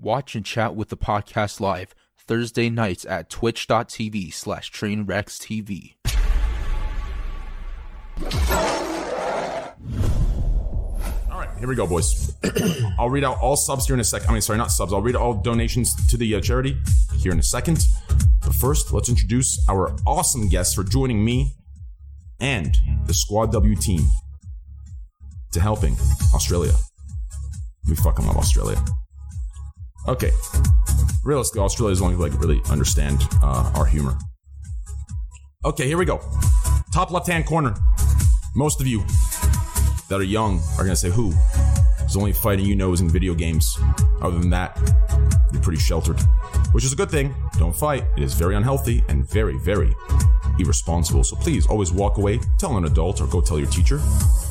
Watch 0.00 0.34
and 0.34 0.44
chat 0.44 0.74
with 0.74 0.88
the 0.88 0.96
podcast 0.96 1.60
live 1.60 1.94
Thursday 2.16 2.70
nights 2.70 3.04
at 3.04 3.30
twitch.tv 3.30 4.32
slash 4.32 4.70
trainwreckstv. 4.72 5.94
All 11.30 11.40
right, 11.40 11.48
here 11.58 11.68
we 11.68 11.74
go, 11.74 11.86
boys. 11.86 12.34
I'll 12.98 13.10
read 13.10 13.24
out 13.24 13.38
all 13.40 13.56
subs 13.56 13.86
here 13.86 13.94
in 13.94 14.00
a 14.00 14.04
second. 14.04 14.28
I 14.28 14.32
mean, 14.32 14.42
sorry, 14.42 14.58
not 14.58 14.70
subs. 14.70 14.92
I'll 14.92 15.02
read 15.02 15.16
all 15.16 15.34
donations 15.34 15.94
to 16.08 16.16
the 16.16 16.34
uh, 16.34 16.40
charity 16.40 16.76
here 17.18 17.32
in 17.32 17.38
a 17.38 17.42
second. 17.42 17.86
But 18.42 18.54
first, 18.54 18.92
let's 18.92 19.08
introduce 19.08 19.58
our 19.68 19.96
awesome 20.06 20.48
guests 20.48 20.74
for 20.74 20.84
joining 20.84 21.24
me 21.24 21.54
and 22.40 22.76
the 23.06 23.14
Squad 23.14 23.52
W 23.52 23.74
team 23.74 24.02
to 25.52 25.60
helping 25.60 25.96
Australia. 26.34 26.72
We 27.88 27.96
fucking 27.96 28.26
love 28.26 28.36
Australia. 28.36 28.82
Okay, 30.06 30.30
realistically, 31.24 31.62
Australia's 31.62 32.02
only 32.02 32.16
like 32.16 32.38
really 32.38 32.60
understand 32.68 33.26
uh, 33.42 33.72
our 33.74 33.86
humor. 33.86 34.18
Okay, 35.64 35.86
here 35.86 35.96
we 35.96 36.04
go. 36.04 36.20
Top 36.92 37.10
left 37.10 37.26
hand 37.26 37.46
corner. 37.46 37.74
Most 38.54 38.80
of 38.80 38.86
you 38.86 39.02
that 40.08 40.20
are 40.20 40.22
young 40.22 40.60
are 40.78 40.84
gonna 40.84 40.94
say 40.94 41.10
who? 41.10 41.30
The 41.30 42.20
only 42.20 42.32
fighting 42.32 42.66
you 42.66 42.76
know 42.76 42.92
is 42.92 43.00
in 43.00 43.08
video 43.08 43.34
games. 43.34 43.76
Other 44.20 44.38
than 44.38 44.50
that, 44.50 44.78
you're 45.52 45.62
pretty 45.62 45.80
sheltered. 45.80 46.20
Which 46.72 46.84
is 46.84 46.92
a 46.92 46.96
good 46.96 47.10
thing. 47.10 47.34
Don't 47.58 47.74
fight. 47.74 48.04
It 48.16 48.22
is 48.22 48.34
very 48.34 48.54
unhealthy 48.54 49.02
and 49.08 49.28
very, 49.28 49.58
very 49.58 49.96
irresponsible. 50.60 51.24
So 51.24 51.34
please 51.36 51.66
always 51.66 51.90
walk 51.90 52.18
away, 52.18 52.38
tell 52.58 52.76
an 52.76 52.84
adult, 52.84 53.20
or 53.20 53.26
go 53.26 53.40
tell 53.40 53.58
your 53.58 53.68
teacher. 53.68 54.00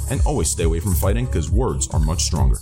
And 0.09 0.19
always 0.25 0.49
stay 0.49 0.63
away 0.63 0.81
from 0.81 0.93
fighting 0.95 1.25
because 1.25 1.49
words 1.49 1.87
are 1.93 1.99
much 1.99 2.23
stronger. 2.23 2.57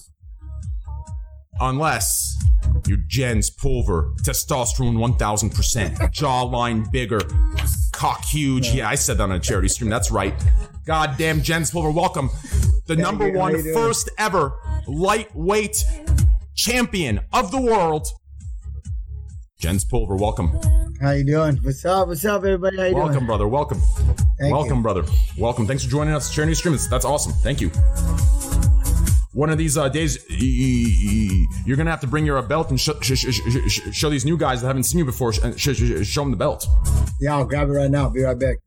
Unless 1.63 2.39
you're 2.88 2.97
Jens 3.07 3.51
Pulver, 3.51 4.11
testosterone 4.23 4.95
1000%, 4.95 5.95
jawline 6.12 6.91
bigger, 6.91 7.21
cock 7.93 8.26
huge. 8.26 8.70
Yeah, 8.70 8.90
I 8.90 8.95
said 8.95 9.20
that 9.20 9.26
on 9.26 9.34
a 9.34 9.40
charity 9.40 9.67
stream. 9.67 9.91
That's 9.91 10.09
right. 10.09 10.34
Goddamn 10.87 11.43
Jens 11.43 11.70
Pulver, 11.70 11.91
welcome. 11.91 12.32
The 12.87 12.95
number 12.95 13.27
you. 13.27 13.34
How 13.34 13.39
one, 13.41 13.73
first 13.73 14.09
ever 14.17 14.54
lightweight 14.87 15.85
champion 16.55 17.20
of 17.32 17.51
the 17.51 17.62
world. 17.62 18.07
Jens 19.59 19.85
Pulver, 19.85 20.15
welcome. 20.15 20.59
How 20.99 21.12
you 21.12 21.23
doing? 21.23 21.57
What's 21.57 21.85
up? 21.85 22.07
What's 22.07 22.26
up, 22.26 22.37
everybody? 22.37 22.77
How 22.77 22.85
you 22.85 22.95
Welcome, 22.95 23.13
doing? 23.13 23.26
brother. 23.27 23.48
Welcome. 23.48 23.79
Thank 24.39 24.51
welcome, 24.51 24.77
you. 24.77 24.84
brother. 24.84 25.04
Welcome. 25.37 25.67
Thanks 25.67 25.84
for 25.84 25.91
joining 25.91 26.15
us. 26.15 26.34
Charity 26.34 26.55
stream. 26.55 26.76
That's 26.89 27.05
awesome. 27.05 27.34
Thank 27.34 27.62
you. 27.62 27.70
One 29.34 29.49
of 29.49 29.57
these 29.57 29.77
uh, 29.77 29.87
days, 29.87 30.18
you're 31.65 31.77
gonna 31.77 31.90
have 31.90 32.01
to 32.01 32.07
bring 32.07 32.26
your 32.26 32.37
uh, 32.37 32.41
belt 32.41 32.70
and 32.70 32.79
sh- 32.79 32.90
sh- 33.01 33.13
sh- 33.15 33.32
sh- 33.32 33.70
sh- 33.71 33.82
show 33.93 34.10
these 34.10 34.26
new 34.26 34.38
guys 34.38 34.62
that 34.62 34.68
haven't 34.68 34.84
seen 34.84 34.99
you 34.99 35.05
before. 35.05 35.32
Sh- 35.32 35.40
sh- 35.55 35.70
sh- 35.73 36.05
show 36.05 36.21
them 36.21 36.32
the 36.32 36.38
belt. 36.38 36.68
Yeah, 37.21 37.38
I'll 37.38 37.46
grab 37.46 37.70
it 37.70 37.71
right 37.71 37.90
now. 37.90 38.10
Be 38.10 38.23
right 38.23 38.38
back. 38.38 38.57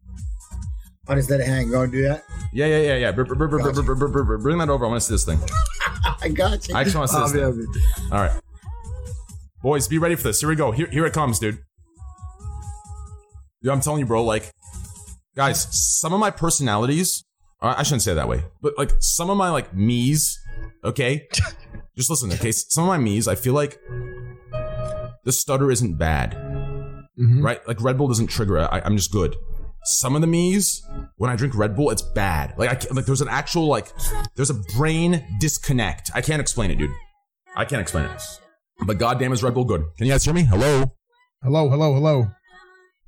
I'll 1.06 1.16
just 1.16 1.28
let 1.28 1.40
it 1.40 1.46
hang. 1.46 1.68
You 1.68 1.84
to 1.84 1.92
do 1.92 2.02
that? 2.08 2.24
Yeah, 2.54 2.64
yeah, 2.64 2.78
yeah, 2.80 2.96
yeah. 2.96 3.12
Br- 3.12 3.24
br- 3.24 3.34
br- 3.34 3.46
br- 3.46 3.58
br- 3.58 3.82
br- 3.82 3.94
br- 3.94 4.22
br- 4.22 4.36
Bring 4.38 4.56
that 4.56 4.70
over. 4.70 4.86
I 4.86 4.88
want 4.88 5.02
to 5.02 5.06
see 5.06 5.12
this 5.12 5.24
thing. 5.26 5.38
I 6.22 6.28
got 6.30 6.66
you. 6.66 6.74
I 6.74 6.80
actually 6.80 6.98
want 7.00 7.10
to 7.10 7.28
see 7.28 7.38
this 7.40 7.56
thing. 7.56 7.82
All 8.10 8.20
right, 8.20 8.40
boys, 9.62 9.86
be 9.86 9.98
ready 9.98 10.14
for 10.14 10.22
this. 10.22 10.40
Here 10.40 10.48
we 10.48 10.56
go. 10.56 10.72
Here, 10.72 10.86
here 10.86 11.04
it 11.04 11.12
comes, 11.12 11.38
dude. 11.38 11.58
I'm 13.70 13.82
telling 13.82 14.00
you, 14.00 14.06
bro. 14.06 14.24
Like, 14.24 14.50
guys, 15.36 15.66
some 16.00 16.14
of 16.14 16.20
my 16.20 16.30
personalities. 16.30 17.22
I 17.60 17.82
shouldn't 17.82 18.02
say 18.02 18.12
it 18.12 18.16
that 18.16 18.28
way, 18.28 18.44
but 18.62 18.76
like 18.78 18.92
some 19.00 19.28
of 19.28 19.36
my 19.36 19.50
like 19.50 19.74
me's. 19.74 20.38
Okay, 20.84 21.28
just 21.96 22.10
listen. 22.10 22.32
Okay, 22.32 22.52
some 22.52 22.84
of 22.84 22.88
my 22.88 22.98
me's. 22.98 23.28
I 23.28 23.34
feel 23.34 23.54
like 23.54 23.80
the 25.24 25.32
stutter 25.32 25.70
isn't 25.70 25.96
bad, 25.96 26.32
mm-hmm. 26.32 27.44
right? 27.44 27.66
Like 27.66 27.80
Red 27.80 27.98
Bull 27.98 28.08
doesn't 28.08 28.28
trigger. 28.28 28.58
it. 28.58 28.68
I, 28.70 28.82
I'm 28.84 28.96
just 28.96 29.10
good. 29.10 29.36
Some 29.86 30.14
of 30.14 30.22
the 30.22 30.26
me's, 30.26 30.82
when 31.16 31.30
I 31.30 31.36
drink 31.36 31.54
Red 31.54 31.76
Bull, 31.76 31.90
it's 31.90 32.02
bad. 32.02 32.54
Like 32.56 32.70
I 32.70 32.74
can't, 32.74 32.94
like 32.94 33.06
there's 33.06 33.20
an 33.20 33.28
actual 33.28 33.66
like 33.66 33.92
there's 34.36 34.50
a 34.50 34.60
brain 34.76 35.24
disconnect. 35.40 36.10
I 36.14 36.20
can't 36.20 36.40
explain 36.40 36.70
it, 36.70 36.78
dude. 36.78 36.90
I 37.56 37.64
can't 37.64 37.82
explain 37.82 38.06
it. 38.06 38.22
But 38.86 38.98
goddamn, 38.98 39.32
is 39.32 39.42
Red 39.42 39.54
Bull 39.54 39.64
good? 39.64 39.84
Can 39.96 40.06
you 40.06 40.12
guys 40.12 40.24
hear 40.24 40.34
me? 40.34 40.44
Hello. 40.44 40.92
Hello, 41.42 41.68
hello, 41.68 41.94
hello. 41.94 42.26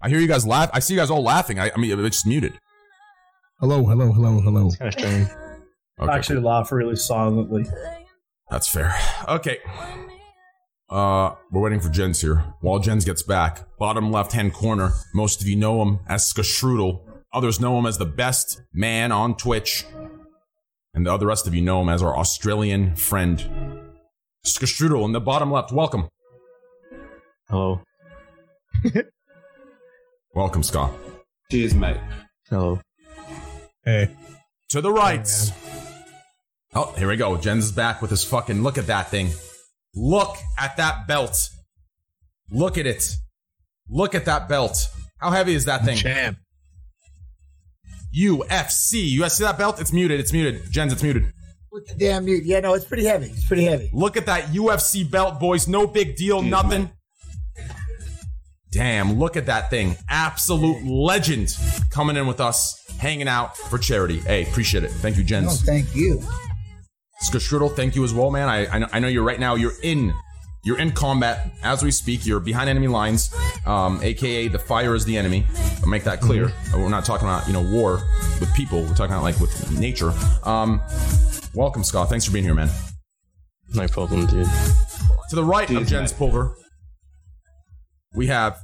I 0.00 0.08
hear 0.08 0.20
you 0.20 0.28
guys 0.28 0.46
laugh. 0.46 0.70
I 0.72 0.78
see 0.78 0.94
you 0.94 1.00
guys 1.00 1.10
all 1.10 1.22
laughing. 1.22 1.58
I, 1.58 1.70
I 1.74 1.78
mean, 1.78 1.98
it's 1.98 2.16
just 2.16 2.26
muted. 2.26 2.58
Hello, 3.60 3.84
hello, 3.84 4.12
hello, 4.12 4.40
hello. 4.40 4.70
kind 4.78 4.88
of 4.88 4.92
strange. 4.92 5.28
Okay, 6.00 6.12
Actually, 6.12 6.40
laugh 6.40 6.70
really 6.72 6.96
silently. 6.96 7.64
that's 8.50 8.68
fair. 8.68 8.94
Okay. 9.28 9.58
Uh, 10.90 11.34
we're 11.50 11.62
waiting 11.62 11.80
for 11.80 11.88
Jens 11.88 12.20
here. 12.20 12.44
While 12.60 12.78
Jens 12.78 13.04
gets 13.04 13.22
back, 13.22 13.66
bottom 13.78 14.12
left 14.12 14.32
hand 14.32 14.52
corner. 14.52 14.90
Most 15.14 15.40
of 15.40 15.48
you 15.48 15.56
know 15.56 15.82
him 15.82 16.00
as 16.06 16.30
Skastrudel. 16.32 17.00
Others 17.32 17.60
know 17.60 17.78
him 17.78 17.86
as 17.86 17.98
the 17.98 18.04
best 18.06 18.60
man 18.72 19.10
on 19.10 19.36
Twitch. 19.36 19.84
And 20.94 21.04
the 21.06 21.12
other 21.12 21.26
rest 21.26 21.46
of 21.46 21.54
you 21.54 21.60
know 21.62 21.80
him 21.82 21.88
as 21.88 22.02
our 22.02 22.16
Australian 22.16 22.94
friend. 22.94 23.44
Skastrudel 24.46 25.04
in 25.04 25.12
the 25.12 25.20
bottom 25.20 25.50
left. 25.50 25.72
Welcome. 25.72 26.08
Hello. 27.48 27.80
Welcome, 30.34 30.62
Scott. 30.62 30.92
Cheers, 31.50 31.74
mate. 31.74 31.96
Hello. 32.48 32.80
Hey. 33.84 34.14
To 34.70 34.80
the 34.80 34.92
right. 34.92 35.26
Oh, 35.26 35.75
Oh, 36.78 36.92
here 36.98 37.08
we 37.08 37.16
go. 37.16 37.38
Jens 37.38 37.64
is 37.64 37.72
back 37.72 38.02
with 38.02 38.10
his 38.10 38.22
fucking. 38.22 38.62
Look 38.62 38.76
at 38.76 38.86
that 38.88 39.08
thing. 39.10 39.30
Look 39.94 40.36
at 40.58 40.76
that 40.76 41.06
belt. 41.08 41.48
Look 42.50 42.76
at 42.76 42.86
it. 42.86 43.08
Look 43.88 44.14
at 44.14 44.26
that 44.26 44.46
belt. 44.46 44.76
How 45.18 45.30
heavy 45.30 45.54
is 45.54 45.64
that 45.64 45.86
thing? 45.86 45.96
Champ. 45.96 46.36
UFC. 48.14 49.08
You 49.08 49.20
guys 49.22 49.38
see 49.38 49.44
that 49.44 49.56
belt? 49.56 49.80
It's 49.80 49.90
muted. 49.90 50.20
It's 50.20 50.34
muted. 50.34 50.70
Jens, 50.70 50.92
it's 50.92 51.02
muted. 51.02 51.32
With 51.72 51.86
the 51.86 51.94
damn 51.94 52.26
mute. 52.26 52.44
Yeah, 52.44 52.60
no, 52.60 52.74
it's 52.74 52.84
pretty 52.84 53.04
heavy. 53.06 53.26
It's 53.26 53.46
pretty 53.46 53.64
heavy. 53.64 53.88
Look 53.94 54.18
at 54.18 54.26
that 54.26 54.44
UFC 54.48 55.10
belt, 55.10 55.40
boys. 55.40 55.66
No 55.66 55.86
big 55.86 56.16
deal. 56.16 56.42
Nothing. 56.42 56.90
Damn, 58.70 59.18
look 59.18 59.38
at 59.38 59.46
that 59.46 59.70
thing. 59.70 59.96
Absolute 60.10 60.84
legend 60.84 61.56
coming 61.90 62.16
in 62.16 62.26
with 62.26 62.40
us, 62.40 62.78
hanging 62.98 63.28
out 63.28 63.56
for 63.56 63.78
charity. 63.78 64.18
Hey, 64.18 64.42
appreciate 64.42 64.84
it. 64.84 64.90
Thank 64.90 65.16
you, 65.16 65.22
No, 65.22 65.28
Jens. 65.28 65.62
thank 65.62 65.94
you. 65.96 66.22
Skastrudel, 67.22 67.74
thank 67.74 67.96
you 67.96 68.04
as 68.04 68.12
well, 68.12 68.30
man. 68.30 68.48
I, 68.48 68.66
I 68.66 68.78
know, 68.78 68.88
I 68.92 68.98
know 69.00 69.08
you're 69.08 69.24
right 69.24 69.40
now. 69.40 69.54
You're 69.54 69.72
in, 69.82 70.12
you're 70.64 70.78
in 70.78 70.92
combat 70.92 71.50
as 71.62 71.82
we 71.82 71.90
speak. 71.90 72.26
You're 72.26 72.40
behind 72.40 72.68
enemy 72.68 72.88
lines, 72.88 73.34
um, 73.64 74.00
aka 74.02 74.48
the 74.48 74.58
fire 74.58 74.94
is 74.94 75.04
the 75.04 75.16
enemy. 75.16 75.46
I'll 75.82 75.88
make 75.88 76.04
that 76.04 76.20
clear. 76.20 76.52
We're 76.74 76.88
not 76.88 77.04
talking 77.04 77.26
about 77.26 77.46
you 77.46 77.54
know 77.54 77.62
war 77.62 78.02
with 78.38 78.52
people. 78.54 78.82
We're 78.82 78.88
talking 78.94 79.12
about 79.14 79.22
like 79.22 79.40
with 79.40 79.78
nature. 79.78 80.12
Um, 80.44 80.82
welcome, 81.54 81.82
Scott. 81.84 82.08
Thanks 82.10 82.26
for 82.26 82.32
being 82.32 82.44
here, 82.44 82.54
man. 82.54 82.68
No 83.74 83.88
problem, 83.88 84.26
dude. 84.26 84.46
To 85.30 85.36
the 85.36 85.44
right 85.44 85.68
of 85.70 85.86
Jens. 85.86 86.12
Pulver, 86.12 86.54
we 88.14 88.26
have 88.26 88.58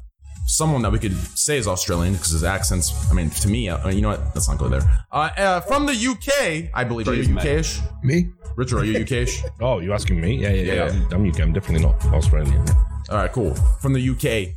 someone 0.46 0.82
that 0.82 0.92
we 0.92 0.98
could 0.98 1.16
say 1.36 1.56
is 1.56 1.66
Australian 1.66 2.14
because 2.14 2.30
his 2.30 2.44
accents. 2.44 3.10
I 3.10 3.14
mean, 3.14 3.30
to 3.30 3.48
me, 3.48 3.68
uh, 3.68 3.88
you 3.88 4.00
know 4.02 4.10
what? 4.10 4.20
Let's 4.34 4.48
not 4.48 4.58
go 4.58 4.68
there. 4.68 4.82
Uh, 5.10 5.30
uh, 5.36 5.60
from 5.60 5.86
the 5.86 5.92
UK, 5.94 6.70
I 6.74 6.84
believe. 6.84 7.08
Are 7.08 7.14
you. 7.14 7.36
UK-ish? 7.36 7.80
Me? 8.02 8.30
Richard, 8.56 8.78
are 8.80 8.84
you 8.84 9.00
UK-ish? 9.02 9.42
Oh, 9.60 9.78
you 9.80 9.92
asking 9.92 10.20
me? 10.20 10.36
Yeah, 10.36 10.50
yeah, 10.50 10.54
Yeah, 10.62 10.72
yeah. 10.74 10.92
yeah. 10.92 11.06
I'm, 11.12 11.12
I'm 11.24 11.30
UK. 11.30 11.40
I'm 11.40 11.52
definitely 11.52 11.86
not 11.86 12.04
Australian. 12.06 12.64
All 13.10 13.16
right, 13.18 13.32
cool. 13.32 13.54
From 13.80 13.92
the 13.92 14.08
UK, 14.10 14.54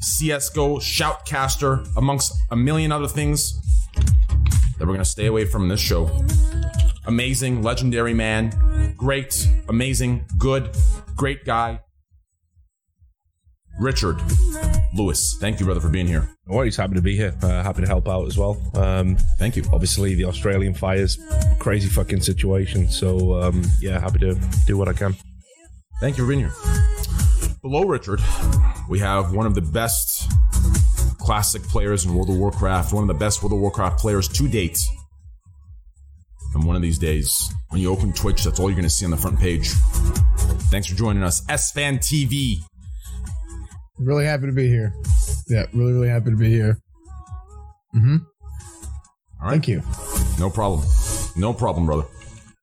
CS:GO 0.00 0.78
shoutcaster, 0.78 1.86
amongst 1.96 2.32
a 2.50 2.56
million 2.56 2.92
other 2.92 3.08
things 3.08 3.54
that 4.78 4.86
we're 4.86 4.94
gonna 4.94 5.04
stay 5.04 5.26
away 5.26 5.44
from 5.44 5.68
this 5.68 5.80
show. 5.80 6.10
Amazing, 7.06 7.62
legendary 7.62 8.14
man, 8.14 8.94
great, 8.96 9.48
amazing, 9.68 10.24
good, 10.38 10.70
great 11.16 11.44
guy. 11.44 11.80
Richard 13.80 14.20
Lewis, 14.94 15.36
thank 15.40 15.58
you, 15.58 15.66
brother, 15.66 15.80
for 15.80 15.88
being 15.88 16.06
here. 16.06 16.28
Always 16.48 16.76
happy 16.76 16.94
to 16.94 17.00
be 17.02 17.16
here. 17.16 17.34
Uh, 17.42 17.62
happy 17.62 17.80
to 17.80 17.86
help 17.86 18.08
out 18.08 18.26
as 18.26 18.36
well. 18.36 18.60
Um, 18.74 19.16
Thank 19.38 19.56
you. 19.56 19.64
obviously, 19.72 20.14
the 20.14 20.24
Australian 20.26 20.74
fires, 20.74 21.18
crazy 21.58 21.88
fucking 21.88 22.20
situation. 22.20 22.88
So, 22.88 23.40
um, 23.40 23.62
yeah, 23.80 23.98
happy 23.98 24.18
to 24.20 24.38
do 24.66 24.76
what 24.76 24.88
I 24.88 24.92
can. 24.92 25.16
Thank 26.00 26.18
you 26.18 26.24
for 26.24 26.28
being 26.28 26.40
here. 26.40 26.52
Below 27.62 27.84
Richard, 27.84 28.20
we 28.88 28.98
have 28.98 29.32
one 29.32 29.46
of 29.46 29.54
the 29.54 29.62
best 29.62 30.30
classic 31.18 31.62
players 31.62 32.04
in 32.04 32.14
World 32.14 32.28
of 32.28 32.36
Warcraft, 32.36 32.92
one 32.92 33.04
of 33.04 33.08
the 33.08 33.14
best 33.14 33.42
World 33.42 33.52
of 33.52 33.60
Warcraft 33.60 33.98
players 33.98 34.28
to 34.28 34.48
date. 34.48 34.78
And 36.54 36.64
one 36.64 36.76
of 36.76 36.82
these 36.82 36.98
days, 36.98 37.50
when 37.70 37.80
you 37.80 37.90
open 37.90 38.12
Twitch, 38.12 38.44
that's 38.44 38.60
all 38.60 38.68
you're 38.68 38.76
going 38.76 38.82
to 38.82 38.90
see 38.90 39.06
on 39.06 39.10
the 39.10 39.16
front 39.16 39.38
page. 39.38 39.70
Thanks 40.70 40.88
for 40.88 40.94
joining 40.94 41.22
us, 41.22 41.40
EsfandTV. 41.46 42.56
Really 44.04 44.24
happy 44.24 44.46
to 44.46 44.52
be 44.52 44.68
here. 44.68 44.92
Yeah, 45.48 45.66
really, 45.72 45.92
really 45.92 46.08
happy 46.08 46.30
to 46.30 46.36
be 46.36 46.50
here. 46.50 46.78
Mm-hmm. 47.94 48.16
All 49.40 49.42
right. 49.42 49.50
Thank 49.50 49.68
you. 49.68 49.82
No 50.38 50.50
problem. 50.50 50.84
No 51.36 51.52
problem, 51.52 51.86
brother. 51.86 52.04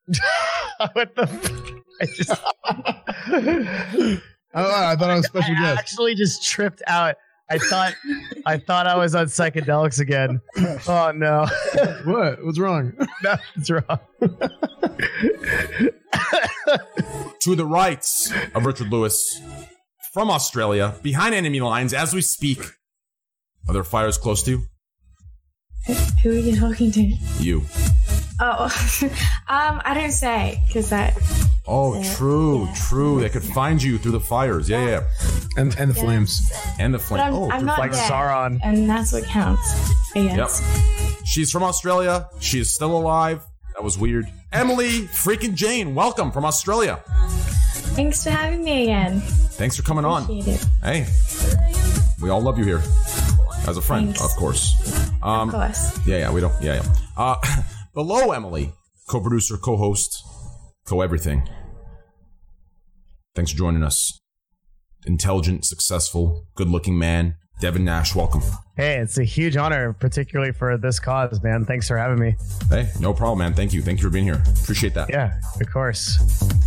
what 0.94 1.15
the? 1.15 1.81
I 2.01 2.06
just. 2.06 2.31
oh, 2.69 4.21
I 4.53 4.95
thought 4.95 5.09
I 5.09 5.15
was 5.15 5.25
a 5.25 5.27
special 5.27 5.56
I 5.57 5.59
guest. 5.62 5.80
actually 5.80 6.15
just 6.15 6.44
tripped 6.44 6.81
out. 6.88 7.15
I 7.51 7.57
thought 7.57 7.94
I 8.45 8.57
thought 8.59 8.86
I 8.86 8.95
was 8.95 9.15
on 9.15 9.25
psychedelics 9.25 10.00
again. 10.00 10.39
Oh 10.88 11.12
no, 11.15 11.47
What? 12.06 12.44
What's 12.45 12.59
wrong? 12.59 12.94
that's 13.24 13.69
wrong. 13.71 14.00
To 17.41 17.56
the 17.56 17.65
rights 17.65 18.31
of 18.53 18.65
Richard 18.65 18.89
Lewis, 18.91 19.41
from 20.14 20.30
Australia, 20.32 20.96
behind 21.04 21.36
enemy 21.36 21.62
lines 21.62 21.94
as 21.94 22.14
we 22.14 22.22
speak. 22.22 22.60
Are 23.68 23.74
there 23.74 23.84
fires 23.84 24.18
close 24.18 24.42
to 24.44 24.52
you? 24.52 24.64
Who 26.24 26.32
are 26.32 26.34
you 26.34 26.60
talking 26.60 26.92
to? 26.92 27.02
You. 27.40 27.64
Oh, 28.42 28.66
um, 29.48 29.82
I 29.84 29.94
don't 29.94 30.12
say 30.12 30.62
because 30.68 30.90
that. 30.90 31.18
Oh, 31.68 32.00
Yeah. 32.02 32.16
true, 32.16 32.68
true. 32.76 33.22
They 33.22 33.30
could 33.30 33.44
find 33.44 33.82
you 33.82 33.98
through 33.98 34.14
the 34.14 34.20
fires. 34.20 34.68
Yeah, 34.70 34.86
yeah. 34.86 35.08
And 35.58 35.76
and 35.78 35.92
the 35.92 35.96
flames. 35.96 36.52
And 36.80 36.94
the 36.94 37.00
flames. 37.00 37.34
Oh, 37.36 37.50
I'm 37.52 37.60
through 37.60 37.68
not 37.68 37.80
Like 37.80 37.92
dead, 37.92 38.10
Sauron. 38.12 38.60
and 38.64 38.90
that's 38.90 39.12
what 39.14 39.24
counts. 39.26 39.92
I 40.16 40.20
Yep. 40.20 40.50
She's 41.26 41.52
from 41.52 41.64
Australia. 41.64 42.28
She 42.40 42.60
is 42.60 42.74
still 42.74 42.96
alive. 42.98 43.44
That 43.76 43.84
was 43.84 43.98
weird. 43.98 44.26
Emily 44.52 45.02
freaking 45.04 45.54
Jane, 45.54 45.94
welcome 45.94 46.32
from 46.32 46.44
Australia. 46.46 47.04
Thanks 47.95 48.24
for 48.24 48.30
having 48.30 48.63
me 48.63 48.83
again. 48.83 49.19
Thanks 49.19 49.75
for 49.75 49.83
coming 49.83 50.06
on. 50.06 50.25
It. 50.30 50.65
Hey, 50.81 51.06
we 52.21 52.30
all 52.30 52.41
love 52.41 52.57
you 52.57 52.63
here. 52.65 52.81
As 53.68 53.77
a 53.77 53.81
friend, 53.81 54.07
Thanks. 54.07 54.24
of 54.24 54.31
course. 54.38 55.09
Um, 55.21 55.50
Of 55.50 55.56
course. 55.56 56.07
Yeah, 56.07 56.18
yeah, 56.19 56.31
we 56.31 56.39
don't. 56.41 56.53
Yeah, 56.62 56.75
yeah. 56.75 56.95
Uh, 57.18 57.36
below 57.94 58.31
Emily, 58.31 58.71
co-producer, 59.09 59.57
co-host, 59.57 60.24
co-everything. 60.86 61.47
Thanks 63.36 63.51
for 63.51 63.57
joining 63.57 63.83
us. 63.83 64.19
Intelligent, 65.06 65.65
successful, 65.65 66.45
good-looking 66.56 66.97
man, 66.97 67.36
Devin 67.60 67.84
Nash. 67.84 68.16
Welcome. 68.16 68.42
Hey, 68.78 68.98
it's 69.00 69.18
a 69.18 69.26
huge 69.26 69.58
honor, 69.58 69.92
particularly 69.92 70.54
for 70.54 70.78
this 70.78 71.02
cause, 71.02 71.44
man. 71.44 71.66
Thanks 71.66 71.90
for 71.90 71.98
having 71.98 72.18
me. 72.18 72.36
Hey, 72.70 72.90
no 73.02 73.14
problem, 73.14 73.40
man. 73.40 73.54
Thank 73.54 73.74
you. 73.74 73.82
Thank 73.82 74.00
you 74.00 74.06
for 74.06 74.10
being 74.10 74.24
here. 74.24 74.42
Appreciate 74.64 74.94
that. 74.94 75.10
Yeah, 75.10 75.34
of 75.60 75.70
course. 75.70 76.16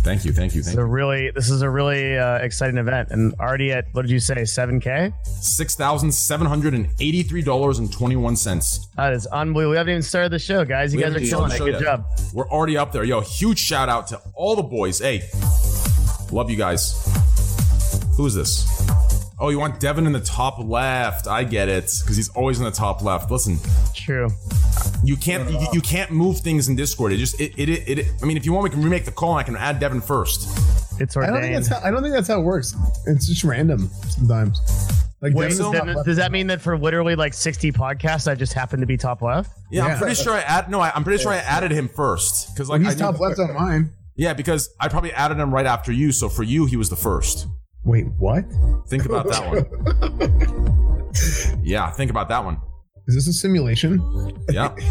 Thank 0.03 0.23
you. 0.23 0.31
Thank 0.31 0.53
you. 0.53 0.61
Thank 0.61 0.77
a 0.77 0.81
you. 0.81 0.85
really 0.85 1.31
this 1.31 1.49
is 1.49 1.63
a 1.63 1.69
really 1.69 2.15
uh, 2.15 2.35
exciting 2.37 2.77
event, 2.77 3.09
and 3.09 3.33
already 3.39 3.71
at 3.71 3.85
what 3.93 4.03
did 4.03 4.11
you 4.11 4.19
say, 4.19 4.45
seven 4.45 4.79
k? 4.79 5.11
Six 5.41 5.73
thousand 5.73 6.11
seven 6.11 6.45
hundred 6.45 6.75
and 6.75 6.87
eighty-three 6.99 7.41
dollars 7.41 7.79
and 7.79 7.91
twenty-one 7.91 8.35
cents. 8.35 8.87
That 8.95 9.13
is 9.13 9.25
unbelievable. 9.27 9.71
We 9.71 9.77
haven't 9.77 9.91
even 9.91 10.03
started 10.03 10.31
the 10.31 10.39
show, 10.39 10.63
guys. 10.65 10.93
You 10.93 10.99
We 10.99 11.03
guys 11.05 11.15
are 11.15 11.19
killing 11.19 11.51
it. 11.51 11.57
Good 11.57 11.73
show 11.75 11.81
job. 11.81 12.05
We're 12.33 12.49
already 12.49 12.77
up 12.77 12.91
there. 12.91 13.03
Yo, 13.03 13.21
huge 13.21 13.57
shout 13.57 13.89
out 13.89 14.05
to 14.09 14.21
all 14.35 14.55
the 14.55 14.61
boys. 14.61 14.99
Hey, 14.99 15.23
love 16.31 16.51
you 16.51 16.57
guys. 16.57 16.93
Who 18.17 18.27
is 18.27 18.35
this? 18.35 18.67
Oh, 19.43 19.49
you 19.49 19.59
want 19.59 19.77
Devin 19.81 20.07
in 20.07 20.13
the 20.13 20.21
top 20.21 20.57
left? 20.57 21.27
I 21.27 21.43
get 21.43 21.67
it 21.67 21.91
because 22.01 22.15
he's 22.15 22.29
always 22.29 22.59
in 22.59 22.63
the 22.63 22.71
top 22.71 23.01
left. 23.03 23.29
Listen, 23.29 23.57
True. 23.93 24.29
you 25.03 25.17
can't 25.17 25.51
you, 25.51 25.67
you 25.73 25.81
can't 25.81 26.11
move 26.11 26.39
things 26.39 26.69
in 26.69 26.77
Discord. 26.77 27.11
It 27.11 27.17
just 27.17 27.37
it, 27.41 27.51
it 27.57 27.67
it 27.67 27.99
it. 27.99 28.07
I 28.21 28.25
mean, 28.25 28.37
if 28.37 28.45
you 28.45 28.53
want, 28.53 28.63
we 28.63 28.69
can 28.69 28.81
remake 28.81 29.03
the 29.03 29.11
call 29.11 29.31
and 29.31 29.39
I 29.41 29.43
can 29.43 29.57
add 29.57 29.81
Devin 29.81 29.99
first. 29.99 30.47
It's 31.01 31.17
I 31.17 31.25
don't 31.27 31.41
think 31.41 31.55
that's 31.55 31.67
how. 31.67 31.81
I 31.83 31.91
don't 31.91 32.01
think 32.01 32.13
that's 32.15 32.29
how 32.29 32.39
it 32.39 32.43
works. 32.43 32.73
It's 33.05 33.27
just 33.27 33.43
random 33.43 33.89
sometimes. 34.07 34.61
Like 35.21 35.33
Wait, 35.33 35.49
Devin's 35.49 35.57
so- 35.57 35.71
not 35.73 35.85
then- 35.87 35.95
left- 35.95 36.05
does 36.07 36.15
that 36.17 36.31
mean 36.31 36.47
that 36.47 36.61
for 36.61 36.77
literally 36.77 37.15
like 37.15 37.33
60 37.33 37.73
podcasts, 37.73 38.29
I 38.31 38.35
just 38.35 38.53
happen 38.53 38.79
to 38.79 38.85
be 38.85 38.95
top 38.95 39.21
left? 39.21 39.51
Yeah, 39.69 39.83
I'm 39.83 39.89
Yeah. 39.91 39.99
pretty 39.99 40.15
sure 40.15 40.33
I 40.33 40.39
add. 40.41 40.69
No, 40.71 40.79
I, 40.79 40.93
I'm 40.95 41.03
pretty 41.03 41.21
sure 41.21 41.33
I 41.33 41.37
added 41.37 41.71
him 41.71 41.89
first 41.89 42.53
because 42.55 42.69
like 42.69 42.79
he's 42.79 42.91
I 42.91 42.93
knew- 42.93 42.99
top 43.11 43.19
left 43.19 43.39
on 43.39 43.53
mine. 43.53 43.91
Yeah, 44.15 44.33
because 44.33 44.69
I 44.79 44.87
probably 44.87 45.11
added 45.11 45.37
him 45.37 45.53
right 45.53 45.65
after 45.65 45.91
you. 45.91 46.13
So 46.13 46.29
for 46.29 46.43
you, 46.43 46.65
he 46.65 46.77
was 46.77 46.89
the 46.89 46.95
first. 46.95 47.45
Wait, 47.85 48.07
what? 48.17 48.45
Think 48.87 49.05
about 49.05 49.27
that 49.27 49.45
one. 49.47 51.09
Yeah, 51.63 51.91
think 51.91 52.09
about 52.11 52.27
that 52.29 52.43
one. 52.43 52.59
Is 53.07 53.15
this 53.15 53.27
a 53.27 53.33
simulation? 53.33 54.01
Yeah. 54.49 54.75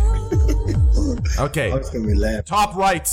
Okay. 1.39 1.73
I 1.73 1.77
was 1.77 1.91
gonna 1.91 2.07
be 2.07 2.15
laughing. 2.15 2.45
Top 2.45 2.77
right. 2.77 3.09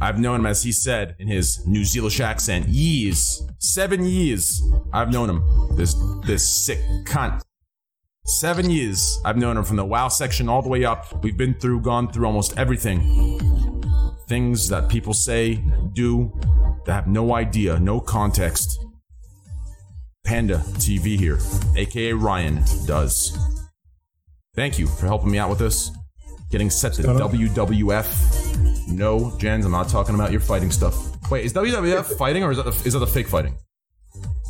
I've 0.00 0.18
known 0.18 0.40
him, 0.40 0.46
as 0.46 0.62
he 0.62 0.72
said 0.72 1.16
in 1.18 1.26
his 1.26 1.66
New 1.66 1.84
Zealand 1.84 2.20
accent, 2.20 2.68
years, 2.68 3.42
seven 3.58 4.04
years. 4.04 4.62
I've 4.92 5.10
known 5.10 5.30
him. 5.30 5.42
This 5.76 5.94
this 6.26 6.46
sick 6.66 6.78
cunt. 7.04 7.42
Seven 8.26 8.70
years. 8.70 9.20
I've 9.24 9.36
known 9.38 9.56
him 9.56 9.64
from 9.64 9.76
the 9.76 9.84
WoW 9.84 10.08
section 10.08 10.48
all 10.48 10.60
the 10.60 10.68
way 10.68 10.84
up. 10.84 11.24
We've 11.24 11.36
been 11.36 11.54
through, 11.54 11.80
gone 11.80 12.12
through 12.12 12.26
almost 12.26 12.56
everything. 12.58 13.00
Things 14.28 14.68
that 14.68 14.88
people 14.88 15.14
say, 15.14 15.62
do, 15.94 16.32
that 16.84 16.92
have 16.92 17.06
no 17.06 17.34
idea, 17.34 17.78
no 17.80 18.00
context. 18.00 18.78
Panda 20.24 20.58
TV 20.74 21.18
here, 21.18 21.38
aka 21.76 22.12
Ryan, 22.12 22.62
does. 22.86 23.36
Thank 24.54 24.78
you 24.78 24.86
for 24.86 25.06
helping 25.06 25.30
me 25.30 25.38
out 25.38 25.48
with 25.48 25.58
this. 25.58 25.90
Getting 26.50 26.68
set 26.68 26.92
to 26.94 27.02
WWF. 27.02 28.88
No, 28.88 29.34
Jens, 29.38 29.64
I'm 29.64 29.72
not 29.72 29.88
talking 29.88 30.14
about 30.14 30.30
your 30.30 30.40
fighting 30.40 30.70
stuff. 30.70 30.94
Wait, 31.30 31.44
is 31.44 31.52
WWF 31.52 32.04
fighting 32.18 32.44
or 32.44 32.50
is 32.50 32.58
that 32.58 32.64
the, 32.64 32.86
is 32.86 32.92
that 32.92 32.98
the 32.98 33.06
fake 33.06 33.28
fighting? 33.28 33.56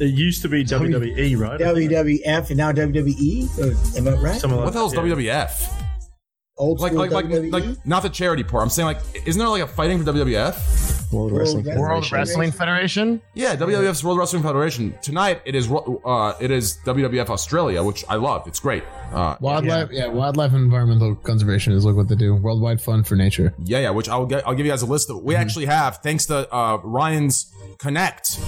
It 0.01 0.15
used 0.15 0.43
to 0.43 0.49
be 0.49 0.65
WWE, 0.65 1.39
right? 1.39 1.61
WWF 1.61 2.49
and 2.49 2.57
now 2.57 2.73
WWE. 2.73 3.97
Am 3.97 4.09
I 4.09 4.13
right? 4.13 4.41
Something 4.41 4.61
What 4.61 4.73
the 4.73 4.79
hell 4.79 4.87
is 4.87 4.95
yeah. 4.95 5.01
WWF? 5.01 5.88
Old 6.59 6.81
Like, 6.81 6.91
school 6.93 7.01
like, 7.03 7.11
like, 7.13 7.27
WWE. 7.27 7.53
like, 7.53 7.87
not 7.87 8.03
the 8.03 8.09
charity 8.09 8.43
part. 8.43 8.63
I'm 8.65 8.71
saying, 8.71 8.87
like, 8.87 8.99
isn't 9.27 9.39
there 9.39 9.49
like 9.49 9.63
a 9.63 9.67
fighting 9.67 10.03
for 10.03 10.13
WWF? 10.13 11.13
World 11.13 11.33
World 11.33 11.41
Wrestling 11.41 11.65
Wrestling 11.65 11.79
World 11.81 12.05
Federation. 12.05 12.19
Wrestling 12.19 12.53
Federation? 12.53 13.23
Yeah, 13.33 13.57
WWF's 13.57 14.05
World 14.05 14.19
Wrestling 14.19 14.43
Federation. 14.43 14.95
Tonight 15.01 15.41
it 15.47 15.55
is 15.55 15.71
uh, 15.71 16.35
it 16.39 16.51
is 16.51 16.77
WWF 16.85 17.31
Australia, 17.31 17.83
which 17.83 18.05
I 18.11 18.17
love. 18.17 18.47
It's 18.47 18.61
great. 18.61 18.85
Uh, 19.11 19.37
Wildlife, 19.41 19.89
yeah. 19.91 20.09
wildlife 20.09 20.53
and 20.53 20.65
environmental 20.65 21.15
conservation 21.15 21.73
is 21.73 21.87
like 21.87 21.95
what 21.97 22.09
they 22.09 22.15
do. 22.15 22.35
Worldwide 22.35 22.83
fund 22.83 23.07
for 23.07 23.15
nature. 23.17 23.55
Yeah, 23.65 23.79
yeah. 23.79 23.91
Which 23.91 24.09
I'll 24.11 24.27
get. 24.27 24.47
I'll 24.47 24.55
give 24.55 24.67
you 24.67 24.73
guys 24.73 24.83
a 24.83 24.87
list 24.87 25.09
that 25.09 25.17
we 25.17 25.33
Mm-hmm. 25.33 25.41
actually 25.43 25.67
have, 25.67 25.99
thanks 25.99 26.27
to 26.27 26.53
uh, 26.55 26.77
Ryan's 26.85 27.55
Connect, 27.79 28.39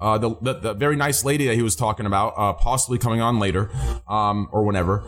uh, 0.00 0.18
the, 0.18 0.34
the 0.40 0.54
the 0.54 0.74
very 0.74 0.96
nice 0.96 1.24
lady 1.24 1.46
that 1.46 1.54
he 1.54 1.62
was 1.62 1.76
talking 1.76 2.06
about, 2.06 2.34
uh, 2.36 2.52
possibly 2.54 2.98
coming 2.98 3.20
on 3.20 3.38
later, 3.38 3.70
um, 4.08 4.48
or 4.50 4.64
whenever, 4.64 5.04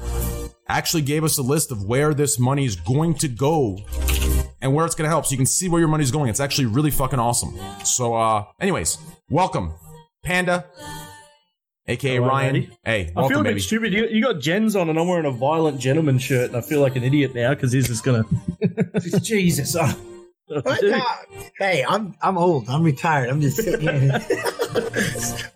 actually 0.69 1.03
gave 1.03 1.25
us 1.25 1.39
a 1.39 1.43
list 1.43 1.71
of 1.71 1.85
where 1.85 2.15
this 2.15 2.39
money 2.39 2.65
is 2.65 2.77
going 2.77 3.15
to 3.15 3.29
go 3.29 3.79
and 4.63 4.73
where 4.75 4.87
it's 4.87 4.95
going 4.95 5.05
to 5.05 5.11
help, 5.11 5.27
so 5.27 5.33
you 5.33 5.37
can 5.37 5.47
see 5.47 5.69
where 5.69 5.81
your 5.81 5.89
money's 5.89 6.11
going. 6.11 6.31
It's 6.31 6.41
actually 6.41 6.67
really 6.67 6.91
fucking 6.91 7.19
awesome. 7.19 7.55
So, 7.85 8.15
uh, 8.15 8.45
anyways, 8.61 8.97
welcome, 9.29 9.75
Panda, 10.25 10.65
aka 11.87 12.15
Hello, 12.17 12.29
Ryan. 12.29 12.55
lady. 12.55 12.71
Hey, 12.83 13.13
I 13.17 13.29
feel 13.29 13.41
a 13.41 13.43
baby. 13.45 13.55
bit 13.55 13.63
stupid. 13.63 13.93
You, 13.93 14.07
you 14.07 14.23
got 14.23 14.41
Jens 14.41 14.75
on, 14.75 14.89
and 14.89 14.99
I'm 14.99 15.07
wearing 15.07 15.27
a 15.27 15.31
violent 15.31 15.81
gentleman 15.81 16.19
shirt, 16.19 16.49
and 16.49 16.57
I 16.57 16.63
feel 16.63 16.81
like 16.81 16.97
an 16.97 17.05
idiot 17.05 17.35
now 17.35 17.51
because 17.55 17.73
he's 17.73 17.89
just 17.89 18.05
gonna. 18.05 18.25
Jesus. 19.21 19.77
Oh. 19.79 20.14
What? 20.47 20.65
Nah. 20.85 21.03
Hey, 21.59 21.85
I'm 21.89 22.15
I'm 22.21 22.37
old. 22.37 22.69
I'm 22.69 22.83
retired. 22.83 23.31
I'm 23.31 23.41
just 23.41 23.57
sitting 23.57 23.81
here. 23.81 24.13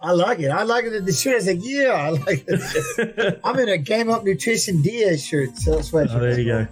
I 0.03 0.13
like 0.13 0.39
it. 0.39 0.49
I 0.51 0.63
like 0.63 0.85
it. 0.85 1.05
The 1.05 1.13
shirt 1.13 1.37
is 1.37 1.47
like, 1.47 1.59
yeah, 1.61 1.91
I 1.93 2.09
like 2.11 2.45
it. 2.47 3.41
I'm 3.45 3.59
in 3.59 3.69
a 3.69 3.77
Game 3.79 4.09
Up 4.09 4.25
Nutrition 4.25 4.81
Diaz 4.83 5.25
shirt. 5.25 5.57
So 5.59 5.75
that's 5.77 5.93
what. 5.93 6.11
Oh, 6.11 6.21
there 6.21 6.39
you 6.39 6.47
go. 6.47 6.69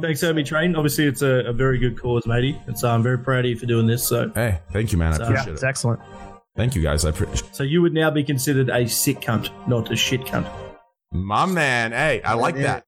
Thanks 0.00 0.20
for 0.20 0.26
having 0.26 0.36
me 0.36 0.44
train. 0.44 0.74
Obviously, 0.76 1.06
it's 1.06 1.20
a, 1.22 1.44
a 1.46 1.52
very 1.52 1.78
good 1.78 2.00
cause, 2.00 2.24
matey. 2.26 2.58
It's, 2.66 2.82
uh, 2.82 2.90
I'm 2.90 3.02
very 3.02 3.18
proud 3.18 3.40
of 3.44 3.50
you 3.50 3.56
for 3.58 3.66
doing 3.66 3.86
this. 3.86 4.06
So, 4.06 4.30
Hey, 4.34 4.60
thank 4.72 4.90
you, 4.92 4.96
man. 4.96 5.12
I 5.12 5.16
So- 5.18 5.24
appreciate 5.24 5.46
Yeah, 5.48 5.52
it's 5.52 5.62
excellent. 5.62 6.00
Thank 6.56 6.74
you, 6.74 6.82
guys. 6.82 7.04
I 7.04 7.10
appreciate. 7.10 7.54
so 7.54 7.62
you 7.62 7.82
would 7.82 7.92
now 7.92 8.10
be 8.10 8.24
considered 8.24 8.70
a 8.70 8.86
sick 8.88 9.20
cunt, 9.20 9.50
not 9.68 9.90
a 9.92 9.96
shit 9.96 10.22
cunt. 10.22 10.48
My 11.12 11.44
man. 11.44 11.92
Hey, 11.92 12.22
I 12.22 12.34
like 12.34 12.54
Yeah. 12.56 12.62
that. 12.62 12.84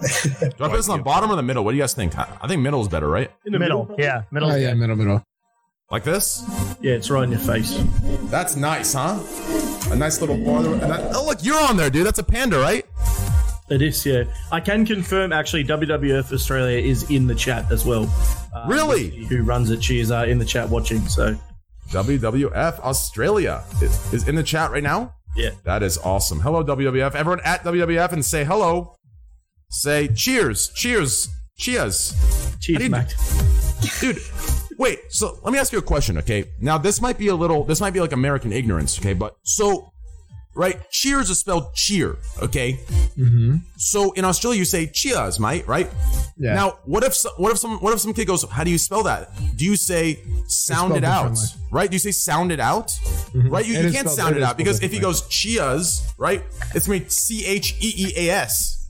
Do 0.00 0.64
I 0.64 0.68
put 0.68 0.76
this 0.76 0.88
on 0.88 0.98
the 0.98 1.04
bottom 1.04 1.30
or 1.30 1.36
the 1.36 1.42
middle? 1.42 1.64
What 1.64 1.72
do 1.72 1.76
you 1.76 1.82
guys 1.82 1.94
think? 1.94 2.16
I, 2.18 2.28
I 2.42 2.48
think 2.48 2.62
middle 2.62 2.80
is 2.82 2.88
better, 2.88 3.08
right? 3.08 3.30
In 3.46 3.52
the 3.52 3.58
Middle. 3.58 3.84
middle. 3.86 3.96
Yeah, 3.98 4.22
middle. 4.30 4.50
Oh 4.50 4.56
yeah, 4.56 4.74
middle, 4.74 4.96
middle. 4.96 5.22
Like 5.90 6.02
this? 6.04 6.42
Yeah, 6.80 6.94
it's 6.94 7.10
right 7.10 7.24
in 7.24 7.30
your 7.30 7.38
face. 7.40 7.78
That's 8.30 8.56
nice, 8.56 8.94
huh? 8.94 9.18
A 9.92 9.96
nice 9.96 10.20
little 10.20 10.36
border. 10.38 10.72
and 10.72 10.82
that- 10.82 11.14
oh, 11.14 11.24
look, 11.26 11.44
you're 11.44 11.60
on 11.60 11.76
there, 11.76 11.90
dude. 11.90 12.06
That's 12.06 12.18
a 12.18 12.24
panda, 12.24 12.58
right? 12.58 12.84
It 13.70 13.80
is, 13.80 14.04
yeah. 14.04 14.24
I 14.52 14.60
can 14.60 14.84
confirm, 14.84 15.32
actually, 15.32 15.64
WWF 15.64 16.32
Australia 16.32 16.78
is 16.78 17.08
in 17.10 17.26
the 17.26 17.34
chat 17.34 17.70
as 17.70 17.84
well. 17.86 18.02
Um, 18.54 18.68
Really? 18.68 19.10
Who 19.26 19.42
runs 19.42 19.70
it? 19.70 19.82
She 19.84 20.00
is 20.00 20.10
uh, 20.10 20.24
in 20.28 20.38
the 20.38 20.44
chat 20.44 20.68
watching. 20.68 21.00
So, 21.06 21.36
WWF 21.90 22.80
Australia 22.80 23.62
is, 23.80 24.12
is 24.12 24.28
in 24.28 24.34
the 24.34 24.42
chat 24.42 24.70
right 24.70 24.82
now. 24.82 25.14
yeah. 25.36 25.50
That 25.64 25.82
is 25.82 25.96
awesome. 25.98 26.40
Hello, 26.40 26.64
WWF. 26.64 27.14
Everyone 27.14 27.40
at 27.44 27.62
WWF 27.62 28.12
and 28.12 28.24
say 28.24 28.44
hello. 28.44 28.96
Say 29.74 30.08
cheers, 30.08 30.68
cheers, 30.68 31.28
cheers. 31.56 32.14
Cheers, 32.60 32.88
mate. 32.88 33.14
dude 34.00 34.18
wait 34.78 34.98
so 35.10 35.38
let 35.44 35.52
me 35.52 35.58
ask 35.58 35.70
you 35.72 35.78
a 35.78 35.82
question 35.82 36.16
okay 36.18 36.44
now 36.58 36.78
this 36.78 37.00
might 37.02 37.18
be 37.18 37.28
a 37.28 37.34
little 37.34 37.62
this 37.64 37.80
might 37.80 37.92
be 37.92 38.00
like 38.00 38.12
american 38.12 38.50
ignorance 38.52 38.98
okay 38.98 39.12
but 39.12 39.36
so 39.42 39.92
right? 40.56 40.88
Cheers 40.92 41.30
is 41.30 41.40
spelled 41.40 41.74
cheer, 41.74 42.16
okay? 42.40 42.74
Mm-hmm. 43.18 43.56
So 43.76 44.12
in 44.12 44.24
Australia, 44.24 44.60
you 44.60 44.64
say 44.64 44.86
cheers, 44.86 45.40
mate, 45.40 45.66
right? 45.66 45.90
Yeah. 46.36 46.54
Now, 46.54 46.78
what 46.84 47.02
if 47.02 47.12
so- 47.12 47.32
what 47.38 47.50
if 47.50 47.58
some 47.58 47.78
what 47.78 47.92
if 47.92 47.98
some 47.98 48.14
kid 48.14 48.26
goes, 48.28 48.48
how 48.48 48.62
do 48.62 48.70
you 48.70 48.78
spell 48.78 49.02
that? 49.02 49.30
Do 49.56 49.64
you 49.64 49.74
say 49.74 50.20
sound 50.46 50.96
it 50.96 51.02
out, 51.02 51.36
right? 51.72 51.90
Do 51.90 51.96
you 51.96 51.98
say 51.98 52.12
sound 52.12 52.52
it 52.52 52.60
out, 52.60 52.86
Mhm. 53.34 53.50
right? 53.50 53.66
You, 53.66 53.74
you 53.74 53.80
can't 53.90 54.06
spelled- 54.06 54.16
sound 54.16 54.36
it 54.36 54.42
it 54.42 54.42
out 54.44 54.56
because 54.56 54.80
if 54.80 54.92
he 54.92 55.00
goes 55.00 55.26
cheers, 55.26 56.04
right, 56.18 56.40
it's 56.72 56.86
gonna 56.86 57.00
be 57.00 57.08
C 57.08 57.44
H 57.44 57.74
E 57.80 57.92
E 58.06 58.28
A 58.28 58.30
S. 58.34 58.83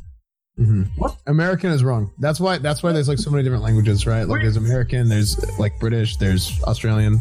Mm-hmm. 0.59 0.83
What? 0.97 1.17
American 1.27 1.71
is 1.73 1.83
wrong. 1.83 2.13
That's 2.19 2.39
why. 2.39 2.59
That's 2.59 2.83
why 2.83 2.93
there's 2.93 3.09
like 3.09 3.19
so 3.19 3.31
many 3.31 3.43
different 3.43 3.65
languages, 3.65 4.07
right? 4.07 4.23
Like 4.29 4.43
there's 4.43 4.57
American, 4.57 5.09
there's 5.09 5.37
like 5.59 5.79
British, 5.81 6.17
there's 6.17 6.63
Australian. 6.65 7.21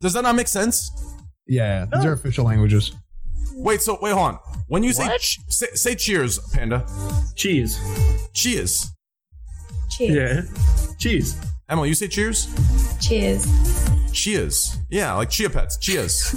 Does 0.00 0.12
that 0.14 0.22
not 0.22 0.34
make 0.34 0.48
sense? 0.48 0.90
Yeah, 1.46 1.86
these 1.92 2.04
are 2.04 2.12
official 2.12 2.44
languages. 2.44 2.92
Wait, 3.54 3.80
so 3.80 3.98
wait, 4.02 4.12
hold 4.12 4.26
on. 4.34 4.38
When 4.68 4.82
you 4.82 4.92
say, 4.92 5.08
ch- 5.18 5.40
say 5.48 5.66
say 5.74 5.94
cheers, 5.94 6.38
Panda. 6.52 6.84
Cheers. 7.36 7.78
Cheers. 8.34 8.90
Cheers. 9.90 10.14
Yeah. 10.14 10.94
Cheers. 10.98 11.36
Emily, 11.70 11.90
you 11.90 11.94
say 11.94 12.08
cheers? 12.08 12.48
Cheers. 12.98 13.46
Cheers. 14.10 14.78
Yeah, 14.88 15.12
like 15.14 15.28
chia 15.28 15.50
pets. 15.50 15.76
Cheers. 15.76 16.34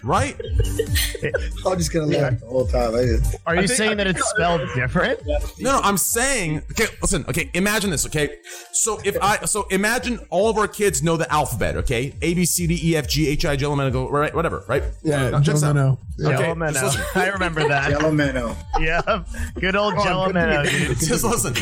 right? 0.02 0.34
I'm 1.66 1.76
just 1.76 1.92
gonna 1.92 2.06
laugh 2.06 2.40
the 2.40 2.46
whole 2.46 2.66
time. 2.66 2.94
I 2.94 3.02
just, 3.02 3.36
Are 3.46 3.54
you 3.54 3.66
saying 3.66 3.98
that 3.98 4.06
it's 4.06 4.26
spelled 4.30 4.62
different? 4.74 5.20
No, 5.26 5.38
no, 5.58 5.80
I'm 5.82 5.98
saying. 5.98 6.62
Okay, 6.70 6.86
listen. 7.02 7.26
Okay, 7.28 7.50
imagine 7.52 7.90
this. 7.90 8.06
Okay, 8.06 8.36
so 8.72 8.98
if 9.04 9.18
I, 9.20 9.44
so 9.44 9.66
imagine 9.70 10.20
all 10.30 10.48
of 10.48 10.56
our 10.56 10.68
kids 10.68 11.02
know 11.02 11.18
the 11.18 11.30
alphabet. 11.30 11.76
Okay, 11.76 12.14
A 12.22 12.32
B 12.32 12.46
C 12.46 12.66
D 12.66 12.80
E 12.82 12.96
F 12.96 13.06
G 13.06 13.28
H 13.28 13.44
I 13.44 13.56
J 13.56 13.66
L 13.66 13.72
M 13.72 13.80
N 13.80 13.94
O, 13.94 14.08
right? 14.08 14.34
Whatever, 14.34 14.64
right? 14.68 14.82
Yeah, 15.02 15.28
Now, 15.28 15.40
check 15.40 15.54
this 15.54 15.64
out. 15.64 15.74
Jello 15.74 15.98
Okay, 16.20 16.36
Jello 16.38 16.54
Meno. 16.54 16.72
just 16.72 16.84
listen. 16.96 17.04
I 17.20 17.28
remember 17.28 17.68
that. 17.68 17.90
Jello 17.90 18.10
Meno. 18.10 18.56
Yeah, 18.80 19.24
good 19.60 19.76
old 19.76 19.94
oh, 19.98 20.04
Jello 20.04 20.32
Meno. 20.32 20.64
Just 20.64 21.24
listen. 21.24 21.54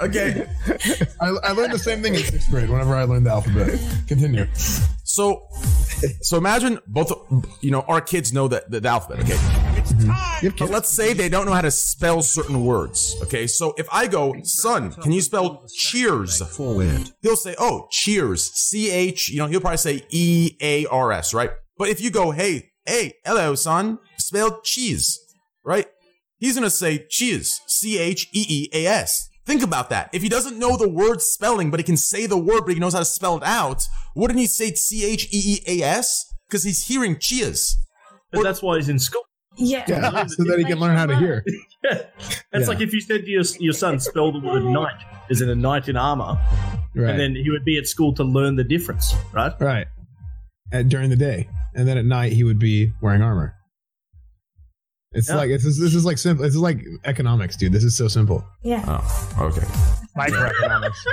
Okay, 0.00 0.46
I, 1.20 1.28
I 1.44 1.52
learned 1.52 1.75
the 1.76 1.90
same 1.90 2.02
thing 2.02 2.14
in 2.14 2.22
sixth 2.22 2.50
grade. 2.50 2.68
Whenever 2.68 2.94
I 2.94 3.04
learned 3.04 3.26
the 3.26 3.30
alphabet. 3.30 3.78
Continue. 4.06 4.46
so, 5.04 5.48
so 6.20 6.36
imagine 6.36 6.78
both. 6.86 7.12
You 7.60 7.70
know, 7.70 7.82
our 7.82 8.00
kids 8.00 8.32
know 8.32 8.48
that 8.48 8.70
the, 8.70 8.80
the 8.80 8.88
alphabet. 8.88 9.24
Okay, 9.24 9.34
mm-hmm. 9.34 10.56
but 10.58 10.70
let's 10.70 10.88
say 10.88 11.12
they 11.12 11.28
don't 11.28 11.46
know 11.46 11.52
how 11.52 11.62
to 11.62 11.70
spell 11.70 12.22
certain 12.22 12.64
words. 12.64 13.16
Okay, 13.22 13.46
so 13.46 13.74
if 13.76 13.86
I 13.92 14.06
go, 14.06 14.34
son, 14.42 14.92
can 14.92 15.12
you 15.12 15.20
spell 15.20 15.64
cheers? 15.74 16.42
Forward. 16.56 17.10
He'll 17.22 17.36
say, 17.36 17.54
oh, 17.58 17.88
cheers, 17.90 18.50
C 18.52 18.90
H. 18.90 19.28
You 19.28 19.38
know, 19.38 19.46
he'll 19.46 19.60
probably 19.60 19.78
say 19.78 20.04
E 20.10 20.56
A 20.60 20.86
R 20.86 21.12
S, 21.12 21.34
right? 21.34 21.50
But 21.78 21.88
if 21.88 22.00
you 22.00 22.10
go, 22.10 22.30
hey, 22.30 22.70
hey, 22.86 23.14
hello, 23.24 23.54
son, 23.54 23.98
spell 24.18 24.60
cheese, 24.62 25.18
right? 25.64 25.86
He's 26.38 26.54
gonna 26.54 26.70
say 26.70 27.06
cheese, 27.08 27.60
C 27.66 27.98
H 27.98 28.28
E 28.32 28.44
E 28.48 28.68
A 28.72 28.86
S. 28.86 29.28
Think 29.46 29.62
about 29.62 29.90
that. 29.90 30.10
If 30.12 30.22
he 30.22 30.28
doesn't 30.28 30.58
know 30.58 30.76
the 30.76 30.88
word 30.88 31.22
spelling, 31.22 31.70
but 31.70 31.78
he 31.80 31.84
can 31.84 31.96
say 31.96 32.26
the 32.26 32.36
word, 32.36 32.62
but 32.66 32.74
he 32.74 32.80
knows 32.80 32.92
how 32.94 32.98
to 32.98 33.04
spell 33.04 33.36
it 33.36 33.44
out, 33.44 33.86
wouldn't 34.14 34.38
he 34.40 34.46
say 34.46 34.72
C 34.74 35.04
H 35.04 35.26
E 35.32 35.58
E 35.66 35.80
A 35.82 35.84
S? 35.86 36.34
Because 36.48 36.64
he's 36.64 36.84
hearing 36.86 37.16
chias. 37.16 37.74
But 38.32 38.42
that's 38.42 38.60
why 38.60 38.76
he's 38.76 38.88
in 38.88 38.98
school. 38.98 39.22
Yeah. 39.56 39.84
Yeah, 39.88 40.26
so 40.26 40.44
that 40.44 40.58
he 40.58 40.64
can 40.64 40.78
learn 40.78 40.96
how 40.96 41.06
to 41.06 41.16
hear. 41.16 41.44
Yeah. 41.84 42.02
It's 42.52 42.62
Yeah. 42.62 42.66
like 42.66 42.80
if 42.80 42.92
you 42.92 43.00
said 43.00 43.24
to 43.24 43.30
your, 43.30 43.44
your 43.60 43.72
son, 43.72 44.00
spell 44.00 44.32
the 44.32 44.40
word 44.40 44.64
knight, 44.64 44.96
as 45.30 45.40
in 45.40 45.48
a 45.48 45.54
knight 45.54 45.88
in 45.88 45.96
armor, 45.96 46.36
Right. 46.96 47.10
and 47.10 47.20
then 47.20 47.36
he 47.36 47.48
would 47.50 47.64
be 47.64 47.78
at 47.78 47.86
school 47.86 48.12
to 48.14 48.24
learn 48.24 48.56
the 48.56 48.64
difference, 48.64 49.14
right? 49.32 49.52
right. 49.60 49.86
At, 50.72 50.88
during 50.88 51.10
the 51.10 51.16
day, 51.16 51.48
and 51.76 51.86
then 51.86 51.96
at 51.96 52.04
night 52.04 52.32
he 52.32 52.42
would 52.42 52.58
be 52.58 52.92
wearing 53.00 53.22
armor. 53.22 53.54
It's 55.16 55.28
Yeah. 55.28 55.36
like 55.36 55.50
it's 55.50 55.64
this 55.64 55.94
is 55.94 56.04
like 56.04 56.18
simple. 56.18 56.44
This 56.44 56.54
is 56.54 56.60
like 56.60 56.78
economics, 57.04 57.56
dude. 57.56 57.72
This 57.72 57.84
is 57.84 57.96
so 57.96 58.06
simple. 58.08 58.44
Yeah. 58.62 58.84
Oh, 58.86 59.44
okay. 59.50 59.66
Microeconomics. 60.16 60.94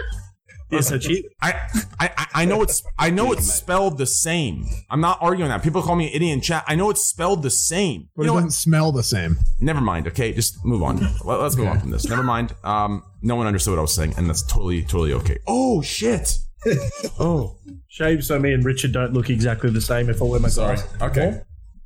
It's 0.72 0.88
so 0.88 0.98
cheap. 0.98 1.26
I, 1.40 1.52
I, 2.00 2.10
I- 2.18 2.28
I 2.36 2.46
know 2.46 2.64
it's 2.64 2.84
I 2.98 3.12
know 3.12 3.32
it's 3.32 3.46
spelled 3.46 4.00
the 4.00 4.08
same. 4.08 4.66
I'm 4.90 5.02
not 5.02 5.20
arguing 5.22 5.50
that. 5.50 5.62
People 5.62 5.84
call 5.84 5.96
me 5.96 6.08
an 6.08 6.14
idiot 6.16 6.34
in 6.34 6.42
chat. 6.42 6.64
I 6.68 6.74
know 6.74 6.90
it's 6.90 7.04
spelled 7.04 7.44
the 7.44 7.52
same. 7.52 8.10
But 8.16 8.24
You 8.24 8.28
know 8.28 8.34
it 8.34 8.36
what? 8.38 8.40
doesn't 8.48 8.52
smell 8.68 8.92
the 8.92 9.04
same. 9.04 9.38
Never 9.62 9.82
mind. 9.82 10.08
Okay, 10.08 10.34
just 10.34 10.66
move 10.66 10.82
on. 10.82 10.98
Let, 11.24 11.40
us 11.42 11.56
move 11.56 11.68
on 11.68 11.80
from 11.80 11.92
this. 11.92 12.10
Never 12.10 12.24
mind. 12.24 12.56
Um, 12.64 13.04
no 13.22 13.36
one 13.36 13.46
understood 13.46 13.74
what 13.74 13.78
I 13.78 13.82
was 13.84 13.94
saying, 13.94 14.16
and 14.18 14.28
that's 14.28 14.42
totally, 14.42 14.82
totally 14.82 15.14
okay. 15.14 15.38
Oh 15.46 15.84
shit. 15.84 16.40
oh, 17.20 17.58
Shame 17.88 18.24
so 18.24 18.40
me 18.40 18.52
and 18.54 18.66
Richard 18.66 18.94
don't 18.94 19.14
look 19.14 19.30
exactly 19.30 19.70
the 19.70 19.82
same 19.82 20.10
if 20.10 20.24
I 20.24 20.26
wear 20.26 20.40
my 20.40 20.48
sorry. 20.50 20.78
glasses. 20.78 21.02
Okay. 21.04 21.42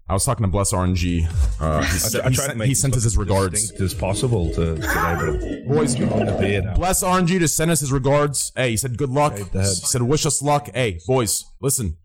I 0.09 0.13
was 0.13 0.23
talking 0.23 0.43
to 0.45 0.47
Bless 0.49 0.71
RNG. 0.71 1.27
Uh, 1.59 1.79
he, 1.81 1.85
I, 1.85 1.87
sent- 1.89 2.25
I 2.25 2.29
he 2.29 2.35
sent, 2.35 2.63
he 2.63 2.75
sent 2.75 2.95
us 2.95 3.03
his 3.03 3.17
regards. 3.17 3.59
distinct 3.59 3.81
as 3.81 3.93
possible 3.93 4.49
to, 4.53 4.77
to 4.77 4.81
able 4.81 5.39
to 5.39 5.63
Boys, 5.67 5.99
on 5.99 6.25
the 6.25 6.37
beard 6.39 6.65
out. 6.65 6.75
Bless 6.77 7.03
RNG 7.03 7.39
to 7.39 7.47
send 7.47 7.71
us 7.71 7.81
his 7.81 7.91
regards. 7.91 8.51
Hey, 8.55 8.71
he 8.71 8.77
said 8.77 8.97
good 8.97 9.09
luck. 9.09 9.37
He 9.37 9.63
said 9.63 10.01
wish 10.01 10.25
us 10.25 10.41
luck. 10.41 10.69
Hey, 10.73 10.99
boys, 11.05 11.43
listen. 11.61 11.97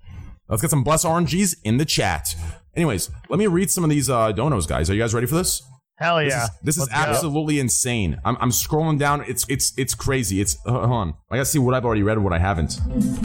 Let's 0.48 0.62
get 0.62 0.70
some 0.70 0.82
Bless 0.82 1.04
RNGs 1.04 1.56
in 1.64 1.76
the 1.76 1.84
chat. 1.84 2.34
Anyways, 2.74 3.08
let 3.28 3.38
me 3.38 3.46
read 3.46 3.70
some 3.70 3.84
of 3.84 3.90
these 3.90 4.10
uh, 4.10 4.32
donos, 4.32 4.66
guys. 4.66 4.90
Are 4.90 4.94
you 4.94 5.00
guys 5.00 5.14
ready 5.14 5.26
for 5.26 5.36
this? 5.36 5.62
Hell 5.98 6.16
This 6.18 6.32
yeah. 6.32 6.44
is, 6.44 6.50
this 6.64 6.78
is 6.78 6.88
absolutely 6.90 7.60
insane. 7.60 8.20
I'm, 8.24 8.36
I'm 8.40 8.50
scrolling 8.50 8.98
down. 8.98 9.24
It's 9.28 9.46
it's 9.48 9.72
it's 9.76 9.94
crazy. 9.94 10.40
It's 10.40 10.56
uh, 10.66 10.72
hold 10.72 10.90
on. 10.90 11.14
I 11.30 11.36
gotta 11.36 11.44
see 11.44 11.60
what 11.60 11.74
I've 11.74 11.84
already 11.84 12.02
read 12.02 12.16
and 12.16 12.24
what 12.24 12.32
I 12.32 12.38
haven't. 12.40 12.80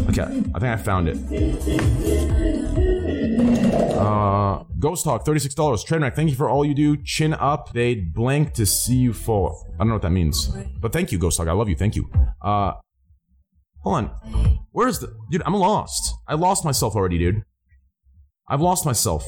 Okay, 0.09 0.21
I 0.21 0.59
think 0.59 0.63
I 0.65 0.75
found 0.77 1.07
it. 1.09 2.46
Uh, 3.63 4.63
Ghost 4.79 5.03
Talk, 5.03 5.25
thirty 5.25 5.39
six 5.39 5.53
dollars. 5.55 5.83
Trainwreck, 5.83 6.15
thank 6.15 6.29
you 6.29 6.35
for 6.35 6.49
all 6.49 6.63
you 6.65 6.73
do. 6.73 6.97
Chin 6.97 7.33
up. 7.33 7.73
They'd 7.73 8.13
blank 8.13 8.53
to 8.53 8.65
see 8.65 8.95
you 8.95 9.13
fall. 9.13 9.65
I 9.75 9.77
don't 9.79 9.87
know 9.89 9.95
what 9.95 10.01
that 10.03 10.11
means, 10.11 10.47
but 10.79 10.93
thank 10.93 11.11
you, 11.11 11.17
Ghost 11.17 11.37
Talk. 11.37 11.47
I 11.47 11.51
love 11.53 11.69
you. 11.69 11.75
Thank 11.75 11.95
you. 11.95 12.09
Uh, 12.41 12.73
hold 13.81 13.95
on. 13.95 14.59
Where's 14.71 14.99
the 14.99 15.15
dude? 15.31 15.41
I'm 15.45 15.53
lost. 15.55 16.13
I 16.27 16.35
lost 16.35 16.63
myself 16.63 16.95
already, 16.95 17.17
dude. 17.17 17.43
I've 18.47 18.61
lost 18.61 18.85
myself. 18.85 19.25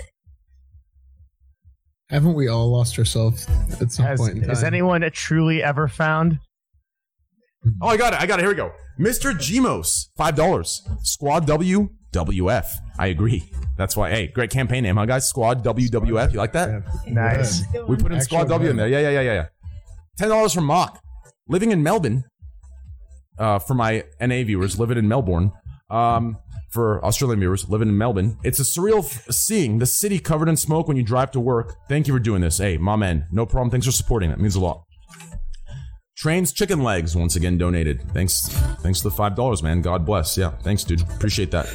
Haven't 2.10 2.34
we 2.34 2.48
all 2.48 2.72
lost 2.72 2.98
ourselves 2.98 3.48
at 3.82 3.92
some 3.92 4.06
Has, 4.06 4.20
point 4.20 4.34
in 4.34 4.40
time? 4.42 4.50
has 4.50 4.64
anyone 4.64 5.08
truly 5.14 5.62
ever 5.62 5.88
found? 5.88 6.40
Oh, 7.82 7.88
I 7.88 7.98
got 7.98 8.14
it. 8.14 8.22
I 8.22 8.26
got 8.26 8.40
it. 8.40 8.44
Here 8.44 8.50
we 8.50 8.56
go. 8.56 8.72
Mr. 9.00 9.34
Gmos, 9.34 10.08
five 10.18 10.36
dollars. 10.36 10.88
Squad 11.04 11.46
W 11.48 11.90
WF. 12.12 12.66
I 12.98 13.08
agree. 13.08 13.44
That's 13.78 13.96
why. 13.96 14.10
Hey, 14.10 14.28
great 14.28 14.50
campaign 14.50 14.84
name, 14.84 14.98
huh, 14.98 15.06
guys? 15.06 15.28
Squad 15.28 15.64
WWF. 15.64 16.34
You 16.34 16.38
like 16.40 16.54
that? 16.54 16.84
Nice. 17.08 17.64
We 17.88 17.96
put 17.96 18.12
in 18.12 18.22
Squad 18.22 18.50
W 18.50 18.70
in 18.70 18.76
there. 18.78 18.88
Yeah, 18.88 19.00
yeah, 19.00 19.10
yeah, 19.10 19.22
yeah, 19.22 19.34
yeah. 19.34 19.46
Ten 20.18 20.30
dollars 20.30 20.54
from 20.54 20.66
Mock. 20.66 21.02
Living 21.48 21.72
in 21.72 21.82
Melbourne. 21.84 22.26
Uh, 23.38 23.58
for 23.58 23.74
my 23.74 24.04
NA 24.20 24.44
viewers, 24.44 24.78
living 24.78 24.98
in 24.98 25.08
Melbourne. 25.08 25.52
Um, 25.90 26.38
for 26.72 27.04
Australian 27.04 27.40
viewers, 27.40 27.68
living 27.70 27.88
in 27.88 27.98
Melbourne. 27.98 28.38
It's 28.44 28.60
a 28.60 28.64
surreal 28.64 29.00
f- 29.00 29.26
seeing 29.34 29.80
the 29.80 29.86
city 29.88 30.20
covered 30.20 30.48
in 30.50 30.56
smoke 30.58 30.88
when 30.88 30.98
you 30.98 31.04
drive 31.04 31.32
to 31.32 31.40
work. 31.40 31.76
Thank 31.88 32.08
you 32.08 32.14
for 32.14 32.20
doing 32.20 32.42
this. 32.42 32.60
Hey, 32.60 32.78
my 32.78 32.96
man, 32.96 33.26
no 33.32 33.46
problem. 33.46 33.72
Thanks 33.72 33.86
for 33.88 33.92
supporting. 33.92 34.30
That 34.30 34.40
means 34.40 34.56
a 34.56 34.60
lot. 34.60 34.84
Trains 36.20 36.52
chicken 36.52 36.84
legs 36.84 37.16
once 37.16 37.38
again 37.38 37.58
donated. 37.58 38.02
Thanks, 38.12 38.50
thanks 38.82 39.00
to 39.00 39.06
the 39.06 39.16
five 39.16 39.36
dollars, 39.38 39.64
man. 39.64 39.82
God 39.82 40.06
bless. 40.06 40.38
Yeah, 40.38 40.50
thanks, 40.64 40.84
dude. 40.84 41.00
Appreciate 41.00 41.50
that. 41.52 41.66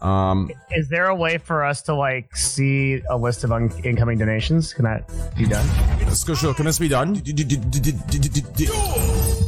Um, 0.00 0.50
Is 0.74 0.88
there 0.88 1.06
a 1.08 1.14
way 1.14 1.36
for 1.36 1.62
us 1.64 1.82
to 1.82 1.94
like 1.94 2.34
see 2.34 3.02
a 3.10 3.16
list 3.18 3.44
of 3.44 3.52
un- 3.52 3.70
incoming 3.84 4.16
donations? 4.18 4.72
Can 4.72 4.84
that 4.84 5.10
be 5.36 5.44
done? 5.46 5.66
Scotia, 6.14 6.54
can 6.54 6.64
this 6.64 6.78
be 6.78 6.88
done? 6.88 7.16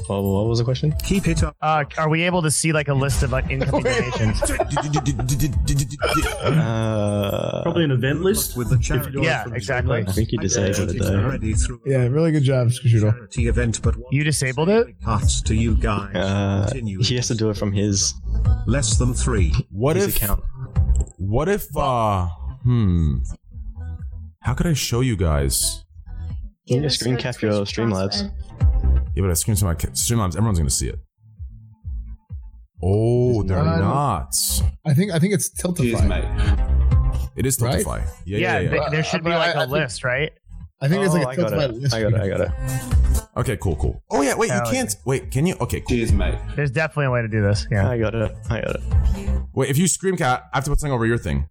Oh, 0.08 0.34
what 0.34 0.46
was 0.48 0.58
the 0.58 0.64
question? 0.64 0.92
Keep 1.04 1.28
it 1.28 1.42
up. 1.42 1.56
Uh, 1.62 1.84
are 1.96 2.08
we 2.10 2.22
able 2.22 2.42
to 2.42 2.50
see 2.50 2.72
like 2.72 2.88
a 2.88 2.94
list 2.94 3.22
of 3.22 3.32
like, 3.32 3.48
incoming 3.50 3.84
donations? 3.84 4.42
Uh, 6.42 7.60
Probably 7.62 7.84
an 7.84 7.90
event 7.92 8.20
list. 8.22 8.56
With 8.56 8.68
the 8.70 8.78
charity. 8.78 9.20
Yeah, 9.22 9.44
exactly. 9.54 10.04
I 10.06 10.12
think 10.12 10.32
you 10.32 10.38
disabled 10.38 10.90
it 10.90 10.98
though. 10.98 11.38
Yeah, 11.86 12.06
really 12.08 12.32
good 12.32 12.42
job, 12.42 12.68
Skishudo. 12.68 13.12
charity 13.14 13.46
event, 13.48 13.80
but 13.82 13.94
You 14.10 14.22
disabled 14.24 14.68
it? 14.68 15.00
parts 15.00 15.40
to 15.42 15.54
you 15.54 15.76
guys. 15.76 16.14
Uh, 16.14 16.70
he 16.74 17.16
has 17.16 17.28
to 17.28 17.34
do 17.34 17.48
it 17.50 17.56
from 17.56 17.72
his, 17.72 18.14
Less 18.66 18.96
than 18.98 19.14
three. 19.14 19.41
What 19.70 19.96
his 19.96 20.08
if? 20.08 20.16
account. 20.16 20.42
What 21.18 21.48
if? 21.48 21.74
Uh, 21.76 22.28
hmm. 22.62 23.18
How 24.40 24.54
could 24.54 24.66
I 24.66 24.72
show 24.74 25.00
you 25.00 25.16
guys? 25.16 25.84
Can 26.68 26.76
you 26.76 26.82
Give 26.82 26.84
us 26.86 26.94
screen 26.98 27.16
cap 27.16 27.40
your 27.42 27.52
Streamlabs? 27.64 28.30
Yeah, 29.14 29.22
but 29.22 29.30
I 29.30 29.34
screen 29.34 29.56
my 29.62 29.74
Streamlabs. 29.74 30.36
Everyone's 30.36 30.58
gonna 30.58 30.70
see 30.70 30.88
it. 30.88 30.98
Oh, 32.82 33.42
they're 33.44 33.62
not. 33.62 33.78
not. 33.80 34.34
I 34.84 34.94
think 34.94 35.12
I 35.12 35.18
think 35.18 35.34
it's 35.34 35.50
Tiltify. 35.50 37.30
It 37.36 37.46
is 37.46 37.60
Right? 37.60 37.84
Tiltify. 37.84 38.06
Yeah, 38.24 38.38
Yeah, 38.38 38.38
yeah, 38.38 38.60
yeah. 38.60 38.70
th- 38.70 38.90
there 38.90 39.04
should 39.04 39.22
be 39.24 39.30
Uh, 39.30 39.38
like 39.38 39.54
I- 39.56 39.60
I 39.60 39.62
a 39.62 39.66
think- 39.66 39.70
list, 39.72 40.04
right? 40.04 40.32
I 40.80 40.88
think 40.88 41.04
it's 41.04 41.14
Oh, 41.14 41.18
like 41.18 41.26
a 41.26 41.30
I 41.30 41.36
got 41.36 41.52
Tiltify 41.52 41.62
it. 41.68 41.74
list. 41.74 41.94
I 41.94 42.02
got 42.02 42.12
it. 42.12 42.20
I 42.20 42.28
got 42.28 42.40
it. 42.40 43.21
Okay, 43.34 43.56
cool, 43.56 43.76
cool. 43.76 44.02
Oh 44.10 44.20
yeah, 44.20 44.34
wait, 44.36 44.48
you 44.48 44.52
Hell 44.52 44.70
can't. 44.70 44.94
Wait, 45.06 45.30
can 45.30 45.46
you? 45.46 45.54
Okay, 45.60 45.80
cool. 45.80 45.96
There's 46.54 46.70
definitely 46.70 47.06
a 47.06 47.10
way 47.10 47.22
to 47.22 47.28
do 47.28 47.40
this. 47.40 47.66
Yeah. 47.70 47.88
I 47.88 47.98
got 47.98 48.14
it. 48.14 48.30
I 48.50 48.60
got 48.60 48.74
it. 48.76 48.82
Wait, 49.54 49.70
if 49.70 49.78
you 49.78 49.88
scream 49.88 50.16
cat, 50.16 50.44
I 50.52 50.58
have 50.58 50.64
to 50.64 50.70
put 50.70 50.80
something 50.80 50.92
over 50.92 51.06
your 51.06 51.16
thing. 51.18 51.48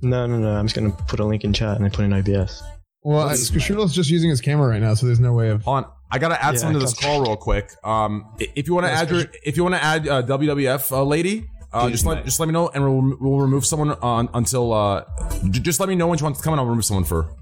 No, 0.00 0.26
no, 0.26 0.38
no. 0.38 0.50
I'm 0.50 0.66
just 0.66 0.76
gonna 0.76 0.92
put 1.08 1.18
a 1.18 1.24
link 1.24 1.42
in 1.42 1.52
chat 1.52 1.74
and 1.76 1.84
then 1.84 1.90
put 1.90 2.04
in 2.04 2.12
OBS. 2.12 2.62
Well, 3.02 3.28
Skashudal's 3.30 3.92
just 3.94 4.10
using 4.10 4.30
his 4.30 4.40
camera 4.40 4.68
right 4.68 4.80
now, 4.80 4.94
so 4.94 5.06
there's 5.06 5.18
no 5.20 5.32
way 5.32 5.48
of. 5.48 5.62
Hold 5.64 5.84
on, 5.84 5.90
I 6.12 6.18
gotta 6.18 6.40
add 6.42 6.54
Yeah, 6.54 6.60
something 6.60 6.74
to 6.80 6.86
this 6.86 6.94
call 6.94 7.22
real 7.22 7.36
quick. 7.36 7.72
Um, 7.82 8.26
i- 8.40 8.48
if 8.54 8.68
you 8.68 8.74
want 8.74 8.86
to 8.86 8.92
add 8.92 9.10
your, 9.10 9.24
if 9.44 9.56
you 9.56 9.64
want 9.64 9.74
to 9.74 9.82
add 9.82 10.06
uh, 10.06 10.22
WWF 10.22 10.92
uh, 10.92 11.02
lady, 11.02 11.48
uh, 11.72 11.90
just 11.90 12.06
let 12.06 12.24
just 12.24 12.38
let 12.38 12.46
me 12.46 12.52
know, 12.52 12.68
and 12.68 12.84
we'll 12.84 13.16
we'll 13.20 13.40
remove 13.40 13.66
someone 13.66 13.90
on 14.02 14.28
until 14.34 14.72
uh, 14.72 15.04
j- 15.50 15.60
just 15.60 15.80
let 15.80 15.88
me 15.88 15.96
know 15.96 16.06
when 16.06 16.18
she 16.18 16.24
wants 16.24 16.38
to 16.38 16.44
come, 16.44 16.52
and 16.52 16.60
I'll 16.60 16.66
remove 16.66 16.84
someone 16.84 17.04
for. 17.04 17.34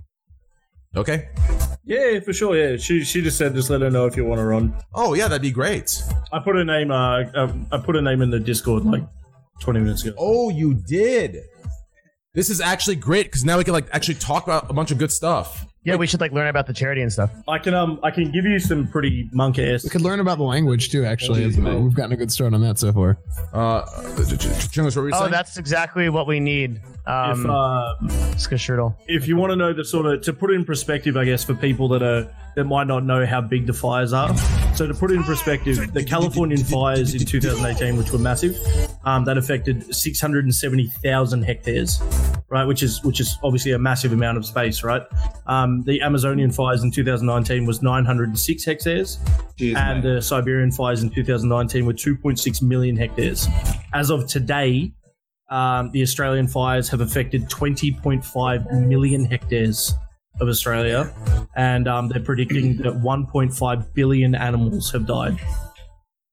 Okay. 0.97 1.29
Yeah, 1.85 2.21
for 2.21 2.33
sure. 2.33 2.57
Yeah, 2.57 2.76
she 2.79 3.05
she 3.05 3.23
just 3.23 3.38
said 3.38 3.55
just 3.55 3.71
let 3.71 3.81
her 3.83 3.91
know 3.91 4.07
if 4.07 4.17
you 4.17 4.25
want 4.25 4.38
to 4.41 4.45
run. 4.45 4.75
Oh 4.95 5.15
yeah, 5.15 5.29
that'd 5.29 5.43
be 5.43 5.50
great. 5.50 6.03
I 6.33 6.38
put 6.41 6.57
her 6.57 6.65
name. 6.65 6.91
Uh, 6.91 7.21
uh, 7.35 7.53
I 7.71 7.79
put 7.79 7.95
her 7.95 8.03
name 8.03 8.23
in 8.23 8.31
the 8.31 8.41
Discord 8.41 8.85
like 8.85 9.05
twenty 9.61 9.81
minutes 9.81 10.05
ago. 10.05 10.15
Oh, 10.19 10.49
you 10.50 10.75
did. 10.75 11.37
This 12.35 12.50
is 12.50 12.61
actually 12.61 12.97
great 12.97 13.26
because 13.26 13.45
now 13.45 13.57
we 13.59 13.65
can 13.65 13.73
like 13.73 13.87
actually 13.93 14.17
talk 14.17 14.45
about 14.45 14.69
a 14.71 14.73
bunch 14.73 14.91
of 14.91 14.99
good 14.99 15.12
stuff. 15.12 15.65
Yeah, 15.85 15.95
we 15.95 16.09
should 16.09 16.21
like 16.21 16.33
learn 16.33 16.49
about 16.49 16.67
the 16.67 16.73
charity 16.73 17.00
and 17.03 17.12
stuff. 17.12 17.31
I 17.47 17.59
can 17.59 17.73
um 17.73 18.00
I 18.03 18.11
can 18.11 18.33
give 18.33 18.45
you 18.45 18.59
some 18.59 18.88
pretty 18.88 19.29
monk 19.33 19.59
ass. 19.61 19.85
We 19.85 19.91
could 19.91 20.00
learn 20.00 20.19
about 20.19 20.38
the 20.38 20.45
language 20.45 20.91
too. 20.91 21.05
Actually, 21.05 21.47
we've 21.47 21.95
gotten 21.95 22.12
a 22.12 22.17
good 22.17 22.33
start 22.33 22.53
on 22.55 22.61
that 22.62 22.79
so 22.79 22.93
far. 22.93 23.19
Uh, 23.53 23.85
Chungus, 23.85 24.97
what 24.97 25.03
were 25.03 25.09
you 25.11 25.15
Oh, 25.15 25.21
saying? 25.21 25.31
that's 25.31 25.57
exactly 25.57 26.09
what 26.09 26.26
we 26.26 26.41
need. 26.41 26.81
Um, 27.07 27.41
if 27.41 27.47
uh, 27.47 27.95
Skashurdle. 28.37 28.97
if 29.07 29.29
you 29.29 29.37
want 29.37 29.51
to 29.51 29.57
know 29.57 29.73
the 29.73 29.85
sort 29.85 30.07
of 30.07 30.23
to 30.23 30.33
put 30.33 30.51
it 30.51 30.55
in 30.55 30.65
perspective, 30.65 31.17
I 31.17 31.25
guess 31.25 31.45
for 31.45 31.55
people 31.55 31.89
that 31.91 32.03
are 32.03 32.29
that 32.57 32.65
might 32.65 32.87
not 32.87 33.05
know 33.05 33.25
how 33.25 33.41
big 33.41 33.67
the 33.67 33.73
fires 33.73 34.13
are. 34.13 34.37
So 34.75 34.87
to 34.87 34.95
put 34.95 35.11
it 35.11 35.15
in 35.15 35.23
perspective, 35.23 35.93
the 35.93 36.03
Californian 36.03 36.65
fires 36.65 37.15
in 37.15 37.25
2018, 37.25 37.97
which 37.97 38.11
were 38.11 38.19
massive, 38.19 38.59
um, 39.05 39.25
that 39.27 39.39
affected 39.39 39.95
670,000 39.95 41.43
hectares, 41.43 42.03
right? 42.49 42.65
Which 42.65 42.83
is 42.83 43.05
which 43.05 43.21
is 43.21 43.39
obviously 43.45 43.73
a 43.73 43.79
massive 43.79 44.13
amount 44.13 44.39
of 44.39 44.45
space, 44.45 44.83
right? 44.83 45.03
Um, 45.47 45.83
the 45.83 46.03
Amazonian 46.03 46.51
fires 46.51 46.83
in 46.83 46.91
2019 46.91 47.67
was 47.67 47.83
906 47.83 48.65
hectares, 48.65 49.19
and 49.61 50.03
the 50.03 50.21
Siberian 50.21 50.73
fires 50.73 51.03
in 51.03 51.11
2019 51.11 51.87
were 51.87 51.93
2.6 51.93 52.63
million 52.63 52.97
hectares. 52.97 53.47
As 53.93 54.11
of 54.11 54.27
today, 54.27 54.93
um, 55.49 55.91
the 55.93 56.03
Australian 56.03 56.49
fires 56.49 56.88
have 56.88 57.00
affected 57.00 57.49
20.5 57.49 58.87
million 58.87 59.25
hectares 59.25 59.95
of 60.41 60.49
Australia, 60.49 61.12
and 61.55 61.88
um, 61.88 62.09
they're 62.09 62.23
predicting 62.23 62.76
that 62.79 62.95
1.5 62.95 63.95
billion 63.95 64.35
animals 64.35 64.91
have 64.91 65.07
died. 65.07 65.38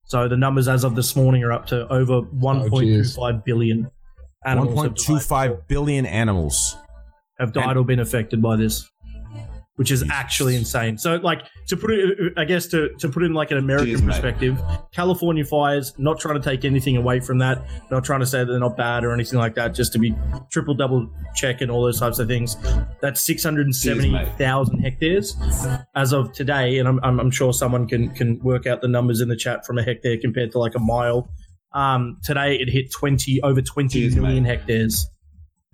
So 0.04 0.28
the 0.28 0.36
numbers 0.36 0.68
as 0.68 0.84
of 0.84 0.94
this 0.94 1.16
morning 1.16 1.42
are 1.44 1.52
up 1.52 1.66
to 1.68 1.88
over 1.88 2.22
1.25 2.22 3.44
billion 3.44 3.90
animals 4.44 4.74
1.25 4.74 5.66
billion 5.68 6.06
animals. 6.06 6.76
have 7.38 7.52
died 7.52 7.76
or 7.76 7.84
been 7.84 8.00
affected 8.00 8.42
by 8.42 8.56
this, 8.56 8.90
which 9.76 9.90
is 9.90 10.04
actually 10.10 10.54
insane. 10.54 10.96
So, 10.98 11.16
like 11.16 11.42
to 11.66 11.76
put 11.76 11.90
it, 11.90 12.32
I 12.36 12.44
guess 12.44 12.66
to 12.68 12.90
to 12.98 13.08
put 13.08 13.22
it 13.22 13.26
in 13.26 13.34
like 13.34 13.50
an 13.50 13.58
American 13.58 13.94
Jeez, 13.94 14.00
mate. 14.02 14.12
perspective, 14.12 14.62
California 14.92 15.44
fires. 15.44 15.94
Not 15.98 16.20
trying 16.20 16.40
to 16.40 16.42
take 16.42 16.64
anything 16.64 16.96
away 16.96 17.20
from 17.20 17.38
that. 17.38 17.66
Not 17.90 18.04
trying 18.04 18.20
to 18.20 18.26
say 18.26 18.38
that 18.38 18.46
they're 18.46 18.58
not 18.60 18.76
bad 18.76 19.04
or 19.04 19.12
anything 19.12 19.38
like 19.38 19.54
that. 19.56 19.74
Just 19.74 19.92
to 19.94 19.98
be 19.98 20.14
triple 20.50 20.74
double 20.74 21.10
check 21.34 21.60
and 21.60 21.70
all 21.70 21.82
those 21.82 21.98
types 21.98 22.18
of 22.18 22.28
things. 22.28 22.56
That's 23.00 23.20
six 23.20 23.42
hundred 23.42 23.66
and 23.66 23.74
seventy 23.74 24.12
thousand 24.38 24.80
hectares 24.80 25.36
as 25.94 26.12
of 26.12 26.32
today, 26.32 26.78
and 26.78 26.88
I'm, 26.88 27.00
I'm 27.02 27.18
I'm 27.20 27.30
sure 27.30 27.52
someone 27.52 27.88
can 27.88 28.10
can 28.14 28.38
work 28.40 28.66
out 28.66 28.80
the 28.80 28.88
numbers 28.88 29.20
in 29.20 29.28
the 29.28 29.36
chat 29.36 29.66
from 29.66 29.78
a 29.78 29.82
hectare 29.82 30.16
compared 30.18 30.52
to 30.52 30.58
like 30.58 30.74
a 30.74 30.80
mile. 30.80 31.28
Um, 31.72 32.18
today 32.22 32.54
it 32.54 32.70
hit 32.70 32.92
twenty 32.92 33.42
over 33.42 33.60
twenty 33.60 34.08
million 34.10 34.44
hectares. 34.44 35.08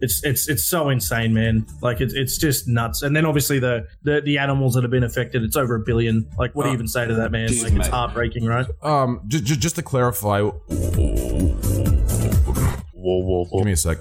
It's 0.00 0.24
it's 0.24 0.48
it's 0.48 0.64
so 0.64 0.88
insane, 0.88 1.34
man. 1.34 1.66
Like 1.82 2.00
it's 2.00 2.14
it's 2.14 2.38
just 2.38 2.68
nuts. 2.68 3.02
And 3.02 3.14
then 3.14 3.26
obviously 3.26 3.58
the 3.58 3.86
the, 4.02 4.20
the 4.20 4.38
animals 4.38 4.74
that 4.74 4.82
have 4.82 4.90
been 4.90 5.04
affected, 5.04 5.42
it's 5.42 5.56
over 5.56 5.74
a 5.74 5.80
billion. 5.80 6.28
Like 6.38 6.54
what 6.54 6.64
do 6.64 6.70
you 6.70 6.74
even 6.74 6.88
say 6.88 7.06
to 7.06 7.14
that, 7.14 7.30
man? 7.30 7.48
Jeez, 7.48 7.62
like 7.62 7.72
it's 7.72 7.80
mate. 7.80 7.90
heartbreaking, 7.90 8.44
right? 8.44 8.66
Um, 8.82 9.22
just, 9.28 9.44
just 9.44 9.76
to 9.76 9.82
clarify, 9.82 10.40
give 10.40 10.54
me 13.64 13.72
a 13.72 13.76
sec. 13.76 13.98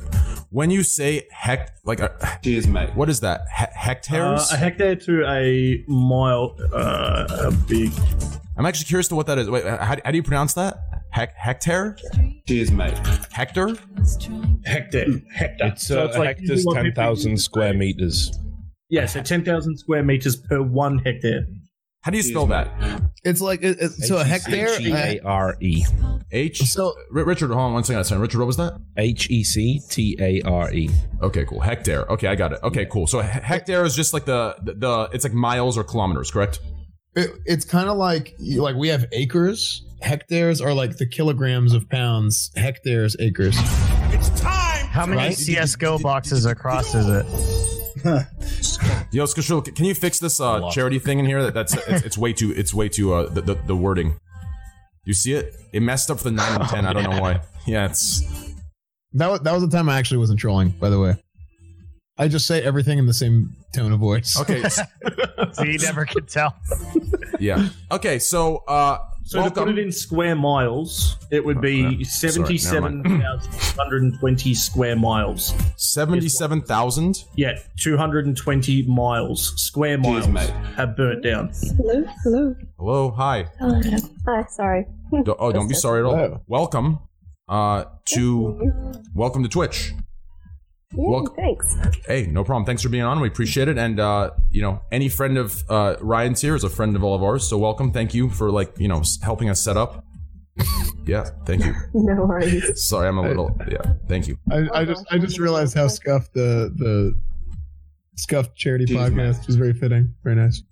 When 0.51 0.71
you 0.71 0.81
say 0.81 1.27
hect, 1.31 1.73
like, 1.85 2.01
uh, 2.01 2.09
Cheers, 2.43 2.67
mate. 2.67 2.95
What 2.95 3.07
is 3.09 3.19
that? 3.19 3.41
He- 3.55 3.65
hectares? 3.75 4.51
Uh, 4.51 4.55
a 4.55 4.57
hectare 4.57 4.95
to 4.95 5.23
a 5.27 5.83
mile, 5.87 6.57
uh, 6.73 7.47
a 7.47 7.51
big. 7.51 7.91
I'm 8.57 8.65
actually 8.65 8.87
curious 8.87 9.07
to 9.09 9.15
what 9.15 9.27
that 9.27 9.37
is. 9.37 9.47
Wait, 9.49 9.63
how, 9.63 9.95
how 10.03 10.11
do 10.11 10.17
you 10.17 10.23
pronounce 10.23 10.55
that? 10.55 10.79
Hec- 11.11 11.35
hectare? 11.35 11.97
Cheers, 12.47 12.71
mate. 12.71 12.97
Hector? 13.31 13.75
Hectare. 14.65 15.05
Hectare. 15.33 15.67
It's, 15.67 15.87
So 15.87 16.03
uh, 16.03 16.05
it's 16.05 16.17
like 16.17 16.37
hectares, 16.39 16.65
10,000 16.73 17.37
square 17.37 17.73
meters. 17.73 18.31
Yeah, 18.91 19.05
so 19.05 19.21
ten 19.21 19.45
thousand 19.45 19.77
square 19.77 20.01
meters 20.01 20.35
per 20.35 20.61
one 20.63 20.97
hectare. 20.99 21.45
How 22.01 22.11
do 22.11 22.17
you 22.17 22.23
spell 22.23 22.47
that? 22.47 22.71
It's 23.23 23.39
like 23.41 23.61
it, 23.61 23.77
it's, 23.79 24.07
so 24.07 24.17
a 24.17 24.23
hectare. 24.23 24.69
H 24.69 24.79
E 24.81 24.91
A 24.93 25.19
R 25.23 25.57
E. 25.61 25.83
H. 26.31 26.61
So 26.63 26.93
R- 27.15 27.23
Richard, 27.25 27.49
hold 27.49 27.59
on 27.59 27.73
one 27.73 27.83
second. 27.83 28.03
Sorry, 28.05 28.19
Richard, 28.21 28.39
what 28.39 28.47
was 28.47 28.57
that? 28.57 28.79
H 28.97 29.29
E 29.29 29.43
C 29.43 29.79
T 29.91 30.17
A 30.19 30.41
R 30.41 30.73
E. 30.73 30.89
Okay, 31.21 31.45
cool. 31.45 31.59
Hectare. 31.59 32.05
Okay, 32.13 32.27
I 32.27 32.35
got 32.35 32.53
it. 32.53 32.59
Okay, 32.63 32.85
cool. 32.85 33.05
So 33.05 33.21
he- 33.21 33.27
hectare 33.27 33.83
is 33.85 33.95
just 33.95 34.11
like 34.13 34.25
the, 34.25 34.55
the 34.63 34.73
the 34.73 35.09
it's 35.13 35.23
like 35.23 35.33
miles 35.33 35.77
or 35.77 35.83
kilometers, 35.83 36.31
correct? 36.31 36.59
It, 37.15 37.31
it's 37.45 37.65
kind 37.65 37.89
of 37.89 37.97
like 37.97 38.35
like 38.39 38.75
we 38.75 38.87
have 38.89 39.05
acres. 39.11 39.83
Hectares 40.01 40.61
are 40.61 40.73
like 40.73 40.97
the 40.97 41.05
kilograms 41.05 41.73
of 41.73 41.89
pounds. 41.89 42.51
Hectares, 42.55 43.17
acres. 43.19 43.55
it's 44.13 44.29
time 44.39 44.85
How 44.87 45.05
many 45.05 45.17
Right? 45.17 45.35
CS:GO 45.35 45.99
boxes 45.99 46.45
across 46.45 46.95
is 46.95 47.07
it? 47.07 47.25
Yo, 49.11 49.25
Skashul, 49.25 49.75
can 49.75 49.85
you 49.85 49.93
fix 49.93 50.19
this 50.19 50.39
uh, 50.39 50.71
charity 50.71 50.99
thing 50.99 51.19
in 51.19 51.25
here? 51.25 51.43
That 51.43 51.53
that's 51.53 51.75
it's, 51.87 52.03
it's 52.03 52.17
way 52.17 52.31
too 52.31 52.53
it's 52.55 52.73
way 52.73 52.87
too 52.87 53.13
uh 53.13 53.29
the, 53.29 53.41
the, 53.41 53.55
the 53.55 53.75
wording. 53.75 54.19
You 55.03 55.13
see 55.13 55.33
it? 55.33 55.53
It 55.73 55.81
messed 55.81 56.11
up 56.11 56.19
for 56.19 56.25
the 56.25 56.31
nine 56.31 56.61
and 56.61 56.69
ten. 56.69 56.85
I 56.85 56.93
don't 56.93 57.03
know 57.03 57.19
why. 57.21 57.41
Yeah, 57.67 57.85
it's 57.85 58.21
That 59.13 59.29
was 59.29 59.41
that 59.41 59.51
was 59.51 59.61
the 59.61 59.69
time 59.69 59.89
I 59.89 59.99
actually 59.99 60.17
wasn't 60.19 60.39
trolling. 60.39 60.69
By 60.69 60.89
the 60.89 60.99
way, 60.99 61.17
I 62.19 62.27
just 62.27 62.45
say 62.45 62.61
everything 62.61 62.97
in 62.99 63.05
the 63.05 63.13
same 63.13 63.55
tone 63.73 63.91
of 63.93 63.99
voice. 63.99 64.37
okay. 64.39 64.61
s- 64.63 64.79
So 65.53 65.63
you 65.63 65.77
never 65.79 66.05
could 66.05 66.27
tell. 66.27 66.53
yeah. 67.39 67.69
Okay. 67.91 68.19
So 68.19 68.57
uh, 68.67 68.99
So 69.23 69.41
to 69.43 69.49
put 69.51 69.69
it 69.69 69.79
in 69.79 69.91
square 69.91 70.35
miles, 70.35 71.15
it 71.31 71.43
would 71.45 71.61
be 71.61 71.77
yeah. 71.77 71.89
Sorry, 71.89 72.03
seventy-seven 72.03 73.03
thousand 73.03 73.51
two 73.51 73.77
hundred 73.81 74.03
and 74.03 74.19
twenty 74.19 74.53
square 74.53 74.95
miles. 74.95 75.53
seventy-seven 75.77 76.61
thousand. 76.63 77.23
Yeah, 77.35 77.53
two 77.79 77.95
hundred 77.97 78.25
and 78.27 78.35
twenty 78.37 78.83
miles, 78.85 79.53
square 79.61 79.97
miles, 79.97 80.27
mate. 80.27 80.49
have 80.75 80.95
burnt 80.97 81.23
down. 81.23 81.51
Hello, 81.77 82.03
hello. 82.23 82.55
Hello. 82.77 83.11
Hi. 83.11 83.45
Hello. 83.59 83.81
Hi, 84.27 84.43
sorry. 84.49 84.85
Do- 85.23 85.35
oh, 85.39 85.51
don't 85.51 85.67
be 85.69 85.73
sorry 85.75 86.01
at 86.01 86.05
all. 86.05 86.43
Welcome. 86.47 86.99
Uh, 87.47 87.85
to 88.09 88.59
welcome 89.15 89.41
to 89.43 89.49
Twitch. 89.49 89.93
Yeah, 90.91 91.07
Welcome. 91.07 91.35
thanks. 91.35 91.75
Hey, 92.07 92.25
no 92.25 92.43
problem. 92.43 92.65
Thanks 92.65 92.81
for 92.81 92.89
being 92.89 93.03
on. 93.03 93.19
We 93.19 93.27
appreciate 93.27 93.67
it. 93.67 93.77
And 93.77 93.99
uh, 93.99 94.31
you 94.49 94.63
know, 94.63 94.81
any 94.91 95.07
friend 95.07 95.37
of 95.37 95.63
uh, 95.69 95.97
Ryan's 96.01 96.41
here 96.41 96.55
is 96.55 96.63
a 96.63 96.69
friend 96.69 96.95
of 96.95 97.03
all 97.03 97.13
of 97.13 97.21
ours. 97.21 97.47
So 97.47 97.59
welcome. 97.59 97.91
Thank 97.91 98.15
you 98.15 98.29
for 98.29 98.49
like 98.49 98.73
you 98.79 98.87
know 98.87 99.03
helping 99.21 99.49
us 99.51 99.61
set 99.61 99.77
up. 99.77 100.03
yeah, 101.05 101.29
thank 101.45 101.63
you. 101.63 101.75
No 101.93 102.25
worries. 102.25 102.87
Sorry, 102.89 103.07
I'm 103.07 103.19
a 103.19 103.21
little. 103.21 103.55
Yeah, 103.69 103.93
thank 104.07 104.27
you. 104.27 104.37
I, 104.51 104.67
I 104.73 104.85
just 104.85 105.05
I 105.11 105.19
just 105.19 105.37
realized 105.37 105.75
how 105.75 105.87
scuffed 105.87 106.33
the 106.33 106.73
the 106.75 107.13
scuffed 108.15 108.55
charity 108.55 108.85
Jeez, 108.85 109.09
podcast 109.11 109.45
was 109.45 109.57
very 109.57 109.73
fitting. 109.73 110.11
Very 110.23 110.37
nice. 110.37 110.63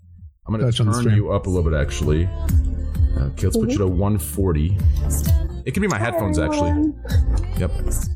I'm 0.47 0.53
gonna 0.53 0.65
Touch 0.65 0.79
on 0.79 0.87
the 0.87 1.03
turn 1.03 1.15
you 1.15 1.31
up 1.31 1.45
a 1.45 1.49
little 1.49 1.69
bit 1.69 1.79
actually. 1.79 2.27
Okay, 3.17 3.47
let's 3.47 3.57
put 3.57 3.69
you 3.69 3.77
to 3.77 3.87
140. 3.87 4.77
It 5.67 5.73
could 5.73 5.81
be 5.81 5.87
my 5.89 5.97
headphones 5.97 6.39
actually. 6.39 6.93
Yep. 7.57 7.71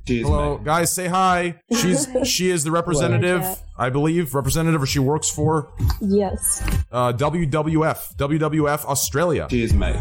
Hello, 0.08 0.58
guys. 0.58 0.90
Say 0.94 1.08
hi. 1.08 1.60
She's 1.82 2.08
she 2.24 2.50
is 2.50 2.64
the 2.64 2.72
representative, 2.72 3.44
I 3.78 3.90
believe, 3.90 4.34
representative, 4.34 4.82
or 4.82 4.86
she 4.86 5.00
works 5.00 5.30
for 5.30 5.70
Yes. 6.00 6.64
uh, 6.94 7.12
WWF, 7.12 8.16
WWF 8.16 8.86
Australia. 8.86 9.48
Cheers, 9.50 9.74
mate. 9.74 9.98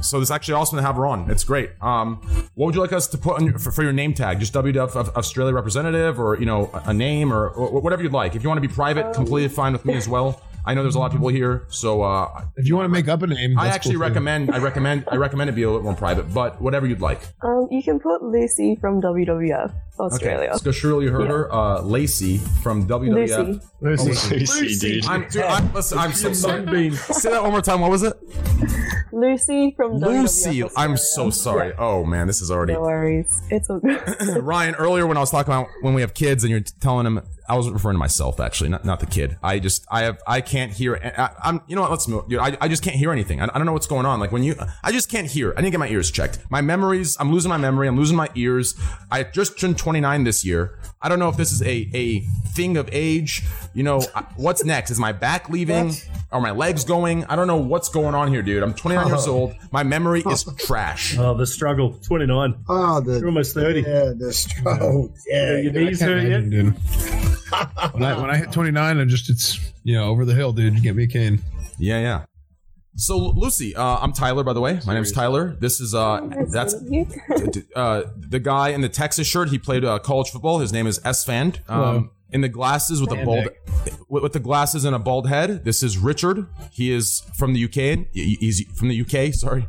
So 0.00 0.18
it's 0.22 0.30
actually 0.30 0.54
awesome 0.54 0.76
to 0.78 0.82
have 0.82 0.96
her 0.96 1.06
on. 1.06 1.30
It's 1.30 1.44
great. 1.44 1.72
Um, 1.82 2.16
what 2.54 2.66
would 2.66 2.74
you 2.74 2.80
like 2.80 2.94
us 2.94 3.06
to 3.08 3.18
put 3.18 3.36
on 3.38 3.44
your, 3.46 3.58
for, 3.58 3.70
for 3.70 3.82
your 3.82 3.92
name 3.92 4.14
tag? 4.14 4.40
Just 4.40 4.54
WWF 4.54 5.14
Australia 5.14 5.52
representative, 5.52 6.18
or 6.18 6.38
you 6.38 6.46
know, 6.46 6.70
a, 6.72 6.90
a 6.90 6.94
name, 6.94 7.34
or, 7.34 7.50
or 7.50 7.82
whatever 7.82 8.02
you'd 8.02 8.12
like. 8.12 8.34
If 8.34 8.42
you 8.42 8.48
want 8.48 8.62
to 8.62 8.66
be 8.66 8.72
private, 8.72 9.12
completely 9.12 9.48
fine 9.50 9.74
with 9.74 9.84
me 9.84 9.92
as 9.94 10.08
well. 10.08 10.40
I 10.66 10.74
know 10.74 10.82
there's 10.82 10.96
a 10.96 10.98
lot 10.98 11.06
of 11.06 11.12
people 11.12 11.28
here, 11.28 11.64
so 11.68 12.02
uh, 12.02 12.42
If 12.56 12.66
you 12.66 12.74
want 12.74 12.86
to 12.86 12.88
make 12.88 13.06
up 13.06 13.22
a 13.22 13.26
name, 13.28 13.56
I 13.58 13.68
actually 13.68 13.92
cool 13.92 14.00
too. 14.00 14.08
recommend. 14.08 14.50
I 14.52 14.58
recommend. 14.58 15.04
I 15.10 15.14
recommend 15.16 15.48
it 15.48 15.54
be 15.54 15.62
a 15.62 15.68
little 15.70 15.84
more 15.84 15.94
private, 15.94 16.34
but 16.34 16.60
whatever 16.60 16.86
you'd 16.86 17.00
like. 17.00 17.20
Um, 17.42 17.68
you 17.70 17.82
can 17.82 18.00
put 18.00 18.22
Lucy 18.22 18.74
from 18.80 19.00
WWF 19.00 19.72
Australia. 20.00 20.50
Okay. 20.50 20.58
So 20.58 20.72
surely 20.72 21.04
you 21.04 21.12
heard 21.12 21.22
Yeah. 21.28 21.36
her, 21.36 21.52
uh, 21.54 21.80
Lacey 21.82 22.38
from 22.62 22.86
WWF. 22.88 23.60
Lucy. 23.80 24.06
Lucy. 24.06 24.38
Lucy, 24.40 24.78
dude. 24.78 25.06
I'm, 25.06 25.28
dude, 25.28 25.42
I'm, 25.42 25.72
listen, 25.72 25.98
I'm 25.98 26.12
so 26.12 26.32
sorry. 26.32 26.66
Bean. 26.66 26.92
Say 26.94 27.30
that 27.30 27.42
one 27.42 27.52
more 27.52 27.62
time. 27.62 27.80
What 27.80 27.90
was 27.92 28.02
it? 28.02 28.14
Lucy 29.12 29.72
from 29.76 30.00
WWF. 30.00 30.22
Lucy, 30.22 30.60
WWF 30.60 30.72
I'm 30.76 30.96
so 30.96 31.30
sorry. 31.30 31.72
Oh 31.78 32.04
man, 32.04 32.26
this 32.26 32.40
is 32.42 32.50
already. 32.50 32.72
No 32.74 32.80
worries. 32.82 33.40
It's 33.50 33.70
all 33.70 33.78
good. 33.80 34.00
Ryan, 34.42 34.74
earlier 34.74 35.06
when 35.06 35.16
I 35.16 35.20
was 35.20 35.30
talking 35.30 35.52
about 35.52 35.68
when 35.82 35.94
we 35.94 36.00
have 36.00 36.12
kids 36.14 36.44
and 36.44 36.50
you're 36.50 36.60
telling 36.80 37.04
them, 37.04 37.20
I 37.48 37.56
was 37.56 37.70
referring 37.70 37.94
to 37.94 37.98
myself 37.98 38.40
actually, 38.40 38.70
not, 38.70 38.84
not 38.84 39.00
the 39.00 39.06
kid. 39.06 39.36
I 39.42 39.58
just, 39.58 39.86
I 39.90 40.02
have, 40.02 40.18
I 40.26 40.40
can't 40.40 40.72
hear. 40.72 40.96
I, 40.96 41.30
I'm, 41.42 41.60
you 41.66 41.76
know 41.76 41.82
what? 41.82 41.90
Let's 41.90 42.08
move. 42.08 42.24
I, 42.38 42.56
I 42.60 42.68
just 42.68 42.82
can't 42.82 42.96
hear 42.96 43.12
anything. 43.12 43.40
I, 43.40 43.44
I 43.44 43.58
don't 43.58 43.66
know 43.66 43.72
what's 43.72 43.86
going 43.86 44.06
on. 44.06 44.20
Like 44.20 44.32
when 44.32 44.42
you, 44.42 44.56
I 44.82 44.92
just 44.92 45.10
can't 45.10 45.26
hear. 45.26 45.52
I 45.56 45.60
didn't 45.60 45.72
get 45.72 45.80
my 45.80 45.88
ears 45.88 46.10
checked. 46.10 46.38
My 46.50 46.60
memories, 46.60 47.16
I'm 47.20 47.32
losing 47.32 47.48
my 47.48 47.56
memory. 47.56 47.88
I'm 47.88 47.96
losing 47.96 48.16
my 48.16 48.28
ears. 48.34 48.74
I 49.10 49.22
just 49.24 49.58
turned 49.58 49.78
29 49.78 50.24
this 50.24 50.44
year. 50.44 50.78
I 51.06 51.08
don't 51.08 51.20
know 51.20 51.28
if 51.28 51.36
this 51.36 51.52
is 51.52 51.62
a 51.62 51.88
a 51.94 52.18
thing 52.56 52.76
of 52.76 52.88
age. 52.90 53.44
You 53.74 53.84
know, 53.84 54.00
what's 54.34 54.64
next? 54.64 54.90
Is 54.90 54.98
my 54.98 55.12
back 55.12 55.48
leaving? 55.48 55.92
Are 56.32 56.40
my 56.40 56.50
legs 56.50 56.82
going? 56.82 57.24
I 57.26 57.36
don't 57.36 57.46
know 57.46 57.58
what's 57.58 57.88
going 57.88 58.16
on 58.16 58.26
here, 58.26 58.42
dude. 58.42 58.60
I'm 58.64 58.74
29 58.74 59.06
years 59.06 59.28
Oh. 59.28 59.32
old. 59.32 59.54
My 59.70 59.84
memory 59.84 60.24
is 60.28 60.42
trash. 60.58 61.16
Oh, 61.16 61.34
the 61.36 61.46
struggle. 61.46 61.92
29. 62.02 62.56
Oh, 62.68 63.00
the 63.00 63.18
You're 63.20 63.28
almost 63.28 63.54
30. 63.54 63.82
yeah, 63.82 64.12
the 64.18 64.32
stroke. 64.32 65.12
Yeah, 65.28 65.58
Your 65.58 65.72
knees 65.74 66.00
hurt 66.00 66.26
yet? 66.26 66.50
dude. 66.50 66.74
when, 67.92 68.02
I, 68.02 68.20
when 68.20 68.28
I 68.30 68.36
hit 68.38 68.50
29, 68.50 68.98
I 68.98 69.04
just 69.04 69.30
it's 69.30 69.60
you 69.84 69.94
know 69.94 70.08
over 70.08 70.24
the 70.24 70.34
hill, 70.34 70.52
dude. 70.52 70.74
You 70.74 70.80
get 70.80 70.96
me 70.96 71.04
a 71.04 71.06
cane. 71.06 71.40
Yeah, 71.78 72.00
yeah. 72.00 72.24
So 72.96 73.18
Lucy, 73.18 73.76
uh, 73.76 73.98
I'm 74.00 74.12
Tyler. 74.12 74.42
By 74.42 74.54
the 74.54 74.60
way, 74.60 74.80
my 74.86 74.94
name's 74.94 75.12
Tyler. 75.12 75.54
This 75.60 75.80
is 75.80 75.94
uh, 75.94 76.20
Nice 76.20 76.50
that's 76.50 76.74
to 76.74 76.80
meet 76.80 77.08
you. 77.54 77.62
uh, 77.76 78.04
the 78.16 78.40
guy 78.40 78.70
in 78.70 78.80
the 78.80 78.88
Texas 78.88 79.26
shirt. 79.26 79.50
He 79.50 79.58
played 79.58 79.84
uh, 79.84 79.98
college 79.98 80.30
football. 80.30 80.60
His 80.60 80.72
name 80.72 80.86
is 80.86 80.98
Esfand. 81.00 81.68
Um, 81.68 82.10
in 82.30 82.40
the 82.40 82.48
glasses 82.48 83.00
with 83.00 83.12
a 83.12 83.24
bald, 83.24 83.48
with, 84.08 84.22
with 84.22 84.32
the 84.32 84.40
glasses 84.40 84.84
and 84.84 84.96
a 84.96 84.98
bald 84.98 85.28
head. 85.28 85.64
This 85.64 85.82
is 85.82 85.98
Richard. 85.98 86.46
He 86.72 86.90
is 86.90 87.22
from 87.36 87.52
the 87.52 87.64
UK. 87.64 88.08
He's 88.12 88.64
from 88.76 88.88
the 88.88 89.00
UK. 89.00 89.32
Sorry. 89.34 89.68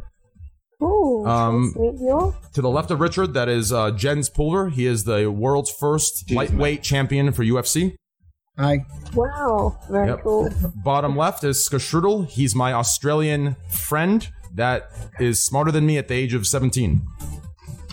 Cool. 0.80 1.28
Um, 1.28 1.63
nice 1.63 1.74
to 1.74 1.80
you. 1.80 2.36
To 2.54 2.62
the 2.62 2.70
left 2.70 2.92
of 2.92 3.00
Richard, 3.00 3.34
that 3.34 3.50
is 3.50 3.74
uh, 3.74 3.92
Jens 3.92 4.30
Pulver. 4.30 4.70
He 4.70 4.86
is 4.86 5.04
the 5.04 5.30
world's 5.30 5.72
first 5.72 6.32
lightweight 6.32 6.82
champion 6.82 7.32
for 7.32 7.44
UFC. 7.44 7.96
Hi. 8.58 8.86
Wow. 9.13 9.78
Very 9.89 10.08
Yep. 10.10 10.24
cool. 10.24 10.50
Bottom 10.84 11.15
left 11.15 11.43
is 11.43 11.58
Skashrudel. 11.67 12.28
He's 12.28 12.56
my 12.56 12.74
Australian 12.74 13.56
friend 13.70 14.28
that 14.56 14.89
is 15.20 15.43
smarter 15.43 15.72
than 15.72 15.86
me 15.86 15.98
at 15.98 16.08
the 16.08 16.15
age 16.15 16.34
of 16.34 16.48
17. 16.48 17.02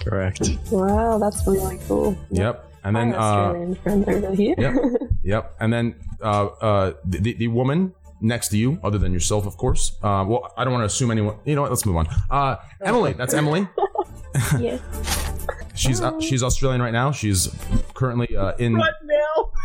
Correct. 0.05 0.51
Wow, 0.71 1.19
that's 1.19 1.47
really 1.47 1.79
cool. 1.89 2.17
Yep. 2.31 2.71
And 2.85 2.95
then, 2.97 3.11
My 3.11 3.17
uh, 3.17 3.21
Australian 3.21 3.75
friend 3.77 4.09
over 4.09 4.35
here. 4.35 4.55
yep, 4.59 4.75
yep. 5.23 5.55
And 5.61 5.73
then 5.73 5.95
uh, 6.23 6.47
uh, 6.61 6.93
the, 7.05 7.19
the, 7.19 7.33
the 7.35 7.49
woman 7.49 7.95
next 8.21 8.49
to 8.49 8.59
you, 8.59 8.79
other 8.85 8.99
than 8.99 9.13
yourself, 9.13 9.47
of 9.47 9.57
course. 9.57 9.97
Uh, 10.03 10.25
well, 10.29 10.53
I 10.57 10.65
don't 10.65 10.73
want 10.73 10.83
to 10.83 10.87
assume 10.87 11.11
anyone. 11.11 11.37
You 11.47 11.55
know 11.57 11.63
what? 11.63 11.71
Let's 11.71 11.87
move 11.87 11.97
on. 11.97 12.07
Uh, 12.31 12.57
Emily, 12.83 13.13
that's 13.15 13.33
Emily. 13.35 13.67
yeah. 14.61 14.79
She's 15.75 16.01
uh, 16.01 16.21
she's 16.21 16.43
Australian 16.43 16.81
right 16.81 16.93
now. 16.93 17.11
She's 17.11 17.55
currently 17.95 18.37
uh, 18.37 18.55
in. 18.57 18.75
Right 18.75 18.93
now. 19.05 19.51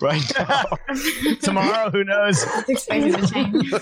Right 0.00 0.32
now. 0.36 0.64
Tomorrow, 1.42 1.90
who 1.90 2.02
knows? 2.02 2.42
It's 2.42 2.68
expected 2.68 3.18
to 3.18 3.26
change. 3.28 3.72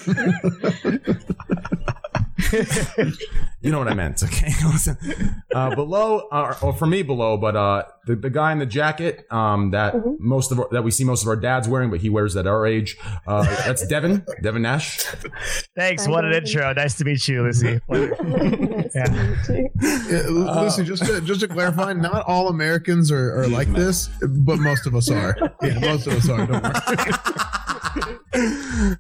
You 3.63 3.71
know 3.71 3.79
what 3.79 3.89
I 3.89 3.95
meant, 3.95 4.23
okay? 4.23 4.53
Listen, 4.65 4.97
uh, 5.55 5.75
below, 5.75 6.21
uh, 6.33 6.55
or 6.63 6.73
for 6.73 6.87
me, 6.87 7.03
below, 7.03 7.37
but 7.37 7.55
uh, 7.57 7.83
the, 8.07 8.17
the 8.17 8.31
guy 8.31 8.53
in 8.53 8.59
the 8.59 8.65
jacket 8.65 9.27
um, 9.31 9.73
that 9.73 9.95
most 10.19 10.51
of 10.51 10.59
our, 10.59 10.67
that 10.73 10.83
we 10.83 10.91
see 10.91 11.05
most 11.05 11.25
of 11.25 11.29
our 11.29 11.37
dads 11.37 11.69
wearing, 11.69 11.91
but 11.91 12.01
he 12.01 12.09
wears 12.09 12.37
at 12.37 12.47
our 12.47 12.65
age. 12.67 12.97
Uh, 13.27 13.43
that's 13.67 13.87
Devin, 13.87 14.25
Devin 14.43 14.63
Nash. 14.63 15.01
Thanks. 15.77 16.09
What 16.09 16.25
an 16.25 16.33
intro. 16.33 16.73
Nice 16.73 16.95
to 16.97 17.05
meet 17.05 17.29
you, 17.29 17.43
Lucy. 17.43 17.81
nice 17.91 18.11
Yeah. 18.95 19.05
to 19.05 19.13
meet 19.13 19.49
you. 19.51 19.69
Yeah, 20.11 20.23
Lucy, 20.63 20.85
just 20.85 21.05
to, 21.05 21.21
just 21.21 21.41
to 21.41 21.49
clarify, 21.49 21.93
not 21.93 22.25
all 22.27 22.49
Americans 22.49 23.13
are, 23.13 23.41
are 23.43 23.49
like 23.49 23.71
this, 23.75 24.09
but 24.23 24.59
most 24.59 24.87
of 24.87 24.95
us 24.95 25.11
are. 25.11 25.37
Yeah, 25.63 25.79
most 25.81 26.07
of 26.07 26.15
us 26.15 26.31
are. 26.31 26.47
Don't 26.47 26.63
worry. 26.63 26.73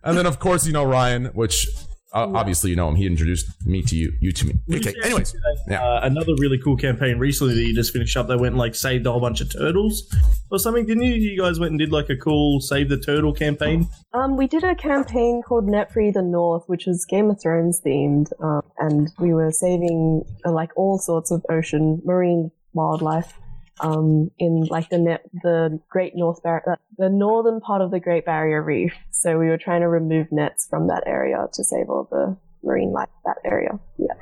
and 0.04 0.18
then, 0.18 0.26
of 0.26 0.38
course, 0.38 0.66
you 0.66 0.74
know 0.74 0.84
Ryan, 0.84 1.26
which 1.32 1.66
uh, 2.12 2.30
obviously 2.34 2.70
you 2.70 2.76
know 2.76 2.88
him. 2.88 2.96
He 2.96 3.06
introduced 3.06 3.46
me 3.64 3.82
to 3.82 3.96
you, 3.96 4.12
you 4.20 4.32
to 4.32 4.46
me. 4.46 4.54
Okay. 4.74 4.94
Anyways, 5.04 5.34
yeah. 5.68 5.82
Uh, 5.82 6.00
another 6.02 6.34
really 6.38 6.58
cool 6.58 6.76
campaign 6.76 7.18
recently 7.18 7.54
that 7.54 7.62
you 7.62 7.74
just 7.74 7.92
finished 7.92 8.16
up. 8.16 8.26
They 8.26 8.36
went 8.36 8.52
and 8.52 8.58
like 8.58 8.74
saved 8.74 9.06
a 9.06 9.12
whole 9.12 9.20
bunch 9.20 9.40
of 9.40 9.52
turtles 9.52 10.12
or 10.50 10.58
something, 10.58 10.86
didn't 10.86 11.04
you? 11.04 11.14
You 11.14 11.40
guys 11.40 11.60
went 11.60 11.70
and 11.70 11.78
did 11.78 11.92
like 11.92 12.10
a 12.10 12.16
cool 12.16 12.60
save 12.60 12.88
the 12.88 12.98
turtle 12.98 13.32
campaign. 13.32 13.88
Um, 14.12 14.36
we 14.36 14.48
did 14.48 14.64
a 14.64 14.74
campaign 14.74 15.42
called 15.42 15.68
Net 15.68 15.92
Free 15.92 16.10
the 16.10 16.22
North, 16.22 16.64
which 16.66 16.86
was 16.86 17.04
Game 17.04 17.30
of 17.30 17.40
Thrones 17.40 17.80
themed, 17.84 18.32
um, 18.42 18.62
and 18.78 19.10
we 19.18 19.32
were 19.32 19.52
saving 19.52 20.24
uh, 20.44 20.50
like 20.50 20.70
all 20.76 20.98
sorts 20.98 21.30
of 21.30 21.44
ocean 21.48 22.02
marine 22.04 22.50
wildlife 22.72 23.34
um, 23.82 24.30
in 24.38 24.66
like 24.70 24.88
the 24.90 24.98
net, 24.98 25.22
the 25.42 25.80
Great 25.88 26.12
North 26.16 26.42
Bar- 26.42 26.62
uh, 26.70 26.76
the 26.98 27.08
northern 27.08 27.60
part 27.60 27.82
of 27.82 27.90
the 27.90 28.00
Great 28.00 28.24
Barrier 28.24 28.62
Reef. 28.62 28.92
So 29.10 29.38
we 29.38 29.46
were 29.46 29.58
trying 29.58 29.80
to 29.80 29.88
remove 29.88 30.28
nets 30.30 30.66
from 30.68 30.88
that 30.88 31.04
area 31.06 31.46
to 31.52 31.64
save 31.64 31.88
all 31.88 32.08
the 32.10 32.36
marine 32.62 32.92
life 32.92 33.08
that 33.24 33.36
area. 33.44 33.78
Yeah. 33.98 34.14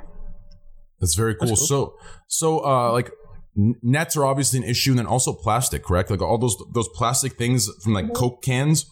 That's 1.00 1.14
very 1.14 1.34
cool. 1.34 1.56
So, 1.56 1.94
so 2.26 2.64
uh, 2.64 2.92
like 2.92 3.10
n- 3.56 3.76
nets 3.82 4.16
are 4.16 4.24
obviously 4.24 4.58
an 4.58 4.64
issue, 4.64 4.90
and 4.90 4.98
then 4.98 5.06
also 5.06 5.32
plastic, 5.32 5.84
correct? 5.84 6.10
Like 6.10 6.22
all 6.22 6.38
those 6.38 6.56
those 6.72 6.88
plastic 6.88 7.34
things 7.34 7.68
from 7.82 7.94
like 7.94 8.12
Coke 8.14 8.42
cans. 8.42 8.86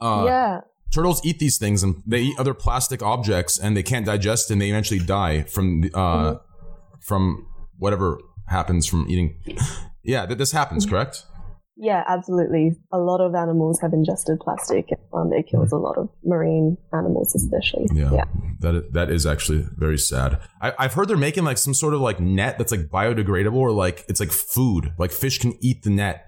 Uh, 0.00 0.24
yeah. 0.26 0.60
Turtles 0.94 1.20
eat 1.24 1.38
these 1.38 1.58
things, 1.58 1.82
and 1.82 2.02
they 2.06 2.20
eat 2.22 2.38
other 2.38 2.54
plastic 2.54 3.02
objects, 3.02 3.58
and 3.58 3.76
they 3.76 3.82
can't 3.82 4.06
digest, 4.06 4.50
and 4.50 4.60
they 4.60 4.70
eventually 4.70 5.00
die 5.00 5.42
from 5.42 5.80
the- 5.82 5.98
uh, 5.98 6.38
from 7.00 7.46
whatever 7.78 8.18
happens 8.48 8.86
from 8.86 9.06
eating. 9.08 9.40
Yeah, 10.02 10.26
th- 10.26 10.38
this 10.38 10.52
happens, 10.52 10.86
correct? 10.86 11.24
Yeah, 11.76 12.04
absolutely. 12.08 12.72
A 12.90 12.98
lot 12.98 13.20
of 13.20 13.34
animals 13.34 13.80
have 13.80 13.92
ingested 13.92 14.40
plastic. 14.40 14.88
Um, 15.12 15.30
it 15.32 15.46
kills 15.46 15.72
a 15.72 15.76
lot 15.76 15.98
of 15.98 16.08
marine 16.24 16.78
animals, 16.94 17.34
especially. 17.34 17.86
Yeah, 17.92 18.12
yeah. 18.12 18.24
that 18.60 18.74
is, 18.76 18.82
that 18.92 19.10
is 19.10 19.26
actually 19.26 19.66
very 19.76 19.98
sad. 19.98 20.40
I, 20.62 20.72
I've 20.78 20.94
heard 20.94 21.08
they're 21.08 21.18
making 21.18 21.44
like 21.44 21.58
some 21.58 21.74
sort 21.74 21.92
of 21.92 22.00
like 22.00 22.18
net 22.18 22.56
that's 22.56 22.72
like 22.72 22.88
biodegradable, 22.88 23.56
or 23.56 23.72
like 23.72 24.06
it's 24.08 24.20
like 24.20 24.32
food. 24.32 24.94
Like 24.98 25.12
fish 25.12 25.38
can 25.38 25.54
eat 25.60 25.82
the 25.82 25.90
net 25.90 26.26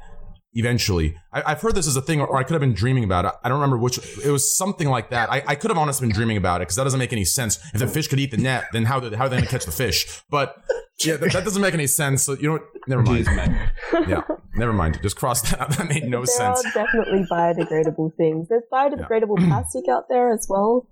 eventually. 0.52 1.16
I, 1.32 1.42
I've 1.46 1.60
heard 1.60 1.74
this 1.74 1.86
as 1.86 1.96
a 1.96 2.02
thing, 2.02 2.20
or 2.20 2.36
I 2.36 2.42
could 2.42 2.54
have 2.54 2.60
been 2.60 2.74
dreaming 2.74 3.04
about 3.04 3.24
it. 3.24 3.32
I 3.42 3.48
don't 3.48 3.58
remember 3.58 3.78
which. 3.78 3.98
It 4.24 4.30
was 4.30 4.56
something 4.56 4.88
like 4.88 5.10
that. 5.10 5.30
I, 5.30 5.42
I 5.46 5.54
could 5.54 5.70
have 5.70 5.78
honestly 5.78 6.06
been 6.06 6.14
dreaming 6.14 6.36
about 6.36 6.60
it 6.60 6.66
because 6.66 6.76
that 6.76 6.84
doesn't 6.84 6.98
make 6.98 7.12
any 7.12 7.24
sense. 7.24 7.58
If 7.74 7.80
the 7.80 7.86
fish 7.86 8.08
could 8.08 8.20
eat 8.20 8.30
the 8.30 8.36
net, 8.36 8.66
then 8.72 8.84
how 8.84 9.00
how 9.00 9.26
are 9.26 9.28
they 9.28 9.36
going 9.36 9.44
to 9.44 9.50
catch 9.50 9.64
the 9.64 9.72
fish? 9.72 10.22
But 10.30 10.56
yeah, 11.00 11.16
that, 11.16 11.32
that 11.32 11.44
doesn't 11.44 11.62
make 11.62 11.74
any 11.74 11.86
sense. 11.86 12.24
So 12.24 12.34
you 12.34 12.48
know 12.48 12.52
what? 12.54 12.62
Never 12.86 13.02
mind. 13.02 13.26
Yeah, 14.08 14.22
never 14.54 14.72
mind. 14.72 14.98
Just 15.02 15.16
cross 15.16 15.42
that 15.42 15.60
out. 15.60 15.68
That 15.78 15.88
made 15.88 16.04
no 16.04 16.20
there 16.20 16.26
sense. 16.26 16.64
are 16.64 16.72
definitely 16.72 17.24
biodegradable 17.30 18.14
things. 18.16 18.48
There's 18.48 18.64
biodegradable 18.72 19.46
plastic 19.46 19.84
out 19.88 20.04
there 20.08 20.32
as 20.32 20.46
well. 20.48 20.88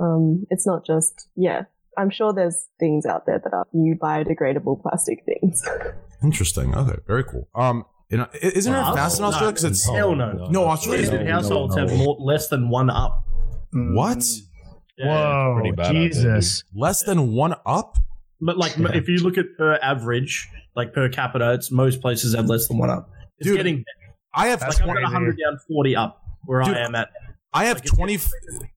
Um, 0.00 0.46
it's 0.50 0.66
not 0.66 0.86
just 0.86 1.28
yeah. 1.34 1.62
I'm 1.96 2.10
sure 2.10 2.32
there's 2.32 2.68
things 2.78 3.04
out 3.06 3.26
there 3.26 3.40
that 3.42 3.52
are 3.52 3.66
new 3.72 3.96
biodegradable 3.96 4.80
plastic 4.82 5.24
things. 5.24 5.66
Interesting. 6.22 6.72
Okay, 6.72 6.98
very 7.08 7.24
cool. 7.24 7.48
Um, 7.56 7.84
you 8.10 8.18
know, 8.18 8.26
i- 8.34 8.38
isn't 8.42 8.72
it 8.72 8.76
Wow. 8.76 8.94
fast 8.94 9.18
in 9.18 9.24
Australia? 9.24 9.52
Because 9.52 9.64
it's 9.64 9.88
Hell 9.88 10.14
no. 10.14 10.48
no 10.50 10.64
Australia. 10.66 11.02
Registered 11.02 11.28
households 11.28 11.76
have 11.76 11.92
more, 11.96 12.16
less 12.20 12.48
than 12.48 12.68
one 12.68 12.90
up. 12.90 13.24
Mm. 13.74 13.94
What? 13.94 14.24
Whoa, 15.00 15.54
pretty 15.56 15.72
bad 15.76 15.86
out 15.86 15.92
there, 15.92 16.08
Jesus. 16.08 16.64
Less 16.74 17.02
than 17.04 17.32
one 17.32 17.54
up? 17.66 17.96
But 18.40 18.56
like, 18.56 18.74
if 18.78 19.08
you 19.08 19.18
look 19.18 19.36
at 19.38 19.46
per 19.56 19.74
average, 19.82 20.48
like 20.74 20.92
per 20.92 21.08
capita, 21.08 21.52
it's 21.54 21.70
most 21.70 22.00
places 22.00 22.34
have 22.34 22.46
less 22.46 22.66
than 22.68 22.78
one 22.78 22.90
up. 22.90 23.10
It's 23.38 23.48
Dude, 23.48 23.56
getting 23.56 23.84
I 24.34 24.48
have 24.48 24.60
like 24.60 24.80
I'm 24.80 24.86
twen- 24.86 24.96
at 24.98 25.02
100 25.04 25.38
down 25.44 25.58
40 25.68 25.96
up 25.96 26.20
where 26.44 26.62
Dude, 26.62 26.76
I 26.76 26.80
am 26.80 26.94
at. 26.94 27.08
I 27.52 27.64
have 27.64 27.78
Like, 27.78 27.84
it's 27.86 27.94
twenty. 27.96 28.18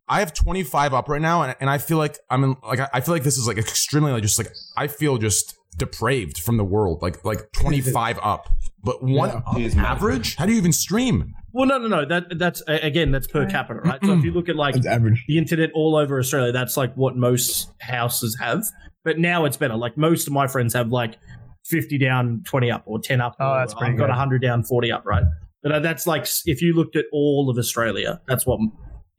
I 0.07 0.19
have 0.19 0.33
twenty 0.33 0.63
five 0.63 0.93
up 0.93 1.09
right 1.09 1.21
now, 1.21 1.43
and, 1.43 1.55
and 1.59 1.69
I 1.69 1.77
feel 1.77 1.97
like 1.97 2.17
I'm 2.29 2.43
in. 2.43 2.55
Like 2.65 2.79
I- 2.79 2.89
I 2.93 3.01
feel 3.01 3.13
like 3.13 3.23
this 3.23 3.37
is 3.37 3.45
like 3.47 3.57
extremely 3.57 4.11
like 4.13 4.23
just 4.23 4.37
like 4.39 4.51
I 4.77 4.87
feel 4.87 5.17
just 5.17 5.55
depraved 5.77 6.37
from 6.37 6.57
the 6.57 6.63
world. 6.63 7.01
Like 7.01 7.23
like 7.25 7.51
twenty 7.51 7.81
five 7.81 8.17
up, 8.23 8.47
but 8.83 9.03
one 9.03 9.29
Yeah. 9.29 9.81
up 9.81 9.91
average. 9.91 10.35
How 10.35 10.45
do 10.45 10.51
you 10.51 10.57
even 10.57 10.71
stream? 10.71 11.33
Well, 11.53 11.67
no, 11.67 11.77
no, 11.77 11.87
no. 11.87 12.05
That 12.05 12.37
that's 12.37 12.61
again 12.67 13.11
that's 13.11 13.27
per 13.27 13.45
capita, 13.45 13.81
right? 13.81 13.99
So 14.03 14.13
if 14.13 14.23
you 14.23 14.31
look 14.31 14.49
at 14.49 14.55
like 14.55 14.75
average. 14.85 15.23
the 15.27 15.37
internet 15.37 15.69
all 15.73 15.95
over 15.95 16.17
Australia, 16.19 16.51
that's 16.51 16.77
like 16.77 16.95
what 16.95 17.15
most 17.15 17.71
houses 17.79 18.37
have. 18.39 18.63
But 19.03 19.19
now 19.19 19.45
it's 19.45 19.57
better. 19.57 19.75
Like 19.75 19.97
most 19.97 20.27
of 20.27 20.33
my 20.33 20.47
friends 20.47 20.73
have 20.73 20.89
like 20.89 21.17
50 21.65 21.97
down, 21.97 22.43
20 22.45 22.71
up, 22.71 22.83
or 22.85 22.99
10 22.99 23.19
up. 23.21 23.35
Oh, 23.39 23.45
or 23.49 23.59
that's 23.59 23.73
pretty 23.73 23.93
I've 23.93 23.97
got 23.97 24.05
good. 24.05 24.11
100 24.11 24.41
down, 24.41 24.63
40 24.63 24.91
up, 24.91 25.05
right? 25.05 25.23
But 25.63 25.71
uh, 25.71 25.79
that's 25.79 26.07
like 26.07 26.25
if 26.45 26.61
you 26.61 26.73
looked 26.75 26.95
at 26.95 27.05
all 27.11 27.49
of 27.49 27.57
Australia, 27.57 28.21
that's 28.27 28.45
what 28.45 28.59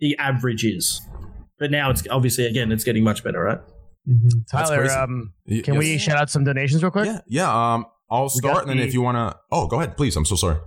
the 0.01 0.17
average 0.19 0.65
is. 0.65 1.01
But 1.59 1.71
now 1.71 1.91
it's 1.91 2.03
obviously 2.11 2.47
again 2.47 2.73
it's 2.73 2.85
getting 2.85 3.05
much 3.05 3.23
better, 3.23 3.41
right? 3.41 3.61
That's 4.07 4.69
Tyler, 4.69 4.91
um, 4.91 5.33
can 5.47 5.75
yes. 5.75 5.79
we 5.79 5.99
shout 5.99 6.17
out 6.17 6.29
some 6.29 6.43
donations 6.43 6.83
real 6.83 6.91
quick? 6.91 7.07
Yeah, 7.07 7.21
yeah. 7.29 7.75
Um, 7.75 7.87
I'll 8.13 8.29
start, 8.29 8.63
and 8.63 8.71
then 8.71 8.77
the- 8.77 8.85
if 8.87 8.93
you 8.95 9.03
want 9.03 9.17
to, 9.17 9.39
oh, 9.51 9.67
go 9.67 9.77
ahead, 9.79 9.97
please. 9.97 10.17
I'm 10.17 10.25
so 10.27 10.37
sorry. 10.37 10.59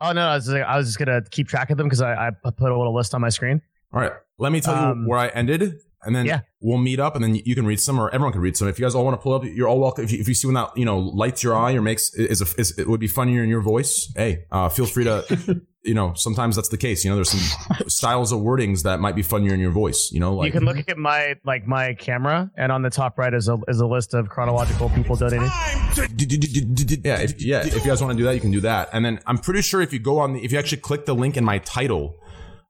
Oh 0.00 0.12
no, 0.12 0.26
I 0.28 0.34
was, 0.36 0.48
I 0.48 0.76
was 0.76 0.86
just 0.86 0.98
gonna 0.98 1.22
keep 1.30 1.48
track 1.48 1.70
of 1.70 1.76
them 1.78 1.86
because 1.86 2.00
I, 2.02 2.28
I 2.28 2.30
put 2.50 2.70
a 2.70 2.76
little 2.76 2.94
list 2.94 3.14
on 3.14 3.20
my 3.20 3.28
screen. 3.30 3.60
All 3.92 4.00
right, 4.00 4.12
let 4.38 4.52
me 4.52 4.60
tell 4.60 4.74
you 4.74 4.80
Um, 4.92 5.06
where 5.06 5.18
I 5.18 5.28
ended. 5.28 5.74
And 6.06 6.14
then 6.14 6.26
Yeah. 6.26 6.40
we'll 6.60 6.78
meet 6.78 7.00
up, 7.00 7.14
and 7.14 7.22
then 7.24 7.34
you 7.34 7.54
can 7.54 7.66
read 7.66 7.80
some, 7.80 7.98
or 7.98 8.08
everyone 8.10 8.32
can 8.32 8.40
read 8.40 8.56
some. 8.56 8.68
If 8.68 8.78
you 8.78 8.84
guys 8.84 8.94
all 8.94 9.04
want 9.04 9.18
to 9.18 9.22
pull 9.22 9.34
up, 9.34 9.44
you're 9.44 9.68
all 9.68 9.80
welcome. 9.80 10.04
If 10.04 10.12
you, 10.12 10.20
if 10.20 10.28
you 10.28 10.34
see 10.34 10.46
one 10.46 10.54
that 10.54 10.76
you 10.76 10.84
know 10.84 10.98
lights 10.98 11.42
your 11.42 11.54
eye 11.56 11.72
or 11.74 11.82
makes 11.82 12.12
is, 12.14 12.40
a, 12.40 12.46
is 12.60 12.78
it 12.78 12.88
would 12.88 13.00
be 13.00 13.08
funnier 13.08 13.42
in 13.42 13.48
your 13.48 13.60
voice, 13.60 14.12
hey, 14.16 14.44
uh, 14.50 14.68
feel 14.68 14.86
free 14.86 15.04
to. 15.04 15.60
You 15.86 15.92
know, 15.92 16.14
sometimes 16.14 16.56
that's 16.56 16.70
the 16.70 16.78
case. 16.78 17.04
You 17.04 17.10
know, 17.10 17.16
there's 17.16 17.28
some 17.28 17.88
styles 17.88 18.32
of 18.32 18.40
wordings 18.40 18.84
that 18.84 19.00
might 19.00 19.14
be 19.14 19.20
funnier 19.20 19.52
in 19.52 19.60
your 19.60 19.70
voice. 19.70 20.08
You 20.10 20.18
know, 20.18 20.32
like 20.34 20.46
you 20.46 20.52
can 20.52 20.64
look 20.64 20.88
at 20.88 20.96
my 20.96 21.34
like 21.44 21.66
my 21.66 21.92
camera, 21.92 22.50
and 22.56 22.72
on 22.72 22.80
the 22.80 22.88
top 22.88 23.18
right 23.18 23.34
is 23.34 23.50
a 23.50 23.58
is 23.68 23.80
a 23.82 23.86
list 23.86 24.14
of 24.14 24.30
chronological 24.30 24.88
people 24.88 25.14
donating. 25.14 25.50
Yeah, 27.04 27.20
if, 27.20 27.42
yeah. 27.42 27.66
If 27.66 27.74
you 27.74 27.90
guys 27.90 28.00
want 28.00 28.12
to 28.12 28.16
do 28.16 28.24
that, 28.24 28.34
you 28.34 28.40
can 28.40 28.50
do 28.50 28.62
that. 28.62 28.88
And 28.94 29.04
then 29.04 29.20
I'm 29.26 29.36
pretty 29.36 29.60
sure 29.60 29.82
if 29.82 29.92
you 29.92 29.98
go 29.98 30.20
on, 30.20 30.32
the, 30.32 30.42
if 30.42 30.52
you 30.52 30.58
actually 30.58 30.80
click 30.80 31.04
the 31.04 31.14
link 31.14 31.36
in 31.36 31.44
my 31.44 31.58
title, 31.58 32.16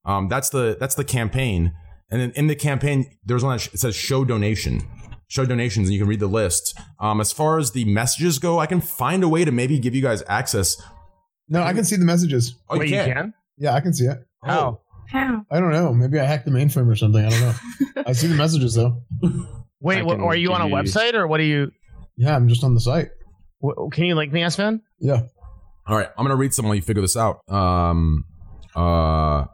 um, 0.05 0.29
that's 0.29 0.51
the 0.51 0.77
that's 0.81 0.97
the 0.97 1.05
campaign. 1.05 1.73
And 2.11 2.21
then 2.21 2.33
in 2.33 2.47
the 2.47 2.55
campaign, 2.55 3.07
there's 3.25 3.43
one 3.45 3.57
that 3.57 3.67
it 3.75 3.79
says 3.81 3.95
show 3.97 4.25
donation, 4.25 4.83
show 5.29 5.45
donations, 5.45 5.88
and 5.88 5.95
you 5.95 6.01
can 6.01 6.09
read 6.09 6.21
the 6.21 6.27
list. 6.27 6.79
Um, 7.01 7.21
as 7.21 7.33
far 7.33 7.59
as 7.59 7.73
the 7.73 7.85
messages 7.87 8.38
go, 8.38 8.59
I 8.59 8.67
can 8.67 8.81
find 8.81 9.23
a 9.25 9.29
way 9.29 9.45
to 9.45 9.51
maybe 9.53 9.79
give 9.79 9.95
you 9.95 10.03
guys 10.03 10.23
access. 10.29 10.77
No, 11.49 11.62
I 11.62 11.73
can 11.73 11.85
see 11.85 11.97
the 11.97 12.05
messages. 12.05 12.55
Oh, 12.69 12.81
you 12.81 12.90
can? 12.90 13.35
Yeah, 13.59 13.75
I 13.75 13.81
can 13.81 13.93
see 13.93 14.05
it. 14.07 14.19
How? 14.45 14.81
How? 15.11 15.45
I 15.51 15.61
don't 15.61 15.73
know. 15.73 15.93
Maybe 15.93 16.19
I 16.19 16.25
hacked 16.25 16.45
the 16.45 16.51
mainframe 16.51 16.88
or 16.88 16.97
something. 16.97 17.25
I 17.25 17.29
don't 17.31 17.40
know. 17.40 18.03
I 18.07 18.12
see 18.12 18.27
the 18.27 18.35
messages 18.35 18.75
though. 18.75 19.03
Wait, 19.81 20.05
what, 20.05 20.19
are 20.21 20.35
you 20.37 20.53
on 20.53 20.61
a 20.62 20.67
website 20.75 21.14
or 21.14 21.27
what 21.27 21.40
are 21.40 21.45
you? 21.45 21.71
Yeah, 22.17 22.35
I'm 22.35 22.49
just 22.49 22.64
on 22.64 22.75
the 22.75 22.81
site. 22.81 23.11
Wh- 23.62 23.90
Can 23.93 24.05
you 24.05 24.14
link 24.14 24.33
me, 24.33 24.43
S-Man? 24.43 24.81
Yeah. 24.99 25.23
All 25.87 25.97
right, 25.97 26.09
I'm 26.17 26.25
gonna 26.25 26.37
read 26.37 26.55
some 26.55 26.64
while 26.64 26.75
you 26.75 26.81
figure 26.83 27.03
this 27.03 27.17
out. 27.17 27.40
Um, 27.49 28.25
uh, 28.75 29.45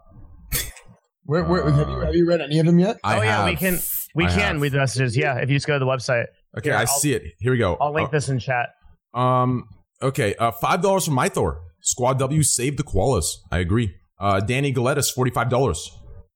Where, 1.24 1.44
where 1.44 1.70
have 1.70 1.88
you 1.88 2.00
have 2.00 2.14
you 2.14 2.26
read 2.28 2.40
any 2.40 2.58
of 2.58 2.66
them 2.66 2.78
yet? 2.78 2.98
I 3.04 3.18
oh 3.18 3.22
yeah, 3.22 3.44
we 3.44 3.56
can 3.56 3.78
we 4.14 4.24
I 4.24 4.28
can 4.28 4.38
have. 4.54 4.60
read 4.62 4.72
the 4.72 4.78
messages. 4.78 5.16
Yeah, 5.16 5.36
if 5.38 5.48
you 5.50 5.56
just 5.56 5.66
go 5.66 5.74
to 5.74 5.78
the 5.78 5.90
website. 5.90 6.26
Okay, 6.58 6.70
Here, 6.70 6.74
I 6.76 6.80
I'll- 6.80 6.86
see 6.86 7.12
it. 7.12 7.22
Here 7.38 7.52
we 7.52 7.58
go. 7.58 7.76
I'll 7.80 7.92
link 7.94 8.08
Uh, 8.08 8.12
this 8.12 8.28
in 8.28 8.38
chat. 8.38 8.70
Um. 9.14 9.64
Okay. 10.02 10.34
Uh, 10.36 10.50
five 10.50 10.80
dollars 10.82 11.04
from 11.04 11.16
Mythor. 11.16 11.60
Squad 11.82 12.18
W 12.18 12.42
saved 12.42 12.78
the 12.78 12.82
koalas. 12.84 13.26
I 13.50 13.58
agree. 13.58 13.94
Uh, 14.18 14.40
Danny 14.40 14.72
Galettis, 14.72 15.12
forty 15.14 15.30
five 15.30 15.48
dollars. 15.48 15.90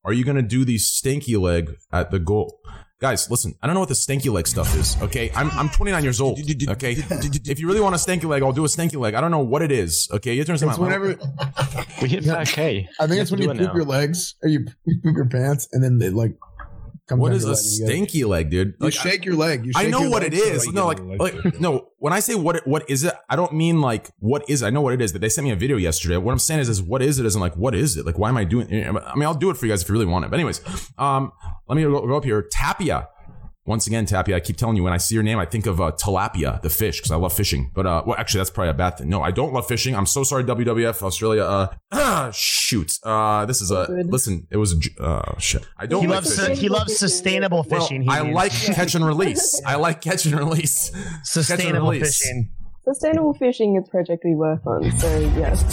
Are 0.05 0.13
you 0.13 0.25
gonna 0.25 0.43
do 0.43 0.65
the 0.65 0.77
stanky 0.77 1.41
leg 1.41 1.75
at 1.93 2.11
the 2.11 2.19
goal? 2.19 2.59
Guys, 3.05 3.31
listen. 3.31 3.55
I 3.63 3.67
don't 3.67 3.75
know 3.75 3.81
what 3.81 3.91
the 3.91 3.95
stanky 3.95 4.33
leg 4.33 4.47
stuff 4.49 4.75
is. 4.79 4.97
Okay, 5.03 5.31
I'm 5.37 5.51
I'm 5.51 5.69
29 5.69 6.03
years 6.03 6.23
old. 6.23 6.39
Okay, 6.41 6.93
if 6.97 7.61
you 7.61 7.67
really 7.67 7.81
want 7.83 7.95
a 7.95 7.99
stanky 7.99 8.25
leg, 8.25 8.43
I'll 8.43 8.51
do 8.51 8.65
a 8.65 8.67
stanky 8.67 8.97
leg. 8.99 9.13
I 9.13 9.21
don't 9.21 9.31
know 9.31 9.41
what 9.45 9.61
it 9.61 9.71
is. 9.71 10.09
Okay, 10.11 10.33
you 10.33 10.39
have 10.39 10.47
to 10.47 10.53
understand. 10.53 10.71
It's 10.71 10.79
my- 10.81 10.87
whenever 10.87 11.09
We 12.01 12.09
hit 12.09 12.25
Yeah. 12.25 12.37
5K. 12.37 12.89
I 12.99 13.07
think 13.07 13.21
it's 13.21 13.31
when 13.31 13.43
you 13.43 13.49
poop 13.53 13.75
your 13.75 13.85
legs 13.85 14.37
or 14.43 14.49
you, 14.49 14.65
you 14.87 15.01
poop 15.05 15.17
your 15.17 15.27
pants 15.29 15.69
and 15.73 15.85
then 15.85 15.99
they 15.99 16.09
like 16.09 16.31
come 16.41 16.54
What 17.09 17.29
down 17.29 17.37
is 17.37 17.43
your 17.45 17.53
a 17.53 17.55
leg 17.55 17.61
and 17.65 18.01
you 18.01 18.07
get- 18.07 18.11
stanky 18.11 18.27
leg, 18.29 18.51
dude? 18.51 18.75
You 18.81 18.91
shake 18.91 19.25
your 19.27 19.35
leg. 19.37 19.67
You 19.67 19.73
I 19.77 19.89
know 19.89 20.01
your 20.03 20.11
what 20.11 20.23
leg 20.23 20.33
it 20.33 20.39
so 20.39 20.45
is. 20.47 20.61
that 20.63 20.67
you 20.69 20.73
No, 20.73 20.93
get 20.93 21.05
like, 21.21 21.35
like 21.45 21.61
no. 21.61 21.89
When 21.99 22.13
I 22.13 22.21
say 22.21 22.35
what 22.35 22.57
it- 22.57 22.67
what 22.67 22.89
is 22.89 23.05
it, 23.05 23.13
I 23.29 23.37
don't 23.37 23.53
mean 23.53 23.81
like 23.83 24.11
what 24.21 24.43
is. 24.49 24.63
it. 24.63 24.67
I 24.67 24.71
know 24.71 24.81
what 24.81 24.95
it 24.95 25.03
is. 25.03 25.13
That 25.13 25.19
they 25.19 25.29
sent 25.29 25.45
me 25.45 25.51
a 25.53 25.57
video 25.57 25.77
yesterday. 25.77 26.17
What 26.17 26.33
I'm 26.33 26.39
saying 26.39 26.61
is, 26.61 26.69
is 26.69 26.83
what 26.83 27.03
is 27.03 27.19
it? 27.19 27.27
Isn't 27.27 27.41
like 27.41 27.57
what 27.57 27.75
is 27.75 27.97
it? 27.97 28.07
Like 28.07 28.19
why 28.19 28.29
am 28.31 28.37
I 28.37 28.45
doing? 28.45 28.67
I 28.73 29.15
mean, 29.15 29.25
I'll 29.25 29.35
do 29.35 29.51
it 29.51 29.57
for 29.57 29.67
you 29.67 29.73
guys 29.73 29.83
if 29.83 29.89
you 29.89 29.93
really 29.93 30.07
want 30.07 30.25
it. 30.25 30.31
But 30.31 30.37
anyways, 30.41 30.61
um, 30.99 31.33
let 31.69 31.77
me 31.77 31.83
go, 31.83 32.07
go 32.07 32.17
up 32.17 32.25
here. 32.25 32.43
Tapia. 32.51 33.09
Once 33.67 33.87
again, 33.87 34.05
Tapia, 34.05 34.37
I 34.37 34.41
keep 34.41 34.59
telling 34.59 34.77
you 34.77 34.83
when 34.83 34.93
I 34.93 34.99
see 34.99 35.15
your 35.15 35.25
name, 35.25 35.39
I 35.39 35.47
think 35.47 35.65
of 35.65 35.81
uh, 35.81 35.91
tilapia, 35.93 36.61
the 36.61 36.69
fish, 36.69 36.99
because 36.99 37.11
I 37.11 37.17
love 37.17 37.33
fishing. 37.33 37.71
But 37.75 37.87
uh, 37.87 38.03
well, 38.05 38.15
actually, 38.19 38.41
that's 38.41 38.51
probably 38.51 38.69
a 38.71 38.75
bad 38.75 38.99
thing. 38.99 39.09
No, 39.09 39.23
I 39.23 39.31
don't 39.31 39.55
love 39.55 39.67
fishing. 39.67 39.97
I'm 39.97 40.05
so 40.05 40.23
sorry, 40.23 40.45
WWF 40.45 41.03
Australia. 41.03 41.73
Uh, 41.91 42.31
shoot. 42.33 42.93
Uh, 43.03 43.47
this 43.47 43.63
is 43.63 43.71
a 43.71 43.87
listen. 43.91 44.47
It 44.51 44.59
was 44.59 44.73
a 44.73 44.79
j- 44.79 44.91
uh, 45.01 45.39
shit. 45.39 45.67
I 45.79 45.87
don't 45.87 46.03
he 46.03 46.07
like 46.09 46.17
loves 46.17 46.39
fishing. 46.39 46.57
he 46.57 46.69
loves 46.69 46.97
sustainable 46.99 47.65
Well, 47.71 47.81
fishing. 47.81 48.03
he 48.03 48.09
I 48.11 48.23
means. 48.23 48.35
like 48.35 48.53
catch 48.53 48.95
and 48.95 49.05
release. 49.07 49.63
I 49.65 49.77
like 49.77 50.03
catch 50.03 50.27
and 50.27 50.35
release. 50.39 50.91
Catch 50.95 51.03
and 51.07 51.27
sustainable 51.27 51.91
release. 51.91 52.19
fishing. 52.23 52.51
Sustainable 52.85 53.33
fishing 53.33 53.77
is 53.77 53.89
a 53.89 53.91
project 53.91 54.25
we 54.25 54.35
work 54.35 54.61
on, 54.67 54.91
so 54.99 55.19
yes. 55.37 55.65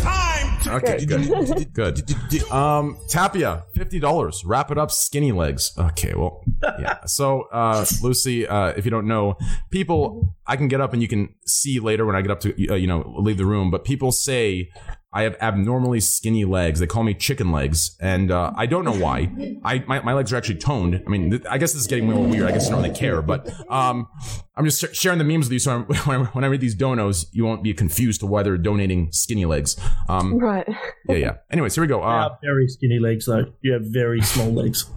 Okay, 0.65 1.05
good, 1.05 1.73
good. 1.73 2.51
Um, 2.51 2.97
Tapia, 3.09 3.65
fifty 3.75 3.99
dollars. 3.99 4.43
Wrap 4.45 4.71
it 4.71 4.77
up, 4.77 4.91
skinny 4.91 5.31
legs. 5.31 5.73
Okay, 5.77 6.13
well, 6.15 6.43
yeah. 6.79 7.03
So, 7.05 7.47
uh, 7.51 7.85
Lucy, 8.01 8.47
uh, 8.47 8.67
if 8.77 8.85
you 8.85 8.91
don't 8.91 9.07
know, 9.07 9.37
people, 9.71 10.35
I 10.47 10.55
can 10.55 10.69
get 10.69 10.79
up 10.79 10.93
and 10.93 11.01
you 11.01 11.07
can 11.07 11.35
see 11.45 11.79
later 11.79 12.05
when 12.05 12.15
I 12.15 12.21
get 12.21 12.31
up 12.31 12.39
to, 12.41 12.71
uh, 12.71 12.75
you 12.75 12.87
know, 12.87 13.13
leave 13.17 13.37
the 13.37 13.45
room. 13.45 13.71
But 13.71 13.83
people 13.83 14.11
say 14.13 14.69
I 15.13 15.23
have 15.23 15.35
abnormally 15.41 15.99
skinny 15.99 16.45
legs. 16.45 16.79
They 16.79 16.87
call 16.87 17.03
me 17.03 17.13
chicken 17.13 17.51
legs, 17.51 17.97
and 17.99 18.31
uh, 18.31 18.53
I 18.55 18.65
don't 18.65 18.85
know 18.85 18.95
why. 18.95 19.29
I 19.63 19.83
my, 19.85 20.01
my 20.01 20.13
legs 20.13 20.31
are 20.31 20.37
actually 20.37 20.59
toned. 20.59 21.03
I 21.05 21.09
mean, 21.09 21.31
th- 21.31 21.43
I 21.49 21.57
guess 21.57 21.73
this 21.73 21.81
is 21.81 21.87
getting 21.87 22.09
more 22.09 22.25
weird. 22.25 22.47
I 22.47 22.51
guess 22.53 22.67
I 22.67 22.71
don't 22.71 22.81
really 22.83 22.95
care, 22.95 23.21
but 23.21 23.49
um, 23.69 24.07
I'm 24.55 24.63
just 24.63 24.79
sh- 24.81 24.97
sharing 24.97 25.17
the 25.17 25.25
memes 25.25 25.47
with 25.47 25.53
you. 25.53 25.59
So 25.59 25.71
I'm, 25.75 25.83
when, 26.05 26.21
I, 26.21 26.23
when 26.27 26.43
I 26.45 26.47
read 26.47 26.61
these 26.61 26.75
donos, 26.75 27.25
you 27.33 27.43
won't 27.43 27.61
be 27.61 27.73
confused 27.73 28.21
to 28.21 28.25
why 28.25 28.41
they're 28.43 28.57
donating 28.57 29.09
skinny 29.11 29.45
legs. 29.45 29.75
Um, 30.07 30.37
Right. 30.37 30.65
yeah, 31.09 31.15
yeah. 31.17 31.33
Anyways, 31.51 31.75
here 31.75 31.83
we 31.83 31.87
go. 31.89 31.97
You 31.97 32.03
Uh, 32.05 32.21
have 32.29 32.37
very 32.41 32.67
skinny 32.69 32.99
legs, 32.99 33.25
though. 33.25 33.45
You 33.61 33.73
have 33.73 33.83
very 33.85 34.21
small 34.21 34.49
legs. 34.53 34.89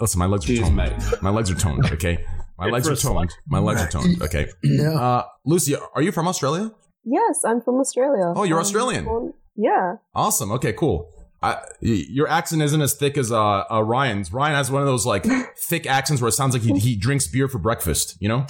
listen, 0.00 0.18
my 0.18 0.26
legs 0.26 0.50
are 0.50 0.56
toned. 0.56 0.76
My 1.22 1.30
legs 1.30 1.50
are 1.52 1.54
toned. 1.54 1.84
Okay, 1.92 2.18
my 2.58 2.66
legs 2.70 2.88
are 2.88 2.96
toned. 2.96 3.30
My 3.46 3.60
legs 3.60 3.82
are 3.82 3.88
toned. 3.88 4.20
Okay. 4.22 4.48
Uh, 4.80 5.22
Lucy, 5.46 5.76
are 5.94 6.02
you 6.02 6.10
from 6.10 6.26
Australia? 6.26 6.72
Yes, 7.04 7.42
I'm 7.46 7.60
from 7.60 7.76
Australia. 7.76 8.32
Oh, 8.34 8.42
you're 8.44 8.58
Um, 8.58 8.62
Australian. 8.62 9.04
Born- 9.56 9.64
yeah. 9.66 9.96
Awesome. 10.14 10.52
Okay, 10.52 10.72
cool. 10.72 11.10
I, 11.42 11.56
y- 11.82 12.04
your 12.08 12.26
accent 12.28 12.62
isn't 12.62 12.80
as 12.80 12.94
thick 12.94 13.18
as 13.18 13.30
uh, 13.30 13.64
uh, 13.70 13.82
Ryan's. 13.82 14.32
Ryan 14.32 14.54
has 14.54 14.70
one 14.70 14.80
of 14.80 14.88
those 14.88 15.04
like 15.04 15.24
thick 15.58 15.86
accents 15.86 16.22
where 16.22 16.28
it 16.30 16.32
sounds 16.32 16.54
like 16.54 16.62
he, 16.62 16.78
he 16.78 16.96
drinks 16.96 17.26
beer 17.26 17.48
for 17.48 17.58
breakfast. 17.58 18.16
You 18.20 18.28
know? 18.30 18.46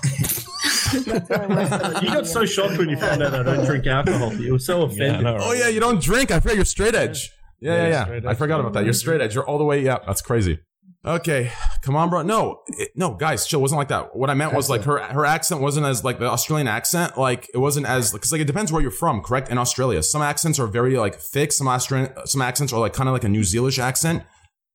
You 0.94 1.20
got 1.20 2.26
so 2.26 2.44
shocked 2.46 2.78
when 2.78 2.88
you 2.88 2.96
found 2.96 3.22
out 3.22 3.34
I 3.34 3.42
don't 3.42 3.64
drink 3.64 3.86
alcohol. 3.86 4.32
You 4.34 4.52
were 4.52 4.58
so 4.58 4.82
offended. 4.82 5.26
Oh 5.26 5.52
yeah, 5.52 5.68
you 5.68 5.80
don't 5.80 6.00
drink. 6.00 6.30
I 6.30 6.40
forgot 6.40 6.56
you're 6.56 6.64
straight 6.64 6.94
edge. 6.94 7.30
Yeah, 7.60 7.74
Yeah, 7.88 7.88
yeah, 8.12 8.20
yeah. 8.22 8.30
I 8.30 8.34
forgot 8.34 8.60
about 8.60 8.74
that. 8.74 8.84
You're 8.84 8.92
straight 8.92 9.20
edge. 9.20 9.34
You're 9.34 9.46
all 9.48 9.58
the 9.58 9.64
way. 9.64 9.82
Yeah, 9.82 9.98
that's 10.06 10.22
crazy. 10.22 10.58
Okay, 11.06 11.52
come 11.82 11.96
on, 11.96 12.08
bro. 12.08 12.22
No, 12.22 12.62
it, 12.68 12.90
no, 12.94 13.14
guys, 13.14 13.46
chill. 13.46 13.60
It 13.60 13.62
wasn't 13.62 13.78
like 13.78 13.88
that. 13.88 14.16
What 14.16 14.30
I 14.30 14.34
meant 14.34 14.54
was 14.54 14.70
like 14.70 14.84
her 14.84 14.98
her 14.98 15.26
accent 15.26 15.60
wasn't 15.60 15.84
as 15.84 16.02
like 16.02 16.18
the 16.18 16.26
Australian 16.26 16.66
accent. 16.66 17.18
Like 17.18 17.50
it 17.52 17.58
wasn't 17.58 17.86
as 17.86 18.10
because 18.10 18.32
like 18.32 18.40
it 18.40 18.46
depends 18.46 18.72
where 18.72 18.80
you're 18.80 18.90
from. 18.90 19.20
Correct? 19.20 19.50
In 19.50 19.58
Australia, 19.58 20.02
some 20.02 20.22
accents 20.22 20.58
are 20.58 20.66
very 20.66 20.96
like 20.96 21.16
thick. 21.16 21.52
Some 21.52 21.68
Australian 21.68 22.12
some 22.24 22.40
accents 22.40 22.72
are 22.72 22.80
like 22.80 22.94
kind 22.94 23.08
of 23.08 23.12
like 23.12 23.24
a 23.24 23.28
New 23.28 23.44
Zealand 23.44 23.78
accent. 23.78 24.22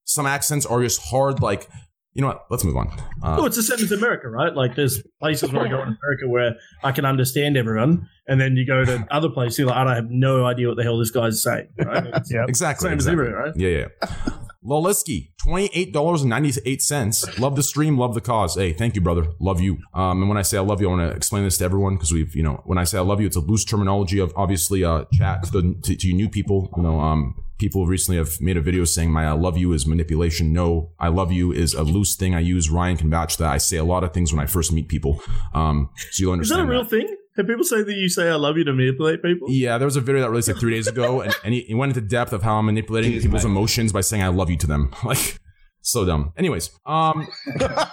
Some 0.06 0.28
accents 0.28 0.68
are 0.68 0.82
just 0.84 1.02
hard. 1.02 1.42
Like 1.42 1.68
you 2.13 2.22
know 2.22 2.28
what? 2.30 2.46
Let's 2.50 2.63
move 2.63 2.76
on. 2.76 2.89
Uh, 3.24 3.38
Oh, 3.39 3.46
it's 3.46 3.56
the 3.56 3.63
same 3.63 3.80
as 3.80 3.92
America, 3.92 4.30
right? 4.30 4.54
Like, 4.54 4.76
there's 4.76 5.02
places 5.22 5.54
where 5.54 5.65
I 5.65 5.70
go 5.70 5.76
in 5.76 5.96
America 6.04 6.28
where 6.28 6.56
I 6.84 6.92
can 6.92 7.06
understand 7.06 7.56
everyone, 7.56 8.10
and 8.28 8.42
then 8.42 8.58
you 8.58 8.65
go 8.65 8.84
to 8.84 9.08
other 9.12 9.30
places, 9.30 9.60
you're 9.60 9.68
like, 9.68 9.78
I 9.78 9.84
don't 9.84 9.96
have 9.96 10.10
no 10.10 10.44
idea 10.46 10.68
what 10.68 10.78
the 10.78 10.84
hell 10.84 10.98
this 10.98 11.12
guy's 11.12 11.42
saying. 11.42 11.70
Right? 11.78 12.08
It's 12.13 12.32
Exactly. 12.32 12.89
Same 12.89 12.98
as 12.98 13.06
exactly. 13.06 13.26
everywhere, 13.28 13.44
right? 13.46 13.54
Yeah, 13.56 13.70
yeah. 13.70 14.38
Loliski, 14.63 15.32
$28.98. 15.45 17.39
Love 17.39 17.56
the 17.56 17.63
stream, 17.63 17.98
love 17.98 18.13
the 18.13 18.22
cause. 18.22 18.56
Hey, 18.56 18.74
thank 18.74 18.95
you, 18.95 19.02
brother. 19.02 19.28
Love 19.39 19.62
you. 19.62 19.78
Um, 19.93 20.22
and 20.22 20.28
when 20.28 20.38
I 20.38 20.41
say 20.41 20.58
I 20.58 20.62
love 20.62 20.82
you, 20.82 20.88
I 20.88 20.95
want 20.95 21.10
to 21.10 21.15
explain 21.15 21.43
this 21.43 21.58
to 21.60 21.65
everyone 21.65 21.95
because 21.95 22.12
we've, 22.12 22.36
you 22.36 22.43
know, 22.43 22.62
when 22.65 22.78
I 22.78 22.84
say 22.84 22.98
I 22.98 23.02
love 23.02 23.22
you, 23.22 23.28
it's 23.28 23.38
a 23.38 23.41
loose 23.41 23.63
terminology 23.63 24.19
of 24.19 24.34
obviously 24.36 24.84
uh, 24.84 25.06
chat 25.13 25.43
to, 25.43 25.52
the, 25.52 25.76
to, 25.84 25.95
to 25.95 26.08
you 26.08 26.13
new 26.13 26.28
people. 26.28 26.69
You 26.76 26.84
know, 26.84 27.00
um, 27.00 27.41
people 27.58 27.88
recently 27.88 28.17
have 28.17 28.41
made 28.41 28.58
a 28.58 28.62
video 28.62 28.84
saying 28.84 29.12
my 29.12 29.28
I 29.28 29.32
love 29.32 29.58
you 29.58 29.72
is 29.72 29.88
manipulation. 29.88 30.52
No, 30.52 30.91
I 31.00 31.08
love 31.08 31.32
you 31.32 31.54
is 31.54 31.74
a 31.74 31.84
loose 31.84 32.15
thing 32.15 32.36
I 32.36 32.39
use. 32.41 32.69
Ryan 32.69 32.98
can 32.98 33.10
vouch 33.10 33.38
that 33.38 33.50
I 33.50 33.60
say 33.60 33.78
a 33.78 33.86
lot 33.86 34.04
of 34.04 34.13
things 34.13 34.34
when 34.34 34.43
I 34.43 34.45
first 34.45 34.74
meet 34.74 34.89
people. 34.89 35.22
Um, 35.54 35.89
so 36.12 36.22
you'll 36.22 36.39
Is 36.41 36.50
that 36.50 36.56
a 36.56 36.62
understand 36.63 36.69
real 36.69 36.84
thing? 36.84 37.15
Have 37.39 37.47
people 37.47 37.63
say 37.63 37.84
that 37.84 37.93
you 37.93 38.10
say 38.10 38.30
I 38.30 38.36
love 38.36 38.58
you 38.58 38.65
to 38.65 38.73
manipulate 38.73 39.23
people? 39.23 39.47
yeah, 39.49 39.78
there 39.78 39.86
was 39.88 39.95
a 39.95 40.02
video 40.02 40.21
that 40.21 40.30
released 40.30 40.49
like 40.49 40.58
three 40.60 40.71
days 40.73 40.88
ago, 40.88 41.21
and, 41.21 41.34
and 41.43 41.54
he, 41.54 41.62
he 41.62 41.73
went 41.73 41.89
into 41.95 42.02
depth 42.08 42.34
of 42.34 42.43
how 42.43 42.56
I'm 42.58 42.65
manipulating 42.65 43.19
people's 43.21 43.45
emotions 43.45 43.93
by 43.93 44.02
saying 44.02 44.21
I 44.23 44.28
love 44.28 44.49
you 44.49 44.58
to 44.58 44.67
them. 44.67 44.91
Like, 45.06 45.39
so 45.82 46.06
dumb. 46.06 46.34
Anyways, 46.38 46.69
um, 46.86 47.25
yeah, 47.56 47.86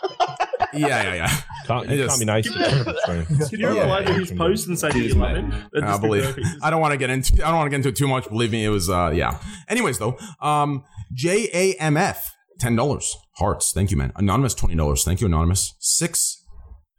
yeah, 0.74 1.14
yeah. 1.14 1.36
Can't, 1.66 1.86
It 1.90 1.96
you 1.98 2.04
is- 2.04 2.08
can't 2.08 2.18
be 2.20 2.24
nice 2.26 2.44
to 2.52 2.58
them. 2.58 2.96
so- 3.38 3.48
Can 3.48 3.60
you 3.60 3.68
reply 3.80 4.02
to 4.04 4.12
his 4.14 4.32
post 4.32 4.66
and 4.66 4.78
say 4.78 4.90
you 4.94 5.14
love 5.14 5.36
him? 5.36 5.52
I 5.82 5.96
believe. 5.98 6.36
I 6.62 6.70
don't 6.70 6.80
want 6.80 6.92
to 6.92 6.98
get 6.98 7.10
into. 7.10 7.34
I 7.44 7.48
don't 7.50 7.56
want 7.58 7.66
to 7.66 7.70
get 7.70 7.76
into 7.76 7.88
it 7.90 7.96
too 7.96 8.08
much. 8.08 8.28
Believe 8.28 8.50
me, 8.52 8.64
it 8.64 8.68
was. 8.70 8.90
uh 8.90 9.12
Yeah. 9.14 9.38
Anyways, 9.68 9.98
though, 9.98 10.18
um, 10.40 10.82
J 11.12 11.48
A 11.54 11.74
M 11.80 11.96
F, 11.96 12.34
ten 12.58 12.74
dollars. 12.76 13.16
Hearts. 13.36 13.72
Thank 13.72 13.90
you, 13.92 13.96
man. 13.96 14.12
Anonymous, 14.16 14.54
twenty 14.54 14.74
dollars. 14.74 15.04
Thank 15.04 15.20
you, 15.20 15.26
anonymous. 15.28 15.74
Six 15.78 16.42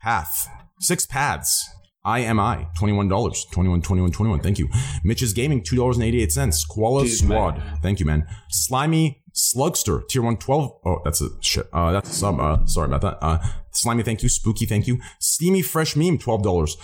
path. 0.01 0.47
Six 0.79 1.05
paths. 1.05 1.69
IMI, 2.07 2.67
$21. 2.79 3.51
21, 3.51 3.81
21, 3.81 4.11
21. 4.11 4.39
Thank 4.39 4.59
you. 4.59 4.69
Mitch's 5.03 5.33
Gaming, 5.33 5.61
$2.88. 5.61 6.67
Koala 6.69 7.03
Jeez, 7.03 7.23
Squad. 7.23 7.61
Thank 7.81 7.99
you, 7.99 8.05
man. 8.05 8.25
Slimy 8.49 9.21
Slugster, 9.33 10.07
tier 10.07 10.21
112. 10.21 10.79
Oh, 10.85 11.01
that's 11.03 11.21
a 11.21 11.29
shit. 11.41 11.67
Uh, 11.71 11.91
that's 11.91 12.09
a 12.09 12.13
sub. 12.13 12.39
Uh, 12.39 12.65
sorry 12.65 12.87
about 12.87 13.01
that. 13.01 13.17
Uh, 13.21 13.37
Slimy, 13.71 14.03
thank 14.03 14.23
you. 14.23 14.29
Spooky, 14.29 14.65
thank 14.65 14.87
you. 14.87 14.99
Steamy 15.19 15.61
Fresh 15.61 15.95
Meme, 15.95 16.17
$12. 16.17 16.75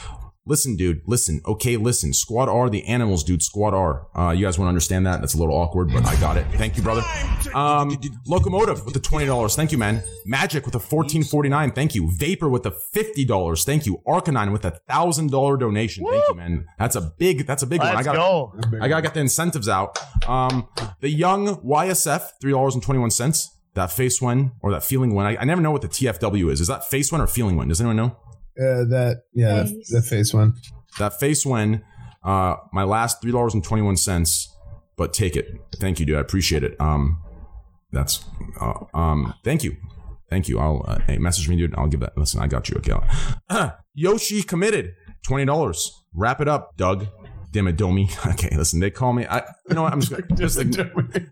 Listen, 0.45 0.75
dude. 0.75 1.01
Listen. 1.07 1.39
Okay, 1.45 1.77
listen. 1.77 2.11
Squad 2.11 2.49
R, 2.49 2.69
the 2.69 2.85
animals, 2.85 3.23
dude. 3.23 3.41
Squad 3.41 3.73
R. 3.73 4.07
Uh, 4.13 4.31
you 4.31 4.45
guys 4.45 4.59
want 4.59 4.65
to 4.65 4.69
understand 4.69 5.05
that? 5.07 5.21
That's 5.21 5.35
a 5.35 5.37
little 5.37 5.55
awkward, 5.55 5.93
but 5.93 6.05
I 6.05 6.19
got 6.19 6.35
it. 6.35 6.45
Thank 6.55 6.75
you, 6.75 6.83
brother. 6.83 7.01
Um, 7.53 7.97
Locomotive 8.27 8.83
with 8.83 8.93
the 8.93 8.99
twenty 8.99 9.25
dollars. 9.25 9.55
Thank 9.55 9.71
you, 9.71 9.77
man. 9.77 10.03
Magic 10.25 10.65
with 10.65 10.75
a 10.75 10.79
fourteen 10.79 11.23
forty 11.23 11.47
nine. 11.47 11.71
Thank 11.71 11.95
you. 11.95 12.11
Vapor 12.17 12.49
with 12.49 12.63
the 12.63 12.71
fifty 12.71 13.23
dollars. 13.23 13.63
Thank 13.63 13.85
you. 13.85 14.01
Arcanine 14.05 14.51
with 14.51 14.65
a 14.65 14.71
thousand 14.89 15.31
dollar 15.31 15.55
donation. 15.55 16.05
Thank 16.05 16.23
you, 16.27 16.35
man. 16.35 16.65
That's 16.77 16.97
a 16.97 17.01
big. 17.01 17.47
That's 17.47 17.63
a 17.63 17.67
big 17.67 17.79
one. 17.79 17.87
I 17.89 17.93
Let's 17.95 18.07
got. 18.07 18.15
go. 18.17 18.53
I 18.81 18.89
gotta 18.89 19.01
get 19.01 19.13
the 19.13 19.21
incentives 19.21 19.69
out. 19.69 19.97
Um, 20.27 20.67
the 20.99 21.09
young 21.09 21.55
YSF, 21.63 22.31
three 22.41 22.51
dollars 22.51 22.73
and 22.73 22.83
twenty 22.83 22.99
one 22.99 23.11
cents. 23.11 23.49
That 23.75 23.91
face 23.91 24.21
win 24.21 24.51
or 24.61 24.69
that 24.71 24.83
feeling 24.83 25.15
win. 25.15 25.25
I, 25.25 25.37
I 25.37 25.45
never 25.45 25.59
know 25.59 25.71
what 25.71 25.81
the 25.81 25.87
TFW 25.87 26.51
is. 26.51 26.61
Is 26.61 26.67
that 26.67 26.85
face 26.85 27.11
win 27.11 27.21
or 27.21 27.25
feeling 27.27 27.55
win? 27.57 27.69
Does 27.69 27.81
anyone 27.81 27.95
know? 27.95 28.15
Uh, 28.59 28.85
that 28.85 29.23
yeah, 29.33 29.63
that, 29.63 29.85
that 29.89 30.01
face 30.03 30.33
one. 30.33 30.53
That 30.99 31.19
face 31.19 31.45
win. 31.45 31.81
Uh, 32.23 32.55
my 32.71 32.83
last 32.83 33.21
three 33.21 33.31
dollars 33.31 33.53
and 33.53 33.63
twenty 33.63 33.83
one 33.83 33.97
cents. 33.97 34.49
But 34.95 35.11
take 35.11 35.35
it. 35.35 35.47
Thank 35.77 35.99
you, 35.99 36.05
dude. 36.05 36.17
I 36.17 36.19
appreciate 36.21 36.63
it. 36.63 36.79
Um, 36.79 37.21
that's 37.91 38.23
uh, 38.61 38.85
um. 38.93 39.33
Thank 39.43 39.63
you. 39.63 39.75
Thank 40.29 40.47
you. 40.47 40.59
I'll 40.59 40.85
uh, 40.87 40.99
hey, 41.07 41.17
message 41.17 41.49
me, 41.49 41.55
dude. 41.55 41.73
I'll 41.75 41.87
give 41.87 41.99
that. 42.01 42.17
Listen, 42.17 42.41
I 42.41 42.47
got 42.47 42.69
you. 42.69 42.77
Okay. 42.77 42.93
Yoshi 43.95 44.43
committed 44.43 44.93
twenty 45.25 45.45
dollars. 45.45 45.91
Wrap 46.13 46.41
it 46.41 46.47
up, 46.47 46.77
Doug. 46.77 47.07
Damn 47.51 47.67
it, 47.67 47.77
Domi. 47.77 48.09
Okay, 48.27 48.55
listen. 48.55 48.79
They 48.79 48.91
call 48.91 49.13
me. 49.13 49.25
I. 49.25 49.39
You 49.67 49.75
know 49.75 49.83
what? 49.83 49.93
I'm 49.93 50.01
just, 50.01 50.11
gonna- 50.11 50.35
just 50.35 50.57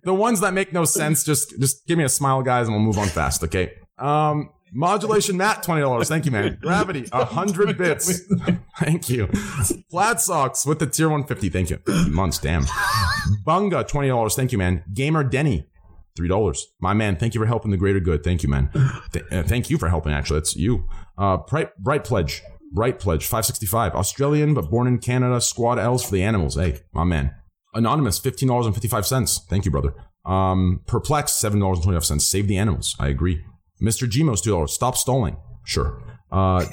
the 0.04 0.14
ones 0.14 0.40
that 0.42 0.54
make 0.54 0.74
no 0.74 0.86
sense. 0.86 1.24
Just 1.24 1.60
just 1.60 1.86
give 1.88 1.98
me 1.98 2.04
a 2.04 2.10
smile, 2.10 2.42
guys, 2.42 2.68
and 2.68 2.76
we'll 2.76 2.84
move 2.86 2.98
on 2.98 3.08
fast. 3.08 3.44
Okay. 3.44 3.74
Um. 3.98 4.50
Modulation 4.74 5.36
Matt, 5.38 5.64
twenty 5.64 5.82
dollars. 5.82 6.08
Thank 6.08 6.26
you, 6.26 6.32
man. 6.32 6.58
Gravity, 6.62 7.08
hundred 7.12 7.78
bits. 7.78 8.22
Thank 8.80 9.10
you. 9.10 9.28
Flat 9.90 10.22
socks 10.22 10.66
with 10.66 10.80
the 10.80 10.88
tier 10.88 11.10
one 11.10 11.26
fifty. 11.26 11.50
Thank 11.50 11.70
you. 11.70 11.80
Months, 12.10 12.38
damn. 12.38 12.64
Bunga, 13.46 13.88
twenty 13.88 14.08
dollars. 14.08 14.36
Thank 14.36 14.52
you, 14.52 14.58
man. 14.58 14.84
Gamer 14.94 15.24
Denny, 15.24 15.68
three 16.16 16.28
dollars. 16.30 16.68
My 16.80 16.94
man, 16.94 17.18
thank 17.18 17.34
you 17.34 17.42
for 17.42 17.48
helping 17.48 17.72
the 17.72 17.78
greater 17.78 18.00
good. 18.00 18.24
Thank 18.24 18.44
you, 18.44 18.50
man. 18.50 18.70
Th- 19.12 19.26
uh, 19.32 19.44
thank 19.44 19.70
you 19.70 19.78
for 19.78 19.90
helping. 19.90 20.14
Actually, 20.14 20.40
that's 20.40 20.56
you. 20.56 20.88
Uh, 21.18 21.38
Bright, 21.38 21.76
Bright 21.78 22.04
Pledge, 22.04 22.42
Bright 22.72 22.98
Pledge, 23.00 23.26
five 23.26 23.46
sixty 23.46 23.66
five. 23.66 23.94
Australian 23.94 24.54
but 24.54 24.70
born 24.70 24.88
in 24.88 25.00
Canada. 25.00 25.42
Squad 25.42 25.80
L's 25.80 26.06
for 26.06 26.12
the 26.12 26.24
animals. 26.24 26.56
Hey, 26.56 26.80
my 26.94 27.04
man. 27.04 27.36
Anonymous, 27.74 28.20
fifteen 28.20 28.48
dollars 28.48 28.66
and 28.66 28.76
fifty 28.76 28.88
five 28.88 29.06
cents. 29.06 29.42
Thank 29.50 29.66
you, 29.66 29.72
brother. 29.72 29.94
Um, 30.26 30.82
Perplex, 30.88 31.34
seven 31.34 31.60
dollars 31.60 31.80
and 31.80 31.84
twenty 31.84 31.98
five 31.98 32.06
cents. 32.06 32.26
Save 32.28 32.48
the 32.48 32.58
animals. 32.58 32.96
I 33.00 33.08
agree. 33.10 33.44
Mr. 33.82 34.08
Gmos, 34.10 34.44
two 34.44 34.52
dollars. 34.52 34.74
Stop 34.74 34.96
stalling. 34.96 35.38
Sure. 35.63 36.02
Uh, 36.32 36.63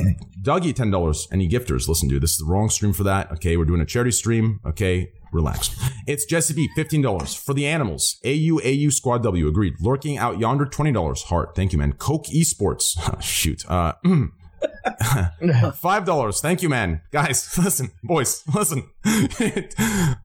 Dougie, 0.43 0.75
ten 0.75 0.91
dollars. 0.91 1.27
Any 1.33 1.49
gifters? 1.49 1.89
Listen, 1.89 2.09
dude, 2.09 2.23
this 2.23 2.33
is 2.33 2.39
the 2.39 2.45
wrong 2.45 2.69
stream 2.71 2.93
for 2.93 3.03
that. 3.05 3.33
Okay, 3.33 3.57
we're 3.57 3.65
doing 3.65 3.81
a 3.81 3.87
charity 3.87 4.13
stream. 4.13 4.61
Okay, 4.65 5.11
relax. 5.33 5.75
It's 6.07 6.25
Jesse 6.25 6.55
B, 6.55 6.69
fifteen 6.77 7.03
dollars 7.03 7.35
for 7.35 7.55
the 7.55 7.67
animals. 7.67 8.19
AU 8.25 8.61
AU 8.65 8.91
Squad 8.91 9.23
W 9.25 9.49
agreed. 9.49 9.75
Lurking 9.81 10.17
out 10.17 10.39
yonder, 10.39 10.65
twenty 10.65 10.93
dollars. 10.93 11.25
Heart, 11.25 11.57
thank 11.57 11.73
you, 11.73 11.79
man. 11.79 11.95
Coke 11.95 12.27
Esports, 12.27 13.21
shoot. 13.23 13.69
Uh, 13.69 13.95
Five 15.73 16.05
dollars. 16.05 16.41
Thank 16.41 16.63
you, 16.63 16.69
man. 16.69 17.03
Guys, 17.11 17.57
listen, 17.63 17.91
boys, 18.05 18.43
listen. 18.55 18.89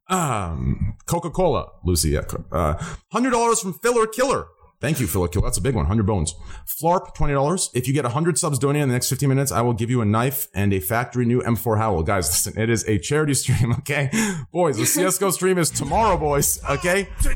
um, 0.10 0.96
Coca 1.08 1.30
Cola, 1.30 1.68
Lucy. 1.84 2.18
Uh, 2.18 2.74
Hundred 3.12 3.32
dollars 3.32 3.60
from 3.62 3.74
Filler 3.74 4.08
Killer. 4.08 4.46
Thank 4.84 5.00
you, 5.00 5.08
Killer. 5.08 5.30
That's 5.30 5.58
a 5.58 5.62
big 5.62 5.76
one. 5.76 5.86
Hundred 5.86 6.06
bones. 6.06 6.36
Flarp, 6.68 7.16
twenty 7.16 7.34
dollars. 7.34 7.70
If 7.74 7.88
you 7.88 7.94
get 7.94 8.04
hundred 8.04 8.38
subs 8.38 8.60
donated 8.60 8.84
in 8.84 8.90
the 8.90 8.94
next 8.96 9.08
fifteen 9.08 9.30
minutes, 9.30 9.50
I 9.50 9.62
will 9.62 9.72
give 9.72 9.90
you 9.90 10.02
a 10.02 10.06
knife 10.06 10.50
and 10.54 10.74
a 10.74 10.82
factory 10.82 11.26
new 11.26 11.40
M4 11.42 11.78
Howl. 11.78 12.04
Guys, 12.04 12.28
listen, 12.46 12.62
it 12.62 12.70
is 12.70 12.84
a 12.90 13.00
charity 13.00 13.34
stream. 13.34 13.74
Okay, 13.84 14.10
boys, 14.52 14.76
the 14.78 14.86
CS:GO 14.86 15.30
stream 15.32 15.58
is 15.58 15.70
tomorrow, 15.70 16.18
boys. 16.18 16.62
Okay. 16.70 17.08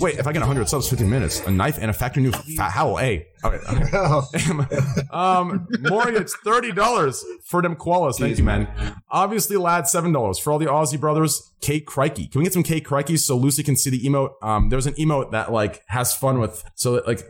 Wait, 0.00 0.18
if 0.18 0.26
I 0.26 0.32
get 0.32 0.42
hundred 0.42 0.68
subs, 0.68 0.88
fifteen 0.90 1.08
minutes, 1.08 1.40
a 1.46 1.50
knife 1.50 1.78
and 1.80 1.90
a 1.90 1.94
factory 1.94 2.22
new 2.22 2.32
fa- 2.32 2.64
Howl. 2.64 2.96
Hey. 2.98 3.28
Okay. 3.44 3.56
okay. 3.68 4.76
um, 5.10 5.66
it's 5.70 6.34
thirty 6.44 6.72
dollars 6.72 7.24
for 7.44 7.62
them 7.62 7.76
koalas. 7.76 8.18
Thank 8.18 8.38
you, 8.38 8.44
man. 8.44 8.68
Obviously, 9.10 9.56
lad, 9.56 9.86
seven 9.88 10.12
dollars 10.12 10.38
for 10.38 10.52
all 10.52 10.58
the 10.58 10.66
Aussie 10.66 10.98
brothers. 10.98 11.52
Kate 11.60 11.86
Crikey, 11.86 12.26
can 12.26 12.40
we 12.40 12.44
get 12.44 12.52
some 12.52 12.62
Kate 12.62 12.84
Crikey 12.84 13.16
so 13.16 13.36
Lucy 13.36 13.62
can 13.62 13.76
see 13.76 13.90
the 13.90 14.00
emote? 14.04 14.32
Um, 14.42 14.68
there's 14.70 14.86
an 14.86 14.94
emote 14.94 15.32
that 15.32 15.52
like 15.52 15.82
has 15.88 16.14
fun 16.14 16.38
with. 16.40 16.62
So 16.74 16.92
that, 16.94 17.06
like, 17.06 17.22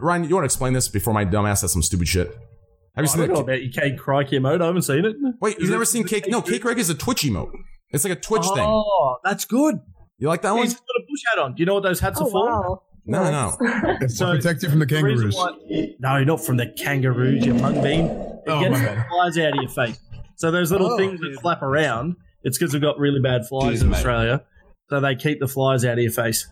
Ryan, 0.00 0.24
you 0.24 0.34
want 0.34 0.44
to 0.44 0.46
explain 0.46 0.72
this 0.72 0.88
before 0.88 1.14
my 1.14 1.24
dumb 1.24 1.46
ass 1.46 1.60
says 1.62 1.72
some 1.72 1.82
stupid 1.82 2.08
shit? 2.08 2.28
Have 2.96 3.04
you 3.04 3.10
I 3.10 3.12
seen 3.14 3.18
don't 3.20 3.28
know 3.28 3.34
that? 3.36 3.40
about 3.42 3.62
your 3.62 3.72
Cake 3.72 3.98
Crikey 3.98 4.38
emote. 4.38 4.60
I 4.60 4.66
haven't 4.66 4.82
seen 4.82 5.04
it. 5.04 5.16
Wait, 5.40 5.58
you've 5.58 5.70
never 5.70 5.84
seen 5.84 6.04
Cake? 6.04 6.26
No, 6.28 6.42
Cake 6.42 6.62
Crikey 6.62 6.80
is 6.80 6.90
a 6.90 6.94
Twitch 6.94 7.22
emote. 7.22 7.50
It's 7.90 8.04
like 8.04 8.12
a 8.12 8.20
Twitch 8.20 8.42
thing. 8.42 8.58
Oh, 8.66 9.16
that's 9.24 9.44
good. 9.44 9.76
You 10.18 10.28
like 10.28 10.42
that 10.42 10.52
one? 10.52 10.64
He's 10.64 10.74
got 10.74 10.82
a 10.82 11.02
bush 11.08 11.22
hat 11.30 11.38
on. 11.42 11.54
Do 11.54 11.60
you 11.60 11.66
know 11.66 11.74
what 11.74 11.82
those 11.82 11.98
hats 12.00 12.20
Oh, 12.20 12.26
are 12.26 12.30
for? 12.30 12.46
wow. 12.46 12.82
No, 13.10 13.30
no. 13.30 13.56
It's 14.00 14.18
to 14.18 14.26
protect 14.26 14.62
you 14.62 14.70
from 14.70 14.78
the 14.78 14.86
the 14.86 15.02
reason 15.02 15.30
kangaroos. 15.30 15.36
why- 15.36 15.94
no, 15.98 16.24
not 16.24 16.44
from 16.44 16.56
the 16.56 16.66
kangaroos, 16.78 17.44
you 17.44 17.54
mung 17.54 17.82
bean. 17.82 18.06
It 18.06 18.42
Oh, 18.48 18.60
gets 18.60 18.72
my 18.72 18.94
the 18.94 19.04
flies 19.10 19.38
out 19.38 19.48
of 19.56 19.62
your 19.62 19.68
face. 19.70 20.00
So 20.36 20.50
those 20.50 20.70
little 20.72 20.92
Oh, 20.92 20.96
things 20.96 21.20
that 21.20 21.38
flap 21.42 21.62
around, 21.62 22.16
it's 22.44 22.56
because 22.58 22.72
we've 22.72 22.80
got 22.82 22.98
really 22.98 23.20
bad 23.20 23.46
flies 23.46 23.80
Jeez, 23.80 23.82
in 23.82 23.90
mate. 23.90 23.96
Australia. 23.96 24.44
So 24.88 25.00
they 25.00 25.14
keep 25.14 25.38
the 25.40 25.48
flies 25.48 25.84
out 25.84 25.94
of 25.94 25.98
your 26.02 26.10
face. 26.12 26.48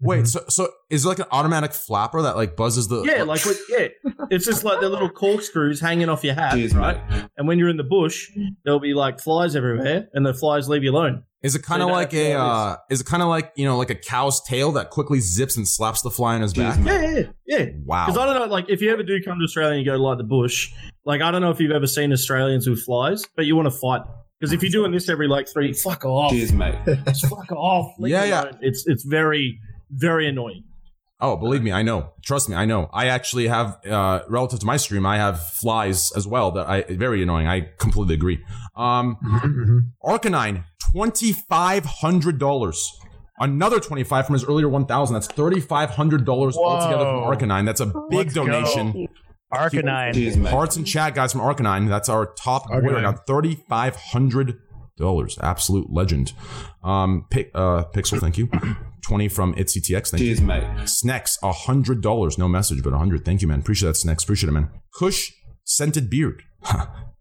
Wait, 0.00 0.18
mm-hmm. 0.18 0.24
so 0.26 0.44
so 0.48 0.68
is 0.90 1.04
it 1.06 1.08
like 1.08 1.18
an 1.20 1.24
automatic 1.32 1.72
flapper 1.72 2.20
that 2.22 2.36
like 2.36 2.54
buzzes 2.54 2.86
the? 2.88 3.02
Yeah, 3.02 3.22
like 3.22 3.44
what, 3.46 3.56
yeah, 3.70 3.88
it's 4.30 4.44
just 4.44 4.62
like 4.62 4.80
the 4.80 4.90
little 4.90 5.08
corkscrews 5.08 5.80
hanging 5.80 6.10
off 6.10 6.22
your 6.22 6.34
hat, 6.34 6.52
Jeez, 6.52 6.74
right? 6.74 7.00
And 7.38 7.48
when 7.48 7.58
you're 7.58 7.70
in 7.70 7.78
the 7.78 7.82
bush, 7.84 8.30
there'll 8.64 8.78
be 8.78 8.92
like 8.92 9.20
flies 9.20 9.56
everywhere, 9.56 10.08
and 10.12 10.24
the 10.26 10.34
flies 10.34 10.68
leave 10.68 10.84
you 10.84 10.90
alone. 10.92 11.24
Is 11.46 11.54
it 11.54 11.62
kind 11.62 11.80
of 11.80 11.90
like 11.90 12.12
a? 12.12 12.32
Uh, 12.32 12.76
is 12.90 13.00
it 13.00 13.06
kind 13.06 13.22
of 13.22 13.28
like 13.28 13.52
you 13.56 13.64
know 13.64 13.78
like 13.78 13.90
a 13.90 13.94
cow's 13.94 14.42
tail 14.42 14.72
that 14.72 14.90
quickly 14.90 15.20
zips 15.20 15.56
and 15.56 15.66
slaps 15.66 16.02
the 16.02 16.10
fly 16.10 16.34
on 16.34 16.42
his 16.42 16.52
back? 16.52 16.76
Yeah, 16.84 17.02
yeah, 17.08 17.22
yeah. 17.46 17.66
Wow. 17.84 18.06
Because 18.06 18.18
I 18.18 18.26
don't 18.26 18.40
know, 18.40 18.52
like, 18.52 18.64
if 18.68 18.82
you 18.82 18.90
ever 18.92 19.04
do 19.04 19.22
come 19.22 19.38
to 19.38 19.44
Australia 19.44 19.76
and 19.76 19.78
you 19.80 19.86
go 19.86 19.96
to 19.96 20.02
like 20.02 20.18
the 20.18 20.24
bush, 20.24 20.72
like, 21.04 21.22
I 21.22 21.30
don't 21.30 21.40
know 21.42 21.50
if 21.50 21.60
you've 21.60 21.70
ever 21.70 21.86
seen 21.86 22.12
Australians 22.12 22.68
with 22.68 22.82
flies, 22.82 23.24
but 23.36 23.46
you 23.46 23.54
want 23.54 23.66
to 23.66 23.78
fight. 23.78 24.02
Because 24.40 24.52
if 24.52 24.60
you're 24.62 24.72
doing 24.72 24.90
this 24.90 25.08
every 25.08 25.28
like 25.28 25.48
three, 25.48 25.72
fuck 25.72 26.04
off. 26.04 26.32
Cheers, 26.32 26.52
mate. 26.52 26.74
Just 27.06 27.26
fuck 27.28 27.50
off. 27.52 27.94
Leave 27.98 28.10
Yeah, 28.10 28.24
yeah. 28.24 28.42
alone. 28.42 28.58
It's 28.60 28.84
it's 28.88 29.04
very 29.04 29.60
very 29.90 30.26
annoying. 30.28 30.64
Oh, 31.18 31.36
believe 31.36 31.62
me, 31.62 31.72
I 31.72 31.82
know. 31.82 32.12
Trust 32.22 32.50
me, 32.50 32.56
I 32.56 32.66
know. 32.66 32.90
I 32.92 33.06
actually 33.06 33.46
have, 33.48 33.78
uh, 33.86 34.20
relative 34.28 34.58
to 34.60 34.66
my 34.66 34.76
stream, 34.76 35.06
I 35.06 35.16
have 35.16 35.40
flies 35.48 36.12
as 36.14 36.26
well 36.26 36.50
that 36.52 36.68
I 36.68 36.82
very 36.82 37.22
annoying. 37.22 37.46
I 37.46 37.70
completely 37.78 38.12
agree. 38.14 38.44
Um, 38.76 39.16
Arcanine, 40.04 40.64
twenty 40.96 41.32
five 41.32 41.84
hundred 41.84 42.38
dollars. 42.38 42.98
Another 43.38 43.80
twenty 43.80 44.02
five 44.02 44.26
from 44.26 44.32
his 44.32 44.44
earlier 44.44 44.68
one 44.68 44.86
thousand. 44.86 45.14
That's 45.14 45.26
thirty 45.26 45.60
five 45.60 45.90
hundred 45.90 46.24
dollars 46.24 46.56
altogether 46.56 47.04
from 47.04 47.22
Whoa. 47.22 47.34
Arcanine. 47.36 47.66
That's 47.66 47.80
a 47.80 47.86
big 47.86 47.94
Let's 48.12 48.34
go. 48.34 48.46
donation. 48.46 49.08
Arcanine. 49.52 50.46
Hearts 50.48 50.76
and 50.76 50.86
chat, 50.86 51.14
guys, 51.14 51.32
from 51.32 51.42
Arcanine. 51.42 51.88
That's 51.88 52.08
our 52.08 52.26
top 52.34 52.68
winner 52.70 53.00
now. 53.02 53.12
Thirty 53.12 53.56
five 53.68 53.94
hundred 53.96 54.58
dollars. 54.96 55.38
Absolute 55.42 55.92
legend. 55.92 56.32
Um, 56.82 57.26
Pi- 57.30 57.50
uh, 57.54 57.84
Pixel, 57.94 58.18
thank 58.18 58.38
you. 58.38 58.48
Twenty 59.02 59.28
from 59.28 59.54
ItCTX. 59.54 60.10
Thank 60.10 60.22
Cheers, 60.22 60.40
you, 60.40 60.46
mate. 60.46 60.64
Snex, 60.84 61.38
a 61.42 61.52
hundred 61.52 62.00
dollars. 62.00 62.38
No 62.38 62.48
message, 62.48 62.82
but 62.82 62.92
a 62.92 62.98
hundred. 62.98 63.24
Thank 63.24 63.42
you, 63.42 63.48
man. 63.48 63.60
Appreciate 63.60 63.88
that, 63.88 63.94
Snex. 63.96 64.24
Appreciate 64.24 64.48
it, 64.48 64.52
man. 64.52 64.70
Kush 64.98 65.30
scented 65.64 66.08
beard. 66.10 66.42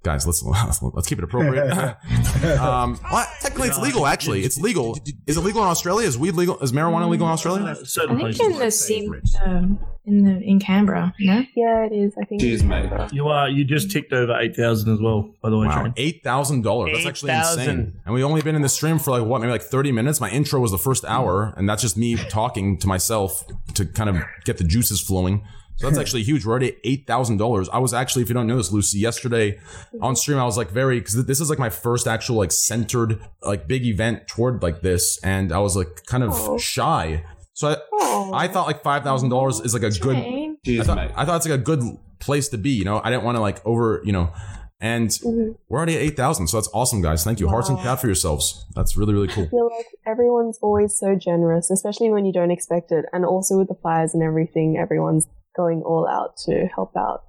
Guys, 0.05 0.27
let's 0.27 0.43
let's 0.93 1.07
keep 1.07 1.17
it 1.17 1.23
appropriate. 1.23 1.71
um, 2.61 2.99
well, 3.11 3.27
technically, 3.41 3.69
it's 3.69 3.79
legal. 3.79 4.05
Actually, 4.05 4.43
it's 4.43 4.55
legal. 4.55 4.95
Is 5.25 5.35
it 5.35 5.39
legal 5.39 5.63
in 5.63 5.67
Australia? 5.67 6.07
Is 6.07 6.15
weed 6.15 6.35
legal? 6.35 6.59
Is 6.59 6.71
marijuana 6.71 7.09
legal 7.09 7.25
in 7.25 7.33
Australia? 7.33 7.71
I 7.71 7.73
think 7.73 8.39
in 8.39 8.59
the 8.59 8.69
sim, 8.69 9.19
um, 9.43 9.79
in 10.05 10.23
the 10.23 10.39
in 10.43 10.59
Canberra, 10.59 11.11
no? 11.19 11.43
Yeah, 11.55 11.85
it 11.85 11.91
is. 11.91 12.13
I 12.21 12.25
think. 12.25 12.39
Cheers, 12.39 12.63
mate. 12.63 12.91
You 13.13 13.29
are 13.29 13.49
you 13.49 13.65
just 13.65 13.89
ticked 13.89 14.13
over 14.13 14.39
eight 14.39 14.55
thousand 14.55 14.93
as 14.93 15.01
well, 15.01 15.33
by 15.41 15.49
the 15.49 15.57
way, 15.57 15.65
Wow, 15.65 15.91
eight 15.97 16.23
thousand 16.23 16.61
dollars. 16.61 16.91
That's 16.93 17.07
actually 17.07 17.31
8,000. 17.31 17.61
insane. 17.61 18.01
And 18.05 18.13
we 18.13 18.23
only 18.23 18.43
been 18.43 18.55
in 18.55 18.61
the 18.61 18.69
stream 18.69 18.99
for 18.99 19.09
like 19.09 19.27
what, 19.27 19.41
maybe 19.41 19.49
like 19.49 19.63
thirty 19.63 19.91
minutes. 19.91 20.21
My 20.21 20.29
intro 20.29 20.59
was 20.59 20.69
the 20.69 20.77
first 20.77 21.03
hour, 21.05 21.51
and 21.57 21.67
that's 21.67 21.81
just 21.81 21.97
me 21.97 22.15
talking 22.15 22.77
to 22.77 22.87
myself 22.87 23.43
to 23.73 23.87
kind 23.87 24.11
of 24.11 24.17
get 24.43 24.59
the 24.59 24.65
juices 24.65 25.01
flowing. 25.01 25.43
So 25.77 25.87
that's 25.87 25.99
actually 26.03 26.23
huge. 26.23 26.45
We're 26.45 26.51
already 26.51 26.69
at 26.69 26.77
eight 26.83 27.07
thousand 27.07 27.37
dollars. 27.37 27.69
I 27.69 27.79
was 27.79 27.93
actually, 27.93 28.23
if 28.23 28.29
you 28.29 28.35
don't 28.35 28.47
know 28.47 28.57
this, 28.57 28.71
Lucy, 28.71 28.99
yesterday 28.99 29.59
on 30.01 30.15
stream, 30.15 30.37
I 30.37 30.45
was 30.45 30.57
like 30.57 30.71
very 30.71 30.99
because 30.99 31.25
this 31.25 31.41
is 31.41 31.49
like 31.49 31.59
my 31.59 31.69
first 31.69 32.07
actual 32.07 32.37
like 32.37 32.51
centered 32.51 33.19
like 33.41 33.67
big 33.67 33.85
event 33.85 34.27
toward 34.27 34.61
like 34.63 34.81
this, 34.81 35.19
and 35.23 35.51
I 35.51 35.59
was 35.59 35.75
like 35.75 36.05
kind 36.05 36.23
of 36.23 36.31
oh. 36.33 36.57
shy. 36.57 37.23
So 37.53 37.69
I, 37.69 37.77
oh. 37.93 38.31
I 38.33 38.47
thought 38.47 38.67
like 38.67 38.83
five 38.83 39.03
thousand 39.03 39.29
dollars 39.29 39.59
is 39.61 39.73
like 39.73 39.83
a 39.83 39.91
good. 39.91 40.17
I 40.17 40.55
Cheers, 40.65 40.87
thought, 40.87 40.97
mate. 40.97 41.11
I 41.15 41.25
thought 41.25 41.37
it's 41.37 41.47
like 41.47 41.59
a 41.59 41.63
good 41.63 41.81
place 42.19 42.49
to 42.49 42.57
be. 42.57 42.71
You 42.71 42.85
know, 42.85 43.01
I 43.03 43.09
didn't 43.09 43.23
want 43.23 43.35
to 43.35 43.41
like 43.41 43.65
over. 43.65 44.01
You 44.03 44.11
know, 44.11 44.33
and 44.81 45.09
mm-hmm. 45.09 45.53
we're 45.69 45.77
already 45.77 45.95
at 45.95 46.01
eight 46.01 46.17
thousand. 46.17 46.47
So 46.47 46.57
that's 46.57 46.69
awesome, 46.73 47.01
guys. 47.01 47.23
Thank 47.23 47.39
you. 47.39 47.47
Hearts 47.47 47.69
and 47.69 47.77
Wow. 47.77 47.83
cat 47.83 48.01
for 48.01 48.07
yourselves. 48.07 48.65
That's 48.75 48.97
really 48.97 49.13
really 49.13 49.29
I 49.29 49.33
cool. 49.33 49.47
feel 49.47 49.69
like 49.75 49.87
everyone's 50.05 50.59
always 50.61 50.97
so 50.97 51.15
generous, 51.15 51.71
especially 51.71 52.09
when 52.09 52.25
you 52.25 52.33
don't 52.33 52.51
expect 52.51 52.91
it. 52.91 53.05
And 53.13 53.25
also 53.25 53.57
with 53.57 53.67
the 53.67 53.75
fires 53.75 54.13
and 54.13 54.21
everything, 54.21 54.77
everyone's 54.77 55.27
going 55.55 55.81
all 55.83 56.07
out 56.07 56.37
to 56.45 56.67
help 56.73 56.95
out. 56.97 57.23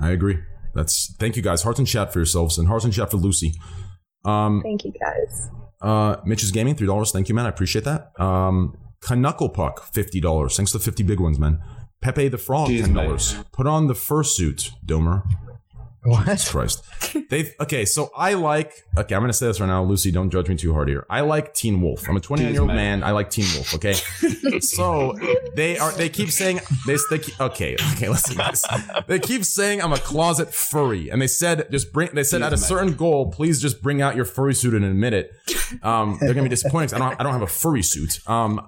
I 0.00 0.10
agree. 0.10 0.38
That's 0.74 1.14
thank 1.18 1.36
you 1.36 1.42
guys. 1.42 1.62
Hearts 1.62 1.78
and 1.78 1.86
chat 1.88 2.12
for 2.12 2.18
yourselves 2.18 2.58
and 2.58 2.66
hearts 2.68 2.84
and 2.84 2.92
chat 2.94 3.10
for 3.10 3.18
Lucy. 3.18 3.52
Um, 4.24 4.62
Thank 4.62 4.84
you, 4.84 4.92
guys. 5.00 5.50
uh, 5.80 6.16
Mitch's 6.24 6.50
Gaming, 6.50 6.74
three 6.74 6.86
dollars. 6.86 7.12
Thank 7.12 7.28
you, 7.28 7.34
man. 7.34 7.46
I 7.46 7.48
appreciate 7.50 7.84
that. 7.84 8.12
Um, 8.20 8.76
Knuckle 9.10 9.48
Puck, 9.48 9.92
fifty 9.92 10.20
dollars. 10.20 10.56
Thanks 10.56 10.72
to 10.72 10.78
the 10.78 10.84
fifty 10.84 11.02
big 11.02 11.20
ones, 11.20 11.38
man. 11.38 11.60
Pepe 12.00 12.28
the 12.28 12.38
Frog, 12.38 12.68
Cheers, 12.68 12.86
ten 12.86 12.94
dollars. 12.94 13.36
Put 13.52 13.66
on 13.66 13.86
the 13.88 13.94
fursuit, 13.94 14.70
Domer. 14.86 15.22
Jesus 16.04 16.50
Christ. 16.50 16.84
They 17.30 17.54
okay. 17.60 17.84
So 17.84 18.10
I 18.16 18.34
like. 18.34 18.72
Okay, 18.96 19.14
I'm 19.14 19.22
gonna 19.22 19.32
say 19.32 19.46
this 19.46 19.60
right 19.60 19.66
now, 19.66 19.84
Lucy. 19.84 20.10
Don't 20.10 20.30
judge 20.30 20.48
me 20.48 20.56
too 20.56 20.72
hard 20.72 20.88
here. 20.88 21.06
I 21.08 21.20
like 21.20 21.54
Teen 21.54 21.80
Wolf. 21.80 22.08
I'm 22.08 22.16
a 22.16 22.20
29 22.20 22.52
year 22.52 22.60
old 22.62 22.68
man. 22.68 23.00
man. 23.00 23.04
I 23.04 23.12
like 23.12 23.30
Teen 23.30 23.44
Wolf. 23.54 23.72
Okay. 23.74 23.92
so 24.60 25.16
they 25.54 25.78
are. 25.78 25.92
They 25.92 26.08
keep 26.08 26.30
saying 26.30 26.60
this. 26.86 27.04
They 27.08 27.18
keep, 27.18 27.40
okay. 27.40 27.76
Okay. 27.92 28.08
Listen, 28.08 28.36
guys. 28.36 28.64
They 29.06 29.18
keep 29.20 29.44
saying 29.44 29.80
I'm 29.80 29.92
a 29.92 29.98
closet 29.98 30.52
furry, 30.52 31.08
and 31.10 31.22
they 31.22 31.26
said 31.28 31.68
just 31.70 31.92
bring. 31.92 32.10
They 32.14 32.24
said 32.24 32.38
Cheers, 32.38 32.46
at 32.46 32.52
a 32.52 32.60
man. 32.60 32.68
certain 32.68 32.92
goal, 32.94 33.30
please 33.30 33.60
just 33.62 33.80
bring 33.82 34.02
out 34.02 34.16
your 34.16 34.24
furry 34.24 34.54
suit 34.54 34.74
and 34.74 34.84
admit 34.84 35.12
it. 35.12 35.32
Um, 35.82 36.18
they're 36.20 36.34
gonna 36.34 36.42
be 36.42 36.48
disappointed. 36.48 36.90
'cause 36.90 37.00
I 37.00 37.08
don't. 37.08 37.20
I 37.20 37.22
don't 37.22 37.32
have 37.32 37.42
a 37.42 37.46
furry 37.46 37.82
suit. 37.82 38.18
Um, 38.28 38.60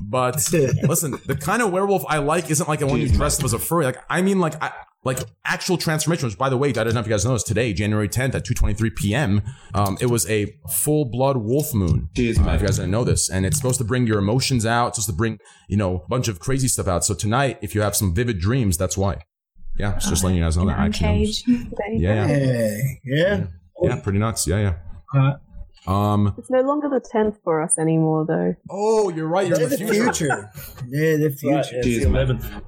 but 0.00 0.34
listen, 0.52 1.18
the 1.26 1.36
kind 1.36 1.62
of 1.62 1.70
werewolf 1.72 2.04
I 2.08 2.18
like 2.18 2.50
isn't 2.50 2.68
like 2.68 2.80
the 2.80 2.86
one 2.86 3.00
you 3.00 3.08
dressed 3.08 3.40
up 3.40 3.44
as 3.44 3.52
a 3.52 3.58
furry. 3.58 3.84
Like 3.84 3.98
I 4.10 4.20
mean, 4.22 4.40
like 4.40 4.60
I, 4.62 4.72
like 5.06 5.20
actual 5.44 5.78
transformation. 5.78 6.26
Which, 6.28 6.36
by 6.36 6.48
the 6.50 6.56
way, 6.58 6.68
I 6.70 6.72
don't 6.72 6.92
know 6.92 7.00
if 7.00 7.06
you 7.06 7.10
guys 7.12 7.24
know 7.24 7.32
this. 7.32 7.42
Today, 7.44 7.72
January 7.72 8.08
10th 8.08 8.34
at 8.34 8.44
2:23 8.44 8.94
p.m., 8.96 9.42
um, 9.74 9.96
it 10.00 10.06
was 10.06 10.28
a 10.28 10.54
full 10.70 11.06
blood 11.06 11.38
wolf 11.38 11.72
moon. 11.72 12.10
Cheers, 12.14 12.38
Uh, 12.38 12.50
if 12.50 12.60
you 12.60 12.66
guys 12.66 12.76
didn't 12.76 12.90
know 12.90 13.04
this, 13.04 13.30
and 13.30 13.46
it's 13.46 13.56
supposed 13.56 13.78
to 13.78 13.84
bring 13.84 14.06
your 14.06 14.18
emotions 14.18 14.66
out. 14.66 14.88
It's 14.88 14.96
supposed 14.98 15.08
to 15.10 15.16
bring 15.16 15.38
you 15.68 15.76
know 15.78 16.02
a 16.04 16.08
bunch 16.08 16.28
of 16.28 16.38
crazy 16.40 16.68
stuff 16.68 16.88
out. 16.88 17.04
So 17.04 17.14
tonight, 17.14 17.58
if 17.62 17.74
you 17.74 17.80
have 17.80 17.96
some 17.96 18.14
vivid 18.14 18.38
dreams, 18.40 18.76
that's 18.76 18.96
why. 18.98 19.22
Yeah, 19.78 19.96
it's 19.96 20.08
just 20.08 20.24
letting 20.24 20.38
you 20.38 20.44
guys 20.44 20.56
know 20.56 20.66
that. 20.66 20.78
I 20.78 20.86
actually 20.86 21.12
know 21.12 21.26
this. 21.26 21.44
Yeah, 21.46 21.92
yeah, 21.92 22.26
Hey, 22.26 23.00
yeah. 23.04 23.44
yeah, 23.82 23.96
pretty 24.00 24.18
nuts. 24.18 24.46
Yeah, 24.46 24.74
yeah. 25.14 25.32
Um. 25.86 26.34
It's 26.36 26.50
no 26.50 26.62
longer 26.62 26.88
the 26.88 27.00
10th 27.00 27.36
for 27.44 27.62
us 27.62 27.78
anymore, 27.78 28.24
though. 28.26 28.54
Oh, 28.70 29.08
you're 29.10 29.28
right. 29.28 29.46
You're 29.46 29.60
in 29.60 29.68
They're 29.68 29.78
the 29.78 29.84
the 29.84 29.92
future. 29.92 30.12
future. 30.12 30.50
Yeah, 30.88 31.16
the 31.16 31.30
future. 31.30 31.54
Right, 31.56 31.66
it's 31.72 31.86
Cheers, 31.86 32.02
the 32.04 32.10
man. 32.10 32.62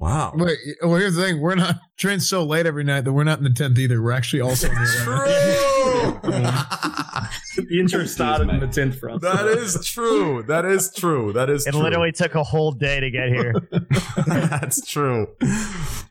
11th. 0.00 0.10
Wow. 0.10 0.32
Wait, 0.34 0.58
well, 0.82 0.94
here's 0.96 1.14
the 1.16 1.22
thing: 1.22 1.40
we're 1.40 1.54
not 1.54 1.76
trained 1.96 2.22
so 2.22 2.42
late 2.44 2.66
every 2.66 2.84
night 2.84 3.02
that 3.02 3.12
we're 3.12 3.24
not 3.24 3.38
in 3.38 3.44
the 3.44 3.50
tenth 3.50 3.78
either. 3.78 4.00
We're 4.02 4.12
actually 4.12 4.40
also 4.42 4.68
in 4.68 4.74
the 4.74 6.20
11th. 6.22 7.26
The 7.56 7.78
intro 7.80 8.04
started 8.06 8.48
in 8.48 8.60
the 8.60 8.66
10th 8.66 8.98
for 8.98 9.10
us. 9.10 9.20
That 9.22 9.46
is 9.46 9.84
true. 9.84 10.42
That 10.44 10.64
is 10.64 10.92
true. 10.94 11.32
That 11.32 11.50
is 11.50 11.66
It 11.66 11.72
true. 11.72 11.82
literally 11.82 12.10
took 12.12 12.34
a 12.34 12.42
whole 12.42 12.72
day 12.72 13.00
to 13.00 13.10
get 13.10 13.28
here. 13.28 13.52
That's 14.26 14.84
true. 14.88 15.26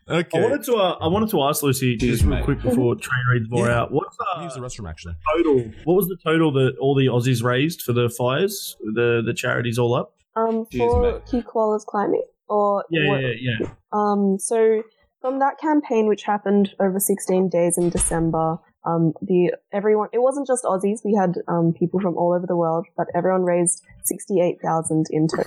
Okay. 0.07 0.37
I 0.37 0.41
wanted 0.41 0.63
to. 0.65 0.75
Uh, 0.75 0.97
I 1.01 1.07
wanted 1.07 1.29
to 1.31 1.41
ask 1.43 1.63
Lucy 1.63 1.95
just 1.97 2.21
real 2.23 2.31
mate. 2.35 2.43
quick 2.45 2.61
before 2.61 2.95
train 2.95 3.21
reads 3.31 3.49
more 3.49 3.67
Yeah. 3.67 3.79
out. 3.81 3.91
What's 3.91 4.15
I'll 4.35 4.41
uh, 4.41 4.43
use 4.43 4.53
the 4.53 4.59
restroom 4.59 4.89
actually. 4.89 5.15
total? 5.35 5.71
What 5.85 5.95
was 5.95 6.07
the 6.07 6.17
total 6.23 6.51
that 6.53 6.75
all 6.79 6.93
the 6.95 7.07
Aussies 7.07 7.41
raised 7.43 7.81
for 7.81 7.93
the 7.93 8.09
fires? 8.09 8.75
The 8.95 9.21
the 9.25 9.33
charities 9.33 9.79
all 9.79 9.95
up? 9.95 10.13
Um, 10.35 10.65
Cheers, 10.71 10.91
for 10.91 11.01
mate. 11.01 11.21
Keep 11.29 11.45
Koalas 11.45 11.85
Climbing? 11.85 12.23
Or 12.49 12.83
Yeah, 12.89 13.07
what- 13.09 13.21
yeah, 13.21 13.31
yeah. 13.61 13.67
Um, 13.93 14.37
so 14.39 14.83
from 15.21 15.39
that 15.39 15.59
campaign, 15.59 16.07
which 16.07 16.23
happened 16.23 16.73
over 16.79 16.99
16 16.99 17.49
days 17.49 17.77
in 17.77 17.89
December, 17.89 18.57
um, 18.85 19.13
the 19.21 19.53
everyone 19.73 20.07
it 20.13 20.19
wasn't 20.21 20.47
just 20.47 20.63
Aussies. 20.63 20.99
We 21.03 21.13
had 21.13 21.35
um, 21.47 21.73
people 21.77 21.99
from 21.99 22.15
all 22.17 22.33
over 22.33 22.47
the 22.47 22.55
world, 22.55 22.85
but 22.97 23.07
everyone 23.13 23.43
raised 23.43 23.83
68,000 24.03 25.07
in 25.11 25.27
total. 25.27 25.45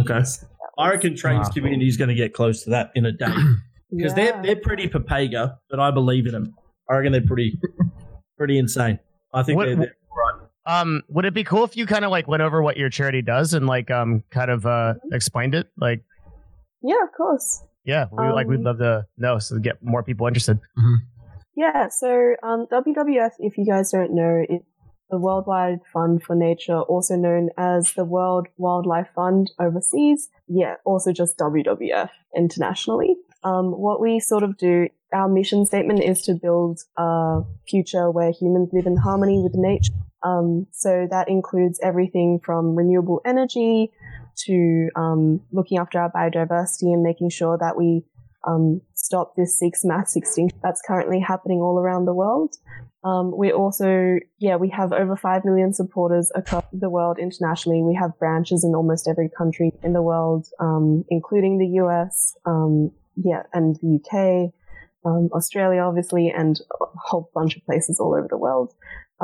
Okay. 0.00 0.20
I 0.78 0.90
reckon 0.90 1.14
Train's 1.14 1.48
community 1.50 1.86
is 1.86 1.96
going 1.96 2.08
to 2.08 2.14
get 2.14 2.32
close 2.32 2.64
to 2.64 2.70
that 2.70 2.90
in 2.94 3.04
a 3.04 3.12
day 3.12 3.26
because 3.90 4.12
Yeah. 4.16 4.32
they're 4.32 4.42
they're 4.42 4.56
pretty 4.62 4.88
papega, 4.88 5.56
but 5.70 5.78
I 5.78 5.90
believe 5.90 6.26
in 6.26 6.32
them. 6.32 6.54
I 6.90 6.96
reckon 6.96 7.12
they're 7.12 7.20
pretty 7.26 7.58
pretty 8.38 8.58
insane. 8.58 8.98
I 9.32 9.42
think 9.42 9.56
What- 9.56 9.66
they're, 9.66 9.76
they're 9.76 9.94
Um, 10.66 11.02
would 11.10 11.26
it 11.26 11.34
be 11.34 11.44
cool 11.44 11.64
if 11.64 11.76
you 11.76 11.84
kind 11.86 12.04
of 12.06 12.10
like 12.10 12.26
went 12.26 12.42
over 12.42 12.62
what 12.62 12.78
your 12.78 12.88
charity 12.88 13.20
does 13.20 13.52
and 13.52 13.66
like 13.66 13.90
um 13.90 14.24
kind 14.30 14.50
of 14.50 14.64
uh 14.64 14.94
explained 15.12 15.54
it? 15.54 15.68
Like, 15.76 16.02
yeah, 16.84 17.02
of 17.02 17.12
course. 17.16 17.64
yeah, 17.84 18.06
we, 18.12 18.24
like 18.38 18.46
we'd 18.46 18.58
Um, 18.58 18.64
love 18.64 18.78
to 18.78 19.06
know 19.16 19.38
so 19.38 19.58
get 19.58 19.82
more 19.82 20.02
people 20.02 20.26
interested. 20.28 20.60
Yeah, 21.56 21.88
so 21.88 22.34
um, 22.42 22.66
WWF, 22.72 23.30
if 23.38 23.56
you 23.58 23.64
guys 23.66 23.90
don't 23.92 24.12
know, 24.14 24.44
is 24.48 24.60
the 25.10 25.18
Worldwide 25.18 25.80
Fund 25.92 26.22
for 26.22 26.34
Nature, 26.34 26.80
also 26.80 27.14
known 27.14 27.50
as 27.56 27.92
the 27.94 28.04
World 28.04 28.48
Wildlife 28.56 29.08
Fund 29.14 29.50
overseas. 29.60 30.28
Yeah, 30.48 30.74
also 30.84 31.12
just 31.12 31.38
WWF 31.38 32.10
internationally. 32.36 33.16
Um, 33.44 33.66
what 33.72 34.00
we 34.00 34.18
sort 34.20 34.42
of 34.42 34.56
do, 34.56 34.88
our 35.12 35.28
mission 35.28 35.64
statement 35.66 36.02
is 36.02 36.22
to 36.22 36.34
build 36.34 36.80
a 36.96 37.42
future 37.68 38.10
where 38.10 38.32
humans 38.32 38.70
live 38.72 38.86
in 38.86 38.96
harmony 38.96 39.38
with 39.40 39.52
nature. 39.54 39.92
Um, 40.24 40.66
so 40.72 41.06
that 41.10 41.28
includes 41.28 41.78
everything 41.82 42.40
from 42.42 42.74
renewable 42.74 43.20
energy 43.26 43.92
to 44.46 44.88
um, 44.96 45.40
looking 45.52 45.78
after 45.78 45.98
our 45.98 46.10
biodiversity 46.10 46.92
and 46.92 47.02
making 47.02 47.30
sure 47.30 47.58
that 47.58 47.76
we 47.76 48.04
um, 48.46 48.80
stop 48.94 49.34
this 49.36 49.58
six 49.58 49.84
mass 49.84 50.16
extinction 50.16 50.58
that's 50.62 50.82
currently 50.86 51.20
happening 51.20 51.60
all 51.60 51.78
around 51.78 52.04
the 52.04 52.14
world. 52.14 52.56
Um, 53.04 53.36
we 53.36 53.52
also, 53.52 54.18
yeah, 54.38 54.56
we 54.56 54.70
have 54.70 54.92
over 54.92 55.14
5 55.14 55.44
million 55.44 55.74
supporters 55.74 56.32
across 56.34 56.64
the 56.72 56.88
world 56.88 57.18
internationally. 57.20 57.82
We 57.82 57.94
have 58.00 58.18
branches 58.18 58.64
in 58.64 58.74
almost 58.74 59.06
every 59.08 59.28
country 59.28 59.72
in 59.82 59.92
the 59.92 60.02
world, 60.02 60.46
um, 60.58 61.04
including 61.10 61.58
the 61.58 61.82
US, 61.82 62.34
um, 62.46 62.92
yeah, 63.16 63.42
and 63.52 63.76
the 63.76 64.00
UK, 64.00 64.52
um, 65.04 65.28
Australia, 65.34 65.82
obviously, 65.82 66.32
and 66.34 66.58
a 66.80 66.86
whole 66.96 67.30
bunch 67.34 67.56
of 67.56 67.64
places 67.66 68.00
all 68.00 68.14
over 68.14 68.26
the 68.28 68.38
world. 68.38 68.72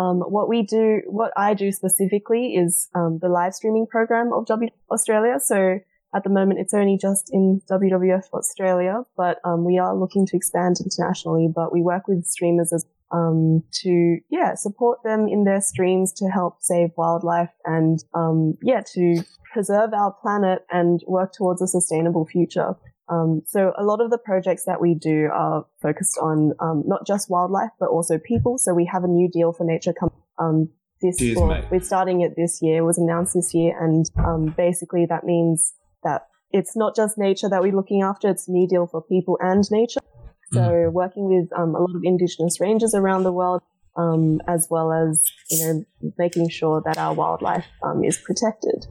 Um, 0.00 0.20
what 0.20 0.48
we 0.48 0.62
do, 0.62 1.02
what 1.06 1.32
I 1.36 1.54
do 1.54 1.72
specifically 1.72 2.54
is 2.54 2.88
um, 2.94 3.18
the 3.20 3.28
live 3.28 3.54
streaming 3.54 3.86
program 3.86 4.32
of 4.32 4.46
W 4.46 4.70
Australia. 4.90 5.38
So 5.40 5.80
at 6.14 6.24
the 6.24 6.30
moment, 6.30 6.58
it's 6.58 6.74
only 6.74 6.98
just 7.00 7.30
in 7.32 7.60
WWF 7.70 8.32
Australia, 8.32 9.02
but 9.16 9.38
um, 9.44 9.64
we 9.64 9.78
are 9.78 9.94
looking 9.94 10.26
to 10.26 10.36
expand 10.36 10.76
internationally. 10.80 11.48
But 11.54 11.72
we 11.72 11.82
work 11.82 12.08
with 12.08 12.24
streamers 12.24 12.72
as 12.72 12.86
um, 13.12 13.62
to 13.82 14.18
yeah 14.30 14.54
support 14.54 15.02
them 15.04 15.28
in 15.28 15.44
their 15.44 15.60
streams 15.60 16.12
to 16.14 16.28
help 16.28 16.56
save 16.60 16.90
wildlife 16.96 17.50
and 17.64 18.02
um, 18.14 18.56
yeah 18.62 18.82
to 18.94 19.22
preserve 19.52 19.92
our 19.92 20.12
planet 20.12 20.64
and 20.70 21.00
work 21.06 21.32
towards 21.32 21.60
a 21.60 21.66
sustainable 21.66 22.26
future. 22.26 22.74
Um, 23.10 23.42
so 23.44 23.72
a 23.76 23.82
lot 23.82 24.00
of 24.00 24.10
the 24.10 24.18
projects 24.18 24.64
that 24.66 24.80
we 24.80 24.94
do 24.94 25.28
are 25.32 25.66
focused 25.82 26.16
on 26.22 26.52
um, 26.60 26.84
not 26.86 27.06
just 27.06 27.28
wildlife 27.28 27.70
but 27.80 27.88
also 27.88 28.18
people. 28.18 28.56
So 28.56 28.72
we 28.72 28.86
have 28.86 29.02
a 29.02 29.08
new 29.08 29.28
deal 29.28 29.52
for 29.52 29.64
nature 29.64 29.92
com- 29.98 30.12
um, 30.38 30.68
this 31.02 31.16
well, 31.34 31.46
mate. 31.46 31.64
we're 31.70 31.80
starting 31.80 32.20
it 32.20 32.34
this 32.36 32.60
year. 32.62 32.78
It 32.78 32.84
was 32.84 32.98
announced 32.98 33.34
this 33.34 33.54
year, 33.54 33.74
and 33.82 34.04
um, 34.18 34.54
basically 34.56 35.06
that 35.06 35.24
means 35.24 35.72
that 36.04 36.26
it's 36.50 36.76
not 36.76 36.94
just 36.94 37.16
nature 37.16 37.48
that 37.48 37.62
we're 37.62 37.74
looking 37.74 38.02
after; 38.02 38.28
it's 38.28 38.48
a 38.48 38.52
new 38.52 38.68
deal 38.68 38.86
for 38.86 39.02
people 39.02 39.38
and 39.40 39.64
nature. 39.70 40.00
So 40.52 40.90
working 40.90 41.28
with 41.28 41.48
um, 41.56 41.76
a 41.76 41.78
lot 41.78 41.94
of 41.94 42.02
indigenous 42.02 42.60
rangers 42.60 42.92
around 42.92 43.22
the 43.22 43.32
world, 43.32 43.62
um, 43.96 44.40
as 44.48 44.66
well 44.68 44.92
as 44.92 45.22
you 45.48 45.64
know 45.64 45.84
making 46.18 46.48
sure 46.48 46.82
that 46.84 46.98
our 46.98 47.14
wildlife 47.14 47.66
um, 47.82 48.04
is 48.04 48.18
protected. 48.18 48.86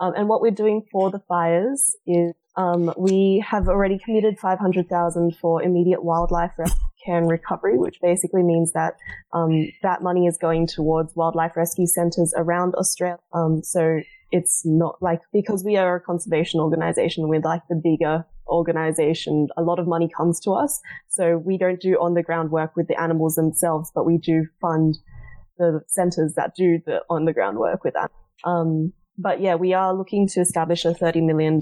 Um, 0.00 0.14
and 0.16 0.28
what 0.28 0.40
we're 0.40 0.50
doing 0.50 0.82
for 0.90 1.10
the 1.10 1.20
fires 1.28 1.94
is 2.06 2.32
um, 2.56 2.92
we 2.96 3.44
have 3.48 3.68
already 3.68 3.98
committed 3.98 4.38
500,000 4.38 5.36
for 5.36 5.62
immediate 5.62 6.04
wildlife 6.04 6.52
rescue 6.58 6.80
care 7.04 7.18
and 7.18 7.30
recovery, 7.30 7.78
which 7.78 8.00
basically 8.00 8.42
means 8.42 8.72
that 8.72 8.94
um, 9.32 9.68
that 9.82 10.02
money 10.02 10.26
is 10.26 10.38
going 10.38 10.66
towards 10.66 11.14
wildlife 11.16 11.56
rescue 11.56 11.86
centres 11.86 12.34
around 12.36 12.74
Australia. 12.74 13.18
Um, 13.32 13.62
so 13.62 14.00
it's 14.30 14.62
not 14.64 14.96
like 15.00 15.20
because 15.32 15.64
we 15.64 15.76
are 15.76 15.96
a 15.96 16.00
conservation 16.00 16.60
organisation, 16.60 17.28
we're 17.28 17.40
like 17.40 17.62
the 17.68 17.80
bigger 17.82 18.24
organisation. 18.46 19.48
A 19.56 19.62
lot 19.62 19.78
of 19.78 19.86
money 19.86 20.08
comes 20.14 20.38
to 20.40 20.52
us, 20.52 20.80
so 21.08 21.38
we 21.38 21.58
don't 21.58 21.80
do 21.80 21.94
on 21.94 22.14
the 22.14 22.22
ground 22.22 22.50
work 22.50 22.76
with 22.76 22.88
the 22.88 23.00
animals 23.00 23.34
themselves, 23.34 23.90
but 23.94 24.04
we 24.04 24.18
do 24.18 24.46
fund 24.60 24.98
the 25.58 25.80
centres 25.86 26.34
that 26.34 26.54
do 26.54 26.80
the 26.86 27.02
on 27.08 27.24
the 27.24 27.32
ground 27.32 27.58
work 27.58 27.84
with 27.84 27.94
that. 27.94 28.10
Um, 28.44 28.92
but 29.18 29.40
yeah, 29.40 29.54
we 29.54 29.74
are 29.74 29.94
looking 29.94 30.26
to 30.28 30.40
establish 30.40 30.84
a 30.84 30.92
$30 30.92 31.24
million 31.24 31.60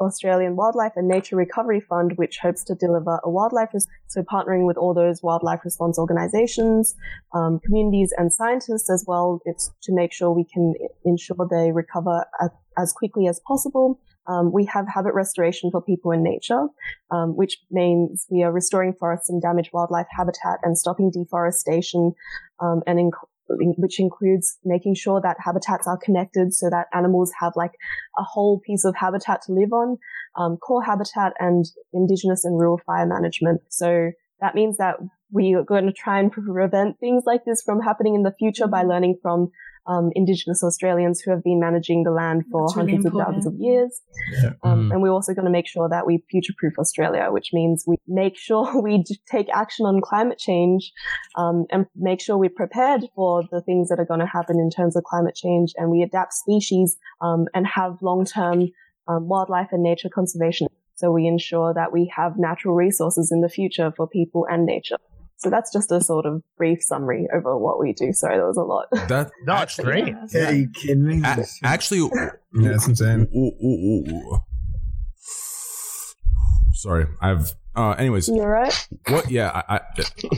Australian 0.00 0.56
Wildlife 0.56 0.92
and 0.96 1.08
Nature 1.08 1.36
Recovery 1.36 1.80
Fund, 1.80 2.12
which 2.16 2.38
hopes 2.42 2.64
to 2.64 2.74
deliver 2.74 3.20
a 3.24 3.30
wildlife, 3.30 3.70
res- 3.72 3.86
so 4.06 4.22
partnering 4.22 4.66
with 4.66 4.76
all 4.76 4.94
those 4.94 5.22
wildlife 5.22 5.60
response 5.64 5.98
organizations, 5.98 6.94
um, 7.34 7.60
communities 7.64 8.12
and 8.16 8.32
scientists 8.32 8.90
as 8.90 9.04
well, 9.06 9.40
it's 9.44 9.70
to 9.82 9.92
make 9.94 10.12
sure 10.12 10.30
we 10.32 10.44
can 10.44 10.74
ensure 11.04 11.36
they 11.50 11.72
recover 11.72 12.24
a- 12.40 12.50
as 12.76 12.92
quickly 12.92 13.28
as 13.28 13.40
possible. 13.46 13.98
Um, 14.26 14.52
we 14.52 14.64
have 14.66 14.86
habit 14.88 15.12
restoration 15.14 15.70
for 15.70 15.82
people 15.82 16.10
in 16.10 16.22
nature, 16.22 16.66
um, 17.10 17.36
which 17.36 17.58
means 17.70 18.26
we 18.30 18.42
are 18.42 18.50
restoring 18.50 18.94
forests 18.94 19.28
and 19.28 19.40
damaged 19.42 19.70
wildlife 19.72 20.06
habitat 20.10 20.60
and 20.62 20.78
stopping 20.78 21.10
deforestation, 21.10 22.14
um, 22.60 22.82
and 22.86 22.98
in- 22.98 23.10
which 23.48 24.00
includes 24.00 24.58
making 24.64 24.94
sure 24.94 25.20
that 25.20 25.36
habitats 25.44 25.86
are 25.86 25.98
connected 25.98 26.54
so 26.54 26.70
that 26.70 26.86
animals 26.94 27.32
have 27.40 27.52
like 27.56 27.72
a 28.18 28.22
whole 28.22 28.60
piece 28.60 28.84
of 28.84 28.94
habitat 28.96 29.42
to 29.42 29.52
live 29.52 29.72
on, 29.72 29.98
um, 30.36 30.56
core 30.56 30.82
habitat 30.82 31.32
and 31.38 31.66
indigenous 31.92 32.44
and 32.44 32.58
rural 32.58 32.80
fire 32.86 33.06
management. 33.06 33.60
So 33.68 34.10
that 34.40 34.54
means 34.54 34.76
that 34.78 34.96
we 35.32 35.54
are 35.54 35.64
going 35.64 35.86
to 35.86 35.92
try 35.92 36.20
and 36.20 36.30
prevent 36.30 36.98
things 37.00 37.24
like 37.26 37.44
this 37.44 37.62
from 37.62 37.80
happening 37.80 38.14
in 38.14 38.22
the 38.22 38.34
future 38.38 38.66
by 38.66 38.82
learning 38.82 39.18
from 39.20 39.50
um, 39.86 40.10
Indigenous 40.14 40.62
Australians 40.62 41.20
who 41.20 41.30
have 41.30 41.42
been 41.42 41.60
managing 41.60 42.04
the 42.04 42.10
land 42.10 42.44
for 42.50 42.66
That's 42.66 42.76
really 42.76 42.92
hundreds 42.92 43.06
of 43.06 43.12
thousands 43.12 43.46
of 43.46 43.54
years. 43.58 44.00
Um, 44.62 44.90
And 44.92 45.02
we're 45.02 45.10
also 45.12 45.34
going 45.34 45.44
to 45.44 45.50
make 45.50 45.66
sure 45.66 45.88
that 45.88 46.06
we 46.06 46.24
future 46.30 46.54
proof 46.56 46.78
Australia, 46.78 47.28
which 47.30 47.50
means 47.52 47.84
we 47.86 47.96
make 48.06 48.36
sure 48.36 48.80
we 48.82 49.04
take 49.30 49.48
action 49.52 49.86
on 49.86 50.00
climate 50.00 50.38
change 50.38 50.92
um, 51.36 51.66
and 51.70 51.86
make 51.96 52.20
sure 52.20 52.38
we're 52.38 52.50
prepared 52.50 53.04
for 53.14 53.42
the 53.50 53.60
things 53.60 53.88
that 53.88 53.98
are 53.98 54.06
going 54.06 54.20
to 54.20 54.26
happen 54.26 54.58
in 54.58 54.70
terms 54.70 54.96
of 54.96 55.04
climate 55.04 55.34
change 55.34 55.72
and 55.76 55.90
we 55.90 56.02
adapt 56.02 56.32
species 56.32 56.96
um, 57.20 57.46
and 57.54 57.66
have 57.66 57.98
long 58.02 58.24
term 58.24 58.68
um, 59.08 59.28
wildlife 59.28 59.68
and 59.72 59.82
nature 59.82 60.08
conservation. 60.08 60.66
So 60.96 61.10
we 61.10 61.26
ensure 61.26 61.74
that 61.74 61.92
we 61.92 62.10
have 62.14 62.38
natural 62.38 62.74
resources 62.74 63.32
in 63.32 63.40
the 63.40 63.48
future 63.48 63.92
for 63.96 64.06
people 64.06 64.46
and 64.48 64.64
nature. 64.64 64.96
So 65.44 65.50
that's 65.50 65.70
just 65.70 65.92
a 65.92 66.00
sort 66.00 66.24
of 66.24 66.42
brief 66.56 66.82
summary 66.82 67.28
over 67.34 67.56
what 67.58 67.78
we 67.78 67.92
do. 67.92 68.12
Sorry, 68.14 68.38
that 68.38 68.46
was 68.46 68.56
a 68.56 68.62
lot. 68.62 68.86
That 69.08 69.30
No, 69.46 69.60
it's 69.60 69.78
great. 69.78 70.14
Yeah, 70.32 70.50
you 70.50 70.68
kidding 70.70 71.06
me? 71.06 71.20
a- 71.22 71.44
actually, 71.62 71.98
Yeah, 72.00 72.30
that's 72.70 72.88
insane. 72.88 73.28
ooh, 73.36 73.52
ooh, 73.62 74.08
ooh, 74.08 74.10
ooh. 74.10 74.38
sorry, 76.72 77.06
I've. 77.20 77.52
Uh, 77.76 77.90
anyways, 77.98 78.28
You 78.28 78.36
alright? 78.40 78.88
what? 79.08 79.28
Yeah, 79.30 79.50
I, 79.68 79.74
I, 79.76 79.80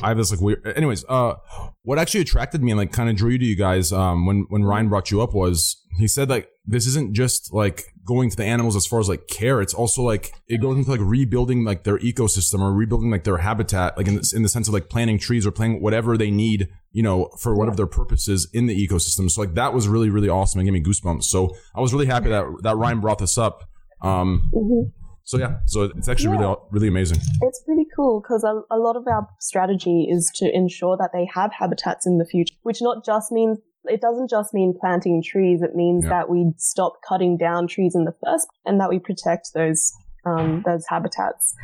I 0.03 0.09
have 0.09 0.17
this 0.17 0.31
like 0.33 0.41
weird. 0.41 0.67
Anyways, 0.75 1.05
uh, 1.09 1.35
what 1.83 1.99
actually 1.99 2.23
attracted 2.23 2.63
me 2.63 2.71
and 2.73 2.79
like 2.79 2.93
kind 2.93 3.11
of 3.11 3.17
drew 3.17 3.31
you 3.31 3.39
to 3.39 3.45
you 3.45 3.57
guys, 3.57 3.93
um, 3.93 4.27
when 4.27 4.47
when 4.49 4.65
Ryan 4.65 4.89
brought 4.89 5.11
you 5.11 5.21
up 5.23 5.35
was 5.35 5.77
he 5.99 6.09
said 6.09 6.31
like 6.31 6.49
this 6.67 6.87
isn't 6.87 7.15
just 7.15 7.53
like 7.53 7.93
going 8.07 8.31
to 8.31 8.37
the 8.37 8.45
animals 8.45 8.77
as 8.77 8.87
far 8.87 9.01
as 9.01 9.09
like 9.09 9.27
care. 9.29 9.61
It's 9.61 9.75
also 9.75 10.03
like 10.03 10.33
it 10.49 10.61
goes 10.63 10.79
into 10.79 10.91
like 10.91 11.01
rebuilding 11.03 11.65
like 11.65 11.83
their 11.85 11.99
ecosystem 11.99 12.61
or 12.61 12.73
rebuilding 12.73 13.11
like 13.11 13.25
their 13.25 13.39
habitat, 13.39 13.97
like 13.99 14.07
in 14.09 14.15
the, 14.15 14.33
in 14.35 14.43
the 14.43 14.49
sense 14.49 14.69
of 14.69 14.75
like 14.75 14.89
planting 14.89 15.19
trees 15.19 15.47
or 15.47 15.51
planting 15.51 15.83
whatever 15.83 16.17
they 16.17 16.31
need, 16.31 16.69
you 16.93 17.03
know, 17.03 17.29
for 17.41 17.55
whatever 17.57 17.77
their 17.77 17.87
purposes 17.87 18.49
in 18.53 18.67
the 18.67 18.87
ecosystem. 18.89 19.31
So 19.31 19.41
like 19.43 19.55
that 19.55 19.75
was 19.75 19.89
really 19.89 20.09
really 20.09 20.29
awesome 20.29 20.61
and 20.61 20.67
gave 20.67 20.73
me 20.75 20.83
goosebumps. 20.83 21.25
So 21.25 21.55
I 21.75 21.81
was 21.81 21.93
really 21.93 22.07
happy 22.07 22.29
that 22.31 22.45
that 22.63 22.77
Ryan 22.77 23.01
brought 23.01 23.19
this 23.19 23.37
up. 23.37 23.65
Um, 24.03 24.51
Mhm. 24.55 24.93
so 25.25 25.39
yeah, 25.39 25.59
so 25.67 25.85
it's 25.97 26.09
actually 26.09 26.37
really 26.37 26.55
really 26.71 26.89
amazing. 26.89 27.19
It's 27.43 27.63
pretty 27.65 27.87
cool 27.97 28.21
because 28.21 28.45
a, 28.45 28.61
a 28.73 28.79
lot 28.79 28.95
of 28.97 29.05
our 29.09 29.27
strategy 29.41 30.07
is 30.09 30.31
to 30.37 30.55
ensure 30.55 30.97
that 30.99 31.11
they 31.13 31.27
have 31.35 31.51
habitats 31.53 32.07
in 32.07 32.19
the 32.19 32.25
future, 32.25 32.55
which 32.63 32.81
not 32.81 33.05
just 33.05 33.33
means 33.33 33.59
it 33.89 34.01
doesn't 34.01 34.31
just 34.31 34.53
mean 34.55 34.75
planting 34.79 35.23
trees. 35.23 35.63
It 35.63 35.75
means 35.75 36.05
Yeah. 36.05 36.11
that 36.11 36.31
we 36.31 36.53
stop 36.57 36.95
cutting 37.09 37.37
down 37.37 37.67
trees 37.67 37.95
in 37.95 38.05
the 38.05 38.15
first, 38.25 38.47
and 38.65 38.81
that 38.81 38.89
we 38.89 38.99
protect 38.99 39.53
those 39.55 39.93
um, 40.25 40.63
those 40.67 40.85
habitats 40.89 41.55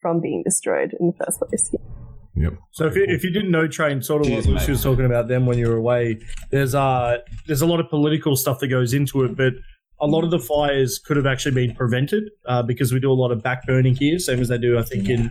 from 0.00 0.20
being 0.20 0.42
destroyed 0.44 0.94
in 1.00 1.08
the 1.08 1.24
first 1.24 1.40
place. 1.40 1.74
Yep. 2.34 2.54
So 2.70 2.86
if 2.86 2.96
you, 2.96 3.04
if 3.08 3.24
you 3.24 3.30
didn't 3.30 3.50
know 3.50 3.66
train, 3.68 4.00
sort 4.00 4.24
of 4.24 4.30
what 4.30 4.44
Cheers, 4.44 4.48
Lucy 4.48 4.72
was 4.72 4.82
talking 4.82 5.04
about 5.04 5.28
then 5.28 5.44
when 5.44 5.58
you 5.58 5.68
were 5.68 5.76
away, 5.76 6.18
there's 6.50 6.74
uh 6.74 7.18
there's 7.46 7.62
a 7.62 7.66
lot 7.66 7.80
of 7.80 7.88
political 7.90 8.36
stuff 8.36 8.58
that 8.60 8.68
goes 8.68 8.94
into 8.94 9.22
it, 9.24 9.36
but 9.36 9.52
a 10.00 10.06
lot 10.06 10.24
of 10.24 10.30
the 10.30 10.38
fires 10.38 10.98
could 10.98 11.16
have 11.16 11.26
actually 11.26 11.54
been 11.54 11.74
prevented 11.76 12.24
uh, 12.46 12.62
because 12.62 12.92
we 12.92 12.98
do 12.98 13.10
a 13.12 13.14
lot 13.14 13.30
of 13.30 13.40
backburning 13.42 13.96
here, 13.96 14.18
same 14.18 14.40
as 14.40 14.48
they 14.48 14.58
do 14.58 14.78
I 14.78 14.82
think 14.82 15.08
in 15.08 15.30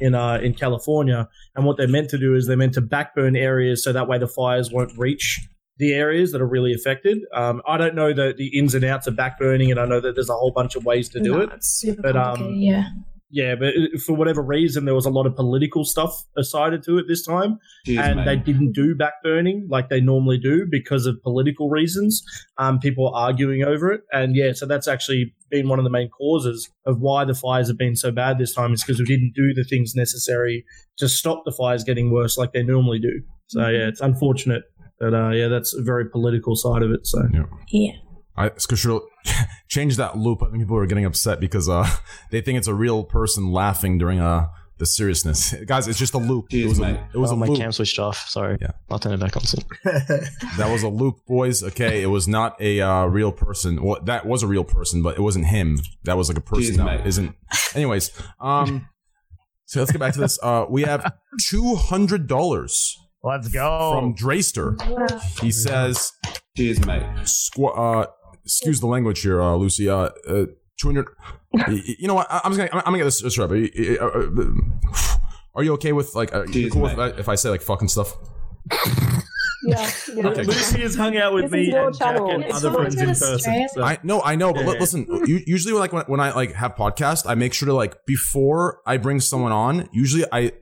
in 0.00 0.14
uh, 0.14 0.38
in 0.42 0.54
California. 0.54 1.28
And 1.56 1.64
what 1.64 1.76
they're 1.76 1.88
meant 1.88 2.10
to 2.10 2.18
do 2.18 2.34
is 2.34 2.46
they're 2.46 2.56
meant 2.56 2.74
to 2.74 2.82
backburn 2.82 3.36
areas 3.36 3.82
so 3.82 3.92
that 3.92 4.06
way 4.08 4.18
the 4.18 4.28
fires 4.28 4.70
won't 4.70 4.92
reach 4.98 5.40
the 5.78 5.92
areas 5.94 6.32
that 6.32 6.40
are 6.40 6.46
really 6.46 6.72
affected. 6.72 7.18
Um, 7.34 7.62
I 7.66 7.76
don't 7.76 7.94
know 7.94 8.12
the, 8.12 8.34
the 8.36 8.56
ins 8.58 8.74
and 8.74 8.84
outs 8.84 9.06
of 9.06 9.14
backburning, 9.14 9.70
and 9.70 9.80
I 9.80 9.86
know 9.86 10.00
that 10.00 10.14
there's 10.14 10.30
a 10.30 10.34
whole 10.34 10.52
bunch 10.52 10.76
of 10.76 10.84
ways 10.84 11.08
to 11.10 11.20
do 11.20 11.32
No, 11.32 11.40
it. 11.40 11.50
It's 11.54 11.68
super 11.68 12.02
But, 12.02 12.16
um, 12.16 12.54
yeah. 12.54 12.84
Yeah, 13.34 13.54
but 13.54 13.68
uh, 13.68 13.98
for 14.04 14.12
whatever 14.12 14.42
reason, 14.42 14.84
there 14.84 14.94
was 14.94 15.06
a 15.06 15.10
lot 15.10 15.24
of 15.24 15.34
political 15.34 15.86
stuff 15.86 16.22
aside 16.36 16.80
to 16.82 16.98
it 16.98 17.06
this 17.08 17.24
time, 17.24 17.58
Cheers, 17.86 18.06
and 18.06 18.16
mate. 18.16 18.24
they 18.26 18.36
didn't 18.36 18.72
do 18.72 18.94
backburning 18.94 19.62
like 19.70 19.88
they 19.88 20.02
normally 20.02 20.36
do 20.36 20.66
because 20.70 21.06
of 21.06 21.16
political 21.22 21.70
reasons. 21.70 22.22
Um, 22.58 22.78
people 22.78 23.08
are 23.08 23.28
arguing 23.28 23.64
over 23.64 23.90
it, 23.90 24.02
and 24.12 24.36
yeah, 24.36 24.52
so 24.52 24.66
that's 24.66 24.86
actually 24.86 25.34
been 25.50 25.70
one 25.70 25.78
of 25.78 25.84
the 25.84 25.90
main 25.90 26.10
causes 26.10 26.70
of 26.84 27.00
why 27.00 27.24
the 27.24 27.34
fires 27.34 27.68
have 27.68 27.78
been 27.78 27.96
so 27.96 28.10
bad 28.10 28.36
this 28.36 28.54
time. 28.54 28.74
Is 28.74 28.84
because 28.84 29.00
we 29.00 29.06
didn't 29.06 29.32
do 29.34 29.54
the 29.54 29.64
things 29.64 29.94
necessary 29.94 30.66
to 30.98 31.08
stop 31.08 31.44
the 31.46 31.52
fires 31.52 31.84
getting 31.84 32.12
worse 32.12 32.36
like 32.36 32.52
they 32.52 32.62
normally 32.62 32.98
do. 32.98 33.22
So 33.46 33.66
yeah, 33.66 33.88
it's 33.88 34.00
unfortunate, 34.02 34.64
but 35.02 35.14
uh, 35.14 35.30
yeah, 35.30 35.48
that's 35.48 35.74
a 35.74 35.82
very 35.82 36.08
political 36.08 36.54
side 36.54 36.82
of 36.82 36.92
it. 36.92 37.08
So 37.08 37.26
Yeah. 37.68 37.94
I 38.36 38.50
Skushiro 38.50 39.02
change 39.68 39.96
that 39.96 40.16
loop. 40.16 40.42
I 40.42 40.46
think 40.46 40.62
people 40.62 40.76
are 40.78 40.86
getting 40.86 41.04
upset 41.04 41.40
because 41.40 41.68
uh 41.68 41.86
they 42.30 42.40
think 42.40 42.56
it's 42.56 42.68
a 42.68 42.74
real 42.74 43.02
person 43.04 43.50
laughing 43.50 43.98
during 43.98 44.20
uh 44.20 44.46
the 44.78 44.86
seriousness. 44.86 45.54
Guys, 45.66 45.88
it's 45.88 45.98
just 45.98 46.14
a 46.14 46.18
loop. 46.18 46.46
it 46.54 46.66
was 46.66 46.78
mate. 46.78 46.96
a 46.96 47.08
it 47.14 47.18
was 47.18 47.30
oh, 47.30 47.34
a 47.34 47.36
my 47.36 47.46
loop. 47.46 47.58
cam 47.58 47.72
switched 47.72 47.98
off. 47.98 48.28
Sorry. 48.28 48.58
Yeah. 48.60 48.70
I'll 48.90 49.00
turn 49.00 49.12
it 49.12 49.20
back 49.20 49.36
on 49.36 49.42
soon. 49.42 49.64
That 50.56 50.70
was 50.70 50.84
a 50.84 50.88
loop, 50.88 51.16
boys. 51.26 51.62
Okay, 51.64 52.00
it 52.02 52.06
was 52.06 52.28
not 52.28 52.60
a 52.60 52.80
uh, 52.80 53.04
real 53.06 53.32
person. 53.32 53.82
Well, 53.82 53.98
that 54.04 54.24
was 54.24 54.44
a 54.44 54.46
real 54.46 54.64
person, 54.64 55.02
but 55.02 55.16
it 55.18 55.20
wasn't 55.20 55.46
him. 55.46 55.80
That 56.04 56.16
was 56.16 56.28
like 56.28 56.38
a 56.38 56.46
person 56.52 56.62
Cheers, 56.62 56.76
that 56.78 56.84
mate. 56.84 57.06
isn't. 57.06 57.34
Anyways, 57.74 58.12
um, 58.40 58.88
so 59.66 59.80
let's 59.80 59.90
get 59.92 59.98
back 59.98 60.14
to 60.14 60.20
this. 60.20 60.38
Uh, 60.42 60.64
we 60.70 60.82
have 60.82 61.12
two 61.50 61.74
hundred 61.74 62.26
dollars 62.28 62.96
Let's 63.24 63.48
go. 63.48 63.92
from 63.94 64.14
Drayster. 64.14 64.76
He 65.40 65.50
says, 65.52 66.12
Cheers, 66.56 66.84
mate. 66.86 67.02
squ- 67.22 67.76
uh, 67.78 68.06
excuse 68.44 68.80
the 68.80 68.86
language 68.88 69.20
here, 69.22 69.40
uh, 69.40 69.54
Lucy. 69.54 69.88
Uh, 69.88 70.10
uh 70.28 70.46
200. 70.80 71.06
Y- 71.52 71.64
y- 71.68 71.82
you 72.00 72.08
know 72.08 72.14
what? 72.14 72.26
I- 72.30 72.40
I'm 72.44 72.52
just 72.52 72.58
gonna, 72.58 72.70
I'm 72.84 72.92
gonna 72.92 72.98
get 72.98 73.04
this 73.04 73.18
straight 73.18 73.44
up. 73.44 73.50
Y- 73.50 73.70
y- 73.78 73.96
uh, 74.00 74.06
uh, 74.06 75.16
Are 75.54 75.62
you 75.62 75.74
okay 75.74 75.92
with 75.92 76.14
like? 76.14 76.34
Uh, 76.34 76.42
you 76.44 76.66
Jeez, 76.68 76.72
cool 76.72 76.82
with, 76.82 76.96
mate. 76.96 77.14
if 77.18 77.28
I 77.28 77.34
say 77.36 77.50
like 77.50 77.60
fucking 77.62 77.88
stuff? 77.88 78.16
Yeah. 79.64 79.90
yeah. 80.14 80.26
Okay. 80.30 80.42
Lucy 80.42 80.80
has 80.80 80.96
hung 80.96 81.16
out 81.16 81.32
with 81.34 81.44
This 81.44 81.52
me 81.52 81.70
your 81.70 81.86
and 81.86 81.96
Jack 81.96 82.14
channel. 82.14 82.30
and 82.32 82.44
It's 82.44 82.56
other 82.64 82.72
friends 82.72 82.96
in 83.00 83.06
person. 83.08 83.68
So. 83.72 83.82
I 83.82 83.96
no, 84.02 84.20
I 84.22 84.34
know, 84.34 84.52
but 84.52 84.66
li- 84.66 84.72
Yeah. 84.74 84.80
listen. 84.80 85.06
u- 85.26 85.40
usually, 85.46 85.72
like 85.74 85.92
when, 85.92 86.04
when 86.06 86.18
I 86.20 86.32
like 86.34 86.52
have 86.54 86.74
podcasts, 86.74 87.24
I 87.28 87.34
make 87.36 87.54
sure 87.54 87.66
to 87.66 87.72
like 87.74 88.04
before 88.06 88.80
I 88.86 88.96
bring 88.96 89.20
someone 89.20 89.52
on. 89.52 89.88
Usually, 89.92 90.24
I 90.32 90.52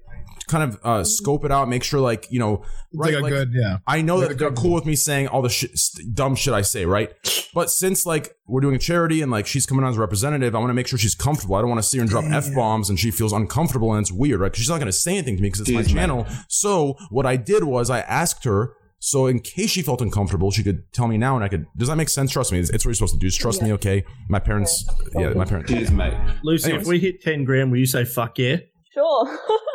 kind 0.50 0.64
of 0.64 0.80
uh, 0.84 1.04
scope 1.04 1.44
it 1.44 1.52
out, 1.52 1.68
make 1.68 1.84
sure 1.84 2.00
like 2.00 2.26
you 2.30 2.38
know, 2.38 2.64
right? 2.94 3.14
like 3.14 3.22
like, 3.22 3.32
good, 3.32 3.52
yeah. 3.54 3.78
I 3.86 4.02
know 4.02 4.16
like 4.16 4.28
that 4.28 4.38
they're 4.38 4.50
good- 4.50 4.58
cool 4.58 4.74
with 4.74 4.84
me 4.86 4.96
saying 4.96 5.28
all 5.28 5.42
the 5.42 5.48
shit, 5.48 5.76
st- 5.78 6.14
dumb 6.14 6.34
shit 6.34 6.52
I 6.52 6.62
say, 6.62 6.84
right? 6.84 7.12
But 7.54 7.70
since 7.70 8.04
like 8.06 8.36
we're 8.46 8.60
doing 8.60 8.74
a 8.74 8.78
charity 8.78 9.22
and 9.22 9.30
like 9.30 9.46
she's 9.46 9.64
coming 9.66 9.84
on 9.84 9.90
as 9.90 9.96
a 9.96 10.00
representative, 10.00 10.54
I 10.54 10.58
want 10.58 10.70
to 10.70 10.74
make 10.74 10.86
sure 10.88 10.98
she's 10.98 11.14
comfortable. 11.14 11.54
I 11.56 11.60
don't 11.60 11.70
want 11.70 11.82
to 11.82 11.88
see 11.88 11.98
her 11.98 12.02
and 12.02 12.10
drop 12.10 12.24
f 12.24 12.52
bombs 12.54 12.90
and 12.90 12.98
she 12.98 13.10
feels 13.10 13.32
uncomfortable 13.32 13.92
and 13.94 14.02
it's 14.02 14.12
weird, 14.12 14.40
right? 14.40 14.50
Because 14.50 14.60
she's 14.62 14.68
not 14.70 14.78
going 14.78 14.86
to 14.86 14.92
say 14.92 15.12
anything 15.12 15.36
to 15.36 15.42
me 15.42 15.48
because 15.48 15.60
it's 15.62 15.70
my 15.70 15.82
Jeez, 15.82 15.86
man. 15.94 16.08
channel. 16.08 16.26
So 16.48 16.96
what 17.10 17.26
I 17.26 17.36
did 17.36 17.64
was 17.64 17.88
I 17.90 18.00
asked 18.00 18.44
her. 18.44 18.74
So 19.02 19.26
in 19.28 19.40
case 19.40 19.70
she 19.70 19.80
felt 19.80 20.02
uncomfortable, 20.02 20.50
she 20.50 20.62
could 20.62 20.92
tell 20.92 21.08
me 21.08 21.16
now, 21.16 21.34
and 21.34 21.42
I 21.42 21.48
could. 21.48 21.64
Does 21.74 21.88
that 21.88 21.96
make 21.96 22.10
sense? 22.10 22.30
Trust 22.30 22.52
me, 22.52 22.58
it's, 22.58 22.68
it's 22.68 22.84
what 22.84 22.90
you're 22.90 22.96
supposed 22.96 23.14
to 23.14 23.18
do. 23.18 23.28
Just 23.28 23.40
trust 23.40 23.62
me, 23.62 23.72
okay? 23.72 24.04
My 24.28 24.38
parents, 24.38 24.84
yeah, 25.14 25.30
my 25.30 25.46
parents. 25.46 25.72
Cheers, 25.72 25.90
mate. 25.90 26.12
Lucy, 26.44 26.66
Anyways. 26.68 26.82
if 26.86 26.88
we 26.90 26.98
hit 27.00 27.22
10 27.22 27.44
grand, 27.44 27.70
will 27.70 27.78
you 27.78 27.86
say 27.86 28.04
fuck 28.04 28.38
yeah? 28.38 28.56
Sure. 28.92 29.38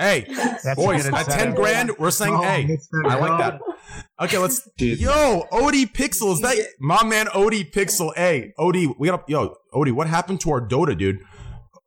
Hey, 0.00 0.24
That's 0.28 0.74
boys, 0.76 1.06
at 1.06 1.12
ten 1.12 1.24
incentive. 1.26 1.54
grand, 1.56 1.90
we're 1.98 2.10
saying 2.10 2.34
Oh, 2.34 2.42
hey. 2.42 2.78
I 3.06 3.16
like 3.16 3.38
that. 3.38 3.60
Okay, 4.22 4.38
let's. 4.38 4.66
Cheers, 4.78 5.00
Yo, 5.00 5.46
OD 5.52 5.74
Pixel, 5.92 6.32
is 6.32 6.40
that 6.40 6.56
my 6.80 7.04
man? 7.04 7.28
OD 7.28 7.70
Pixel. 7.72 8.12
Hey, 8.16 8.52
Odie, 8.58 8.92
we 8.98 9.08
got 9.08 9.28
yo, 9.28 9.56
Odie. 9.74 9.92
What 9.92 10.06
happened 10.06 10.40
to 10.42 10.50
our 10.52 10.60
Dota, 10.66 10.96
dude? 10.96 11.18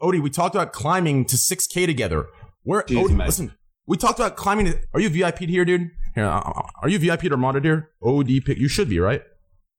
Odie, 0.01 0.21
we 0.21 0.29
talked 0.29 0.53
about 0.53 0.73
climbing 0.73 1.25
to 1.25 1.35
6K 1.35 1.85
together. 1.85 2.27
Where? 2.63 2.83
Jeez, 2.83 3.03
Odie, 3.03 3.15
mate. 3.15 3.25
listen, 3.25 3.53
we 3.87 3.97
talked 3.97 4.19
about 4.19 4.35
climbing. 4.35 4.67
To, 4.67 4.79
are 4.93 4.99
you 4.99 5.09
VIP'd 5.09 5.49
here, 5.49 5.65
dude? 5.65 5.89
Here, 6.15 6.25
uh, 6.25 6.39
are 6.83 6.89
you 6.89 6.99
VIP'd 6.99 7.31
or 7.31 7.37
modded 7.37 7.63
here? 7.63 7.89
Odie, 8.03 8.43
Pic- 8.45 8.57
you 8.59 8.67
should 8.67 8.89
be 8.89 8.99
right. 8.99 9.21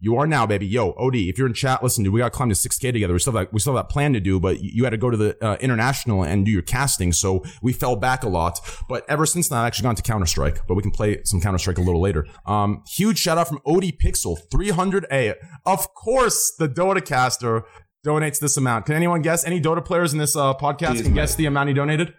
You 0.00 0.16
are 0.16 0.26
now, 0.26 0.46
baby. 0.46 0.66
Yo, 0.66 0.92
Odie, 0.94 1.30
if 1.30 1.38
you're 1.38 1.46
in 1.46 1.54
chat, 1.54 1.82
listen, 1.82 2.04
dude, 2.04 2.12
we 2.12 2.20
got 2.20 2.32
to 2.32 2.36
climb 2.36 2.48
to 2.48 2.54
6K 2.54 2.92
together. 2.92 3.12
We 3.12 3.18
still 3.20 3.32
have 3.32 3.46
that, 3.46 3.52
we 3.54 3.60
still 3.60 3.74
have 3.74 3.86
that 3.86 3.92
plan 3.92 4.12
to 4.12 4.20
do, 4.20 4.38
but 4.38 4.60
you, 4.60 4.84
had 4.84 4.90
to 4.90 4.96
go 4.96 5.08
to 5.08 5.16
the 5.16 5.44
uh, 5.44 5.56
international 5.60 6.24
and 6.24 6.44
do 6.44 6.50
your 6.50 6.62
casting, 6.62 7.12
so 7.12 7.42
we 7.62 7.72
fell 7.72 7.96
back 7.96 8.22
a 8.22 8.28
lot. 8.28 8.60
But 8.88 9.08
ever 9.08 9.24
since 9.24 9.48
then, 9.48 9.58
I've 9.58 9.66
actually 9.66 9.84
gone 9.84 9.94
to 9.96 10.02
Counter 10.02 10.26
Strike, 10.26 10.66
but 10.66 10.74
we 10.74 10.82
can 10.82 10.90
play 10.90 11.22
some 11.24 11.40
Counter 11.40 11.58
Strike 11.58 11.78
a 11.78 11.80
little 11.80 12.00
later. 12.00 12.26
Um, 12.44 12.82
huge 12.86 13.18
shout 13.18 13.38
out 13.38 13.48
from 13.48 13.60
OD 13.64 13.98
Pixel, 13.98 14.36
300A. 14.52 15.34
Of 15.64 15.94
course, 15.94 16.54
the 16.58 16.68
Dota 16.68 17.02
caster 17.02 17.64
donates 18.04 18.38
this 18.38 18.56
amount. 18.56 18.86
Can 18.86 18.96
anyone 18.96 19.22
guess? 19.22 19.44
Any 19.44 19.60
Dota 19.60 19.82
players 19.84 20.12
in 20.12 20.18
this 20.18 20.36
uh, 20.36 20.54
podcast 20.54 20.96
Jeez, 20.96 21.02
can 21.04 21.14
guess 21.14 21.34
the 21.34 21.46
amount 21.46 21.68
he 21.68 21.74
donated? 21.74 22.14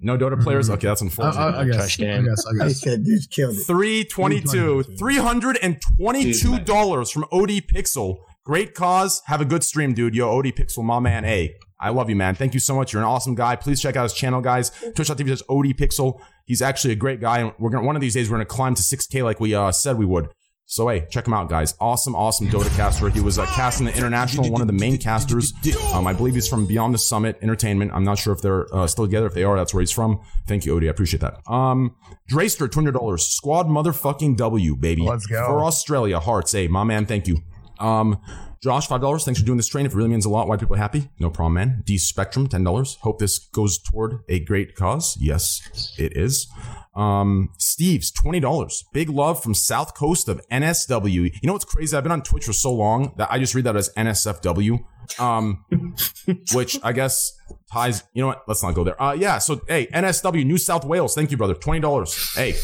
No 0.00 0.18
Dota 0.18 0.40
players? 0.42 0.68
Okay, 0.68 0.86
that's 0.86 1.02
I, 1.02 1.06
unfortunate. 1.06 1.42
I, 1.42 1.60
I 1.60 1.64
guess. 1.64 1.96
Trash 1.96 2.00
I 2.00 2.22
guess. 2.22 2.46
I 2.46 2.52
He 2.52 2.58
guess. 2.58 2.80
said, 2.80 3.04
dude, 3.04 3.30
killed 3.30 3.56
it. 3.56 3.66
322 3.66 4.84
$322 4.98 7.12
from 7.12 7.24
OD 7.32 7.48
Pixel. 7.66 8.18
Great 8.44 8.74
cause. 8.74 9.22
Have 9.26 9.40
a 9.40 9.44
good 9.44 9.64
stream, 9.64 9.94
dude. 9.94 10.14
Yo, 10.14 10.28
OD 10.30 10.46
Pixel, 10.46 10.84
my 10.84 11.00
man. 11.00 11.24
A. 11.24 11.54
I 11.78 11.90
love 11.90 12.08
you, 12.08 12.16
man. 12.16 12.34
Thank 12.34 12.54
you 12.54 12.60
so 12.60 12.74
much. 12.74 12.92
You're 12.92 13.02
an 13.02 13.08
awesome 13.08 13.34
guy. 13.34 13.56
Please 13.56 13.82
check 13.82 13.96
out 13.96 14.04
his 14.04 14.14
channel, 14.14 14.40
guys. 14.40 14.70
Twitch.tv 14.70 15.28
says 15.28 15.42
OD 15.48 15.66
Pixel. 15.76 16.20
He's 16.46 16.62
actually 16.62 16.92
a 16.92 16.96
great 16.96 17.20
guy. 17.20 17.40
And 17.40 17.52
we're 17.58 17.70
gonna 17.70 17.84
one 17.84 17.96
of 17.96 18.00
these 18.00 18.14
days 18.14 18.30
we're 18.30 18.36
gonna 18.36 18.46
climb 18.46 18.74
to 18.76 18.82
6K 18.82 19.22
like 19.24 19.40
we 19.40 19.54
uh, 19.54 19.72
said 19.72 19.98
we 19.98 20.06
would. 20.06 20.28
So 20.68 20.88
hey, 20.88 21.06
check 21.10 21.26
him 21.28 21.32
out, 21.32 21.48
guys. 21.48 21.74
Awesome, 21.80 22.16
awesome 22.16 22.48
Dota 22.48 22.68
caster. 22.76 23.08
He 23.08 23.20
was 23.20 23.38
uh, 23.38 23.46
cast 23.46 23.78
in 23.78 23.86
the 23.86 23.96
international, 23.96 24.50
one 24.50 24.60
of 24.60 24.66
the 24.66 24.72
main 24.72 24.98
casters. 24.98 25.52
Um, 25.94 26.08
I 26.08 26.12
believe 26.12 26.34
he's 26.34 26.48
from 26.48 26.66
Beyond 26.66 26.92
the 26.92 26.98
Summit 26.98 27.38
Entertainment. 27.40 27.92
I'm 27.94 28.02
not 28.02 28.18
sure 28.18 28.32
if 28.32 28.42
they're 28.42 28.66
uh, 28.74 28.88
still 28.88 29.04
together. 29.06 29.26
If 29.26 29.34
they 29.34 29.44
are, 29.44 29.56
that's 29.56 29.72
where 29.72 29.80
he's 29.80 29.92
from. 29.92 30.20
Thank 30.48 30.66
you, 30.66 30.74
Odie. 30.74 30.86
I 30.88 30.90
appreciate 30.90 31.20
that. 31.20 31.38
Um, 31.48 31.94
Drayster, 32.28 32.68
two 32.70 32.80
hundred 32.80 32.92
dollars. 32.94 33.24
Squad 33.24 33.68
motherfucking 33.68 34.36
W, 34.38 34.74
baby. 34.74 35.02
Let's 35.02 35.26
go. 35.26 35.46
for 35.46 35.64
Australia. 35.64 36.18
Hearts, 36.18 36.50
hey, 36.50 36.66
my 36.66 36.82
man. 36.82 37.06
Thank 37.06 37.28
you. 37.28 37.38
Um, 37.78 38.20
Josh, 38.66 38.88
five 38.88 39.00
dollars. 39.00 39.24
Thanks 39.24 39.38
for 39.38 39.46
doing 39.46 39.58
this 39.58 39.68
train. 39.68 39.86
If 39.86 39.92
it 39.92 39.96
really 39.96 40.08
means 40.08 40.24
a 40.24 40.28
lot, 40.28 40.48
white 40.48 40.58
people 40.58 40.74
are 40.74 40.78
happy. 40.78 41.08
No 41.20 41.30
problem, 41.30 41.54
man. 41.54 41.82
D 41.86 41.98
Spectrum, 41.98 42.48
ten 42.48 42.64
dollars. 42.64 42.96
Hope 43.02 43.20
this 43.20 43.38
goes 43.38 43.78
toward 43.78 44.24
a 44.28 44.40
great 44.40 44.74
cause. 44.74 45.16
Yes, 45.20 45.94
it 45.96 46.16
is. 46.16 46.48
Um, 46.96 47.50
Steve's 47.58 48.10
twenty 48.10 48.40
dollars. 48.40 48.82
Big 48.92 49.08
love 49.08 49.40
from 49.40 49.54
South 49.54 49.94
Coast 49.94 50.28
of 50.28 50.40
NSW. 50.48 51.12
You 51.12 51.30
know 51.44 51.52
what's 51.52 51.64
crazy? 51.64 51.96
I've 51.96 52.02
been 52.02 52.10
on 52.10 52.22
Twitch 52.22 52.46
for 52.46 52.52
so 52.52 52.72
long 52.72 53.14
that 53.18 53.30
I 53.30 53.38
just 53.38 53.54
read 53.54 53.66
that 53.66 53.76
as 53.76 53.88
NSFW. 53.94 54.84
Um, 55.20 55.64
which 56.52 56.76
I 56.82 56.92
guess 56.92 57.38
ties. 57.72 58.02
You 58.14 58.22
know 58.22 58.26
what? 58.26 58.42
Let's 58.48 58.64
not 58.64 58.74
go 58.74 58.82
there. 58.82 59.00
Uh, 59.00 59.12
yeah. 59.12 59.38
So 59.38 59.60
hey, 59.68 59.86
NSW, 59.86 60.44
New 60.44 60.58
South 60.58 60.84
Wales. 60.84 61.14
Thank 61.14 61.30
you, 61.30 61.36
brother. 61.36 61.54
Twenty 61.54 61.78
dollars. 61.78 62.34
Hey, 62.34 62.56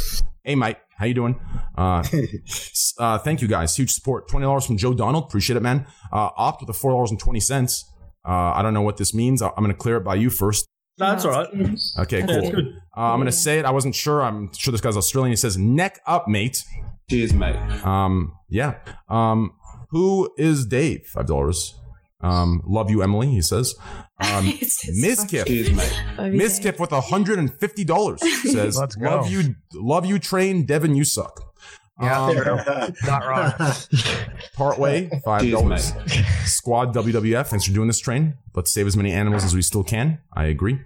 hey, 0.45 0.55
Mike. 0.55 0.79
How 0.97 1.07
you 1.07 1.15
doing? 1.15 1.41
Uh, 1.77 2.03
uh, 2.99 3.19
thank 3.19 3.43
you 3.43 3.49
guys. 3.49 3.77
Huge 3.77 3.91
support. 3.91 4.29
Twenty 4.29 4.45
dollars 4.45 4.65
from 4.67 4.77
Joe 4.77 4.95
Donald. 4.95 5.25
Appreciate 5.25 5.57
it, 5.57 5.63
man. 5.63 5.87
Uh, 6.13 6.31
opt 6.37 6.61
with 6.63 6.69
the 6.69 6.73
four 6.75 6.93
dollars 6.93 7.11
and 7.11 7.19
twenty 7.19 7.41
cents. 7.41 7.85
Uh, 8.27 8.53
I 8.55 8.63
don't 8.63 8.73
know 8.75 8.83
what 8.83 8.99
this 8.99 9.13
means. 9.15 9.43
I- 9.43 9.49
I'm 9.49 9.65
going 9.65 9.69
to 9.71 9.75
clear 9.75 9.97
it 9.97 10.05
by 10.05 10.15
you 10.15 10.31
first. 10.31 10.67
No, 10.99 11.07
that's 11.11 11.25
all 11.25 11.33
right. 11.33 11.49
Okay, 12.01 12.21
Yeah, 12.21 12.27
cool. 12.27 12.37
it's 12.37 12.51
good. 12.51 12.67
Uh, 12.97 13.01
I'm 13.01 13.19
gonna 13.19 13.33
say 13.33 13.59
it. 13.59 13.65
I 13.65 13.71
wasn't 13.71 13.95
sure. 13.95 14.23
I'm 14.23 14.53
sure 14.53 14.71
this 14.73 14.81
guy's 14.83 14.97
Australian. 14.97 15.33
He 15.33 15.37
says, 15.37 15.57
"Neck 15.57 15.99
up, 16.07 16.29
mate." 16.29 16.65
Cheers, 17.11 17.33
mate. 17.33 17.57
Um, 17.85 18.35
yeah. 18.51 18.75
Um, 19.09 19.53
who 19.91 20.31
is 20.37 20.67
Dave? 20.67 21.07
Five 21.07 21.27
dollars. 21.27 21.75
Um, 22.23 22.63
love 22.67 22.91
you, 22.91 23.03
Emily. 23.03 23.29
He 23.29 23.43
says. 23.43 23.75
Um, 24.19 24.47
Miss 24.95 25.25
Kip. 25.29 25.47
Cheers. 25.47 25.71
Miss 26.19 26.59
Kip 26.59 26.79
with 26.79 26.91
hundred 26.91 27.39
and 27.39 27.53
fifty 27.59 27.85
dollars 27.85 28.21
says, 28.51 28.79
"Love 28.99 29.31
you, 29.31 29.55
love 29.75 30.07
you, 30.07 30.19
train 30.19 30.65
Devin. 30.65 30.95
You 30.95 31.05
suck." 31.05 31.41
Yeah, 32.01 32.25
Um, 32.25 32.95
not 33.05 33.27
wrong. 33.27 33.73
Partway, 34.55 35.11
five 35.25 35.49
dollars. 35.51 35.93
Squad 36.45 36.95
WWF, 36.95 37.47
thanks 37.49 37.67
for 37.67 37.73
doing 37.73 37.87
this 37.87 38.01
train. 38.01 38.35
Let's 38.55 38.73
save 38.73 38.87
as 38.87 38.97
many 38.97 39.13
animals 39.13 39.45
as 39.45 39.55
we 39.55 39.63
still 39.63 39.85
can. 39.85 40.19
I 40.33 40.47
agree. 40.47 40.81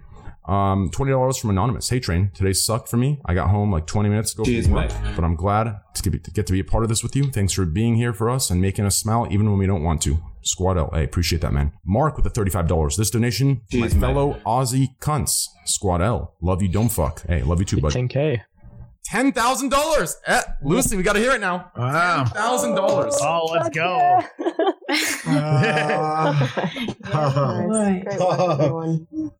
Um, 0.47 0.89
twenty 0.91 1.11
dollars 1.11 1.37
from 1.37 1.49
anonymous. 1.49 1.89
Hey 1.89 1.99
train, 1.99 2.31
today 2.33 2.53
sucked 2.53 2.87
for 2.87 2.95
me. 2.97 3.19
I 3.25 3.33
got 3.33 3.49
home 3.49 3.69
like 3.71 3.85
twenty 3.85 4.07
minutes 4.09 4.33
ago 4.33 4.43
Cheers, 4.45 4.65
from 4.65 4.75
work, 4.75 4.89
mate. 5.03 5.13
but 5.15 5.25
I'm 5.25 5.35
glad 5.35 5.81
to 5.95 6.09
get, 6.09 6.45
to 6.47 6.53
be 6.53 6.59
a 6.61 6.63
part 6.63 6.83
of 6.83 6.89
this 6.89 7.03
with 7.03 7.15
you. 7.17 7.29
Thanks 7.31 7.51
for 7.53 7.65
being 7.65 7.95
here 7.95 8.13
for 8.13 8.29
us 8.29 8.49
and 8.49 8.61
making 8.61 8.85
us 8.85 8.95
smile 8.97 9.27
even 9.29 9.49
when 9.49 9.59
we 9.59 9.67
don't 9.67 9.83
want 9.83 10.01
to. 10.03 10.17
Squad 10.43 10.77
L, 10.77 10.89
I 10.93 11.01
appreciate 11.01 11.41
that, 11.41 11.51
man. 11.51 11.73
Mark 11.85 12.15
with 12.15 12.23
the 12.23 12.29
thirty-five 12.29 12.67
dollars. 12.67 12.95
This 12.95 13.09
donation, 13.09 13.61
to 13.71 13.77
my 13.79 13.87
mate. 13.89 13.99
fellow 13.99 14.39
Aussie 14.45 14.97
cunts. 15.01 15.47
Squad 15.65 16.01
L, 16.01 16.35
love 16.41 16.61
you, 16.61 16.69
don't 16.69 16.89
fuck. 16.89 17.25
Hey, 17.27 17.41
love 17.43 17.59
you 17.59 17.65
too, 17.65 17.81
bud. 17.81 17.91
10k. 17.91 18.41
Ten 19.03 19.31
thousand 19.33 19.69
dollars. 19.69 20.15
Eh, 20.25 20.41
Lucy, 20.63 20.95
we 20.97 21.03
got 21.03 21.13
to 21.13 21.19
hear 21.19 21.31
it 21.31 21.39
now. 21.41 21.71
Wow. 21.77 22.25
Thousand 22.25 22.75
dollars. 22.75 23.17
Oh, 23.21 23.49
let's 23.53 23.69
go. 23.69 24.21
Nice. 27.07 28.03
Great 28.03 28.19
work. 28.19 28.99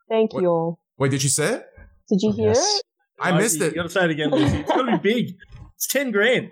Thank 0.10 0.34
you 0.34 0.48
all. 0.48 0.80
Wait, 0.98 1.12
did 1.12 1.24
you 1.24 1.30
say 1.30 1.56
it? 1.56 1.66
Did 2.10 2.22
you 2.22 2.32
hear 2.32 2.52
it? 2.52 2.84
I 3.20 3.38
missed 3.38 3.60
You 3.60 3.66
it. 3.66 3.70
You 3.70 3.76
gotta 3.78 3.90
say 3.90 4.06
it 4.06 4.12
again, 4.12 4.32
Lucy. 4.32 4.58
It's 4.58 4.70
gotta 4.70 4.98
be 4.98 5.14
big. 5.14 5.36
It's 5.76 5.88
10 5.88 6.12
grand. 6.12 6.50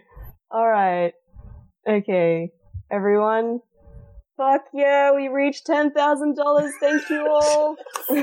All 0.52 0.68
right. 0.68 1.14
Okay, 1.88 2.52
everyone. 2.92 3.60
Fuck 4.38 4.64
yeah, 4.74 5.14
we 5.16 5.30
reached 5.30 5.66
ten 5.66 5.94
thousand 5.94 6.36
dollars. 6.36 6.74
Thank 6.82 7.10
you 7.10 7.26
all. 7.26 7.78
Fuck 8.08 8.16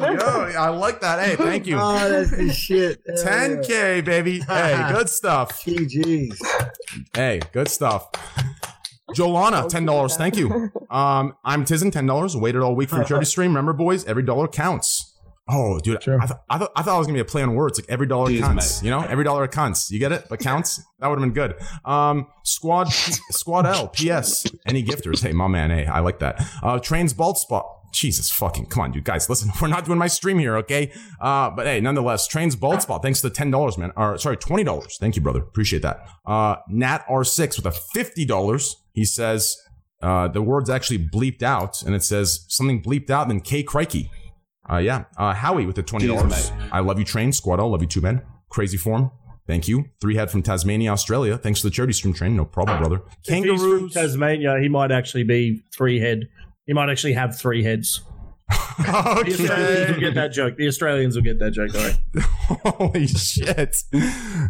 yo, 0.20 0.52
I 0.58 0.68
like 0.70 1.00
that. 1.00 1.20
Hey, 1.24 1.36
thank 1.36 1.64
you. 1.66 1.76
Oh, 1.78 2.08
that's 2.08 2.30
the 2.32 2.52
shit. 2.52 3.00
10k, 3.06 4.04
baby. 4.04 4.40
Hey, 4.48 4.84
good 4.92 5.08
stuff. 5.08 5.62
GG's. 5.62 6.42
Hey, 7.14 7.40
good 7.52 7.68
stuff. 7.68 8.08
Jolana, 9.14 9.68
ten 9.68 9.84
dollars. 9.86 10.16
Thank 10.16 10.36
you. 10.36 10.70
Um, 10.90 11.36
I'm 11.44 11.64
Tizen, 11.64 11.92
ten 11.92 12.06
dollars. 12.06 12.36
Waited 12.36 12.62
all 12.62 12.74
week 12.74 12.88
for 12.88 12.96
your 12.96 13.04
charity 13.04 13.26
stream. 13.26 13.50
Remember, 13.52 13.72
boys, 13.72 14.04
every 14.06 14.24
dollar 14.24 14.48
counts. 14.48 15.09
Oh, 15.50 15.80
dude, 15.80 16.02
Sure. 16.02 16.20
I, 16.20 16.26
th- 16.26 16.38
I, 16.48 16.58
thought 16.58 16.72
I 16.76 16.82
thought 16.82 16.94
it 16.94 16.98
was 16.98 17.06
gonna 17.06 17.16
be 17.16 17.20
a 17.20 17.24
play 17.24 17.42
on 17.42 17.54
words, 17.54 17.78
like 17.78 17.88
every 17.90 18.06
dollar 18.06 18.30
Jeez, 18.30 18.40
counts. 18.40 18.82
You 18.82 18.90
know, 18.90 19.00
every 19.00 19.24
dollar 19.24 19.48
counts. 19.48 19.90
You 19.90 19.98
get 19.98 20.12
it? 20.12 20.26
But 20.28 20.40
counts. 20.40 20.80
That 21.00 21.08
would 21.08 21.18
have 21.18 21.26
been 21.26 21.32
good. 21.32 21.54
Um, 21.86 22.26
squad, 22.44 22.88
squad 23.30 23.64
L. 23.64 23.88
P.S. 23.88 24.44
Any 24.66 24.84
gifters? 24.84 25.22
Hey, 25.22 25.32
my 25.32 25.48
man. 25.48 25.70
Hey, 25.70 25.86
I 25.86 26.00
like 26.00 26.18
that. 26.18 26.46
Uh, 26.62 26.78
trains 26.78 27.14
bald 27.14 27.38
spot. 27.38 27.64
Jesus 27.94 28.30
fucking 28.30 28.66
come 28.66 28.82
on, 28.82 28.92
dude, 28.92 29.04
guys. 29.04 29.28
Listen, 29.30 29.50
we're 29.62 29.68
not 29.68 29.86
doing 29.86 29.98
my 29.98 30.08
stream 30.08 30.38
here, 30.38 30.58
okay? 30.58 30.92
Uh, 31.18 31.48
but 31.48 31.66
hey, 31.66 31.80
nonetheless, 31.80 32.26
trains 32.26 32.54
bald 32.54 32.82
spot. 32.82 33.02
Thanks 33.02 33.22
to 33.22 33.30
the 33.30 33.34
ten 33.34 33.50
dollars, 33.50 33.78
man. 33.78 33.92
Or 33.96 34.18
sorry, 34.18 34.36
twenty 34.36 34.62
dollars. 34.62 34.98
Thank 35.00 35.16
you, 35.16 35.22
brother. 35.22 35.40
Appreciate 35.40 35.80
that. 35.80 36.06
Uh, 36.26 36.56
Nat 36.68 37.02
R6 37.08 37.56
with 37.56 37.64
a 37.64 37.72
fifty 37.72 38.26
dollars. 38.26 38.76
He 38.92 39.06
says 39.06 39.56
uh, 40.02 40.28
the 40.28 40.42
word's 40.42 40.68
actually 40.68 40.98
bleeped 40.98 41.42
out, 41.42 41.82
and 41.82 41.94
it 41.94 42.02
says 42.02 42.44
something 42.48 42.82
bleeped 42.82 43.08
out. 43.08 43.28
Then 43.28 43.40
K 43.40 43.62
Crikey. 43.62 44.10
Uh, 44.70 44.78
yeah. 44.78 45.04
Uh, 45.16 45.34
Howie 45.34 45.66
with 45.66 45.76
the 45.76 45.82
twenty 45.82 46.06
dollars. 46.06 46.52
I 46.70 46.80
love 46.80 46.98
you, 46.98 47.04
train 47.04 47.32
squad. 47.32 47.58
I 47.60 47.64
love 47.64 47.82
you 47.82 47.88
too, 47.88 48.00
man. 48.00 48.22
Crazy 48.50 48.76
form. 48.76 49.10
Thank 49.46 49.66
you. 49.66 49.86
Three 50.00 50.14
head 50.14 50.30
from 50.30 50.42
Tasmania, 50.42 50.92
Australia. 50.92 51.36
Thanks 51.36 51.60
for 51.60 51.66
the 51.66 51.72
charity 51.72 51.92
stream 51.92 52.14
train. 52.14 52.36
No 52.36 52.44
problem, 52.44 52.78
brother. 52.78 53.02
If 53.26 53.34
he's 53.34 53.42
from 53.42 53.58
Kangaroos. 53.58 53.94
Tasmania, 53.94 54.60
he 54.60 54.68
might 54.68 54.92
actually 54.92 55.24
be 55.24 55.64
three 55.74 55.98
head. 55.98 56.28
He 56.66 56.72
might 56.72 56.88
actually 56.88 57.14
have 57.14 57.36
three 57.36 57.64
heads. 57.64 58.02
The 58.80 58.86
Australians 58.86 59.38
will 59.38 59.90
okay. 59.90 60.00
get 60.00 60.14
that 60.14 60.32
joke. 60.32 60.56
The 60.56 60.66
Australians 60.66 61.14
will 61.14 61.22
get 61.22 61.38
that 61.38 61.52
joke. 61.52 61.74
All 61.74 61.82
right. 61.82 61.98
Holy 62.76 63.06
shit. 63.06 63.76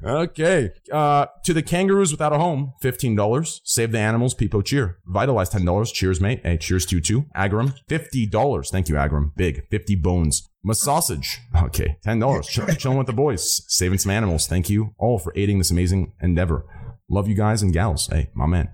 Okay. 0.05 0.70
Uh, 0.90 1.26
to 1.44 1.53
the 1.53 1.62
kangaroos 1.62 2.12
without 2.12 2.32
a 2.32 2.38
home, 2.38 2.72
$15. 2.82 3.61
Save 3.64 3.92
the 3.92 3.98
animals, 3.98 4.34
people 4.34 4.62
cheer. 4.62 4.98
Vitalize 5.07 5.51
$10. 5.51 5.92
Cheers, 5.92 6.20
mate. 6.20 6.40
Hey, 6.44 6.57
cheers 6.57 6.86
to 6.86 6.96
you 6.96 7.03
too. 7.03 7.26
Agram, 7.34 7.74
$50. 7.88 8.70
Thank 8.70 8.88
you, 8.88 8.94
Agram. 8.94 9.32
Big. 9.36 9.66
50 9.68 9.96
bones. 9.96 10.48
Masausage. 10.64 11.38
Okay. 11.64 11.98
$10. 12.07 12.44
Ch- 12.44 12.78
chilling 12.78 12.98
with 12.98 13.07
the 13.09 13.12
boys. 13.12 13.62
Saving 13.66 13.98
some 13.98 14.12
animals. 14.12 14.46
Thank 14.46 14.70
you 14.70 14.94
all 14.98 15.18
for 15.18 15.32
aiding 15.36 15.59
this 15.59 15.70
amazing 15.70 16.12
endeavor. 16.22 16.64
Love 17.09 17.28
you 17.28 17.34
guys 17.34 17.62
and 17.62 17.72
gals. 17.72 18.07
Hey, 18.07 18.30
my 18.34 18.46
man. 18.46 18.70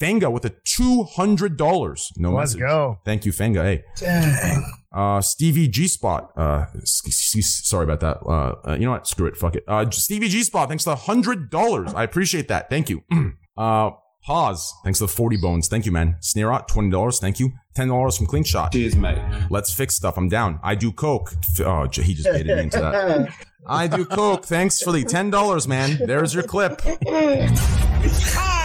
Fanga 0.00 0.30
with 0.32 0.44
a 0.44 0.50
$200. 0.50 2.12
No 2.16 2.32
Let's 2.32 2.54
message. 2.54 2.60
go. 2.60 2.98
Thank 3.04 3.24
you, 3.24 3.32
Fenga. 3.32 3.62
Hey. 3.62 3.84
Dang. 3.96 4.64
Uh, 4.92 5.20
Stevie 5.20 5.68
G 5.68 5.86
Spot. 5.88 6.30
Uh, 6.36 6.66
sorry 6.84 7.84
about 7.84 8.00
that. 8.00 8.18
Uh, 8.24 8.54
uh, 8.70 8.74
you 8.74 8.86
know 8.86 8.92
what? 8.92 9.06
Screw 9.06 9.26
it. 9.26 9.36
Fuck 9.36 9.56
it. 9.56 9.64
Uh, 9.68 9.88
Stevie 9.90 10.28
G 10.28 10.42
Spot. 10.42 10.68
Thanks 10.68 10.84
to 10.84 10.90
the 10.90 10.96
hundred 10.96 11.50
dollars. 11.50 11.92
I 11.94 12.04
appreciate 12.04 12.48
that. 12.48 12.70
Thank 12.70 12.90
you. 12.90 13.02
uh, 13.56 13.90
pause. 14.24 14.72
Thanks 14.84 14.98
to 15.00 15.04
the 15.04 15.08
forty 15.12 15.36
bones. 15.36 15.66
Thank 15.68 15.84
you, 15.86 15.92
man. 15.92 16.16
Sneerot. 16.20 16.68
Twenty 16.68 16.90
dollars. 16.90 17.18
Thank 17.18 17.40
you. 17.40 17.52
Ten 17.74 17.88
dollars 17.88 18.16
from 18.16 18.26
Clean 18.26 18.44
Shot. 18.44 18.72
Cheers, 18.72 18.94
mate. 18.96 19.18
Let's 19.50 19.72
fix 19.74 19.94
stuff. 19.96 20.16
I'm 20.16 20.28
down. 20.28 20.60
I 20.62 20.74
do 20.76 20.92
coke. 20.92 21.32
Oh, 21.60 21.88
he 21.92 22.14
just 22.14 22.28
baited 22.30 22.56
me 22.56 22.62
into 22.64 22.78
that. 22.80 23.34
I 23.66 23.86
do 23.88 24.04
coke. 24.04 24.44
Thanks 24.44 24.80
for 24.80 24.92
the 24.92 25.02
ten 25.04 25.30
dollars, 25.30 25.66
man. 25.66 25.98
There's 26.06 26.34
your 26.34 26.44
clip. 26.44 26.80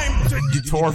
Tor- 0.70 0.94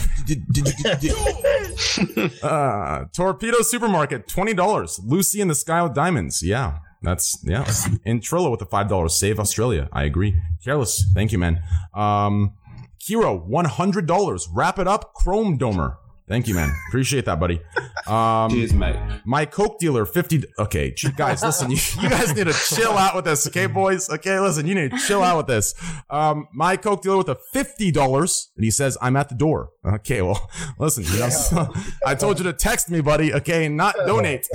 uh, 2.42 3.04
Torpedo 3.12 3.62
Supermarket, 3.62 4.28
twenty 4.28 4.54
dollars. 4.54 5.00
Lucy 5.04 5.40
in 5.40 5.48
the 5.48 5.54
Sky 5.54 5.82
with 5.82 5.94
Diamonds. 5.94 6.42
Yeah, 6.42 6.78
that's 7.02 7.38
yeah. 7.44 7.64
In 8.04 8.20
Trillo 8.20 8.50
with 8.50 8.60
the 8.60 8.66
five 8.66 8.88
dollars. 8.88 9.14
Save 9.16 9.40
Australia. 9.40 9.88
I 9.92 10.04
agree. 10.04 10.40
Careless. 10.64 11.04
Thank 11.14 11.32
you, 11.32 11.38
man. 11.38 11.62
Um, 11.94 12.54
Kiro, 13.00 13.44
one 13.44 13.64
hundred 13.66 14.06
dollars. 14.06 14.48
Wrap 14.52 14.78
it 14.78 14.86
up, 14.88 15.12
Chrome 15.14 15.58
Domer. 15.58 15.96
Thank 16.26 16.48
you, 16.48 16.54
man. 16.54 16.74
Appreciate 16.88 17.26
that, 17.26 17.38
buddy. 17.38 17.60
Um, 18.06 18.50
Cheers, 18.50 18.72
mate. 18.72 18.96
my 19.26 19.44
Coke 19.44 19.78
dealer, 19.78 20.06
50. 20.06 20.44
Okay, 20.58 20.94
guys, 21.16 21.42
listen, 21.42 21.70
you, 21.70 21.76
you 22.00 22.08
guys 22.08 22.34
need 22.34 22.46
to 22.46 22.52
chill 22.52 22.92
out 22.92 23.14
with 23.14 23.26
this, 23.26 23.46
okay, 23.46 23.66
boys? 23.66 24.08
Okay, 24.08 24.38
listen, 24.40 24.66
you 24.66 24.74
need 24.74 24.90
to 24.90 24.98
chill 24.98 25.22
out 25.22 25.36
with 25.36 25.46
this. 25.46 25.74
Um, 26.08 26.48
my 26.52 26.76
Coke 26.78 27.02
dealer 27.02 27.18
with 27.18 27.28
a 27.28 27.38
$50, 27.54 28.46
and 28.56 28.64
he 28.64 28.70
says, 28.70 28.96
I'm 29.02 29.16
at 29.16 29.28
the 29.28 29.34
door. 29.34 29.70
Okay, 29.86 30.22
well, 30.22 30.50
listen, 30.78 31.04
you 31.04 31.18
know, 31.18 31.68
I 32.06 32.14
told 32.14 32.38
you 32.38 32.44
to 32.44 32.52
text 32.54 32.88
me, 32.90 33.00
buddy, 33.02 33.32
okay, 33.34 33.68
not 33.68 33.94
donate. 34.06 34.48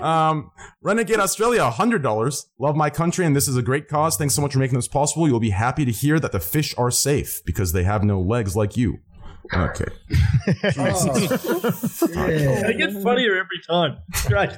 Um, 0.00 0.50
Renegade 0.82 1.20
Australia, 1.20 1.70
$100. 1.70 2.46
Love 2.58 2.76
my 2.76 2.90
country, 2.90 3.24
and 3.26 3.34
this 3.36 3.48
is 3.48 3.56
a 3.56 3.62
great 3.62 3.88
cause. 3.88 4.16
Thanks 4.16 4.34
so 4.34 4.42
much 4.42 4.52
for 4.52 4.58
making 4.58 4.76
this 4.76 4.88
possible. 4.88 5.26
You'll 5.28 5.40
be 5.40 5.50
happy 5.50 5.84
to 5.84 5.92
hear 5.92 6.18
that 6.20 6.32
the 6.32 6.40
fish 6.40 6.74
are 6.76 6.90
safe 6.90 7.42
because 7.44 7.72
they 7.72 7.84
have 7.84 8.04
no 8.04 8.20
legs 8.20 8.56
like 8.56 8.76
you. 8.76 8.98
Okay. 9.52 9.84
They 11.44 12.74
get 12.76 12.92
funnier 13.02 13.36
every 13.36 13.60
time. 13.68 13.98
Great. 14.26 14.50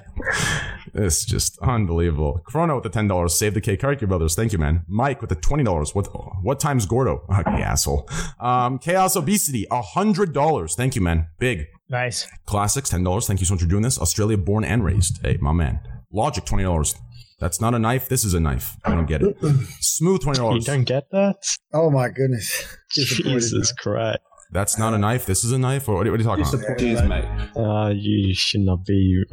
It's 0.95 1.24
just 1.24 1.59
unbelievable. 1.59 2.41
Chrono 2.45 2.76
with 2.76 2.84
the 2.84 2.91
ten 2.91 3.09
dollars. 3.09 3.37
Save 3.39 3.55
the 3.55 3.61
cake. 3.61 3.80
Karaki 3.80 4.07
Brothers. 4.09 4.34
Thank 4.34 4.53
you, 4.53 4.59
man. 4.59 4.84
Mike 4.89 5.20
with 5.20 5.30
the 5.30 5.37
twenty 5.37 5.64
dollars. 5.64 5.95
What 5.95 6.07
what 6.43 6.61
time's 6.61 6.87
Gordo? 6.87 7.22
Okay, 7.30 7.62
asshole. 7.62 8.09
Um, 8.41 8.78
Chaos 8.78 9.16
Obesity. 9.16 9.66
hundred 9.70 10.32
dollars. 10.32 10.74
Thank 10.74 10.95
you, 10.95 11.03
man. 11.03 11.28
Big. 11.39 11.66
Nice. 11.89 12.26
Classics. 12.47 12.89
Ten 12.91 13.03
dollars. 13.05 13.26
Thank 13.26 13.41
you 13.41 13.47
so 13.47 13.55
much 13.55 13.62
for 13.62 13.68
doing 13.68 13.82
this. 13.82 13.99
Australia 14.01 14.37
born 14.39 14.64
and 14.64 14.84
raised. 14.84 15.18
Hey, 15.22 15.37
my 15.41 15.53
man. 15.53 15.80
Logic. 16.12 16.45
Twenty 16.45 16.64
dollars. 16.64 16.95
That's 17.39 17.61
not 17.61 17.74
a 17.74 17.78
knife. 17.78 18.09
This 18.09 18.24
is 18.24 18.32
a 18.34 18.41
knife. 18.41 18.76
I 18.84 18.91
don't 18.95 19.07
get 19.07 19.22
it. 19.22 19.37
Smooth. 19.80 20.22
Twenty 20.22 20.39
You 20.39 20.45
dollars. 20.45 20.64
don't 20.64 20.84
get 20.84 21.11
that? 21.11 21.37
Oh 21.74 21.91
my 21.91 22.09
goodness. 22.09 22.76
Disappointed, 22.95 23.41
Jesus 23.41 23.72
Christ. 23.72 24.20
That's 24.53 24.78
not 24.78 24.94
a 24.94 24.99
knife. 24.99 25.26
This 25.26 25.44
is 25.44 25.53
a 25.53 25.59
knife. 25.59 25.88
Or 25.88 25.97
what 25.97 26.07
are, 26.07 26.11
what 26.11 26.20
are 26.20 26.22
you 26.22 26.44
talking 26.44 26.61
about? 26.61 26.78
Cheers, 26.78 27.03
mate. 27.03 27.24
Uh, 27.57 27.92
you 27.94 28.32
should 28.34 28.61
not 28.61 28.84
be. 28.84 29.24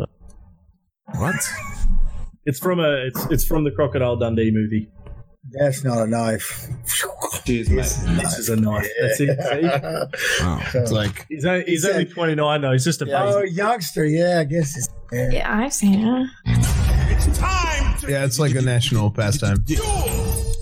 What? 1.16 1.36
It's 2.46 2.60
from 2.60 2.80
a. 2.80 3.06
It's 3.08 3.26
it's 3.32 3.46
from 3.46 3.64
the 3.64 3.72
Crocodile 3.72 4.18
Dundee 4.18 4.52
movie. 4.52 4.90
That's 5.52 5.84
not 5.84 6.00
a 6.00 6.08
knife. 6.08 6.68
Cheers, 7.46 7.70
mate. 7.70 7.78
This 7.78 8.38
is 8.40 8.50
a 8.50 8.56
knife. 8.56 8.88
That's 9.02 9.20
it. 9.20 9.30
See? 10.10 10.44
Oh. 10.46 10.62
It's 10.74 10.92
like 10.92 11.26
He's 11.30 11.46
only, 11.46 11.66
he's 11.66 11.86
only 11.86 12.06
29 12.06 12.62
though. 12.62 12.72
He's 12.72 12.86
just 12.86 13.02
a 13.02 13.18
Oh, 13.22 13.44
youngster. 13.44 14.06
Yeah, 14.06 14.40
I 14.40 14.44
guess 14.46 14.78
it's. 14.78 14.88
Yeah. 15.12 15.30
Yeah, 15.32 15.58
I've 15.58 15.74
seen 15.74 16.00
it. 16.08 16.30
It's 16.46 17.38
time. 17.38 17.96
Yeah, 18.08 18.26
it's 18.26 18.40
like 18.40 18.56
a 18.56 18.62
national 18.62 19.12
pastime. 19.12 19.64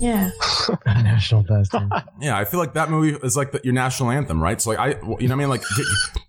Yeah. 0.02 0.30
National 0.86 1.44
pastime. 1.44 1.90
Yeah, 2.20 2.36
I 2.36 2.44
feel 2.44 2.58
like 2.58 2.74
that 2.74 2.90
movie 2.90 3.16
is 3.24 3.36
like 3.36 3.52
the, 3.52 3.60
your 3.62 3.72
national 3.72 4.10
anthem, 4.10 4.42
right? 4.42 4.60
So 4.60 4.70
like 4.70 4.78
I, 4.80 4.88
you 4.88 4.94
know, 5.04 5.08
what 5.14 5.30
I 5.30 5.34
mean, 5.36 5.48
like, 5.48 5.62
can, 5.62 5.84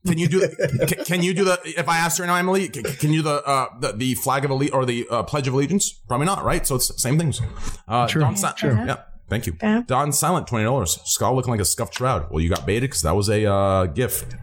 can 0.06 0.18
you 0.20 0.28
do? 0.28 0.48
Can, 0.88 1.06
can 1.06 1.24
you 1.24 1.34
do 1.34 1.44
the? 1.44 1.60
If 1.66 1.90
I 1.90 1.98
asked 1.98 2.20
her 2.20 2.26
now, 2.28 2.36
Emily, 2.36 2.70
can, 2.70 2.84
can 2.84 3.12
you 3.12 3.24
do 3.24 3.30
the 3.30 3.44
uh, 3.44 3.68
the, 3.80 3.94
the 3.94 4.14
flag 4.16 4.46
of 4.46 4.52
elite 4.52 4.74
or 4.74 4.86
the 4.86 5.08
uh, 5.10 5.24
pledge 5.24 5.48
of 5.48 5.56
allegiance? 5.56 5.92
Probably 5.92 6.28
not, 6.28 6.44
right? 6.46 6.66
So 6.68 6.76
it's 6.76 6.88
the 6.88 6.94
same 7.00 7.18
things. 7.18 7.42
Uh, 7.88 8.08
True, 8.08 8.22
Don 8.22 8.38
Si- 8.38 8.48
true. 8.58 8.76
Yeah, 8.76 9.02
thank 9.28 9.48
you. 9.48 9.58
Yeah. 9.62 9.82
Don 9.88 10.14
Silent, 10.14 10.46
twenty 10.46 10.66
dollars. 10.66 11.00
Skull 11.06 11.36
looking 11.36 11.52
like 11.52 11.60
a 11.62 11.66
scuffed 11.66 11.96
shroud. 11.96 12.30
Well, 12.30 12.42
you 12.42 12.50
got 12.50 12.68
baited 12.68 12.90
because 12.92 13.02
that 13.02 13.16
was 13.16 13.28
a 13.30 13.52
uh, 13.52 13.86
gift. 13.88 14.36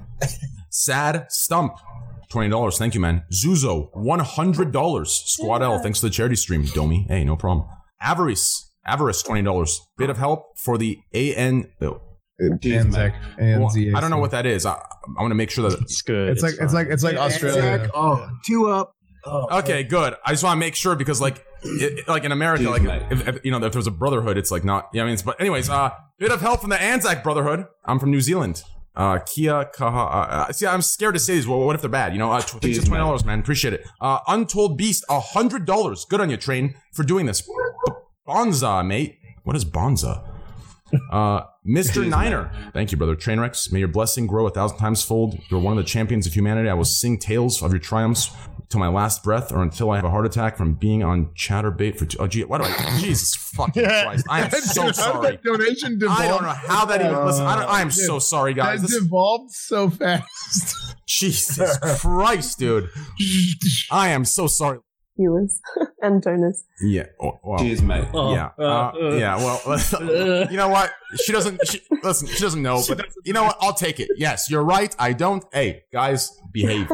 Sad 0.71 1.27
Stump. 1.31 1.75
Twenty 2.31 2.49
dollars, 2.49 2.79
thank 2.79 2.95
you, 2.95 3.01
man. 3.01 3.25
Zuzo, 3.33 3.91
one 3.93 4.21
hundred 4.21 4.73
dollars. 4.73 5.13
Squad 5.27 5.63
L, 5.63 5.79
thanks 5.81 6.01
to 6.01 6.07
the 6.07 6.11
charity 6.11 6.37
stream. 6.37 6.65
Domi, 6.65 7.07
hey, 7.09 7.25
no 7.25 7.35
problem. 7.37 7.67
Avarice, 8.01 8.70
Avarice, 8.87 9.23
twenty 9.23 9.43
dollars. 9.43 9.81
Bit 9.99 10.11
of 10.11 10.19
help 10.19 10.59
for 10.59 10.79
the 10.79 10.99
AN. 11.15 11.71
oh, 11.83 12.01
Anzac. 12.41 13.15
well, 13.39 13.69
ANZAC. 13.71 13.95
I 13.95 14.01
don't 14.01 14.11
know 14.11 14.19
what 14.19 14.31
that 14.31 14.47
is. 14.47 14.65
I, 14.65 14.73
I 14.73 15.21
want 15.21 15.31
to 15.31 15.35
make 15.35 15.51
sure 15.51 15.69
that. 15.69 15.81
It's 15.81 16.03
good. 16.03 16.31
It's 16.31 16.43
like 16.43 16.55
it's 16.61 16.73
like 16.73 16.89
it's 16.89 17.03
like 17.05 17.17
Australia. 17.17 17.61
Zach, 17.81 17.91
oh, 17.95 18.29
two 18.47 18.69
up. 18.69 18.95
Oh, 19.25 19.59
Okay, 19.59 19.83
good. 19.83 20.15
I 20.25 20.31
just 20.31 20.43
want 20.43 20.57
to 20.57 20.61
make 20.61 20.75
sure 20.75 20.97
because, 20.97 21.21
like, 21.21 21.45
it, 21.63 22.09
like 22.09 22.25
in 22.25 22.33
America, 22.33 22.65
Jeez, 22.65 22.87
like 22.87 23.03
if, 23.13 23.29
if 23.29 23.45
you 23.45 23.51
know 23.51 23.63
if 23.63 23.73
there's 23.73 23.87
a 23.87 23.91
brotherhood, 23.91 24.39
it's 24.39 24.51
like 24.51 24.65
not. 24.65 24.89
Yeah, 24.95 25.03
I 25.03 25.05
mean, 25.05 25.13
it's, 25.15 25.23
but 25.23 25.39
anyways, 25.41 25.69
uh, 25.69 25.91
bit 26.19 26.33
of 26.33 26.41
help 26.41 26.63
from 26.63 26.71
the 26.71 26.81
Anzac 26.81 27.23
Brotherhood. 27.23 27.67
I'm 27.85 27.99
from 27.99 28.11
New 28.11 28.23
Zealand. 28.23 28.63
Uh, 28.97 29.19
Kia 29.19 29.67
Kaha. 29.67 30.07
Uh, 30.07 30.47
uh, 30.49 30.53
see, 30.53 30.67
I'm 30.67 30.81
scared 30.83 31.15
to 31.15 31.21
say 31.21 31.35
these. 31.35 31.47
Well, 31.47 31.61
what 31.61 31.75
if 31.75 31.83
they're 31.83 31.91
bad? 31.91 32.13
You 32.15 32.19
know, 32.19 32.33
uh, 32.33 32.41
tw- 32.41 32.61
thanks 32.63 32.79
Jeez, 32.79 32.87
twenty 32.87 33.03
dollars, 33.03 33.25
man. 33.27 33.41
Appreciate 33.41 33.75
it. 33.75 33.87
Uh, 34.01 34.21
Untold 34.27 34.79
Beast, 34.79 35.05
a 35.11 35.21
hundred 35.21 35.67
dollars. 35.67 36.07
Good 36.09 36.21
on 36.23 36.31
you, 36.31 36.39
train, 36.39 36.75
for 36.95 37.03
doing 37.03 37.27
this. 37.27 37.43
B- 37.43 37.53
Bonza, 38.35 38.85
mate. 38.85 39.19
What 39.43 39.57
is 39.57 39.65
Bonza? 39.65 40.25
Uh, 41.13 41.43
Mr. 41.65 42.05
Niner. 42.05 42.51
Thank 42.73 42.91
you, 42.91 42.99
brother. 42.99 43.15
Trainwrecks. 43.15 43.71
May 43.71 43.79
your 43.79 43.87
blessing 43.87 44.27
grow 44.27 44.49
a 44.49 44.51
thousand 44.51 44.79
times 44.79 45.05
fold. 45.05 45.39
You're 45.49 45.61
one 45.61 45.73
of 45.73 45.77
the 45.77 45.89
champions 45.89 46.27
of 46.27 46.33
humanity. 46.35 46.69
I 46.69 46.75
will 46.75 46.85
sing 46.85 47.17
tales 47.17 47.63
of 47.63 47.71
your 47.71 47.79
triumphs 47.79 48.29
till 48.71 48.81
my 48.81 48.89
last 48.89 49.23
breath 49.23 49.53
or 49.53 49.63
until 49.63 49.93
I 49.93 49.97
have 49.97 50.05
a 50.05 50.11
heart 50.11 50.27
attack 50.27 50.57
from 50.57 50.75
being 50.75 51.05
on 51.05 51.27
Chaturbate 51.37 51.97
for. 51.97 52.07
T- 52.07 52.17
oh, 52.19 52.27
gee, 52.27 52.43
why 52.43 52.59
do 52.59 52.65
I? 52.65 52.99
Jesus 53.01 53.37
fucking 53.37 53.85
Christ. 53.85 54.27
I 54.29 54.41
am 54.41 54.51
so 54.51 54.87
Dude, 54.87 54.97
sorry. 54.97 55.31
that 55.31 55.45
donation? 55.45 56.01
I 56.09 56.27
don't 56.27 56.43
know 56.43 56.49
how 56.49 56.85
that 56.87 57.01
even. 57.01 57.25
Listen, 57.25 57.47
I, 57.47 57.61
don't, 57.61 57.71
I 57.71 57.83
am 57.83 57.93
so 57.93 58.19
sorry, 58.19 58.53
guys. 58.53 58.81
That 58.83 58.89
This, 58.89 59.01
devolved 59.01 59.53
so 59.53 59.91
fast. 59.91 60.97
Jesus 61.07 61.79
Christ, 62.01 62.59
dude. 62.59 62.89
I 63.93 64.09
am 64.09 64.25
so 64.25 64.49
sorry. 64.49 64.81
Viewers 65.21 65.61
and 66.03 66.23
donors. 66.23 66.65
Yeah. 66.83 67.07
Oh, 67.23 67.39
wow. 67.45 67.59
Cheers, 67.59 67.83
mate. 67.83 68.07
Oh, 68.15 68.33
yeah. 68.33 68.51
uh, 68.59 68.63
Uh, 68.63 68.93
uh. 69.01 69.15
yeah. 69.17 69.37
Well, 69.37 69.61
you 70.51 70.57
know 70.57 70.69
what? 70.69 70.91
She 71.23 71.33
doesn't. 71.33 71.61
She, 71.69 71.81
listen, 72.03 72.27
she 72.29 72.41
doesn't 72.41 72.63
know. 72.63 72.83
But 72.89 73.07
you 73.25 73.33
know 73.35 73.45
what? 73.45 73.57
I'll 73.61 73.75
take 73.75 74.01
it. 74.01 74.09
Yes, 74.17 74.51
you're 74.51 74.65
right. 74.65 74.95
I 74.99 75.13
don't. 75.13 75.45
Hey, 75.53 75.85
guys, 75.93 76.33
behave. 76.53 76.89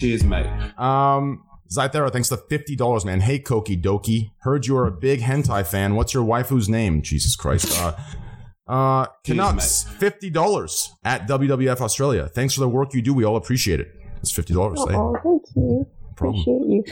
Cheers, 0.00 0.22
mate. 0.24 0.46
Um, 0.78 1.44
Zythera, 1.74 2.12
thanks 2.12 2.28
to 2.28 2.36
fifty 2.36 2.76
dollars, 2.76 3.04
man. 3.04 3.20
Hey, 3.20 3.38
Koki 3.38 3.76
Doki, 3.76 4.30
heard 4.40 4.66
you're 4.66 4.86
a 4.86 4.92
big 4.92 5.20
hentai 5.20 5.66
fan. 5.66 5.94
What's 5.96 6.12
your 6.12 6.24
waifu's 6.24 6.68
name? 6.68 7.00
Jesus 7.02 7.34
Christ. 7.34 7.80
Uh, 7.80 7.96
uh, 8.66 9.06
Canucks, 9.24 9.84
fifty 9.84 10.30
dollars 10.30 10.92
at 11.04 11.26
WWF 11.26 11.80
Australia. 11.80 12.28
Thanks 12.28 12.54
for 12.54 12.60
the 12.60 12.68
work 12.68 12.92
you 12.94 13.00
do. 13.02 13.14
We 13.14 13.24
all 13.24 13.36
appreciate 13.36 13.80
it. 13.80 13.88
It's 14.20 14.30
fifty 14.30 14.52
dollars. 14.54 14.78
Oh, 14.80 15.16
thank 15.22 15.42
you. 15.56 15.86
problem. 16.16 16.40
Appreciate 16.42 16.66
you. 16.68 16.84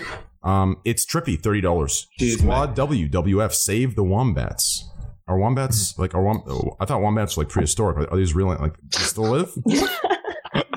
Um, 0.45 0.79
it's 0.85 1.05
trippy, 1.07 1.41
thirty 1.41 1.61
dollars. 1.61 2.09
Cheers, 2.19 2.39
Squad 2.41 2.77
WWF, 2.77 3.53
save 3.53 3.95
the 3.97 4.05
wombats. 4.05 4.89
Are 5.29 5.39
wombats 5.39 5.97
like 5.99 6.15
are 6.15 6.23
wom- 6.23 6.43
oh, 6.49 6.77
I 6.81 6.85
thought 6.85 7.01
wombats 7.01 7.37
were 7.37 7.45
like 7.45 7.53
prehistoric. 7.53 7.97
Are, 7.99 8.13
are 8.13 8.17
these 8.17 8.35
real? 8.35 8.49
Like, 8.49 8.75
do 8.89 8.99
they 8.99 9.05
still 9.05 9.25
live? 9.31 9.53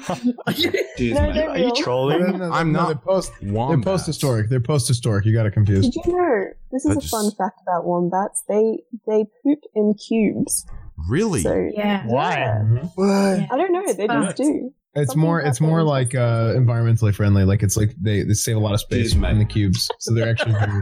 Cheers, 0.05 1.15
No, 1.15 1.21
mate. 1.21 1.33
they're 1.33 1.49
Are 1.49 1.57
you 1.57 1.65
real. 1.65 1.75
trolling? 1.75 2.19
No, 2.21 2.27
no, 2.27 2.37
no, 2.37 2.51
I'm 2.51 2.71
no, 2.71 2.79
not 2.79 2.87
They're 2.87 2.95
post. 2.97 3.31
They're 3.41 3.51
Wombats. 3.53 3.85
post-historic. 3.85 4.49
They're 4.49 4.59
post-historic. 4.61 5.25
You 5.25 5.33
got 5.33 5.45
it 5.45 5.51
confused. 5.51 5.91
Did 5.93 6.05
you 6.05 6.15
know? 6.15 6.45
This 6.71 6.85
is 6.85 6.91
I 6.91 6.93
a 6.93 7.01
just- 7.01 7.11
fun 7.11 7.31
fact 7.31 7.59
about 7.67 7.85
wombats. 7.85 8.43
They 8.47 8.79
they 9.07 9.25
poop 9.43 9.59
in 9.73 9.95
cubes. 9.95 10.65
Really? 11.09 11.41
So 11.41 11.69
Yeah. 11.73 12.05
Why? 12.05 12.35
yeah. 12.35 12.63
What? 12.95 13.07
I 13.51 13.57
don't 13.57 13.73
know. 13.73 13.93
They 13.93 14.07
just 14.07 14.37
do. 14.37 14.73
It's 14.95 15.11
Something 15.11 15.21
more. 15.21 15.41
It's 15.41 15.59
more 15.59 15.83
like 15.83 16.15
uh, 16.15 16.53
environmentally 16.53 17.13
friendly. 17.13 17.43
Like 17.43 17.63
it's 17.63 17.75
like 17.75 17.93
they, 18.01 18.23
they 18.23 18.33
save 18.33 18.55
a 18.55 18.59
lot 18.59 18.73
of 18.73 18.79
space 18.79 19.13
Jeez, 19.13 19.29
in 19.29 19.39
the 19.39 19.45
cubes, 19.45 19.89
so 19.99 20.13
they're 20.13 20.29
actually. 20.29 20.53
Very, 20.59 20.81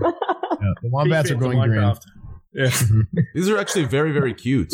yeah, 0.63 0.73
the 0.81 0.89
wombats 0.89 1.31
are 1.31 1.35
going 1.35 1.59
green. 1.59 1.93
Yeah. 2.53 2.69
These 3.33 3.49
are 3.49 3.57
actually 3.57 3.85
very, 3.85 4.11
very 4.11 4.33
cute. 4.33 4.73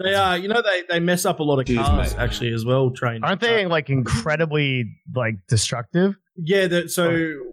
They 0.00 0.14
are, 0.14 0.36
you 0.36 0.48
know, 0.48 0.62
they, 0.62 0.82
they 0.88 1.00
mess 1.00 1.24
up 1.24 1.40
a 1.40 1.42
lot 1.42 1.58
of 1.58 1.66
Cheers, 1.66 1.86
cars 1.86 2.12
mate. 2.12 2.20
actually 2.20 2.52
as 2.52 2.64
well. 2.64 2.90
Train 2.90 3.24
Aren't 3.24 3.40
they 3.40 3.66
like 3.66 3.90
incredibly 3.90 4.96
like 5.14 5.34
destructive? 5.48 6.16
Yeah. 6.36 6.68
That, 6.68 6.90
so 6.90 7.10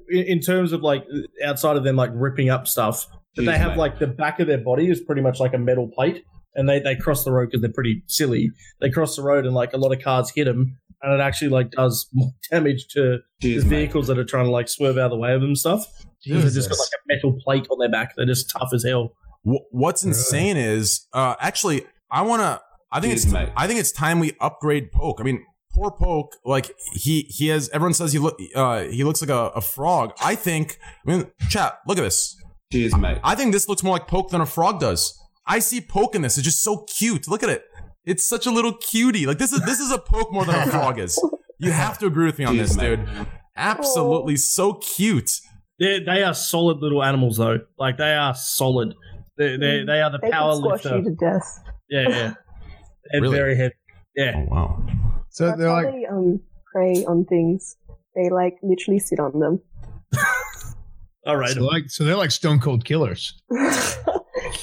in, 0.09 0.23
in 0.26 0.39
terms 0.41 0.71
of 0.71 0.82
like 0.82 1.05
outside 1.43 1.76
of 1.76 1.84
them 1.84 1.95
like 1.95 2.11
ripping 2.13 2.49
up 2.49 2.67
stuff, 2.67 3.07
but 3.36 3.45
they 3.45 3.57
have 3.57 3.71
mate. 3.71 3.78
like 3.78 3.99
the 3.99 4.07
back 4.07 4.39
of 4.39 4.47
their 4.47 4.59
body 4.59 4.89
is 4.89 5.01
pretty 5.01 5.21
much 5.21 5.39
like 5.39 5.53
a 5.53 5.57
metal 5.57 5.88
plate, 5.88 6.23
and 6.56 6.68
they 6.70 6.80
they 6.80 6.95
cross 6.95 7.24
the 7.24 7.32
road 7.32 7.47
because 7.47 7.62
they're 7.62 7.72
pretty 7.72 8.03
silly. 8.08 8.51
They 8.82 8.89
cross 8.89 9.16
the 9.16 9.22
road 9.24 9.45
and 9.45 9.53
like 9.53 9.74
a 9.74 9.78
lot 9.78 9.91
of 9.91 10.01
cars 10.01 10.32
hit 10.36 10.45
them, 10.45 10.78
and 11.01 11.14
it 11.14 11.24
actually 11.24 11.49
like 11.49 11.72
does 11.72 12.08
more 12.14 12.32
damage 12.51 12.88
to 12.89 13.20
Cheers, 13.41 13.64
the 13.64 13.70
mate. 13.70 13.76
vehicles 13.78 14.08
that 14.08 14.18
are 14.18 14.26
trying 14.26 14.45
to 14.45 14.51
like 14.51 14.70
swerve 14.70 14.97
out 14.97 15.06
of 15.06 15.12
the 15.12 15.18
way 15.18 15.34
of 15.34 15.41
them 15.41 15.49
and 15.51 15.58
stuff. 15.58 15.86
Because 16.24 16.43
they 16.53 16.58
just 16.58 16.70
got 16.70 16.80
like 16.80 16.89
a 16.93 17.01
metal 17.08 17.39
plate 17.43 17.68
on 17.70 17.78
their 17.80 17.89
back. 17.91 18.16
They're 18.16 18.26
just 18.26 18.49
tough 18.49 18.70
as 18.74 18.84
hell. 18.84 19.14
What's 19.43 20.03
insane 20.03 20.58
is 20.58 21.06
uh, 21.14 21.36
actually 21.39 21.86
I 22.10 22.24
want 22.24 22.41
to. 22.41 22.62
I 22.91 22.99
think 22.99 23.14
Jeez, 23.14 23.24
it's. 23.26 23.32
mate. 23.32 23.49
I 23.56 23.68
think 23.68 23.80
it's 23.80 23.91
time 23.91 24.20
we 24.20 24.32
upgrade 24.39 24.91
Poke. 24.91 25.20
I 25.20 25.24
mean, 25.24 25.43
poor 25.74 25.91
Poke. 25.91 26.36
Like 26.43 26.72
he 26.93 27.24
he 27.30 27.49
has. 27.49 27.70
Everyone 27.70 27.93
says 27.93 28.12
he 28.14 28.18
look. 28.20 28.39
Uh, 28.56 28.84
he 28.84 29.03
looks 29.03 29.22
like 29.22 29.30
a, 29.30 29.49
a 29.56 29.62
frog. 29.62 30.14
I 30.24 30.34
think. 30.36 30.80
I 31.06 31.12
mean, 31.12 31.32
chat. 31.49 31.78
Look 31.88 31.97
at 31.99 32.01
this. 32.01 32.36
Cheers, 32.72 32.95
mate. 32.97 33.20
I 33.24 33.36
think 33.36 33.51
this 33.53 33.70
looks 33.70 33.84
more 33.84 33.93
like 33.93 34.08
Poke 34.08 34.32
than 34.32 34.41
a 34.41 34.45
frog 34.47 34.80
does. 34.80 35.16
I 35.48 35.60
see 35.60 35.82
Poke 35.82 36.16
in 36.16 36.22
this. 36.22 36.38
It's 36.38 36.46
just 36.46 36.64
so 36.64 36.86
cute. 36.98 37.28
Look 37.28 37.43
at 37.43 37.50
it. 37.50 37.64
It's 38.06 38.28
such 38.28 38.46
a 38.46 38.52
little 38.52 38.74
cutie. 38.74 39.26
Like 39.26 39.38
this 39.38 39.52
is 39.52 39.62
this 39.66 39.80
is 39.80 39.91
a 39.91 39.98
Poke 39.98 40.32
more 40.32 40.46
than 40.46 40.56
a 40.56 40.68
frog 40.72 41.00
is. 41.00 41.20
You 41.60 41.72
have 41.72 41.98
to 42.00 42.06
agree 42.08 42.26
with 42.26 42.38
me 42.39 42.46
on 42.46 42.56
Jeez, 42.56 42.60
this, 42.60 42.78
mate. 42.78 42.96
dude. 42.98 43.28
Absolutely 43.56 44.36
so 44.38 44.74
cute. 44.74 45.32
They 45.80 46.00
they 46.00 46.24
are 46.24 46.34
solid 46.34 46.78
little 46.80 47.04
animals 47.04 47.38
though. 47.38 47.60
Like 47.80 47.98
they 47.98 48.14
are 48.14 48.34
solid. 48.36 48.93
They 49.38 49.58
they, 49.58 49.84
they 49.86 50.02
are 50.02 50.12
the 50.12 50.20
They 50.22 50.30
power 50.30 50.54
can 50.54 50.62
squash 50.62 50.84
lifter. 50.86 50.98
you 51.00 51.04
to 51.06 51.16
death. 51.16 51.60
Yeah, 51.89 52.10
yeah. 52.10 52.34
And 53.12 53.22
Really? 53.22 53.36
very 53.38 53.56
heavy. 53.56 53.74
Yeah. 54.16 54.34
Oh 54.36 54.46
wow. 54.50 54.86
So 55.30 55.46
That's 55.48 55.60
they're 55.60 55.68
how 55.70 55.76
like 55.76 55.93
they 55.93 56.06
um 56.06 56.39
prey 56.74 57.06
on 57.06 57.26
things. 57.26 57.76
They 58.16 58.30
like 58.30 58.58
literally 58.64 59.00
sit 59.00 59.20
on 59.20 59.39
them. 59.39 59.62
All 61.28 61.38
right. 61.38 61.52
so 61.52 61.62
like 61.64 61.84
so 61.89 62.04
they're 62.04 62.16
like 62.16 62.32
stone 62.32 62.60
cold 62.60 62.84
killers. 62.86 63.39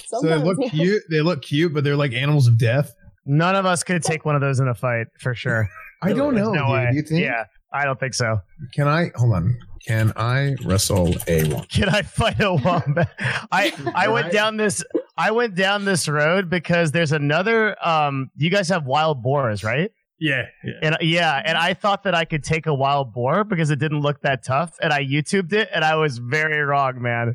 So 0.07 0.21
they 0.23 0.37
look 0.37 0.59
yeah. 0.61 0.69
cute. 0.69 1.03
They 1.11 1.21
look 1.21 1.43
cute, 1.43 1.73
but 1.75 1.85
they're 1.85 1.97
like 1.97 2.13
animals 2.13 2.47
of 2.47 2.59
death. 2.59 2.93
None 3.25 3.55
of 3.55 3.67
us 3.67 3.83
could 3.85 4.03
take 4.03 4.25
one 4.25 4.35
of 4.35 4.41
those 4.41 4.59
in 4.61 4.69
a 4.69 4.75
fight 4.75 5.07
for 5.21 5.35
sure. 5.35 5.69
I 6.03 6.13
don't 6.13 6.35
know. 6.35 6.53
No 6.53 6.65
dude. 6.65 6.73
way. 6.73 6.89
Do 6.91 6.97
you 6.97 7.03
think? 7.03 7.21
Yeah. 7.23 7.45
I 7.73 7.85
don't 7.85 7.99
think 7.99 8.15
so. 8.15 8.41
Can 8.75 8.87
I 8.89 9.11
hold 9.15 9.33
on? 9.35 9.57
Can 9.87 10.13
I 10.17 10.55
wrestle 10.65 11.15
a 11.27 11.45
wombat? 11.49 11.69
Can 11.71 11.89
I 11.89 12.03
fight 12.03 12.41
a 12.41 12.53
wombat? 12.55 13.09
I 13.51 13.73
I 13.95 14.09
went 14.09 14.25
Right. 14.27 14.33
down 14.33 14.57
this 14.57 14.85
I 15.17 15.31
went 15.31 15.55
down 15.55 15.85
this 15.85 16.09
road 16.09 16.51
because 16.51 16.93
there's 16.93 17.13
another 17.13 17.77
um 17.87 18.31
you 18.37 18.51
guys 18.51 18.69
have 18.69 18.85
wild 18.85 19.23
boars, 19.23 19.65
right? 19.65 19.91
Yeah, 20.21 20.47
yeah. 20.63 20.73
And 20.83 20.97
yeah, 21.01 21.43
and 21.45 21.57
I 21.59 21.75
thought 21.75 22.05
that 22.05 22.15
I 22.15 22.25
could 22.25 22.45
take 22.45 22.67
a 22.67 22.75
wild 22.75 23.13
boar 23.13 23.43
because 23.43 23.71
it 23.71 23.79
didn't 23.81 24.01
look 24.01 24.21
that 24.23 24.45
tough 24.45 24.77
and 24.81 24.93
I 24.93 25.03
YouTubed 25.05 25.53
it 25.53 25.69
and 25.75 25.85
I 25.85 25.97
was 25.97 26.19
very 26.19 26.61
wrong, 26.61 27.01
man. 27.03 27.35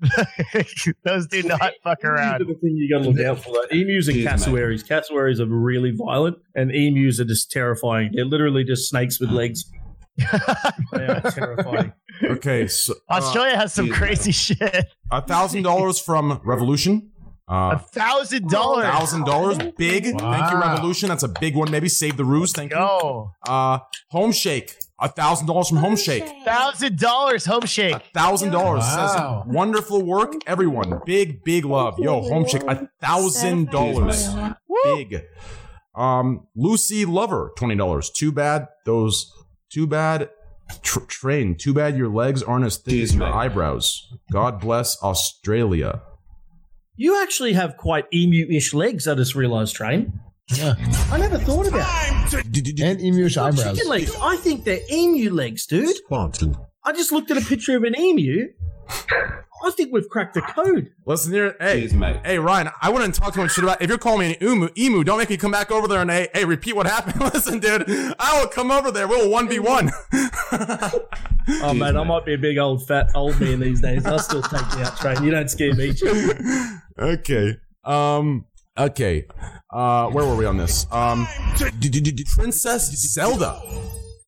Those 1.04 1.26
do 1.26 1.42
not 1.44 1.60
fuck 1.82 1.98
Emus 2.02 2.04
are 2.04 2.14
around. 2.14 2.40
the 2.40 2.54
thing 2.54 2.76
you 2.76 2.88
got 2.90 3.02
to 3.04 3.10
look 3.10 3.20
out 3.24 3.38
for. 3.42 3.50
Like, 3.54 3.72
emus 3.72 4.08
and 4.08 4.16
Cheers, 4.16 4.24
mate. 4.24 4.30
cassowaries. 4.30 4.82
Cassowaries 4.82 5.40
are 5.40 5.46
really 5.46 5.90
violent, 5.92 6.36
and 6.54 6.70
emus 6.70 7.20
are 7.20 7.24
just 7.24 7.50
terrifying. 7.50 8.10
They're 8.14 8.24
literally 8.24 8.64
just 8.64 8.88
snakes 8.88 9.18
with 9.20 9.30
legs. 9.30 9.64
they 10.18 11.06
are 11.06 11.20
terrifying. 11.30 11.92
Okay, 12.22 12.66
so 12.68 12.94
Australia 13.10 13.56
has 13.56 13.72
some 13.74 13.86
Cheers, 13.86 13.98
crazy 13.98 14.32
shit. 14.32 14.86
a 15.10 15.20
thousand 15.22 15.62
dollars 15.62 16.00
from 16.00 16.40
Revolution. 16.44 17.10
A 17.48 17.52
Uh, 17.52 17.78
thousand 17.78 18.48
dollars. 18.50 18.84
thousand 18.86 19.24
dollars, 19.24 19.56
big. 19.76 20.04
Thank 20.18 20.50
you, 20.52 20.58
Revolution. 20.58 21.08
That's 21.10 21.22
a 21.22 21.28
big 21.28 21.54
one. 21.54 21.70
Maybe 21.70 21.88
save 21.88 22.16
the 22.16 22.24
ruse. 22.24 22.52
Thank 22.52 22.72
you. 22.72 22.76
Go. 22.78 23.30
Uh, 23.46 23.78
Home 24.10 24.32
Shake. 24.32 24.74
A 24.98 25.08
thousand 25.08 25.46
dollars 25.46 25.68
from 25.68 25.78
Home 25.78 25.96
Shake. 25.96 26.24
Thousand 26.44 26.98
dollars 26.98 27.44
home 27.44 27.64
A 27.64 27.66
shake. 27.66 28.02
thousand 28.14 28.50
dollars 28.52 28.82
Wow. 28.84 29.44
wonderful 29.46 30.02
work, 30.02 30.32
everyone. 30.46 31.00
Big, 31.04 31.44
big 31.44 31.64
love. 31.66 31.98
Yo, 31.98 32.22
Home 32.22 32.46
Shake. 32.46 32.62
A 32.62 32.88
thousand 33.00 33.70
dollars. 33.70 34.28
Big. 34.84 35.22
Um, 35.94 36.46
Lucy 36.56 37.04
Lover, 37.04 37.52
twenty 37.58 37.76
dollars. 37.76 38.10
Too 38.10 38.32
bad 38.32 38.68
those. 38.86 39.30
Too 39.70 39.86
bad. 39.86 40.30
Tr- 40.82 41.00
train. 41.00 41.56
Too 41.56 41.74
bad 41.74 41.96
your 41.96 42.08
legs 42.08 42.42
aren't 42.42 42.64
as 42.64 42.76
thick 42.78 43.00
as 43.02 43.14
your 43.14 43.26
eyebrows. 43.26 44.12
God 44.32 44.60
bless 44.60 45.00
Australia. 45.02 46.00
You 46.96 47.22
actually 47.22 47.52
have 47.52 47.76
quite 47.76 48.06
emu-ish 48.12 48.72
legs. 48.74 49.06
I 49.06 49.14
just 49.14 49.34
realised, 49.34 49.74
Train. 49.76 50.18
Yeah. 50.48 50.74
I 51.10 51.18
never 51.18 51.38
thought 51.38 51.66
about. 51.66 52.32
it. 52.32 52.80
And 52.80 53.00
emu-ish 53.00 53.36
eyebrows. 53.36 53.76
Chicken 53.76 53.90
legs. 53.90 54.14
I 54.20 54.36
think 54.36 54.64
they're 54.64 54.80
emu 54.90 55.30
legs, 55.30 55.66
dude. 55.66 55.96
Squanton. 56.08 56.56
I 56.84 56.92
just 56.92 57.10
looked 57.10 57.30
at 57.30 57.36
a 57.36 57.40
picture 57.44 57.76
of 57.76 57.82
an 57.82 57.98
emu. 57.98 58.52
I 58.88 59.70
think 59.70 59.92
we've 59.92 60.08
cracked 60.08 60.34
the 60.34 60.42
code. 60.42 60.92
Listen 61.06 61.32
here, 61.32 61.56
hey, 61.58 61.80
Cheers, 61.80 61.94
mate. 61.94 62.20
hey, 62.24 62.38
Ryan. 62.38 62.68
I 62.80 62.90
wouldn't 62.90 63.14
talk 63.16 63.34
too 63.34 63.40
much 63.40 63.52
shit 63.54 63.64
about. 63.64 63.82
If 63.82 63.88
you're 63.88 63.98
calling 63.98 64.28
me 64.28 64.36
an 64.40 64.42
emu, 64.48 64.68
emu, 64.78 65.02
don't 65.02 65.18
make 65.18 65.30
me 65.30 65.36
come 65.36 65.50
back 65.50 65.72
over 65.72 65.88
there 65.88 66.02
and 66.02 66.10
hey, 66.10 66.28
hey, 66.32 66.44
repeat 66.44 66.76
what 66.76 66.86
happened. 66.86 67.20
Listen, 67.34 67.58
dude, 67.58 67.84
I 68.20 68.38
will 68.38 68.46
come 68.46 68.70
over 68.70 68.92
there. 68.92 69.08
We'll 69.08 69.28
one 69.28 69.48
v 69.48 69.58
one. 69.58 69.90
Oh 71.48 71.60
Cheers, 71.60 71.74
man, 71.76 71.96
I 71.96 72.02
might 72.02 72.24
be 72.26 72.34
a 72.34 72.38
big 72.38 72.58
old 72.58 72.84
fat 72.88 73.12
old 73.14 73.40
man 73.40 73.60
these 73.60 73.80
days. 73.80 74.04
I'll 74.04 74.18
still 74.18 74.42
take 74.42 74.60
you 74.76 74.82
out, 74.82 74.96
Train. 74.96 75.22
You 75.22 75.30
don't 75.30 75.48
scare 75.48 75.74
me. 75.74 75.92
Okay. 76.98 77.56
Um. 77.84 78.46
Okay. 78.78 79.26
Uh. 79.72 80.08
Where 80.10 80.26
were 80.26 80.36
we 80.36 80.46
on 80.46 80.56
this? 80.56 80.86
Um. 80.92 81.26
Princess 82.34 82.90
Zelda. 83.12 83.60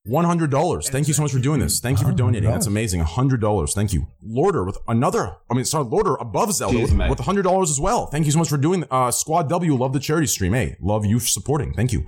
One 0.05 0.25
hundred 0.25 0.51
dollars. 0.51 0.89
Thank 0.89 1.07
you 1.07 1.13
so 1.13 1.21
much 1.21 1.33
for 1.33 1.39
doing 1.39 1.61
this. 1.61 1.81
Thank 1.81 2.01
you 2.01 2.07
for 2.07 2.15
donating. 2.15 2.49
That's 2.49 2.67
amazing. 2.67 3.01
hundred 3.01 3.43
dollars. 3.43 3.75
Thank 3.75 3.93
you, 3.93 4.07
Lorder, 4.23 4.65
with 4.65 4.79
another. 4.89 5.37
I 5.51 5.55
mean, 5.55 5.67
sorry, 5.67 5.85
Lorder 5.85 6.15
above 6.15 6.51
Zelda 6.55 6.77
Cheers, 6.79 6.91
with, 6.91 6.99
mate. 6.99 7.11
with 7.11 7.19
hundred 7.19 7.43
dollars 7.43 7.71
as 7.71 7.79
well. 7.79 8.07
Thank 8.07 8.25
you 8.25 8.33
so 8.33 8.39
much 8.39 8.49
for 8.49 8.57
doing. 8.57 8.85
Uh, 8.91 9.11
Squad 9.11 9.51
W, 9.51 9.75
love 9.77 9.93
the 9.93 10.01
charity 10.01 10.27
stream. 10.27 10.55
Hey, 10.55 10.77
love 10.81 11.05
you 11.05 11.19
for 11.19 11.27
supporting. 11.27 11.75
Thank 11.75 11.93
you. 11.93 12.07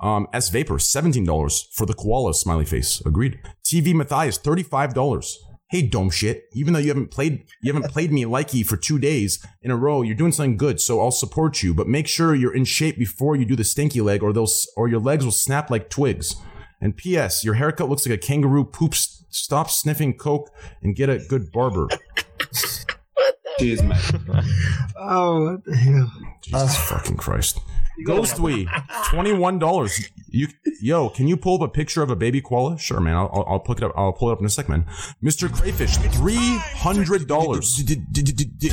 Um, 0.00 0.26
S 0.32 0.48
Vapor, 0.48 0.78
seventeen 0.78 1.24
dollars 1.24 1.68
for 1.74 1.84
the 1.84 1.92
koala 1.92 2.32
smiley 2.32 2.64
face. 2.64 3.02
Agreed. 3.04 3.38
TV 3.62 3.92
Matthias, 3.94 4.38
thirty 4.38 4.62
five 4.62 4.94
dollars. 4.94 5.38
Hey, 5.70 5.82
dome 5.82 6.10
shit. 6.10 6.44
Even 6.52 6.72
though 6.72 6.78
you 6.78 6.88
haven't 6.88 7.10
played, 7.10 7.44
you 7.62 7.72
haven't 7.72 7.90
played 7.90 8.12
me 8.12 8.24
likey 8.24 8.64
for 8.64 8.76
two 8.76 8.98
days 8.98 9.44
in 9.62 9.70
a 9.70 9.76
row. 9.76 10.02
You're 10.02 10.14
doing 10.14 10.32
something 10.32 10.56
good, 10.56 10.80
so 10.80 11.00
I'll 11.00 11.10
support 11.10 11.62
you. 11.62 11.74
But 11.74 11.88
make 11.88 12.06
sure 12.06 12.34
you're 12.34 12.54
in 12.54 12.64
shape 12.64 12.98
before 12.98 13.34
you 13.34 13.44
do 13.44 13.56
the 13.56 13.64
stinky 13.64 14.00
leg, 14.00 14.22
or 14.22 14.32
they'll, 14.32 14.48
or 14.76 14.88
your 14.88 15.00
legs 15.00 15.24
will 15.24 15.32
snap 15.32 15.70
like 15.70 15.90
twigs. 15.90 16.36
And 16.80 16.96
P.S. 16.96 17.44
Your 17.44 17.54
haircut 17.54 17.88
looks 17.88 18.06
like 18.06 18.14
a 18.14 18.18
kangaroo 18.18 18.64
poops. 18.64 19.24
Stop 19.30 19.70
sniffing 19.70 20.16
coke 20.16 20.50
and 20.82 20.94
get 20.94 21.08
a 21.08 21.18
good 21.18 21.50
barber. 21.50 21.88
Cheers, 23.58 23.82
mate. 23.82 23.98
Oh, 24.96 25.50
what 25.52 25.64
the 25.64 25.76
hell? 25.76 26.10
Jesus 26.40 26.76
fucking 26.88 27.16
Christ. 27.16 27.58
Ghostly, 28.06 28.66
twenty-one 29.06 29.58
dollars. 29.58 30.08
You, 30.28 30.48
yo, 30.80 31.08
can 31.10 31.28
you 31.28 31.36
pull 31.36 31.62
up 31.62 31.68
a 31.68 31.72
picture 31.72 32.02
of 32.02 32.10
a 32.10 32.16
baby 32.16 32.40
koala? 32.40 32.76
Sure, 32.76 32.98
man. 32.98 33.14
I'll, 33.14 33.30
I'll, 33.32 33.44
I'll 33.50 33.60
pick 33.60 33.78
it 33.78 33.84
up. 33.84 33.92
I'll 33.96 34.12
pull 34.12 34.30
it 34.30 34.32
up 34.32 34.40
in 34.40 34.46
a 34.46 34.50
sec, 34.50 34.68
man. 34.68 34.84
Mr. 35.22 35.52
Crayfish, 35.52 35.96
three 35.96 36.34
hundred 36.74 37.28
dollars. 37.28 37.82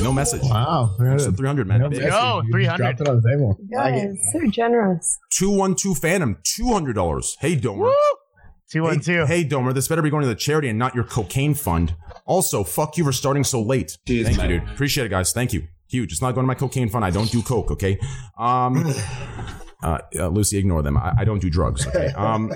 No 0.00 0.12
message. 0.12 0.42
Wow. 0.42 0.96
There 0.98 1.12
it 1.12 1.20
is. 1.20 1.26
Three 1.28 1.46
hundred, 1.46 1.68
man. 1.68 1.80
No 1.80 1.88
Big. 1.88 2.00
message. 2.00 2.12
Yo, 2.12 2.42
You 2.44 2.50
300. 2.52 2.76
Dropped 2.78 3.00
it 3.00 3.08
on 3.08 3.20
the. 3.20 3.54
Guys, 3.72 4.18
so 4.32 4.40
generous. 4.50 5.18
Two 5.30 5.50
one 5.50 5.74
two 5.76 5.94
Phantom, 5.94 6.38
two 6.42 6.72
hundred 6.72 6.94
dollars. 6.94 7.36
Hey, 7.40 7.56
Domer. 7.56 7.92
Two 8.70 8.82
one 8.82 9.00
two. 9.00 9.24
Hey, 9.26 9.44
Domer. 9.44 9.72
This 9.72 9.86
better 9.86 10.02
be 10.02 10.10
going 10.10 10.22
to 10.22 10.28
the 10.28 10.34
charity 10.34 10.68
and 10.68 10.78
not 10.78 10.94
your 10.94 11.04
cocaine 11.04 11.54
fund. 11.54 11.94
Also, 12.24 12.64
fuck 12.64 12.96
you 12.96 13.04
for 13.04 13.12
starting 13.12 13.44
so 13.44 13.62
late. 13.62 13.98
Cheers, 14.06 14.26
Thank 14.26 14.38
mate. 14.38 14.50
you, 14.50 14.60
dude. 14.60 14.68
Appreciate 14.70 15.04
it, 15.06 15.10
guys. 15.10 15.32
Thank 15.32 15.52
you. 15.52 15.64
Huge. 15.92 16.10
It's 16.10 16.22
not 16.22 16.32
going 16.34 16.44
to 16.44 16.48
my 16.48 16.54
cocaine 16.54 16.88
fund. 16.88 17.04
I 17.04 17.10
don't 17.10 17.30
do 17.30 17.42
coke. 17.42 17.70
Okay. 17.70 17.98
Um. 18.38 18.92
Uh, 19.82 19.98
uh, 20.16 20.28
Lucy, 20.28 20.58
ignore 20.58 20.80
them. 20.80 20.96
I, 20.96 21.12
I 21.18 21.24
don't 21.24 21.40
do 21.40 21.50
drugs. 21.50 21.88
Okay. 21.88 22.06
Um, 22.16 22.52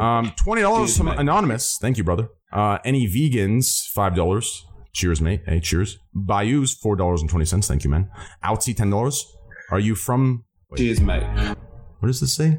um, 0.00 0.32
twenty 0.42 0.62
dollars 0.62 0.96
from 0.96 1.06
anonymous. 1.06 1.78
Thank 1.80 1.98
you, 1.98 2.02
brother. 2.02 2.30
Uh, 2.52 2.78
any 2.84 3.06
vegans? 3.06 3.86
Five 3.90 4.16
dollars. 4.16 4.66
Cheers, 4.92 5.20
mate. 5.20 5.42
Hey, 5.46 5.60
cheers. 5.60 6.00
Bayou's 6.16 6.74
four 6.74 6.96
dollars 6.96 7.20
and 7.20 7.30
twenty 7.30 7.44
cents. 7.44 7.68
Thank 7.68 7.84
you, 7.84 7.90
man. 7.90 8.10
Outsy 8.42 8.76
ten 8.76 8.90
dollars. 8.90 9.24
Are 9.70 9.78
you 9.78 9.94
from? 9.94 10.42
Cheers, 10.76 11.00
mate. 11.00 11.22
What 12.00 12.08
does 12.08 12.18
this 12.18 12.34
say? 12.34 12.58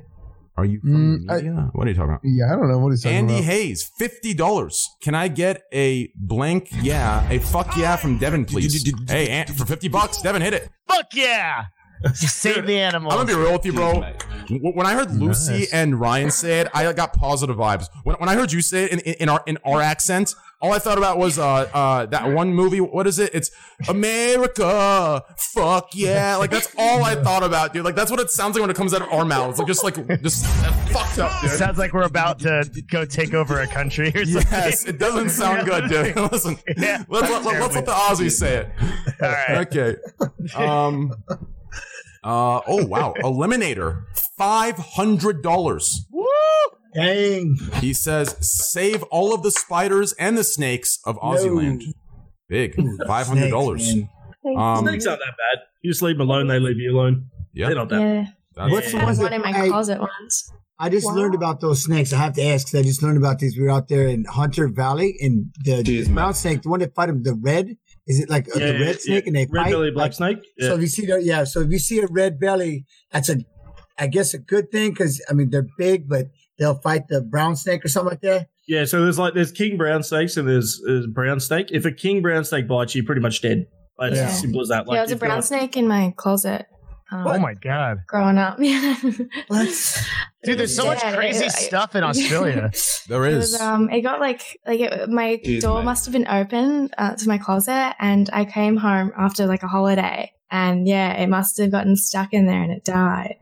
Are 0.56 0.66
you 0.66 0.80
from 0.82 1.26
Mm, 1.26 1.32
I- 1.32 1.36
media? 1.38 1.70
what 1.74 1.88
are 1.88 1.90
you 1.90 1.96
talking 1.96 2.10
about? 2.10 2.22
Yeah, 2.24 2.54
I 2.54 2.56
don't 2.56 2.70
know 2.70 2.78
what 2.78 2.92
he's 2.92 3.02
talking 3.02 3.18
Andy 3.18 3.34
about. 3.36 3.46
Hayes, 3.46 3.90
fifty 3.98 4.34
dollars. 4.36 4.88
Can 5.02 5.16
I 5.16 5.28
get 5.28 5.64
a 5.74 6.10
blank? 6.16 6.70
Yeah, 6.82 7.28
a 7.30 7.40
fuck 7.40 7.76
yeah 7.76 7.96
from 7.96 8.20
Devin, 8.20 8.46
please. 8.46 8.84
hey, 9.10 9.30
Ant, 9.30 9.50
for 9.50 9.66
fifty 9.66 9.88
bucks, 9.88 10.22
Devin, 10.22 10.42
hit 10.44 10.54
it. 10.54 10.70
Fuck 10.88 11.08
yeah! 11.16 11.66
Just 12.04 12.38
save 12.40 12.68
the 12.68 12.78
animals. 12.78 13.14
I'm 13.14 13.26
gonna 13.26 13.36
be 13.36 13.42
real 13.42 13.54
with 13.54 13.66
you, 13.66 13.74
bro. 13.74 14.04
Cheers, 14.48 14.62
When 14.76 14.86
I 14.86 14.94
heard 14.94 15.10
Lucy 15.12 15.52
Nice. 15.60 15.74
and 15.74 16.00
Ryan 16.00 16.30
say 16.30 16.60
it, 16.60 16.68
I 16.74 16.92
got 16.94 17.14
positive 17.14 17.56
vibes. 17.56 17.88
When, 18.04 18.16
when 18.18 18.28
I 18.30 18.36
heard 18.36 18.52
you 18.52 18.62
say 18.62 18.84
it 18.84 18.92
in, 18.92 19.00
in, 19.00 19.14
in 19.22 19.30
our 19.30 19.42
in 19.48 19.58
our 19.66 19.82
accent, 19.82 20.36
all 20.64 20.72
I 20.72 20.80
thought 20.80 20.98
about 20.98 21.18
was 21.18 21.38
uh 21.38 21.44
uh 21.74 22.06
that 22.06 22.32
one 22.32 22.54
movie. 22.54 22.80
What 22.80 23.06
is 23.06 23.20
it? 23.20 23.32
It's 23.36 23.52
America. 23.90 25.22
Fuck 25.38 25.90
yeah! 25.94 26.38
Like 26.38 26.52
that's 26.52 26.74
all 26.78 27.04
I 27.04 27.16
thought 27.24 27.44
about, 27.44 27.74
dude. 27.74 27.84
Like 27.84 27.96
that's 27.96 28.10
what 28.10 28.22
it 28.22 28.30
sounds 28.30 28.56
like 28.56 28.62
when 28.62 28.70
it 28.70 28.78
comes 28.78 28.94
out 28.94 29.02
of 29.02 29.10
our 29.10 29.26
mouths. 29.26 29.60
Like 29.60 29.68
just 29.68 29.84
like 29.84 29.96
just 30.22 30.46
fucked 30.92 31.20
up, 31.20 31.42
dude. 31.42 31.52
Sounds 31.52 31.78
like 31.78 31.92
we're 31.92 32.04
about 32.04 32.40
to 32.40 32.64
go 32.90 33.04
take 33.04 33.34
over 33.34 33.60
a 33.60 33.68
country 33.68 34.08
or 34.16 34.24
something. 34.26 34.52
Yes, 34.52 34.86
it 34.86 34.98
doesn't 35.00 35.30
sound 35.30 35.66
good, 35.68 35.90
dude. 35.90 36.16
Listen, 36.32 36.58
Yeah, 36.78 37.04
let's, 37.10 37.30
let, 37.30 37.46
us 37.62 37.76
let 37.76 37.86
the 37.86 37.92
Aussies 37.92 38.32
say 38.32 38.56
it. 38.60 38.70
All 39.22 39.30
right. 39.30 39.68
Okay. 39.68 39.98
Um. 40.56 41.14
Uh. 42.24 42.62
Oh 42.66 42.86
wow. 42.86 43.14
Eliminator. 43.20 44.06
Five 44.38 44.78
hundred 44.78 45.44
dollars. 45.44 46.06
Dang. 46.96 47.58
He 47.82 47.94
says, 47.94 48.36
"Save 48.42 49.04
all 49.04 49.34
of 49.34 49.44
the 49.44 49.52
spiders 49.52 50.14
and 50.14 50.38
the 50.38 50.44
snakes 50.44 51.00
of 51.06 51.18
Aussieland." 51.22 51.84
Big. 52.50 52.76
Five 53.08 53.28
hundred 53.28 53.50
dollars. 53.50 53.84
Snakes, 53.90 54.08
man. 54.44 54.58
Um. 54.58 54.86
Snakes 54.86 55.06
aren't 55.08 55.20
that 55.20 55.36
bad. 55.38 55.64
You 55.82 55.92
just 55.92 56.02
leave 56.02 56.18
them 56.18 56.28
alone, 56.30 56.48
they 56.48 56.60
leave 56.60 56.78
you 56.78 56.92
alone. 56.92 57.28
Yeah. 57.54 57.68
They're 57.68 57.76
not 57.76 57.90
that 57.90 58.02
Yeah. 58.02 58.26
that's- 58.56 58.72
What's 58.72 58.92
the 58.92 58.98
ones 58.98 59.18
one 59.20 59.32
that 59.32 59.34
in 59.36 59.42
my 59.42 59.64
I- 59.64 59.68
closet 59.68 60.00
once. 60.00 60.52
I 60.80 60.90
just 60.90 61.06
Wow. 61.06 61.16
learned 61.16 61.36
about 61.36 61.62
those 61.62 61.84
snakes. 61.84 62.12
I 62.14 62.18
have 62.18 62.34
to 62.34 62.44
ask 62.44 62.68
'cause 62.72 62.80
I 62.80 62.84
just 62.84 63.02
learned 63.04 63.18
about 63.18 63.40
these. 63.40 63.56
We 63.58 63.64
were 63.64 63.70
out 63.70 63.88
there 63.90 64.08
in 64.08 64.26
Hunter 64.26 64.68
Valley, 64.68 65.16
and 65.22 65.46
the, 65.64 65.84
Cheers, 65.84 66.08
the 66.08 66.14
brown 66.14 66.30
mate. 66.30 66.36
snake, 66.36 66.62
the 66.64 66.70
one 66.70 66.80
that 66.80 66.96
fight 66.96 67.08
them, 67.08 67.22
the 67.24 67.36
red, 67.36 67.78
is 68.08 68.20
it 68.20 68.30
like 68.30 68.48
uh, 68.56 68.60
Yeah, 68.60 68.72
the 68.72 68.80
red 68.80 68.88
yeah, 68.88 68.94
snake? 69.00 69.28
And 69.28 69.36
they 69.36 69.46
Red 69.50 69.64
fight. 69.66 69.72
belly 69.72 69.92
black 69.92 70.06
like- 70.06 70.14
snake. 70.14 70.38
Yeah. 70.58 70.68
So 70.70 70.76
if 70.76 70.82
you 70.82 70.88
see 70.88 71.06
that, 71.06 71.24
yeah, 71.24 71.44
so 71.44 71.62
if 71.62 71.70
you 71.72 71.80
see 71.80 72.00
a 72.00 72.08
red 72.08 72.40
belly, 72.40 72.86
that's 73.12 73.30
a, 73.30 73.38
I 74.00 74.08
guess 74.08 74.34
a 74.34 74.40
good 74.40 74.72
thing 74.72 74.90
because 74.92 75.22
I 75.30 75.34
mean 75.34 75.52
they're 75.52 75.68
big, 75.78 76.10
but 76.10 76.28
they'll 76.64 76.80
fight 76.80 77.08
the 77.10 77.22
brown 77.22 77.56
snake 77.56 77.84
or 77.84 77.90
something 77.90 78.12
like 78.12 78.22
that. 78.22 78.48
Yeah, 78.68 78.86
so 78.86 79.02
there's 79.04 79.20
like 79.20 79.34
there's 79.34 79.52
king 79.52 79.76
brown 79.78 80.04
snakes 80.04 80.38
and 80.38 80.48
there's, 80.48 80.82
there's 80.86 81.06
brown 81.08 81.40
snake. 81.42 81.68
If 81.72 81.84
a 81.86 81.92
king 81.92 82.22
brown 82.22 82.46
snake 82.46 82.68
bites 82.68 82.96
you, 82.96 83.02
you're 83.02 83.06
pretty 83.06 83.22
much 83.22 83.42
dead. 83.42 83.68
Like, 84.00 84.12
It's 84.14 84.20
Yeah. 84.22 84.28
as 84.28 84.40
simple 84.40 84.62
as 84.62 84.70
that. 84.70 84.88
Like 84.88 84.96
yeah, 84.96 85.02
there 85.02 85.04
was 85.06 85.12
a 85.12 85.16
brown 85.18 85.32
you're- 85.32 85.42
snake 85.42 85.76
in 85.78 85.88
my 85.88 86.14
closet. 86.16 86.66
Um, 87.12 87.28
Oh 87.28 87.38
my 87.38 87.54
god, 87.54 87.98
Growing 88.08 88.38
up, 88.40 88.58
yeah. 88.60 88.96
Dude! 90.44 90.58
There's 90.58 90.76
so 90.76 90.86
much 90.86 91.04
Yeah, 91.04 91.16
crazy 91.16 91.46
it- 91.46 91.52
stuff 91.52 91.96
in 91.96 92.04
Australia. 92.12 92.72
There 93.08 93.26
It 93.26 93.34
is. 93.34 93.52
was 93.52 93.62
um 93.62 93.90
it 93.90 94.02
got 94.02 94.20
like 94.20 94.42
like 94.66 94.80
it, 94.80 95.10
my 95.10 95.40
Jeez, 95.46 95.62
door 95.62 95.80
mate. 95.80 95.86
must 95.86 96.06
have 96.06 96.14
been 96.14 96.28
open 96.28 96.90
uh, 96.98 97.16
to 97.16 97.28
my 97.28 97.38
closet 97.38 97.94
and 98.00 98.30
I 98.34 98.46
came 98.46 98.78
home 98.78 99.12
after 99.18 99.46
like 99.46 99.64
a 99.64 99.68
holiday 99.68 100.32
and 100.50 100.88
yeah 100.88 101.14
it 101.14 101.28
must 101.28 101.58
have 101.58 101.72
gotten 101.72 101.96
stuck 101.96 102.34
in 102.34 102.46
there 102.46 102.62
and 102.64 102.72
it 102.72 102.84
died. 102.84 103.36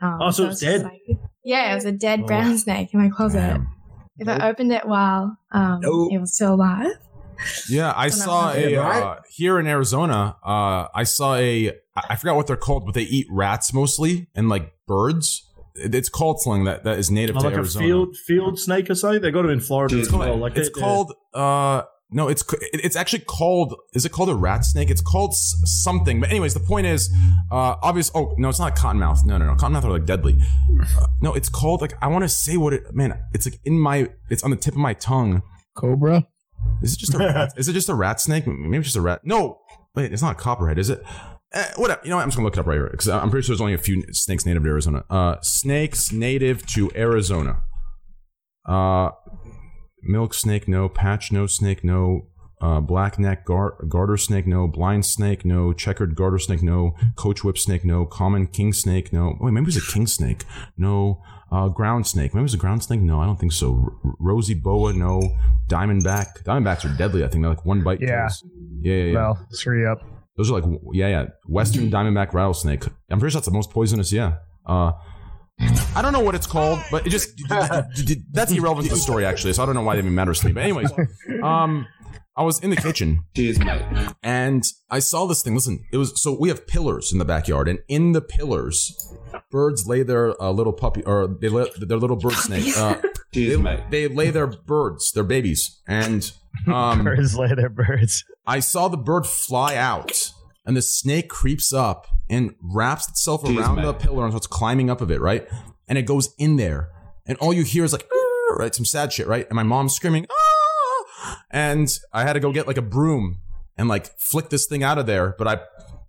Um, 0.00 0.18
Oh, 0.20 0.30
so 0.30 0.48
it's 0.48 0.60
dead? 0.60 0.82
like- 0.82 1.18
yeah, 1.44 1.72
it 1.72 1.74
was 1.74 1.84
a 1.84 1.92
dead 1.92 2.20
Oh. 2.24 2.26
brown 2.26 2.56
snake 2.64 2.92
in 2.94 3.00
my 3.02 3.08
closet. 3.08 3.38
Damn. 3.38 3.68
if 4.18 4.28
I 4.28 4.48
opened 4.48 4.72
it 4.72 4.86
while 4.86 5.36
um, 5.52 5.80
he 6.10 6.18
was 6.18 6.34
still 6.34 6.54
alive. 6.54 6.86
Yeah, 7.68 7.92
I 7.96 8.08
saw 8.10 8.52
a 8.52 8.70
Yeah, 8.70 8.78
right? 8.78 9.02
uh, 9.02 9.16
here 9.28 9.58
in 9.58 9.66
Arizona. 9.66 10.36
Uh, 10.44 10.86
I 10.94 11.02
saw 11.04 11.34
a 11.34 11.72
I 11.96 12.16
forgot 12.16 12.36
what 12.36 12.46
they're 12.46 12.56
called, 12.56 12.86
but 12.86 12.94
they 12.94 13.02
eat 13.02 13.26
rats 13.30 13.72
mostly 13.74 14.28
and 14.34 14.48
like 14.48 14.72
birds. 14.86 15.50
It's 15.76 16.08
called 16.08 16.40
something 16.40 16.64
that, 16.64 16.84
that 16.84 16.98
is 17.00 17.10
native 17.10 17.36
Oh, 17.36 17.40
to 17.40 17.44
like 17.46 17.54
a 17.54 17.58
Arizona. 17.58 17.84
field 17.86 18.16
field 18.16 18.58
snake 18.60 18.88
or 18.88 18.94
something. 18.94 19.20
They 19.20 19.32
got 19.32 19.42
them 19.42 19.50
in 19.50 19.60
Florida 19.60 19.96
as 19.98 20.12
well. 20.12 20.36
Like 20.36 20.56
it's 20.56 20.70
they- 20.70 20.80
called 20.80 21.12
uh 21.34 21.82
no 22.14 22.28
it's 22.28 22.44
it's 22.72 22.96
actually 22.96 23.18
called 23.18 23.74
is 23.92 24.06
it 24.06 24.12
called 24.12 24.30
a 24.30 24.34
rat 24.34 24.64
snake 24.64 24.88
it's 24.88 25.02
called 25.02 25.34
something 25.34 26.20
but 26.20 26.30
anyways 26.30 26.54
the 26.54 26.60
point 26.60 26.86
is 26.86 27.12
uh 27.50 27.76
obvious 27.82 28.10
oh 28.14 28.34
no 28.38 28.48
it's 28.48 28.58
not 28.58 28.74
cottonmouth 28.76 29.24
no 29.26 29.36
no 29.36 29.46
no 29.46 29.54
cottonmouth 29.54 29.84
are 29.84 29.90
like 29.90 30.06
deadly 30.06 30.38
uh, 30.98 31.06
no 31.20 31.34
it's 31.34 31.48
called 31.48 31.80
like 31.80 31.92
i 32.00 32.06
want 32.06 32.22
to 32.22 32.28
say 32.28 32.56
what 32.56 32.72
it 32.72 32.94
man 32.94 33.20
it's 33.34 33.46
like 33.46 33.60
in 33.64 33.78
my 33.78 34.08
it's 34.30 34.42
on 34.42 34.50
the 34.50 34.56
tip 34.56 34.74
of 34.74 34.80
my 34.80 34.94
tongue 34.94 35.42
Cobra. 35.76 36.26
is 36.82 36.94
it 36.94 36.98
just 36.98 37.14
a 37.14 37.18
rat 37.34 37.52
is 37.56 37.68
it 37.68 37.72
just 37.72 37.88
a 37.88 37.94
rat 37.94 38.20
snake 38.20 38.46
maybe 38.46 38.78
it's 38.78 38.86
just 38.86 38.96
a 38.96 39.02
rat 39.02 39.20
no 39.24 39.60
wait 39.94 40.12
it's 40.12 40.22
not 40.22 40.32
a 40.32 40.38
copperhead 40.38 40.78
is 40.78 40.88
it 40.88 41.04
Eh, 41.54 41.64
whatever. 41.76 42.00
You 42.02 42.10
know 42.10 42.16
what? 42.16 42.22
I'm 42.22 42.28
just 42.30 42.36
gonna 42.36 42.46
look 42.46 42.56
it 42.56 42.60
up 42.60 42.66
right 42.66 42.74
here 42.74 42.88
because 42.90 43.08
I'm 43.08 43.30
pretty 43.30 43.46
sure 43.46 43.52
there's 43.52 43.60
only 43.60 43.74
a 43.74 43.78
few 43.78 44.02
snakes 44.12 44.44
native 44.44 44.64
to 44.64 44.68
Arizona. 44.68 45.04
Uh, 45.08 45.36
snakes 45.40 46.10
native 46.10 46.66
to 46.66 46.90
Arizona. 46.96 47.62
Uh, 48.66 49.10
milk 50.06 50.34
snake, 50.34 50.68
no. 50.68 50.88
Patch 50.88 51.32
nose 51.32 51.54
snake, 51.56 51.84
no. 51.84 52.26
Uh, 52.60 52.80
black 52.80 53.18
neck 53.18 53.44
gar- 53.44 53.76
garter 53.88 54.16
snake, 54.16 54.46
no. 54.46 54.66
Blind 54.66 55.04
snake, 55.04 55.44
no. 55.44 55.72
Checkered 55.72 56.14
garter 56.14 56.38
snake, 56.38 56.62
no. 56.62 56.94
Coach 57.16 57.44
whip 57.44 57.58
snake, 57.58 57.84
no. 57.84 58.06
Common 58.06 58.46
king 58.46 58.72
snake, 58.72 59.12
no. 59.12 59.36
Wait, 59.40 59.50
maybe 59.52 59.64
it 59.64 59.74
was 59.74 59.76
a 59.76 59.92
king 59.92 60.06
snake, 60.06 60.44
no. 60.76 61.22
Uh, 61.52 61.68
ground 61.68 62.06
snake, 62.06 62.32
maybe 62.34 62.40
it 62.40 62.44
was 62.44 62.54
a 62.54 62.58
ground 62.58 62.82
snake, 62.82 63.00
no. 63.00 63.20
I 63.20 63.26
don't 63.26 63.38
think 63.38 63.52
so. 63.52 63.92
R- 64.04 64.14
rosy 64.18 64.54
boa, 64.54 64.92
no. 64.92 65.20
Diamondback, 65.68 66.42
diamondbacks 66.44 66.84
are 66.84 66.96
deadly. 66.96 67.22
I 67.24 67.28
think 67.28 67.42
they're 67.42 67.50
like 67.50 67.64
one 67.64 67.82
bite. 67.82 68.00
Yeah. 68.00 68.22
kills. 68.28 68.44
Yeah, 68.80 68.94
yeah, 68.94 69.04
yeah. 69.04 69.14
Well, 69.14 69.46
screw 69.50 69.80
you 69.80 69.88
up. 69.88 70.00
Those 70.36 70.50
are 70.50 70.60
like 70.60 70.80
yeah, 70.92 71.08
yeah. 71.08 71.26
Western 71.46 71.90
diamondback 71.90 72.32
rattlesnake. 72.32 72.84
I'm 73.10 73.20
pretty 73.20 73.32
sure 73.32 73.38
that's 73.38 73.46
the 73.46 73.52
most 73.52 73.70
poisonous. 73.70 74.10
Yeah. 74.12 74.38
Uh, 74.66 74.92
I 75.60 76.02
don't 76.02 76.12
know 76.12 76.20
what 76.20 76.34
it's 76.34 76.46
called, 76.46 76.80
but 76.90 77.06
it 77.06 77.10
just 77.10 77.40
that's 78.32 78.52
irrelevant 78.52 78.88
to 78.88 78.94
the 78.94 79.00
story 79.00 79.24
actually. 79.24 79.52
So 79.52 79.62
I 79.62 79.66
don't 79.66 79.74
know 79.74 79.82
why 79.82 79.94
it 79.94 79.98
even 79.98 80.14
matters 80.14 80.40
to 80.40 80.46
me. 80.46 80.52
But 80.52 80.64
anyways, 80.64 80.90
um, 81.42 81.86
I 82.36 82.42
was 82.42 82.58
in 82.60 82.70
the 82.70 82.76
kitchen. 82.76 83.24
Cheers, 83.36 83.60
mate. 83.60 83.82
And 84.22 84.64
I 84.90 84.98
saw 84.98 85.26
this 85.26 85.42
thing. 85.42 85.54
Listen, 85.54 85.84
it 85.92 85.98
was 85.98 86.20
so 86.20 86.36
we 86.38 86.48
have 86.48 86.66
pillars 86.66 87.12
in 87.12 87.18
the 87.18 87.24
backyard, 87.24 87.68
and 87.68 87.78
in 87.88 88.12
the 88.12 88.20
pillars, 88.20 89.14
birds 89.50 89.86
lay 89.86 90.02
their 90.02 90.40
uh, 90.42 90.50
little 90.50 90.72
puppy 90.72 91.04
or 91.04 91.28
they 91.28 91.48
lay 91.48 91.66
their 91.78 91.98
little 91.98 92.16
bird 92.16 92.34
snake. 92.34 92.76
Uh, 92.76 92.96
Cheers, 93.32 93.56
they, 93.56 93.62
mate. 93.62 93.80
they 93.90 94.08
lay 94.08 94.30
their 94.30 94.48
birds, 94.48 95.12
their 95.12 95.24
babies, 95.24 95.80
and 95.86 96.32
um, 96.66 97.04
Birds 97.04 97.36
lay 97.36 97.54
their 97.54 97.68
birds. 97.68 98.24
I 98.46 98.58
saw 98.60 98.88
the 98.88 98.96
bird 98.96 99.26
fly 99.26 99.76
out, 99.76 100.32
and 100.64 100.76
the 100.76 100.82
snake 100.82 101.28
creeps 101.28 101.72
up 101.72 102.06
and 102.28 102.54
wraps 102.62 103.08
itself 103.08 103.42
Jeez, 103.42 103.58
around 103.58 103.76
mate. 103.76 103.82
the 103.82 103.94
pillar 103.94 104.24
and 104.24 104.32
starts 104.32 104.46
climbing 104.46 104.90
up 104.90 105.00
of 105.00 105.10
it, 105.10 105.20
right? 105.20 105.46
And 105.88 105.98
it 105.98 106.02
goes 106.02 106.34
in 106.38 106.56
there, 106.56 106.90
and 107.26 107.36
all 107.38 107.52
you 107.52 107.62
hear 107.64 107.84
is 107.84 107.92
like, 107.92 108.08
right, 108.56 108.74
some 108.74 108.84
sad 108.84 109.12
shit, 109.12 109.26
right? 109.26 109.46
And 109.48 109.56
my 109.56 109.62
mom's 109.62 109.94
screaming, 109.94 110.26
ah! 110.30 111.44
and 111.50 111.98
I 112.12 112.22
had 112.22 112.34
to 112.34 112.40
go 112.40 112.52
get 112.52 112.66
like 112.66 112.78
a 112.78 112.82
broom 112.82 113.38
and 113.76 113.88
like 113.88 114.18
flick 114.18 114.50
this 114.50 114.66
thing 114.66 114.82
out 114.82 114.98
of 114.98 115.06
there, 115.06 115.34
but 115.38 115.48
I 115.48 115.60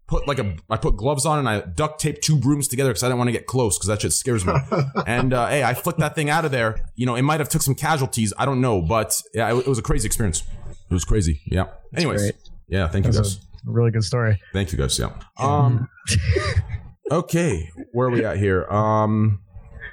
put 0.07 0.27
like 0.27 0.39
a 0.39 0.55
I 0.69 0.77
put 0.77 0.95
gloves 0.97 1.25
on 1.25 1.39
and 1.39 1.49
I 1.49 1.61
duct 1.61 1.99
taped 1.99 2.23
two 2.23 2.37
brooms 2.37 2.67
together 2.67 2.89
because 2.89 3.03
I 3.03 3.07
didn't 3.07 3.17
want 3.17 3.29
to 3.29 3.31
get 3.31 3.47
close 3.47 3.77
because 3.77 3.87
that 3.87 4.01
shit 4.01 4.13
scares 4.13 4.45
me. 4.45 4.53
and 5.07 5.33
uh, 5.33 5.47
hey, 5.47 5.63
I 5.63 5.73
flicked 5.73 5.99
that 5.99 6.15
thing 6.15 6.29
out 6.29 6.45
of 6.45 6.51
there. 6.51 6.77
You 6.95 7.05
know, 7.05 7.15
it 7.15 7.23
might 7.23 7.39
have 7.39 7.49
took 7.49 7.61
some 7.61 7.75
casualties. 7.75 8.33
I 8.37 8.45
don't 8.45 8.61
know, 8.61 8.81
but 8.81 9.19
yeah, 9.33 9.51
it, 9.53 9.57
it 9.59 9.67
was 9.67 9.79
a 9.79 9.83
crazy 9.83 10.05
experience. 10.05 10.43
It 10.89 10.93
was 10.93 11.05
crazy. 11.05 11.41
Yeah. 11.45 11.65
Anyways, 11.95 12.21
great. 12.21 12.35
yeah. 12.67 12.87
Thank 12.87 13.05
you 13.05 13.11
That's 13.11 13.35
guys. 13.35 13.45
A 13.67 13.71
really 13.71 13.91
good 13.91 14.03
story. 14.03 14.39
Thank 14.53 14.71
you 14.71 14.77
guys. 14.77 14.97
Yeah. 14.97 15.11
Um. 15.37 15.87
okay, 17.11 17.69
where 17.91 18.07
are 18.07 18.11
we 18.11 18.25
at 18.25 18.37
here? 18.37 18.65
Um. 18.65 19.41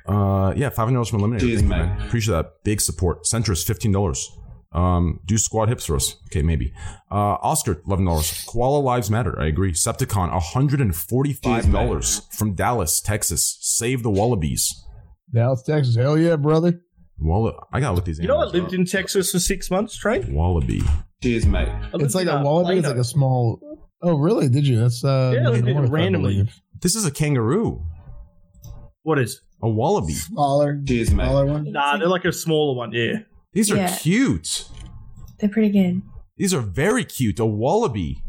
Uh. 0.06 0.52
Yeah, 0.56 0.68
five 0.68 0.86
hundred 0.86 0.94
dollars 0.94 1.08
from 1.08 1.20
Eliminator. 1.20 1.40
Cheers, 1.40 1.60
Thank 1.60 1.62
you, 1.62 1.68
man. 1.68 2.06
Appreciate 2.06 2.34
that. 2.34 2.64
Big 2.64 2.80
support. 2.80 3.24
Centrist, 3.24 3.66
fifteen 3.66 3.92
dollars. 3.92 4.30
Um. 4.72 5.20
Do 5.26 5.36
squad 5.38 5.68
hips 5.68 5.86
for 5.86 5.96
us. 5.96 6.16
Okay, 6.26 6.42
maybe. 6.42 6.72
Uh. 7.10 7.36
Oscar, 7.42 7.82
eleven 7.86 8.04
dollars. 8.04 8.44
Koala 8.48 8.78
lives 8.80 9.10
matter. 9.10 9.38
I 9.40 9.46
agree. 9.46 9.72
Septicon, 9.72 10.30
hundred 10.30 10.80
and 10.80 10.94
forty-five 10.94 11.70
dollars 11.70 12.22
from 12.32 12.54
Dallas, 12.54 13.00
Texas. 13.00 13.58
Save 13.60 14.02
the 14.02 14.10
wallabies. 14.10 14.84
Dallas, 15.32 15.62
Texas. 15.62 15.96
Hell 15.96 16.18
yeah, 16.18 16.36
brother. 16.36 16.80
Walla. 17.18 17.66
I 17.72 17.80
gotta 17.80 17.94
look 17.94 18.04
these. 18.04 18.18
You 18.18 18.28
know, 18.28 18.38
I 18.38 18.44
lived 18.44 18.68
up. 18.68 18.72
in 18.74 18.84
Texas 18.84 19.30
for 19.32 19.38
six 19.38 19.70
months, 19.70 19.96
Trey. 19.96 20.20
Wallaby. 20.28 20.82
Cheers, 21.22 21.46
mate. 21.46 21.68
It's 21.94 22.14
like 22.14 22.26
a 22.26 22.42
wallaby. 22.42 22.78
It's 22.78 22.88
like 22.88 22.96
a 22.96 23.04
small. 23.04 23.60
Oh, 24.02 24.16
really? 24.18 24.48
Did 24.48 24.66
you? 24.66 24.80
That's 24.80 25.04
uh. 25.04 25.32
Yeah, 25.34 25.48
I 25.48 25.50
lived 25.52 25.68
in 25.68 25.76
North, 25.76 25.88
I 25.88 25.92
randomly. 25.92 26.32
believe. 26.34 26.60
This 26.80 26.96
is 26.96 27.06
a 27.06 27.10
kangaroo. 27.12 27.84
What 29.04 29.18
is? 29.18 29.40
A 29.62 29.68
wallaby. 29.68 30.14
Smaller, 30.14 30.80
Cheers, 30.86 31.12
mate. 31.12 31.24
smaller 31.24 31.46
one. 31.46 31.70
Nah, 31.70 31.96
they're 31.96 32.08
like 32.08 32.24
a 32.24 32.32
smaller 32.32 32.76
one. 32.76 32.90
Yeah. 32.92 33.20
These 33.52 33.70
are 33.70 33.76
Yeah. 33.76 33.96
cute. 33.96 34.68
They're 35.38 35.48
pretty 35.48 35.70
good. 35.70 36.02
These 36.36 36.52
are 36.52 36.60
very 36.60 37.04
cute. 37.04 37.38
A 37.38 37.46
wallaby. 37.46 38.22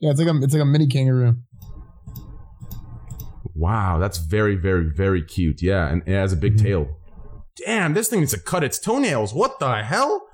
Yeah, 0.00 0.10
it's 0.10 0.20
like 0.20 0.28
a 0.28 0.36
it's 0.42 0.52
like 0.52 0.62
a 0.62 0.66
mini 0.66 0.86
kangaroo. 0.86 1.36
Wow, 3.54 3.98
that's 3.98 4.18
very, 4.18 4.54
very, 4.56 4.84
very 4.94 5.22
cute. 5.22 5.62
Yeah, 5.62 5.88
and 5.88 6.02
it 6.06 6.12
has 6.12 6.32
a 6.32 6.36
big 6.36 6.58
tail. 6.58 6.88
Damn, 7.64 7.94
this 7.94 8.08
thing 8.08 8.20
needs 8.20 8.32
to 8.32 8.38
cut 8.38 8.62
its 8.62 8.78
toenails. 8.78 9.34
What 9.34 9.58
the 9.58 9.82
hell? 9.82 10.27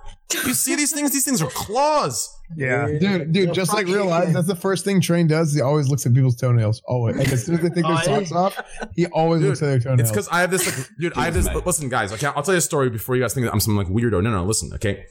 You 0.47 0.55
see 0.55 0.77
these 0.77 0.93
things? 0.93 1.11
These 1.13 1.25
things 1.25 1.41
are 1.43 1.51
claws. 1.51 2.29
Yeah. 2.57 2.87
Dude, 2.99 3.33
dude, 3.33 3.55
just 3.55 3.73
like 3.73 3.87
real 3.87 4.07
life, 4.07 4.33
that's 4.33 4.47
the 4.47 4.57
first 4.57 4.85
thing 4.85 5.01
Train 5.01 5.27
does. 5.27 5.55
He 5.55 5.61
always 5.61 5.89
looks 5.89 6.05
at 6.07 6.15
people's 6.15 6.37
toenails. 6.37 6.83
Always. 6.87 7.17
Like 7.17 7.33
as 7.33 7.45
soon 7.45 7.57
as 7.57 7.63
they 7.63 7.69
take 7.71 7.85
their 7.85 7.93
Oh, 7.93 8.03
socks 8.03 8.33
off, 8.33 8.61
he 8.95 9.07
always 9.07 9.43
looks 9.43 9.63
at 9.63 9.67
their 9.67 9.79
toenails. 9.79 10.01
It's 10.01 10.11
because 10.11 10.29
I 10.29 10.41
have 10.41 10.51
this, 10.51 10.67
like, 10.67 10.89
dude. 10.99 11.13
I 11.15 11.25
have 11.25 11.35
this. 11.35 11.49
Listen, 11.67 11.89
guys. 11.89 12.13
Okay, 12.13 12.27
I'll 12.27 12.43
tell 12.43 12.55
you 12.55 12.59
a 12.59 12.63
story 12.63 12.91
before 12.91 13.17
you 13.17 13.23
guys 13.23 13.35
think 13.35 13.47
that 13.47 13.53
I'm 13.53 13.61
some 13.61 13.77
like 13.77 13.89
weirdo. 13.89 14.23
No, 14.23 14.31
no, 14.31 14.45
listen. 14.45 14.73
Okay, 14.75 15.05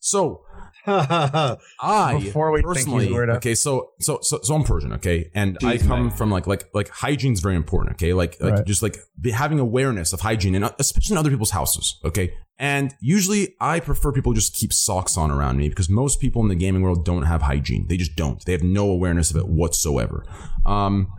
so 0.00 0.42
I 1.80 2.18
Before 2.18 2.50
we 2.50 2.62
personally, 2.62 3.14
okay, 3.14 3.54
so 3.54 3.90
so 4.00 4.18
so 4.22 4.40
so 4.42 4.54
I'm 4.54 4.64
Persian, 4.64 4.92
okay, 4.94 5.30
and 5.34 5.58
I 5.62 5.78
come 5.78 6.06
mate. 6.06 6.16
from 6.16 6.30
like 6.30 6.46
like 6.46 6.68
like 6.74 6.88
hygiene's 6.88 7.40
very 7.40 7.56
important, 7.56 7.96
okay, 7.96 8.12
like 8.14 8.40
like 8.40 8.54
Right. 8.54 8.66
just 8.66 8.82
like 8.82 8.96
be 9.20 9.30
having 9.30 9.58
awareness 9.58 10.12
of 10.12 10.20
hygiene 10.20 10.54
and 10.54 10.64
uh, 10.64 10.70
especially 10.78 11.14
in 11.14 11.18
other 11.18 11.30
people's 11.30 11.50
houses, 11.50 11.98
okay. 12.04 12.32
And 12.60 12.92
usually, 13.00 13.54
I 13.60 13.78
prefer 13.78 14.10
people 14.10 14.32
just 14.32 14.52
keep 14.52 14.72
socks 14.72 15.16
on 15.16 15.30
around 15.30 15.58
me 15.58 15.68
because 15.68 15.88
most 15.88 16.20
people 16.20 16.42
in 16.42 16.48
the 16.48 16.56
gaming 16.56 16.82
world 16.82 17.04
don't 17.04 17.22
have 17.22 17.42
hygiene. 17.42 17.86
They 17.86 17.96
just 17.96 18.16
don't. 18.16 18.44
They 18.44 18.50
have 18.50 18.64
no 18.64 18.90
awareness 18.90 19.30
of 19.30 19.36
it 19.36 19.46
whatsoever. 19.46 20.24
Um, 20.66 21.12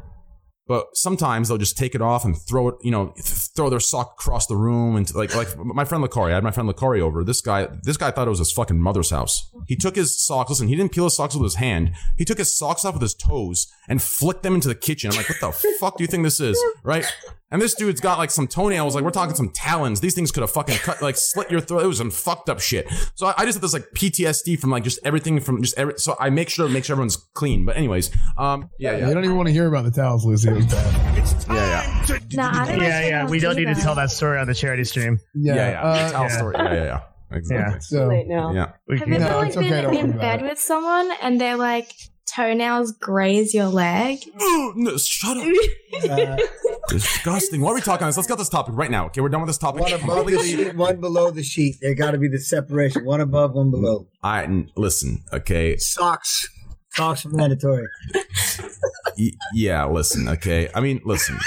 but 0.70 0.95
sometimes 0.95 1.47
they'll 1.47 1.57
just 1.57 1.80
take 1.80 1.95
it 1.95 2.01
off 2.01 2.24
and 2.24 2.39
throw 2.39 2.67
it, 2.67 2.76
you 2.84 2.91
know, 2.91 3.11
throw 3.17 3.72
their 3.72 3.80
sock 3.80 4.13
across 4.20 4.45
the 4.45 4.55
room 4.55 4.95
and 4.95 5.13
like 5.15 5.36
like 5.36 5.57
my 5.57 5.84
friend 5.84 6.03
Lacari. 6.03 6.30
I 6.30 6.36
had 6.36 6.43
my 6.43 6.51
friend 6.51 6.70
Lacari 6.70 7.01
over. 7.01 7.24
This 7.24 7.41
guy, 7.41 7.67
this 7.82 7.97
guy 7.97 8.11
thought 8.11 8.28
it 8.28 8.30
was 8.30 8.38
his 8.38 8.51
fucking 8.51 8.80
mother's 8.80 9.09
house. 9.09 9.49
He 9.65 9.76
took 9.76 9.95
his 9.95 10.24
socks. 10.24 10.51
Listen, 10.51 10.67
he 10.67 10.76
didn't 10.76 10.91
peel 10.91 11.05
his 11.05 11.15
socks 11.15 11.34
with 11.34 11.43
his 11.43 11.55
hand. 11.55 11.93
He 12.20 12.24
took 12.24 12.38
his 12.38 12.55
socks 12.55 12.86
off 12.86 12.93
with 12.93 13.01
his 13.01 13.15
toes 13.15 13.65
and 13.88 13.99
flicked 13.99 14.43
them 14.43 14.53
into 14.53 14.67
the 14.67 14.76
kitchen. 14.76 15.09
I'm 15.09 15.17
like, 15.17 15.28
what 15.28 15.39
the 15.41 15.51
fuck 15.80 15.97
do 15.97 16.03
you 16.03 16.07
think 16.07 16.24
this 16.24 16.39
is, 16.39 16.63
right? 16.84 17.03
And 17.52 17.62
this 17.62 17.74
dude's 17.74 18.00
got 18.00 18.20
like 18.20 18.30
some 18.30 18.47
toenails, 18.47 18.93
like 18.93 19.04
we're 19.04 19.10
talking 19.10 19.36
some 19.36 19.50
talons. 19.50 20.02
These 20.02 20.14
things 20.14 20.32
could 20.32 20.41
have 20.41 20.52
fucking 20.52 20.78
cut, 20.78 21.02
like 21.02 21.16
slit 21.18 21.50
your 21.50 21.62
throat. 21.62 21.84
It 21.84 21.88
was 21.88 21.97
some 21.97 22.12
fucked 22.12 22.47
up 22.50 22.60
shit. 22.60 22.88
So 23.16 23.26
I, 23.28 23.34
I 23.38 23.45
just 23.45 23.56
had 23.58 23.64
this 23.64 23.74
like 23.74 23.88
PTSD 23.95 24.60
from 24.60 24.70
like 24.70 24.84
just 24.84 25.00
everything 25.04 25.39
from 25.39 25.62
just 25.64 25.78
every. 25.78 25.93
So 25.97 26.16
I 26.20 26.30
make 26.30 26.50
sure 26.50 26.68
to 26.68 26.74
make 26.74 26.86
sure 26.86 26.93
everyone's 26.93 27.18
clean. 27.34 27.66
But 27.66 27.76
anyways, 27.78 28.12
um, 28.38 28.70
yeah, 28.80 28.97
You 29.08 29.14
don't 29.14 29.24
even 29.26 29.36
want 29.36 29.47
to 29.47 29.54
hear 29.54 29.68
about 29.68 29.86
the 29.86 29.91
towels, 29.91 30.26
Lucy. 30.26 30.50
It 30.50 30.54
was 30.56 30.66
bad. 30.68 31.18
yeah, 31.47 31.56
yeah. 31.56 32.20
Nah, 32.34 32.52
I 32.62 32.66
don't 32.68 32.82
Yeah, 32.82 33.08
yeah. 33.08 33.28
We 33.28 33.39
don't 33.39 33.56
need 33.56 33.66
to 33.68 33.76
tell 33.76 33.95
that 33.95 34.12
story 34.12 34.38
on 34.39 34.45
the 34.47 34.54
charity 34.54 34.84
stream. 34.84 35.20
Yeah, 35.34 35.56
yeah, 35.56 35.70
yeah. 35.72 35.82
uh, 35.82 36.12
Tell 36.12 36.22
yeah. 36.24 36.28
story. 36.38 36.56
Yeah, 36.58 36.74
yeah, 36.74 36.84
yeah. 36.84 37.00
Exactly. 37.32 37.74
Yeah. 37.74 37.80
So 37.80 38.08
Late 38.08 38.28
now. 38.28 38.54
Yeah. 38.54 38.72
We 38.88 39.00
Have 39.00 39.08
you 39.08 39.20
No, 39.20 39.26
ever 39.26 39.36
like 39.38 39.47
it's 39.50 39.58
okay, 39.58 39.70
been 39.70 39.95
in 39.95 40.18
bed 40.18 40.41
it. 40.41 40.45
with 40.50 40.60
someone 40.60 41.12
and 41.22 41.39
they're 41.39 41.58
like 41.58 41.91
toenails 42.36 42.91
graze 42.93 43.53
your 43.53 43.67
leg? 43.67 44.19
Ooh, 44.41 44.73
no, 44.75 44.97
shut 44.97 45.38
up. 45.38 45.45
Uh, 46.09 46.38
Disgusting. 46.88 47.59
Why 47.61 47.71
are 47.71 47.75
we 47.75 47.82
talking 47.82 48.03
on 48.05 48.09
this? 48.09 48.15
Let's 48.15 48.27
get 48.27 48.38
this 48.38 48.47
topic 48.47 48.73
right 48.77 48.89
now. 48.89 49.07
Okay, 49.07 49.19
we're 49.21 49.27
done 49.30 49.41
with 49.41 49.49
this 49.49 49.57
topic. 49.57 49.82
one 49.82 49.91
above 49.91 50.27
the 50.27 50.38
sheet, 50.39 50.75
one 50.75 51.01
below 51.01 51.30
the 51.30 51.43
sheet. 51.43 51.75
There 51.82 51.93
got 51.93 52.11
to 52.11 52.17
be 52.17 52.30
the 52.30 52.39
separation. 52.39 53.03
One 53.05 53.19
above, 53.19 53.53
one 53.53 53.69
below. 53.69 54.07
I 54.23 54.43
n- 54.43 54.71
listen. 54.77 55.23
Okay. 55.34 55.75
Socks. 55.77 56.47
Socks 56.93 57.25
are 57.25 57.30
mandatory. 57.30 57.86
Y- 59.20 59.32
yeah. 59.53 59.86
Listen. 59.86 60.30
Okay. 60.30 60.70
I 60.74 60.80
mean, 60.80 61.01
listen. 61.03 61.38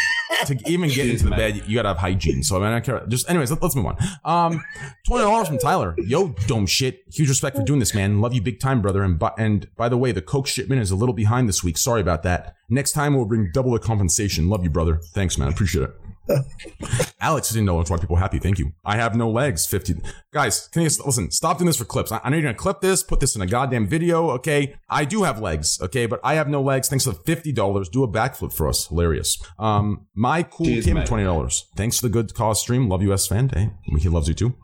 To 0.46 0.58
even 0.66 0.88
get 0.88 1.08
into 1.08 1.24
the 1.24 1.30
bed, 1.30 1.62
you 1.68 1.76
gotta 1.76 1.88
have 1.88 1.98
hygiene. 1.98 2.42
So 2.42 2.56
I 2.56 2.58
mean, 2.58 2.68
I 2.68 2.72
don't 2.72 2.84
care. 2.84 3.06
Just 3.06 3.30
anyways, 3.30 3.50
let, 3.52 3.62
us 3.62 3.76
move 3.76 3.86
on. 3.86 3.96
Um, 4.24 4.64
twenty 5.06 5.22
dollars 5.24 5.46
from 5.46 5.58
Tyler. 5.58 5.94
Yo, 5.98 6.34
dome 6.48 6.66
shit. 6.66 7.04
Huge 7.12 7.28
respect 7.28 7.56
for 7.56 7.62
doing 7.62 7.78
this, 7.78 7.94
man. 7.94 8.20
Love 8.20 8.34
you 8.34 8.42
big 8.42 8.58
time, 8.58 8.82
brother. 8.82 9.04
And 9.04 9.20
by, 9.20 9.32
and 9.38 9.68
by 9.76 9.88
the 9.88 9.96
way, 9.96 10.10
the 10.10 10.22
Coke 10.22 10.48
shipment 10.48 10.82
is 10.82 10.90
a 10.90 10.96
little 10.96 11.14
behind 11.14 11.48
this 11.48 11.62
week. 11.62 11.78
Sorry 11.78 12.00
about 12.00 12.24
that. 12.24 12.56
Next 12.68 12.90
time 12.90 13.14
we'll 13.14 13.24
bring 13.26 13.50
double 13.52 13.72
the 13.72 13.78
compensation. 13.78 14.48
Love 14.48 14.64
you, 14.64 14.70
brother. 14.70 14.96
Thanks, 15.14 15.38
man. 15.38 15.48
Appreciate 15.48 15.84
it. 15.84 16.01
Alex, 17.20 17.48
fifteen 17.48 17.66
dollars. 17.66 17.90
Why 17.90 17.96
people 17.98 18.16
happy? 18.16 18.38
Thank 18.38 18.58
you. 18.58 18.72
I 18.84 18.96
have 18.96 19.14
no 19.14 19.30
legs. 19.30 19.66
Fifty 19.66 19.94
guys. 20.32 20.68
Can 20.68 20.82
you 20.82 20.88
listen? 21.04 21.30
Stop 21.30 21.58
doing 21.58 21.66
this 21.66 21.76
for 21.76 21.84
clips. 21.84 22.12
I, 22.12 22.20
I 22.22 22.30
know 22.30 22.36
you're 22.36 22.44
gonna 22.44 22.54
clip 22.54 22.80
this, 22.80 23.02
put 23.02 23.20
this 23.20 23.34
in 23.36 23.42
a 23.42 23.46
goddamn 23.46 23.86
video. 23.86 24.30
Okay, 24.30 24.76
I 24.88 25.04
do 25.04 25.24
have 25.24 25.40
legs. 25.40 25.80
Okay, 25.80 26.06
but 26.06 26.20
I 26.22 26.34
have 26.34 26.48
no 26.48 26.62
legs. 26.62 26.88
Thanks 26.88 27.04
for 27.04 27.10
the 27.10 27.20
fifty 27.20 27.52
dollars. 27.52 27.88
Do 27.88 28.04
a 28.04 28.08
backflip 28.08 28.52
for 28.52 28.68
us. 28.68 28.86
Hilarious. 28.86 29.42
Um, 29.58 30.06
my 30.14 30.42
cool 30.42 30.66
Cheers, 30.66 30.84
Kim 30.86 31.04
twenty 31.04 31.24
dollars. 31.24 31.68
Thanks 31.76 31.98
for 31.98 32.06
the 32.06 32.12
good 32.12 32.34
cause 32.34 32.60
stream. 32.60 32.88
Love 32.88 33.02
you, 33.02 33.08
Esfand. 33.08 33.54
Hey, 33.54 33.70
he 33.98 34.08
loves 34.08 34.28
you 34.28 34.34
too. 34.34 34.54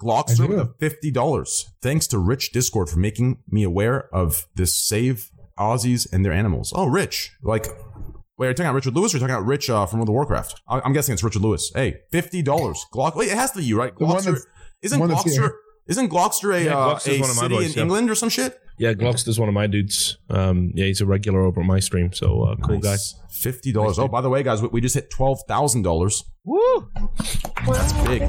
Glockster 0.00 0.48
with 0.48 0.58
a 0.58 0.74
fifty 0.78 1.10
dollars. 1.10 1.70
Thanks 1.82 2.06
to 2.08 2.18
Rich 2.18 2.52
Discord 2.52 2.88
for 2.88 2.98
making 2.98 3.38
me 3.48 3.62
aware 3.62 4.12
of 4.14 4.46
this 4.54 4.78
save 4.78 5.30
Aussies 5.58 6.06
and 6.12 6.24
their 6.24 6.32
animals. 6.32 6.72
Oh, 6.74 6.86
Rich, 6.86 7.32
like. 7.42 7.66
Wait, 8.38 8.46
are 8.46 8.50
you 8.50 8.54
talking 8.54 8.66
about 8.66 8.76
Richard 8.76 8.94
Lewis 8.94 9.12
or 9.12 9.16
are 9.16 9.18
you 9.18 9.26
talking 9.26 9.34
about 9.34 9.46
Rich 9.46 9.68
uh, 9.68 9.84
from 9.86 9.98
World 9.98 10.08
of 10.10 10.12
Warcraft? 10.14 10.62
I- 10.68 10.80
I'm 10.84 10.92
guessing 10.92 11.12
it's 11.12 11.24
Richard 11.24 11.42
Lewis. 11.42 11.72
Hey, 11.74 12.00
fifty 12.12 12.40
dollars. 12.40 12.86
Glock. 12.94 13.16
Wait, 13.16 13.28
it 13.28 13.36
has 13.36 13.50
to 13.52 13.58
be 13.58 13.64
you, 13.64 13.76
right? 13.78 13.92
The 13.98 14.04
Glockster. 14.04 14.38
Isn't 14.80 15.00
one 15.00 15.10
Glockster? 15.10 15.32
here. 15.32 15.54
Isn't 15.88 16.08
Glockster 16.10 16.54
a, 16.54 16.64
Yeah, 16.64 16.78
uh, 16.78 16.94
Glockster's 16.94 17.16
a 17.16 17.20
one 17.20 17.30
of 17.30 17.36
my 17.36 17.42
city 17.42 17.54
boys, 17.56 17.66
in 17.72 17.72
yeah. 17.78 17.82
England 17.82 18.10
or 18.10 18.14
some 18.14 18.28
shit? 18.28 18.60
Yeah, 18.78 18.92
Glockster's 18.92 19.40
one 19.40 19.48
of 19.48 19.54
my 19.54 19.66
dudes. 19.66 20.18
Um, 20.30 20.70
yeah, 20.74 20.84
he's 20.86 21.00
a 21.00 21.06
regular 21.06 21.40
over 21.40 21.62
at 21.62 21.66
my 21.66 21.80
stream, 21.80 22.12
so 22.12 22.42
uh, 22.44 22.54
cool 22.56 22.78
guy. 22.78 22.96
Fifty 23.28 23.72
dollars. 23.72 23.98
oh, 23.98 24.06
by 24.06 24.20
the 24.20 24.28
way, 24.30 24.44
guys, 24.44 24.62
we, 24.62 24.68
we 24.68 24.80
just 24.80 24.94
hit 24.94 25.10
twelve 25.10 25.40
thousand 25.48 25.82
dollars. 25.82 26.22
Woo! 26.44 26.88
That's 27.66 27.92
big. 28.06 28.22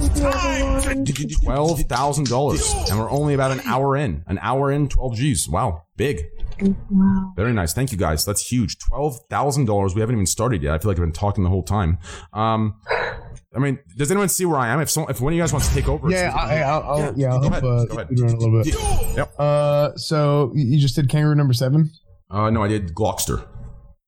Twelve 1.43 1.81
thousand 1.81 2.27
dollars, 2.29 2.73
and 2.89 2.97
we're 2.97 3.11
only 3.11 3.35
about 3.35 3.51
an 3.51 3.61
hour 3.65 3.95
in. 3.95 4.23
An 4.25 4.39
hour 4.41 4.71
in, 4.71 4.89
twelve 4.89 5.15
G's. 5.15 5.47
Wow, 5.47 5.83
big. 5.99 6.23
Wow. 6.89 7.33
Very 7.35 7.53
nice. 7.53 7.73
Thank 7.73 7.91
you, 7.91 7.97
guys. 7.97 8.25
That's 8.25 8.51
huge. 8.51 8.79
Twelve 8.79 9.17
thousand 9.29 9.65
dollars. 9.65 9.93
We 9.93 10.01
haven't 10.01 10.15
even 10.15 10.25
started 10.25 10.63
yet. 10.63 10.73
I 10.73 10.79
feel 10.79 10.89
like 10.89 10.97
I've 10.97 11.03
been 11.03 11.11
talking 11.11 11.43
the 11.43 11.49
whole 11.49 11.61
time. 11.63 11.99
Um, 12.33 12.81
I 13.55 13.59
mean, 13.59 13.79
does 13.97 14.09
anyone 14.11 14.29
see 14.29 14.45
where 14.45 14.57
I 14.57 14.69
am? 14.69 14.79
If 14.81 14.89
some, 14.89 15.05
if 15.09 15.21
one 15.21 15.31
of 15.33 15.37
you 15.37 15.41
guys 15.43 15.53
wants 15.53 15.67
to 15.69 15.73
take 15.73 15.87
over, 15.87 16.09
Yeah, 16.09 16.33
I, 16.35 16.59
I'll, 16.61 16.83
I'll, 16.83 17.13
yeah, 17.19 17.33
I'll 17.33 17.39
go 17.39 17.49
help 17.49 17.63
ahead. 17.63 17.63
uh, 17.63 17.85
Go 17.85 17.93
ahead. 17.95 18.07
speed 18.07 18.19
run 18.19 18.33
a 18.33 18.37
little 18.37 18.63
bit. 18.63 19.15
Yep. 19.17 19.39
Uh, 19.39 19.95
so 19.97 20.51
you 20.55 20.65
you 20.65 20.79
just 20.79 20.95
did 20.95 21.07
kangaroo 21.09 21.35
number 21.35 21.53
seven. 21.53 21.91
Uh, 22.31 22.49
no, 22.49 22.63
I 22.63 22.67
did 22.67 22.93
Glockster. 22.95 23.47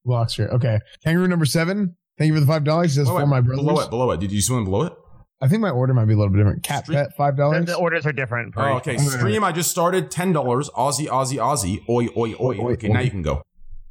Blockster. 0.07 0.51
Okay, 0.53 0.79
kangaroo 1.03 1.27
number 1.27 1.45
seven. 1.45 1.95
Thank 2.17 2.27
you 2.29 2.33
for 2.35 2.39
the 2.41 2.45
five 2.47 2.63
dollars. 2.63 2.95
Says 2.95 3.07
for 3.07 3.25
my 3.25 3.41
brothers. 3.41 3.65
Below 3.65 3.79
it, 3.81 3.89
below 3.89 4.11
it. 4.11 4.19
Did 4.19 4.31
you 4.31 4.41
see 4.41 4.53
one 4.53 4.63
below 4.65 4.83
it? 4.83 4.93
I 5.41 5.47
think 5.47 5.61
my 5.61 5.69
order 5.71 5.93
might 5.93 6.05
be 6.05 6.13
a 6.13 6.17
little 6.17 6.31
bit 6.31 6.37
different. 6.37 6.63
Cat 6.63 6.85
pet 6.87 7.15
five 7.17 7.35
The, 7.35 7.41
dollars. 7.43 7.65
the 7.65 7.75
orders 7.75 8.05
are 8.05 8.11
different. 8.11 8.53
Oh, 8.55 8.73
okay. 8.77 8.97
Stream, 8.97 9.43
I 9.43 9.51
just 9.51 9.71
started. 9.71 10.11
$10. 10.11 10.33
Aussie, 10.33 11.07
Aussie, 11.07 11.37
Aussie. 11.37 11.79
Oi, 11.89 12.07
oi, 12.15 12.33
oi. 12.39 12.57
Oi, 12.59 12.71
Okay, 12.73 12.89
oi. 12.89 12.93
now 12.93 12.99
you 12.99 13.09
can 13.09 13.21
go. 13.23 13.41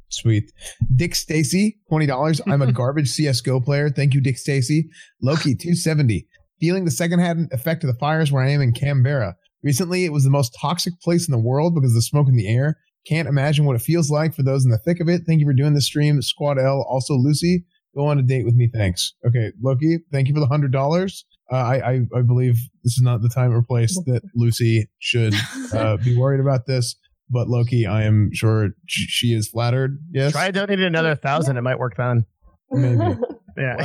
Sweet. 0.09 0.51
Dick 0.95 1.15
Stacy, 1.15 1.77
twenty 1.89 2.05
dollars. 2.05 2.41
I'm 2.45 2.61
a 2.61 2.71
garbage 2.81 3.09
CS:GO 3.09 3.61
player. 3.61 3.89
Thank 3.89 4.13
you, 4.13 4.19
Dick 4.21 4.37
Stacy. 4.37 4.89
Loki, 5.21 5.55
two 5.55 5.73
seventy. 5.75 6.27
Feeling 6.59 6.83
the 6.85 6.91
secondhand 6.91 7.47
effect 7.53 7.83
of 7.83 7.87
the 7.87 7.97
fires 7.97 8.29
where 8.31 8.43
I 8.43 8.49
am 8.49 8.61
in 8.61 8.73
Canberra. 8.73 9.35
Recently, 9.63 10.03
it 10.05 10.11
was 10.11 10.23
the 10.25 10.29
most 10.29 10.55
toxic 10.59 10.93
place 11.01 11.27
in 11.27 11.31
the 11.31 11.39
world 11.39 11.75
because 11.75 11.91
of 11.91 11.95
the 11.95 12.01
smoke 12.01 12.27
in 12.27 12.35
the 12.35 12.47
air. 12.53 12.77
Can't 13.07 13.27
imagine 13.27 13.63
what 13.65 13.75
it 13.77 13.81
feels 13.81 14.09
like 14.11 14.35
for 14.35 14.43
those 14.43 14.65
in 14.65 14.71
the 14.71 14.77
thick 14.79 14.99
of 14.99 15.07
it. 15.07 15.21
Thank 15.25 15.39
you 15.39 15.45
for 15.45 15.53
doing 15.53 15.73
the 15.75 15.81
stream, 15.81 16.21
Squad 16.21 16.59
L. 16.59 16.85
Also, 16.89 17.13
Lucy, 17.15 17.63
go 17.95 18.05
on 18.05 18.19
a 18.19 18.21
date 18.21 18.45
with 18.45 18.53
me. 18.55 18.69
Thanks. 18.71 19.13
Okay, 19.25 19.51
Loki, 19.63 19.99
thank 20.11 20.27
you 20.27 20.33
for 20.33 20.39
the 20.41 20.47
hundred 20.47 20.71
dollars. 20.73 21.23
Uh, 21.51 21.55
I, 21.55 21.75
I 21.91 21.93
I 22.15 22.21
believe 22.21 22.53
this 22.83 22.93
is 22.93 23.01
not 23.03 23.21
the 23.21 23.29
time 23.29 23.51
or 23.53 23.61
place 23.61 23.95
that 24.05 24.21
Lucy 24.35 24.87
should 24.99 25.33
uh, 25.73 25.97
be 25.97 26.17
worried 26.17 26.39
about 26.39 26.65
this. 26.65 26.95
But 27.29 27.47
Loki, 27.47 27.85
I 27.85 28.03
am 28.03 28.29
sure 28.33 28.69
she 28.87 29.33
is 29.33 29.47
flattered. 29.47 29.97
Yes, 30.11 30.31
Try 30.33 30.51
donating 30.51 30.85
another 30.85 31.15
thousand. 31.15 31.57
It 31.57 31.61
might 31.61 31.79
work 31.79 31.95
then. 31.97 32.25
maybe. 32.71 33.17
Yeah. 33.57 33.75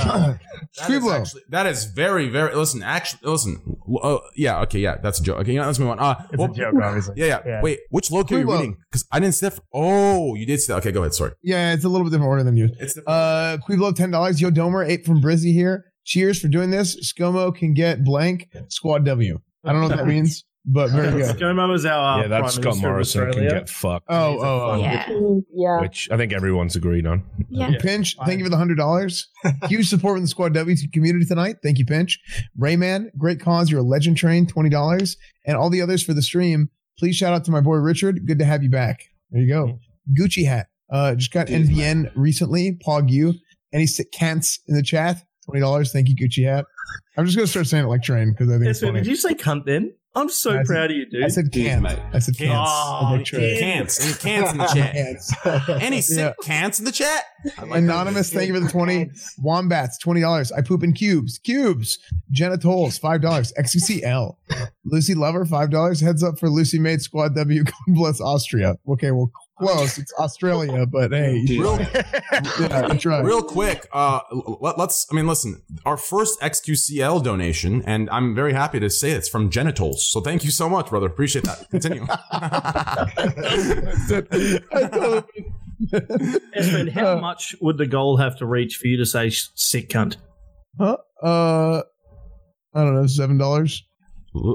That 0.78 0.90
is, 0.90 1.06
actually, 1.10 1.42
that 1.48 1.66
is 1.66 1.86
very, 1.86 2.28
very. 2.28 2.54
Listen, 2.54 2.84
actually, 2.84 3.28
listen. 3.28 3.60
Uh, 4.00 4.18
yeah, 4.36 4.60
okay, 4.60 4.78
yeah, 4.78 4.96
that's 5.02 5.18
a 5.18 5.22
joke. 5.24 5.38
Okay, 5.40 5.54
you 5.54 5.58
know, 5.58 5.66
let's 5.66 5.80
move 5.80 5.88
on. 5.88 5.98
Uh, 5.98 6.14
It's 6.30 6.38
well- 6.38 6.52
a 6.52 6.54
joke, 6.54 6.74
obviously. 6.80 7.14
Yeah, 7.16 7.26
yeah, 7.26 7.40
Yeah. 7.44 7.62
Wait, 7.62 7.80
which 7.90 8.12
Loki 8.12 8.36
are 8.36 8.38
you 8.38 8.44
Scribbler. 8.46 8.58
reading? 8.58 8.76
Because 8.88 9.04
I 9.10 9.18
didn't 9.18 9.34
see 9.34 9.46
that. 9.46 9.54
For, 9.56 9.62
oh, 9.74 10.36
you 10.36 10.46
did 10.46 10.60
see 10.60 10.72
that. 10.72 10.78
Okay, 10.78 10.92
go 10.92 11.00
ahead. 11.00 11.14
Sorry. 11.14 11.32
Yeah, 11.42 11.72
it's 11.74 11.82
a 11.84 11.88
little 11.88 12.04
bit 12.06 12.10
different 12.12 12.28
order 12.28 12.44
than 12.44 12.56
you. 12.56 12.68
It's 12.78 12.94
the, 12.94 13.02
Uh, 13.10 13.56
Queeblo, 13.68 13.92
ten 13.96 14.12
dollars. 14.12 14.40
Yo, 14.40 14.52
Domer, 14.52 14.88
eight 14.88 15.04
from 15.04 15.20
Brizzy 15.20 15.52
here. 15.52 15.84
Cheers 16.06 16.40
for 16.40 16.48
doing 16.48 16.70
this. 16.70 17.12
ScoMo 17.12 17.54
can 17.54 17.74
get 17.74 18.04
blank. 18.04 18.48
Squad 18.68 19.04
W. 19.04 19.40
I 19.64 19.72
don't 19.72 19.80
know 19.82 19.88
what 19.88 19.96
that 19.96 20.06
means, 20.06 20.44
but 20.64 20.90
very 20.90 21.10
good. 21.22 21.36
ScoMo 21.36 21.74
is 21.74 21.84
our 21.84 22.22
yeah, 22.22 22.28
that's 22.28 22.58
Prime 22.58 22.62
Scott 22.62 22.82
Minister 22.82 23.22
of 23.22 23.26
Morrison 23.26 23.32
can 23.32 23.48
get 23.48 23.68
fucked. 23.68 24.06
Oh, 24.08 24.38
oh, 24.38 24.70
oh. 24.70 24.80
Yeah. 24.80 25.08
Yeah. 25.52 25.80
Which 25.80 26.08
I 26.12 26.16
think 26.16 26.32
everyone's 26.32 26.76
agreed 26.76 27.06
on. 27.06 27.24
Yeah. 27.48 27.72
Pinch, 27.80 28.16
thank 28.24 28.38
you 28.38 28.44
for 28.44 28.50
the 28.50 28.56
hundred 28.56 28.78
dollars. 28.78 29.28
Huge 29.68 29.88
support 29.88 30.14
from 30.14 30.22
the 30.22 30.28
Squad 30.28 30.54
W 30.54 30.76
community 30.92 31.24
tonight. 31.24 31.56
Thank 31.60 31.78
you, 31.78 31.84
Pinch. 31.84 32.20
Rayman, 32.56 33.10
great 33.18 33.40
cause. 33.40 33.68
You're 33.68 33.80
a 33.80 33.84
legend 33.84 34.16
train, 34.16 34.46
twenty 34.46 34.70
dollars, 34.70 35.16
and 35.44 35.56
all 35.56 35.70
the 35.70 35.82
others 35.82 36.04
for 36.04 36.14
the 36.14 36.22
stream. 36.22 36.70
Please 37.00 37.16
shout 37.16 37.34
out 37.34 37.44
to 37.46 37.50
my 37.50 37.60
boy 37.60 37.76
Richard. 37.76 38.26
Good 38.26 38.38
to 38.38 38.44
have 38.44 38.62
you 38.62 38.70
back. 38.70 39.02
There 39.32 39.42
you 39.42 39.48
go. 39.48 39.80
Gucci 40.16 40.46
hat. 40.46 40.68
Uh, 40.88 41.16
just 41.16 41.32
got 41.32 41.48
Cheers, 41.48 41.68
NVN 41.68 42.12
recently. 42.14 42.78
Pog 42.86 43.10
you. 43.10 43.34
Any 43.72 43.86
sick 43.88 44.12
cants 44.12 44.60
in 44.68 44.76
the 44.76 44.82
chat? 44.82 45.25
Twenty 45.46 45.60
dollars. 45.60 45.92
Thank 45.92 46.08
you, 46.08 46.16
Gucci 46.16 46.44
hat. 46.44 46.64
I'm 47.16 47.24
just 47.24 47.36
gonna 47.36 47.46
start 47.46 47.66
saying 47.66 47.84
it 47.84 47.88
like 47.88 48.02
train 48.02 48.30
because 48.32 48.48
I 48.48 48.58
think 48.58 48.66
it's 48.68 48.78
Yes, 48.78 48.82
man, 48.82 48.92
funny. 48.92 49.00
did 49.04 49.10
you 49.10 49.16
say 49.16 49.34
cunt 49.34 49.64
then? 49.64 49.94
I'm 50.14 50.30
so 50.30 50.50
I 50.52 50.56
said- 50.58 50.66
proud 50.66 50.90
of 50.90 50.96
you, 50.96 51.04
dude. 51.10 51.24
I 51.24 51.28
said 51.28 51.52
Cheers, 51.52 51.68
cant. 51.68 51.82
mate. 51.82 51.98
I 52.14 52.18
said 52.20 52.38
cants. 52.38 52.70
Oh, 52.72 53.08
like 53.12 53.24
train. 53.26 53.58
cants. 53.58 54.02
Any 54.02 54.14
cants 54.14 54.52
in 54.52 54.58
the 54.58 54.66
chat? 54.66 54.92
Cants. 54.94 55.34
Any 55.84 56.00
sick 56.00 56.18
Yeah. 56.18 56.32
cants 56.42 56.78
in 56.78 56.84
the 56.86 56.92
chat? 56.92 57.22
Like. 57.58 57.70
Anonymous, 57.82 58.32
thank 58.32 58.48
you 58.48 58.54
for 58.54 58.60
the 58.60 58.68
20. 58.70 59.10
Wombats, 59.42 59.98
$20. 60.02 60.52
I 60.56 60.62
poop 60.62 60.82
in 60.82 60.94
cubes. 60.94 61.38
Cubes. 61.38 61.98
Jenna 62.30 62.56
Tolles, 62.56 62.98
$5. 62.98 63.52
XUCL. 63.58 64.36
Lucy 64.86 65.14
Lover, 65.14 65.44
$5. 65.44 66.00
Heads 66.02 66.22
up 66.22 66.38
for 66.38 66.48
Lucy 66.48 66.78
Made 66.78 67.02
Squad 67.02 67.34
W. 67.34 67.62
God 67.64 67.74
bless 67.88 68.18
Austria. 68.20 68.76
Okay, 68.88 69.10
well, 69.10 69.30
close. 69.58 69.98
It's 69.98 70.12
Australia, 70.18 70.86
but 70.86 71.12
hey. 71.12 71.44
Cheers, 71.46 71.60
Real. 71.60 71.76
Yeah, 72.60 72.98
right. 73.04 73.24
real 73.24 73.42
quick. 73.42 73.86
Uh, 73.92 74.20
let, 74.60 74.78
us 74.78 75.06
I 75.10 75.14
mean, 75.14 75.26
listen. 75.26 75.62
Our 75.84 75.96
first 75.96 76.40
XQCL 76.40 77.22
donation, 77.24 77.82
and 77.86 78.08
I'm 78.10 78.34
very 78.34 78.52
happy 78.52 78.80
to 78.80 78.90
say 78.90 79.12
it's 79.12 79.28
from 79.28 79.50
Genitals. 79.50 80.10
So 80.10 80.20
thank 80.20 80.44
you 80.44 80.50
so 80.50 80.68
much, 80.68 80.90
brother. 80.90 81.06
Appreciate 81.06 81.44
that. 81.44 81.68
Continue. 81.70 82.06
Espen, 86.56 86.90
how 86.90 87.18
much 87.18 87.54
would 87.60 87.78
the 87.78 87.86
goal 87.86 88.16
have 88.16 88.36
to 88.38 88.46
reach 88.46 88.76
for 88.76 88.86
you 88.86 88.96
to 88.96 89.06
say 89.06 89.30
sick 89.30 89.88
cunt? 89.90 90.16
Huh? 90.78 90.96
Uh, 91.22 91.82
I 92.74 92.84
don't 92.84 92.94
know, 92.94 93.02
$7. 93.02 93.80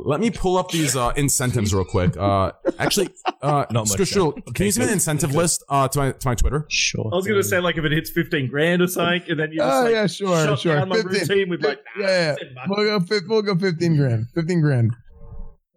Let 0.05 0.19
me 0.19 0.29
pull 0.31 0.57
up 0.57 0.69
these 0.71 0.95
uh, 0.95 1.09
incentives 1.15 1.73
real 1.73 1.85
quick. 1.85 2.15
Uh, 2.17 2.51
actually, 2.79 3.09
uh, 3.41 3.65
Not 3.71 3.73
much, 3.73 3.87
Scriptural, 3.89 4.33
yeah. 4.37 4.53
can 4.53 4.65
you 4.67 4.71
send 4.71 4.85
me 4.85 4.89
an 4.89 4.93
incentive 4.93 5.33
list 5.33 5.63
uh, 5.69 5.87
to 5.87 5.99
my 5.99 6.11
to 6.11 6.27
my 6.27 6.35
Twitter? 6.35 6.65
Sure. 6.69 7.09
I 7.11 7.15
was 7.15 7.25
going 7.27 7.41
to 7.41 7.47
say, 7.47 7.59
like, 7.59 7.77
if 7.77 7.85
it 7.85 7.91
hits 7.91 8.09
15 8.11 8.49
grand 8.49 8.81
or 8.81 8.87
something, 8.87 9.23
and 9.29 9.39
then 9.39 9.51
you 9.51 9.57
just, 9.59 9.71
Oh, 9.73 9.83
like, 9.83 9.91
yeah, 9.91 10.07
sure, 10.07 10.45
shut 10.45 10.59
sure. 10.59 10.75
down 10.75 10.89
my 10.89 10.97
15. 11.01 11.11
routine 11.19 11.49
with, 11.49 11.63
like, 11.63 11.79
nah, 11.97 12.05
Yeah, 12.07 12.07
yeah. 12.09 12.35
10 12.35 12.53
bucks. 12.55 12.67
We'll 12.69 12.99
go, 12.99 13.05
fif- 13.05 13.23
we'll 13.27 13.41
go 13.41 13.55
15 13.57 13.97
grand. 13.97 14.25
15 14.35 14.61
grand. 14.61 14.91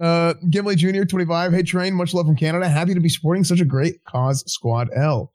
Uh, 0.00 0.34
Gimli 0.50 0.76
Jr., 0.76 1.04
25. 1.04 1.52
Hey, 1.52 1.62
Train, 1.62 1.94
much 1.94 2.12
love 2.14 2.26
from 2.26 2.36
Canada. 2.36 2.68
Happy 2.68 2.94
to 2.94 3.00
be 3.00 3.08
supporting 3.08 3.44
such 3.44 3.60
a 3.60 3.64
great 3.64 4.02
cause, 4.04 4.42
Squad 4.52 4.88
L. 4.94 5.32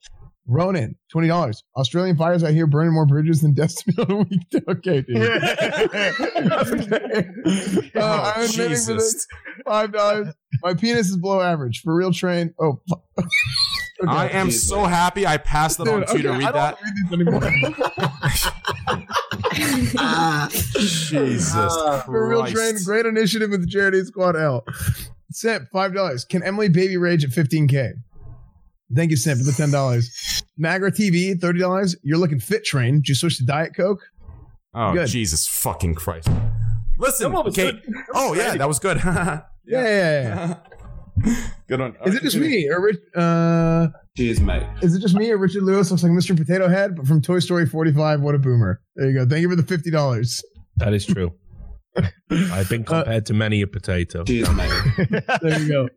Ronan, 0.50 0.96
$20. 1.14 1.64
Australian 1.78 2.18
fires 2.18 2.44
out 2.44 2.52
here 2.52 2.68
burning 2.68 2.94
more 2.94 3.06
bridges 3.06 3.40
than 3.42 3.54
Destiny 3.54 3.96
on 4.00 4.12
a 4.12 4.18
weekday. 4.18 4.62
Okay, 4.68 5.02
dude. 5.02 5.18
uh, 7.96 7.96
Oh, 7.96 8.34
I'm 8.36 8.44
admitting 8.46 8.78
for 8.78 8.94
this. 8.94 9.14
Jesus. 9.14 9.28
$5. 9.68 10.34
My 10.64 10.74
penis 10.74 11.10
is 11.10 11.18
below 11.18 11.42
average. 11.42 11.82
For 11.82 11.94
real, 11.96 12.12
Train. 12.12 12.54
Oh, 12.60 12.82
Okay. 14.02 14.10
I 14.12 14.28
am 14.30 14.48
Jeez, 14.48 14.66
so 14.66 14.84
man. 14.84 14.92
happy 14.92 15.28
I 15.28 15.36
passed 15.36 15.78
that 15.80 15.90
on 15.90 16.00
Dude, 16.00 16.08
to 16.08 16.16
you 16.18 16.24
to 16.24 16.32
read 16.32 16.44
I 16.46 16.52
that. 16.54 16.78
don't 17.12 17.14
wanna 17.14 17.26
read 17.26 17.44
these 17.44 19.92
anymore. 19.92 20.48
Jesus 20.80 21.54
For 22.06 22.30
real 22.30 22.46
train, 22.48 22.76
great 22.86 23.06
initiative 23.06 23.50
with 23.50 23.60
the 23.62 23.68
charity 23.68 24.02
squad 24.06 24.38
L. 24.38 24.64
Simp, 25.32 25.68
five 25.74 25.94
dollars. 25.94 26.24
Can 26.24 26.42
Emily 26.44 26.70
baby 26.70 26.96
rage 26.96 27.26
at 27.26 27.32
15k? 27.32 27.92
Thank 28.96 29.12
you, 29.12 29.18
Simp, 29.18 29.40
for 29.40 29.46
the 29.46 29.52
ten 29.52 29.72
dollars. 29.72 30.44
Magra 30.60 30.92
TV, 30.92 31.40
thirty 31.40 31.60
dollars. 31.60 31.96
You're 32.04 32.18
looking 32.18 32.40
fit, 32.40 32.66
train. 32.66 32.96
Did 32.96 33.10
you 33.10 33.16
switch 33.16 33.38
to 33.38 33.46
Diet 33.46 33.76
Coke? 33.76 34.02
Oh 34.74 34.94
Good. 34.94 35.08
Jesus 35.08 35.48
fucking 35.48 35.96
Christ! 35.96 36.30
Listen, 36.98 37.32
That 37.32 37.36
one 37.36 37.46
was 37.46 37.58
okay. 37.58 37.72
good. 37.72 37.94
Oh 38.14 38.34
yeah, 38.34 38.56
that 38.56 38.68
was 38.68 38.80
good. 38.80 39.00
Yeah, 39.66 39.84
yeah, 39.84 40.56
yeah. 41.26 41.36
good 41.68 41.80
one. 41.80 41.96
Is 42.06 42.16
it 42.16 42.24
just 42.24 42.36
me 42.38 42.68
or 42.70 42.82
Rich? 42.82 42.98
Uh, 43.16 43.90
Cheers, 44.18 44.40
mate. 44.42 44.64
is 44.82 44.96
it 44.96 45.00
just 45.00 45.14
me 45.14 45.30
or 45.30 45.38
Richard 45.38 45.62
Lewis 45.62 45.92
looks 45.92 46.02
like 46.02 46.12
Mr. 46.12 46.36
Potato 46.36 46.68
Head, 46.68 46.96
but 46.96 47.06
from 47.06 47.22
Toy 47.22 47.38
Story 47.38 47.68
45? 47.68 48.22
What 48.22 48.34
a 48.34 48.40
boomer! 48.40 48.82
There 48.96 49.08
you 49.12 49.14
go. 49.14 49.28
Thank 49.30 49.42
you 49.44 49.50
for 49.50 49.56
the 49.56 49.62
fifty 49.62 49.92
dollars. 49.92 50.42
That 50.78 50.94
is 50.96 51.06
true. 51.06 51.34
I've 52.52 52.70
been 52.70 52.84
compared 52.84 53.26
to 53.28 53.34
many 53.34 53.62
a 53.62 53.68
potato. 53.68 54.24
Cheers, 54.26 54.48
there 55.42 55.60
you 55.60 55.68
go. 55.68 55.90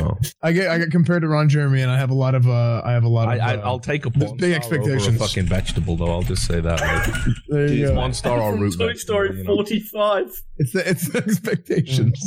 Oh. 0.00 0.18
I 0.42 0.52
get 0.52 0.68
I 0.70 0.78
get 0.78 0.90
compared 0.90 1.22
to 1.22 1.28
Ron 1.28 1.48
Jeremy, 1.48 1.82
and 1.82 1.90
I 1.90 1.98
have 1.98 2.10
a 2.10 2.14
lot 2.14 2.34
of 2.34 2.46
uh, 2.48 2.82
I 2.84 2.92
have 2.92 3.04
a 3.04 3.08
lot 3.08 3.28
of. 3.32 3.40
I, 3.40 3.54
uh, 3.56 3.60
I'll 3.64 3.78
take 3.78 4.06
a 4.06 4.10
porn 4.10 4.36
big 4.36 4.62
star 4.62 4.78
over 4.78 4.90
expectations. 4.90 5.20
a 5.20 5.24
fucking 5.24 5.46
vegetable, 5.46 5.96
though. 5.96 6.10
I'll 6.10 6.22
just 6.22 6.46
say 6.46 6.60
that. 6.60 6.80
Like, 6.80 7.36
There 7.48 7.68
you 7.72 7.86
Jeez, 7.86 7.88
go. 7.88 7.94
one 7.94 8.12
star 8.12 8.40
or 8.40 8.56
root 8.56 8.76
Toy 8.78 8.94
Story 8.94 9.36
you 9.36 9.44
know. 9.44 9.54
45. 9.54 10.42
It's 10.58 10.72
the 10.72 10.88
it's 10.90 11.08
the 11.10 11.18
expectations. 11.18 12.20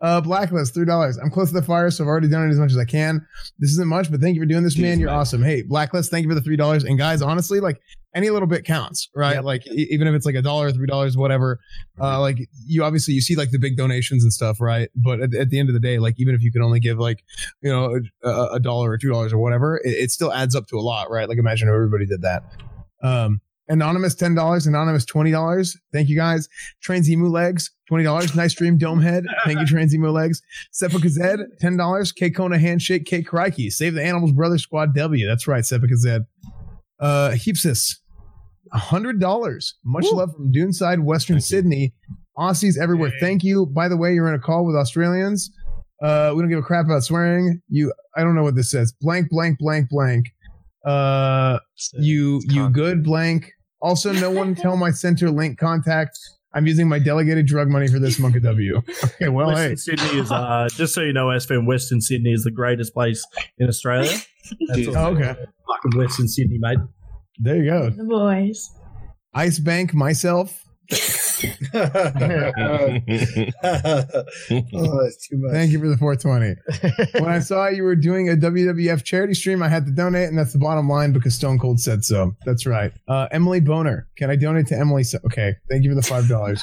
uh, 0.00 0.20
Blacklist, 0.20 0.74
three 0.74 0.84
dollars. 0.86 1.18
I'm 1.18 1.30
close 1.30 1.48
to 1.48 1.54
the 1.54 1.66
fire, 1.66 1.90
so 1.90 2.04
I've 2.04 2.08
already 2.08 2.28
done 2.28 2.46
it 2.46 2.50
as 2.50 2.58
much 2.58 2.70
as 2.70 2.78
I 2.78 2.84
can. 2.84 3.26
This 3.58 3.70
isn't 3.72 3.88
much, 3.88 4.10
but 4.10 4.20
thank 4.20 4.34
you 4.36 4.42
for 4.42 4.46
doing 4.46 4.62
this, 4.62 4.78
man. 4.78 5.00
You're 5.00 5.10
man. 5.10 5.18
awesome. 5.18 5.42
Hey, 5.42 5.62
Blacklist, 5.62 6.10
thank 6.10 6.24
you 6.24 6.30
for 6.30 6.34
the 6.34 6.40
three 6.42 6.56
dollars. 6.56 6.84
And 6.84 6.98
guys, 6.98 7.22
honestly, 7.22 7.60
like 7.60 7.80
any 8.16 8.30
little 8.30 8.48
bit 8.48 8.64
counts, 8.64 9.08
right? 9.14 9.44
Like 9.44 9.64
e- 9.68 9.86
even 9.90 10.08
if 10.08 10.14
it's 10.14 10.26
like 10.26 10.34
a 10.34 10.42
dollar, 10.42 10.72
three 10.72 10.86
dollars, 10.88 11.16
whatever. 11.16 11.60
Uh, 12.00 12.18
like 12.20 12.38
you 12.66 12.82
obviously 12.82 13.14
you 13.14 13.20
see 13.20 13.36
like 13.36 13.50
the 13.52 13.58
big 13.58 13.76
donations 13.76 14.24
and 14.24 14.32
stuff, 14.32 14.60
right? 14.60 14.88
But 14.96 15.20
at, 15.20 15.34
at 15.34 15.50
the 15.50 15.60
end 15.60 15.68
of 15.68 15.74
the 15.74 15.80
day, 15.80 15.98
like 15.98 16.14
even 16.18 16.34
if 16.34 16.42
you 16.42 16.50
can 16.50 16.62
only 16.62 16.80
give 16.80 16.98
like 16.98 17.22
you 17.62 17.70
know 17.70 18.00
a, 18.24 18.54
a- 18.54 18.60
dollar 18.60 18.90
or 18.90 18.98
two 18.98 19.10
dollars 19.10 19.32
or 19.32 19.38
whatever, 19.38 19.76
it, 19.84 19.90
it 19.90 20.10
still 20.10 20.32
adds 20.32 20.56
up 20.56 20.66
to 20.68 20.76
a 20.76 20.80
lot, 20.80 21.10
right? 21.10 21.28
Like 21.28 21.38
imagine 21.38 21.68
if 21.68 21.72
everybody 21.74 22.06
did 22.06 22.22
that. 22.22 22.42
Um, 23.02 23.40
Anonymous 23.68 24.14
ten 24.14 24.32
dollars, 24.36 24.68
anonymous 24.68 25.04
twenty 25.04 25.32
dollars. 25.32 25.76
Thank 25.92 26.08
you 26.08 26.14
guys. 26.14 26.48
Transemu 26.86 27.28
legs 27.28 27.72
twenty 27.88 28.04
dollars. 28.04 28.32
Nice 28.36 28.52
stream, 28.52 28.78
Domehead. 28.78 29.24
Thank 29.44 29.58
you, 29.58 29.66
Transemu 29.66 30.12
legs. 30.12 30.40
Sepulchre 30.70 31.08
Zed 31.08 31.40
ten 31.60 31.76
dollars. 31.76 32.12
K 32.12 32.30
Kona 32.30 32.58
handshake. 32.60 33.06
K 33.06 33.22
Crikey. 33.24 33.68
Save 33.70 33.94
the 33.94 34.04
animals, 34.04 34.30
brother. 34.30 34.56
Squad 34.58 34.94
W. 34.94 35.26
That's 35.26 35.48
right, 35.48 35.66
Sepulchre 35.66 35.96
Zed. 35.96 36.26
Uh, 37.00 37.30
Heapsis 37.34 37.96
hundred 38.72 39.20
dollars. 39.20 39.74
Much 39.84 40.06
love 40.12 40.30
from 40.34 40.52
Doonside, 40.52 41.04
Western 41.04 41.40
Sydney. 41.40 41.94
Aussies 42.38 42.78
everywhere. 42.80 43.12
Thank 43.20 43.42
you. 43.42 43.66
By 43.66 43.88
the 43.88 43.96
way, 43.96 44.12
you're 44.12 44.28
in 44.28 44.34
a 44.34 44.38
call 44.38 44.66
with 44.66 44.76
Australians. 44.76 45.50
Uh, 46.02 46.32
we 46.34 46.42
don't 46.42 46.50
give 46.50 46.58
a 46.58 46.62
crap 46.62 46.84
about 46.84 47.02
swearing. 47.02 47.62
You, 47.68 47.92
I 48.14 48.22
don't 48.22 48.34
know 48.34 48.42
what 48.42 48.54
this 48.54 48.70
says. 48.70 48.92
Blank, 49.00 49.30
blank, 49.30 49.58
blank, 49.58 49.88
blank. 49.88 50.26
Uh, 50.84 51.58
you, 51.94 52.42
you 52.44 52.68
good 52.68 53.02
blank. 53.02 53.50
Also, 53.80 54.12
no 54.12 54.30
one 54.30 54.54
tell 54.54 54.76
my 54.76 54.90
Centrelink 54.90 55.56
contact. 55.58 56.18
I'm 56.54 56.66
using 56.66 56.88
my 56.88 56.98
delegated 56.98 57.46
drug 57.46 57.68
money 57.68 57.86
for 57.86 57.98
this 57.98 58.18
monk 58.18 58.34
of 58.36 58.42
W. 58.42 58.80
Okay, 59.04 59.28
well, 59.28 59.48
Western 59.48 59.70
hey, 59.70 59.76
Sydney 59.76 60.20
is, 60.20 60.32
uh, 60.32 60.68
just 60.72 60.94
so 60.94 61.02
you 61.02 61.12
know, 61.12 61.26
SFM, 61.26 61.66
Western 61.66 62.00
Sydney 62.00 62.32
is 62.32 62.44
the 62.44 62.50
greatest 62.50 62.94
place 62.94 63.26
in 63.58 63.68
Australia. 63.68 64.10
That's 64.68 64.88
all. 64.88 64.96
Oh, 64.96 65.06
okay, 65.14 65.34
Fucking 65.34 65.98
Western 65.98 66.28
Sydney, 66.28 66.56
mate. 66.58 66.78
There 67.38 67.56
you 67.56 67.70
go. 67.70 67.90
The 67.90 68.04
boys. 68.04 68.70
Ice 69.34 69.58
Bank 69.58 69.94
myself. 69.94 70.64
oh, 71.74 72.22
that's 75.02 75.28
too 75.28 75.36
much. 75.36 75.52
Thank 75.52 75.72
you 75.72 75.78
for 75.78 75.88
the 75.88 75.96
420. 75.98 76.56
when 77.20 77.30
I 77.30 77.40
saw 77.40 77.68
you 77.68 77.82
were 77.82 77.96
doing 77.96 78.30
a 78.30 78.34
WWF 78.34 79.04
charity 79.04 79.34
stream, 79.34 79.62
I 79.62 79.68
had 79.68 79.84
to 79.86 79.92
donate, 79.92 80.28
and 80.28 80.38
that's 80.38 80.52
the 80.52 80.58
bottom 80.58 80.88
line 80.88 81.12
because 81.12 81.34
Stone 81.34 81.58
Cold 81.58 81.80
said 81.80 82.04
so. 82.04 82.32
That's 82.44 82.66
right. 82.66 82.92
Uh, 83.08 83.28
Emily 83.30 83.60
Boner, 83.60 84.08
can 84.16 84.30
I 84.30 84.36
donate 84.36 84.66
to 84.68 84.78
Emily? 84.78 85.02
So- 85.02 85.18
okay, 85.26 85.54
thank 85.70 85.84
you 85.84 85.90
for 85.90 85.96
the 85.96 86.02
five 86.06 86.28
dollars. 86.28 86.62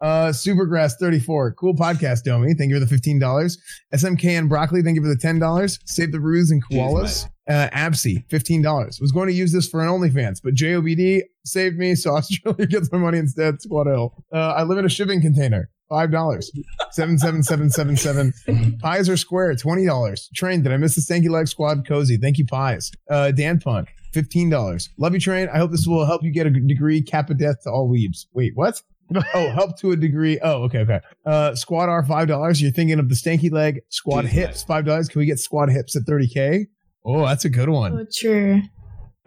Uh, 0.00 0.30
Supergrass 0.30 0.94
34, 0.98 1.54
cool 1.54 1.76
podcast, 1.76 2.24
Domi. 2.24 2.54
Thank 2.54 2.70
you 2.70 2.76
for 2.76 2.80
the 2.80 2.86
fifteen 2.86 3.18
dollars. 3.18 3.56
SMK 3.94 4.36
and 4.36 4.48
Broccoli, 4.48 4.82
thank 4.82 4.96
you 4.96 5.02
for 5.02 5.08
the 5.08 5.16
ten 5.16 5.38
dollars. 5.38 5.78
Save 5.86 6.12
the 6.12 6.20
Ruse 6.20 6.50
and 6.50 6.64
Koalas. 6.64 7.28
Uh, 7.48 7.68
Absy, 7.72 8.24
fifteen 8.28 8.62
dollars. 8.62 9.00
Was 9.00 9.12
going 9.12 9.28
to 9.28 9.34
use 9.34 9.52
this 9.52 9.68
for 9.68 9.80
an 9.80 9.88
OnlyFans, 9.88 10.40
but 10.42 10.54
JOBD 10.54 11.22
saved 11.44 11.76
me, 11.76 11.94
so 11.94 12.10
Australia 12.16 12.66
gets 12.66 12.90
my 12.92 12.98
money 12.98 13.18
instead. 13.18 13.60
Squad 13.60 13.88
L. 13.88 14.14
Uh, 14.32 14.54
I 14.56 14.62
live 14.62 14.78
in 14.78 14.84
a 14.84 14.88
shipping 14.88 15.20
container. 15.20 15.68
Five 15.88 16.10
dollars. 16.10 16.50
Seven 16.92 17.18
seven 17.18 17.42
seven 17.42 17.68
seven 17.68 17.96
seven. 17.96 18.32
Pies 18.80 19.08
are 19.08 19.16
square. 19.16 19.54
Twenty 19.56 19.84
dollars. 19.84 20.30
Train. 20.34 20.62
Did 20.62 20.72
I 20.72 20.76
miss 20.76 20.94
the 20.94 21.02
stanky 21.02 21.28
leg 21.28 21.48
squad? 21.48 21.86
Cozy. 21.86 22.16
Thank 22.16 22.38
you, 22.38 22.46
pies. 22.46 22.92
Uh, 23.10 23.30
Dan 23.32 23.60
Punk. 23.60 23.92
Fifteen 24.12 24.48
dollars. 24.48 24.88
Love 24.96 25.12
you, 25.14 25.20
train. 25.20 25.48
I 25.52 25.58
hope 25.58 25.70
this 25.70 25.86
will 25.86 26.06
help 26.06 26.22
you 26.22 26.30
get 26.30 26.46
a 26.46 26.50
degree. 26.50 27.02
Cap 27.02 27.28
of 27.28 27.38
death 27.38 27.62
to 27.64 27.70
all 27.70 27.90
weebs. 27.90 28.26
Wait, 28.32 28.52
what? 28.54 28.80
oh, 29.34 29.50
help 29.50 29.78
to 29.80 29.92
a 29.92 29.96
degree. 29.96 30.38
Oh, 30.42 30.62
okay, 30.64 30.78
okay. 30.78 31.00
Uh, 31.26 31.54
squad 31.54 31.88
R 31.88 32.04
five 32.04 32.28
dollars. 32.28 32.62
You're 32.62 32.72
thinking 32.72 32.98
of 32.98 33.08
the 33.08 33.14
stanky 33.14 33.50
leg. 33.50 33.82
Squad 33.88 34.24
Jeez, 34.24 34.28
hips 34.28 34.62
five 34.62 34.84
dollars. 34.84 35.08
Can 35.08 35.18
we 35.18 35.26
get 35.26 35.38
squad 35.38 35.70
hips 35.70 35.96
at 35.96 36.04
thirty 36.04 36.28
k? 36.28 36.68
Oh, 37.04 37.26
that's 37.26 37.44
a 37.44 37.50
good 37.50 37.68
one. 37.68 37.98
Oh, 37.98 38.06
true. 38.14 38.62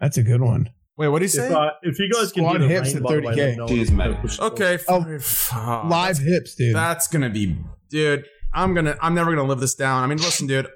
That's 0.00 0.16
a 0.18 0.22
good 0.22 0.40
one. 0.40 0.70
Wait, 0.98 1.08
what 1.08 1.18
do 1.18 1.24
you 1.26 1.28
say? 1.28 1.46
If, 1.46 1.52
uh, 1.52 1.70
if 1.82 1.98
you 1.98 2.10
guys 2.10 2.32
can 2.32 2.44
Squad 2.44 2.52
do 2.54 2.58
the 2.60 2.68
hips 2.68 2.88
rain, 2.88 2.96
at 2.96 3.02
by 3.02 3.14
the 3.16 3.20
way, 3.20 3.34
30K. 3.34 3.36
let 3.36 3.50
me 3.50 3.56
know. 3.56 3.68
Cheers, 3.68 3.90
mate. 3.90 4.16
Okay, 4.40 4.78
Oh, 4.88 5.18
fine. 5.18 5.88
Live 5.90 6.18
hips, 6.18 6.54
dude. 6.54 6.74
That's 6.74 7.06
gonna 7.08 7.28
be, 7.30 7.56
dude. 7.90 8.24
I'm 8.54 8.72
gonna. 8.72 8.96
I'm 9.02 9.14
never 9.14 9.34
gonna 9.34 9.46
live 9.46 9.60
this 9.60 9.74
down. 9.74 10.02
I 10.02 10.06
mean, 10.06 10.16
listen, 10.18 10.46
dude. 10.46 10.68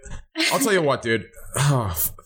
I'll 0.52 0.59
tell 0.59 0.74
you 0.74 0.82
what, 0.82 1.01
dude. 1.01 1.24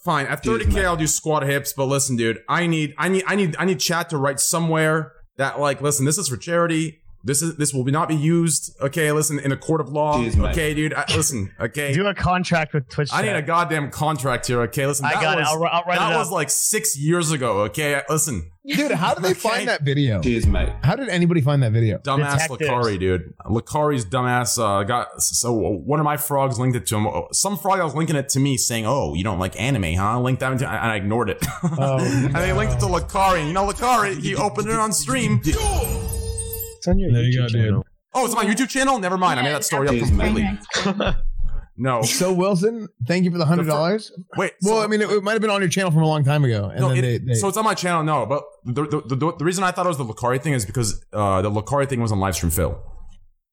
Fine. 0.05 0.27
At 0.27 0.43
30k, 0.43 0.75
man. 0.75 0.85
I'll 0.87 0.97
do 0.97 1.07
squat 1.07 1.45
hips. 1.45 1.73
But 1.73 1.85
listen, 1.87 2.17
dude. 2.17 2.39
I 2.49 2.67
need. 2.67 2.95
I 2.99 3.09
need. 3.09 3.23
I 3.29 3.37
need. 3.37 3.55
I 3.59 3.65
need 3.65 3.79
chat 3.79 4.11
to 4.11 4.17
write 4.19 4.41
somewhere 4.41 5.13
that 5.37 5.61
like, 5.61 5.81
listen. 5.81 6.05
This 6.05 6.19
is 6.19 6.29
for 6.29 6.37
charity. 6.37 7.03
This 7.25 7.43
is. 7.43 7.57
This 7.57 7.73
will 7.73 7.85
not 7.85 8.09
be 8.09 8.15
used. 8.17 8.77
Okay. 8.81 9.11
Listen, 9.13 9.39
in 9.39 9.51
a 9.51 9.57
court 9.57 9.81
of 9.81 9.89
law. 9.89 10.19
Cheers, 10.21 10.37
mate. 10.37 10.51
okay, 10.51 10.75
dude. 10.75 10.93
I, 10.95 11.05
listen. 11.17 11.53
Okay. 11.59 11.93
Do 11.95 12.07
a 12.07 12.15
contract 12.15 12.75
with 12.75 12.89
Twitch. 12.89 13.11
I 13.13 13.23
need 13.23 13.31
a 13.31 13.43
goddamn 13.43 13.91
contract 13.91 14.47
here. 14.47 14.61
Okay. 14.63 14.87
Listen. 14.87 15.07
I 15.07 15.15
that 15.15 15.23
got 15.23 15.39
it. 15.39 15.45
I'll, 15.47 15.65
I'll 15.65 15.83
write 15.85 15.99
that 15.99 16.13
it 16.13 16.17
was 16.17 16.31
like 16.31 16.51
six 16.51 16.97
years 16.99 17.31
ago. 17.33 17.63
Okay. 17.63 18.01
Listen. 18.09 18.51
Dude, 18.67 18.93
how 18.93 19.13
did 19.15 19.23
they 19.25 19.31
Okay. 19.33 19.39
find 19.41 19.69
that 19.69 19.83
video? 19.83 20.23
Cheers, 20.23 20.47
mate. 20.47 20.71
How 20.83 20.97
did 20.97 21.11
anybody 21.11 21.43
find 21.43 21.63
that 21.63 21.73
video? 21.73 21.99
Dumbass 21.99 22.49
Detectives. 22.49 22.71
Lacari, 22.71 22.99
dude. 22.99 23.35
Lacari's 23.45 24.07
dumbass 24.07 24.59
uh, 24.59 24.85
got 24.85 25.21
so 25.21 25.53
one 25.53 26.01
of 26.01 26.05
my 26.05 26.17
frogs 26.17 26.59
linked 26.59 26.75
it 26.77 26.87
to 26.87 26.97
him. 26.97 27.07
Some 27.33 27.59
frog 27.59 27.81
I 27.81 27.85
was 27.85 27.95
linking 27.95 28.17
it 28.17 28.31
to 28.31 28.41
me 28.41 28.57
saying, 28.57 28.87
"Oh, 28.87 29.13
you 29.15 29.23
don't 29.23 29.39
like 29.39 29.61
anime, 29.61 29.95
huh?" 29.95 30.13
I 30.13 30.17
linked 30.17 30.41
that 30.41 30.53
into, 30.53 30.67
and 30.67 30.91
I 30.91 30.97
ignored 30.97 31.29
it. 31.31 31.45
Oh, 31.77 31.99
and 31.99 32.35
they 32.35 32.53
linked 32.53 32.75
it 32.75 32.81
to 32.81 32.87
Lacari, 32.87 33.39
and 33.41 33.49
you 33.49 33.53
know 33.55 33.67
Lacari, 33.67 34.19
he 34.19 34.35
opened 34.37 34.69
it 34.69 34.77
on 34.77 34.93
stream. 34.93 35.41
It's 36.85 36.89
on 36.89 36.99
your 36.99 37.11
There 37.13 37.23
you 37.23 37.41
YouTube 37.41 37.53
go, 37.53 37.59
dude. 37.79 37.83
Oh, 38.13 38.27
it's 38.27 38.35
on 38.35 38.45
my 38.47 38.53
YouTube 38.55 38.69
channel. 38.69 38.99
Never 38.99 39.17
mind. 39.17 39.41
I 39.41 39.43
made 39.43 39.53
that 39.53 39.65
story 39.65 39.89
up 39.89 39.97
completely. 39.97 40.47
No, 41.77 42.03
So 42.03 42.33
Wilson, 42.33 42.87
thank 43.05 43.25
you 43.25 43.33
for 43.33 43.39
the 43.39 43.45
hundred 43.47 43.67
dollars. 43.67 44.13
wait. 44.37 44.53
Well, 44.63 44.77
so- 44.77 44.85
I 44.85 44.87
mean, 44.87 45.01
it, 45.03 45.11
it 45.11 45.25
might 45.25 45.33
have 45.33 45.41
been 45.41 45.51
on 45.51 45.61
your 45.61 45.69
channel 45.69 45.91
from 45.91 46.03
a 46.03 46.07
long 46.07 46.23
time 46.23 46.45
ago, 46.45 46.69
and 46.71 46.79
no, 46.81 46.91
then 46.91 46.99
it- 46.99 47.03
they, 47.03 47.19
they 47.19 47.35
so 47.35 47.49
it's 47.49 47.57
on 47.57 47.65
my 47.65 47.75
channel. 47.75 48.05
No, 48.05 48.27
but 48.27 48.45
the 48.65 48.85
the, 48.85 49.17
the, 49.17 49.33
the 49.39 49.45
reason 49.45 49.65
I 49.65 49.73
thought 49.73 49.85
it 49.85 49.89
was 49.89 49.99
the 49.99 50.05
Lacari 50.05 50.41
thing 50.41 50.53
is 50.53 50.65
because 50.65 51.05
uh, 51.13 51.43
the 51.43 51.51
Lacari 51.51 51.89
thing 51.89 52.01
was 52.01 52.13
on 52.13 52.19
livestream 52.19 52.53
Phil. 52.55 52.81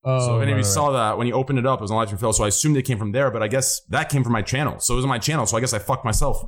oh, 0.06 0.20
So 0.20 0.34
right, 0.34 0.42
and 0.44 0.52
if 0.52 0.54
you 0.54 0.56
right, 0.58 0.66
saw 0.66 0.92
that 0.92 1.18
when 1.18 1.26
you 1.26 1.34
opened 1.34 1.58
it 1.58 1.66
up, 1.66 1.80
it 1.80 1.82
was 1.82 1.90
on 1.90 1.98
live 1.98 2.10
stream 2.10 2.20
Phil. 2.20 2.32
So 2.34 2.44
I 2.44 2.50
assumed 2.50 2.78
it 2.78 2.84
came 2.84 3.00
from 3.00 3.12
there, 3.12 3.32
but 3.32 3.42
I 3.42 3.48
guess 3.48 3.82
that 3.90 4.10
came 4.10 4.24
from 4.24 4.34
my 4.34 4.44
channel. 4.44 4.80
So 4.80 4.94
it 4.94 4.98
was 4.98 5.06
on 5.06 5.10
my 5.10 5.18
channel. 5.18 5.48
So 5.48 5.58
I 5.58 5.60
guess 5.60 5.74
I 5.74 5.80
fucked 5.80 6.06
myself. 6.06 6.44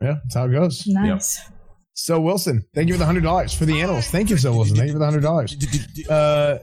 yeah, 0.00 0.18
that's 0.22 0.36
how 0.36 0.44
it 0.44 0.52
goes. 0.52 0.84
Nice. 0.86 1.40
So 2.00 2.20
Wilson, 2.20 2.64
thank 2.76 2.86
you 2.86 2.94
for 2.94 2.98
the 2.98 3.06
hundred 3.06 3.24
dollars 3.24 3.52
for 3.52 3.66
the 3.66 3.80
animals. 3.80 4.06
Thank 4.06 4.30
you, 4.30 4.36
so 4.36 4.52
Wilson. 4.52 4.76
Thank 4.76 4.86
you 4.86 4.92
for 4.92 5.00
the 5.00 5.04
hundred 5.04 5.22
dollars. 5.22 5.56
Uh, 6.08 6.58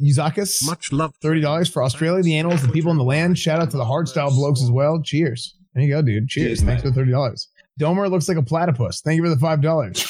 Yuzakis, 0.00 0.64
Much 0.64 0.92
love. 0.92 1.12
thirty 1.20 1.40
dollars 1.40 1.68
for 1.68 1.82
Australia, 1.82 2.22
the 2.22 2.38
animals, 2.38 2.62
the 2.62 2.72
people 2.72 2.92
in 2.92 2.96
the 2.96 3.02
land. 3.04 3.36
Shout 3.36 3.60
out 3.60 3.72
to 3.72 3.76
the 3.76 3.84
hardstyle 3.84 4.30
blokes 4.30 4.62
as 4.62 4.70
well. 4.70 5.02
Cheers. 5.02 5.56
There 5.74 5.82
you 5.82 5.90
go, 5.90 6.02
dude. 6.02 6.28
Cheers. 6.28 6.46
Cheers, 6.46 6.62
Thanks 6.62 6.82
mate. 6.84 6.88
for 6.88 6.90
the 6.90 6.94
thirty 6.94 7.10
dollars. 7.10 7.48
Domer 7.80 8.08
looks 8.08 8.28
like 8.28 8.36
a 8.38 8.42
platypus. 8.42 9.00
Thank 9.00 9.16
you 9.16 9.24
for 9.24 9.28
the 9.28 9.38
five 9.40 9.60
dollars. 9.60 10.06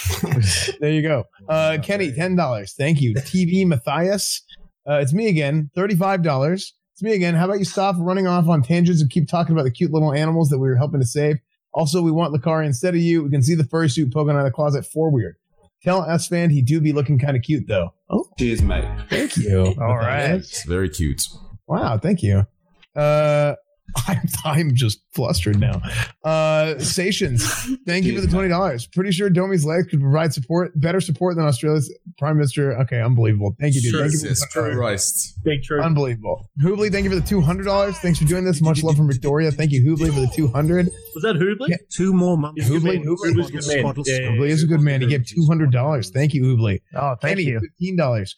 there 0.81 0.91
you 0.93 1.01
go. 1.03 1.24
Uh, 1.49 1.78
Kenny, 1.82 2.12
ten 2.12 2.37
dollars. 2.37 2.74
Thank 2.77 3.01
you. 3.01 3.15
TV 3.15 3.66
Matthias. 3.66 4.43
Uh, 4.87 4.99
it's 5.01 5.15
me 5.15 5.28
again. 5.28 5.70
Thirty-five 5.74 6.23
dollars. 6.23 6.74
It's 6.93 7.03
me 7.03 7.15
again. 7.15 7.35
How 7.35 7.47
about 7.47 7.61
you 7.61 7.65
stop 7.65 7.97
running 7.99 8.27
off 8.27 8.47
on 8.47 8.62
tangents 8.62 9.01
and 9.01 9.11
keep 9.11 9.27
talking 9.27 9.53
about 9.55 9.62
the 9.62 9.70
cute 9.70 9.91
little 9.91 10.12
animals 10.12 10.51
that 10.51 10.59
we 10.59 10.69
were 10.69 10.77
helping 10.77 11.01
to 11.01 11.07
save? 11.07 11.37
Also, 11.73 12.03
we 12.03 12.11
want 12.11 12.35
Lacari 12.35 12.67
instead 12.67 12.95
of 12.95 13.01
you. 13.01 13.23
We 13.23 13.31
can 13.31 13.43
see 13.43 13.55
the 13.55 13.65
fursuit 13.65 14.13
poking 14.13 14.35
out 14.35 14.39
of 14.41 14.45
the 14.45 14.51
closet 14.51 14.85
for 14.85 15.11
weird. 15.11 15.37
Tell 15.83 16.03
Esfand 16.03 16.51
he 16.51 16.61
do 16.63 16.81
be 16.81 16.93
looking 16.93 17.19
kind 17.19 17.37
of 17.37 17.43
cute 17.43 17.67
though. 17.67 17.95
Oh, 18.11 18.27
Cheers, 18.39 18.61
mate. 18.63 18.85
thank 19.09 19.37
you. 19.37 19.75
All 19.81 19.97
right. 19.97 20.33
It's 20.33 20.65
very 20.65 20.89
cute. 20.91 21.23
Wow, 21.67 21.97
thank 21.99 22.23
you. 22.23 22.45
Uh, 22.95 23.55
I'm, 24.09 24.21
I'm 24.45 24.75
just 24.75 25.01
flustered 25.15 25.59
now. 25.59 25.81
Uh, 26.25 26.79
Stations, 26.79 27.45
thank 27.87 28.05
you 28.05 28.15
for 28.15 28.21
the 28.21 28.31
twenty 28.31 28.49
dollars. 28.49 28.87
Pretty 28.87 29.12
sure 29.12 29.31
Domi's 29.31 29.65
legs 29.65 29.87
could 29.89 30.01
provide 30.01 30.33
support, 30.33 30.73
better 30.81 31.01
support 31.01 31.37
than 31.37 31.45
Australia's 31.45 31.93
Prime 32.19 32.37
Minister. 32.37 32.77
Okay, 32.83 33.01
unbelievable. 33.01 33.55
Thank 33.61 33.75
you, 33.75 33.83
dude. 33.83 34.01
Thank 34.01 34.12
you 34.12 34.19
for 34.35 34.69
the 34.69 34.75
Christ. 34.77 35.39
Big 35.45 35.62
true. 35.62 35.81
Unbelievable. 35.81 36.49
Hoobly, 36.62 36.91
thank 36.93 37.05
you 37.05 37.11
for 37.11 37.17
the 37.17 37.27
two 37.27 37.41
hundred 37.41 37.65
dollars. 37.65 37.97
Thanks 37.99 38.19
for 38.19 38.25
doing 38.27 38.45
this. 38.45 38.61
Much 38.61 38.83
love 38.83 38.97
from 38.97 39.09
Victoria. 39.09 39.51
Thank 39.51 39.73
you, 39.73 39.83
Hoobly, 39.83 40.12
for 40.12 40.21
the 40.21 40.31
two 40.35 40.49
hundred. 40.49 40.89
Was 41.15 41.23
that 41.23 41.37
Hoobley? 41.37 41.69
Yeah. 41.69 41.77
Two 41.91 42.12
more 42.12 42.37
months. 42.37 42.61
He's 42.62 42.71
a 42.71 42.79
good 42.81 42.83
Hoobly, 42.83 42.95
man. 42.95 43.05
Hoobly. 43.05 43.33
Hoobly's 43.35 43.49
a 43.49 43.53
good 43.53 43.67
man. 43.67 43.95
Squaddle, 43.95 44.05
Yeah, 44.07 44.15
yeah, 44.19 44.29
Hoobly 44.31 44.49
yeah. 44.49 44.55
is 44.55 44.62
a 44.62 44.67
good 44.67 44.81
man. 44.81 45.01
He 45.01 45.07
gave 45.07 45.27
two 45.27 45.45
hundred 45.49 45.73
dollars. 45.73 46.11
Thank 46.11 46.35
you, 46.35 46.43
Hoobly. 46.45 46.81
Oh, 46.95 47.17
thank 47.21 47.39
Kenny, 47.39 47.49
you. 47.51 47.61
Fifteen 47.61 47.97
dollars. 47.97 48.35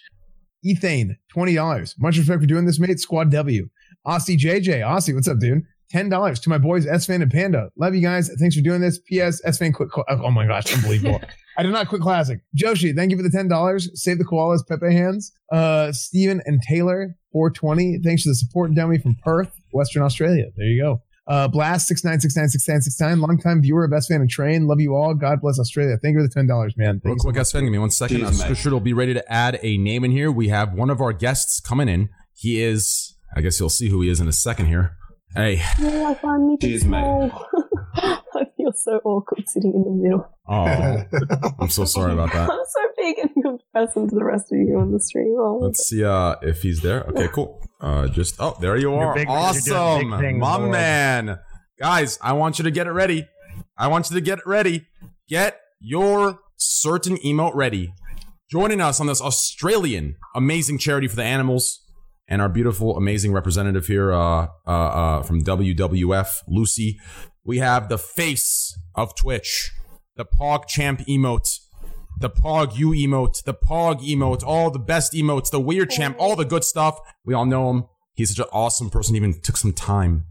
Ethane, 0.64 1.16
twenty 1.32 1.54
dollars. 1.54 1.94
Much 1.98 2.16
respect 2.16 2.40
for 2.40 2.46
doing 2.46 2.66
this, 2.66 2.78
mate. 2.78 3.00
Squad 3.00 3.30
W. 3.32 3.68
Aussie 4.06 4.36
JJ, 4.36 4.80
Aussie, 4.80 5.14
what's 5.14 5.28
up, 5.28 5.38
dude? 5.38 5.62
Ten 5.90 6.08
dollars 6.08 6.40
to 6.40 6.48
my 6.48 6.58
boys 6.58 6.86
Esfand 6.86 7.22
and 7.22 7.30
Panda. 7.30 7.70
Love 7.76 7.94
you 7.94 8.00
guys. 8.00 8.30
Thanks 8.40 8.56
for 8.56 8.62
doing 8.62 8.80
this. 8.80 8.98
P.S. 9.06 9.42
Esfand, 9.42 9.74
quick. 9.74 9.90
Call. 9.90 10.04
Oh 10.08 10.30
my 10.30 10.46
gosh, 10.46 10.74
unbelievable. 10.74 11.20
I 11.58 11.62
did 11.62 11.72
not 11.72 11.88
quit 11.88 12.00
classic. 12.00 12.40
Joshi, 12.56 12.96
thank 12.96 13.10
you 13.10 13.16
for 13.16 13.22
the 13.22 13.30
ten 13.30 13.46
dollars. 13.46 13.90
Save 13.94 14.18
the 14.18 14.24
koalas, 14.24 14.66
Pepe 14.66 14.92
hands. 14.92 15.32
Uh, 15.52 15.92
Steven 15.92 16.40
and 16.46 16.62
Taylor, 16.66 17.14
four 17.30 17.50
twenty. 17.50 17.98
Thanks 18.02 18.22
for 18.22 18.30
the 18.30 18.34
support, 18.34 18.74
dummy 18.74 18.98
from 18.98 19.16
Perth, 19.22 19.52
Western 19.72 20.02
Australia. 20.02 20.46
There 20.56 20.66
you 20.66 20.82
go. 20.82 21.02
Uh, 21.26 21.46
Blast 21.46 21.86
six 21.86 22.04
nine 22.04 22.20
six 22.20 22.36
nine 22.36 22.48
six 22.48 22.66
nine 22.68 22.80
six 22.80 22.98
nine. 23.00 23.20
Longtime 23.20 23.62
viewer, 23.62 23.86
best 23.86 24.08
fan 24.08 24.22
of 24.22 24.28
Train. 24.28 24.66
Love 24.66 24.80
you 24.80 24.94
all. 24.94 25.14
God 25.14 25.40
bless 25.40 25.58
Australia. 25.58 25.96
Thank 26.02 26.14
you 26.14 26.20
for 26.20 26.26
the 26.26 26.32
ten 26.32 26.46
dollars, 26.46 26.74
man. 26.76 27.00
Real 27.04 27.14
Thank 27.14 27.20
quick, 27.20 27.36
guys, 27.36 27.52
give 27.52 27.62
me 27.62 27.78
one 27.78 27.90
second. 27.90 28.24
I'm 28.24 28.32
sure 28.32 28.54
Scooter 28.54 28.74
will 28.74 28.80
be 28.80 28.92
ready 28.92 29.14
to 29.14 29.32
add 29.32 29.60
a 29.62 29.76
name 29.76 30.04
in 30.04 30.10
here. 30.10 30.32
We 30.32 30.48
have 30.48 30.72
one 30.72 30.90
of 30.90 31.00
our 31.00 31.12
guests 31.12 31.60
coming 31.60 31.88
in. 31.88 32.08
He 32.34 32.60
is, 32.60 33.11
I 33.34 33.40
guess 33.40 33.58
you'll 33.58 33.68
see 33.70 33.88
who 33.88 34.02
he 34.02 34.10
is 34.10 34.20
in 34.20 34.28
a 34.28 34.32
second 34.32 34.66
here. 34.66 34.96
Hey, 35.34 35.62
No, 35.78 36.06
I 36.10 36.14
find 36.14 36.46
me 36.46 36.58
too 36.58 36.68
Cheers, 36.68 36.84
mate. 36.84 37.30
I 37.94 38.44
feel 38.56 38.72
so 38.74 39.00
awkward 39.04 39.48
sitting 39.48 39.72
in 39.74 39.84
the 39.84 39.90
middle. 39.90 40.28
oh, 40.48 41.54
I'm 41.60 41.70
so 41.70 41.84
sorry 41.84 42.12
about 42.12 42.32
that. 42.32 42.50
I'm 42.50 42.58
so 42.66 42.80
big 42.96 43.18
in 43.18 43.42
comparison 43.42 44.08
to 44.08 44.14
the 44.14 44.24
rest 44.24 44.52
of 44.52 44.58
you 44.58 44.78
on 44.78 44.92
the 44.92 45.00
stream. 45.00 45.34
Oh, 45.38 45.58
Let's 45.62 45.86
see 45.86 46.04
uh, 46.04 46.36
if 46.42 46.62
he's 46.62 46.82
there. 46.82 47.04
Okay, 47.04 47.28
cool. 47.28 47.60
Uh, 47.80 48.08
just 48.08 48.36
oh, 48.40 48.56
there 48.60 48.76
you 48.76 48.94
You're 48.94 49.14
big- 49.14 49.28
you're 49.28 49.52
doing 49.52 50.10
big 50.20 50.42
awesome, 50.42 50.68
my 50.68 50.70
man. 50.70 51.38
Guys, 51.78 52.18
I 52.22 52.34
want 52.34 52.58
you 52.58 52.64
to 52.64 52.70
get 52.70 52.86
it 52.86 52.92
ready. 52.92 53.26
I 53.78 53.88
want 53.88 54.10
you 54.10 54.14
to 54.14 54.20
get 54.20 54.38
it 54.38 54.46
ready. 54.46 54.86
Get 55.28 55.58
your 55.80 56.38
certain 56.56 57.16
emote 57.18 57.54
ready. 57.54 57.92
Joining 58.50 58.80
us 58.80 59.00
on 59.00 59.06
this 59.06 59.20
Australian 59.20 60.16
amazing 60.34 60.78
charity 60.78 61.08
for 61.08 61.16
the 61.16 61.24
animals 61.24 61.80
and 62.32 62.40
our 62.40 62.48
beautiful, 62.48 62.96
amazing 62.96 63.30
representative 63.30 63.86
here 63.88 64.10
uh, 64.10 64.46
uh, 64.66 64.70
uh, 64.70 65.22
from 65.22 65.44
WWF, 65.44 66.42
Lucy. 66.48 66.98
We 67.44 67.58
have 67.58 67.90
the 67.90 67.98
face 67.98 68.74
of 68.94 69.14
Twitch, 69.14 69.70
the 70.16 70.24
Pog 70.24 70.66
Champ 70.66 71.00
emote, 71.00 71.58
the 72.18 72.30
Pog 72.30 72.78
U 72.78 72.92
emote, 72.92 73.44
the 73.44 73.52
Pog 73.52 74.00
emote, 74.00 74.42
all 74.42 74.70
the 74.70 74.78
best 74.78 75.12
emotes, 75.12 75.50
the 75.50 75.60
Weird 75.60 75.90
Champ, 75.90 76.16
all 76.18 76.34
the 76.34 76.46
good 76.46 76.64
stuff. 76.64 76.98
We 77.22 77.34
all 77.34 77.44
know 77.44 77.68
him. 77.68 77.84
He's 78.14 78.34
such 78.34 78.46
an 78.46 78.50
awesome 78.50 78.88
person. 78.88 79.14
He 79.14 79.18
even 79.18 79.38
took 79.38 79.58
some 79.58 79.74
time 79.74 80.24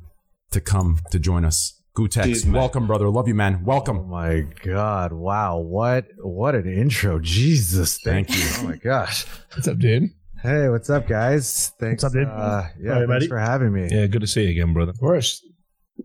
to 0.50 0.60
come 0.60 1.02
to 1.12 1.20
join 1.20 1.46
us. 1.46 1.80
Gootecks, 1.96 2.24
Cheers, 2.24 2.46
mate. 2.48 2.58
welcome, 2.58 2.88
brother. 2.88 3.10
Love 3.10 3.28
you, 3.28 3.36
man. 3.36 3.64
Welcome. 3.64 3.98
Oh 3.98 4.02
Welcome. 4.08 4.10
my 4.10 4.64
god! 4.64 5.14
Wow, 5.14 5.60
what 5.60 6.08
what 6.18 6.56
an 6.56 6.66
intro! 6.66 7.20
Jesus, 7.20 8.00
thank, 8.00 8.30
Thank 8.30 8.40
you. 8.40 8.50
Oh 8.60 8.70
my 8.70 8.78
gosh. 8.78 9.26
What's 9.54 9.68
up, 9.68 9.78
dude? 9.78 10.10
Hey, 10.42 10.70
what's 10.70 10.90
up, 10.90 11.08
guys? 11.08 11.72
Thanks, 11.80 12.04
up, 12.04 12.14
dude? 12.14 12.28
Uh, 12.28 12.64
yeah, 12.80 12.94
Hey, 12.94 13.00
thanks 13.02 13.08
buddy. 13.08 13.28
for 13.28 13.38
having 13.38 13.74
me. 13.74 13.88
Yeah, 13.92 14.08
good 14.08 14.22
to 14.22 14.28
see 14.28 14.44
you 14.44 14.50
again, 14.50 14.74
brother. 14.74 14.90
Of 14.92 15.00
course. 15.00 15.46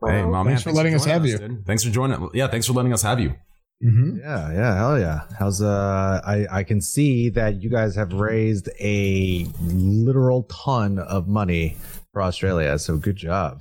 Hey, 0.04 0.22
my 0.24 0.42
man. 0.42 0.46
Thanks 0.46 0.62
for 0.62 0.72
letting 0.72 0.94
us 0.94 1.04
joining 1.06 1.12
have 1.20 1.26
you. 1.26 1.38
dude. 1.38 1.66
Thanks 1.66 1.84
for 1.84 1.90
joining. 1.90 2.28
Yeah, 2.34 2.48
thanks 2.48 2.66
for 2.66 2.74
letting 2.74 2.92
us 2.92 3.00
have 3.02 3.18
you. 3.18 3.30
Mm-hmm. 3.82 4.18
Yeah, 4.18 4.52
yeah, 4.52 4.76
hell 4.76 4.98
yeah. 4.98 5.20
How's 5.38 5.62
uh? 5.62 6.20
I 6.24 6.46
I 6.50 6.62
can 6.64 6.80
see 6.82 7.30
that 7.30 7.62
you 7.62 7.70
guys 7.70 7.94
have 7.94 8.12
raised 8.12 8.68
a 8.80 9.46
literal 9.62 10.44
ton 10.44 10.98
of 10.98 11.28
money 11.28 11.76
for 12.12 12.22
Australia. 12.22 12.78
So 12.78 12.96
good 12.98 13.16
job. 13.16 13.60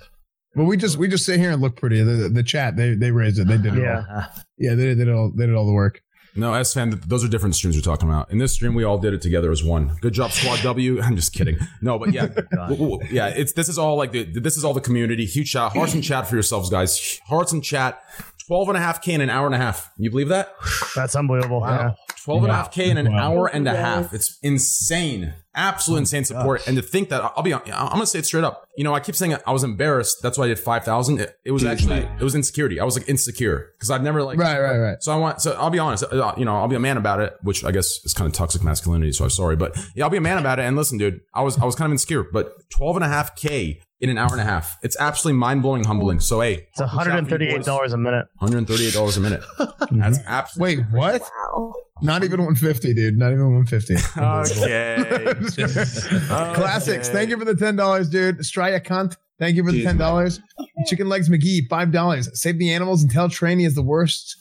Well, 0.55 0.65
we 0.67 0.77
just 0.77 0.97
we 0.97 1.07
just 1.09 1.25
sit 1.25 1.39
here 1.39 1.51
and 1.51 1.61
look 1.61 1.75
pretty. 1.77 2.01
The, 2.01 2.29
the 2.29 2.43
chat 2.43 2.75
they 2.77 2.95
they 2.95 3.11
raised 3.11 3.39
it. 3.39 3.47
They 3.47 3.57
did 3.57 3.77
it. 3.77 3.81
Yeah. 3.81 4.03
all. 4.09 4.23
yeah. 4.57 4.73
They 4.75 4.95
did 4.95 5.09
all. 5.09 5.31
They 5.35 5.45
did 5.47 5.55
all 5.55 5.65
the 5.65 5.73
work. 5.73 6.01
No, 6.35 6.51
Esfand, 6.51 7.01
those 7.05 7.23
are 7.23 7.27
different 7.29 7.55
streams 7.55 7.75
we're 7.77 7.81
talking 7.81 8.09
about. 8.09 8.29
In 8.31 8.37
this 8.39 8.53
stream, 8.53 8.73
we 8.73 8.83
all 8.83 8.97
did 8.97 9.13
it 9.13 9.21
together 9.21 9.51
as 9.51 9.63
one. 9.63 9.95
Good 10.01 10.13
job, 10.13 10.31
Squad 10.31 10.59
W. 10.63 11.01
I'm 11.03 11.15
just 11.15 11.33
kidding. 11.33 11.57
No, 11.81 11.97
but 11.97 12.11
yeah, 12.11 12.25
w- 12.51 12.77
w- 12.77 12.99
yeah. 13.09 13.27
It's 13.27 13.53
this 13.53 13.69
is 13.69 13.77
all 13.77 13.95
like 13.95 14.11
the, 14.11 14.23
this 14.25 14.57
is 14.57 14.65
all 14.65 14.73
the 14.73 14.81
community. 14.81 15.25
Huge 15.25 15.47
shout, 15.47 15.73
hearts 15.73 15.93
and 15.93 16.03
chat 16.03 16.27
for 16.27 16.35
yourselves, 16.35 16.69
guys. 16.69 17.19
Hearts 17.27 17.51
and 17.53 17.63
chat. 17.63 18.01
12 18.47 18.69
and 18.69 18.77
a 18.77 18.81
half 18.81 19.01
K 19.01 19.13
in 19.13 19.21
an 19.21 19.29
hour 19.29 19.47
and 19.47 19.55
a 19.55 19.57
half. 19.57 19.91
You 19.97 20.11
believe 20.11 20.27
that? 20.29 20.53
That's 20.95 21.15
unbelievable. 21.15 21.61
Yeah. 21.65 21.93
12 22.25 22.43
and 22.43 22.51
a 22.51 22.55
half 22.55 22.71
K 22.71 22.89
in 22.91 22.97
an 22.97 23.11
Wow. 23.11 23.17
hour 23.33 23.47
and 23.47 23.67
a 23.67 23.75
half. 23.75 24.13
It's 24.13 24.37
insane. 24.43 25.33
Absolute 25.55 25.99
insane 25.99 26.25
support. 26.25 26.67
And 26.67 26.75
to 26.75 26.81
think 26.81 27.09
that, 27.09 27.23
I'll 27.23 27.43
be, 27.43 27.53
I'm 27.53 27.61
going 27.63 27.99
to 28.01 28.05
say 28.05 28.19
it 28.19 28.25
straight 28.25 28.43
up. 28.43 28.67
You 28.77 28.83
know, 28.83 28.93
I 28.93 28.99
keep 28.99 29.15
saying 29.15 29.35
I 29.47 29.51
was 29.53 29.63
embarrassed. 29.63 30.21
That's 30.21 30.37
why 30.37 30.45
I 30.45 30.47
did 30.49 30.59
5,000. 30.59 31.19
It, 31.21 31.39
it 31.45 31.51
was 31.51 31.63
Jeez, 31.63 31.71
actually, 31.71 31.99
mate. 32.01 32.09
it 32.19 32.23
was 32.23 32.35
insecurity. 32.35 32.79
I 32.79 32.83
was 32.83 32.97
like 32.97 33.07
insecure 33.07 33.71
because 33.77 33.89
I've 33.89 34.03
never 34.03 34.21
like, 34.21 34.37
Right. 34.37 34.59
Right. 34.59 34.77
Right. 34.77 35.01
so 35.01 35.13
I 35.13 35.15
want, 35.15 35.41
so 35.41 35.53
I'll 35.53 35.69
be 35.69 35.79
honest, 35.79 36.03
uh, 36.03 36.33
you 36.37 36.43
know, 36.45 36.55
I'll 36.57 36.67
be 36.67 36.75
a 36.75 36.79
man 36.79 36.97
about 36.97 37.21
it, 37.21 37.35
which 37.41 37.63
I 37.63 37.71
guess 37.71 38.03
is 38.03 38.13
kind 38.13 38.27
of 38.27 38.33
toxic 38.33 38.63
masculinity. 38.63 39.13
So 39.13 39.23
I'm 39.23 39.29
sorry, 39.29 39.55
but 39.55 39.77
yeah, 39.95 40.03
I'll 40.03 40.09
be 40.09 40.17
a 40.17 40.21
man 40.21 40.37
about 40.37 40.59
it. 40.59 40.63
And 40.63 40.75
listen, 40.75 40.97
dude, 40.97 41.21
I 41.33 41.41
was, 41.41 41.57
I 41.57 41.65
was 41.65 41.75
kind 41.75 41.87
of 41.87 41.93
insecure, 41.93 42.23
but 42.23 42.69
12 42.71 42.97
and 42.97 43.05
a 43.05 43.07
half 43.07 43.35
K 43.35 43.81
in 44.01 44.09
an 44.09 44.17
hour 44.17 44.29
and 44.31 44.41
a 44.41 44.43
half. 44.43 44.77
It's 44.83 44.97
absolutely 44.99 45.39
mind 45.39 45.61
blowing, 45.61 45.85
humbling. 45.85 46.19
So, 46.19 46.41
hey, 46.41 46.67
It's 46.73 46.81
$138 46.81 47.93
a 47.93 47.97
minute. 47.97 48.27
$138 48.41 49.17
a 49.17 49.19
minute. 49.21 49.43
That's 49.91 50.19
absolutely. 50.25 50.83
Wait. 50.83 50.91
What? 50.91 51.21
wow. 51.21 51.73
Not 52.01 52.23
even 52.23 52.39
150, 52.41 52.93
dude. 52.93 53.17
Not 53.17 53.31
even 53.31 53.53
150. 53.53 53.95
Okay. 54.17 55.33
Classics. 56.55 57.09
Thank 57.09 57.29
you 57.29 57.37
for 57.37 57.45
the 57.45 57.55
ten 57.55 57.75
dollars, 57.75 58.09
dude. 58.09 58.39
Straya 58.39 58.83
cunt. 58.83 59.15
Thank 59.39 59.55
you 59.55 59.63
for 59.63 59.71
the 59.71 59.81
Jeez, 59.81 59.85
ten 59.85 59.97
dollars. 59.97 60.39
Chicken 60.87 61.09
legs 61.09 61.29
McGee, 61.29 61.67
five 61.69 61.91
dollars. 61.91 62.29
Save 62.39 62.59
the 62.59 62.71
animals 62.71 63.01
and 63.01 63.11
tell 63.11 63.29
Trainee 63.29 63.65
is 63.65 63.75
the 63.75 63.81
worst. 63.83 64.37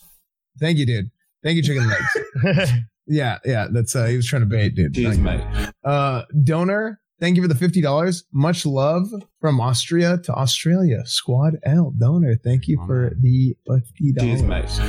Thank 0.59 0.79
you, 0.79 0.87
dude. 0.87 1.11
Thank 1.43 1.57
you, 1.57 1.63
chicken 1.63 1.89
legs. 1.89 2.73
yeah, 3.07 3.39
yeah. 3.45 3.69
That's 3.71 3.95
uh 3.95 4.07
he 4.07 4.17
was 4.17 4.27
trying 4.27 4.43
to 4.43 4.47
bait, 4.47 4.75
dude. 4.75 4.95
Cheers, 4.95 5.19
mate. 5.19 5.41
Uh 5.85 6.23
donor. 6.43 7.01
Thank 7.21 7.37
you 7.37 7.43
for 7.43 7.49
the 7.49 7.55
fifty 7.55 7.81
dollars. 7.81 8.25
Much 8.33 8.67
love 8.67 9.07
from 9.41 9.61
Austria 9.61 10.19
to 10.25 10.33
Australia. 10.33 11.05
Squad 11.07 11.57
L 11.65 11.93
donor. 11.97 12.37
Thank 12.37 12.67
you 12.69 12.83
for 12.87 13.13
the 13.21 13.57
fifty 13.67 14.13
Cheers, 14.19 14.43
dollars. 14.43 14.81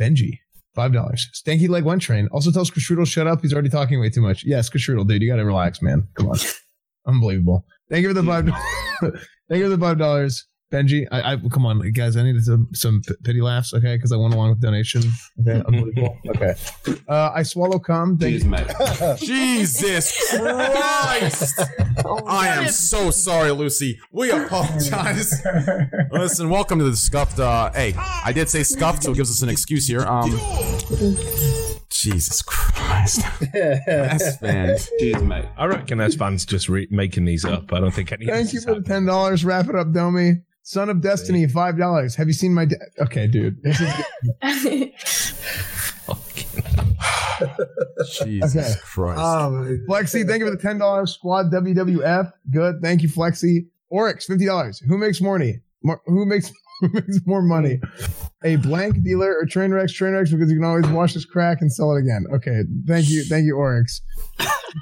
Benji. 0.00 0.38
Five 0.74 0.92
dollars. 0.92 1.28
Stanky 1.34 1.68
leg 1.68 1.84
one 1.84 1.98
train. 1.98 2.28
Also 2.32 2.50
tells 2.50 2.70
Kashrudel 2.70 3.06
shut 3.06 3.26
up. 3.26 3.42
He's 3.42 3.52
already 3.52 3.68
talking 3.68 4.00
way 4.00 4.08
too 4.08 4.22
much. 4.22 4.42
Yes, 4.44 4.70
Kashrudel, 4.70 5.06
dude, 5.06 5.20
you 5.20 5.28
gotta 5.28 5.44
relax, 5.44 5.82
man. 5.82 6.08
Come 6.14 6.28
on. 6.30 6.38
Unbelievable. 7.06 7.66
Thank 7.90 8.02
you 8.02 8.08
for 8.08 8.14
the 8.14 8.22
five. 8.22 8.46
Thank 9.00 9.58
you 9.58 9.64
for 9.64 9.68
the 9.68 9.78
five 9.78 9.98
dollars, 9.98 10.46
Benji. 10.72 11.06
I, 11.12 11.34
I 11.34 11.36
come 11.36 11.66
on, 11.66 11.80
guys. 11.92 12.16
I 12.16 12.22
needed 12.22 12.44
some 12.44 12.68
some 12.72 13.02
pity 13.22 13.42
laughs, 13.42 13.74
okay? 13.74 13.94
Because 13.96 14.10
I 14.10 14.16
went 14.16 14.34
along 14.34 14.50
with 14.50 14.60
donation. 14.60 15.02
Okay, 15.40 15.62
unbelievable. 15.66 16.16
Okay. 16.28 16.54
Uh, 17.06 17.30
I 17.34 17.42
swallow 17.42 17.78
cum. 17.78 18.16
Thank 18.16 18.42
Cheers, 18.42 19.20
you. 19.20 19.26
Jesus 19.26 20.30
Christ! 20.30 21.60
I 22.26 22.48
am 22.48 22.68
so 22.68 23.10
sorry, 23.10 23.50
Lucy. 23.50 24.00
We 24.10 24.30
apologize. 24.30 25.44
Listen, 26.10 26.48
welcome 26.48 26.78
to 26.78 26.86
the 26.86 26.96
scuffed. 26.96 27.38
Uh, 27.38 27.70
hey, 27.72 27.94
I 27.96 28.32
did 28.32 28.48
say 28.48 28.62
scuffed, 28.62 29.02
so 29.02 29.12
it 29.12 29.16
gives 29.16 29.30
us 29.30 29.42
an 29.42 29.50
excuse 29.50 29.86
here. 29.86 30.00
Um, 30.00 30.30
Jesus 31.90 32.40
Christ, 32.40 33.20
Esfand. 33.20 34.88
Cheers, 34.98 35.22
mate. 35.22 35.44
I 35.58 35.66
reckon 35.66 35.98
that's 35.98 36.14
fans 36.14 36.46
just 36.46 36.70
re- 36.70 36.88
making 36.90 37.26
these 37.26 37.44
up. 37.44 37.70
I 37.74 37.80
don't 37.80 37.92
think 37.92 38.10
any. 38.10 38.24
Thank 38.24 38.54
you 38.54 38.58
is 38.58 38.64
for 38.64 38.74
the 38.74 38.82
ten 38.82 39.04
dollars. 39.04 39.44
Wrap 39.44 39.68
it 39.68 39.76
up, 39.76 39.92
Domi. 39.92 40.40
Son 40.62 40.88
of 40.88 41.00
Destiny, 41.00 41.46
five 41.48 41.76
dollars. 41.76 42.14
Have 42.16 42.28
you 42.28 42.34
seen 42.34 42.54
my? 42.54 42.66
Da- 42.66 42.76
okay, 43.00 43.26
dude. 43.26 43.60
This 43.62 43.80
is 43.80 43.92
Jesus 48.24 48.56
Okay. 48.56 48.72
Christ. 48.84 49.20
Um, 49.20 49.84
Flexi, 49.88 50.26
thank 50.26 50.40
you 50.40 50.46
for 50.46 50.50
the 50.54 50.60
ten 50.62 50.78
dollars. 50.78 51.12
Squad 51.14 51.50
WWF, 51.52 52.32
good. 52.50 52.76
Thank 52.82 53.02
you, 53.02 53.08
Flexi. 53.08 53.66
Oryx, 53.90 54.26
fifty 54.26 54.46
dollars. 54.46 54.78
Who 54.80 54.98
makes 54.98 55.20
more 55.20 55.38
money? 55.38 55.60
More, 55.82 56.00
who 56.06 56.26
makes 56.26 56.50
who 56.80 56.88
makes 56.92 57.20
more 57.26 57.42
money? 57.42 57.80
A 58.44 58.56
blank 58.56 59.02
dealer 59.02 59.36
or 59.38 59.46
train 59.46 59.72
wrecks? 59.72 59.92
Train 59.92 60.14
wrecks 60.14 60.30
because 60.30 60.50
you 60.50 60.56
can 60.58 60.64
always 60.64 60.86
wash 60.88 61.14
this 61.14 61.24
crack 61.24 61.58
and 61.60 61.72
sell 61.72 61.94
it 61.96 62.00
again. 62.00 62.24
Okay, 62.34 62.62
thank 62.86 63.08
you, 63.08 63.24
thank 63.24 63.44
you, 63.44 63.56
Oryx. 63.56 64.00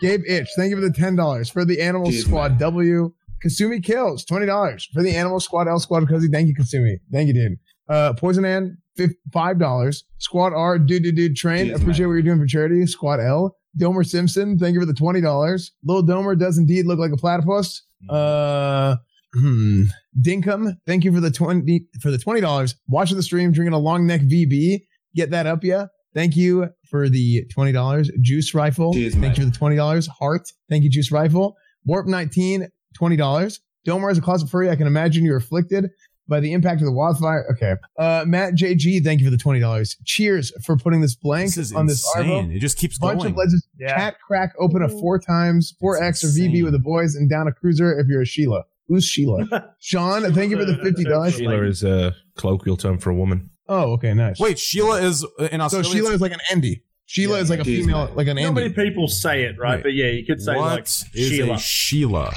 Gabe 0.01 0.23
Itch, 0.29 0.49
thank 0.57 0.71
you 0.71 0.77
for 0.77 0.83
the 0.83 0.93
ten 0.93 1.17
dollars 1.17 1.51
for 1.51 1.65
the 1.65 1.81
Animal 1.81 2.09
Jeez, 2.09 2.23
Squad 2.23 2.59
W. 2.59 3.13
Kasumi 3.45 3.83
kills 3.83 4.25
twenty 4.25 4.47
dollars 4.47 4.89
for 4.93 5.03
the 5.03 5.15
Animal 5.15 5.41
Squad 5.41 5.69
L 5.69 5.79
Squad 5.79 6.09
Cozy. 6.09 6.29
Thank 6.29 6.49
you, 6.49 6.55
Kasumi. 6.55 6.97
Thank 7.13 7.29
you, 7.29 7.35
dude. 7.35 7.59
Uh, 7.89 8.13
Poison 8.15 8.45
Ann, 8.45 8.79
five 9.33 9.59
dollars. 9.59 10.05
Squad 10.19 10.53
R, 10.53 10.79
dude, 10.79 11.03
dude, 11.03 11.17
dude, 11.17 11.37
train. 11.37 11.67
Jeez, 11.69 11.81
Appreciate 11.81 12.07
what 12.07 12.13
you're 12.13 12.23
doing 12.23 12.39
for 12.39 12.47
charity. 12.47 12.87
Squad 12.87 13.21
L. 13.21 13.57
Domer 13.79 14.05
Simpson, 14.05 14.59
thank 14.59 14.75
you 14.75 14.81
for 14.81 14.87
the 14.87 14.95
twenty 14.95 15.21
dollars. 15.21 15.73
Lil 15.85 16.03
Domer 16.03 16.39
does 16.39 16.59
indeed 16.59 16.87
look 16.87 16.99
like 16.99 17.13
a 17.13 17.17
platypus. 17.17 17.83
Uh, 18.09 18.97
hmm. 19.35 19.85
Dinkum, 20.21 20.77
thank 20.87 21.05
you 21.05 21.13
for 21.13 21.21
the 21.21 21.31
twenty 21.31 21.87
for 22.01 22.11
the 22.11 22.19
twenty 22.19 22.41
dollars. 22.41 22.75
Watching 22.89 23.17
the 23.17 23.23
stream, 23.23 23.53
drinking 23.53 23.75
a 23.75 23.79
long 23.79 24.07
neck 24.07 24.23
VB. 24.23 24.81
Get 25.15 25.31
that 25.31 25.47
up, 25.47 25.63
yeah. 25.65 25.87
Thank 26.15 26.37
you 26.37 26.69
for 26.89 27.09
the 27.09 27.45
twenty 27.53 27.73
dollars. 27.73 28.11
Juice 28.21 28.55
Rifle, 28.55 28.93
Cheers, 28.93 29.13
thank 29.15 29.23
mate. 29.23 29.39
you 29.39 29.45
for 29.45 29.51
the 29.51 29.57
twenty 29.57 29.77
dollars. 29.77 30.09
Heart, 30.09 30.51
thank 30.69 30.83
you, 30.83 30.91
Juice 30.91 31.13
Rifle. 31.13 31.57
Warp 31.85 32.07
nineteen, 32.07 32.69
twenty 32.95 33.17
dollars. 33.17 33.61
Domer 33.87 34.11
is 34.13 34.19
a 34.19 34.21
closet 34.21 34.49
furry. 34.49 34.71
I 34.71 34.77
can 34.77 34.87
imagine 34.87 35.25
you're 35.25 35.39
afflicted 35.39 35.91
by 36.29 36.39
the 36.41 36.53
impact 36.53 36.81
of 36.81 36.87
the 36.87 36.93
wildfire. 36.93 37.45
Okay. 37.53 37.75
Uh, 37.99 38.25
Matt 38.27 38.55
JG, 38.55 39.03
thank 39.03 39.21
you 39.21 39.27
for 39.27 39.31
the 39.31 39.37
twenty 39.37 39.61
dollars. 39.61 39.97
Cheers 40.05 40.53
for 40.65 40.77
putting 40.77 41.01
this 41.01 41.15
blank 41.15 41.49
This 41.49 41.59
is 41.59 41.73
on 41.75 41.87
this 41.87 42.05
insane. 42.17 42.51
Arvo. 42.51 42.57
It 42.57 42.61
just 42.61 42.79
keeps 42.79 42.99
Bunch 42.99 43.21
going. 43.21 43.33
of 43.33 43.37
legends. 43.37 43.67
Yeah. 43.79 43.97
Cat 43.97 44.17
crack 44.27 44.53
open 44.59 44.83
a 44.83 44.89
four 44.89 45.19
times, 45.19 45.75
four 45.81 46.03
X 46.03 46.25
or 46.25 46.29
VB 46.29 46.63
with 46.63 46.73
the 46.73 46.79
boys, 46.79 47.15
and 47.15 47.29
down 47.29 47.49
a 47.49 47.53
cruiser 47.53 47.99
if 47.99 48.07
you're 48.07 48.23
a 48.23 48.27
Sheila. 48.27 48.65
Who's 48.89 49.05
Sheila? 49.05 49.75
Sean, 49.81 50.23
thank 50.33 50.51
you 50.51 50.59
for 50.59 50.65
the 50.65 50.77
fifty 50.79 51.05
dollars. 51.05 51.35
Sheila 51.35 51.63
is 51.63 51.83
a 51.85 52.15
colloquial 52.37 52.77
term 52.77 52.99
for 52.99 53.11
a 53.11 53.15
woman. 53.15 53.51
Oh, 53.69 53.93
okay, 53.93 54.15
nice. 54.15 54.41
Wait, 54.41 54.59
Sheila 54.59 55.01
is 55.01 55.25
uh, 55.39 55.49
in 55.53 55.69
so 55.71 55.83
Sheila 55.83 56.11
is 56.11 56.21
like 56.21 56.33
an 56.33 56.41
Andy. 56.51 56.83
Sheila 57.07 57.39
is 57.39 57.51
like 57.51 57.61
a 57.61 57.65
female, 57.65 58.11
like 58.15 58.29
an 58.29 58.37
Not 58.37 58.55
many 58.55 58.73
people 58.73 59.09
say 59.09 59.43
it, 59.43 59.59
right? 59.59 59.77
Wait. 59.77 59.83
But 59.83 59.95
yeah, 59.95 60.07
you 60.07 60.25
could 60.25 60.41
say 60.41 60.57
What 60.57 60.73
like 60.73 60.89
is 61.15 61.61
Sheila. 61.61 62.33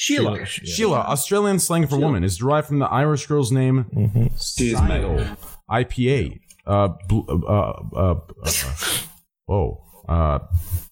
A 0.00 0.02
Sheila? 0.02 0.46
Sheila. 0.46 0.66
Sheila, 0.66 0.98
Australian 1.00 1.58
slang 1.58 1.86
for 1.86 1.98
woman, 1.98 2.24
is 2.24 2.38
derived 2.38 2.68
from 2.68 2.78
the 2.78 2.86
Irish 2.86 3.26
girl's 3.26 3.52
name 3.52 3.84
Cheers, 4.56 4.80
mate. 4.82 5.02
Sidle, 5.02 5.36
IPA. 5.70 6.40
Uh, 6.66 6.88
bl- 7.06 7.20
uh, 7.28 7.72
uh, 7.94 8.20
uh, 8.42 8.50
uh. 9.48 9.70
Uh, 10.08 10.38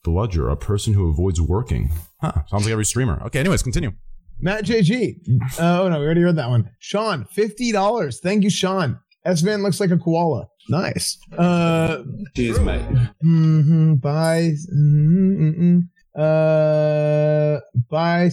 bludger, 0.05 0.49
a 0.51 0.57
person 0.57 0.93
who 0.93 1.09
avoids 1.09 1.41
working. 1.41 1.91
Huh. 2.21 2.33
Sounds 2.49 2.65
like 2.65 2.73
every 2.73 2.85
streamer. 2.85 3.21
Okay, 3.27 3.41
anyways, 3.41 3.63
continue. 3.63 3.93
Matt 4.41 4.65
JG. 4.65 5.17
Oh 5.59 5.89
no, 5.89 5.99
we 5.99 6.05
already 6.05 6.21
heard 6.21 6.37
that 6.37 6.51
one. 6.51 6.71
Sean, 6.79 7.25
fifty 7.33 7.73
dollars. 7.73 8.21
Thank 8.21 8.45
you, 8.45 8.51
Sean. 8.51 9.01
Esfand 9.27 9.63
looks 9.63 9.81
like 9.81 9.91
a 9.91 9.97
koala. 9.99 10.47
Nice. 10.69 11.19
Uh, 11.37 12.03
Cheers, 12.37 12.61
mate. 12.61 12.83
mm-hmm, 13.25 13.95
bye. 13.95 14.53
Mm-hmm, 14.73 15.81
uh, 16.21 17.59
bye. 17.91 18.31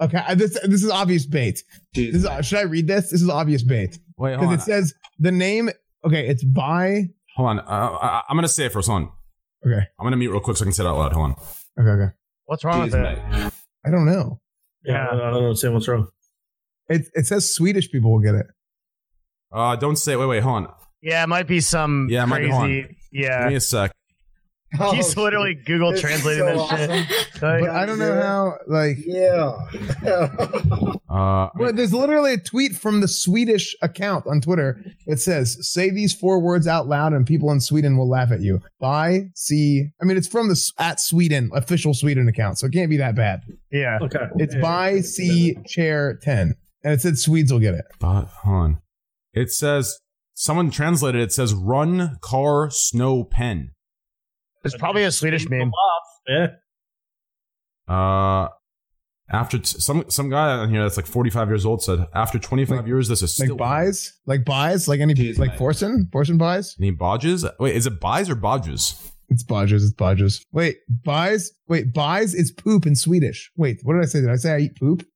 Okay, 0.00 0.22
this 0.36 0.58
this 0.64 0.82
is 0.84 0.90
obvious 0.90 1.26
bait. 1.26 1.62
Cheers, 1.94 2.22
This 2.22 2.24
is, 2.24 2.46
should 2.46 2.58
I 2.58 2.62
read 2.62 2.86
this? 2.86 3.10
This 3.10 3.20
is 3.22 3.28
obvious 3.28 3.62
bait 3.64 3.98
Wait, 4.16 4.36
because 4.38 4.60
it 4.60 4.64
says 4.64 4.94
the 5.18 5.32
name. 5.32 5.70
Okay, 6.06 6.28
it's 6.28 6.44
by. 6.44 7.08
hold 7.34 7.48
on. 7.48 7.58
Uh, 7.60 7.62
I, 8.00 8.22
I'm 8.28 8.36
going 8.36 8.42
to 8.42 8.48
say 8.48 8.66
it 8.66 8.72
first. 8.72 8.88
Hold 8.88 9.02
on. 9.02 9.08
Okay, 9.66 9.84
I'm 9.98 10.04
going 10.04 10.12
to 10.12 10.16
mute 10.16 10.30
real 10.30 10.40
quick 10.40 10.56
so 10.56 10.64
I 10.64 10.66
can 10.66 10.72
say 10.72 10.84
it 10.84 10.86
out 10.86 10.96
loud. 10.98 11.12
Hold 11.12 11.30
on. 11.30 11.36
okay, 11.80 12.02
okay. 12.02 12.12
What's 12.44 12.64
wrong 12.64 12.88
Cheers, 12.88 12.92
with 12.94 13.04
it? 13.04 13.30
mate. 13.32 13.52
I 13.84 13.90
don't 13.90 14.06
know. 14.06 14.40
Yeah, 14.84 15.06
I 15.10 15.10
don't 15.16 15.20
I 15.20 15.30
don't 15.30 15.44
understand 15.44 15.74
what's 15.74 15.88
wrong. 15.88 16.06
It 16.88 17.08
it 17.14 17.26
says 17.26 17.52
Swedish 17.52 17.90
people 17.90 18.12
will 18.12 18.20
get 18.20 18.34
it. 18.36 18.46
Uh, 19.52 19.74
don't 19.76 19.96
say 19.96 20.14
Wait, 20.14 20.26
wait, 20.26 20.42
hold 20.42 20.66
on. 20.66 20.72
Yeah, 21.02 21.24
it 21.24 21.28
might 21.28 21.46
be 21.48 21.60
some 21.60 22.06
Yeah, 22.10 22.22
it 22.22 22.26
might 22.26 22.38
be- 22.38 22.48
crazy. 22.48 22.54
hold 22.56 22.68
Give 22.68 22.96
yeah, 23.12 23.48
me 23.48 23.54
a 23.56 23.60
sec. 23.60 23.92
He's 24.94 25.16
literally 25.16 25.54
Google 25.54 25.92
This 25.92 26.00
translating 26.02 26.42
Oh, 26.44 26.68
so 26.68 26.76
this 26.76 26.80
shit. 26.80 26.90
awesome. 26.90 27.06
But 27.40 27.70
I 27.70 27.86
don't 27.86 27.98
know 27.98 28.14
how. 28.20 28.58
Like, 28.66 28.98
Yeah. 29.04 29.56
Uh, 31.10 31.48
well, 31.56 31.72
there's 31.72 31.94
literally 31.94 32.34
a 32.34 32.38
tweet 32.38 32.76
from 32.76 33.00
the 33.00 33.08
Swedish 33.08 33.74
account 33.80 34.26
on 34.26 34.42
Twitter 34.42 34.78
It 35.06 35.18
says, 35.20 35.56
"Say 35.66 35.88
these 35.88 36.12
four 36.14 36.38
words 36.38 36.66
out 36.66 36.86
loud, 36.86 37.14
and 37.14 37.26
people 37.26 37.50
in 37.50 37.60
Sweden 37.60 37.96
will 37.96 38.08
laugh 38.10 38.30
at 38.30 38.42
you." 38.42 38.60
Buy, 38.78 39.30
see. 39.34 39.88
I 40.02 40.04
mean, 40.04 40.18
it's 40.18 40.28
from 40.28 40.48
the 40.48 40.72
at 40.78 41.00
Sweden 41.00 41.50
official 41.54 41.94
Sweden 41.94 42.28
account, 42.28 42.58
so 42.58 42.66
it 42.66 42.72
can't 42.74 42.90
be 42.90 42.98
that 42.98 43.14
bad. 43.16 43.40
Yeah, 43.72 43.98
Okay. 44.02 44.26
It's 44.36 44.54
buy, 44.56 45.00
see, 45.00 45.56
chair 45.66 46.18
ten, 46.22 46.56
and 46.84 46.92
it 46.92 47.00
said 47.00 47.16
Swedes 47.16 47.50
will 47.50 47.58
get 47.60 47.72
it. 47.74 47.86
but, 47.98 48.24
hold 48.26 48.56
on. 48.56 48.78
It 49.32 49.50
says, 49.50 49.98
someone 50.34 50.70
translated 50.70 51.22
it 51.22 51.32
says 51.32 51.54
run, 51.54 52.18
car, 52.20 52.68
snow, 52.70 53.24
pen. 53.24 53.70
It's 54.64 54.76
probably 54.76 55.04
a 55.04 55.10
Swedish 55.12 55.48
meme. 55.48 55.70
Yeah. 56.28 56.48
Uh, 57.88 58.48
after 59.30 59.58
t- 59.58 59.64
some 59.80 60.04
some 60.08 60.28
guy 60.30 60.50
on 60.58 60.70
here 60.70 60.82
that's 60.82 60.96
like 60.96 61.06
45 61.06 61.48
years 61.48 61.64
old 61.66 61.82
said 61.82 62.06
after 62.14 62.38
25 62.38 62.78
Like- 62.78 62.86
years 62.86 63.08
this 63.08 63.22
is 63.22 63.32
still 63.34 63.50
Like 63.50 63.58
buys, 63.58 64.12
like 64.26 64.44
buys, 64.44 64.88
like 64.88 65.00
any 65.00 65.14
Jeez, 65.14 65.38
like 65.38 65.50
mate. 65.52 65.58
Forsen, 65.58 66.10
Forsen 66.10 66.38
buys. 66.38 66.76
Any 66.80 66.92
bodges? 66.92 67.44
Wait, 67.58 67.76
is 67.76 67.86
it 67.86 68.00
buys 68.00 68.28
or 68.30 68.34
bodges? 68.36 69.10
It's 69.30 69.42
bodges. 69.44 69.84
It's 69.84 69.92
bodges. 69.92 70.44
Wait, 70.52 70.78
buys. 71.04 71.52
Wait, 71.68 71.92
buys 71.92 72.34
is 72.34 72.50
poop 72.50 72.86
in 72.86 72.94
Swedish. 72.96 73.50
Wait, 73.56 73.80
what 73.82 73.94
did 73.94 74.02
I 74.02 74.06
say? 74.06 74.20
Did 74.22 74.30
I 74.30 74.36
say 74.36 74.54
I 74.54 74.58
eat 74.60 74.76
poop? 74.76 75.06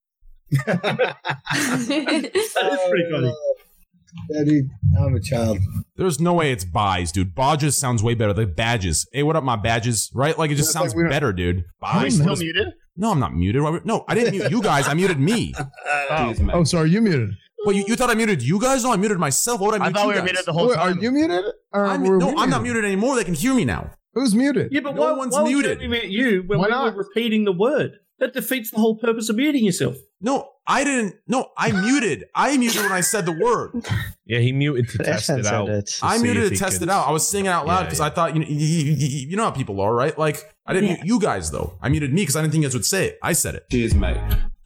That 0.67 2.31
is 2.35 2.89
pretty 2.91 3.11
funny. 3.11 3.35
Daddy, 4.33 4.63
I'm 5.01 5.15
a 5.15 5.21
child. 5.21 5.59
There's 5.97 6.21
no 6.21 6.35
way 6.35 6.53
it's 6.53 6.65
buys, 6.65 7.13
dude. 7.13 7.35
Bodges 7.35 7.79
sounds 7.79 8.03
way 8.03 8.15
better. 8.15 8.33
Like 8.35 8.57
badges. 8.57 9.07
Hey, 9.13 9.23
what 9.23 9.37
up, 9.37 9.45
my 9.45 9.57
badges? 9.57 10.11
Right? 10.15 10.37
Like 10.39 10.51
it 10.51 10.57
just 10.57 10.71
It's 10.71 10.75
like 10.77 10.91
sounds 10.91 11.09
better, 11.11 11.33
dude. 11.33 11.65
Are 11.83 12.03
we 12.03 12.11
still 12.11 12.27
What 12.27 12.33
is- 12.35 12.41
muted? 12.41 12.69
No, 12.97 13.11
I'm 13.11 13.19
not 13.21 13.35
muted. 13.35 13.63
Why 13.63 13.79
No, 13.85 14.05
I 14.07 14.15
didn't 14.15 14.33
mute 14.37 14.51
you 14.51 14.61
guys. 14.63 14.87
I 14.87 14.95
muted 14.95 15.19
me. 15.19 15.55
Oh. 16.11 16.27
Cheers, 16.27 16.41
mate. 16.41 16.55
Oh, 16.55 16.65
sorry, 16.65 16.91
you 16.91 17.01
muted. 17.01 17.31
Well, 17.65 17.75
you, 17.75 17.85
you 17.87 17.97
thought 17.97 18.11
I 18.11 18.15
muted 18.15 18.43
you 18.43 18.61
guys? 18.61 18.83
No, 18.85 18.93
I 18.93 18.97
muted 18.97 19.19
myself. 19.19 19.61
What 19.61 19.73
would 19.73 19.81
I 19.81 19.85
I 19.85 19.89
mute 19.89 19.95
thought 19.97 20.03
you 20.03 20.09
we 20.09 20.15
were 20.15 20.21
guys? 20.21 20.25
muted 20.27 20.47
the 20.47 20.53
whole 20.53 20.69
Wait, 20.69 20.77
are 20.79 20.91
you 20.91 21.11
muted? 21.11 21.45
Or 21.73 21.87
I'm, 21.87 22.03
were 22.03 22.19
no, 22.19 22.29
we 22.29 22.35
I'm 22.37 22.51
not 22.51 22.63
muted 22.63 22.85
anymore. 22.85 23.17
They 23.17 23.25
can 23.25 23.35
hear 23.35 23.55
me 23.55 23.65
now. 23.65 23.93
Who's 24.15 24.35
muted? 24.35 24.73
Yeah, 24.73 24.81
but 24.81 24.95
No 24.95 25.01
why, 25.01 25.13
one's 25.13 25.33
why 25.35 25.43
would 25.43 25.53
muted. 25.53 25.81
you 25.81 25.89
mute 25.89 26.05
you 26.11 26.43
when 26.47 26.59
Why 26.59 26.67
we 26.67 26.71
not? 26.71 26.95
were 26.95 27.03
repeating 27.05 27.45
the 27.45 27.53
word? 27.53 27.93
That 28.23 28.35
defeats 28.35 28.71
the 28.71 28.77
whole 28.79 28.95
purpose 28.95 29.29
of 29.31 29.35
muting 29.35 29.65
yourself. 29.65 29.97
No, 30.21 30.49
I 30.65 30.85
didn't. 30.85 31.17
No, 31.27 31.51
I 31.59 31.73
muted. 31.73 32.27
I 32.37 32.57
muted 32.57 32.81
when 32.83 32.93
I 32.93 33.01
said 33.01 33.27
the 33.27 33.33
word. 33.33 33.85
Yeah, 34.25 34.39
he 34.39 34.53
muted 34.53 34.89
to 34.91 34.99
test 34.99 35.29
it 35.29 35.45
out. 35.45 35.67
to 35.67 35.85
I 36.01 36.17
muted 36.17 36.53
to 36.53 36.57
test 36.57 36.79
could- 36.79 36.89
it 36.89 36.91
out. 36.91 37.07
I 37.07 37.11
was 37.11 37.29
saying 37.29 37.47
it 37.47 37.49
out 37.49 37.67
loud 37.67 37.83
because 37.83 37.99
yeah. 37.99 38.07
I 38.07 38.11
thought 38.11 38.35
you 38.35 38.41
know, 38.41 38.47
you, 38.49 38.57
you, 38.57 38.93
you 38.93 39.29
you 39.31 39.37
know 39.37 39.43
how 39.43 39.51
people 39.51 39.79
are, 39.81 39.93
right? 39.93 40.17
Like 40.17 40.55
I 40.65 40.73
didn't 40.73 40.89
Yeah. 40.89 40.95
mute 40.95 41.07
you 41.07 41.21
guys 41.21 41.51
though. 41.51 41.77
I 41.83 41.89
muted 41.91 42.13
me 42.15 42.23
because 42.23 42.37
I 42.37 42.41
didn't 42.41 42.53
think 42.53 42.63
you 42.63 42.69
guys 42.69 42.75
would 42.75 42.87
say 42.87 43.09
it. 43.09 43.19
I 43.23 43.33
said 43.35 43.57
it. 43.57 43.69
Cheers, 43.71 43.95
mate. 43.95 44.17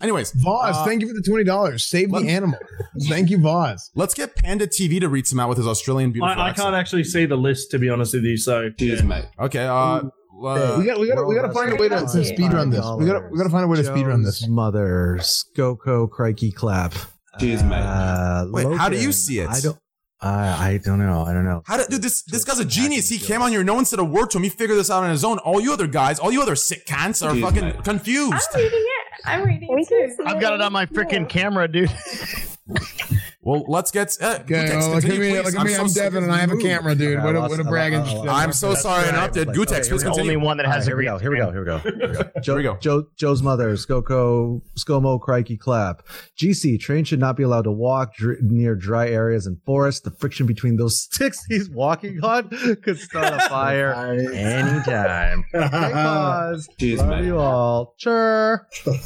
Anyways, 0.00 0.32
Voz, 0.32 0.76
uh, 0.76 0.84
thank 0.84 1.00
you 1.00 1.08
for 1.08 1.14
the 1.14 1.22
twenty 1.22 1.42
dollars. 1.42 1.84
Save 1.86 2.12
the 2.12 2.28
animal. 2.28 2.58
Thank 3.08 3.30
you, 3.30 3.38
Voz. 3.38 3.90
let's 3.96 4.14
get 4.14 4.36
Panda 4.36 4.66
TV 4.66 5.00
to 5.00 5.08
read 5.08 5.26
some 5.26 5.40
out 5.40 5.48
with 5.48 5.58
his 5.58 5.66
Australian 5.66 6.12
beautiful 6.12 6.40
I, 6.40 6.50
I 6.50 6.52
can't 6.52 6.76
actually 6.76 7.04
see 7.04 7.24
the 7.24 7.36
list 7.36 7.70
to 7.70 7.78
be 7.78 7.88
honest 7.88 8.12
with 8.14 8.24
you. 8.24 8.36
So 8.36 8.70
Cheers, 8.78 9.02
mate. 9.02 9.24
Okay, 9.40 9.64
uh, 9.66 10.02
uh, 10.44 10.76
we 10.78 10.84
got 10.86 10.98
we 10.98 11.08
got 11.08 11.26
we 11.26 11.34
got 11.34 11.42
to 11.42 11.52
find 11.52 11.72
a 11.72 11.76
way 11.76 11.88
to, 11.88 12.00
to 12.00 12.24
speed 12.24 12.52
run 12.52 12.70
this. 12.70 12.84
We 12.98 13.06
got 13.06 13.30
we 13.30 13.38
got 13.38 13.44
to 13.44 13.50
find 13.50 13.64
a 13.64 13.68
way 13.68 13.76
to 13.78 13.84
speed 13.84 14.06
run 14.06 14.22
this. 14.22 14.46
Mother, 14.46 15.18
Skoko, 15.20 16.10
crikey 16.10 16.52
clap. 16.52 16.94
Cheers, 17.40 17.62
mate. 17.62 17.76
Uh, 17.76 18.46
Wait, 18.50 18.76
how 18.78 18.88
do 18.88 18.98
you 18.98 19.12
see 19.12 19.40
it? 19.40 19.48
I 19.48 19.60
don't. 19.60 19.78
I 20.20 20.70
I 20.70 20.80
don't 20.82 20.98
know. 20.98 21.24
I 21.24 21.32
don't 21.32 21.44
know. 21.44 21.62
How 21.66 21.76
did 21.76 21.88
dude, 21.88 22.02
this 22.02 22.22
this 22.22 22.44
guy's 22.44 22.58
a 22.58 22.64
genius? 22.64 23.08
He 23.08 23.18
came 23.18 23.42
on 23.42 23.50
here. 23.50 23.62
No 23.62 23.74
one 23.74 23.84
said 23.84 23.98
a 23.98 24.04
word 24.04 24.30
to 24.30 24.38
him. 24.38 24.44
He 24.44 24.48
figured 24.50 24.78
this 24.78 24.90
out 24.90 25.04
on 25.04 25.10
his 25.10 25.24
own. 25.24 25.38
All 25.38 25.60
you 25.60 25.72
other 25.72 25.86
guys, 25.86 26.18
all 26.18 26.32
you 26.32 26.40
other 26.40 26.56
sick 26.56 26.86
cants 26.86 27.22
are 27.22 27.32
Jeez, 27.34 27.42
fucking 27.42 27.64
mate. 27.64 27.84
confused. 27.84 28.32
I'm 28.54 28.60
reading 28.62 28.80
it. 28.80 29.06
I'm 29.26 29.44
reading 29.44 29.68
We 29.74 29.82
it 29.82 30.16
too. 30.16 30.24
I've 30.24 30.40
got 30.40 30.54
it 30.54 30.60
on 30.62 30.72
my 30.72 30.86
freaking 30.86 31.28
camera, 31.28 31.68
dude. 31.68 31.90
Well, 33.46 33.64
let's 33.68 33.92
get. 33.92 34.16
Uh, 34.20 34.38
Okay, 34.40 34.54
Gootecks, 34.54 34.78
well, 34.80 34.90
look 34.96 35.04
at 35.04 35.10
me, 35.10 35.16
please. 35.18 35.44
look 35.44 35.54
at 35.54 35.64
me. 35.66 35.74
so 35.74 35.80
I'm 35.82 35.88
sorry. 35.88 36.06
Devin, 36.06 36.22
and 36.24 36.32
I 36.32 36.38
have 36.38 36.50
a 36.50 36.56
camera, 36.56 36.94
dude. 36.96 37.16
Okay, 37.18 37.24
What 37.24 37.36
I 37.36 37.38
a 37.38 37.40
lost- 37.42 37.50
what 37.52 37.60
a 37.60 37.64
I 37.64 37.70
bragging. 37.70 38.00
lost- 38.00 38.12
I 38.12 38.18
lost- 38.18 38.44
I'm 38.44 38.52
so 38.52 38.74
sorry 38.74 39.04
I 39.04 39.08
interrupted. 39.10 39.46
Like, 39.48 39.56
Gootecks, 39.56 39.62
okay, 39.70 39.78
please 39.78 39.86
here 39.88 39.94
we 39.96 40.02
go. 40.02 40.06
continue. 40.08 40.32
Only 40.32 40.36
one 40.46 40.56
that 40.56 40.66
has 40.66 40.78
right, 40.78 40.86
here 40.88 40.96
we 40.96 41.04
go. 41.04 41.18
Here 41.18 41.30
we 41.30 41.36
go. 41.38 41.50
Here 41.52 41.60
we 41.60 41.66
go. 41.66 41.78
Here 41.78 41.92
we 41.96 42.14
go. 42.14 42.22
Joe, 42.42 42.42
Here 42.42 42.56
we 42.56 42.62
go. 42.64 42.76
Joe, 42.80 43.04
Joe's 43.16 43.42
mother, 43.44 43.72
Skoko, 43.76 44.62
Skomo, 44.76 45.20
Crikey, 45.20 45.56
Clap. 45.56 46.02
GC, 46.36 46.78
trains 46.80 47.06
should 47.06 47.20
not 47.20 47.36
be 47.36 47.44
allowed 47.44 47.62
to 47.62 47.70
walk 47.70 48.16
dr- 48.16 48.42
near 48.42 48.74
dry 48.74 49.08
areas 49.08 49.46
and 49.46 49.58
forests. 49.64 50.00
The 50.00 50.10
friction 50.10 50.46
between 50.46 50.76
those 50.76 51.00
sticks 51.02 51.44
he's 51.46 51.70
walking 51.70 52.18
on 52.24 52.48
could 52.82 52.98
start 52.98 53.32
a 53.32 53.48
fire 53.48 53.92
anytime. 54.34 55.44
Okay, 55.54 55.68
pause. 55.92 56.68
Cheers, 56.80 56.98
Love 57.00 57.08
mate. 57.10 57.24
you 57.26 57.38
all. 57.38 57.94
Sure. 57.96 58.66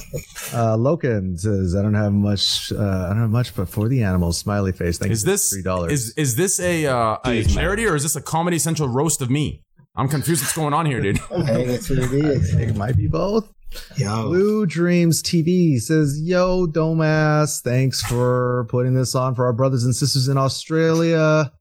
Uh, 0.53 0.77
Loken 0.77 1.39
says, 1.39 1.77
I 1.77 1.83
don't 1.83 1.95
have 1.95 2.13
much, 2.13 2.73
uh, 2.73 2.77
I 2.79 3.09
don't 3.11 3.21
have 3.21 3.31
much, 3.31 3.55
but 3.55 3.69
for 3.69 3.89
the 3.89 4.03
animals, 4.03 4.30
smiley 4.33 4.73
face. 4.73 4.99
Thank 4.99 5.13
Is 5.13 5.23
you 5.23 5.27
for 5.27 5.31
this 5.33 5.51
three 5.53 5.63
dollars? 5.63 5.93
is 5.93 6.15
is 6.17 6.37
this 6.37 6.61
a 6.61 6.87
uh, 6.87 7.19
a 7.25 7.45
charity 7.45 7.87
or 7.87 7.95
is 7.97 8.03
this 8.03 8.17
a 8.17 8.23
Comedy 8.23 8.59
Central 8.59 8.89
roast 8.89 9.21
of 9.23 9.31
me? 9.31 9.63
I'm 9.97 10.09
confused. 10.09 10.43
What's 10.43 10.55
going 10.55 10.73
on 10.73 10.87
here, 10.87 11.01
dude? 11.01 11.19
Hey, 11.31 11.67
that's 11.67 11.91
what 11.91 11.99
it 11.99 12.13
is. 12.13 12.55
it 12.55 12.77
might 12.77 12.97
be 12.97 13.07
both. 13.07 13.53
Yo. 13.97 14.25
Blue 14.25 14.67
Dreams 14.67 15.23
TV 15.23 15.81
says, 15.81 16.21
Yo, 16.21 16.67
Domas, 16.67 17.61
thanks 17.63 18.03
for 18.03 18.67
putting 18.69 18.95
this 18.95 19.15
on 19.15 19.35
for 19.35 19.47
our 19.47 19.53
brothers 19.53 19.85
and 19.85 19.95
sisters 19.95 20.27
in 20.29 20.37
Australia. 20.39 21.53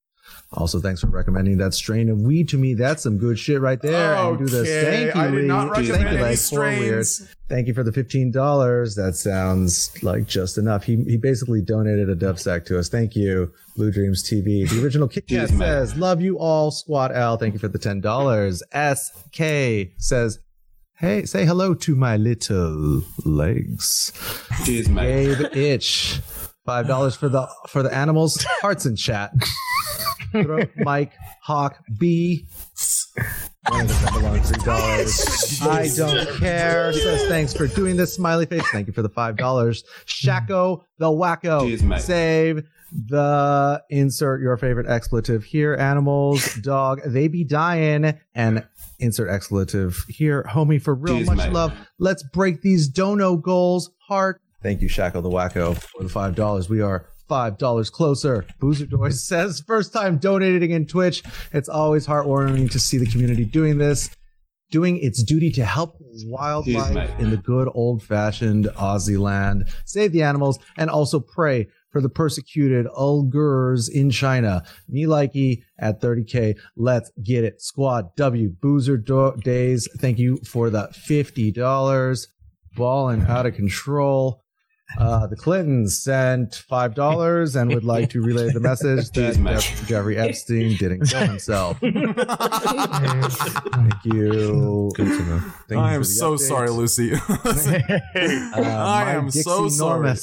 Also, 0.51 0.79
thanks 0.79 0.99
for 1.01 1.07
recommending 1.07 1.57
that 1.57 1.75
strain 1.75 2.09
of 2.09 2.19
weed 2.21 2.49
to 2.49 2.57
me. 2.57 2.73
That's 2.73 3.03
some 3.03 3.19
good 3.19 3.37
shit 3.37 3.61
right 3.61 3.79
there. 3.79 4.15
And 4.15 4.39
do 4.39 4.45
this. 4.47 4.67
Thank 4.67 5.13
you, 5.13 5.21
I 5.21 5.25
did 5.27 5.41
Lee. 5.41 5.47
not 5.47 5.75
Thank 5.75 5.89
recommend 5.89 6.01
you, 6.01 6.07
any 6.25 6.29
like, 6.31 6.39
four 6.39 6.59
weird. 6.61 7.05
strains. 7.05 7.35
Thank 7.47 7.67
you 7.67 7.75
for 7.75 7.83
the 7.83 7.91
fifteen 7.91 8.31
dollars. 8.31 8.95
That 8.95 9.15
sounds 9.15 9.91
like 10.01 10.25
just 10.27 10.57
enough. 10.57 10.85
He 10.85 10.95
he 11.03 11.17
basically 11.17 11.61
donated 11.61 12.09
a 12.09 12.15
dub 12.15 12.39
sack 12.39 12.65
to 12.65 12.79
us. 12.79 12.89
Thank 12.89 13.15
you, 13.15 13.53
Blue 13.75 13.91
Dreams 13.91 14.23
TV. 14.23 14.67
The 14.67 14.83
original 14.83 15.07
Kit 15.07 15.27
Kat 15.27 15.49
says, 15.49 15.95
"Love 15.95 16.19
you 16.19 16.39
all, 16.39 16.71
Squad 16.71 17.11
Al." 17.11 17.37
Thank 17.37 17.53
you 17.53 17.59
for 17.59 17.67
the 17.67 17.77
ten 17.79 18.01
dollars. 18.01 18.63
SK 18.73 19.91
says, 19.99 20.39
"Hey, 20.97 21.25
say 21.25 21.45
hello 21.45 21.75
to 21.75 21.95
my 21.95 22.17
little 22.17 23.03
legs." 23.23 24.11
Cheers, 24.65 24.89
mate. 24.89 25.37
Gabe 25.37 25.55
Itch, 25.55 26.21
five 26.65 26.87
dollars 26.87 27.15
for 27.15 27.29
the 27.29 27.47
for 27.67 27.83
the 27.83 27.93
animals. 27.93 28.43
Hearts 28.61 28.87
in 28.87 28.95
chat. 28.95 29.31
Throat 30.31 30.69
Mike 30.77 31.13
Hawk 31.41 31.77
B. 31.97 32.45
One 33.67 33.81
of 33.81 33.87
the 33.87 34.11
number 34.11 34.29
one, 34.29 34.41
dollars. 34.63 35.59
I 35.61 35.89
don't 35.95 36.27
care. 36.39 36.93
Says 36.93 37.27
thanks 37.27 37.53
for 37.53 37.67
doing 37.67 37.97
this. 37.97 38.13
Smiley 38.13 38.45
face. 38.45 38.63
Thank 38.71 38.87
you 38.87 38.93
for 38.93 39.01
the 39.01 39.09
five 39.09 39.37
dollars. 39.37 39.83
Shako 40.05 40.85
the 40.97 41.07
wacko. 41.07 41.67
Cheers. 41.67 42.03
Save 42.03 42.63
the 42.91 43.83
insert 43.89 44.41
your 44.41 44.57
favorite 44.57 44.87
expletive 44.87 45.43
here. 45.43 45.75
Animals, 45.75 46.55
dog, 46.63 47.01
they 47.05 47.27
be 47.27 47.43
dying. 47.43 48.17
And 48.33 48.65
insert 48.99 49.29
expletive 49.29 50.05
here. 50.07 50.43
Homie, 50.49 50.81
for 50.81 50.95
real. 50.95 51.17
Cheers, 51.17 51.27
much 51.27 51.37
mate. 51.37 51.53
love. 51.53 51.73
Let's 51.99 52.23
break 52.23 52.61
these 52.61 52.87
dono 52.87 53.35
goals. 53.35 53.91
Heart. 54.07 54.41
Thank 54.63 54.81
you, 54.81 54.87
Shako 54.87 55.21
the 55.21 55.29
wacko, 55.29 55.77
for 55.77 56.03
the 56.03 56.09
five 56.09 56.35
dollars. 56.35 56.69
We 56.69 56.81
are 56.81 57.05
$5 57.29 57.91
closer. 57.91 58.45
Boozer 58.59 58.85
Doors 58.85 59.23
says, 59.27 59.61
first 59.65 59.93
time 59.93 60.17
donating 60.17 60.71
in 60.71 60.85
Twitch. 60.85 61.23
It's 61.53 61.69
always 61.69 62.07
heartwarming 62.07 62.71
to 62.71 62.79
see 62.79 62.97
the 62.97 63.05
community 63.07 63.45
doing 63.45 63.77
this, 63.77 64.09
doing 64.71 64.97
its 64.97 65.23
duty 65.23 65.51
to 65.51 65.65
help 65.65 65.95
wildlife 66.25 66.93
mate. 66.93 67.09
in 67.19 67.29
the 67.29 67.37
good 67.37 67.69
old 67.73 68.03
fashioned 68.03 68.65
Aussie 68.75 69.19
land, 69.19 69.65
save 69.85 70.11
the 70.11 70.23
animals, 70.23 70.59
and 70.77 70.89
also 70.89 71.19
pray 71.19 71.67
for 71.91 72.01
the 72.01 72.09
persecuted 72.09 72.85
Uyghurs 72.87 73.89
in 73.89 74.11
China. 74.11 74.61
Me 74.87 75.05
likey 75.05 75.63
at 75.79 75.99
30K. 75.99 76.55
Let's 76.75 77.11
get 77.23 77.43
it. 77.43 77.61
Squad 77.63 78.15
W. 78.15 78.49
Boozer 78.61 78.97
Do- 78.97 79.35
Days. 79.43 79.87
Thank 79.97 80.19
you 80.19 80.37
for 80.45 80.69
the 80.69 80.89
$50. 81.09 82.27
Balling 82.75 83.23
out 83.23 83.47
of 83.47 83.55
control. 83.55 84.43
Uh, 84.97 85.27
the 85.27 85.35
Clintons 85.35 86.01
sent 86.01 86.55
five 86.67 86.95
dollars 86.95 87.55
and 87.55 87.71
would 87.73 87.83
like 87.83 88.09
to 88.09 88.21
relay 88.21 88.49
the 88.51 88.59
message 88.59 89.09
that 89.13 89.35
Jeff- 89.35 89.87
Jeffrey 89.87 90.17
Epstein 90.17 90.75
didn't 90.77 91.05
kill 91.07 91.27
himself. 91.27 91.77
Thank 91.79 91.93
you. 94.05 94.91
Good 94.95 95.07
to 95.17 95.23
know. 95.25 95.39
Thank 95.67 95.81
I 95.81 95.89
for 95.91 95.95
am 95.95 96.03
so 96.03 96.35
update. 96.35 96.39
sorry, 96.39 96.69
Lucy. 96.69 97.13
Uh, 98.19 98.61
I 98.61 99.03
my 99.05 99.11
am 99.13 99.31
so 99.31 99.63
Dixie 99.65 99.77
sorry. 99.77 100.15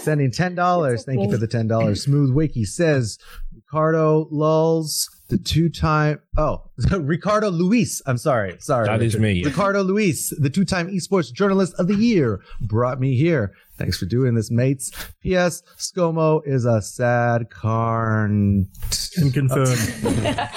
Sending 0.00 0.30
ten 0.30 0.54
dollars. 0.54 1.04
Thank 1.04 1.22
you 1.22 1.30
for 1.30 1.38
the 1.38 1.46
ten 1.46 1.66
dollars. 1.68 2.02
Smooth 2.04 2.34
Wiki 2.34 2.64
says 2.64 3.18
Ricardo 3.54 4.26
Lulls 4.30 5.08
the 5.28 5.38
two-time 5.38 6.20
oh 6.36 6.62
Ricardo 6.98 7.50
Luis. 7.50 8.02
I'm 8.06 8.18
sorry, 8.18 8.56
sorry. 8.60 8.86
That 8.86 9.02
is 9.02 9.14
Richard. 9.14 9.22
me. 9.22 9.44
Ricardo 9.44 9.82
Luis, 9.82 10.32
the 10.38 10.50
two-time 10.50 10.88
esports 10.90 11.32
journalist 11.32 11.74
of 11.78 11.88
the 11.88 11.94
year, 11.94 12.40
brought 12.60 13.00
me 13.00 13.16
here. 13.16 13.54
Thanks 13.76 13.98
for 13.98 14.06
doing 14.06 14.34
this, 14.34 14.50
mates. 14.52 14.92
P.S. 15.20 15.62
ScoMo 15.78 16.40
is 16.46 16.64
a 16.64 16.80
sad 16.80 17.50
carn. 17.50 18.68
And 19.16 19.32
confirmed. 19.34 20.40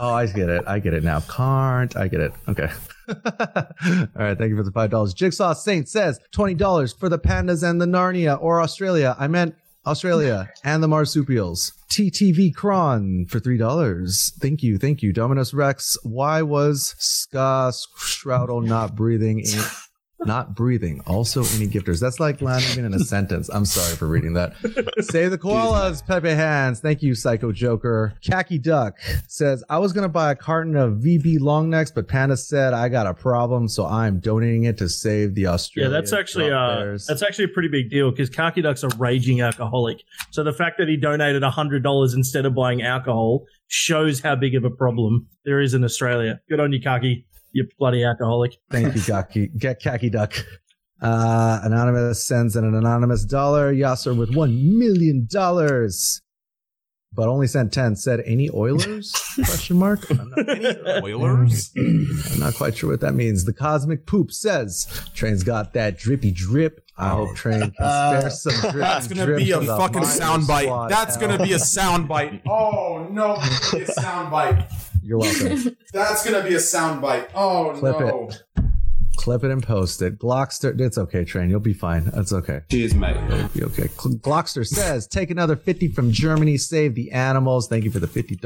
Oh, 0.00 0.12
I 0.14 0.26
get 0.26 0.48
it. 0.48 0.62
I 0.66 0.78
get 0.78 0.94
it 0.94 1.02
now. 1.02 1.18
Carnt. 1.20 1.96
I 1.96 2.06
get 2.06 2.20
it. 2.20 2.32
Okay. 2.48 2.68
All 3.08 3.14
right. 4.14 4.38
Thank 4.38 4.50
you 4.50 4.56
for 4.56 4.62
the 4.62 4.70
five 4.72 4.90
dollars. 4.90 5.12
Jigsaw 5.12 5.54
Saint 5.54 5.88
says 5.88 6.20
twenty 6.30 6.54
dollars 6.54 6.92
for 6.92 7.08
the 7.08 7.18
pandas 7.18 7.68
and 7.68 7.80
the 7.80 7.86
Narnia 7.86 8.40
or 8.40 8.62
Australia. 8.62 9.16
I 9.18 9.26
meant 9.26 9.56
Australia 9.88 10.52
and 10.62 10.82
the 10.82 10.88
marsupials. 10.88 11.72
TTV 11.88 12.54
Kron 12.54 13.24
for 13.26 13.40
three 13.40 13.56
dollars. 13.56 14.34
Thank 14.38 14.62
you. 14.62 14.76
Thank 14.76 15.02
you. 15.02 15.14
Dominus 15.14 15.54
Rex. 15.54 15.96
Why 16.02 16.42
was 16.42 16.94
Ska 16.98 17.72
Shroudle 17.96 18.62
not 18.62 18.94
breathing? 18.94 19.40
In- 19.40 19.62
not 20.20 20.54
breathing. 20.54 21.00
Also, 21.06 21.40
any 21.56 21.68
gifters. 21.68 22.00
That's 22.00 22.18
like 22.20 22.40
not 22.42 22.62
even 22.72 22.84
in 22.84 22.94
a 22.94 22.98
sentence. 22.98 23.48
I'm 23.48 23.64
sorry 23.64 23.96
for 23.96 24.06
reading 24.06 24.34
that. 24.34 24.54
Save 25.00 25.30
the 25.30 25.38
koalas, 25.38 26.04
Pepe 26.04 26.30
Hands. 26.30 26.78
Thank 26.78 27.02
you, 27.02 27.14
Psycho 27.14 27.52
Joker. 27.52 28.14
Khaki 28.24 28.58
Duck 28.58 28.98
says, 29.28 29.62
I 29.68 29.78
was 29.78 29.92
going 29.92 30.02
to 30.02 30.08
buy 30.08 30.32
a 30.32 30.34
carton 30.34 30.76
of 30.76 30.94
VB 30.94 31.38
long 31.40 31.70
necks, 31.70 31.90
but 31.90 32.08
Panda 32.08 32.36
said 32.36 32.74
I 32.74 32.88
got 32.88 33.06
a 33.06 33.14
problem, 33.14 33.68
so 33.68 33.86
I'm 33.86 34.18
donating 34.20 34.64
it 34.64 34.78
to 34.78 34.88
save 34.88 35.34
the 35.34 35.46
Australia. 35.46 35.90
Yeah, 35.90 36.00
that's 36.00 36.12
actually 36.12 36.50
uh, 36.50 36.98
that's 37.06 37.22
actually 37.22 37.46
a 37.46 37.48
pretty 37.48 37.68
big 37.68 37.90
deal 37.90 38.10
because 38.10 38.30
Khaki 38.30 38.62
Duck's 38.62 38.82
a 38.82 38.88
raging 38.98 39.40
alcoholic. 39.40 40.02
So 40.30 40.42
the 40.42 40.52
fact 40.52 40.78
that 40.78 40.88
he 40.88 40.96
donated 40.96 41.42
hundred 41.42 41.82
dollars 41.82 42.14
instead 42.14 42.44
of 42.44 42.54
buying 42.54 42.82
alcohol 42.82 43.44
shows 43.68 44.20
how 44.20 44.36
big 44.36 44.54
of 44.54 44.64
a 44.64 44.70
problem 44.70 45.26
there 45.44 45.60
is 45.60 45.74
in 45.74 45.84
Australia. 45.84 46.40
Good 46.48 46.60
on 46.60 46.72
you, 46.72 46.80
Kaki. 46.80 47.26
You 47.52 47.66
bloody 47.78 48.04
alcoholic. 48.04 48.56
Thank 48.70 48.94
you, 48.94 49.00
Khaki, 49.02 49.48
get 49.56 49.80
Khaki 49.82 50.10
Duck. 50.10 50.34
Uh, 51.00 51.60
anonymous 51.62 52.24
sends 52.26 52.56
in 52.56 52.64
an 52.64 52.74
anonymous 52.74 53.24
dollar. 53.24 53.72
Yasser 53.72 54.16
with 54.16 54.34
one 54.34 54.78
million 54.78 55.26
dollars, 55.30 56.20
but 57.12 57.28
only 57.28 57.46
sent 57.46 57.72
ten. 57.72 57.94
Said 57.96 58.20
any 58.26 58.50
Oilers? 58.50 59.12
Question 59.44 59.78
mark. 59.78 60.00
I'm 60.10 60.30
not, 60.30 61.02
Oilers? 61.04 61.72
I'm 61.76 62.38
not 62.40 62.54
quite 62.54 62.76
sure 62.76 62.90
what 62.90 63.00
that 63.00 63.14
means. 63.14 63.44
The 63.44 63.52
cosmic 63.52 64.06
poop 64.06 64.32
says 64.32 64.86
train's 65.14 65.42
got 65.44 65.72
that 65.74 65.98
drippy 65.98 66.32
drip. 66.32 66.84
I 67.00 67.10
hope 67.10 67.36
train 67.36 67.60
can 67.60 67.72
spare 67.74 68.28
some 68.30 68.52
drippy 68.72 68.76
Oh. 68.76 68.80
That's 68.80 69.06
gonna 69.06 69.24
drip 69.26 69.38
be 69.38 69.52
a 69.52 69.60
fucking 69.60 70.00
Miners 70.00 70.18
soundbite. 70.20 70.62
squad. 70.64 70.88
That's 70.90 71.16
gonna 71.16 71.38
be 71.38 71.52
a 71.52 71.58
soundbite. 71.58 72.40
Oh 72.48 73.06
no, 73.12 73.36
it's 73.38 73.70
gonna 73.70 73.84
soundbite. 73.84 74.87
You're 75.08 75.18
welcome. 75.18 75.76
That's 75.92 76.22
gonna 76.28 76.46
be 76.46 76.54
a 76.54 76.58
soundbite. 76.58 77.30
Oh 77.34 77.72
Clip 77.78 77.98
no. 77.98 78.28
it. 78.28 78.42
Clip 79.16 79.42
it 79.42 79.50
and 79.50 79.62
post 79.62 80.00
it. 80.00 80.16
Glockster, 80.20 80.80
it's 80.80 80.96
okay, 80.96 81.24
Train. 81.24 81.50
You'll 81.50 81.58
be 81.58 81.72
fine. 81.72 82.04
That's 82.04 82.32
okay. 82.32 82.60
Cheers, 82.70 82.94
mate. 82.94 83.16
You'll 83.28 83.48
be 83.48 83.64
okay. 83.64 83.88
Cl- 83.88 84.14
Glockster 84.18 84.64
says, 84.64 85.08
take 85.08 85.32
another 85.32 85.56
50 85.56 85.88
from 85.88 86.12
Germany, 86.12 86.56
save 86.56 86.94
the 86.94 87.10
animals. 87.10 87.66
Thank 87.66 87.82
you 87.82 87.90
for 87.90 87.98
the 87.98 88.06
$50. 88.06 88.38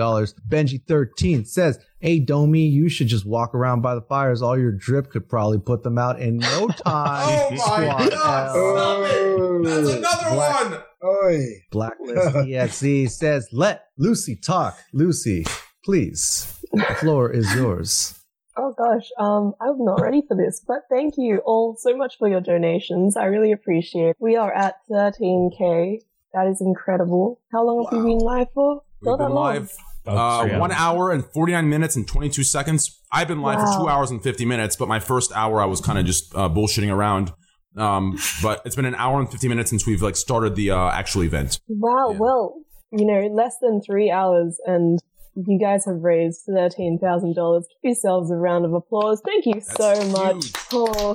Benji13 0.48 1.46
says, 1.46 1.78
hey, 1.98 2.20
Domi, 2.20 2.60
you 2.62 2.88
should 2.88 3.08
just 3.08 3.26
walk 3.26 3.54
around 3.54 3.82
by 3.82 3.94
the 3.94 4.00
fires. 4.00 4.40
All 4.40 4.58
your 4.58 4.72
drip 4.72 5.10
could 5.10 5.28
probably 5.28 5.58
put 5.58 5.82
them 5.82 5.98
out 5.98 6.18
in 6.20 6.38
no 6.38 6.68
time. 6.86 7.26
Oh 7.28 7.50
my 7.50 8.08
god! 8.08 8.56
L. 8.56 8.74
Stop 8.74 9.02
it! 9.04 9.64
That's 9.64 9.90
another 9.90 10.34
Black- 10.34 10.70
one. 10.70 10.80
Oi. 11.04 11.46
Blacklist 11.70 12.48
EXE 12.48 13.14
says, 13.14 13.46
let 13.52 13.88
Lucy 13.98 14.36
talk. 14.36 14.78
Lucy, 14.94 15.44
please. 15.84 16.58
The 16.72 16.96
floor 17.00 17.30
is 17.30 17.54
yours. 17.54 18.18
Oh 18.54 18.74
gosh, 18.76 19.08
um, 19.18 19.54
I'm 19.62 19.82
not 19.82 20.02
ready 20.02 20.22
for 20.28 20.36
this, 20.36 20.62
but 20.68 20.82
thank 20.90 21.14
you 21.16 21.38
all 21.38 21.74
so 21.78 21.96
much 21.96 22.18
for 22.18 22.28
your 22.28 22.42
donations. 22.42 23.16
I 23.16 23.24
really 23.24 23.50
appreciate. 23.50 24.10
it. 24.10 24.16
We 24.20 24.36
are 24.36 24.52
at 24.52 24.74
13k. 24.90 26.00
That 26.34 26.48
is 26.48 26.60
incredible. 26.60 27.40
How 27.50 27.64
long 27.64 27.86
have 27.90 28.04
we 28.04 28.10
been 28.10 28.18
live 28.18 28.48
for? 28.52 28.82
We've 29.00 29.06
Not 29.08 29.20
that 29.20 29.28
been 29.28 29.34
live 29.34 29.72
uh, 30.06 30.46
three 30.46 30.58
one 30.58 30.72
hour 30.72 31.12
and 31.12 31.24
49 31.24 31.68
minutes 31.68 31.96
and 31.96 32.06
22 32.06 32.44
seconds. 32.44 33.00
I've 33.10 33.28
been 33.28 33.40
live 33.40 33.60
for 33.60 33.80
two 33.80 33.88
hours 33.88 34.10
and 34.10 34.22
50 34.22 34.44
minutes, 34.44 34.76
but 34.76 34.86
my 34.86 35.00
first 35.00 35.32
hour 35.34 35.60
I 35.60 35.64
was 35.64 35.80
kind 35.80 35.98
of 35.98 36.04
just 36.04 36.34
uh, 36.34 36.48
bullshitting 36.48 36.92
around. 36.92 37.32
Um, 37.76 38.18
but 38.42 38.60
it's 38.66 38.76
been 38.76 38.84
an 38.84 38.96
hour 38.96 39.18
and 39.18 39.30
50 39.30 39.48
minutes 39.48 39.70
since 39.70 39.86
we've 39.86 40.02
like 40.02 40.16
started 40.16 40.56
the 40.56 40.72
uh, 40.72 40.90
actual 40.90 41.22
event. 41.22 41.58
Wow. 41.68 42.10
Yeah. 42.10 42.18
Well, 42.18 42.54
you 42.90 43.06
know, 43.06 43.28
less 43.28 43.56
than 43.62 43.80
three 43.80 44.10
hours, 44.10 44.60
and 44.66 44.98
you 45.34 45.58
guys 45.58 45.84
have 45.86 46.02
raised 46.02 46.42
thirteen 46.46 46.98
thousand 46.98 47.34
dollars. 47.34 47.66
Give 47.82 47.90
yourselves 47.90 48.30
a 48.30 48.36
round 48.36 48.64
of 48.64 48.72
applause. 48.74 49.22
Thank 49.24 49.46
you 49.46 49.60
so 49.60 49.94
That's 49.94 50.12
much 50.12 50.48
for 50.50 51.14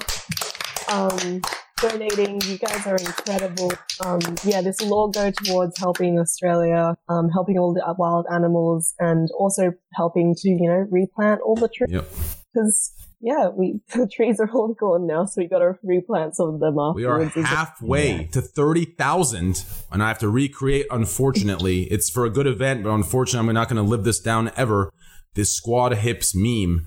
um, 0.89 1.41
donating. 1.77 2.41
You 2.41 2.57
guys 2.57 2.85
are 2.87 2.95
incredible. 2.95 3.71
Um, 4.03 4.19
yeah, 4.43 4.61
this 4.61 4.77
will 4.81 4.93
all 4.93 5.09
go 5.09 5.31
towards 5.31 5.77
helping 5.77 6.19
Australia, 6.19 6.95
um, 7.09 7.29
helping 7.29 7.57
all 7.57 7.73
the 7.73 7.83
wild 7.97 8.25
animals, 8.31 8.93
and 8.99 9.29
also 9.37 9.73
helping 9.93 10.35
to 10.35 10.49
you 10.49 10.67
know 10.67 10.87
replant 10.89 11.41
all 11.41 11.55
the 11.55 11.69
trees. 11.69 11.91
Yep. 11.91 12.07
Because 12.53 12.91
yeah, 13.19 13.49
we 13.49 13.79
the 13.95 14.07
trees 14.07 14.39
are 14.39 14.49
all 14.51 14.73
gone 14.73 15.07
now, 15.07 15.25
so 15.25 15.41
we 15.41 15.47
got 15.47 15.59
to 15.59 15.77
replant 15.83 16.35
some 16.35 16.49
of 16.55 16.59
them 16.59 16.77
off. 16.77 16.95
We 16.95 17.05
are 17.05 17.21
afterwards. 17.21 17.49
halfway 17.49 18.25
to 18.31 18.41
30,000, 18.41 19.63
and 19.91 20.03
I 20.03 20.07
have 20.07 20.19
to 20.19 20.29
recreate, 20.29 20.87
unfortunately. 20.91 21.87
It's 21.97 22.09
for 22.09 22.25
a 22.25 22.29
good 22.29 22.47
event, 22.47 22.83
but 22.83 22.91
unfortunately, 22.91 23.49
I'm 23.49 23.55
not 23.55 23.69
going 23.69 23.83
to 23.83 23.89
live 23.89 24.03
this 24.03 24.19
down 24.19 24.51
ever. 24.55 24.91
This 25.35 25.55
squad 25.55 25.93
hips 25.93 26.35
meme. 26.35 26.85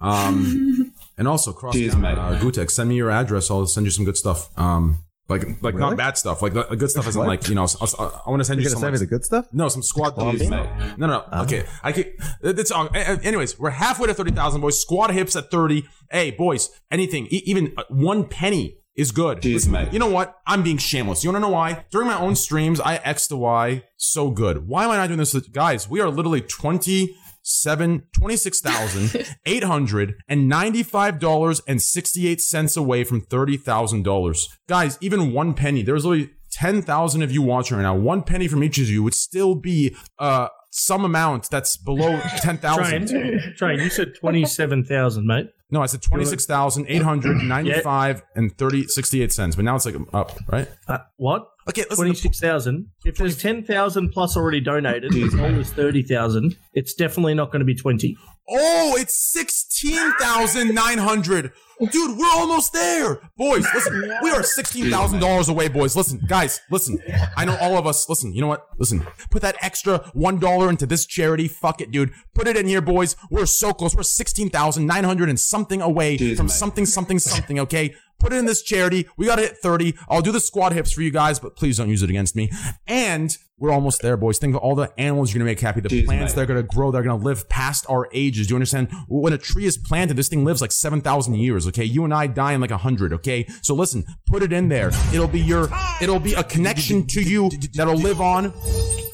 Um, 0.00 0.92
and 1.18 1.28
also, 1.28 1.52
cross 1.52 1.74
Cheers, 1.74 1.92
down, 1.92 2.02
mate. 2.02 2.18
uh, 2.18 2.38
Gutek, 2.38 2.70
send 2.70 2.88
me 2.88 2.96
your 2.96 3.10
address. 3.10 3.50
I'll 3.50 3.66
send 3.66 3.86
you 3.86 3.90
some 3.90 4.04
good 4.04 4.16
stuff. 4.16 4.50
Um, 4.58 5.04
like, 5.28 5.42
like 5.62 5.74
Really? 5.74 5.78
not 5.90 5.96
bad 5.96 6.16
stuff. 6.16 6.40
Like, 6.42 6.54
the 6.54 6.64
good 6.76 6.90
stuff 6.90 7.06
isn't 7.08 7.18
What? 7.18 7.28
like, 7.28 7.48
you 7.48 7.54
know, 7.54 7.64
I, 7.80 7.86
I 8.26 8.30
want 8.30 8.40
to 8.40 8.44
send 8.44 8.60
You're 8.60 8.64
you 8.64 8.70
some. 8.70 8.80
send 8.80 8.92
me 8.92 8.98
the 8.98 9.06
good 9.06 9.24
stuff? 9.24 9.46
no, 9.52 9.68
some 9.68 9.82
squad 9.82 10.16
Cheers, 10.16 10.40
hips. 10.40 10.50
mate. 10.50 10.68
No, 10.96 11.06
no, 11.06 11.24
no. 11.32 11.42
Okay, 11.42 11.64
I 11.82 11.92
can. 11.92 12.04
It's 12.42 12.70
all. 12.70 12.86
a- 12.86 12.98
a- 12.98 13.20
Anyways, 13.22 13.58
we're 13.58 13.70
halfway 13.70 14.06
to 14.06 14.14
thirty 14.14 14.32
thousand, 14.32 14.60
boys. 14.60 14.80
Squad 14.80 15.10
hips 15.10 15.36
at 15.36 15.50
thirty. 15.50 15.84
Hey, 16.10 16.30
boys, 16.30 16.70
anything, 16.90 17.26
e- 17.26 17.42
even 17.44 17.74
uh, 17.76 17.82
one 17.90 18.24
penny 18.24 18.78
is 18.96 19.12
good. 19.12 19.42
Cheers, 19.42 19.54
Listen, 19.68 19.72
mate. 19.72 19.92
You 19.92 19.98
know 19.98 20.08
what? 20.10 20.40
I'm 20.46 20.62
being 20.62 20.78
shameless. 20.78 21.22
You 21.22 21.30
want 21.30 21.36
to 21.44 21.48
know 21.48 21.52
why? 21.54 21.84
During 21.90 22.08
my 22.08 22.18
own 22.18 22.34
streams, 22.34 22.80
I 22.80 22.96
X 22.96 23.28
to 23.28 23.36
Y 23.36 23.84
so 23.96 24.30
good. 24.30 24.66
Why 24.66 24.84
am 24.84 24.90
I 24.90 24.96
not 24.96 25.06
doing 25.08 25.18
this, 25.18 25.34
guys? 25.48 25.88
We 25.88 26.00
are 26.00 26.08
literally 26.10 26.40
twenty 26.40 27.14
seven 27.48 28.04
twenty 28.12 28.36
six 28.36 28.60
thousand 28.60 29.26
eight 29.46 29.64
hundred 29.64 30.14
and 30.28 30.48
ninety 30.48 30.82
five 30.82 31.18
dollars 31.18 31.60
and 31.66 31.80
sixty 31.80 32.28
eight 32.28 32.40
cents 32.40 32.76
away 32.76 33.04
from 33.04 33.20
thirty 33.20 33.56
thousand 33.56 34.04
dollars, 34.04 34.48
guys. 34.68 34.98
Even 35.00 35.32
one 35.32 35.54
penny. 35.54 35.82
There's 35.82 36.04
literally 36.04 36.30
ten 36.50 36.82
thousand 36.82 37.22
of 37.22 37.32
you 37.32 37.42
watching 37.42 37.76
right 37.76 37.82
now. 37.82 37.96
One 37.96 38.22
penny 38.22 38.48
from 38.48 38.62
each 38.62 38.78
of 38.78 38.88
you 38.88 39.02
would 39.02 39.14
still 39.14 39.54
be 39.54 39.96
uh 40.18 40.48
some 40.70 41.04
amount 41.04 41.48
that's 41.50 41.76
below 41.76 42.20
ten 42.38 42.58
thousand. 42.58 43.08
Train, 43.08 43.54
train. 43.56 43.80
You 43.80 43.90
said 43.90 44.14
twenty-seven 44.14 44.84
thousand, 44.84 45.26
mate. 45.26 45.46
No, 45.70 45.82
I 45.82 45.86
said 45.86 46.02
twenty 46.02 46.24
six 46.24 46.46
thousand 46.46 46.86
eight 46.88 47.02
hundred 47.02 47.36
ninety 47.42 47.80
five 47.80 48.22
and 48.34 48.56
thirty 48.56 48.86
sixty 48.86 49.22
eight 49.22 49.32
cents. 49.32 49.56
But 49.56 49.64
now 49.64 49.76
it's 49.76 49.86
like 49.86 49.96
up, 50.12 50.38
right? 50.50 50.68
Uh, 50.86 50.98
what? 51.16 51.48
Okay, 51.68 51.82
listen. 51.82 51.96
Twenty-six 51.96 52.40
thousand. 52.40 52.88
If 53.04 53.16
there's 53.16 53.40
ten 53.40 53.62
thousand 53.62 54.10
plus 54.10 54.36
already 54.36 54.60
donated, 54.60 55.12
the 55.12 55.28
goal 55.28 55.58
is 55.58 55.70
thirty 55.72 56.02
thousand. 56.02 56.56
It's 56.72 56.94
definitely 56.94 57.34
not 57.34 57.52
going 57.52 57.60
to 57.60 57.66
be 57.66 57.74
twenty. 57.74 58.16
Oh, 58.48 58.96
it's 58.98 59.32
sixteen 59.32 60.12
thousand 60.18 60.74
nine 60.74 60.98
hundred. 60.98 61.52
Dude, 61.78 62.18
we're 62.18 62.30
almost 62.32 62.72
there. 62.72 63.20
Boys, 63.36 63.64
listen, 63.72 64.02
we 64.20 64.30
are 64.30 64.40
$16,000 64.40 65.48
away, 65.48 65.68
boys. 65.68 65.94
Listen, 65.94 66.20
guys, 66.26 66.60
listen. 66.72 66.98
I 67.36 67.44
know 67.44 67.56
all 67.60 67.78
of 67.78 67.86
us, 67.86 68.08
listen, 68.08 68.32
you 68.34 68.40
know 68.40 68.48
what? 68.48 68.66
Listen, 68.78 69.06
put 69.30 69.42
that 69.42 69.54
extra 69.62 70.00
$1 70.16 70.68
into 70.68 70.86
this 70.86 71.06
charity. 71.06 71.46
Fuck 71.46 71.80
it, 71.80 71.92
dude. 71.92 72.10
Put 72.34 72.48
it 72.48 72.56
in 72.56 72.66
here, 72.66 72.80
boys. 72.80 73.14
We're 73.30 73.46
so 73.46 73.72
close. 73.72 73.94
We're 73.94 74.02
16,900 74.02 75.28
and 75.28 75.38
something 75.38 75.80
away 75.80 76.18
from 76.34 76.46
mate. 76.46 76.52
something, 76.52 76.84
something, 76.84 77.20
something, 77.20 77.60
okay? 77.60 77.94
Put 78.18 78.32
it 78.32 78.36
in 78.36 78.46
this 78.46 78.62
charity. 78.62 79.06
We 79.16 79.26
got 79.26 79.36
to 79.36 79.42
hit 79.42 79.58
30. 79.58 79.94
I'll 80.08 80.22
do 80.22 80.32
the 80.32 80.40
squat 80.40 80.72
hips 80.72 80.92
for 80.92 81.02
you 81.02 81.10
guys, 81.10 81.38
but 81.38 81.56
please 81.56 81.76
don't 81.76 81.88
use 81.88 82.02
it 82.02 82.10
against 82.10 82.34
me. 82.34 82.50
And 82.86 83.36
we're 83.58 83.70
almost 83.70 84.02
there, 84.02 84.16
boys. 84.16 84.38
Think 84.38 84.54
of 84.54 84.60
all 84.60 84.74
the 84.74 84.92
animals 84.98 85.32
you're 85.32 85.38
going 85.38 85.46
to 85.46 85.50
make 85.52 85.60
happy, 85.60 85.80
the 85.80 85.88
Jeez, 85.88 86.04
plants 86.04 86.32
they're 86.32 86.46
going 86.46 86.60
to 86.60 86.66
grow, 86.66 86.90
they're 86.90 87.02
going 87.02 87.18
to 87.18 87.24
live 87.24 87.48
past 87.48 87.86
our 87.88 88.08
ages. 88.12 88.46
Do 88.46 88.52
you 88.52 88.56
understand? 88.56 88.92
When 89.08 89.32
a 89.32 89.38
tree 89.38 89.66
is 89.66 89.76
planted, 89.76 90.16
this 90.16 90.28
thing 90.28 90.44
lives 90.44 90.60
like 90.60 90.72
7,000 90.72 91.34
years, 91.34 91.66
okay? 91.68 91.84
You 91.84 92.04
and 92.04 92.14
I 92.14 92.26
die 92.26 92.52
in 92.52 92.60
like 92.60 92.70
100, 92.70 93.12
okay? 93.14 93.46
So 93.62 93.74
listen, 93.74 94.04
put 94.26 94.42
it 94.42 94.52
in 94.52 94.68
there. 94.68 94.90
It'll 95.12 95.28
be 95.28 95.40
your, 95.40 95.68
it'll 96.00 96.20
be 96.20 96.34
a 96.34 96.44
connection 96.44 97.06
to 97.08 97.22
you 97.22 97.50
that'll 97.74 97.96
live 97.96 98.20
on 98.20 98.52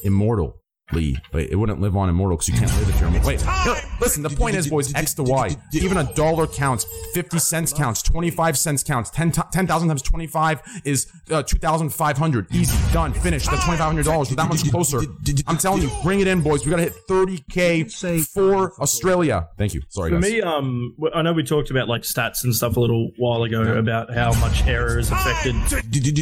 immortal. 0.03 0.61
Lee, 0.91 1.17
but 1.31 1.41
it 1.43 1.55
wouldn't 1.55 1.81
live 1.81 1.97
on 1.97 2.09
immortal 2.09 2.37
because 2.37 2.49
you 2.49 2.53
can't 2.59 2.71
live 2.77 2.87
if 2.89 2.99
you're 2.99 3.09
immortal. 3.09 3.27
Wait, 3.27 3.43
no, 3.43 3.75
listen. 3.99 4.21
The 4.21 4.29
point 4.29 4.55
is, 4.55 4.69
boys, 4.69 4.93
X 4.93 5.15
to 5.15 5.23
Y. 5.23 5.55
Even 5.73 5.97
a 5.97 6.13
dollar 6.13 6.45
counts. 6.45 6.85
Fifty 7.13 7.39
cents 7.39 7.73
counts. 7.73 8.03
Twenty-five 8.03 8.55
cents 8.55 8.83
counts. 8.83 9.09
Ten 9.09 9.31
ten 9.31 9.65
thousand 9.65 9.87
times 9.87 10.03
twenty-five 10.03 10.61
is 10.85 11.07
uh, 11.31 11.41
two 11.41 11.57
thousand 11.57 11.89
five 11.89 12.19
hundred. 12.19 12.53
Easy, 12.53 12.77
done, 12.93 13.13
finished. 13.13 13.49
That's 13.49 13.63
twenty-five 13.63 13.87
hundred 13.87 14.05
dollars. 14.05 14.29
We're 14.29 14.35
that 14.35 14.47
one's 14.47 14.61
closer. 14.69 14.99
I'm 15.47 15.57
telling 15.57 15.81
you, 15.81 15.89
bring 16.03 16.19
it 16.19 16.27
in, 16.27 16.41
boys. 16.41 16.63
We 16.63 16.69
gotta 16.69 16.83
hit 16.83 16.93
thirty 17.07 17.43
k 17.49 17.85
for 17.85 18.79
Australia. 18.79 19.49
Thank 19.57 19.73
you. 19.73 19.81
Sorry, 19.89 20.11
For 20.11 20.19
guys. 20.19 20.31
me, 20.31 20.41
um, 20.41 20.93
w- 20.97 21.13
I 21.15 21.23
know 21.23 21.33
we 21.33 21.41
talked 21.43 21.71
about 21.71 21.87
like 21.87 22.03
stats 22.03 22.43
and 22.43 22.53
stuff 22.55 22.77
a 22.77 22.79
little 22.79 23.09
while 23.17 23.41
ago 23.41 23.75
about 23.77 24.13
how 24.13 24.33
much 24.39 24.63
error 24.67 24.99
is 24.99 25.09
affected 25.11 25.55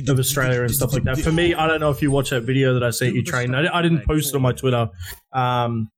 of 0.10 0.19
Australia 0.19 0.61
and 0.61 0.72
stuff 0.72 0.94
like 0.94 1.03
that. 1.03 1.19
For 1.19 1.34
me, 1.34 1.53
I 1.53 1.68
don't 1.68 1.81
know 1.81 1.90
if 1.90 2.02
you 2.02 2.11
watch 2.11 2.30
that 2.30 2.41
video 2.44 2.73
that 2.76 2.84
I 2.84 2.91
sent 2.91 3.14
you, 3.14 3.23
train. 3.23 3.53
I, 3.53 3.77
I 3.77 3.81
didn't 3.81 4.06
post 4.06 4.30
it 4.30 4.35
on 4.35 4.41
my 4.41 4.52
Twitter, 4.53 4.89
um, 5.34 5.89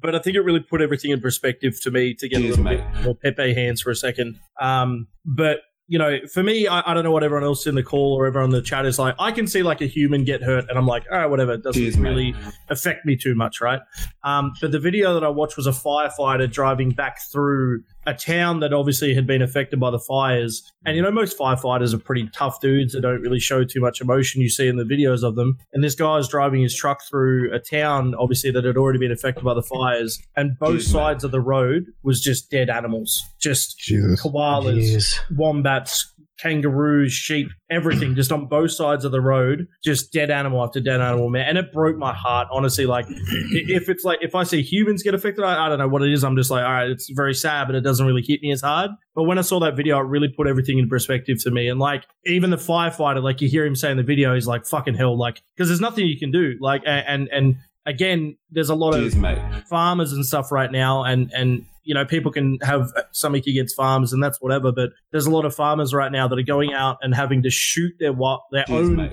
but 0.00 0.14
I 0.14 0.18
think 0.20 0.36
it 0.36 0.40
really 0.40 0.60
put 0.60 0.80
everything 0.80 1.10
in 1.10 1.20
perspective 1.20 1.80
to 1.82 1.90
me 1.90 2.14
to 2.14 2.28
get 2.28 2.40
a 2.40 2.44
little 2.44 2.64
mate. 2.64 2.82
bit 2.94 3.04
more 3.04 3.14
Pepe 3.14 3.54
hands 3.54 3.80
for 3.80 3.90
a 3.90 3.96
second. 3.96 4.38
Um, 4.60 5.08
but 5.24 5.60
you 5.90 5.98
know, 5.98 6.18
for 6.30 6.42
me, 6.42 6.66
I, 6.66 6.90
I 6.90 6.94
don't 6.94 7.02
know 7.02 7.10
what 7.10 7.24
everyone 7.24 7.44
else 7.44 7.66
in 7.66 7.74
the 7.74 7.82
call 7.82 8.12
or 8.12 8.26
everyone 8.26 8.50
in 8.50 8.54
the 8.54 8.60
chat 8.62 8.84
is 8.84 8.98
like. 8.98 9.14
I 9.18 9.32
can 9.32 9.46
see 9.46 9.62
like 9.62 9.80
a 9.80 9.86
human 9.86 10.22
get 10.22 10.42
hurt, 10.42 10.66
and 10.68 10.78
I'm 10.78 10.86
like, 10.86 11.04
all 11.10 11.16
right, 11.16 11.26
whatever. 11.26 11.54
It 11.54 11.62
doesn't 11.62 11.80
Cheers, 11.80 11.96
mate. 11.96 12.10
really 12.10 12.34
affect 12.68 13.06
me 13.06 13.16
too 13.16 13.34
much, 13.34 13.62
right? 13.62 13.80
Um, 14.22 14.52
but 14.60 14.70
the 14.70 14.78
video 14.78 15.14
that 15.14 15.24
I 15.24 15.30
watched 15.30 15.56
was 15.56 15.66
a 15.66 15.72
firefighter 15.72 16.50
driving 16.50 16.90
back 16.90 17.20
through 17.32 17.84
a 18.08 18.14
town 18.14 18.60
that 18.60 18.72
obviously 18.72 19.14
had 19.14 19.26
been 19.26 19.42
affected 19.42 19.78
by 19.78 19.90
the 19.90 19.98
fires. 19.98 20.62
And 20.86 20.96
you 20.96 21.02
know, 21.02 21.10
most 21.10 21.38
firefighters 21.38 21.92
are 21.92 21.98
pretty 21.98 22.26
tough 22.32 22.58
dudes 22.58 22.94
that 22.94 23.02
don't 23.02 23.20
really 23.20 23.38
show 23.38 23.64
too 23.64 23.82
much 23.82 24.00
emotion 24.00 24.40
you 24.40 24.48
see 24.48 24.66
in 24.66 24.76
the 24.76 24.84
videos 24.84 25.22
of 25.22 25.36
them. 25.36 25.58
And 25.74 25.84
this 25.84 25.94
guy 25.94 26.16
is 26.16 26.26
driving 26.26 26.62
his 26.62 26.74
truck 26.74 27.02
through 27.08 27.54
a 27.54 27.58
town, 27.58 28.14
obviously, 28.14 28.50
that 28.52 28.64
had 28.64 28.78
already 28.78 28.98
been 28.98 29.12
affected 29.12 29.44
by 29.44 29.52
the 29.52 29.62
fires. 29.62 30.18
And 30.36 30.58
both 30.58 30.76
Jeez, 30.76 30.86
mate. 30.86 30.92
sides 30.92 31.24
of 31.24 31.32
the 31.32 31.40
road 31.40 31.84
was 32.02 32.22
just 32.22 32.50
dead 32.50 32.70
animals, 32.70 33.22
just 33.38 33.78
Jesus. 33.78 34.22
koalas, 34.22 35.14
wombats, 35.36 36.10
kangaroos, 36.38 37.12
sheep, 37.12 37.48
everything, 37.70 38.14
just 38.14 38.32
on 38.32 38.46
both 38.46 38.70
sides 38.70 39.04
of 39.04 39.12
the 39.12 39.20
road, 39.20 39.66
just 39.82 40.12
dead 40.12 40.30
animal 40.30 40.62
after 40.62 40.80
dead 40.80 41.00
animal, 41.00 41.30
man. 41.30 41.48
And 41.48 41.58
it 41.58 41.72
broke 41.72 41.96
my 41.96 42.14
heart, 42.14 42.48
honestly. 42.52 42.86
Like, 42.86 43.06
if 43.08 43.88
it's 43.88 44.04
like, 44.04 44.18
if 44.22 44.34
I 44.34 44.44
see 44.44 44.62
humans 44.62 45.02
get 45.02 45.14
affected, 45.14 45.44
I, 45.44 45.66
I 45.66 45.68
don't 45.68 45.78
know 45.78 45.88
what 45.88 46.02
it 46.02 46.12
is. 46.12 46.24
I'm 46.24 46.36
just 46.36 46.50
like, 46.50 46.64
all 46.64 46.72
right, 46.72 46.90
it's 46.90 47.10
very 47.10 47.34
sad, 47.34 47.66
but 47.66 47.74
it 47.74 47.80
doesn't 47.80 48.06
really 48.06 48.24
hit 48.26 48.40
me 48.42 48.52
as 48.52 48.62
hard. 48.62 48.90
But 49.14 49.24
when 49.24 49.38
I 49.38 49.42
saw 49.42 49.58
that 49.60 49.76
video, 49.76 49.98
it 49.98 50.02
really 50.02 50.28
put 50.28 50.46
everything 50.46 50.78
in 50.78 50.88
perspective 50.88 51.42
to 51.42 51.50
me. 51.50 51.68
And 51.68 51.80
like, 51.80 52.04
even 52.24 52.50
the 52.50 52.56
firefighter, 52.56 53.22
like 53.22 53.40
you 53.40 53.48
hear 53.48 53.66
him 53.66 53.74
say 53.74 53.90
in 53.90 53.96
the 53.96 54.02
video, 54.02 54.34
he's 54.34 54.46
like, 54.46 54.64
fucking 54.64 54.94
hell, 54.94 55.18
like, 55.18 55.42
because 55.56 55.68
there's 55.68 55.80
nothing 55.80 56.06
you 56.06 56.18
can 56.18 56.30
do. 56.30 56.54
Like, 56.60 56.82
and, 56.86 57.28
and, 57.32 57.56
again, 57.88 58.36
there's 58.50 58.70
a 58.70 58.74
lot 58.74 58.92
Cheers, 58.94 59.14
of 59.14 59.20
mate. 59.20 59.38
farmers 59.68 60.12
and 60.12 60.24
stuff 60.24 60.52
right 60.52 60.70
now 60.70 61.02
and 61.04 61.32
and 61.34 61.64
you 61.84 61.94
know 61.94 62.04
people 62.04 62.30
can 62.30 62.58
have 62.62 62.92
something 63.12 63.42
against 63.46 63.74
farmers 63.74 64.12
and 64.12 64.22
that's 64.22 64.38
whatever 64.42 64.70
but 64.72 64.90
there's 65.10 65.24
a 65.26 65.30
lot 65.30 65.44
of 65.46 65.54
farmers 65.54 65.94
right 65.94 66.12
now 66.12 66.28
that 66.28 66.38
are 66.38 66.42
going 66.42 66.72
out 66.74 66.98
and 67.00 67.14
having 67.14 67.42
to 67.42 67.50
shoot 67.50 67.92
their 67.98 68.12
wa- 68.12 68.40
their 68.52 68.64
Cheers, 68.64 68.88
own 68.88 68.96
mate. 68.96 69.12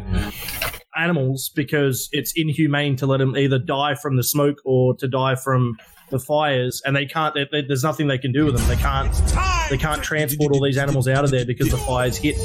animals 0.95 1.51
because 1.55 2.09
it's 2.11 2.33
inhumane 2.35 2.95
to 2.97 3.05
let 3.05 3.17
them 3.19 3.35
either 3.37 3.59
die 3.59 3.95
from 3.95 4.15
the 4.17 4.23
smoke 4.23 4.57
or 4.65 4.95
to 4.97 5.07
die 5.07 5.35
from 5.35 5.77
the 6.11 6.19
fires 6.19 6.81
and 6.85 6.95
they 6.95 7.05
can't 7.05 7.33
they, 7.33 7.47
they- 7.51 7.61
there's 7.67 7.83
nothing 7.83 8.07
they 8.07 8.17
can 8.17 8.31
do 8.31 8.45
with 8.45 8.55
them 8.57 8.67
they 8.67 8.75
can't 8.75 9.13
they 9.69 9.77
can't 9.77 10.03
transport 10.03 10.51
all 10.51 10.61
these 10.63 10.77
animals 10.77 11.07
out 11.07 11.23
of 11.23 11.31
there 11.31 11.45
because 11.45 11.69
the 11.69 11.77
fires 11.77 12.15
hit 12.17 12.35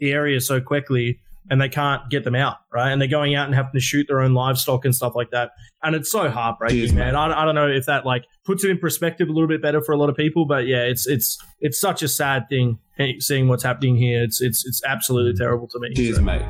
the 0.00 0.10
area 0.12 0.40
so 0.40 0.60
quickly 0.60 1.20
and 1.48 1.60
they 1.60 1.68
can't 1.68 2.10
get 2.10 2.24
them 2.24 2.34
out 2.34 2.58
right? 2.72 2.90
And 2.90 3.00
they're 3.00 3.08
going 3.08 3.34
out 3.34 3.46
and 3.46 3.54
having 3.54 3.72
to 3.72 3.80
shoot 3.80 4.06
their 4.08 4.20
own 4.20 4.34
livestock 4.34 4.84
and 4.84 4.94
stuff 4.94 5.14
like 5.14 5.30
that. 5.30 5.52
And 5.82 5.94
it's 5.94 6.10
so 6.10 6.30
heartbreaking 6.30 6.78
Cheers, 6.78 6.92
man. 6.92 7.14
mate. 7.14 7.18
I, 7.18 7.42
I 7.42 7.44
don't 7.44 7.54
know 7.54 7.68
if 7.68 7.86
that 7.86 8.06
like 8.06 8.24
puts 8.50 8.64
it 8.64 8.70
in 8.70 8.78
perspective 8.78 9.28
a 9.28 9.32
little 9.32 9.48
bit 9.48 9.62
better 9.62 9.80
for 9.80 9.92
a 9.92 9.96
lot 9.96 10.08
of 10.10 10.16
people 10.16 10.44
but 10.46 10.66
yeah 10.66 10.82
it's 10.92 11.06
it's 11.06 11.38
it's 11.60 11.78
such 11.80 12.02
a 12.02 12.08
sad 12.08 12.48
thing 12.48 12.78
seeing 13.18 13.48
what's 13.48 13.62
happening 13.62 13.96
here 13.96 14.22
it's 14.22 14.40
it's 14.40 14.66
it's 14.66 14.82
absolutely 14.84 15.34
terrible 15.42 15.66
to 15.68 15.78
me 15.78 15.94
Cheers, 15.94 16.16
So- 16.16 16.22
mate. 16.22 16.42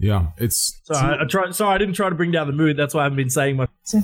Yeah, 0.00 0.26
it's 0.36 0.80
Sorry, 0.84 1.18
I, 1.18 1.22
I 1.22 1.26
tried. 1.26 1.54
Sorry, 1.56 1.74
I 1.74 1.78
didn't 1.78 1.94
try 1.94 2.08
to 2.08 2.14
bring 2.14 2.30
down 2.30 2.46
the 2.46 2.52
mood. 2.52 2.76
That's 2.76 2.94
why 2.94 3.00
I 3.00 3.04
haven't 3.04 3.16
been 3.16 3.30
saying 3.30 3.56
much. 3.56 3.68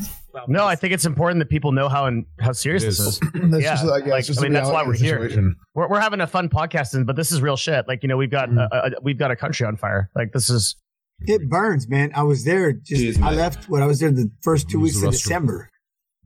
No, 0.48 0.66
I 0.66 0.74
think 0.74 0.93
it's 0.93 1.05
important 1.05 1.39
that 1.39 1.48
people 1.48 1.70
know 1.70 1.89
how 1.89 2.06
and 2.06 2.26
how 2.40 2.51
serious 2.51 2.82
It 2.82 2.86
this 2.86 2.98
is. 2.98 3.06
is. 3.06 3.20
Yeah, 3.62 3.74
just 3.74 3.85
like, 3.85 4.05
yeah, 4.05 4.10
like, 4.14 4.24
just 4.24 4.40
I 4.40 4.43
mean, 4.43 4.52
that's 4.52 4.68
why 4.68 4.82
we're 4.82 4.94
of 4.94 4.98
here. 4.98 5.55
We're, 5.76 5.89
we're 5.89 6.01
having 6.01 6.20
a 6.20 6.26
fun 6.26 6.48
podcasting, 6.48 7.06
but 7.06 7.14
this 7.14 7.31
is 7.31 7.40
real 7.40 7.56
shit. 7.56 7.86
Like 7.86 8.02
you 8.02 8.09
know, 8.09 8.16
we've 8.16 8.32
got 8.32 8.48
Mm. 8.48 8.68
a, 8.72 8.76
a, 8.76 8.90
we've 9.02 9.16
got 9.18 9.31
a 9.31 9.36
country 9.36 9.64
on 9.64 9.76
fire. 9.76 10.10
Like 10.16 10.32
this 10.32 10.51
is 10.51 10.74
It 11.20 11.48
burns, 11.48 11.89
man. 11.89 12.10
I 12.16 12.24
was 12.24 12.44
there 12.44 12.72
just 12.72 13.01
Cheers, 13.01 13.20
I 13.22 13.31
left 13.31 13.68
when 13.68 13.81
I 13.81 13.86
was 13.86 14.01
there 14.01 14.10
the 14.10 14.28
first 14.43 14.68
two 14.68 14.81
weeks 14.81 15.01
the 15.01 15.06
of. 15.06 15.12
December. 15.12 15.70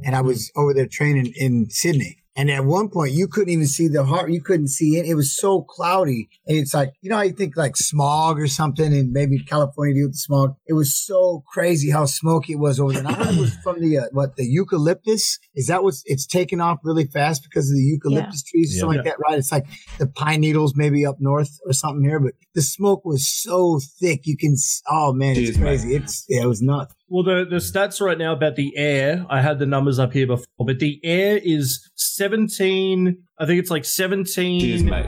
And 0.04 0.14
I 0.14 0.20
was 0.20 0.50
over 0.56 0.74
there 0.74 0.86
training 0.86 1.32
in 1.36 1.70
Sydney. 1.70 2.18
And 2.38 2.52
at 2.52 2.64
one 2.64 2.88
point 2.88 3.14
you 3.14 3.26
couldn't 3.26 3.52
even 3.52 3.66
see 3.66 3.88
the 3.88 4.04
heart 4.04 4.30
you 4.30 4.40
couldn't 4.40 4.68
see 4.68 4.96
it. 4.96 5.06
It 5.06 5.16
was 5.16 5.36
so 5.36 5.62
cloudy. 5.62 6.28
And 6.46 6.56
it's 6.56 6.72
like, 6.72 6.92
you 7.00 7.10
know 7.10 7.18
I 7.18 7.30
think 7.30 7.56
like 7.56 7.76
smog 7.76 8.38
or 8.38 8.46
something 8.46 8.94
and 8.94 9.10
maybe 9.10 9.40
California 9.40 9.96
deal 9.96 10.06
with 10.06 10.12
the 10.12 10.18
smog. 10.18 10.54
It 10.64 10.74
was 10.74 10.94
so 10.94 11.42
crazy 11.52 11.90
how 11.90 12.06
smoky 12.06 12.52
it 12.52 12.60
was 12.60 12.78
over 12.78 12.92
there. 12.92 13.00
And 13.00 13.08
I 13.08 13.12
heard 13.14 13.34
it 13.34 13.40
was 13.40 13.56
from 13.56 13.80
the 13.80 13.98
uh, 13.98 14.04
what 14.12 14.36
the 14.36 14.44
eucalyptus. 14.44 15.40
Is 15.56 15.66
that 15.66 15.82
what's 15.82 16.04
it's 16.06 16.26
taken 16.26 16.60
off 16.60 16.78
really 16.84 17.06
fast 17.06 17.42
because 17.42 17.68
of 17.70 17.76
the 17.76 17.82
eucalyptus 17.82 18.44
trees 18.44 18.76
or 18.76 18.80
something 18.80 18.98
like 18.98 19.06
that, 19.06 19.18
right? 19.18 19.36
It's 19.36 19.50
like 19.50 19.66
the 19.98 20.06
pine 20.06 20.40
needles 20.40 20.76
maybe 20.76 21.04
up 21.04 21.16
north 21.18 21.58
or 21.66 21.72
something 21.72 22.04
here, 22.04 22.20
but 22.20 22.34
the 22.54 22.62
smoke 22.62 23.04
was 23.04 23.26
so 23.26 23.80
thick 24.00 24.26
you 24.26 24.36
can 24.36 24.54
oh 24.88 25.12
man, 25.12 25.30
it's 25.30 25.40
Cheers, 25.40 25.58
mate. 25.58 25.64
crazy. 25.64 25.96
It's 25.96 26.24
yeah, 26.28 26.42
it 26.42 26.46
was 26.46 26.62
nuts. 26.62 26.94
Well, 27.10 27.22
the, 27.24 27.46
the 27.48 27.56
stats 27.56 28.00
right 28.00 28.18
now 28.18 28.32
about 28.34 28.56
the 28.56 28.76
air, 28.76 29.24
I 29.30 29.40
had 29.40 29.58
the 29.58 29.66
numbers 29.66 29.98
up 29.98 30.12
here 30.12 30.26
before, 30.26 30.44
but 30.66 30.78
the 30.78 31.00
air 31.02 31.40
is 31.42 31.88
17, 31.94 33.16
I 33.38 33.46
think 33.46 33.58
it's 33.60 33.70
like 33.70 33.84
Cheers, 33.84 34.82
mate. 34.82 35.06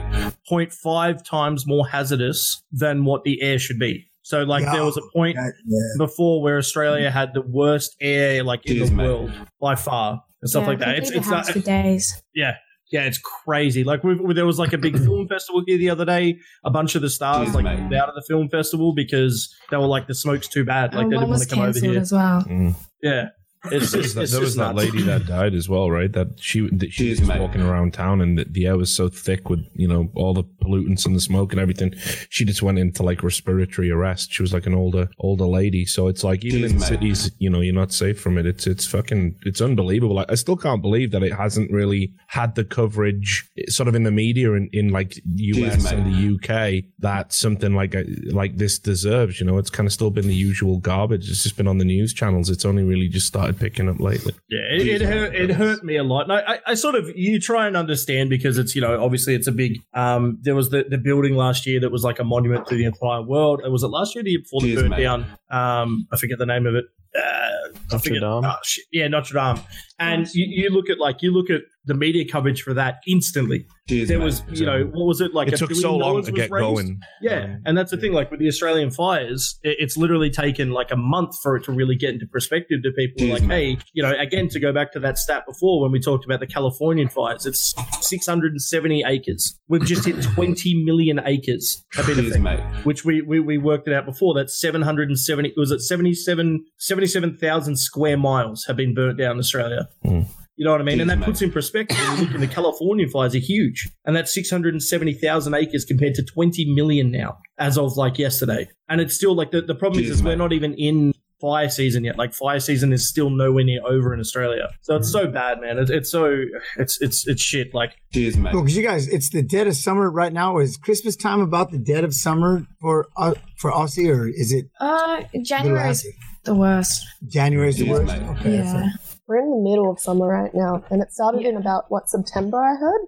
17.5 0.51 1.23
times 1.23 1.65
more 1.67 1.87
hazardous 1.87 2.63
than 2.71 3.05
what 3.05 3.23
the 3.23 3.41
air 3.41 3.59
should 3.59 3.79
be. 3.79 4.07
So, 4.23 4.43
like, 4.43 4.63
there 4.65 4.83
was 4.83 4.97
a 4.97 5.01
point 5.13 5.35
That- 5.35 5.53
yeah. 5.65 6.05
before 6.05 6.41
where 6.41 6.57
Australia 6.57 7.09
had 7.11 7.33
the 7.33 7.41
worst 7.41 7.95
air, 7.99 8.43
like, 8.43 8.65
in 8.65 8.79
the 8.79 8.91
mate. 8.91 9.03
world 9.03 9.31
by 9.59 9.75
far 9.75 10.23
and 10.41 10.49
stuff 10.49 10.63
Yeah, 10.63 10.67
like 10.69 10.79
that. 10.79 10.95
It's, 10.99 11.09
could 11.09 11.19
it's 11.19 11.27
not, 11.29 11.45
for 11.47 11.59
days. 11.59 12.21
yeah. 12.35 12.55
Yeah, 12.91 13.03
it's 13.05 13.19
crazy. 13.19 13.83
Like 13.83 14.03
we, 14.03 14.15
we- 14.15 14.33
there 14.33 14.45
was 14.45 14.59
like 14.59 14.73
a 14.73 14.77
big 14.77 14.97
film 15.05 15.27
festival 15.27 15.63
here 15.65 15.77
the 15.77 15.89
other 15.89 16.05
day. 16.05 16.39
A 16.65 16.69
bunch 16.69 16.95
of 16.95 17.01
the 17.01 17.09
stars 17.09 17.45
Cheers, 17.45 17.55
like 17.55 17.63
mate. 17.63 17.77
pulled 17.79 17.93
out 17.93 18.09
of 18.09 18.15
the 18.15 18.21
film 18.27 18.49
festival 18.49 18.93
because 18.93 19.53
they 19.69 19.77
were 19.77 19.85
like 19.87 20.07
the 20.07 20.13
smoke's 20.15 20.47
too 20.47 20.65
bad. 20.65 20.93
Like 20.93 21.03
and 21.03 21.11
they 21.11 21.15
didn't 21.17 21.29
want 21.29 21.41
to 21.41 21.47
come 21.47 21.59
over 21.59 21.67
cancelled 21.73 21.91
here. 21.91 22.01
as 22.01 22.11
well. 22.11 22.41
Mm. 22.43 22.75
Yeah, 23.01 23.29
it's, 23.65 23.91
There 23.91 24.01
it's, 24.01 24.07
was 24.07 24.13
that, 24.15 24.21
it's 24.23 24.31
there 24.31 24.41
was 24.41 24.55
that 24.55 24.75
nuts. 24.75 24.77
lady 24.91 25.01
that 25.03 25.25
died 25.27 25.53
as 25.53 25.69
well, 25.69 25.91
right? 25.91 26.11
That 26.11 26.39
she 26.39 26.67
that 26.71 26.91
she 26.91 27.05
Cheers, 27.05 27.19
was 27.21 27.29
mate. 27.29 27.39
walking 27.41 27.61
around 27.61 27.93
town 27.93 28.21
and 28.21 28.37
the, 28.37 28.45
the 28.45 28.65
air 28.65 28.77
was 28.77 28.93
so 28.95 29.07
thick 29.09 29.49
with 29.49 29.65
you 29.75 29.87
know 29.87 30.09
all 30.15 30.33
the 30.33 30.43
pollutants 30.43 31.05
and 31.05 31.15
the 31.15 31.21
smoke 31.21 31.51
and 31.51 31.61
everything. 31.61 31.93
She 32.29 32.43
just 32.45 32.61
went 32.63 32.79
into 32.79 33.03
like 33.03 33.21
respiratory 33.23 33.91
arrest. 33.91 34.31
She 34.33 34.41
was 34.41 34.53
like 34.53 34.65
an 34.65 34.73
older 34.73 35.09
older 35.19 35.45
lady. 35.45 35.85
So 35.85 36.07
it's 36.07 36.23
like 36.23 36.43
even 36.43 36.61
Cheers, 36.61 36.71
in 36.71 36.79
mate. 36.79 36.87
cities, 36.87 37.31
you 37.39 37.49
know, 37.49 37.61
you're 37.61 37.73
not 37.75 37.91
safe 37.93 38.19
from 38.19 38.37
it. 38.37 38.45
It's 38.45 38.65
it's 38.67 38.87
fucking 38.87 39.35
it's 39.43 39.61
unbelievable. 39.61 40.15
Like, 40.15 40.31
I 40.31 40.35
still 40.35 40.57
can't 40.57 40.81
believe 40.81 41.11
that 41.11 41.21
it 41.23 41.33
hasn't 41.33 41.71
really 41.71 42.13
had 42.27 42.55
the 42.55 42.63
coverage 42.63 43.49
eh, 43.57 43.63
sort 43.67 43.87
of 43.87 43.95
in 43.95 44.03
the 44.03 44.11
media 44.11 44.53
in, 44.53 44.69
in 44.73 44.89
like 44.89 45.19
US 45.25 45.83
mate. 45.83 45.93
and 45.93 46.05
the 46.13 46.35
UK 46.35 46.85
that 46.99 47.31
something 47.33 47.75
like 47.75 47.93
a, 47.93 48.05
like 48.31 48.57
this 48.57 48.79
deserves. 48.79 49.39
You 49.39 49.45
know, 49.45 49.57
it's 49.57 49.69
kind 49.69 49.85
of 49.85 49.93
still 49.93 50.09
been 50.09 50.27
the 50.27 50.33
usual 50.35 50.79
garbage. 50.79 51.29
It's 51.29 51.43
just 51.43 51.57
been 51.57 51.67
on 51.67 51.77
the 51.77 51.85
news 51.85 52.13
channels. 52.13 52.49
It's 52.49 52.65
only 52.65 52.83
really 52.83 53.07
just 53.07 53.27
started 53.27 53.50
picking 53.53 53.89
up 53.89 53.99
lately. 53.99 54.33
Yeah, 54.49 54.59
it, 54.71 54.87
it 54.87 55.01
hurt. 55.01 55.35
It 55.35 55.49
hurt 55.51 55.83
me 55.83 55.95
a 55.97 56.03
lot. 56.03 56.23
And 56.23 56.33
I, 56.33 56.53
I, 56.55 56.59
I 56.67 56.73
sort 56.75 56.95
of 56.95 57.09
you 57.15 57.39
try 57.39 57.67
and 57.67 57.75
understand 57.77 58.29
because 58.29 58.57
it's 58.57 58.75
you 58.75 58.81
know 58.81 59.03
obviously 59.03 59.35
it's 59.35 59.47
a 59.47 59.51
big. 59.51 59.81
Um, 59.93 60.37
there 60.41 60.55
was 60.55 60.69
the, 60.69 60.85
the 60.89 60.97
building 60.97 61.35
last 61.35 61.65
year 61.65 61.79
that 61.79 61.91
was 61.91 62.03
like 62.03 62.19
a 62.19 62.23
monument 62.23 62.67
to 62.67 62.75
the 62.75 62.85
entire 62.85 63.21
world. 63.21 63.61
It 63.65 63.69
Was 63.71 63.83
it 63.83 63.87
last 63.87 64.15
year? 64.15 64.23
The 64.23 64.31
year 64.31 64.39
before 64.41 64.61
the 64.61 64.67
Cheers, 64.67 64.81
burned 64.81 64.89
mate. 64.91 65.03
down. 65.03 65.25
Um, 65.49 66.07
I 66.11 66.17
forget 66.17 66.37
the 66.39 66.45
name 66.45 66.65
of 66.65 66.75
it. 66.75 66.85
Uh, 67.15 67.77
Notre 67.91 68.13
Dame? 68.13 68.23
oh. 68.23 68.55
Yeah, 68.91 69.07
Notre 69.09 69.33
Dame. 69.33 69.59
And 69.99 70.27
you, 70.33 70.45
you 70.49 70.69
look 70.69 70.89
at 70.89 70.97
like 70.97 71.21
you 71.21 71.31
look 71.31 71.49
at 71.49 71.61
the 71.85 71.93
media 71.95 72.23
coverage 72.31 72.61
for 72.61 72.73
that 72.75 72.95
instantly. 73.07 73.65
Cheers, 73.89 74.07
there 74.09 74.19
mate. 74.19 74.25
was, 74.25 74.43
you 74.51 74.65
know, 74.65 74.83
what 74.93 75.05
was 75.05 75.19
it 75.21 75.33
like? 75.33 75.47
It 75.47 75.55
a 75.55 75.57
took 75.57 75.71
so 75.73 75.97
long 75.97 76.23
to 76.23 76.31
get 76.31 76.51
raised? 76.51 76.61
going. 76.61 76.99
Yeah, 77.21 77.55
and 77.65 77.77
that's 77.77 77.89
the 77.91 77.97
thing. 77.97 78.13
Like 78.13 78.29
with 78.29 78.39
the 78.39 78.47
Australian 78.47 78.91
fires, 78.91 79.59
it- 79.63 79.77
it's 79.79 79.97
literally 79.97 80.29
taken 80.29 80.69
like 80.71 80.91
a 80.91 80.95
month 80.95 81.33
for 81.41 81.55
it 81.57 81.63
to 81.65 81.71
really 81.71 81.95
get 81.95 82.11
into 82.11 82.27
perspective 82.27 82.83
to 82.83 82.91
people. 82.91 83.15
Cheers, 83.19 83.39
like, 83.39 83.43
mate. 83.47 83.77
hey, 83.79 83.85
you 83.93 84.03
know, 84.03 84.13
again 84.19 84.47
to 84.49 84.59
go 84.59 84.71
back 84.71 84.91
to 84.93 84.99
that 84.99 85.17
stat 85.17 85.43
before 85.47 85.81
when 85.81 85.91
we 85.91 85.99
talked 85.99 86.23
about 86.23 86.39
the 86.39 86.47
Californian 86.47 87.09
fires, 87.09 87.45
it's 87.45 87.73
670 88.01 89.03
acres. 89.07 89.57
We've 89.67 89.83
just 89.83 90.05
hit 90.05 90.21
20 90.35 90.83
million 90.83 91.19
acres 91.25 91.83
have 91.93 92.05
been 92.05 92.15
Cheers, 92.17 92.35
affected, 92.35 92.85
which 92.85 93.03
we, 93.03 93.21
we 93.21 93.39
we 93.39 93.57
worked 93.57 93.87
it 93.87 93.93
out 93.93 94.05
before. 94.05 94.33
That's 94.35 94.59
770. 94.59 95.53
Was 95.57 95.71
at 95.71 95.81
77 95.81 96.65
77,000 96.77 97.75
square 97.77 98.17
miles 98.17 98.65
have 98.67 98.75
been 98.77 98.93
burnt 98.93 99.17
down 99.17 99.31
in 99.33 99.39
Australia. 99.39 99.87
Hmm. 100.03 100.21
You 100.61 100.65
know 100.65 100.73
what 100.73 100.81
I 100.81 100.83
mean? 100.83 101.01
and 101.01 101.09
Cheers, 101.09 101.19
that 101.21 101.25
puts 101.25 101.41
in 101.41 101.51
perspective 101.51 101.97
you 101.97 102.23
look 102.23 102.35
in 102.35 102.39
the 102.39 102.45
Californian 102.45 103.09
fires 103.09 103.33
are 103.33 103.39
huge. 103.39 103.89
And 104.05 104.15
that's 104.15 104.31
670,000 104.31 105.55
acres 105.55 105.85
compared 105.85 106.13
to 106.13 106.23
20 106.23 106.75
million 106.75 107.09
now 107.09 107.39
as 107.57 107.79
of 107.79 107.97
like 107.97 108.19
yesterday. 108.19 108.69
And 108.87 109.01
it's 109.01 109.15
still 109.15 109.33
like 109.33 109.49
the, 109.49 109.63
the 109.63 109.73
problem 109.73 110.03
Cheers, 110.03 110.11
is, 110.11 110.17
is 110.17 110.23
we're 110.23 110.35
not 110.35 110.53
even 110.53 110.75
in 110.75 111.13
fire 111.41 111.67
season 111.67 112.03
yet. 112.03 112.15
Like 112.15 112.35
fire 112.35 112.59
season 112.59 112.93
is 112.93 113.09
still 113.09 113.31
nowhere 113.31 113.63
near 113.63 113.81
over 113.87 114.13
in 114.13 114.19
Australia. 114.19 114.69
So 114.81 114.95
it's 114.97 115.11
so 115.11 115.25
bad, 115.25 115.61
man. 115.61 115.79
It, 115.79 115.89
it's 115.89 116.11
so, 116.11 116.43
it's, 116.77 117.01
it's, 117.01 117.27
it's 117.27 117.41
shit. 117.41 117.73
Like, 117.73 117.93
Cheers, 118.13 118.37
mate. 118.37 118.53
Well, 118.53 118.61
because 118.61 118.77
you 118.77 118.83
guys, 118.83 119.07
it's 119.07 119.31
the 119.31 119.41
dead 119.41 119.65
of 119.65 119.75
summer 119.75 120.11
right 120.11 120.31
now. 120.31 120.59
Is 120.59 120.77
Christmas 120.77 121.15
time 121.15 121.41
about 121.41 121.71
the 121.71 121.79
dead 121.79 122.03
of 122.03 122.13
summer 122.13 122.67
for 122.79 123.07
uh, 123.17 123.33
for 123.57 123.71
Aussie, 123.71 124.15
or 124.15 124.27
is 124.27 124.51
it 124.51 124.65
Uh, 124.79 125.23
January 125.41 125.89
is 125.89 126.05
the 126.43 126.53
worst. 126.53 127.03
January 127.27 127.69
is 127.69 127.77
the 127.77 127.89
worst? 127.89 128.05
mate. 128.05 128.21
Okay, 128.21 128.57
Yeah. 128.57 128.89
We're 129.31 129.37
in 129.37 129.51
the 129.51 129.69
middle 129.69 129.89
of 129.89 129.97
summer 129.97 130.27
right 130.27 130.51
now, 130.53 130.83
and 130.89 131.01
it 131.01 131.13
started 131.13 131.45
in 131.45 131.55
about 131.55 131.85
what 131.87 132.09
September 132.09 132.57
I 132.57 132.75
heard. 132.75 132.99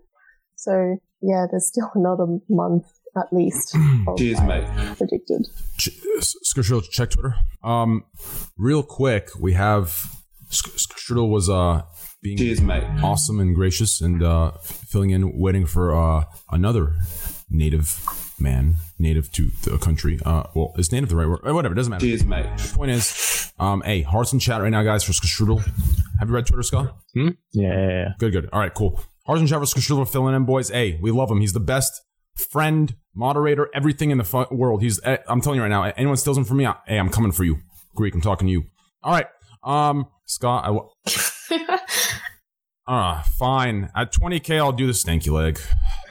So 0.56 0.96
yeah, 1.22 1.48
there's 1.52 1.68
still 1.68 1.92
another 1.96 2.38
month 2.50 2.86
at 3.18 3.26
least. 3.34 3.76
Cheers, 4.18 4.40
mate. 4.44 4.64
Predicted. 4.98 5.46
Ch- 5.78 5.90
Skrshul, 6.46 6.82
check 6.90 7.10
Twitter. 7.10 7.36
Um, 7.62 8.06
real 8.58 8.84
quick, 8.84 9.32
we 9.38 9.52
have 9.52 9.90
Sk- 10.48 10.78
Skrshul 10.78 11.30
was 11.30 11.50
uh 11.50 11.82
being 12.22 12.38
Cheers, 12.38 12.62
mate. 12.62 12.86
awesome 13.04 13.42
and 13.42 13.54
gracious 13.54 14.00
and 14.00 14.24
uh 14.24 14.52
filling 14.62 15.10
in, 15.10 15.38
waiting 15.38 15.66
for 15.66 15.94
uh 15.94 16.24
another 16.54 16.94
native 17.50 18.02
man, 18.40 18.76
native 18.98 19.30
to 19.34 19.50
the 19.64 19.78
country. 19.78 20.20
Uh, 20.26 20.44
well, 20.56 20.72
is 20.78 20.90
native 20.94 21.10
the 21.10 21.18
right 21.18 21.28
word? 21.28 21.42
Uh, 21.46 21.54
Whatever, 21.54 21.76
doesn't 21.76 21.92
matter. 21.92 22.06
Cheers, 22.06 22.24
mate. 22.24 22.48
Point 22.74 22.92
is, 22.92 23.43
um, 23.60 23.82
hey, 23.86 24.02
hearts 24.02 24.34
in 24.34 24.40
chat 24.40 24.62
right 24.62 24.70
now, 24.70 24.84
guys, 24.84 25.04
for 25.04 25.12
Skrshul. 25.12 25.60
Have 26.20 26.30
you 26.30 26.36
read 26.36 26.46
Twitter, 26.46 26.64
Scott? 26.64 26.96
Yeah, 27.14 27.30
yeah, 27.52 27.88
yeah. 27.90 28.08
Good, 28.20 28.32
good. 28.32 28.50
All 28.52 28.60
right, 28.60 28.74
cool. 28.74 29.00
Hearts 29.26 29.42
in 29.42 29.48
chat 29.48 29.60
for 29.60 29.66
Skrshul 29.66 30.08
filling 30.10 30.36
in, 30.36 30.46
boys. 30.46 30.70
Hey, 30.70 30.98
we 31.02 31.12
love 31.12 31.30
him. 31.32 31.40
He's 31.42 31.54
the 31.54 31.60
best 31.60 32.02
friend, 32.36 32.96
moderator, 33.16 33.70
everything 33.74 34.10
in 34.12 34.18
the 34.18 34.24
fu- 34.24 34.46
world. 34.52 34.82
He's. 34.82 35.00
eh, 35.04 35.18
I'm 35.28 35.40
telling 35.42 35.58
you 35.58 35.62
right 35.64 35.70
now. 35.70 35.84
Anyone 35.84 36.18
steals 36.18 36.38
him 36.38 36.44
from 36.46 36.58
me, 36.58 36.66
I, 36.66 36.76
hey, 36.88 36.98
I'm 36.98 37.10
coming 37.10 37.32
for 37.32 37.44
you. 37.44 37.58
Greek, 37.96 38.16
I'm 38.16 38.22
talking 38.22 38.48
to 38.48 38.52
you. 38.52 38.64
All 39.04 39.14
right, 39.14 39.28
um, 39.64 40.08
Scott. 40.26 40.64
I. 40.66 40.68
w- 40.68 40.90
Ah, 42.86 43.24
fine. 43.40 43.90
At 43.96 44.12
20k, 44.12 44.58
I'll 44.58 44.74
do 44.74 44.86
the 44.88 44.92
stanky 44.92 45.32
leg. 45.32 45.58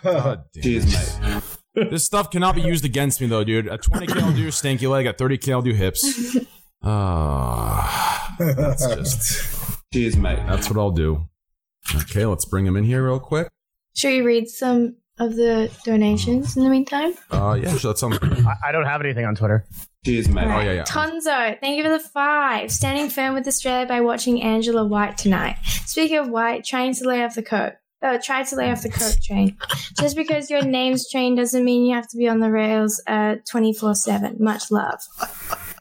God 0.03 0.45
damn. 0.55 0.63
Cheers, 0.63 1.21
mate. 1.21 1.91
This 1.91 2.05
stuff 2.07 2.31
cannot 2.31 2.55
be 2.55 2.63
used 2.63 2.85
against 2.87 3.21
me, 3.21 3.27
though, 3.27 3.45
dude. 3.45 3.69
At 3.69 3.83
20k, 3.83 4.23
I'll 4.23 4.33
do 4.33 4.49
stanky 4.49 4.89
leg. 4.89 5.05
At 5.05 5.19
30k, 5.19 5.53
I'll 5.53 5.61
do 5.61 5.75
hips. 5.75 6.37
Ah, 6.85 8.35
that's 8.39 8.87
just. 8.87 9.79
Cheers, 9.93 10.17
mate. 10.17 10.39
That's 10.47 10.69
what 10.71 10.79
I'll 10.79 10.91
do. 10.91 11.29
Okay, 11.95 12.25
let's 12.25 12.45
bring 12.45 12.67
him 12.67 12.77
in 12.77 12.85
here 12.85 13.05
real 13.05 13.21
quick. 13.21 13.49
Should 13.95 14.09
we 14.09 14.21
read 14.23 14.49
some 14.49 14.97
of 15.19 15.37
the 15.37 15.71
donations 15.85 16.57
in 16.57 16.65
the 16.65 16.71
meantime? 16.71 17.13
Uh, 17.31 17.59
yeah, 17.61 17.77
sure. 17.77 17.93
That 17.93 17.99
sounds. 17.99 18.19
I, 18.23 18.55
I 18.69 18.73
don't 18.73 18.87
have 18.87 19.03
anything 19.03 19.27
on 19.27 19.35
Twitter. 19.35 19.67
Cheers, 20.05 20.29
mate. 20.29 20.47
Oh 20.47 20.61
yeah, 20.61 20.73
yeah. 20.73 20.85
Tonzo, 20.85 21.61
thank 21.61 21.77
you 21.77 21.85
for 21.85 21.91
the 21.91 22.01
five. 22.01 22.73
Standing 22.73 23.09
firm 23.11 23.35
with 23.35 23.47
Australia 23.47 23.87
by 23.87 24.01
watching 24.01 24.43
Angela 24.43 24.85
White 24.85 25.17
tonight. 25.19 25.59
Speaking 25.87 26.19
of 26.19 26.29
White, 26.29 26.65
trying 26.65 26.95
to 26.95 27.05
lay 27.05 27.23
off 27.23 27.35
the 27.35 27.43
coke. 27.43 27.75
Oh, 28.05 28.19
try 28.19 28.43
to 28.43 28.57
lay 28.57 28.69
off 28.73 28.83
the 28.83 28.89
coke 28.89 29.21
train. 29.23 29.57
Just 30.01 30.17
because 30.17 30.51
your 30.51 30.63
name's 30.63 31.09
train 31.09 31.37
doesn't 31.37 31.65
mean 31.65 31.87
you 31.87 31.95
have 31.95 32.09
to 32.09 32.17
be 32.17 32.29
on 32.29 32.41
the 32.41 32.51
rails 32.51 33.01
uh, 33.07 33.37
24 33.49 33.95
7. 33.95 34.37
Much 34.41 34.73
love. 34.73 35.01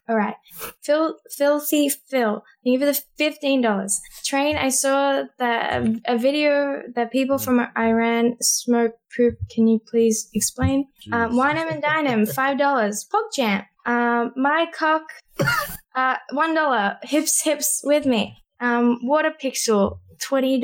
All 0.07 0.15
right. 0.15 0.35
Phil, 0.83 1.15
Filthy 1.35 1.89
Phil, 1.89 2.43
thank 2.63 2.73
you 2.73 2.79
for 2.79 2.85
the 2.85 2.99
$15. 3.19 3.91
Train, 4.25 4.57
I 4.57 4.69
saw 4.69 5.23
that 5.39 5.83
a 6.05 6.17
video 6.17 6.81
that 6.95 7.11
people 7.11 7.37
from 7.37 7.59
Iran 7.77 8.37
smoke 8.41 8.93
poop. 9.15 9.35
Can 9.49 9.67
you 9.67 9.79
please 9.89 10.29
explain? 10.33 10.87
Um, 11.11 11.35
Wine 11.35 11.57
'em 11.57 11.67
and 11.69 11.81
dine 11.81 12.07
'em, 12.07 12.25
$5. 12.25 13.05
PogChamp, 13.09 13.65
um, 13.85 14.33
my 14.35 14.67
cock, 14.73 15.03
uh, 15.95 16.15
$1. 16.31 16.97
Hips, 17.03 17.41
hips 17.43 17.81
with 17.83 18.05
me. 18.05 18.37
Um, 18.59 18.99
Water 19.03 19.31
Pixel, 19.41 19.97
$20. 20.19 20.61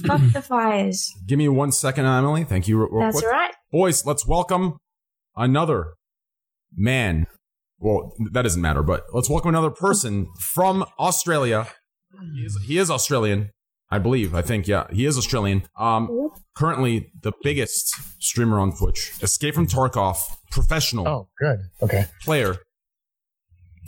Fuck 0.06 0.20
the 0.32 0.40
fires. 0.42 1.10
Give 1.26 1.38
me 1.38 1.48
one 1.48 1.72
second, 1.72 2.06
Emily. 2.06 2.44
Thank 2.44 2.68
you. 2.68 2.78
Real, 2.78 3.00
That's 3.00 3.20
quick. 3.20 3.30
right. 3.32 3.52
Boys, 3.72 4.06
let's 4.06 4.26
welcome 4.26 4.78
another 5.36 5.94
man. 6.76 7.26
Well, 7.80 8.12
that 8.32 8.42
doesn't 8.42 8.60
matter, 8.60 8.82
but 8.82 9.04
let's 9.12 9.30
welcome 9.30 9.48
another 9.48 9.70
person 9.70 10.28
from 10.38 10.84
Australia. 10.98 11.66
He 12.34 12.42
is, 12.42 12.58
he 12.66 12.76
is 12.78 12.90
Australian, 12.90 13.50
I 13.90 13.98
believe. 13.98 14.34
I 14.34 14.42
think, 14.42 14.68
yeah, 14.68 14.86
he 14.92 15.06
is 15.06 15.16
Australian. 15.16 15.62
Um, 15.78 16.30
currently 16.54 17.10
the 17.22 17.32
biggest 17.42 17.94
streamer 18.22 18.58
on 18.60 18.76
Twitch. 18.76 19.12
Escape 19.22 19.54
from 19.54 19.66
Tarkov, 19.66 20.18
professional 20.50 21.08
Oh, 21.08 21.28
good. 21.38 21.60
Okay. 21.82 22.04
player 22.22 22.56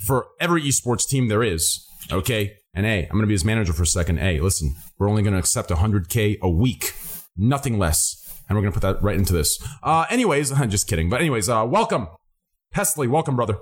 for 0.06 0.27
every 0.40 0.62
esports 0.62 1.06
team 1.06 1.28
there 1.28 1.43
is. 1.43 1.86
Okay. 2.10 2.55
And 2.74 2.86
hey, 2.86 3.02
I'm 3.05 3.10
going 3.12 3.20
to 3.23 3.27
be 3.27 3.35
his 3.35 3.44
manager 3.44 3.74
for 3.74 3.82
a 3.82 3.86
second. 3.86 4.19
Hey, 4.19 4.40
listen, 4.40 4.74
we're 4.98 5.09
only 5.09 5.23
going 5.23 5.35
to 5.35 5.39
accept 5.39 5.69
100K 5.69 6.39
a 6.40 6.48
week, 6.48 6.94
nothing 7.36 7.78
less. 7.78 8.19
And 8.48 8.56
we're 8.56 8.62
going 8.62 8.73
to 8.73 8.81
put 8.81 8.86
that 8.94 9.02
right 9.02 9.16
into 9.16 9.35
this. 9.35 9.62
Uh, 9.82 10.06
anyways, 10.09 10.51
I'm 10.52 10.70
just 10.77 10.86
kidding. 10.89 11.10
But, 11.10 11.20
anyways, 11.20 11.51
uh, 11.51 11.66
welcome. 11.69 12.09
Pestily, 12.74 13.06
welcome, 13.09 13.36
brother. 13.36 13.59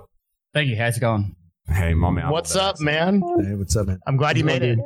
Thank 0.53 0.69
you. 0.69 0.75
How's 0.75 0.97
it 0.97 0.99
going? 0.99 1.35
Hey, 1.67 1.93
my 1.93 2.09
man. 2.09 2.29
What's 2.29 2.55
up, 2.55 2.79
man? 2.81 3.21
Hey, 3.41 3.55
what's 3.55 3.75
up, 3.75 3.87
man? 3.87 3.99
I'm 4.07 4.17
glad 4.17 4.37
you 4.37 4.43
made 4.43 4.61
it. 4.63 4.79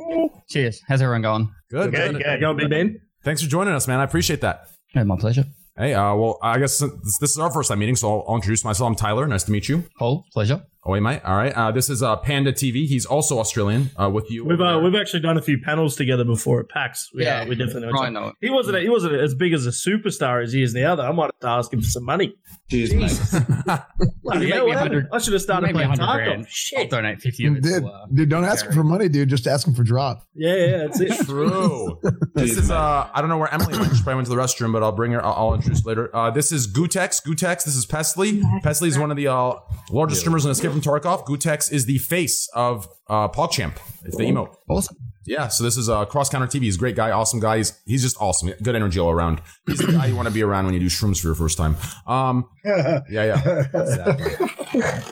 Cheers. 0.49 0.81
How's 0.87 1.01
everyone 1.01 1.23
going? 1.23 1.49
Good, 1.71 1.91
Good, 1.91 2.13
good. 2.13 2.23
good. 2.23 2.39
go, 2.39 2.53
Big 2.53 2.69
Ben. 2.69 3.01
Thanks 3.23 3.41
for 3.41 3.49
joining 3.49 3.73
us, 3.73 3.87
man. 3.87 3.99
I 3.99 4.03
appreciate 4.03 4.41
that. 4.41 4.67
Yeah, 4.93 5.03
my 5.03 5.17
pleasure. 5.17 5.45
Hey, 5.77 5.93
uh, 5.93 6.13
well, 6.15 6.37
I 6.43 6.59
guess 6.59 6.77
this, 6.77 7.17
this 7.19 7.31
is 7.31 7.39
our 7.39 7.51
first 7.51 7.69
time 7.69 7.79
meeting, 7.79 7.95
so 7.95 8.19
I'll, 8.19 8.25
I'll 8.29 8.35
introduce 8.35 8.63
myself. 8.63 8.87
I'm 8.87 8.95
Tyler. 8.95 9.27
Nice 9.27 9.43
to 9.45 9.51
meet 9.51 9.67
you. 9.67 9.83
Paul, 9.97 10.23
pleasure. 10.31 10.61
Oh, 10.87 10.91
wait, 10.91 10.99
mate. 10.99 11.19
All 11.25 11.35
right. 11.35 11.51
Uh, 11.51 11.71
this 11.71 11.89
is 11.89 12.03
uh, 12.03 12.15
Panda 12.17 12.53
TV. 12.53 12.85
He's 12.85 13.07
also 13.07 13.39
Australian 13.39 13.89
uh, 13.99 14.07
with 14.07 14.29
you. 14.29 14.45
We've 14.45 14.61
uh, 14.61 14.79
we've 14.83 14.93
actually 14.93 15.21
done 15.21 15.35
a 15.35 15.41
few 15.41 15.57
panels 15.59 15.95
together 15.95 16.23
before 16.23 16.59
at 16.59 16.69
PAX. 16.69 17.09
We, 17.11 17.23
Yeah, 17.23 17.41
uh, 17.41 17.45
we 17.47 17.55
definitely 17.55 17.81
know. 17.81 17.87
each 17.89 17.93
Ryan 17.95 18.17
other. 18.17 18.25
know. 18.27 18.33
He 18.39 18.49
wasn't 18.51 18.77
he 18.83 18.89
wasn't 18.89 19.15
as 19.15 19.33
big 19.33 19.53
as 19.53 19.65
a 19.65 19.71
superstar 19.71 20.43
as 20.43 20.53
he 20.53 20.61
is 20.61 20.75
now. 20.75 20.95
Though 20.95 21.07
I 21.07 21.11
might 21.11 21.23
have 21.25 21.39
to 21.41 21.47
ask 21.47 21.73
him 21.73 21.81
for 21.81 21.87
some 21.89 22.03
money. 22.03 22.35
Cheers, 22.69 22.93
mate. 22.93 23.19
Bloody 24.23 24.47
You 24.47 24.53
hell, 24.53 24.67
make 24.67 24.91
me 24.91 24.97
what 24.97 25.13
I 25.13 25.17
should 25.19 25.33
have 25.33 25.41
started 25.41 25.71
playing 25.71 25.89
100 25.89 26.03
Tarkov. 26.03 26.15
grand. 26.23 26.41
I'll 26.41 26.49
Shit. 26.49 26.89
donate 26.89 27.21
50 27.21 27.45
of 27.47 27.55
it. 27.57 27.63
Dude, 27.63 27.83
to, 27.83 27.87
uh, 27.87 28.05
dude, 28.13 28.29
don't 28.29 28.43
ask 28.43 28.65
him 28.65 28.71
for 28.73 28.83
money, 28.83 29.07
dude. 29.09 29.29
Just 29.29 29.47
ask 29.47 29.67
him 29.67 29.73
for 29.75 29.83
drop. 29.83 30.23
Yeah, 30.35 30.55
yeah, 30.55 30.77
that's 30.77 30.99
it. 30.99 31.25
True. 31.25 31.99
this 32.33 32.45
Cheers, 32.49 32.57
is 32.59 32.69
mate. 32.69 32.75
uh 32.75 33.07
I 33.13 33.21
don't 33.21 33.29
know 33.29 33.37
where 33.37 33.51
Emily 33.53 33.77
went. 33.77 33.95
She 33.95 34.03
probably 34.03 34.15
went 34.15 34.27
to 34.27 34.35
the 34.35 34.41
restroom, 34.41 34.71
but 34.73 34.83
I'll 34.83 34.91
bring 34.91 35.11
her. 35.13 35.23
I'll, 35.25 35.33
I'll 35.49 35.53
introduce 35.55 35.83
later. 35.85 36.15
Uh, 36.15 36.29
this 36.31 36.51
is 36.51 36.71
Gootecks. 36.71 37.23
Gootecks. 37.25 37.63
This 37.65 37.75
is 37.75 37.85
Pestily. 37.87 38.41
Pestily 38.61 38.87
is 38.87 38.99
one 38.99 39.09
of 39.11 39.17
the 39.17 39.27
uh, 39.27 39.53
largest 39.91 40.21
streamers 40.21 40.45
in 40.45 40.51
Escape 40.51 40.74
from 40.75 40.99
Tarkov. 40.99 41.25
Gootecks 41.25 41.71
is 41.71 41.85
the 41.85 41.97
face 41.99 42.49
of 42.53 42.87
uh, 43.07 43.29
PogChamp. 43.29 43.77
It's 44.03 44.17
the 44.17 44.25
emote. 44.25 44.53
awesome. 44.69 44.97
Yeah. 45.25 45.47
So 45.47 45.63
this 45.63 45.77
is 45.77 45.89
uh, 45.89 46.05
Cross 46.05 46.29
Counter 46.29 46.47
TV. 46.47 46.63
He's 46.63 46.75
a 46.75 46.79
great 46.79 46.95
guy, 46.95 47.11
awesome 47.11 47.39
guy. 47.39 47.57
He's 47.57 47.79
he's 47.85 48.01
just 48.03 48.17
awesome. 48.21 48.51
Good 48.61 48.75
energy 48.75 48.99
all 48.99 49.09
around. 49.09 49.41
He's 49.65 49.79
the 49.79 49.91
guy 49.91 50.07
you 50.07 50.15
want 50.15 50.27
to 50.27 50.33
be 50.33 50.43
around 50.43 50.65
when 50.65 50.73
you 50.73 50.79
do 50.79 50.87
shrooms 50.87 51.19
for 51.19 51.27
your 51.29 51.35
first 51.35 51.57
time. 51.57 51.77
Um, 52.05 52.47
yeah, 52.65 53.01
yeah. 53.09 53.33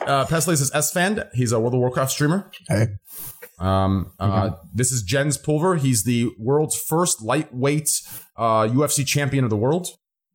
Uh, 0.06 0.26
Pestily 0.26 0.52
is 0.52 0.70
Esfand. 0.72 1.26
He's 1.32 1.50
a 1.52 1.58
World 1.58 1.74
of 1.74 1.80
Warcraft 1.80 2.12
streamer. 2.12 2.50
Hey. 2.68 2.86
Um, 3.58 4.12
uh, 4.20 4.50
This 4.74 4.92
is 4.92 5.02
Jens 5.02 5.38
Pulver. 5.38 5.76
He's 5.76 6.04
the 6.04 6.30
world's 6.38 6.76
first 6.78 7.22
lightweight 7.22 7.88
uh, 8.36 8.64
UFC 8.68 9.06
champion 9.06 9.44
of 9.44 9.50
the 9.50 9.56
world. 9.56 9.88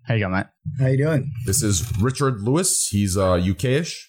How 0.04 0.16
you 0.16 0.22
going, 0.22 0.34
mate? 0.34 0.46
How 0.80 0.88
you 0.88 0.98
doing? 0.98 1.32
This 1.46 1.62
is 1.62 1.90
Richard 2.02 2.42
Lewis. 2.42 2.88
He's 2.88 3.16
uh, 3.16 3.34
UK-ish. 3.34 4.09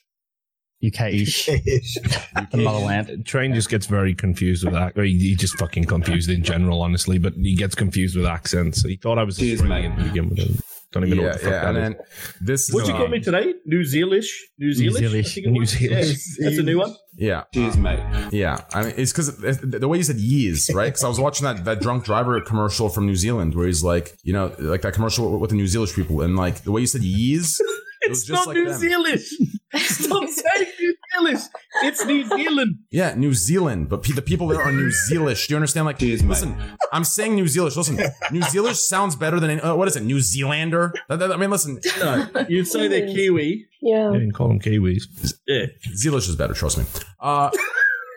UK-ish. 0.85 1.45
the 1.47 2.49
motherland. 2.55 3.27
Train 3.27 3.55
just 3.55 3.69
gets 3.69 3.87
very 3.87 4.15
confused 4.15 4.65
with 4.65 4.75
that. 4.75 4.97
He, 4.97 5.19
he 5.19 5.35
just 5.35 5.59
fucking 5.59 5.85
confused 5.85 6.31
in 6.31 6.43
general, 6.43 6.83
honestly. 6.83 7.19
But 7.19 7.35
he 7.35 7.55
gets 7.55 7.75
confused 7.75 8.17
with 8.17 8.27
accents. 8.27 8.83
He 8.83 8.97
thought 8.97 9.19
I 9.19 9.25
was 9.25 9.41
Australian 9.41 9.97
to 9.97 10.05
begin 10.05 10.31
with. 10.31 10.63
Don't 10.93 11.05
even 11.05 11.19
know 11.19 11.25
what 11.25 11.35
the 11.35 11.39
fuck 11.39 11.53
yeah, 11.53 11.61
that 11.61 11.69
and 11.69 11.77
is. 11.77 11.83
then 11.83 12.07
this 12.41 12.69
is 12.69 12.75
What'd 12.75 12.89
you 12.89 12.95
call 12.97 13.07
me 13.07 13.21
today? 13.21 13.55
New 13.65 13.83
Zealish? 13.83 14.27
New 14.59 14.71
Zealish? 14.71 14.97
I 14.97 15.03
Zealish. 15.03 15.47
New 15.47 15.61
was. 15.61 15.73
Zealish. 15.73 16.27
Yeah, 16.37 16.45
that's 16.49 16.59
a 16.59 16.63
new 16.65 16.79
one. 16.79 16.97
Yeah. 17.15 17.45
Cheers, 17.55 17.77
mate. 17.77 18.01
Yeah, 18.33 18.61
I 18.75 18.83
mean, 18.83 18.95
it's 18.97 19.13
because 19.13 19.37
the 19.37 19.87
way 19.87 19.99
you 19.99 20.03
said 20.03 20.17
"yees," 20.17 20.69
right? 20.75 20.87
Because 20.87 21.05
I 21.05 21.09
was 21.09 21.21
watching 21.21 21.45
that 21.45 21.65
that 21.65 21.81
drunk 21.81 22.05
driver 22.05 22.41
commercial 22.41 22.89
from 22.89 23.07
New 23.07 23.15
Zealand, 23.15 23.55
where 23.55 23.69
he's 23.69 23.85
like, 23.85 24.17
you 24.25 24.33
know, 24.33 24.53
like 24.59 24.83
that 24.83 24.95
commercial 24.95 25.39
with 25.39 25.51
the 25.51 25.57
New 25.57 25.69
Zealand 25.69 25.93
people, 25.95 26.23
and 26.23 26.37
like 26.37 26.65
the 26.65 26.73
way 26.73 26.81
you 26.81 26.89
said 26.89 27.03
"yees," 27.03 27.61
it 28.03 28.09
was 28.11 28.19
It's 28.21 28.27
just 28.29 28.47
not 28.47 28.47
like 28.49 28.57
New 28.57 28.71
them. 28.73 28.81
Zealish. 28.81 29.29
Stop 29.77 30.29
saying 30.29 30.69
New 30.81 30.95
Zealish. 31.15 31.45
It's 31.85 32.05
New 32.05 32.25
Zealand. 32.27 32.79
Yeah, 32.91 33.15
New 33.15 33.35
Zealand, 33.35 33.89
but 33.89 34.03
pe- 34.03 34.13
the 34.15 34.23
people 34.23 34.49
there 34.49 34.61
are 34.61 34.73
New 34.73 34.91
Zealish. 35.11 35.47
Do 35.47 35.53
you 35.55 35.57
understand? 35.57 35.87
Like, 35.87 36.01
listen, 36.01 36.57
I'm 36.93 37.05
saying 37.05 37.35
New 37.37 37.45
Zealish. 37.45 37.77
Listen, 37.77 37.97
New 38.33 38.41
Zealish 38.41 38.77
sounds 38.77 39.15
better 39.17 39.39
than 39.39 39.61
uh, 39.61 39.77
what 39.77 39.87
is 39.87 39.97
it? 39.97 40.03
New 40.03 40.21
Zealander. 40.21 40.93
That- 41.09 41.19
that- 41.21 41.33
I 41.33 41.37
mean, 41.37 41.51
listen, 41.51 41.79
No, 42.01 42.27
you'd 42.49 42.67
say 42.67 42.89
they're 42.89 43.07
Kiwi. 43.07 43.67
Yeah. 43.83 44.11
I 44.11 44.15
didn't 44.15 44.33
call 44.33 44.49
them 44.49 44.61
Kiwis. 44.61 45.03
Yeah. 45.47 45.67
Zealish 45.95 46.29
is 46.29 46.37
better. 46.37 46.53
Trust 46.55 46.79
me. 46.79 46.85
Uh, 47.21 47.51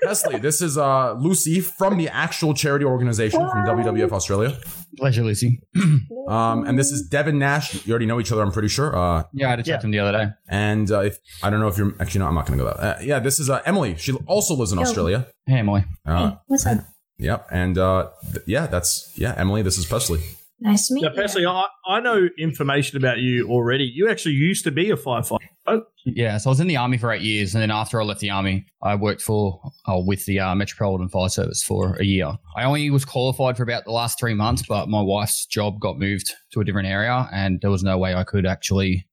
Presley, 0.03 0.37
this 0.39 0.61
is 0.61 0.77
uh, 0.77 1.13
Lucy 1.13 1.59
from 1.61 1.97
the 1.97 2.09
actual 2.09 2.53
charity 2.53 2.85
organization 2.85 3.39
from 3.49 3.65
WWF 3.65 4.11
Australia. 4.11 4.57
Pleasure, 4.97 5.23
Lucy. 5.23 5.59
Um, 6.25 6.65
and 6.65 6.79
this 6.79 6.89
is 6.89 7.05
Devin 7.09 7.37
Nash. 7.37 7.85
You 7.85 7.91
already 7.91 8.05
know 8.05 8.17
each 8.17 8.31
other, 8.31 8.41
I'm 8.43 8.51
pretty 8.53 8.69
sure. 8.69 8.95
Uh, 8.95 9.23
Yeah, 9.33 9.47
I 9.47 9.49
had 9.49 9.55
to 9.57 9.63
check 9.63 9.81
them 9.81 9.91
the 9.91 9.99
other 9.99 10.17
day. 10.17 10.31
and 10.47 10.89
uh, 10.89 11.01
if 11.01 11.17
I 11.43 11.49
don't 11.49 11.59
know 11.59 11.67
if 11.67 11.77
you're 11.77 11.93
actually 11.99 12.19
no, 12.19 12.27
I'm 12.27 12.33
not 12.35 12.45
going 12.45 12.57
to 12.57 12.63
go 12.63 12.71
that. 12.71 12.79
Uh, 12.79 12.99
yeah, 13.01 13.19
this 13.19 13.41
is 13.41 13.49
uh, 13.49 13.61
Emily. 13.65 13.97
She 13.97 14.13
also 14.25 14.53
lives 14.53 14.71
in 14.71 14.77
Yo. 14.79 14.83
Australia. 14.85 15.27
Hey, 15.45 15.57
Emily. 15.57 15.83
Uh, 16.05 16.35
What's 16.47 16.65
up? 16.65 16.77
Yep. 17.17 17.47
And 17.51 17.77
uh, 17.77 18.07
th- 18.31 18.45
yeah, 18.47 18.67
that's 18.67 19.11
yeah, 19.17 19.33
Emily. 19.35 19.63
This 19.63 19.77
is 19.77 19.85
Presley. 19.85 20.21
Nice 20.63 20.87
to 20.87 20.93
meet 20.93 21.03
Now, 21.03 21.09
you. 21.09 21.15
Presley, 21.15 21.45
I, 21.45 21.65
I 21.85 21.99
know 21.99 22.29
information 22.39 22.95
about 22.97 23.17
you 23.17 23.49
already. 23.49 23.83
You 23.83 24.09
actually 24.09 24.35
used 24.35 24.63
to 24.63 24.71
be 24.71 24.89
a 24.91 24.95
firefighter. 24.95 25.39
right? 25.67 25.81
Yeah, 26.05 26.37
so 26.37 26.49
I 26.49 26.51
was 26.51 26.61
in 26.61 26.67
the 26.67 26.77
army 26.77 26.97
for 26.97 27.11
eight 27.11 27.21
years, 27.21 27.53
and 27.53 27.61
then 27.61 27.69
after 27.69 27.99
I 27.99 28.05
left 28.05 28.21
the 28.21 28.29
army, 28.29 28.65
I 28.81 28.95
worked 28.95 29.21
for 29.21 29.59
uh, 29.87 29.99
with 29.99 30.25
the 30.25 30.39
uh, 30.39 30.55
Metropolitan 30.55 31.09
Fire 31.09 31.27
Service 31.27 31.61
for 31.61 31.97
a 31.99 32.05
year. 32.05 32.31
I 32.55 32.63
only 32.63 32.89
was 32.91 33.03
qualified 33.03 33.57
for 33.57 33.63
about 33.63 33.83
the 33.83 33.91
last 33.91 34.17
three 34.17 34.33
months, 34.33 34.63
but 34.65 34.87
my 34.87 35.01
wife's 35.01 35.45
job 35.45 35.81
got 35.81 35.99
moved 35.99 36.33
to 36.53 36.61
a 36.61 36.63
different 36.63 36.87
area, 36.87 37.27
and 37.33 37.59
there 37.59 37.71
was 37.71 37.83
no 37.83 37.97
way 37.97 38.15
I 38.15 38.23
could 38.23 38.45
actually 38.45 39.05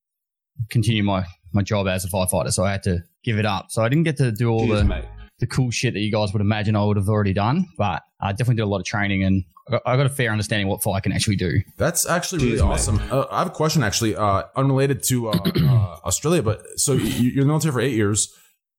continue 0.71 1.03
my 1.03 1.25
my 1.53 1.63
job 1.63 1.89
as 1.89 2.05
a 2.05 2.09
firefighter, 2.09 2.53
so 2.53 2.65
I 2.65 2.71
had 2.71 2.85
to 2.85 3.01
give 3.25 3.39
it 3.39 3.47
up. 3.47 3.67
So 3.71 3.83
I 3.83 3.89
didn't 3.89 4.05
get 4.05 4.17
to 4.19 4.31
do 4.31 4.51
all 4.51 4.67
Cheers, 4.67 4.83
the 4.83 4.85
mate. 4.85 5.05
The 5.41 5.47
cool 5.47 5.71
shit 5.71 5.95
that 5.95 6.01
you 6.01 6.12
guys 6.12 6.33
would 6.33 6.41
imagine 6.43 6.77
I 6.77 6.85
would 6.85 6.97
have 6.97 7.09
already 7.09 7.33
done, 7.33 7.67
but 7.77 8.03
I 8.21 8.33
definitely 8.33 8.57
did 8.57 8.62
a 8.62 8.67
lot 8.67 8.79
of 8.81 8.85
training, 8.87 9.23
and 9.25 9.45
I 9.69 9.73
got, 9.73 9.83
I 9.87 9.97
got 9.97 10.07
a 10.07 10.11
fair 10.11 10.31
understanding 10.31 10.69
what 10.69 10.83
fire 10.83 11.01
can 11.01 11.12
actually 11.12 11.37
do. 11.37 11.61
That's 11.77 12.07
actually 12.07 12.39
really 12.45 12.51
Cheers, 12.59 12.62
mate. 12.62 12.69
awesome. 12.69 13.01
Uh, 13.11 13.25
I 13.31 13.39
have 13.39 13.49
a 13.49 13.51
question, 13.51 13.83
actually, 13.83 14.15
uh, 14.17 14.45
unrelated 14.57 15.03
to 15.05 15.31
uh, 15.31 15.33
uh, 15.33 15.97
Australia, 16.05 16.43
but 16.43 16.62
so 16.77 16.93
you, 16.93 17.31
you're 17.31 17.43
in 17.43 17.49
the 17.49 17.53
military 17.53 17.73
for 17.73 17.81
eight 17.81 17.95
years. 17.95 18.33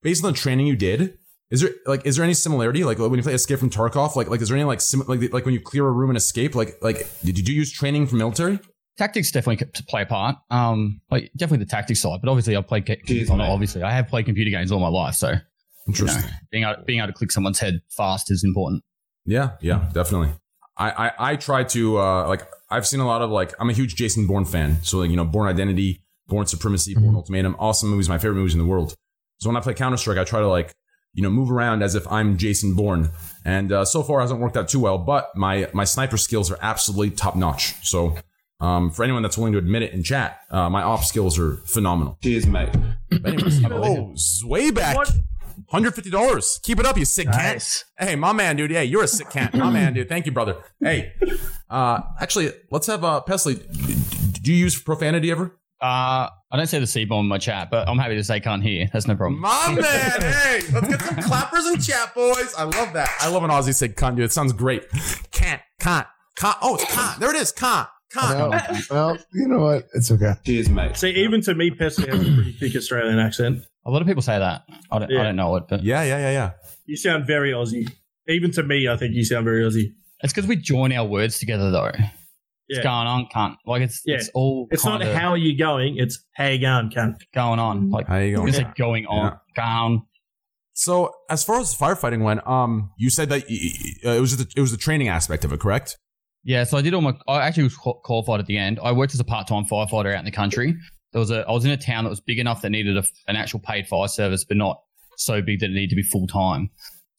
Based 0.04 0.24
on 0.26 0.32
the 0.34 0.38
training 0.38 0.66
you 0.68 0.76
did, 0.76 1.18
is 1.52 1.62
there 1.62 1.72
like 1.86 2.06
is 2.08 2.16
there 2.16 2.24
any 2.24 2.34
similarity? 2.34 2.84
Like 2.84 2.98
when 2.98 3.14
you 3.14 3.22
play 3.22 3.34
Escape 3.34 3.60
from 3.60 3.70
Tarkov, 3.70 4.16
like 4.16 4.30
like 4.30 4.42
is 4.42 4.48
there 4.50 4.58
any 4.58 4.64
like 4.64 4.82
sim- 4.82 5.04
like 5.08 5.32
like 5.32 5.46
when 5.46 5.54
you 5.54 5.60
clear 5.62 5.86
a 5.88 5.92
room 5.92 6.10
and 6.10 6.18
escape? 6.18 6.56
Like 6.56 6.78
like 6.82 7.08
did 7.24 7.48
you 7.48 7.54
use 7.54 7.72
training 7.72 8.08
from 8.08 8.18
military? 8.18 8.60
tactics 8.98 9.32
definitely 9.32 9.66
c- 9.76 9.84
play 9.88 10.02
a 10.04 10.06
part. 10.06 10.36
Um, 10.52 11.02
like 11.10 11.32
definitely 11.36 11.64
the 11.66 11.70
tactics 11.70 12.02
side, 12.02 12.20
but 12.24 12.30
obviously 12.30 12.56
I've 12.56 12.68
played. 12.68 12.86
Ca- 12.88 12.98
Cheers, 13.06 13.30
well, 13.30 13.42
obviously, 13.42 13.84
I 13.84 13.92
have 13.92 14.08
played 14.08 14.26
computer 14.26 14.52
games 14.52 14.72
all 14.72 14.80
my 14.80 14.88
life, 14.90 15.16
so 15.16 15.34
you 15.88 15.94
know, 15.94 16.12
Interesting. 16.12 16.32
being 16.52 16.64
able 16.64 16.84
being 16.86 17.00
able 17.00 17.08
to 17.08 17.14
click 17.14 17.32
someone's 17.32 17.60
head 17.60 17.82
fast 17.90 18.32
is 18.32 18.44
important. 18.44 18.84
Yeah, 19.26 19.52
yeah, 19.62 19.90
definitely. 19.94 20.30
I, 20.78 20.90
I 21.08 21.12
I 21.32 21.36
try 21.36 21.64
to 21.66 22.00
uh 22.00 22.28
like 22.28 22.48
I've 22.70 22.88
seen 22.88 23.00
a 23.00 23.08
lot 23.08 23.22
of 23.22 23.30
like 23.30 23.54
I'm 23.60 23.70
a 23.70 23.74
huge 23.74 23.96
Jason 23.96 24.26
Bourne 24.28 24.46
fan. 24.46 24.82
So 24.84 25.00
like 25.00 25.10
you 25.10 25.16
know 25.16 25.26
Bourne 25.26 25.48
Identity, 25.48 26.02
Bourne 26.28 26.46
Supremacy, 26.48 26.96
Bourne 26.96 27.16
Ultimatum, 27.16 27.56
awesome 27.60 27.90
movies, 27.90 28.10
my 28.10 28.18
favorite 28.18 28.36
movies 28.36 28.54
in 28.54 28.60
the 28.60 28.66
world. 28.66 28.96
So 29.40 29.50
when 29.50 29.58
I 29.58 29.60
play 29.60 29.74
Counter 29.74 29.98
Strike, 29.98 30.18
I 30.18 30.24
try 30.24 30.40
to 30.40 30.48
like 30.48 30.74
you 31.14 31.22
know 31.22 31.30
move 31.30 31.52
around 31.52 31.84
as 31.84 31.94
if 31.96 32.08
I'm 32.12 32.38
Jason 32.38 32.74
Bourne, 32.76 33.10
and 33.46 33.72
uh, 33.72 33.86
so 33.86 34.02
far 34.02 34.20
it 34.20 34.24
hasn't 34.24 34.40
worked 34.40 34.58
out 34.58 34.70
too 34.70 34.80
well. 34.80 34.98
But 34.98 35.36
my 35.36 35.70
my 35.74 35.84
sniper 35.84 36.18
skills 36.18 36.50
are 36.52 36.58
absolutely 36.62 37.12
top 37.12 37.36
notch. 37.36 37.76
So. 37.88 38.16
Um, 38.60 38.92
for 38.92 39.04
anyone 39.04 39.24
that's 39.24 39.40
willing 39.40 39.54
to 39.54 39.58
admit 39.58 39.82
it 39.82 39.92
in 39.92 40.04
chat, 40.04 40.42
uh, 40.52 40.70
my 40.70 40.84
op 40.84 41.04
skills 41.04 41.40
are 41.40 41.56
phenomenal. 41.66 42.20
Cheers, 42.22 42.46
mate. 42.46 42.70
But 43.10 43.26
anyways, 43.26 43.66
oh, 43.72 44.14
Zwayback, 44.16 44.94
What? 44.94 45.12
Hundred 45.72 45.96
fifty 45.96 46.10
dollars. 46.10 46.60
Keep 46.64 46.80
it 46.82 46.86
up, 46.86 46.98
you 46.98 47.06
sick 47.06 47.28
cat. 47.32 47.84
Hey, 47.98 48.16
my 48.18 48.34
man, 48.34 48.58
dude. 48.58 48.72
Hey, 48.72 48.84
you're 48.86 49.04
a 49.04 49.08
sick 49.08 49.30
cat. 49.30 49.54
My 49.54 49.70
man, 49.70 49.94
dude. 49.94 50.10
Thank 50.10 50.26
you, 50.26 50.32
brother. 50.34 50.58
Hey, 50.82 51.14
uh, 51.70 52.02
actually, 52.20 52.52
let's 52.72 52.88
have 52.88 53.04
uh, 53.06 53.22
Pestily. 53.26 53.56
d- 53.56 53.94
d- 54.32 54.40
Do 54.42 54.52
you 54.54 54.58
use 54.60 54.80
profanity 54.82 55.32
ever? 55.32 55.58
Uh, 55.82 56.28
I 56.52 56.58
don't 56.58 56.68
say 56.68 56.78
the 56.80 56.86
C 56.86 57.06
bomb 57.06 57.22
in 57.26 57.30
my 57.30 57.38
chat, 57.38 57.72
but 57.72 57.88
I'm 57.88 57.98
happy 57.98 58.16
to 58.16 58.24
say 58.24 58.40
can't 58.42 58.62
hear. 58.62 58.88
That's 58.92 59.08
no 59.08 59.16
problem. 59.16 59.40
My 59.40 59.68
man. 59.82 60.22
Hey, 60.22 60.60
let's 60.74 60.88
get 60.90 61.02
some 61.02 61.16
clappers 61.24 61.66
in 61.68 61.80
chat, 61.80 62.14
boys. 62.14 62.54
I 62.58 62.64
love 62.66 62.92
that. 62.94 63.10
I 63.22 63.30
love 63.30 63.42
when 63.42 63.50
Aussie 63.52 63.74
say 63.74 63.88
cunt, 63.88 64.18
dude. 64.18 64.26
It 64.26 64.32
sounds 64.34 64.52
great. 64.54 64.84
Can't, 65.32 65.62
can't, 65.80 66.06
can't. 66.36 66.58
Oh, 66.62 66.76
it's 66.76 66.94
can't. 66.94 67.20
There 67.20 67.30
it 67.34 67.38
is. 67.42 67.52
Can't, 67.54 67.88
can't. 68.14 68.38
Well, 68.38 68.62
well, 68.92 69.18
you 69.34 69.48
know 69.48 69.60
what? 69.60 69.88
It's 69.94 70.12
okay. 70.12 70.34
Cheers, 70.46 70.70
mate. 70.70 70.98
See, 70.98 71.12
even 71.12 71.40
to 71.44 71.56
me, 71.56 71.72
Presley 71.72 72.10
has 72.10 72.20
a 72.20 72.32
pretty 72.34 72.52
thick 72.52 72.76
Australian 72.76 73.18
accent. 73.20 73.64
A 73.86 73.92
lot 73.92 74.02
of 74.02 74.08
people 74.08 74.22
say 74.22 74.38
that. 74.38 74.64
I 74.92 75.00
don't, 75.00 75.10
Yeah. 75.10 75.22
I 75.22 75.24
don't 75.24 75.36
know 75.36 75.56
it, 75.56 75.64
but 75.70 75.84
Yeah, 75.84 76.04
yeah, 76.04 76.18
yeah, 76.20 76.32
yeah. 76.32 76.52
You 76.86 76.98
sound 76.98 77.26
very 77.26 77.52
Aussie. 77.52 77.90
Even 78.28 78.52
to 78.52 78.64
me, 78.64 78.88
I 78.88 78.98
think 78.98 79.16
you 79.16 79.24
sound 79.26 79.46
very 79.46 79.64
Aussie. 79.64 79.94
it's 80.24 80.34
because 80.34 80.48
we 80.48 80.56
join 80.56 80.92
our 80.94 81.06
words 81.06 81.40
together 81.40 81.72
though. 81.72 81.92
It's 82.68 82.80
going 82.84 83.08
on, 83.08 83.28
can't 83.34 83.58
like 83.66 83.82
it's 83.82 84.02
Yeah. 84.06 84.16
it's 84.16 84.30
all 84.34 84.68
It's 84.72 84.86
not 84.86 85.02
kinda 85.02 85.18
how 85.18 85.30
are 85.32 85.38
you 85.38 85.58
going, 85.58 85.98
it's 85.98 86.24
how 86.36 86.48
you 86.48 86.60
going, 86.60 86.90
cunt. 86.90 87.16
going 87.34 87.60
on. 87.60 87.90
Like 87.90 88.08
How 88.08 88.18
you 88.20 88.36
going? 88.38 88.46
gonna 88.52 88.58
say 88.58 88.68
going 88.78 89.06
on, 89.08 89.38
going 89.56 89.68
on. 89.68 90.02
So, 90.74 91.12
as 91.30 91.44
far 91.44 91.60
as 91.60 91.76
firefighting 91.76 92.24
went, 92.24 92.48
um, 92.48 92.92
you 92.98 93.10
said 93.10 93.28
that 93.30 93.44
y- 93.50 93.58
y- 94.06 94.10
uh, 94.12 94.16
it 94.16 94.22
was 94.22 94.38
the, 94.38 94.48
it 94.56 94.62
was 94.62 94.72
the 94.72 94.78
training 94.78 95.10
aspect 95.10 95.44
of 95.44 95.52
it, 95.52 95.60
correct? 95.60 95.98
Yeah, 96.46 96.64
so 96.64 96.78
I 96.78 96.82
did 96.82 96.94
all 96.94 97.02
my. 97.02 97.14
I 97.28 97.42
actually 97.46 97.64
was 97.64 97.76
qualified 97.76 98.40
at 98.40 98.46
the 98.46 98.58
end. 98.58 98.80
I 98.82 98.94
worked 98.94 99.14
as 99.14 99.20
a 99.20 99.24
part-time 99.26 99.66
firefighter 99.66 100.14
out 100.14 100.20
in 100.20 100.26
the 100.26 100.32
country. 100.32 100.76
There 101.14 101.20
was 101.20 101.32
a. 101.32 101.46
I 101.48 101.52
was 101.52 101.66
in 101.66 101.72
a 101.72 101.78
town 101.78 102.04
that 102.04 102.10
was 102.10 102.20
big 102.20 102.40
enough 102.40 102.62
that 102.62 102.70
needed 102.70 102.98
a, 102.98 103.04
an 103.28 103.36
actual 103.36 103.60
paid 103.60 103.88
fire 103.88 104.08
service, 104.08 104.44
but 104.44 104.58
not 104.58 104.82
so 105.18 105.42
big 105.42 105.60
that 105.60 105.68
it 105.68 105.74
needed 105.74 105.90
to 105.90 105.96
be 105.96 106.04
full 106.04 106.28
time. 106.28 106.70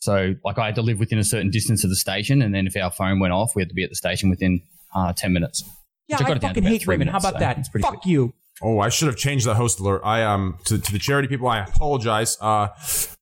So, 0.01 0.35
like, 0.45 0.59
I 0.59 0.67
had 0.67 0.75
to 0.77 0.83
live 0.83 0.99
within 0.99 1.19
a 1.19 1.25
certain 1.25 1.51
distance 1.51 1.85
of 1.85 1.91
the 1.91 1.97
station, 1.97 2.43
and 2.43 2.55
then 2.55 2.67
if 2.67 2.77
our 2.77 2.91
phone 2.91 3.21
went 3.21 3.33
off, 3.33 3.55
we 3.55 3.63
had 3.63 3.69
to 3.69 3.75
be 3.75 3.85
at 3.85 3.91
the 3.91 3.97
station 3.97 4.31
within 4.31 4.63
uh, 4.95 5.13
ten 5.13 5.33
minutes. 5.33 5.63
Yeah, 6.09 6.17
I 6.17 6.23
got 6.23 6.37
it 6.37 6.41
down 6.41 6.55
to 6.55 6.61
fucking 6.61 6.65
hate 6.65 6.87
women. 6.87 7.09
How 7.09 7.19
about 7.19 7.35
so 7.35 7.39
that? 7.39 7.59
it's 7.59 7.69
pretty 7.69 7.85
Fuck 7.85 8.05
you. 8.07 8.35
Oh, 8.63 8.79
I 8.79 8.89
should 8.89 9.09
have 9.09 9.17
changed 9.17 9.47
the 9.47 9.55
host 9.55 9.81
alert. 9.81 10.03
I 10.05 10.23
um 10.23 10.59
to, 10.67 10.79
to 10.79 10.93
the 10.93 10.99
charity 10.99 11.29
people, 11.29 11.49
I 11.49 11.61
apologize. 11.61 12.39
Uh, 12.41 12.69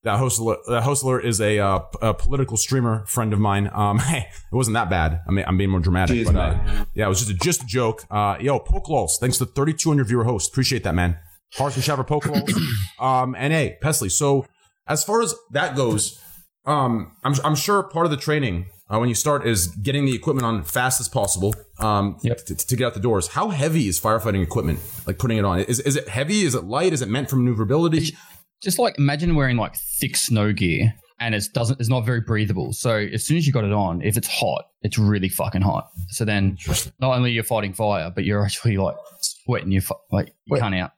that 0.02 0.18
host 0.18 0.38
alert, 0.40 0.60
that 0.68 0.82
host 0.82 1.02
alert 1.02 1.24
is 1.24 1.40
a, 1.40 1.58
uh, 1.58 1.80
a 2.00 2.14
political 2.14 2.56
streamer 2.56 3.04
friend 3.06 3.32
of 3.32 3.38
mine. 3.38 3.70
Um, 3.72 3.98
hey, 4.10 4.28
it 4.28 4.54
wasn't 4.54 4.74
that 4.74 4.88
bad. 4.90 5.20
I 5.26 5.30
mean, 5.30 5.44
I'm 5.46 5.58
being 5.58 5.70
more 5.70 5.80
dramatic, 5.80 6.16
Cheers, 6.16 6.30
but 6.30 6.36
uh, 6.36 6.84
yeah, 6.94 7.06
it 7.06 7.08
was 7.08 7.20
just 7.20 7.30
a, 7.30 7.34
just 7.34 7.62
a 7.62 7.66
joke. 7.66 8.04
Uh, 8.10 8.36
yo, 8.40 8.58
Pokelols, 8.60 9.12
thanks 9.20 9.38
to 9.38 9.46
3,200 9.46 10.04
viewer 10.04 10.24
host, 10.24 10.50
appreciate 10.50 10.84
that, 10.84 10.94
man. 10.94 11.18
And 11.58 11.72
Shaver 11.72 12.04
Pokelols. 12.04 12.50
um, 13.00 13.34
and 13.36 13.52
hey, 13.52 13.78
Pestily. 13.82 14.10
So 14.10 14.46
as 14.86 15.04
far 15.04 15.22
as 15.22 15.34
that 15.50 15.76
goes, 15.76 16.20
um, 16.64 17.16
I'm 17.24 17.34
I'm 17.44 17.54
sure 17.54 17.82
part 17.82 18.06
of 18.06 18.10
the 18.10 18.16
training. 18.16 18.66
Uh, 18.92 18.98
when 18.98 19.08
you 19.08 19.14
start 19.14 19.46
is 19.46 19.68
getting 19.68 20.04
the 20.04 20.14
equipment 20.14 20.44
on 20.44 20.64
fast 20.64 21.00
as 21.00 21.08
possible 21.08 21.54
um, 21.78 22.18
to, 22.22 22.34
to 22.34 22.76
get 22.76 22.86
out 22.86 22.94
the 22.94 23.00
doors. 23.00 23.28
How 23.28 23.50
heavy 23.50 23.86
is 23.86 24.00
firefighting 24.00 24.42
equipment? 24.42 24.80
Like 25.06 25.18
putting 25.18 25.38
it 25.38 25.44
on? 25.44 25.60
Is, 25.60 25.78
is 25.80 25.94
it 25.94 26.08
heavy? 26.08 26.42
Is 26.42 26.56
it 26.56 26.64
light? 26.64 26.92
Is 26.92 27.00
it 27.00 27.08
meant 27.08 27.30
for 27.30 27.36
maneuverability? 27.36 28.16
Just 28.60 28.80
like 28.80 28.98
imagine 28.98 29.36
wearing 29.36 29.56
like 29.56 29.76
thick 29.76 30.16
snow 30.16 30.52
gear, 30.52 30.92
and 31.20 31.34
it 31.34 31.44
doesn't. 31.54 31.78
It's 31.80 31.88
not 31.88 32.04
very 32.04 32.20
breathable. 32.20 32.72
So 32.72 32.96
as 32.96 33.24
soon 33.24 33.36
as 33.36 33.46
you 33.46 33.52
got 33.52 33.64
it 33.64 33.72
on, 33.72 34.02
if 34.02 34.16
it's 34.16 34.28
hot, 34.28 34.64
it's 34.82 34.98
really 34.98 35.28
fucking 35.28 35.62
hot. 35.62 35.88
So 36.08 36.24
then, 36.24 36.58
not 36.98 37.16
only 37.16 37.30
you're 37.30 37.44
fighting 37.44 37.72
fire, 37.72 38.10
but 38.12 38.24
you're 38.24 38.44
actually 38.44 38.76
like 38.76 38.96
sweating. 39.20 39.70
You 39.70 39.80
like 40.10 40.34
you 40.46 40.58
can't 40.58 40.74
out. 40.74 40.90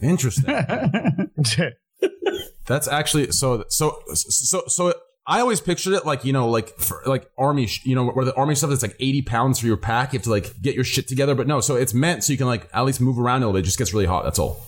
Interesting. 0.00 0.44
That's 2.66 2.86
actually 2.86 3.32
so 3.32 3.64
so 3.68 4.02
so 4.14 4.62
so. 4.66 4.92
I 5.30 5.40
always 5.40 5.60
pictured 5.60 5.92
it 5.92 6.06
like 6.06 6.24
you 6.24 6.32
know 6.32 6.48
like 6.48 6.70
for, 6.78 7.02
like 7.04 7.30
army 7.36 7.66
sh- 7.66 7.84
you 7.84 7.94
know 7.94 8.06
where 8.06 8.24
the 8.24 8.34
army 8.34 8.54
stuff 8.54 8.70
that's 8.70 8.82
like 8.82 8.96
eighty 8.98 9.20
pounds 9.20 9.60
for 9.60 9.66
your 9.66 9.76
pack. 9.76 10.14
You 10.14 10.18
have 10.18 10.24
to 10.24 10.30
like 10.30 10.60
get 10.62 10.74
your 10.74 10.84
shit 10.84 11.06
together, 11.06 11.34
but 11.34 11.46
no. 11.46 11.60
So 11.60 11.76
it's 11.76 11.92
meant 11.92 12.24
so 12.24 12.32
you 12.32 12.38
can 12.38 12.46
like 12.46 12.68
at 12.72 12.84
least 12.86 13.00
move 13.00 13.18
around 13.18 13.42
a 13.42 13.46
little 13.46 13.52
bit. 13.52 13.60
It 13.60 13.66
just 13.66 13.78
gets 13.78 13.92
really 13.92 14.06
hot. 14.06 14.24
That's 14.24 14.38
all. 14.38 14.64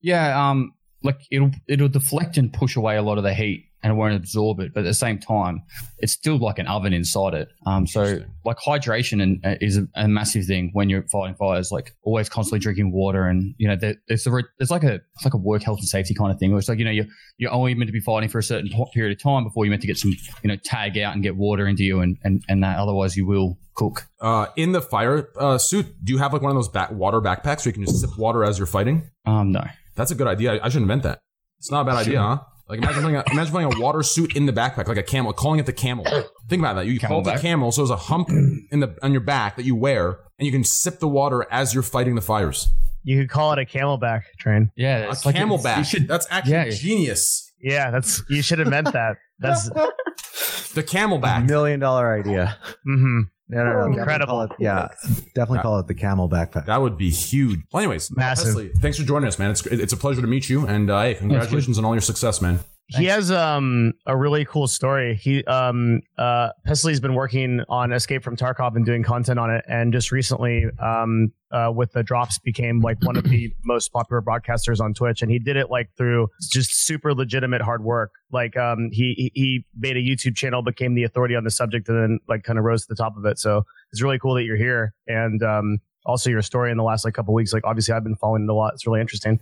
Yeah, 0.00 0.50
um, 0.50 0.74
like 1.02 1.20
it'll 1.32 1.50
it'll 1.66 1.88
deflect 1.88 2.38
and 2.38 2.52
push 2.52 2.76
away 2.76 2.96
a 2.96 3.02
lot 3.02 3.18
of 3.18 3.24
the 3.24 3.34
heat 3.34 3.66
and 3.84 3.92
it 3.92 3.96
won't 3.96 4.14
absorb 4.14 4.60
it. 4.60 4.72
But 4.72 4.80
at 4.80 4.86
the 4.86 4.94
same 4.94 5.18
time, 5.18 5.62
it's 5.98 6.12
still 6.12 6.38
like 6.38 6.58
an 6.58 6.66
oven 6.66 6.94
inside 6.94 7.34
it. 7.34 7.48
Um, 7.66 7.86
so 7.86 8.20
like 8.44 8.56
hydration 8.56 9.22
and, 9.22 9.44
uh, 9.44 9.56
is 9.60 9.76
a, 9.76 9.86
a 9.94 10.08
massive 10.08 10.46
thing 10.46 10.70
when 10.72 10.88
you're 10.88 11.06
fighting 11.12 11.34
fires. 11.34 11.70
Like 11.70 11.94
always 12.02 12.30
constantly 12.30 12.60
drinking 12.60 12.92
water, 12.92 13.28
and 13.28 13.54
you 13.58 13.68
know 13.68 13.76
there, 13.76 13.96
there's 14.08 14.26
a 14.26 14.30
re- 14.30 14.44
there's 14.58 14.70
like 14.70 14.84
a 14.84 14.94
it's 14.94 15.24
like 15.24 15.34
a 15.34 15.38
work 15.38 15.62
health 15.62 15.80
and 15.80 15.88
safety 15.88 16.14
kind 16.14 16.32
of 16.32 16.38
thing. 16.38 16.50
Where 16.50 16.58
it's 16.58 16.68
like 16.68 16.78
you 16.78 16.84
know 16.86 16.90
you're 16.90 17.06
you're 17.36 17.52
only 17.52 17.74
meant 17.74 17.88
to 17.88 17.92
be 17.92 18.00
fighting 18.00 18.30
for 18.30 18.38
a 18.38 18.42
certain 18.42 18.70
period 18.94 19.16
of 19.16 19.22
time 19.22 19.44
before 19.44 19.66
you're 19.66 19.70
meant 19.70 19.82
to 19.82 19.86
get 19.86 19.98
some 19.98 20.12
you 20.42 20.48
know 20.48 20.56
tag 20.64 20.96
out 20.98 21.14
and 21.14 21.22
get 21.22 21.36
water 21.36 21.68
into 21.68 21.84
you, 21.84 22.00
and 22.00 22.16
and 22.24 22.42
and 22.48 22.64
that 22.64 22.78
otherwise 22.78 23.16
you 23.16 23.26
will 23.26 23.58
cook. 23.74 24.06
Uh, 24.18 24.46
in 24.56 24.72
the 24.72 24.80
fire 24.80 25.28
uh, 25.38 25.58
suit, 25.58 25.86
do 26.02 26.12
you 26.12 26.18
have 26.18 26.32
like 26.32 26.40
one 26.40 26.50
of 26.50 26.56
those 26.56 26.70
back 26.70 26.90
water 26.90 27.20
backpacks 27.20 27.66
where 27.66 27.66
you 27.66 27.72
can 27.72 27.84
just 27.84 28.00
sip 28.00 28.16
water 28.16 28.44
as 28.44 28.56
you're 28.56 28.66
fighting? 28.66 29.10
Um, 29.26 29.52
no. 29.52 29.64
That's 29.94 30.10
a 30.10 30.14
good 30.14 30.26
idea. 30.26 30.54
I, 30.54 30.66
I 30.66 30.68
should 30.70 30.82
invent 30.82 31.02
that. 31.02 31.20
It's 31.58 31.70
not 31.70 31.82
a 31.82 31.84
bad 31.84 31.96
idea, 31.96 32.20
huh? 32.20 32.38
Like 32.68 32.78
imagine 32.78 33.02
putting, 33.02 33.16
a, 33.16 33.24
imagine 33.30 33.52
putting 33.52 33.72
a 33.74 33.80
water 33.80 34.02
suit 34.02 34.34
in 34.36 34.46
the 34.46 34.52
backpack, 34.52 34.88
like 34.88 34.96
a 34.96 35.02
camel, 35.02 35.32
calling 35.34 35.60
it 35.60 35.66
the 35.66 35.72
camel. 35.72 36.04
Think 36.48 36.60
about 36.60 36.74
that. 36.76 36.86
You 36.86 36.98
call 36.98 37.20
it 37.20 37.24
the 37.24 37.32
Camelback. 37.32 37.40
camel, 37.40 37.72
so 37.72 37.82
there's 37.82 37.90
a 37.90 37.96
hump 37.96 38.30
in 38.30 38.80
the 38.80 38.96
on 39.02 39.12
your 39.12 39.20
back 39.20 39.56
that 39.56 39.64
you 39.66 39.74
wear, 39.76 40.18
and 40.38 40.46
you 40.46 40.52
can 40.52 40.64
sip 40.64 40.98
the 40.98 41.08
water 41.08 41.46
as 41.50 41.74
you're 41.74 41.82
fighting 41.82 42.14
the 42.14 42.22
fires. 42.22 42.66
You 43.02 43.20
could 43.20 43.28
call 43.28 43.52
it 43.52 43.58
a 43.58 43.66
camelback 43.66 44.22
train. 44.38 44.70
Yeah, 44.76 45.04
A 45.04 45.08
like 45.08 45.18
camelback. 45.36 45.58
it's- 45.58 45.78
you 45.78 45.84
should- 46.00 46.08
That's 46.08 46.26
actually 46.30 46.52
Yeah. 46.54 46.70
genius. 46.70 47.52
Yeah, 47.60 47.90
that's 47.90 48.22
you 48.30 48.40
should 48.40 48.58
have 48.60 48.68
meant 48.68 48.92
that. 48.94 49.16
That's 49.38 49.68
The 50.74 50.82
camelback. 50.82 51.46
Million 51.46 51.80
dollar 51.80 52.18
idea. 52.18 52.56
mm-hmm. 52.88 53.20
No, 53.48 53.62
no, 53.64 53.72
no. 53.88 53.98
Incredible. 53.98 54.40
Definitely 54.46 54.66
it- 54.66 54.68
yeah, 54.68 54.88
definitely 55.34 55.58
call 55.60 55.78
it 55.78 55.86
the 55.86 55.94
camel 55.94 56.28
backpack. 56.30 56.66
That 56.66 56.80
would 56.80 56.96
be 56.96 57.10
huge. 57.10 57.60
Well, 57.72 57.82
anyways, 57.82 58.10
Massive. 58.16 58.54
Pestily, 58.54 58.72
thanks 58.80 58.98
for 58.98 59.04
joining 59.04 59.28
us, 59.28 59.38
man. 59.38 59.50
It's 59.50 59.66
it's 59.66 59.92
a 59.92 59.96
pleasure 59.98 60.20
to 60.22 60.26
meet 60.26 60.48
you, 60.48 60.66
and 60.66 60.88
uh, 60.90 61.02
hey, 61.02 61.14
congratulations 61.14 61.78
on 61.78 61.84
all 61.84 61.94
your 61.94 62.00
success, 62.00 62.40
man. 62.40 62.60
He 62.88 63.06
has 63.06 63.30
um 63.32 63.94
a 64.06 64.14
really 64.16 64.44
cool 64.44 64.66
story. 64.66 65.14
He 65.14 65.42
um 65.44 66.00
uh 66.18 66.50
Pestily's 66.66 67.00
been 67.00 67.14
working 67.14 67.62
on 67.68 67.92
Escape 67.92 68.22
from 68.22 68.36
Tarkov 68.36 68.76
and 68.76 68.84
doing 68.84 69.02
content 69.02 69.38
on 69.38 69.50
it, 69.50 69.64
and 69.66 69.92
just 69.92 70.12
recently 70.12 70.66
um 70.78 71.32
uh 71.50 71.72
with 71.74 71.92
the 71.92 72.02
drops 72.02 72.38
became 72.38 72.80
like 72.80 72.98
one 73.02 73.16
of 73.16 73.24
the 73.24 73.52
most 73.64 73.90
popular 73.92 74.20
broadcasters 74.20 74.80
on 74.80 74.92
Twitch, 74.92 75.22
and 75.22 75.30
he 75.30 75.38
did 75.38 75.56
it 75.56 75.70
like 75.70 75.88
through 75.96 76.28
just 76.52 76.84
super 76.84 77.14
legitimate 77.14 77.62
hard 77.62 77.82
work. 77.82 78.12
Like 78.30 78.56
um 78.56 78.90
he 78.92 79.14
he- 79.16 79.32
he 79.34 79.64
made 79.78 79.96
a 79.96 80.00
YouTube 80.02 80.36
channel, 80.36 80.62
became 80.62 80.94
the 80.94 81.04
authority 81.04 81.34
on 81.36 81.44
the 81.44 81.50
subject, 81.50 81.88
and 81.88 81.98
then 81.98 82.18
like 82.28 82.42
kind 82.44 82.58
of 82.58 82.64
rose 82.66 82.82
to 82.82 82.88
the 82.90 82.96
top 82.96 83.16
of 83.16 83.24
it. 83.24 83.38
So 83.38 83.64
it's 83.92 84.02
really 84.02 84.18
cool 84.18 84.34
that 84.34 84.44
you're 84.44 84.56
here, 84.58 84.92
and 85.06 85.42
um 85.42 85.78
also 86.06 86.28
your 86.28 86.42
story 86.42 86.70
in 86.70 86.76
the 86.76 86.84
last 86.84 87.06
like 87.06 87.14
couple 87.14 87.32
weeks. 87.32 87.54
Like 87.54 87.64
obviously 87.64 87.94
I've 87.94 88.04
been 88.04 88.16
following 88.16 88.42
it 88.44 88.50
a 88.50 88.54
lot. 88.54 88.74
It's 88.74 88.86
really 88.86 89.00
interesting. 89.00 89.40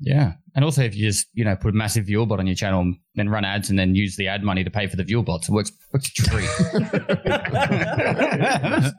Yeah. 0.00 0.32
And 0.54 0.64
also, 0.64 0.82
if 0.82 0.96
you 0.96 1.06
just, 1.06 1.28
you 1.34 1.44
know, 1.44 1.54
put 1.54 1.70
a 1.70 1.76
massive 1.76 2.06
viewer 2.06 2.26
bot 2.26 2.40
on 2.40 2.46
your 2.46 2.56
channel 2.56 2.80
and 2.80 2.96
then 3.14 3.28
run 3.28 3.44
ads 3.44 3.70
and 3.70 3.78
then 3.78 3.94
use 3.94 4.16
the 4.16 4.26
ad 4.28 4.42
money 4.42 4.64
to 4.64 4.70
pay 4.70 4.86
for 4.88 4.96
the 4.96 5.04
viewer 5.04 5.22
bots, 5.22 5.48
it 5.48 5.52
works, 5.52 5.70
works 5.92 6.08
a 6.08 6.12
treat. 6.22 6.48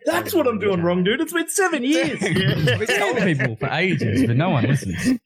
That's 0.06 0.34
what 0.34 0.48
I'm 0.48 0.60
doing 0.60 0.82
wrong, 0.82 1.04
dude. 1.04 1.20
It's 1.20 1.34
been 1.34 1.50
seven 1.50 1.84
years. 1.84 2.22
We've 2.80 2.98
told 2.98 3.18
people 3.18 3.58
for 3.58 3.68
ages, 3.70 4.26
but 4.28 4.38
no 4.38 4.52
one 4.52 4.66
listens. 4.66 5.20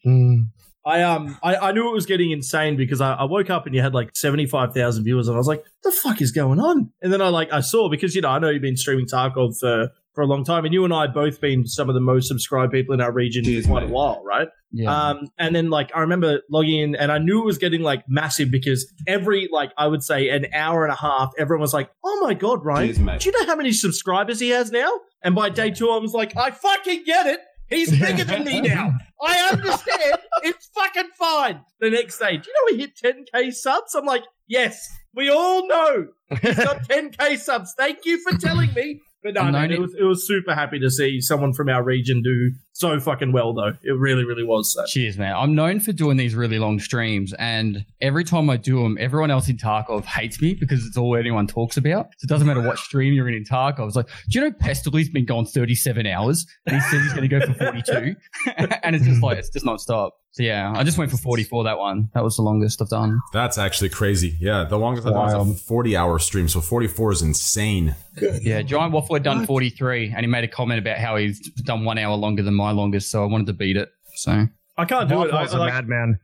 I 0.85 1.02
um 1.02 1.38
I, 1.41 1.56
I 1.56 1.72
knew 1.72 1.89
it 1.89 1.93
was 1.93 2.06
getting 2.06 2.30
insane 2.31 2.77
because 2.77 3.02
I, 3.02 3.14
I 3.14 3.23
woke 3.23 3.49
up 3.49 3.65
and 3.65 3.73
you 3.73 3.81
had 3.81 3.95
like 3.95 4.15
seventy 4.15 4.45
five 4.45 4.73
thousand 4.73 5.03
viewers 5.03 5.27
and 5.27 5.35
I 5.35 5.39
was 5.39 5.47
like, 5.47 5.64
the 5.84 5.91
fuck 5.91 6.22
is 6.22 6.31
going 6.31 6.60
on? 6.60 6.91
And 7.02 7.11
then 7.11 7.22
I 7.22 7.30
like 7.30 7.52
I 7.52 7.61
saw 7.61 7.89
because 7.89 8.14
you 8.14 8.22
know 8.22 8.30
I 8.30 8.38
know 8.38 8.49
you've 8.49 8.61
been 8.61 8.77
streaming 8.77 9.07
Tarkov 9.07 9.57
for 9.60 9.89
for 10.15 10.21
a 10.21 10.25
long 10.25 10.43
time 10.43 10.65
and 10.65 10.73
you 10.73 10.83
and 10.85 10.93
I 10.93 11.03
have 11.03 11.13
both 11.13 11.39
been 11.41 11.67
some 11.67 11.89
of 11.89 11.93
the 11.93 12.01
most 12.01 12.27
subscribed 12.27 12.71
people 12.71 12.93
in 12.93 13.01
our 13.01 13.11
region 13.11 13.43
for 13.61 13.67
quite 13.67 13.83
a 13.83 13.87
while, 13.87 14.23
right? 14.25 14.47
Yeah. 14.75 15.09
Um, 15.09 15.27
and 15.37 15.55
then 15.55 15.69
like 15.69 15.91
I 15.95 16.01
remember 16.01 16.41
logging 16.49 16.79
in 16.79 16.95
and 16.95 17.09
I 17.09 17.17
knew 17.17 17.41
it 17.41 17.45
was 17.45 17.57
getting 17.57 17.81
like 17.81 18.03
massive 18.09 18.51
because 18.51 18.91
every 19.07 19.47
like 19.49 19.71
I 19.77 19.87
would 19.87 20.03
say 20.03 20.29
an 20.29 20.47
hour 20.53 20.83
and 20.83 20.91
a 20.91 20.97
half, 20.97 21.31
everyone 21.37 21.61
was 21.61 21.73
like, 21.73 21.89
"Oh 22.03 22.19
my 22.21 22.33
god, 22.33 22.65
Ryan, 22.65 22.93
Cheers, 22.93 23.23
do 23.23 23.29
you 23.29 23.39
know 23.39 23.45
how 23.45 23.55
many 23.55 23.71
subscribers 23.71 24.39
he 24.39 24.49
has 24.49 24.71
now?" 24.71 24.91
And 25.23 25.33
by 25.33 25.49
day 25.49 25.71
two, 25.71 25.89
I 25.89 25.97
was 25.97 26.13
like, 26.13 26.35
"I 26.35 26.51
fucking 26.51 27.03
get 27.05 27.25
it. 27.25 27.39
He's 27.69 27.89
bigger 27.99 28.25
than 28.25 28.43
me 28.43 28.59
now. 28.59 28.91
I 29.21 29.49
understand. 29.53 30.19
It's 30.43 30.69
fucking 30.75 31.11
fine." 31.17 31.61
The 31.79 31.89
next 31.89 32.19
day, 32.19 32.35
do 32.35 32.43
you 32.49 32.53
know 32.71 32.77
he 32.77 32.81
hit 32.81 32.97
10k 33.33 33.53
subs? 33.53 33.95
I'm 33.95 34.05
like, 34.05 34.23
"Yes, 34.47 34.89
we 35.13 35.29
all 35.29 35.65
know 35.69 36.07
he's 36.41 36.55
got 36.63 36.83
10k 36.83 37.37
subs. 37.37 37.73
Thank 37.77 37.99
you 38.05 38.21
for 38.21 38.37
telling 38.37 38.73
me." 38.73 38.99
But 39.26 39.34
no, 39.34 39.64
it 39.64 39.80
was, 39.80 39.95
it 39.95 40.03
was 40.03 40.27
super 40.27 40.53
happy 40.53 40.77
to 40.77 40.91
see 40.91 41.19
someone 41.19 41.52
from 41.52 41.68
our 41.68 41.81
region 41.81 42.22
do 42.22 42.52
so 42.73 42.99
fucking 42.99 43.31
well, 43.31 43.56
though. 43.56 43.73
It 43.81 43.97
really, 43.97 44.23
really 44.23 44.43
was. 44.43 44.72
So. 44.72 44.85
Cheers, 44.85 45.18
man. 45.18 45.35
I'm 45.35 45.56
known 45.56 45.80
for 45.80 45.93
doing 45.93 46.15
these 46.15 46.35
really 46.35 46.60
long 46.60 46.77
streams, 46.80 47.34
and 47.39 47.85
every 48.02 48.23
time 48.23 48.52
I 48.52 48.57
do 48.57 48.84
them, 48.84 48.99
everyone 48.99 49.31
else 49.31 49.49
in 49.49 49.57
Tarkov 49.57 50.06
hates 50.06 50.39
me 50.39 50.53
because 50.53 50.85
it's 50.85 50.95
all 50.95 51.15
anyone 51.15 51.47
talks 51.47 51.76
about. 51.76 52.10
So 52.19 52.26
it 52.26 52.30
doesn't 52.30 52.45
matter 52.45 52.61
what 52.61 52.77
stream 52.77 53.15
you're 53.15 53.27
in 53.27 53.34
in 53.34 53.45
Tarkov. 53.45 53.88
It's 53.88 53.95
like, 53.95 54.10
do 54.30 54.38
you 54.38 54.45
know 54.45 54.52
Pestily's 54.52 55.10
been 55.10 55.26
gone 55.26 55.47
37 55.47 56.06
hours, 56.06 56.45
and 56.68 56.76
he 56.76 56.81
says 56.81 57.02
he's 57.02 57.14
going 57.14 57.27
to 57.27 57.39
go 57.39 57.43
for 57.47 57.53
42, 57.56 58.15
and 58.84 58.95
it's 58.95 59.06
just 59.06 59.23
like 59.23 59.39
it's 59.39 59.49
just 59.49 59.65
not 59.65 59.81
stop. 59.81 60.14
So 60.35 60.43
yeah, 60.43 60.73
I 60.75 60.83
just 60.83 60.97
went 60.97 61.09
for 61.11 61.15
44 61.15 61.63
that 61.63 61.79
one. 61.79 62.09
That 62.13 62.21
was 62.21 62.35
the 62.35 62.41
longest 62.41 62.81
I've 62.81 62.89
done. 62.89 63.21
That's 63.31 63.57
actually 63.57 63.87
crazy. 63.87 64.35
Yeah, 64.41 64.65
the 64.65 64.77
longest 64.77 65.07
I've 65.07 65.13
done 65.13 65.47
was 65.47 65.61
a 65.61 65.63
40 65.63 65.95
hour 65.95 66.19
stream, 66.19 66.49
so 66.49 66.59
44 66.59 67.13
is 67.13 67.21
insane. 67.21 67.95
Yeah, 68.41 68.61
Giant 68.61 68.91
Waffle 68.91 69.15
had 69.15 69.23
done 69.23 69.45
43, 69.45 70.11
and 70.15 70.19
he 70.21 70.27
made 70.27 70.43
a 70.43 70.47
comment 70.49 70.79
about 70.79 70.97
how 70.97 71.15
he's 71.15 71.39
done 71.63 71.83
one 71.85 71.97
hour 71.97 72.15
longer 72.17 72.43
than 72.43 72.53
my 72.53 72.71
longest, 72.71 73.11
so 73.11 73.23
I 73.23 73.27
wanted 73.27 73.47
to 73.47 73.53
beat 73.53 73.75
it. 73.77 73.89
So 74.15 74.47
I 74.77 74.85
can't 74.85 75.07
do 75.07 75.23
it. 75.23 75.31
I, 75.31 75.43
Waffle's 75.43 75.53
a 75.53 75.57
like, 75.57 75.73
madman. 75.73 76.19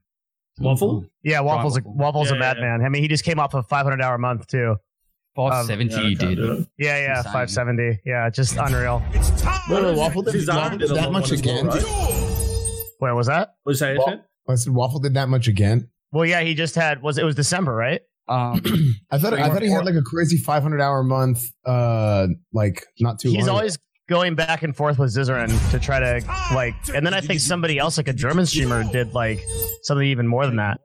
Waffle? 0.59 1.05
Yeah, 1.23 1.39
Waffle's 1.41 1.77
a, 1.77 1.81
Waffle's 1.81 2.29
Yeah, 2.31 2.35
a 2.35 2.39
yeah. 2.39 2.53
madman. 2.53 2.85
I 2.85 2.89
mean, 2.89 3.01
he 3.01 3.07
just 3.07 3.23
came 3.23 3.39
off 3.39 3.53
a 3.53 3.63
500 3.63 4.01
hour 4.01 4.17
month 4.17 4.47
too. 4.47 4.75
570 5.37 5.93
um, 5.95 6.01
yeah, 6.01 6.07
I 6.07 6.13
did. 6.13 6.39
it. 6.39 6.67
Yeah, 6.77 6.97
yeah, 6.97 7.17
Insane. 7.19 7.31
570. 7.31 7.99
Yeah, 8.05 8.29
just 8.29 8.57
unreal. 8.57 9.01
No, 9.69 9.81
no, 9.81 9.93
Waffle 9.97 10.21
did, 10.21 10.33
His 10.33 10.49
arm 10.49 10.57
Waffle 10.57 10.77
did 10.79 10.87
did 10.89 10.97
that 10.97 11.11
much 11.11 11.23
one 11.31 11.33
as 11.33 11.45
well, 11.45 11.57
again. 11.59 11.67
right? 11.67 12.30
Wait, 13.01 13.11
was 13.13 13.27
that? 13.27 13.55
What 13.63 13.73
did 13.73 13.75
you 13.75 13.79
say, 13.79 13.97
Wa- 13.97 14.03
Etienne? 14.03 14.23
I 14.47 14.55
said 14.55 14.73
Waffle 14.73 14.99
did 14.99 15.15
that 15.15 15.27
much 15.29 15.47
again. 15.47 15.89
Well, 16.11 16.25
yeah, 16.25 16.41
he 16.41 16.53
just 16.53 16.75
had 16.75 17.01
was 17.01 17.17
it 17.17 17.23
was 17.25 17.35
December, 17.35 17.73
right? 17.73 18.01
Um, 18.27 18.61
I 19.11 19.17
thought 19.17 19.33
I 19.33 19.49
thought 19.49 19.61
he 19.61 19.69
had 19.69 19.85
like 19.85 19.95
a 19.95 20.01
crazy 20.01 20.37
500 20.37 20.79
hour 20.81 21.03
month. 21.03 21.43
Uh, 21.65 22.27
like 22.53 22.85
not 22.99 23.19
too. 23.19 23.31
He's 23.31 23.47
long 23.47 23.57
always 23.57 23.77
going 24.07 24.35
back 24.35 24.61
and 24.63 24.75
forth 24.75 24.99
with 24.99 25.15
Zizaran 25.15 25.71
to 25.71 25.79
try 25.79 25.99
to 25.99 26.25
like, 26.53 26.75
and 26.93 27.05
then 27.05 27.13
I 27.13 27.21
think 27.21 27.39
somebody 27.39 27.77
else, 27.77 27.97
like 27.97 28.09
a 28.09 28.13
German 28.13 28.45
streamer, 28.45 28.83
did 28.91 29.13
like 29.13 29.39
something 29.83 30.07
even 30.07 30.27
more 30.27 30.45
than 30.45 30.57
that. 30.57 30.81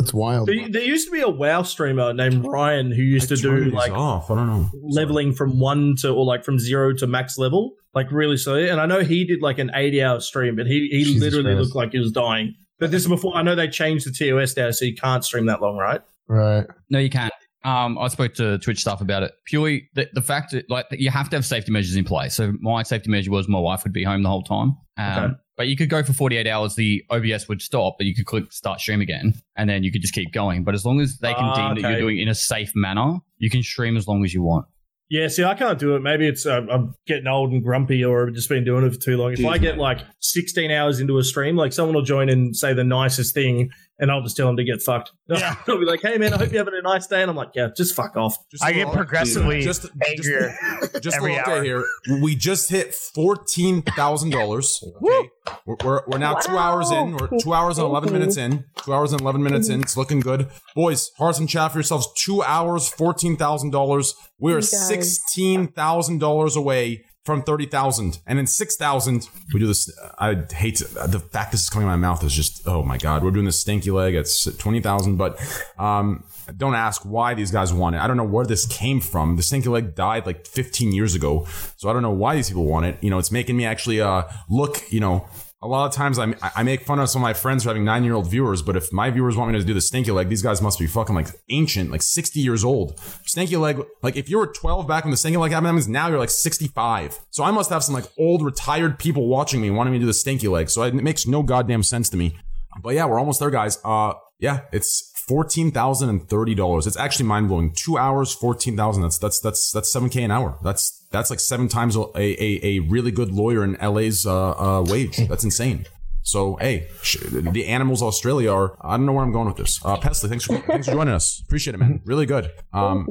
It's 0.00 0.14
wild. 0.14 0.48
There, 0.48 0.68
there 0.68 0.82
used 0.82 1.06
to 1.06 1.12
be 1.12 1.20
a 1.20 1.28
WoW 1.28 1.62
streamer 1.62 2.12
named 2.12 2.44
Ryan 2.46 2.90
who 2.90 3.02
used 3.02 3.28
to 3.28 3.36
do 3.36 3.66
like 3.70 3.92
off. 3.92 4.30
I 4.30 4.34
don't 4.34 4.46
know. 4.46 4.70
leveling 4.82 5.32
from 5.32 5.60
one 5.60 5.94
to 6.00 6.10
or 6.10 6.24
like 6.24 6.44
from 6.44 6.58
zero 6.58 6.92
to 6.94 7.06
max 7.06 7.38
level, 7.38 7.72
like 7.94 8.10
really 8.10 8.36
slowly. 8.36 8.68
And 8.68 8.80
I 8.80 8.86
know 8.86 9.00
he 9.00 9.24
did 9.24 9.42
like 9.42 9.58
an 9.58 9.70
eighty 9.74 10.02
hour 10.02 10.20
stream, 10.20 10.56
but 10.56 10.66
he 10.66 10.88
he 10.90 11.04
Jesus 11.04 11.22
literally 11.22 11.54
Christ. 11.54 11.60
looked 11.66 11.76
like 11.76 11.92
he 11.92 11.98
was 11.98 12.12
dying. 12.12 12.54
But 12.78 12.90
this 12.90 13.02
is 13.02 13.08
before 13.08 13.36
I 13.36 13.42
know 13.42 13.54
they 13.54 13.68
changed 13.68 14.06
the 14.06 14.12
TOS 14.12 14.56
now, 14.56 14.70
so 14.70 14.86
you 14.86 14.94
can't 14.94 15.22
stream 15.24 15.46
that 15.46 15.60
long, 15.60 15.76
right? 15.76 16.00
right. 16.28 16.66
No, 16.88 16.98
you 16.98 17.10
can't. 17.10 17.32
Um, 17.62 17.98
I 17.98 18.08
spoke 18.08 18.34
to 18.34 18.58
Twitch 18.58 18.80
staff 18.80 19.00
about 19.00 19.22
it. 19.22 19.32
Purely 19.44 19.88
the, 19.94 20.08
the 20.14 20.22
fact 20.22 20.52
that 20.52 20.70
like 20.70 20.88
that 20.88 20.98
you 21.00 21.10
have 21.10 21.28
to 21.30 21.36
have 21.36 21.44
safety 21.44 21.70
measures 21.72 21.94
in 21.96 22.04
place. 22.04 22.34
So 22.34 22.54
my 22.60 22.82
safety 22.82 23.10
measure 23.10 23.30
was 23.30 23.48
my 23.48 23.58
wife 23.58 23.84
would 23.84 23.92
be 23.92 24.02
home 24.04 24.22
the 24.22 24.28
whole 24.30 24.42
time. 24.42 24.76
Um, 24.96 25.24
Okay. 25.24 25.34
But 25.56 25.68
you 25.68 25.76
could 25.76 25.90
go 25.90 26.02
for 26.02 26.14
48 26.14 26.46
hours. 26.46 26.74
The 26.74 27.04
OBS 27.10 27.46
would 27.46 27.60
stop, 27.60 27.96
but 27.98 28.06
you 28.06 28.14
could 28.14 28.24
click 28.24 28.50
start 28.50 28.80
stream 28.80 29.02
again, 29.02 29.34
and 29.56 29.68
then 29.68 29.84
you 29.84 29.92
could 29.92 30.00
just 30.00 30.14
keep 30.14 30.32
going. 30.32 30.64
But 30.64 30.74
as 30.74 30.86
long 30.86 31.02
as 31.02 31.18
they 31.18 31.34
can 31.34 31.44
Ah, 31.44 31.74
deem 31.74 31.82
that 31.82 31.90
you're 31.90 32.00
doing 32.00 32.16
it 32.16 32.22
in 32.22 32.28
a 32.28 32.34
safe 32.34 32.72
manner, 32.74 33.18
you 33.36 33.50
can 33.50 33.62
stream 33.62 33.98
as 33.98 34.08
long 34.08 34.24
as 34.24 34.32
you 34.32 34.42
want. 34.42 34.64
Yeah, 35.10 35.28
see, 35.28 35.44
I 35.44 35.54
can't 35.54 35.78
do 35.78 35.96
it. 35.96 36.00
Maybe 36.00 36.26
it's 36.26 36.46
uh, 36.46 36.62
I'm 36.70 36.94
getting 37.06 37.26
old 37.26 37.50
and 37.52 37.62
grumpy, 37.62 38.02
or 38.02 38.28
I've 38.28 38.32
just 38.34 38.48
been 38.48 38.64
doing 38.64 38.86
it 38.86 38.94
for 38.94 39.00
too 39.00 39.18
long. 39.18 39.32
If 39.34 39.44
I 39.44 39.58
get 39.58 39.76
like 39.76 39.98
16 40.20 40.70
hours 40.70 40.98
into 40.98 41.18
a 41.18 41.22
stream, 41.24 41.56
like 41.56 41.74
someone 41.74 41.94
will 41.94 42.02
join 42.04 42.30
and 42.30 42.56
say 42.56 42.72
the 42.72 42.84
nicest 42.84 43.34
thing, 43.34 43.68
and 44.00 44.10
I'll 44.10 44.22
just 44.22 44.36
tell 44.36 44.46
them 44.48 44.56
to 44.56 44.64
get 44.64 44.82
fucked. 44.82 45.12
Yeah. 45.30 45.54
I'll 45.68 45.78
be 45.78 45.84
like, 45.84 46.00
"Hey, 46.02 46.18
man, 46.18 46.34
I 46.34 46.38
hope 46.38 46.50
you're 46.50 46.58
having 46.64 46.74
a 46.76 46.82
nice 46.82 47.06
day," 47.06 47.22
and 47.22 47.30
I'm 47.30 47.36
like, 47.36 47.50
"Yeah, 47.54 47.68
just 47.76 47.94
fuck 47.94 48.16
off." 48.16 48.36
Just 48.50 48.64
I 48.64 48.70
a 48.70 48.72
get 48.72 48.78
little- 48.88 48.94
progressively 48.96 49.60
just, 49.60 49.86
angrier 50.08 50.52
just, 50.80 51.02
just 51.04 51.16
every 51.18 51.36
a 51.36 51.44
hour. 51.46 51.62
here. 51.62 51.84
We 52.20 52.34
just 52.34 52.68
hit 52.68 52.92
fourteen 52.94 53.82
thousand 53.82 54.30
dollars. 54.30 54.82
Okay, 55.02 55.28
we're, 55.66 55.76
we're, 55.84 56.02
we're 56.06 56.18
now 56.18 56.34
two 56.34 56.56
hours 56.58 56.90
in. 56.90 57.16
We're 57.16 57.28
two 57.40 57.54
hours 57.54 57.78
and 57.78 57.86
eleven 57.86 58.12
minutes 58.12 58.36
in. 58.36 58.64
Two 58.84 58.92
hours 58.92 59.12
and 59.12 59.20
eleven 59.20 59.42
minutes 59.42 59.68
in. 59.68 59.80
It's 59.80 59.96
looking 59.96 60.20
good, 60.20 60.48
boys. 60.74 61.10
Hearts 61.18 61.38
and 61.38 61.48
chat 61.48 61.70
for 61.72 61.78
yourselves. 61.78 62.08
Two 62.16 62.42
hours, 62.42 62.88
fourteen 62.88 63.36
thousand 63.36 63.70
dollars. 63.70 64.14
We 64.38 64.52
are 64.52 64.60
sixteen 64.62 65.68
thousand 65.68 66.18
dollars 66.18 66.56
away 66.56 67.04
from 67.30 67.42
thirty 67.42 67.66
thousand, 67.66 68.18
and 68.26 68.38
then 68.38 68.46
six 68.46 68.76
thousand, 68.76 69.28
we 69.54 69.60
do 69.60 69.66
this. 69.66 69.88
I 70.18 70.34
hate 70.52 70.76
to, 70.76 70.84
the 71.06 71.20
fact 71.20 71.52
this 71.52 71.62
is 71.62 71.70
coming 71.70 71.88
out 71.88 71.94
of 71.94 72.00
my 72.00 72.08
mouth 72.08 72.24
is 72.24 72.32
just 72.32 72.66
oh 72.66 72.82
my 72.82 72.98
god. 72.98 73.22
We're 73.22 73.30
doing 73.30 73.44
this 73.44 73.60
stinky 73.60 73.90
leg 73.90 74.16
at 74.16 74.26
twenty 74.58 74.80
thousand, 74.80 75.16
but 75.16 75.38
um, 75.78 76.24
don't 76.56 76.74
ask 76.74 77.02
why 77.02 77.34
these 77.34 77.52
guys 77.52 77.72
want 77.72 77.94
it. 77.94 78.00
I 78.00 78.08
don't 78.08 78.16
know 78.16 78.24
where 78.24 78.44
this 78.44 78.66
came 78.66 79.00
from. 79.00 79.36
The 79.36 79.44
stinky 79.44 79.68
leg 79.68 79.94
died 79.94 80.26
like 80.26 80.46
fifteen 80.46 80.92
years 80.92 81.14
ago, 81.14 81.46
so 81.76 81.88
I 81.88 81.92
don't 81.92 82.02
know 82.02 82.10
why 82.10 82.34
these 82.34 82.48
people 82.48 82.66
want 82.66 82.86
it. 82.86 82.98
You 83.00 83.10
know, 83.10 83.18
it's 83.18 83.30
making 83.30 83.56
me 83.56 83.64
actually 83.64 84.00
uh 84.00 84.24
look. 84.48 84.90
You 84.90 85.00
know. 85.00 85.28
A 85.62 85.68
lot 85.68 85.86
of 85.86 85.92
times 85.92 86.18
I, 86.18 86.34
I 86.56 86.62
make 86.62 86.82
fun 86.82 86.98
of 87.00 87.10
some 87.10 87.20
of 87.20 87.24
my 87.24 87.34
friends 87.34 87.64
for 87.64 87.70
having 87.70 87.84
nine 87.84 88.02
year 88.02 88.14
old 88.14 88.30
viewers, 88.30 88.62
but 88.62 88.76
if 88.76 88.92
my 88.92 89.10
viewers 89.10 89.36
want 89.36 89.52
me 89.52 89.58
to 89.58 89.64
do 89.64 89.74
the 89.74 89.80
stinky 89.80 90.10
leg, 90.10 90.28
these 90.30 90.40
guys 90.40 90.62
must 90.62 90.78
be 90.78 90.86
fucking 90.86 91.14
like 91.14 91.28
ancient, 91.50 91.90
like 91.90 92.00
60 92.00 92.40
years 92.40 92.64
old. 92.64 92.98
Stinky 93.26 93.56
leg, 93.56 93.84
like 94.02 94.16
if 94.16 94.30
you 94.30 94.38
were 94.38 94.46
12 94.46 94.88
back 94.88 95.04
when 95.04 95.10
the 95.10 95.18
stinky 95.18 95.36
leg 95.36 95.52
happened, 95.52 95.66
that 95.68 95.72
means 95.74 95.88
now 95.88 96.08
you're 96.08 96.18
like 96.18 96.30
65. 96.30 97.20
So 97.30 97.44
I 97.44 97.50
must 97.50 97.68
have 97.68 97.84
some 97.84 97.94
like 97.94 98.06
old 98.18 98.42
retired 98.42 98.98
people 98.98 99.28
watching 99.28 99.60
me 99.60 99.70
wanting 99.70 99.92
me 99.92 99.98
to 99.98 100.02
do 100.04 100.06
the 100.06 100.14
stinky 100.14 100.48
leg. 100.48 100.70
So 100.70 100.82
it 100.82 100.94
makes 100.94 101.26
no 101.26 101.42
goddamn 101.42 101.82
sense 101.82 102.08
to 102.10 102.16
me. 102.16 102.38
But 102.82 102.94
yeah, 102.94 103.04
we're 103.04 103.18
almost 103.18 103.40
there, 103.40 103.50
guys. 103.50 103.78
Uh, 103.84 104.14
yeah, 104.38 104.62
it's 104.72 105.12
fourteen 105.28 105.70
thousand 105.70 106.08
and 106.08 106.28
thirty 106.28 106.54
dollars. 106.54 106.86
It's 106.86 106.96
actually 106.96 107.26
mind 107.26 107.48
blowing. 107.48 107.72
Two 107.74 107.98
hours, 107.98 108.32
fourteen 108.32 108.76
thousand. 108.76 109.02
That's 109.02 109.18
that's 109.18 109.40
that's 109.40 109.72
that's 109.72 109.92
seven 109.92 110.08
k 110.08 110.22
an 110.22 110.30
hour. 110.30 110.58
That's 110.62 110.99
that's 111.10 111.30
like 111.30 111.40
seven 111.40 111.68
times 111.68 111.96
a, 111.96 112.00
a, 112.16 112.60
a 112.62 112.78
really 112.80 113.10
good 113.10 113.30
lawyer 113.32 113.64
in 113.64 113.72
LA's 113.82 114.26
uh, 114.26 114.50
uh, 114.50 114.82
wage. 114.86 115.16
That's 115.28 115.44
insane. 115.44 115.86
So 116.22 116.56
hey, 116.56 116.86
sh- 117.02 117.16
the 117.30 117.66
animals 117.66 118.02
Australia 118.02 118.52
are. 118.52 118.76
I 118.82 118.96
don't 118.96 119.06
know 119.06 119.12
where 119.14 119.24
I'm 119.24 119.32
going 119.32 119.46
with 119.48 119.56
this. 119.56 119.80
Uh, 119.84 119.96
Pestily, 119.96 120.28
thanks 120.28 120.44
for 120.44 120.58
thanks 120.58 120.86
for 120.86 120.92
joining 120.92 121.14
us. 121.14 121.40
Appreciate 121.46 121.74
it, 121.74 121.78
man. 121.78 122.02
Really 122.04 122.26
good. 122.26 122.52
Um, 122.74 123.06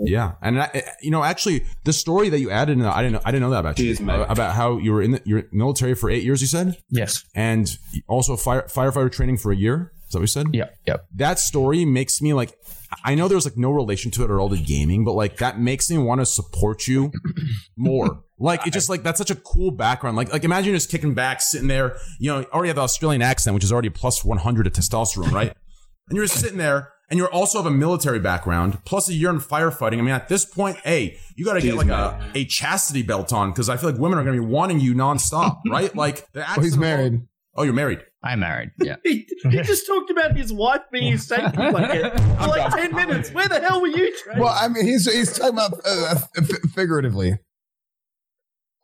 yeah, 0.00 0.32
and 0.40 0.62
I, 0.62 0.82
you 1.02 1.10
know, 1.10 1.22
actually, 1.22 1.64
the 1.84 1.92
story 1.92 2.28
that 2.30 2.38
you 2.40 2.50
added, 2.50 2.72
in 2.72 2.78
the, 2.80 2.88
I 2.96 3.02
didn't 3.02 3.12
know, 3.14 3.20
I 3.24 3.30
didn't 3.32 3.42
know 3.42 3.50
that 3.50 3.60
about 3.60 3.78
you. 3.78 3.94
Uh, 4.08 4.24
about 4.28 4.54
how 4.54 4.78
you 4.78 4.92
were 4.92 5.02
in 5.02 5.10
the 5.12 5.22
your 5.26 5.42
military 5.52 5.94
for 5.94 6.08
eight 6.08 6.24
years. 6.24 6.40
You 6.40 6.46
said 6.46 6.76
Yes. 6.88 7.24
and 7.34 7.68
also 8.08 8.36
fire, 8.36 8.62
firefighter 8.62 9.12
training 9.12 9.36
for 9.36 9.52
a 9.52 9.56
year. 9.56 9.92
Is 10.06 10.12
that 10.12 10.18
what 10.18 10.22
you 10.22 10.26
said? 10.28 10.46
Yeah, 10.54 10.70
Yep. 10.86 11.06
That 11.16 11.38
story 11.38 11.84
makes 11.84 12.22
me 12.22 12.32
like, 12.32 12.58
I 13.04 13.14
know 13.14 13.28
there's 13.28 13.44
like 13.44 13.56
no 13.56 13.70
relation 13.70 14.10
to 14.12 14.22
it 14.22 14.30
at 14.30 14.36
all 14.36 14.48
to 14.48 14.56
gaming, 14.56 15.04
but 15.04 15.12
like 15.12 15.38
that 15.38 15.60
makes 15.60 15.90
me 15.90 15.98
want 15.98 16.20
to 16.20 16.26
support 16.26 16.86
you 16.86 17.12
more. 17.76 18.24
Like 18.38 18.66
it 18.66 18.72
just 18.72 18.88
like 18.88 19.02
that's 19.02 19.18
such 19.18 19.30
a 19.30 19.34
cool 19.34 19.70
background. 19.70 20.16
Like 20.16 20.32
like 20.32 20.44
imagine 20.44 20.74
just 20.74 20.90
kicking 20.90 21.14
back, 21.14 21.40
sitting 21.40 21.68
there. 21.68 21.96
You 22.18 22.32
know, 22.32 22.44
already 22.52 22.68
have 22.68 22.76
the 22.76 22.82
Australian 22.82 23.22
accent, 23.22 23.54
which 23.54 23.64
is 23.64 23.72
already 23.72 23.90
plus 23.90 24.24
100 24.24 24.66
of 24.66 24.72
testosterone, 24.72 25.32
right? 25.32 25.52
and 26.08 26.16
you're 26.16 26.26
just 26.26 26.40
sitting 26.40 26.58
there. 26.58 26.92
And 27.10 27.16
you 27.16 27.26
also 27.26 27.58
have 27.58 27.66
a 27.66 27.74
military 27.74 28.18
background, 28.18 28.84
plus 28.84 29.08
a 29.08 29.14
year 29.14 29.30
in 29.30 29.38
firefighting. 29.38 29.98
I 29.98 30.02
mean, 30.02 30.10
at 30.10 30.28
this 30.28 30.44
point, 30.44 30.76
hey, 30.84 31.16
you 31.36 31.44
got 31.46 31.54
to 31.54 31.62
get 31.62 31.74
Jeez, 31.74 31.78
like 31.78 31.88
a, 31.88 32.20
a 32.34 32.44
chastity 32.44 33.02
belt 33.02 33.32
on 33.32 33.50
because 33.50 33.70
I 33.70 33.78
feel 33.78 33.90
like 33.90 33.98
women 33.98 34.18
are 34.18 34.24
going 34.24 34.36
to 34.36 34.42
be 34.42 34.46
wanting 34.46 34.78
you 34.78 34.94
nonstop, 34.94 35.60
right? 35.66 35.94
Like, 35.96 36.30
the 36.32 36.44
Oh, 36.46 36.60
he's 36.60 36.76
married. 36.76 37.22
Oh, 37.54 37.62
you're 37.62 37.72
married. 37.72 38.00
I'm 38.22 38.40
married. 38.40 38.70
Yeah. 38.82 38.96
He, 39.04 39.26
he 39.44 39.62
just 39.62 39.86
talked 39.86 40.10
about 40.10 40.36
his 40.36 40.52
wife 40.52 40.80
being 40.90 41.12
his 41.12 41.26
safety 41.26 41.56
blanket 41.56 42.18
for 42.18 42.46
like 42.48 42.72
10 42.74 42.94
minutes. 42.94 43.30
Where 43.32 43.46
the 43.48 43.60
hell 43.60 43.80
were 43.80 43.86
you, 43.86 44.12
Trey? 44.18 44.34
Well, 44.40 44.54
I 44.60 44.66
mean, 44.68 44.84
he's 44.84 45.10
he's 45.10 45.32
talking 45.38 45.54
about 45.54 45.74
uh, 45.86 46.16
f- 46.36 46.48
figuratively. 46.74 47.38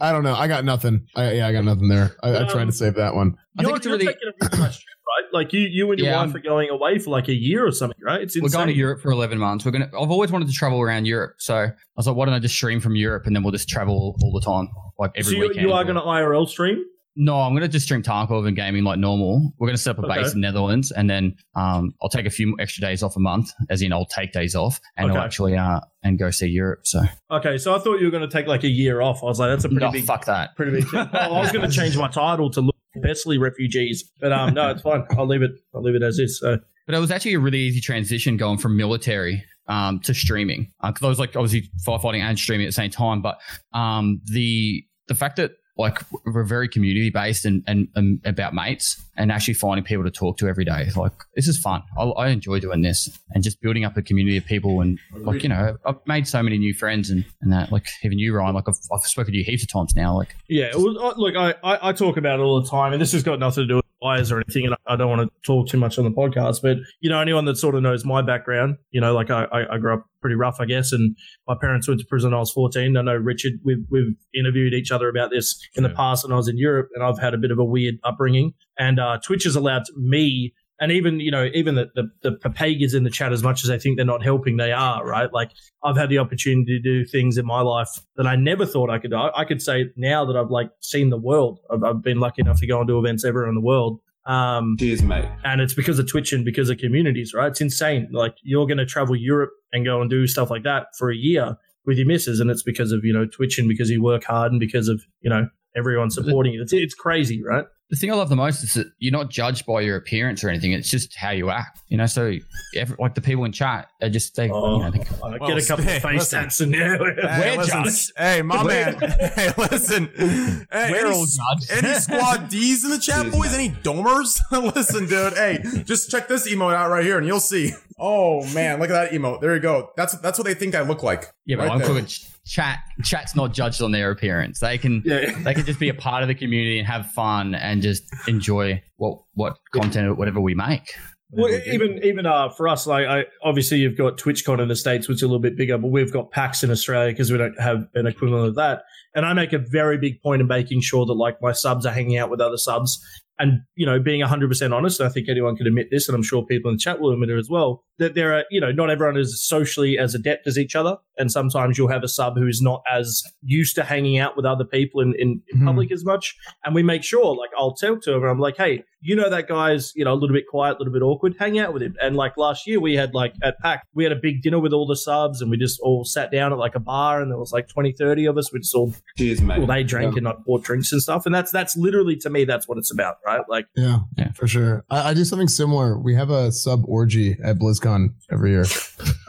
I 0.00 0.12
don't 0.12 0.22
know. 0.24 0.34
I 0.34 0.48
got 0.48 0.64
nothing. 0.64 1.06
I, 1.16 1.32
yeah, 1.34 1.46
I 1.48 1.52
got 1.52 1.64
nothing 1.64 1.88
there. 1.88 2.14
I, 2.22 2.44
I 2.44 2.48
tried 2.48 2.66
to 2.66 2.72
save 2.72 2.94
that 2.94 3.14
one. 3.14 3.36
you're, 3.60 3.70
you're 3.70 3.78
taking 3.78 4.02
a 4.06 4.06
really 4.48 4.58
nice 4.58 4.76
trip, 4.76 4.84
right? 5.06 5.24
Like 5.32 5.52
you, 5.52 5.60
you 5.60 5.90
and 5.90 5.98
your 6.00 6.08
Yeah, 6.08 6.16
wife 6.16 6.28
I'm- 6.28 6.36
are 6.36 6.40
going 6.40 6.68
away 6.70 6.98
for 6.98 7.10
like 7.10 7.28
a 7.28 7.32
year 7.34 7.66
or 7.66 7.70
something, 7.72 7.98
right? 8.02 8.20
It's 8.20 8.34
insane. 8.36 8.42
We're 8.42 8.64
going 8.64 8.68
to 8.68 8.74
Europe 8.78 9.00
for 9.02 9.10
11 9.12 9.38
months. 9.38 9.64
We're 9.64 9.70
going 9.70 9.88
to, 9.88 9.96
I've 9.98 10.10
always 10.10 10.30
wanted 10.32 10.48
to 10.48 10.52
travel 10.54 10.80
around 10.80 11.06
Europe. 11.06 11.36
So 11.38 11.54
I 11.56 11.72
was 11.96 12.06
like, 12.06 12.16
why 12.16 12.24
don't 12.26 12.34
I 12.34 12.38
just 12.40 12.54
stream 12.54 12.80
from 12.80 12.96
Europe 12.96 13.26
and 13.26 13.34
then 13.34 13.42
we'll 13.44 13.52
just 13.52 13.68
travel 13.68 14.16
all 14.22 14.32
the 14.32 14.40
time, 14.44 14.68
like 14.98 15.12
every 15.16 15.32
so 15.32 15.36
you, 15.38 15.48
weekend. 15.48 15.60
you 15.66 15.72
are 15.72 15.84
going 15.84 15.96
to 15.96 16.02
IRL 16.02 16.48
stream? 16.48 16.84
No, 17.16 17.36
I'm 17.40 17.52
going 17.52 17.62
to 17.62 17.68
just 17.68 17.84
stream 17.86 18.02
Tarkov 18.02 18.46
and 18.46 18.56
gaming 18.56 18.82
like 18.82 18.98
normal. 18.98 19.52
We're 19.58 19.68
going 19.68 19.76
to 19.76 19.82
set 19.82 19.96
up 19.98 20.04
a 20.04 20.06
Okay. 20.06 20.22
base 20.22 20.34
in 20.34 20.40
Netherlands 20.40 20.90
and 20.90 21.08
then 21.08 21.36
um, 21.54 21.94
I'll 22.02 22.08
take 22.08 22.26
a 22.26 22.30
few 22.30 22.56
extra 22.58 22.80
days 22.80 23.02
off 23.04 23.14
a 23.16 23.20
month, 23.20 23.52
as 23.70 23.82
in 23.82 23.92
I'll 23.92 24.04
take 24.06 24.32
days 24.32 24.56
off 24.56 24.80
and 24.96 25.10
Okay. 25.10 25.18
I'll 25.18 25.24
actually 25.24 25.56
uh, 25.56 25.80
and 26.02 26.18
go 26.18 26.30
see 26.30 26.48
Europe. 26.48 26.80
So 26.86 27.02
Okay, 27.30 27.56
so 27.58 27.74
I 27.74 27.78
thought 27.78 27.98
you 28.00 28.06
were 28.06 28.10
going 28.10 28.28
to 28.28 28.36
take 28.36 28.46
like 28.48 28.64
a 28.64 28.68
year 28.68 29.00
off. 29.00 29.22
I 29.22 29.26
was 29.26 29.38
like, 29.38 29.50
that's 29.50 29.64
a 29.64 29.68
pretty 29.68 29.84
No, 29.86 29.92
big, 29.92 30.04
fuck 30.04 30.24
that. 30.24 30.56
pretty 30.56 30.72
big. 30.72 30.86
Well, 30.92 31.34
I 31.34 31.40
was 31.40 31.52
going 31.52 31.68
to 31.68 31.74
change 31.74 31.96
my 31.96 32.08
title 32.08 32.50
to 32.50 32.60
look 32.60 32.74
Pestily 32.98 33.38
refugees, 33.40 34.04
but 34.20 34.32
um, 34.32 34.54
no, 34.54 34.70
it's 34.70 34.82
fine. 34.82 35.04
I'll 35.18 35.26
leave 35.26 35.42
it. 35.42 35.50
I'll 35.74 35.82
leave 35.82 35.96
it 35.96 36.02
as 36.04 36.18
is. 36.18 36.38
So 36.38 36.58
But 36.86 36.94
it 36.94 36.98
was 37.00 37.10
actually 37.10 37.34
a 37.34 37.40
really 37.40 37.58
easy 37.58 37.80
transition 37.80 38.36
going 38.36 38.58
from 38.58 38.76
military 38.76 39.44
um, 39.66 39.98
to 40.00 40.14
streaming 40.14 40.72
because 40.80 41.02
I 41.02 41.08
was 41.08 41.18
like 41.18 41.34
obviously 41.34 41.68
firefighting 41.86 42.20
and 42.20 42.38
streaming 42.38 42.66
at 42.66 42.68
the 42.68 42.72
same 42.72 42.90
time. 42.90 43.20
But 43.20 43.40
um, 43.72 44.20
the 44.26 44.84
the 45.08 45.14
fact 45.16 45.36
that 45.36 45.52
like 45.76 46.02
we're 46.24 46.44
very 46.44 46.68
community 46.68 47.10
based 47.10 47.44
and, 47.44 47.62
and, 47.66 47.88
and 47.96 48.20
about 48.24 48.54
mates 48.54 49.02
and 49.16 49.32
actually 49.32 49.54
finding 49.54 49.84
people 49.84 50.04
to 50.04 50.10
talk 50.10 50.38
to 50.38 50.48
every 50.48 50.64
day. 50.64 50.88
Like 50.94 51.12
this 51.34 51.48
is 51.48 51.58
fun. 51.58 51.82
I, 51.98 52.04
I 52.04 52.28
enjoy 52.28 52.60
doing 52.60 52.82
this 52.82 53.08
and 53.30 53.42
just 53.42 53.60
building 53.60 53.84
up 53.84 53.96
a 53.96 54.02
community 54.02 54.36
of 54.36 54.44
people 54.44 54.80
and 54.80 54.98
like 55.16 55.42
you 55.42 55.48
know 55.48 55.76
I've 55.84 55.96
made 56.06 56.28
so 56.28 56.42
many 56.42 56.58
new 56.58 56.74
friends 56.74 57.10
and, 57.10 57.24
and 57.42 57.52
that 57.52 57.72
like 57.72 57.86
even 58.04 58.18
you 58.18 58.34
Ryan 58.34 58.54
like 58.54 58.68
I've, 58.68 58.78
I've 58.92 59.00
spoken 59.02 59.32
to 59.32 59.38
you 59.38 59.44
heaps 59.44 59.62
of 59.62 59.72
times 59.72 59.94
now 59.96 60.16
like 60.16 60.36
Yeah, 60.48 60.72
uh, 60.74 61.14
look, 61.16 61.36
I, 61.36 61.54
I, 61.62 61.88
I 61.88 61.92
talk 61.92 62.16
about 62.16 62.38
it 62.38 62.42
all 62.42 62.60
the 62.60 62.68
time, 62.68 62.92
and 62.92 63.00
this 63.02 63.12
has 63.12 63.22
got 63.22 63.38
nothing 63.38 63.64
to 63.64 63.68
do 63.68 63.76
with 63.76 63.84
bias 64.04 64.30
or 64.30 64.36
anything, 64.36 64.66
and 64.66 64.74
I 64.86 64.96
don't 64.96 65.08
want 65.08 65.22
to 65.22 65.30
talk 65.46 65.66
too 65.66 65.78
much 65.78 65.98
on 65.98 66.04
the 66.04 66.10
podcast, 66.10 66.60
but, 66.62 66.76
you 67.00 67.08
know, 67.08 67.20
anyone 67.20 67.46
that 67.46 67.56
sort 67.56 67.74
of 67.74 67.82
knows 67.82 68.04
my 68.04 68.20
background, 68.20 68.76
you 68.90 69.00
know, 69.00 69.14
like 69.14 69.30
I, 69.30 69.44
I, 69.44 69.74
I 69.74 69.78
grew 69.78 69.94
up 69.94 70.04
pretty 70.20 70.36
rough, 70.36 70.56
I 70.60 70.66
guess, 70.66 70.92
and 70.92 71.16
my 71.48 71.54
parents 71.58 71.88
went 71.88 72.00
to 72.00 72.06
prison 72.06 72.30
when 72.30 72.36
I 72.36 72.40
was 72.40 72.52
14. 72.52 72.96
I 72.96 73.00
know 73.00 73.14
Richard, 73.14 73.54
we've, 73.64 73.84
we've 73.90 74.14
interviewed 74.34 74.74
each 74.74 74.92
other 74.92 75.08
about 75.08 75.30
this 75.30 75.58
in 75.74 75.82
the 75.84 75.88
past 75.88 76.22
when 76.22 76.32
I 76.32 76.36
was 76.36 76.48
in 76.48 76.58
Europe, 76.58 76.90
and 76.94 77.02
I've 77.02 77.18
had 77.18 77.32
a 77.32 77.38
bit 77.38 77.50
of 77.50 77.58
a 77.58 77.64
weird 77.64 77.94
upbringing, 78.04 78.52
and 78.78 79.00
uh, 79.00 79.18
Twitch 79.24 79.44
has 79.44 79.56
allowed 79.56 79.84
me 79.96 80.52
and 80.80 80.90
even 80.92 81.20
you 81.20 81.30
know 81.30 81.48
even 81.54 81.74
the, 81.74 81.86
the 81.94 82.10
the 82.22 82.32
papagas 82.36 82.94
in 82.94 83.04
the 83.04 83.10
chat 83.10 83.32
as 83.32 83.42
much 83.42 83.62
as 83.62 83.68
they 83.68 83.78
think 83.78 83.96
they're 83.96 84.04
not 84.04 84.22
helping 84.22 84.56
they 84.56 84.72
are 84.72 85.06
right? 85.06 85.32
Like 85.32 85.50
i've 85.82 85.96
had 85.96 86.08
the 86.08 86.18
opportunity 86.18 86.78
to 86.78 86.82
do 86.82 87.04
things 87.04 87.38
in 87.38 87.46
my 87.46 87.60
life 87.60 87.88
that 88.16 88.26
i 88.26 88.36
never 88.36 88.66
thought 88.66 88.90
i 88.90 88.98
could 88.98 89.10
do. 89.10 89.16
I, 89.16 89.40
I 89.40 89.44
could 89.44 89.62
say 89.62 89.86
now 89.96 90.24
that 90.24 90.36
i've 90.36 90.50
like 90.50 90.70
seen 90.80 91.10
the 91.10 91.16
world 91.18 91.60
I've, 91.70 91.84
I've 91.84 92.02
been 92.02 92.18
lucky 92.20 92.42
enough 92.42 92.58
to 92.60 92.66
go 92.66 92.78
and 92.78 92.88
do 92.88 92.98
events 92.98 93.24
everywhere 93.24 93.48
in 93.48 93.54
the 93.54 93.60
world. 93.60 94.00
Um 94.26 94.76
Cheers, 94.78 95.02
mate. 95.02 95.26
and 95.44 95.60
it's 95.60 95.74
because 95.74 95.98
of 95.98 96.08
twitch 96.08 96.32
and 96.32 96.44
because 96.44 96.70
of 96.70 96.78
communities 96.78 97.34
right? 97.34 97.48
It's 97.48 97.60
insane. 97.60 98.08
Like 98.10 98.36
you're 98.42 98.66
going 98.66 98.78
to 98.78 98.86
travel 98.86 99.14
europe 99.14 99.52
and 99.72 99.84
go 99.84 100.00
and 100.00 100.10
do 100.10 100.26
stuff 100.26 100.50
like 100.50 100.62
that 100.64 100.86
for 100.98 101.10
a 101.10 101.16
year 101.16 101.56
with 101.86 101.98
your 101.98 102.06
misses 102.06 102.40
and 102.40 102.50
it's 102.50 102.62
because 102.62 102.90
of 102.92 103.04
you 103.04 103.12
know 103.12 103.26
twitch 103.26 103.58
and 103.58 103.68
because 103.68 103.90
you 103.90 104.02
work 104.02 104.24
hard 104.24 104.50
and 104.50 104.58
because 104.60 104.88
of 104.88 105.02
you 105.20 105.30
know 105.30 105.48
everyone 105.76 106.10
supporting 106.10 106.52
you 106.52 106.62
it's, 106.62 106.72
it's 106.72 106.94
crazy 106.94 107.42
right 107.42 107.64
the 107.90 107.96
thing 107.96 108.10
I 108.10 108.14
love 108.14 108.30
the 108.30 108.36
most 108.36 108.62
is 108.64 108.74
that 108.74 108.90
you're 108.98 109.12
not 109.12 109.28
judged 109.28 109.66
by 109.66 109.82
your 109.82 109.96
appearance 109.96 110.42
or 110.42 110.48
anything. 110.48 110.72
It's 110.72 110.88
just 110.90 111.14
how 111.16 111.30
you 111.30 111.50
act, 111.50 111.80
you 111.88 111.98
know. 111.98 112.06
So, 112.06 112.32
every, 112.74 112.96
like 112.98 113.14
the 113.14 113.20
people 113.20 113.44
in 113.44 113.52
chat, 113.52 113.88
they 114.00 114.08
just 114.08 114.34
they, 114.34 114.46
you 114.46 114.52
know, 114.52 114.90
they, 114.90 115.00
Uh, 115.22 115.46
get 115.46 115.58
a 115.62 115.66
couple 115.66 115.86
of 115.86 116.02
face 116.02 116.30
tats 116.30 116.60
and 116.60 116.72
yeah, 116.72 116.96
Hey, 116.96 117.52
We're 117.52 117.58
listen, 117.58 117.84
judged. 117.84 118.12
Hey, 118.16 118.42
my 118.42 118.62
man. 118.64 118.94
hey, 119.36 119.52
listen. 119.58 120.10
Hey, 120.16 120.90
We're 120.90 121.06
any, 121.06 121.14
all 121.14 121.26
judged. 121.26 121.84
Any 121.84 121.94
squad 122.00 122.48
D's 122.48 122.84
in 122.84 122.90
the 122.90 122.98
chat, 122.98 123.30
boys? 123.30 123.52
Any 123.52 123.68
domers? 123.68 124.38
listen, 124.74 125.06
dude. 125.06 125.34
Hey, 125.34 125.62
just 125.84 126.10
check 126.10 126.26
this 126.26 126.50
emote 126.50 126.74
out 126.74 126.90
right 126.90 127.04
here, 127.04 127.18
and 127.18 127.26
you'll 127.26 127.38
see. 127.38 127.72
Oh 127.98 128.44
man, 128.54 128.80
look 128.80 128.90
at 128.90 128.94
that 128.94 129.12
emote. 129.12 129.40
There 129.42 129.54
you 129.54 129.60
go. 129.60 129.90
That's 129.96 130.18
that's 130.18 130.38
what 130.38 130.46
they 130.46 130.54
think 130.54 130.74
I 130.74 130.80
look 130.80 131.02
like. 131.02 131.26
Yeah, 131.44 131.56
but 131.58 131.64
Right 131.64 131.72
I'm 131.72 131.78
there. 131.78 131.88
talking 131.88 132.06
ch- 132.06 132.26
chat. 132.46 132.78
Chat's 133.02 133.34
not 133.34 133.52
judged 133.52 133.82
on 133.82 133.92
their 133.92 134.10
appearance. 134.10 134.60
They 134.60 134.78
can 134.78 135.02
they 135.02 135.54
can 135.54 135.64
just 135.64 135.80
be 135.80 135.88
a 135.88 135.94
part 135.94 136.22
of 136.22 136.28
the 136.28 136.34
community 136.34 136.78
and 136.78 136.86
have 136.86 137.10
fun 137.12 137.54
and 137.54 137.82
just 137.82 138.04
enjoy 138.28 138.82
what 138.96 139.18
what 139.34 139.56
content 139.72 140.08
or 140.08 140.14
whatever 140.14 140.40
we 140.40 140.54
make. 140.54 140.94
Well, 141.36 141.52
even 141.66 142.00
even 142.04 142.26
uh, 142.26 142.50
for 142.50 142.68
us, 142.68 142.86
like 142.86 143.06
I, 143.06 143.24
obviously 143.42 143.78
you've 143.78 143.96
got 143.96 144.18
TwitchCon 144.18 144.60
in 144.60 144.68
the 144.68 144.76
states, 144.76 145.08
which 145.08 145.16
is 145.16 145.22
a 145.22 145.26
little 145.26 145.40
bit 145.40 145.56
bigger, 145.56 145.78
but 145.78 145.88
we've 145.88 146.12
got 146.12 146.30
PAX 146.30 146.62
in 146.62 146.70
Australia 146.70 147.12
because 147.12 147.32
we 147.32 147.38
don't 147.38 147.58
have 147.60 147.86
an 147.94 148.06
equivalent 148.06 148.48
of 148.48 148.54
that. 148.56 148.82
And 149.14 149.26
I 149.26 149.32
make 149.32 149.52
a 149.52 149.58
very 149.58 149.98
big 149.98 150.20
point 150.22 150.42
of 150.42 150.48
making 150.48 150.80
sure 150.82 151.06
that 151.06 151.14
like 151.14 151.40
my 151.42 151.52
subs 151.52 151.86
are 151.86 151.92
hanging 151.92 152.18
out 152.18 152.30
with 152.30 152.40
other 152.40 152.56
subs, 152.56 153.00
and 153.38 153.62
you 153.74 153.86
know 153.86 153.98
being 153.98 154.20
hundred 154.20 154.48
percent 154.48 154.72
honest. 154.72 155.00
I 155.00 155.08
think 155.08 155.28
anyone 155.28 155.56
can 155.56 155.66
admit 155.66 155.88
this, 155.90 156.08
and 156.08 156.14
I'm 156.14 156.22
sure 156.22 156.44
people 156.44 156.70
in 156.70 156.76
the 156.76 156.80
chat 156.80 157.00
will 157.00 157.12
admit 157.12 157.30
it 157.30 157.38
as 157.38 157.48
well. 157.50 157.83
That 157.98 158.14
there 158.14 158.32
are 158.34 158.44
you 158.50 158.60
know 158.60 158.72
not 158.72 158.90
everyone 158.90 159.16
is 159.16 159.40
socially 159.46 159.98
as 159.98 160.14
adept 160.14 160.46
as 160.48 160.58
each 160.58 160.74
other, 160.74 160.96
and 161.16 161.30
sometimes 161.30 161.78
you'll 161.78 161.88
have 161.88 162.02
a 162.02 162.08
sub 162.08 162.36
who's 162.36 162.60
not 162.60 162.82
as 162.92 163.22
used 163.42 163.76
to 163.76 163.84
hanging 163.84 164.18
out 164.18 164.36
with 164.36 164.44
other 164.44 164.64
people 164.64 165.00
in 165.00 165.14
in, 165.18 165.40
in 165.52 165.60
Mhm. 165.60 165.66
public 165.66 165.92
as 165.92 166.04
much. 166.04 166.34
And 166.64 166.74
we 166.74 166.82
make 166.82 167.04
sure, 167.04 167.36
like 167.36 167.50
I'll 167.56 167.74
tell 167.74 167.98
to 168.00 168.14
him, 168.14 168.24
I'm 168.24 168.40
like, 168.40 168.56
hey, 168.56 168.82
you 169.00 169.14
know 169.14 169.30
that 169.30 169.46
guy's 169.46 169.92
you 169.94 170.04
know 170.04 170.12
a 170.12 170.16
little 170.16 170.34
bit 170.34 170.46
quiet, 170.48 170.76
a 170.76 170.78
little 170.78 170.92
bit 170.92 171.02
awkward. 171.02 171.36
Hang 171.38 171.56
out 171.58 171.72
with 171.72 171.82
him. 171.82 171.94
And 172.02 172.16
like 172.16 172.36
last 172.36 172.66
year, 172.66 172.80
we 172.80 172.94
had 172.96 173.14
like 173.14 173.34
at 173.44 173.60
PAX, 173.60 173.86
we 173.94 174.02
had 174.02 174.12
a 174.12 174.16
big 174.20 174.42
dinner 174.42 174.58
with 174.58 174.72
all 174.72 174.86
the 174.88 174.96
subs, 174.96 175.40
and 175.40 175.48
we 175.48 175.56
just 175.56 175.78
all 175.80 176.04
sat 176.04 176.32
down 176.32 176.52
at 176.52 176.58
like 176.58 176.74
a 176.74 176.80
bar, 176.80 177.20
and 177.22 177.30
there 177.30 177.38
was 177.38 177.52
like 177.52 177.68
20, 177.68 177.92
30 177.92 178.24
of 178.26 178.36
us. 178.38 178.52
We 178.52 178.58
just 178.58 178.74
all 178.74 178.92
Cheers, 179.16 179.40
mate. 179.40 179.58
well, 179.58 179.68
they 179.68 179.84
drank 179.84 180.16
and 180.16 180.26
I 180.26 180.32
bought 180.44 180.64
drinks 180.64 180.90
and 180.90 181.00
stuff, 181.00 181.26
and 181.26 181.34
that's 181.34 181.52
that's 181.52 181.76
literally 181.76 182.16
to 182.16 182.30
me 182.30 182.44
that's 182.44 182.66
what 182.66 182.76
it's 182.78 182.90
about, 182.90 183.16
right? 183.24 183.42
Like 183.48 183.66
Yeah, 183.76 184.00
Yeah. 184.18 184.32
for 184.32 184.48
sure. 184.48 184.84
I, 184.90 185.10
I 185.10 185.14
do 185.14 185.24
something 185.24 185.48
similar. 185.48 185.96
We 185.96 186.14
have 186.16 186.30
a 186.30 186.50
sub 186.50 186.82
orgy 186.88 187.36
at 187.44 187.58
BlizzCon 187.60 187.83
every 188.32 188.50
year. 188.50 188.64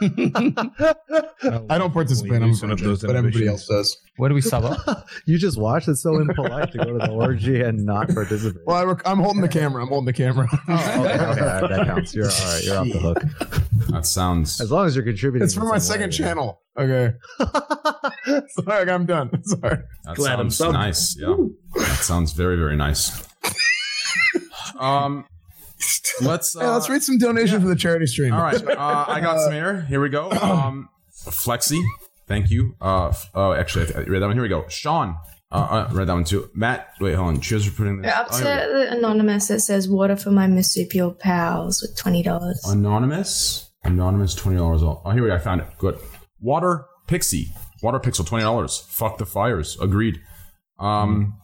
I 1.68 1.78
don't 1.78 1.92
participate, 1.92 2.42
I'm 2.42 2.48
Loosen 2.48 2.70
up 2.70 2.78
those 2.78 3.02
but 3.02 3.16
everybody 3.16 3.46
else 3.48 3.66
does. 3.66 3.96
What 4.16 4.28
do 4.28 4.34
we 4.34 4.40
sub 4.40 4.64
up? 4.86 5.06
you 5.26 5.38
just 5.38 5.58
watched. 5.58 5.88
It's 5.88 6.02
so 6.02 6.18
impolite 6.18 6.72
to 6.72 6.78
go 6.78 6.84
to 6.84 6.98
the 6.98 7.10
orgy 7.10 7.60
and 7.62 7.84
not 7.84 8.08
participate. 8.08 8.62
Well, 8.66 8.76
I 8.76 8.84
rec- 8.84 9.06
I'm 9.06 9.18
holding 9.18 9.42
the 9.42 9.48
camera. 9.48 9.82
I'm 9.82 9.88
holding 9.88 10.06
the 10.06 10.12
camera. 10.12 10.48
Oh, 10.68 10.74
okay, 10.74 11.12
okay, 11.12 11.40
that, 11.40 11.68
that 11.68 11.86
counts. 11.86 12.14
You're 12.14 12.26
all 12.26 12.30
right. 12.30 12.64
You're 12.64 12.78
off 12.78 12.86
the 12.88 12.98
hook. 12.98 13.22
That 13.90 14.06
sounds. 14.06 14.60
As 14.60 14.70
long 14.70 14.86
as 14.86 14.96
you're 14.96 15.04
contributing. 15.04 15.44
It's 15.44 15.54
for 15.54 15.64
my 15.64 15.78
second 15.78 16.10
way. 16.10 16.16
channel. 16.16 16.62
Okay. 16.78 17.14
Sorry, 18.48 18.90
I'm 18.90 19.06
done. 19.06 19.30
Sorry. 19.44 19.78
That 20.04 20.16
Glad 20.16 20.40
I'm 20.40 20.50
sounds 20.50 20.72
nice. 20.72 21.16
Yeah, 21.18 21.36
that 21.76 21.98
sounds 22.02 22.32
very 22.32 22.56
very 22.56 22.76
nice. 22.76 23.22
Um, 24.78 25.24
let's 26.22 26.56
uh, 26.56 26.60
Hey, 26.60 26.66
let's 26.68 26.88
read 26.88 27.02
some 27.02 27.18
donation 27.18 27.60
for 27.60 27.66
the 27.68 27.76
charity 27.76 28.06
stream. 28.06 28.32
All 28.32 28.42
right, 28.42 28.54
uh, 28.66 29.04
I 29.08 29.20
got 29.20 29.40
some 29.40 29.52
here. 29.60 29.82
Here 29.82 30.00
we 30.00 30.08
go. 30.08 30.30
Um, 30.30 30.88
Flexi, 31.24 31.82
thank 32.26 32.50
you. 32.50 32.74
Uh, 32.80 33.12
oh, 33.34 33.52
actually, 33.52 33.94
I 33.94 34.00
read 34.00 34.20
that 34.22 34.26
one. 34.26 34.36
Here 34.36 34.42
we 34.42 34.48
go. 34.48 34.66
Sean, 34.68 35.16
uh, 35.52 35.86
uh, 35.88 35.88
read 35.92 36.08
that 36.08 36.14
one 36.14 36.24
too. 36.24 36.48
Matt, 36.54 36.88
wait, 37.00 37.14
hold 37.14 37.28
on. 37.28 37.40
Cheers 37.40 37.66
for 37.66 37.76
putting 37.76 38.00
this. 38.02 38.12
We're 38.14 38.20
up 38.20 38.28
Oh, 38.30 38.38
to 38.38 38.44
here 38.44 38.66
we 38.66 38.72
go. 38.72 38.78
the 38.90 38.96
anonymous 38.98 39.48
that 39.48 39.60
says 39.60 39.88
water 39.88 40.16
for 40.16 40.30
my 40.30 40.46
marsupial 40.46 41.12
pals 41.12 41.82
with 41.82 41.96
twenty 41.96 42.22
dollars. 42.22 42.62
Anonymous, 42.66 43.70
anonymous, 43.84 44.34
twenty 44.34 44.58
dollars. 44.58 44.82
Oh, 44.82 45.02
here 45.12 45.22
we 45.22 45.28
go. 45.28 45.34
I 45.34 45.38
found 45.38 45.60
it. 45.60 45.66
Good. 45.78 45.98
Water 46.40 46.84
Pixie, 47.06 47.52
Water 47.82 47.98
Pixel, 48.00 48.26
twenty 48.26 48.44
dollars. 48.44 48.78
Fuck 48.88 49.18
the 49.18 49.26
fires. 49.26 49.76
Agreed. 49.80 50.18
Um, 50.78 51.38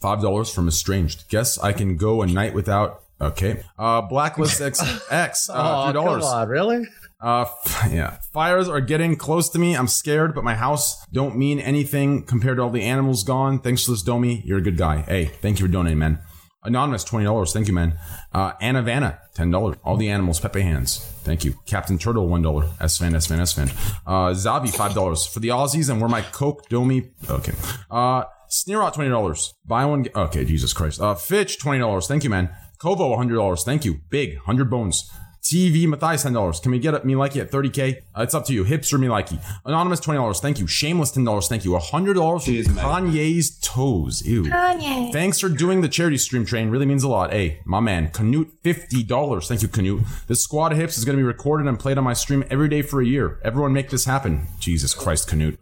five 0.00 0.20
dollars 0.22 0.52
from 0.52 0.68
Estranged. 0.68 1.28
Guess 1.28 1.58
I 1.58 1.72
can 1.72 1.96
go 1.96 2.22
a 2.22 2.26
night 2.26 2.54
without. 2.54 3.00
Okay. 3.20 3.62
Uh, 3.78 4.00
Blacklist 4.02 4.60
X 4.60 4.80
X. 5.10 5.48
Uh, 5.50 5.54
Oh, 5.56 5.84
three 5.84 5.92
dollars. 5.94 6.24
come 6.24 6.32
on, 6.34 6.48
really? 6.48 6.86
Uh, 7.22 7.42
f- 7.42 7.88
yeah. 7.92 8.16
Fires 8.32 8.66
are 8.68 8.80
getting 8.80 9.14
close 9.14 9.50
to 9.50 9.58
me. 9.58 9.76
I'm 9.76 9.88
scared, 9.88 10.34
but 10.34 10.42
my 10.42 10.54
house 10.54 11.04
don't 11.08 11.36
mean 11.36 11.60
anything 11.60 12.22
compared 12.22 12.56
to 12.56 12.62
all 12.62 12.70
the 12.70 12.82
animals 12.82 13.24
gone. 13.24 13.58
Thanks 13.60 13.84
for 13.84 13.90
this, 13.90 14.02
Domi. 14.02 14.42
You're 14.46 14.56
a 14.58 14.62
good 14.62 14.78
guy. 14.78 15.02
Hey, 15.02 15.26
thank 15.26 15.60
you 15.60 15.66
for 15.66 15.72
donating, 15.72 15.98
man. 15.98 16.18
Anonymous, 16.62 17.04
twenty 17.04 17.24
dollars. 17.26 17.52
Thank 17.52 17.68
you, 17.68 17.74
man. 17.74 17.98
Uh, 18.32 18.52
Anna 18.60 18.80
Vanna, 18.82 19.18
ten 19.34 19.50
dollars. 19.50 19.76
All 19.84 19.96
the 19.98 20.08
animals, 20.10 20.40
Pepe 20.40 20.60
hands. 20.62 20.98
Thank 21.22 21.44
you. 21.44 21.54
Captain 21.66 21.98
Turtle, 21.98 22.26
one 22.28 22.40
dollar. 22.42 22.64
Esfand, 22.80 23.14
S 23.14 23.26
fan, 23.26 23.38
Esfand. 23.38 23.70
Uh, 24.06 24.32
Zavi, 24.34 24.74
five 24.74 24.94
dollars 24.94 25.26
for 25.26 25.40
the 25.40 25.48
Aussies, 25.48 25.90
and 25.90 26.00
where 26.00 26.08
my 26.10 26.20
Coke 26.22 26.68
Domi. 26.70 27.10
Okay. 27.30 27.52
Uh, 27.90 28.24
Sneerot, 28.50 28.92
twenty 28.94 29.08
dollars. 29.10 29.54
Buy 29.66 29.84
one. 29.86 30.02
Get, 30.02 30.14
okay, 30.16 30.44
Jesus 30.44 30.72
Christ. 30.74 31.00
Uh, 31.00 31.14
Fitch, 31.14 31.58
twenty 31.58 31.78
dollars. 31.80 32.06
Thank 32.06 32.24
you, 32.24 32.30
man. 32.30 32.50
Kovo, 32.80 33.14
hundred 33.16 33.36
dollars. 33.36 33.62
Thank 33.62 33.84
you. 33.84 34.00
Big, 34.08 34.38
hundred 34.38 34.70
bones. 34.70 35.10
TV 35.42 35.86
Matthias 35.86 36.22
ten 36.22 36.32
dollars. 36.32 36.60
Can 36.60 36.70
we 36.70 36.78
get 36.78 37.04
me 37.04 37.14
likey 37.14 37.40
at 37.40 37.50
thirty 37.50 37.70
k? 37.70 38.02
Uh, 38.16 38.22
it's 38.22 38.34
up 38.34 38.46
to 38.46 38.54
you. 38.54 38.64
Hipster 38.64 38.98
me 38.98 39.06
likey. 39.06 39.38
Anonymous 39.64 40.00
twenty 40.00 40.18
dollars. 40.18 40.40
Thank 40.40 40.58
you. 40.58 40.66
Shameless 40.66 41.10
ten 41.10 41.24
dollars. 41.24 41.48
Thank 41.48 41.64
you. 41.64 41.76
hundred 41.78 42.14
dollars 42.14 42.44
for 42.44 42.50
Kanye's 42.50 43.58
toes. 43.60 44.26
Ew. 44.26 44.44
Kanye. 44.44 45.12
Thanks 45.12 45.40
for 45.40 45.48
doing 45.48 45.80
the 45.80 45.88
charity 45.88 46.18
stream 46.18 46.44
train. 46.44 46.70
Really 46.70 46.86
means 46.86 47.02
a 47.02 47.08
lot. 47.08 47.32
Hey, 47.32 47.60
my 47.64 47.80
man, 47.80 48.08
Canute, 48.10 48.50
fifty 48.62 49.02
dollars. 49.02 49.48
Thank 49.48 49.62
you, 49.62 49.68
Canute. 49.68 50.02
This 50.26 50.42
squad 50.42 50.72
of 50.72 50.78
hips 50.78 50.96
is 50.96 51.04
going 51.04 51.16
to 51.16 51.20
be 51.20 51.26
recorded 51.26 51.66
and 51.66 51.78
played 51.78 51.98
on 51.98 52.04
my 52.04 52.14
stream 52.14 52.44
every 52.50 52.68
day 52.68 52.82
for 52.82 53.00
a 53.00 53.06
year. 53.06 53.40
Everyone, 53.44 53.72
make 53.72 53.90
this 53.90 54.04
happen. 54.04 54.46
Jesus 54.58 54.94
Christ, 54.94 55.28
Canute. 55.28 55.58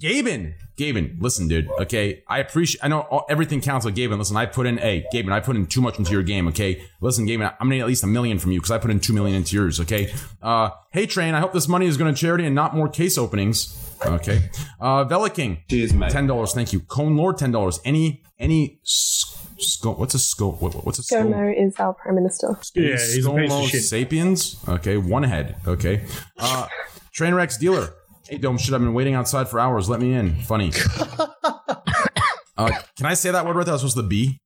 Gaben, 0.00 0.54
Gaben, 0.76 1.20
listen, 1.20 1.48
dude. 1.48 1.68
Okay, 1.80 2.22
I 2.28 2.38
appreciate. 2.38 2.84
I 2.84 2.88
know 2.88 3.00
all, 3.00 3.24
everything 3.30 3.60
counts 3.60 3.86
with 3.86 3.96
Gaben. 3.96 4.18
Listen, 4.18 4.36
I 4.36 4.46
put 4.46 4.66
in. 4.66 4.76
Hey, 4.78 5.06
Gaben, 5.12 5.32
I 5.32 5.40
put 5.40 5.56
in 5.56 5.66
too 5.66 5.80
much 5.80 5.98
into 5.98 6.12
your 6.12 6.22
game. 6.22 6.48
Okay, 6.48 6.82
listen, 7.00 7.26
Gaben, 7.26 7.46
I'm 7.46 7.56
gonna 7.60 7.76
need 7.76 7.80
at 7.80 7.86
least 7.86 8.04
a 8.04 8.06
million 8.06 8.38
from 8.38 8.52
you 8.52 8.60
because 8.60 8.70
I 8.70 8.78
put 8.78 8.90
in 8.90 9.00
two 9.00 9.12
million 9.12 9.36
into 9.36 9.56
yours. 9.56 9.80
Okay. 9.80 10.12
Uh, 10.42 10.70
hey, 10.90 11.06
train. 11.06 11.34
I 11.34 11.40
hope 11.40 11.52
this 11.52 11.68
money 11.68 11.86
is 11.86 11.96
going 11.96 12.14
to 12.14 12.20
charity 12.20 12.44
and 12.44 12.54
not 12.54 12.74
more 12.74 12.88
case 12.88 13.16
openings. 13.16 13.74
Okay. 14.04 14.50
Uh, 14.78 15.04
Vela 15.04 15.30
King. 15.30 15.62
Cheers, 15.70 15.94
mate. 15.94 16.10
Ten 16.10 16.26
dollars. 16.26 16.52
Thank 16.52 16.72
you. 16.72 16.80
Cone 16.80 17.16
Lord. 17.16 17.38
Ten 17.38 17.50
dollars. 17.50 17.80
Any 17.84 18.22
any. 18.38 18.80
Sco- 19.58 19.94
what's 19.94 20.12
a 20.12 20.18
scope? 20.18 20.60
What, 20.60 20.84
what's 20.84 20.98
a 20.98 21.02
scope? 21.02 21.28
ScoMo 21.28 21.66
is 21.66 21.74
our 21.78 21.94
prime 21.94 22.16
minister. 22.16 22.58
Yeah, 22.74 22.90
he's 22.90 23.24
a 23.24 23.32
piece 23.32 23.50
of 23.50 23.64
shit. 23.64 23.82
Sapiens. 23.84 24.62
Okay, 24.68 24.98
one 24.98 25.22
head. 25.22 25.56
Okay. 25.66 26.04
Uh, 26.38 26.66
Trainwreck's 27.14 27.56
dealer. 27.56 27.94
Hey, 28.28 28.38
dome 28.38 28.58
shit. 28.58 28.74
I've 28.74 28.80
been 28.80 28.94
waiting 28.94 29.14
outside 29.14 29.48
for 29.48 29.60
hours. 29.60 29.88
Let 29.88 30.00
me 30.00 30.12
in. 30.14 30.36
Funny. 30.42 30.72
Uh, 32.58 32.70
can 32.96 33.04
I 33.04 33.12
say 33.12 33.30
that 33.30 33.44
word 33.44 33.54
right 33.54 33.66
there? 33.66 33.72
I 33.72 33.74
was 33.74 33.82
supposed 33.82 33.96
to 33.98 34.02
be. 34.02 34.40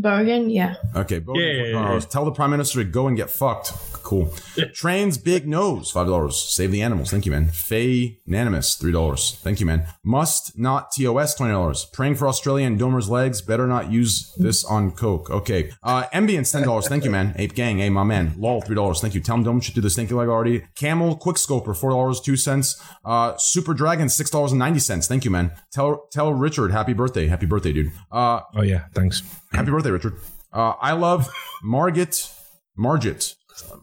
Bogan, 0.00 0.52
yeah. 0.52 0.74
Okay, 0.94 1.20
Bogan, 1.20 1.36
Yeah, 1.38 1.62
yeah, 1.64 1.72
$4. 1.90 2.00
yeah. 2.02 2.06
Tell 2.08 2.24
the 2.24 2.32
prime 2.32 2.50
minister 2.50 2.78
to 2.82 2.84
go 2.84 3.06
and 3.08 3.16
get 3.16 3.30
fucked. 3.30 3.72
Cool. 4.08 4.32
Trains 4.72 5.18
big 5.18 5.46
nose, 5.46 5.90
five 5.90 6.06
dollars. 6.06 6.42
Save 6.42 6.72
the 6.72 6.80
animals. 6.80 7.10
Thank 7.10 7.26
you, 7.26 7.32
man. 7.32 7.48
Fay 7.48 8.20
Nanimus, 8.26 8.80
three 8.80 8.92
dollars. 8.92 9.38
Thank 9.42 9.60
you, 9.60 9.66
man. 9.66 9.86
Must 10.02 10.58
not 10.58 10.92
TOS, 10.92 11.34
twenty 11.34 11.52
dollars. 11.52 11.84
Praying 11.92 12.14
for 12.14 12.26
Australia 12.26 12.66
and 12.66 12.78
Domer's 12.78 13.10
legs. 13.10 13.42
Better 13.42 13.66
not 13.66 13.90
use 13.92 14.32
this 14.38 14.64
on 14.64 14.92
coke. 14.92 15.28
Okay. 15.28 15.72
Uh, 15.82 16.04
Ambience, 16.14 16.50
ten 16.52 16.62
dollars. 16.62 16.88
Thank 16.88 17.04
you, 17.04 17.10
man. 17.10 17.34
Ape 17.36 17.54
Gang, 17.54 17.78
hey, 17.78 17.90
my 17.90 18.02
man. 18.02 18.32
Lol, 18.38 18.62
three 18.62 18.76
dollars. 18.76 19.02
Thank 19.02 19.14
you. 19.14 19.20
Tell 19.20 19.34
him 19.36 19.42
Dome 19.42 19.60
should 19.60 19.74
do 19.74 19.82
the 19.82 19.90
stinky 19.90 20.14
leg 20.14 20.28
already. 20.28 20.62
Camel 20.74 21.18
Quickscoper, 21.18 21.76
four 21.76 21.90
dollars 21.90 22.18
two 22.20 22.36
cents. 22.36 22.82
Uh, 23.04 23.36
Super 23.36 23.74
Dragon, 23.74 24.08
six 24.08 24.30
dollars 24.30 24.52
and 24.52 24.58
ninety 24.58 24.80
cents. 24.80 25.06
Thank 25.06 25.26
you, 25.26 25.30
man. 25.30 25.52
Tell 25.70 26.06
tell 26.10 26.32
Richard 26.32 26.70
happy 26.70 26.94
birthday. 26.94 27.26
Happy 27.26 27.44
birthday, 27.44 27.74
dude. 27.74 27.92
Uh, 28.10 28.40
Oh 28.56 28.62
yeah, 28.62 28.84
thanks. 28.94 29.22
Happy 29.52 29.70
birthday, 29.70 29.90
Richard. 29.90 30.14
Uh, 30.52 30.74
I 30.80 30.92
love 30.92 31.28
Margit, 31.62 32.30
Margit, 32.76 33.34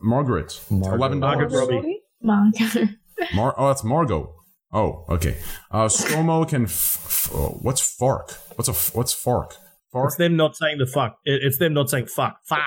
Margaret. 0.02 0.60
eleven 0.72 1.20
dollars. 1.20 1.54
Robbie. 1.54 2.02
Margo. 2.22 2.66
Mar- 3.36 3.56
oh, 3.58 3.68
that's 3.68 3.84
Margot. 3.84 4.34
Oh, 4.74 5.06
okay. 5.10 5.38
Uh, 5.72 5.86
Stromo 5.86 6.48
can. 6.48 6.64
F- 6.64 6.72
f- 7.06 7.32
oh, 7.34 7.60
what's 7.62 7.82
Fark? 7.82 8.32
What's 8.56 8.68
a 8.68 8.72
f- 8.72 8.94
what's 8.96 9.14
Fark? 9.14 9.56
Fark. 9.92 10.08
It's 10.08 10.18
them 10.18 10.36
not 10.36 10.56
saying 10.58 10.80
the 10.80 10.86
fuck. 10.88 11.18
It- 11.24 11.42
It's 11.44 11.58
them 11.60 11.74
not 11.74 11.90
saying 11.90 12.08
fuck. 12.08 12.40
Fuck. 12.46 12.60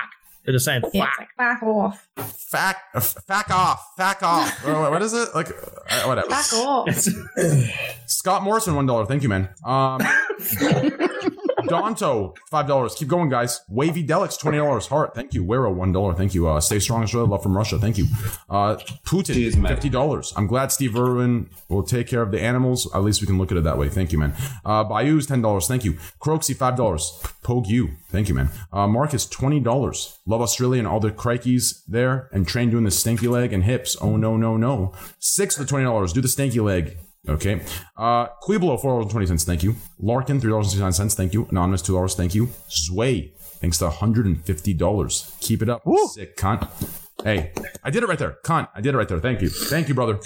They're 0.45 0.55
just 0.55 0.65
saying 0.65 0.83
Yeah, 0.95 1.05
fuck. 1.05 1.11
it's 1.11 1.19
like 1.19 1.37
back 1.37 1.63
off. 1.63 2.09
Fuck. 2.17 2.77
uh, 2.95 2.99
f- 2.99 3.51
off, 3.51 3.85
Fuck 3.99 4.23
off. 4.23 4.65
What 4.91 5.03
is 5.03 5.13
it? 5.13 5.29
Like, 5.35 5.51
uh, 5.51 6.05
whatever. 6.05 6.31
Fuck 6.31 6.53
off. 6.55 6.89
Scott 8.07 8.43
Morrison, 8.43 8.75
one 8.75 8.87
dollar. 8.87 9.05
Thank 9.05 9.23
you, 9.23 9.29
man. 9.29 9.51
Um, 9.65 10.01
Donto, 11.69 12.37
five 12.51 12.67
dollars. 12.67 12.95
Keep 12.95 13.09
going, 13.09 13.29
guys. 13.29 13.61
Wavy 13.69 14.07
Delix, 14.07 14.39
twenty 14.39 14.59
dollars. 14.59 14.87
Heart, 14.87 15.15
thank 15.15 15.35
you. 15.35 15.45
Wero, 15.45 15.75
one 15.75 15.93
dollar. 15.93 16.15
Thank 16.15 16.35
you. 16.35 16.49
Uh, 16.49 16.61
stay 16.61 16.79
strong, 16.79 17.03
Australia. 17.03 17.29
Love 17.31 17.43
from 17.43 17.57
Russia. 17.57 17.79
Thank 17.79 17.99
you. 17.99 18.07
Uh, 18.49 18.77
Putin, 19.05 19.69
fifty 19.69 19.89
dollars. 19.89 20.33
I'm 20.37 20.47
glad 20.47 20.73
Steve 20.73 20.97
Irwin 20.97 21.51
will 21.69 21.83
take 21.83 22.07
care 22.07 22.23
of 22.23 22.31
the 22.31 22.41
animals. 22.41 22.93
At 22.95 23.03
least 23.03 23.21
we 23.21 23.27
can 23.27 23.39
look 23.39 23.51
at 23.53 23.59
it 23.59 23.65
that 23.65 23.79
way. 23.79 23.89
Thank 23.89 24.13
you, 24.13 24.19
man. 24.19 24.35
Uh, 24.65 24.85
Bayou's 24.85 25.27
ten 25.27 25.43
dollars. 25.43 25.67
Thank 25.69 25.85
you. 25.85 25.95
Five 25.95 26.77
dollars. 26.77 27.23
Pogue 27.43 27.67
you. 27.67 27.91
Thank 28.11 28.29
you, 28.29 28.35
man. 28.35 28.51
Uh, 28.73 28.87
Marcus, 28.87 29.27
twenty 29.27 29.61
dollars. 29.61 30.19
Love 30.27 30.41
Australia 30.41 30.79
and 30.79 30.89
all 30.89 31.01
the 31.01 31.11
crikeys 31.11 31.83
there, 31.87 32.29
and 32.33 32.47
train 32.47 32.71
doing 32.71 32.85
the 32.85 32.91
stinky 32.91 33.29
leg 33.29 33.53
and 33.53 33.65
hips. 33.65 33.97
Oh 34.01 34.17
no, 34.17 34.37
no, 34.37 34.57
no. 34.57 34.93
Six 35.19 35.57
of 35.57 35.67
the 35.67 35.69
twenty 35.69 35.85
dollars. 35.85 36.13
Do 36.13 36.21
the 36.21 36.29
stinky 36.29 36.61
leg. 36.61 36.99
Okay. 37.29 37.61
Uh, 37.97 38.29
Quiblo, 38.43 38.81
four 38.81 38.93
dollars 38.93 39.05
and 39.05 39.11
twenty 39.11 39.27
cents. 39.27 39.45
Thank 39.45 39.63
you. 39.63 39.77
Larkin, 40.01 40.41
three 40.41 40.51
dollars 40.51 40.67
and 40.67 40.71
sixty 40.73 40.83
nine 40.83 40.93
cents. 40.93 41.15
Thank 41.15 41.35
you. 41.35 41.47
Anonymous, 41.51 41.83
two 41.83 41.95
dollars. 41.95 42.15
Thank 42.15 42.35
you. 42.35 42.47
Zway, 42.69 43.33
thanks 43.61 43.79
to 43.79 43.85
one 43.85 43.95
hundred 43.95 44.27
and 44.27 44.43
fifty 44.45 44.73
dollars. 44.73 45.37
Keep 45.41 45.63
it 45.63 45.69
up, 45.69 45.83
sick 46.13 46.37
cunt. 46.37 46.69
Hey, 47.25 47.53
I 47.83 47.91
did 47.91 48.05
it 48.05 48.09
right 48.09 48.19
there, 48.19 48.39
cunt. 48.45 48.69
I 48.77 48.81
did 48.81 48.95
it 48.95 48.97
right 48.97 49.09
there. 49.09 49.19
Thank 49.19 49.43
you. 49.43 49.49
Thank 49.49 49.89
you, 49.89 49.95
brother. 49.95 50.21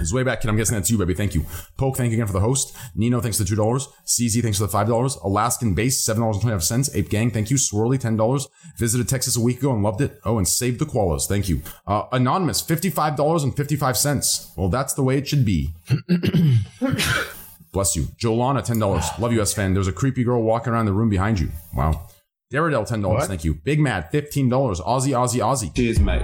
It's 0.00 0.12
way 0.12 0.24
back, 0.24 0.40
kid. 0.40 0.48
I'm 0.48 0.56
guessing 0.56 0.74
that's 0.74 0.90
you, 0.90 0.98
baby. 0.98 1.14
Thank 1.14 1.36
you. 1.36 1.46
Poke, 1.76 1.96
thank 1.96 2.10
you 2.10 2.16
again 2.16 2.26
for 2.26 2.32
the 2.32 2.40
host. 2.40 2.76
Nino, 2.96 3.20
thanks 3.20 3.36
for 3.36 3.44
the 3.44 3.48
two 3.48 3.54
dollars. 3.54 3.86
CZ, 4.06 4.42
thanks 4.42 4.58
for 4.58 4.64
the 4.64 4.72
five 4.72 4.88
dollars. 4.88 5.16
Alaskan 5.22 5.74
Base, 5.74 6.04
seven 6.04 6.22
dollars 6.22 6.36
and 6.36 6.42
twenty 6.42 6.54
five 6.56 6.64
cents. 6.64 6.92
Ape 6.96 7.10
Gang, 7.10 7.30
thank 7.30 7.48
you. 7.50 7.56
Swirly, 7.56 7.98
ten 7.98 8.16
dollars. 8.16 8.48
Visited 8.76 9.08
Texas 9.08 9.36
a 9.36 9.40
week 9.40 9.58
ago 9.58 9.72
and 9.72 9.84
loved 9.84 10.00
it. 10.00 10.20
Oh, 10.24 10.38
and 10.38 10.48
saved 10.48 10.80
the 10.80 10.84
koalas. 10.84 11.28
Thank 11.28 11.48
you. 11.48 11.62
Uh, 11.86 12.04
Anonymous, 12.10 12.60
fifty 12.60 12.90
five 12.90 13.14
dollars 13.14 13.44
and 13.44 13.56
fifty 13.56 13.76
five 13.76 13.96
cents. 13.96 14.52
Well, 14.56 14.68
that's 14.68 14.94
the 14.94 15.04
way 15.04 15.16
it 15.16 15.28
should 15.28 15.44
be. 15.44 15.70
Bless 17.72 17.94
you. 17.94 18.02
Jolana, 18.18 18.64
ten 18.64 18.80
dollars. 18.80 19.04
Love 19.20 19.32
you, 19.32 19.38
Esfand. 19.40 19.74
There's 19.74 19.86
a 19.86 19.92
creepy 19.92 20.24
girl 20.24 20.42
walking 20.42 20.72
around 20.72 20.86
the 20.86 20.92
room 20.92 21.08
behind 21.08 21.38
you. 21.38 21.50
Wow. 21.72 22.08
Daredell, 22.52 22.84
ten 22.84 23.00
dollars. 23.00 23.28
Thank 23.28 23.44
you. 23.44 23.54
Big 23.54 23.78
Mad, 23.78 24.10
fifteen 24.10 24.48
dollars. 24.48 24.80
Aussie, 24.80 25.12
Aussie, 25.12 25.40
Aussie. 25.40 25.74
Cheers, 25.74 26.00
mate. 26.00 26.22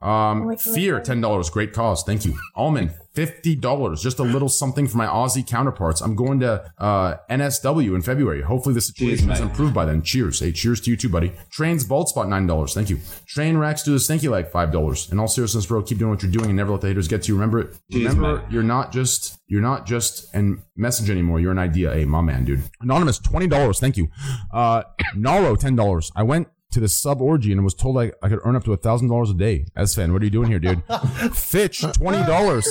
Um, 0.00 0.56
Fear, 0.56 1.00
ten 1.00 1.20
dollars. 1.20 1.50
Great 1.50 1.72
cause. 1.72 2.04
Thank 2.04 2.24
you. 2.24 2.38
Almond, 2.54 2.94
fifty 3.14 3.56
dollars. 3.56 4.00
Just 4.00 4.20
a 4.20 4.22
little 4.22 4.48
something 4.48 4.86
for 4.86 4.96
my 4.96 5.06
Aussie 5.06 5.44
counterparts. 5.44 6.00
I'm 6.00 6.14
going 6.14 6.38
to 6.40 6.70
uh, 6.78 7.16
NSW 7.28 7.96
in 7.96 8.02
February. 8.02 8.42
Hopefully 8.42 8.74
the 8.74 8.80
situation 8.80 9.30
is 9.30 9.40
improved 9.40 9.74
by 9.74 9.84
then. 9.84 10.02
Cheers. 10.02 10.38
Hey, 10.38 10.52
cheers 10.52 10.80
to 10.82 10.90
you 10.90 10.96
too, 10.96 11.08
buddy. 11.08 11.32
Trains 11.50 11.82
Bald 11.82 12.08
Spot, 12.08 12.28
nine 12.28 12.46
dollars. 12.46 12.74
Thank 12.74 12.90
you. 12.90 13.00
Train 13.26 13.56
Racks 13.56 13.82
do 13.82 13.92
the 13.92 13.98
stinky 13.98 14.28
like 14.28 14.52
five 14.52 14.70
dollars. 14.70 15.10
In 15.10 15.18
all 15.18 15.26
seriousness, 15.28 15.66
bro, 15.66 15.82
keep 15.82 15.98
doing 15.98 16.10
what 16.10 16.22
you're 16.22 16.30
doing 16.30 16.46
and 16.46 16.56
never 16.56 16.70
let 16.70 16.80
the 16.80 16.88
haters 16.88 17.08
get 17.08 17.22
to 17.24 17.28
you. 17.32 17.34
Remember 17.34 17.60
it. 17.60 17.76
Remember, 17.92 18.44
you're 18.50 18.62
not 18.62 18.92
just 18.92 19.38
you're 19.48 19.62
not 19.62 19.84
just 19.84 20.32
an 20.34 20.62
message 20.76 21.10
anymore. 21.10 21.40
You're 21.40 21.52
an 21.52 21.58
idea. 21.58 21.92
Hey, 21.92 22.04
my 22.04 22.20
man, 22.20 22.44
dude. 22.44 22.62
Anonymous, 22.80 23.18
twenty 23.18 23.48
dollars. 23.48 23.80
Thank 23.80 23.96
you. 23.96 24.08
Uh, 24.52 24.84
Naro, 25.16 25.56
ten 25.56 25.74
dollars. 25.74 26.12
I 26.14 26.22
went 26.22 26.46
to 26.70 26.80
the 26.80 26.88
sub 26.88 27.20
orgy 27.22 27.52
and 27.52 27.64
was 27.64 27.74
told 27.74 27.98
I, 27.98 28.12
I 28.22 28.28
could 28.28 28.40
earn 28.44 28.56
up 28.56 28.64
to 28.64 28.72
a 28.72 28.76
thousand 28.76 29.08
dollars 29.08 29.30
a 29.30 29.34
day. 29.34 29.66
Esfand, 29.76 30.12
what 30.12 30.22
are 30.22 30.24
you 30.24 30.30
doing 30.30 30.48
here, 30.48 30.58
dude? 30.58 30.82
Fitch, 31.34 31.82
twenty 31.92 32.24
dollars. 32.26 32.68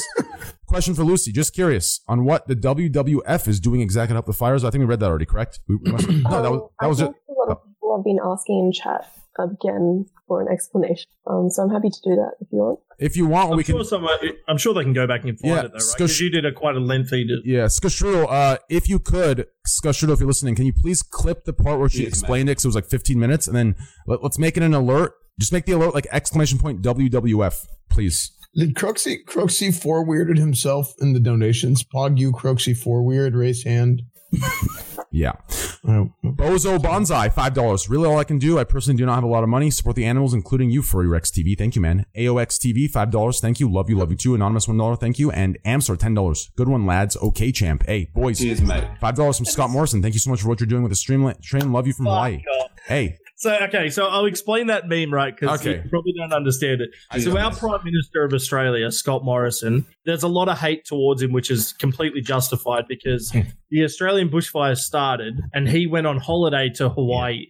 Question 0.68 0.94
for 0.94 1.04
Lucy. 1.04 1.32
Just 1.32 1.54
curious 1.54 2.02
on 2.08 2.26
what 2.26 2.48
the 2.48 2.56
WWF 2.56 3.48
is 3.48 3.60
doing 3.60 3.82
exactly 3.82 4.14
to 4.14 4.16
help 4.16 4.26
the 4.26 4.34
fires. 4.34 4.64
I 4.64 4.70
think 4.70 4.82
we 4.82 4.86
read 4.86 5.00
that 5.00 5.10
already. 5.10 5.26
Correct? 5.26 5.60
We, 5.68 5.78
we 5.78 5.92
must, 5.92 6.08
no, 6.10 6.42
that 6.42 6.52
was 6.52 6.62
that 6.80 6.86
oh, 6.86 6.90
was 6.90 7.02
it. 7.02 7.06
think 7.06 7.16
a 7.30 7.34
lot 7.34 7.50
of 7.50 7.64
people 7.66 7.96
have 7.96 8.04
been 8.04 8.20
asking 8.24 8.60
in 8.60 8.72
chat 8.72 9.10
again 9.40 10.06
for 10.28 10.42
an 10.42 10.48
explanation. 10.52 11.06
Um, 11.26 11.50
so 11.50 11.64
I'm 11.64 11.70
happy 11.70 11.90
to 11.90 12.00
do 12.04 12.16
that 12.16 12.32
if 12.42 12.48
you 12.52 12.58
want. 12.60 12.80
If 13.00 13.16
you 13.16 13.28
want, 13.28 13.52
I'm 13.52 13.58
we 13.58 13.64
sure 13.64 13.78
can. 13.80 13.86
someone, 13.86 14.18
I'm 14.48 14.58
sure 14.58 14.74
they 14.74 14.84
can 14.84 14.94
go 14.94 15.06
back 15.08 15.24
and 15.24 15.40
find 15.40 15.54
Yeah, 15.54 15.60
it 15.62 15.68
though, 15.72 15.74
right? 15.74 15.82
Skush- 15.82 15.98
Because 15.98 16.20
you 16.22 16.30
did 16.30 16.46
a 16.46 16.52
quite 16.52 16.76
a 16.76 16.80
lengthy. 16.80 17.28
Yeah, 17.46 17.66
Skashrudo, 17.66 18.26
uh, 18.30 18.58
if 18.70 18.90
you 18.90 19.00
could, 19.00 19.48
Skashrudo, 19.68 20.14
if 20.14 20.20
you're 20.20 20.28
listening, 20.28 20.56
can 20.56 20.66
you 20.66 20.74
please 20.74 21.02
clip 21.04 21.46
the 21.46 21.54
part 21.54 21.80
where 21.80 21.90
she 21.90 22.00
Yes, 22.04 22.10
explained 22.10 22.50
it? 22.50 22.54
Because 22.54 22.66
it 22.66 22.70
was 22.70 22.76
like 22.76 22.86
15 22.88 23.20
minutes, 23.20 23.48
and 23.48 23.56
then 23.56 23.76
let, 24.08 24.24
us 24.24 24.40
make 24.40 24.58
it 24.58 24.64
an 24.64 24.74
alert. 24.74 25.14
Just 25.40 25.54
make 25.54 25.66
the 25.66 25.74
alert 25.74 25.94
like 25.94 26.08
exclamation 26.12 26.58
point 26.58 26.82
WWF, 26.82 27.68
please. 27.90 28.32
Did 28.56 28.74
Croxy 28.74 29.18
Croxy 29.28 29.72
four 29.72 30.04
weirded 30.04 30.38
himself 30.40 30.94
in 31.00 31.14
the 31.14 31.20
donations? 31.20 31.84
Pog 31.84 32.18
you 32.18 32.32
Croxy 32.32 32.76
four 32.76 33.04
weird, 33.04 33.36
raise 33.36 33.64
hand. 33.64 34.02
Yeah. 35.18 35.32
Uh, 35.84 36.06
Bozo 36.24 36.78
Bonsai, 36.78 37.34
five 37.34 37.56
dollars. 37.56 37.90
Really, 37.90 38.08
all 38.08 38.20
I 38.20 38.24
can 38.24 38.38
do. 38.38 38.60
I 38.60 38.64
personally 38.64 38.98
do 38.98 39.06
not 39.06 39.16
have 39.16 39.24
a 39.24 39.28
lot 39.28 39.42
of 39.42 39.50
money. 39.50 39.72
Support 39.72 39.96
the 39.96 40.06
animals, 40.06 40.36
including 40.36 40.70
you, 40.70 40.84
Furry 40.84 41.08
Rex 41.08 41.32
TV. 41.32 41.58
Thank 41.58 41.76
you, 41.76 41.82
man. 41.82 42.06
AOX 42.16 42.60
TV, 42.60 42.88
five 42.88 43.10
dollars. 43.10 43.40
Thank 43.40 43.60
you. 43.60 43.72
Love 43.72 43.90
you, 43.90 43.98
love 43.98 44.12
you 44.12 44.18
too. 44.18 44.36
Anonymous, 44.36 44.68
one 44.68 44.78
dollar. 44.78 44.96
Thank 44.96 45.18
you. 45.18 45.32
And 45.32 45.58
Amstar, 45.66 45.98
ten 45.98 46.14
dollars. 46.14 46.52
Good 46.56 46.68
one, 46.68 46.86
lads. 46.86 47.18
Okay, 47.18 47.52
champ. 47.52 47.84
Hey, 47.88 48.12
boys. 48.14 48.40
Cheers, 48.40 48.62
mate. 48.62 48.84
Five 49.02 49.16
dollars 49.16 49.38
from 49.38 49.48
Scott 49.48 49.72
Morrison. 49.72 50.04
Thank 50.04 50.14
you 50.14 50.20
so 50.20 50.30
much 50.30 50.42
for 50.42 50.50
what 50.50 50.60
you're 50.60 50.68
doing 50.68 50.84
with 50.84 50.92
the 50.92 50.96
stream. 50.96 51.34
Train, 51.42 51.72
love 51.72 51.88
you 51.88 51.94
from 51.94 52.06
Hawaii. 52.06 52.44
Hey, 52.86 53.18
So 53.40 53.54
okay, 53.54 53.92
so 53.92 54.08
I'll 54.08 54.26
explain 54.26 54.66
that 54.68 54.88
meme 54.88 55.14
right 55.14 55.36
because 55.36 55.62
Okay. 55.62 55.84
you 55.84 55.90
probably 55.92 56.12
don't 56.18 56.34
understand 56.34 56.82
it. 56.82 56.90
I 57.12 57.20
So 57.20 57.38
our 57.38 57.54
Prime 57.54 57.84
Minister 57.84 58.24
of 58.24 58.34
Australia, 58.34 58.92
Scott 58.92 59.24
Morrison, 59.24 59.86
there's 60.06 60.24
a 60.24 60.28
lot 60.28 60.50
of 60.50 60.58
hate 60.58 60.86
towards 60.86 61.22
him, 61.22 61.32
which 61.34 61.52
is 61.52 61.72
completely 61.74 62.22
justified 62.22 62.86
because 62.88 63.30
hmm. 63.30 63.42
the 63.70 63.84
Australian 63.84 64.30
bushfires 64.30 64.80
started 64.80 65.40
and 65.54 65.70
he 65.70 65.86
went 65.86 66.08
on 66.08 66.18
holiday 66.18 66.70
to 66.78 66.90
Hawaii, 66.90 67.46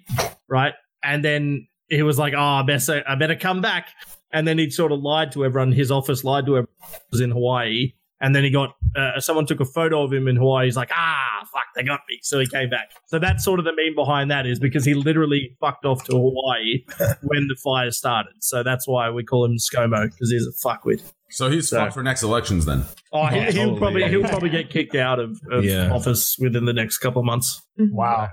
right? 0.50 0.74
And 1.06 1.24
then 1.24 1.68
he 1.88 2.04
was 2.04 2.20
like, 2.20 2.34
"Oh, 2.36 2.42
I 2.42 2.64
better, 2.64 3.02
I 3.08 3.16
better 3.16 3.38
come 3.38 3.62
back." 3.62 3.88
And 4.34 4.46
then 4.46 4.58
he 4.58 4.70
sort 4.70 4.92
of 4.92 5.00
lied 5.00 5.32
to 5.32 5.46
everyone. 5.46 5.72
His 5.72 5.90
office 5.90 6.26
lied 6.26 6.48
to 6.48 6.58
everyone 6.58 6.68
was 7.12 7.22
in 7.22 7.32
Hawaii. 7.32 7.94
And 8.20 8.36
then 8.36 8.44
he 8.44 8.50
got 8.50 8.72
uh, 8.96 9.20
someone 9.20 9.46
took 9.46 9.60
a 9.60 9.66
photo 9.66 10.04
of 10.04 10.12
him 10.12 10.28
in 10.28 10.36
Hawaii. 10.38 10.66
He's 10.66 10.76
like, 10.76 10.90
ah, 10.92 11.40
fuck, 11.52 11.62
they 11.76 11.84
got 11.84 12.00
me. 12.10 12.20
So 12.24 12.40
he 12.40 12.48
came 12.48 12.70
back. 12.70 12.90
So 13.06 13.20
that's 13.20 13.44
sort 13.44 13.60
of 13.60 13.66
the 13.66 13.74
meme 13.74 13.94
behind 13.96 14.32
that 14.32 14.48
is 14.48 14.60
because 14.60 14.86
he 14.86 14.94
literally 14.96 15.56
fucked 15.60 15.86
off 15.86 16.04
to 16.06 16.14
Hawaii 16.14 16.84
when 17.22 17.48
the 17.48 17.56
fire 17.64 17.92
started. 17.92 18.34
So 18.40 18.64
that's 18.64 18.88
why 18.88 19.10
we 19.12 19.24
call 19.24 19.46
him 19.46 19.58
ScoMo 19.58 20.06
because 20.12 20.32
he's 20.32 20.48
a 20.48 20.68
fuckwit. 20.68 21.02
so 21.30 21.50
he's 21.52 21.70
fucked 21.70 21.94
for 21.94 22.02
next 22.02 22.24
elections 22.24 22.66
then. 22.66 22.86
Oh, 23.14 23.28
he, 23.28 23.40
he'll 23.40 23.52
totally. 23.54 23.78
probably 23.80 24.10
he'll 24.10 24.24
probably 24.24 24.50
get 24.50 24.70
kicked 24.70 24.96
out 24.96 25.20
of, 25.20 25.40
of 25.52 25.64
Yeah. 25.64 25.92
office 25.94 26.38
within 26.40 26.66
the 26.66 26.74
next 26.74 26.98
couple 26.98 27.20
of 27.20 27.26
months. 27.26 27.62
Wow. 27.78 28.30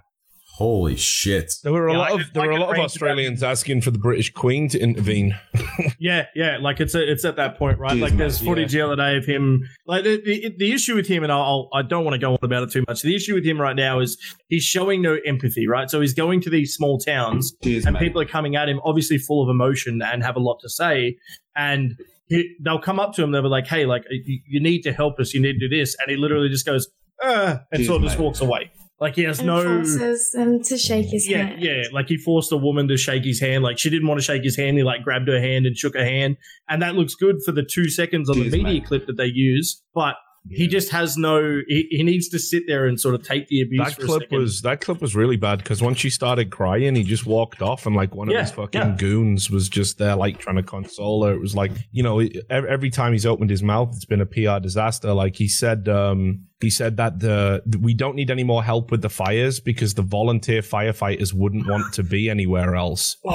Holy 0.57 0.95
shit. 0.95 1.53
There 1.65 1.73
were 1.73 1.89
a 1.89 1.93
Yeah, 1.93 1.99
lot 1.99 2.13
of 2.13 2.19
just 2.21 2.33
there 2.35 2.45
were 2.47 2.53
a 2.53 2.61
lot 2.61 2.71
of 2.71 2.77
it 2.77 2.83
Australians 2.85 3.43
asking 3.43 3.81
for 3.81 3.91
the 3.91 3.99
British 3.99 4.33
Queen 4.33 4.69
to 4.69 4.79
intervene. 4.79 5.37
Yeah, 5.99 6.27
yeah, 6.35 6.59
like 6.61 6.81
it's 6.81 6.95
a, 6.95 7.11
it's 7.11 7.25
at 7.25 7.37
that 7.37 7.57
point, 7.59 7.79
right? 7.79 7.93
Jeez, 7.97 8.01
like 8.01 8.17
there's 8.17 8.41
mate, 8.43 8.49
footage 8.49 8.73
the 8.73 8.81
other 8.83 8.95
day 8.97 9.17
of 9.17 9.25
him. 9.25 9.63
Like 9.87 10.05
the, 10.05 10.21
the, 10.23 10.55
the 10.59 10.73
issue 10.73 10.95
with 10.95 11.07
him, 11.07 11.23
and 11.23 11.33
I'll, 11.33 11.69
I 11.73 11.83
don't 11.83 12.05
want 12.05 12.15
to 12.15 12.19
go 12.19 12.33
on 12.33 12.39
about 12.43 12.63
it 12.65 12.71
too 12.73 12.85
much. 12.87 13.01
The 13.03 13.15
issue 13.17 13.35
with 13.35 13.45
him 13.45 13.61
right 13.61 13.75
now 13.75 14.01
is 14.01 14.17
he's 14.49 14.63
showing 14.65 15.01
no 15.03 15.17
empathy, 15.27 15.67
right? 15.67 15.89
So 15.91 16.01
he's 16.01 16.13
going 16.15 16.41
to 16.43 16.51
these 16.51 16.75
small 16.75 16.99
towns, 16.99 17.55
Cheers, 17.65 17.87
and 17.87 17.95
mate. 17.95 18.01
people 18.01 18.21
are 18.21 18.27
coming 18.27 18.55
at 18.55 18.69
him, 18.69 18.81
obviously 18.85 19.19
full 19.19 19.43
of 19.43 19.49
emotion 19.49 20.03
and 20.03 20.23
have 20.23 20.37
a 20.37 20.41
lot 20.41 20.59
to 20.61 20.69
say, 20.69 21.17
and 21.57 21.95
he, 22.27 22.55
they'll 22.63 22.81
come 22.81 23.01
up 23.01 23.15
to 23.15 23.23
him, 23.25 23.33
they'll 23.33 23.43
be 23.43 23.49
like, 23.49 23.67
"Hey, 23.67 23.87
like 23.87 24.05
you, 24.11 24.41
you 24.47 24.61
need 24.61 24.83
to 24.83 24.93
help 24.93 25.19
us, 25.19 25.33
you 25.35 25.41
need 25.41 25.55
to 25.59 25.69
do 25.69 25.75
this," 25.75 25.97
and 26.01 26.11
he 26.11 26.17
literally 26.17 26.49
just 26.51 26.67
goes, 26.67 26.87
uh, 27.25 27.57
and 27.73 27.79
Cheers, 27.79 27.87
sort 27.89 28.03
of 28.03 28.09
just 28.09 28.19
walks 28.21 28.41
away. 28.41 28.71
Like 29.05 29.17
he 29.17 29.25
has 29.25 29.39
And 29.41 29.49
no 29.49 29.63
forces 29.63 30.35
him 30.35 30.63
to 30.63 30.79
shake 30.79 31.07
his 31.17 31.29
yeah, 31.29 31.47
hand. 31.49 31.63
yeah. 31.63 31.83
Like 31.93 32.09
he 32.09 32.17
forced 32.17 32.51
a 32.53 32.57
woman 32.57 32.89
to 32.89 32.97
shake 32.97 33.25
his 33.25 33.39
hand. 33.41 33.63
Like 33.63 33.77
she 33.79 33.91
didn't 33.91 34.09
want 34.09 34.19
to 34.21 34.25
shake 34.25 34.43
his 34.43 34.57
hand. 34.57 34.79
He 34.79 34.83
like 34.83 35.03
grabbed 35.03 35.29
her 35.29 35.41
hand 35.41 35.67
and 35.67 35.77
shook 35.77 35.95
her 35.95 36.05
hand. 36.05 36.39
And 36.71 36.81
that 36.83 36.95
looks 36.95 37.15
good 37.15 37.37
for 37.45 37.53
the 37.53 37.63
two 37.63 37.89
seconds 37.91 38.31
on 38.31 38.37
Cheers, 38.37 38.53
the 38.53 38.63
media 38.63 38.81
mate. 38.81 38.87
clip 38.87 39.07
that 39.07 39.17
they 39.19 39.27
use. 39.27 39.83
But 39.95 40.15
he 40.51 40.67
just 40.69 40.91
has 40.91 41.17
no. 41.17 41.61
He, 41.69 41.87
he 41.91 42.03
needs 42.03 42.29
to 42.29 42.39
sit 42.39 42.65
there 42.67 42.87
and 42.87 43.01
sort 43.01 43.15
of 43.15 43.23
take 43.23 43.49
the 43.49 43.63
abuse. 43.63 43.87
That 43.89 43.95
for 43.97 44.03
a 44.03 44.07
clip 44.07 44.23
second. 44.25 44.39
was 44.39 44.61
that 44.63 44.81
clip 44.83 45.01
was 45.01 45.15
really 45.17 45.37
bad 45.39 45.59
because 45.59 45.81
once 45.81 45.97
she 45.99 46.11
started 46.11 46.51
crying, 46.51 46.95
he 46.95 47.03
just 47.03 47.25
walked 47.25 47.63
off, 47.63 47.87
and 47.87 47.97
like 47.97 48.15
one 48.15 48.29
of 48.29 48.35
Yeah, 48.35 48.43
his 48.43 48.51
fucking 48.51 48.81
yeah. 48.81 48.95
goons 48.99 49.51
was 49.51 49.71
just 49.71 49.97
there, 49.97 50.17
like 50.17 50.39
trying 50.39 50.57
to 50.57 50.63
console 50.63 51.25
her. 51.25 51.33
It 51.33 51.41
was 51.41 51.55
like 51.55 51.73
you 51.93 52.03
know, 52.03 52.21
every 52.51 52.91
time 52.91 53.13
he's 53.13 53.25
opened 53.25 53.49
his 53.49 53.63
mouth, 53.63 53.93
it's 53.97 54.05
been 54.05 54.21
a 54.21 54.27
PR 54.27 54.59
disaster. 54.63 55.15
Like 55.15 55.35
he 55.37 55.49
said, 55.49 55.89
um, 55.89 56.45
he 56.65 56.71
said 56.71 56.97
that 56.97 57.21
the 57.21 57.63
we 57.81 57.95
don't 57.95 58.17
need 58.17 58.31
any 58.31 58.45
more 58.45 58.63
help 58.65 58.91
with 58.91 59.03
the 59.03 59.09
fires 59.11 59.61
because 59.61 59.95
the 59.95 60.03
volunteer 60.03 60.63
firefighters 60.63 61.33
wouldn't 61.33 61.67
want 61.69 61.95
to 61.95 62.03
be 62.03 62.29
anywhere 62.31 62.75
else. 62.75 63.17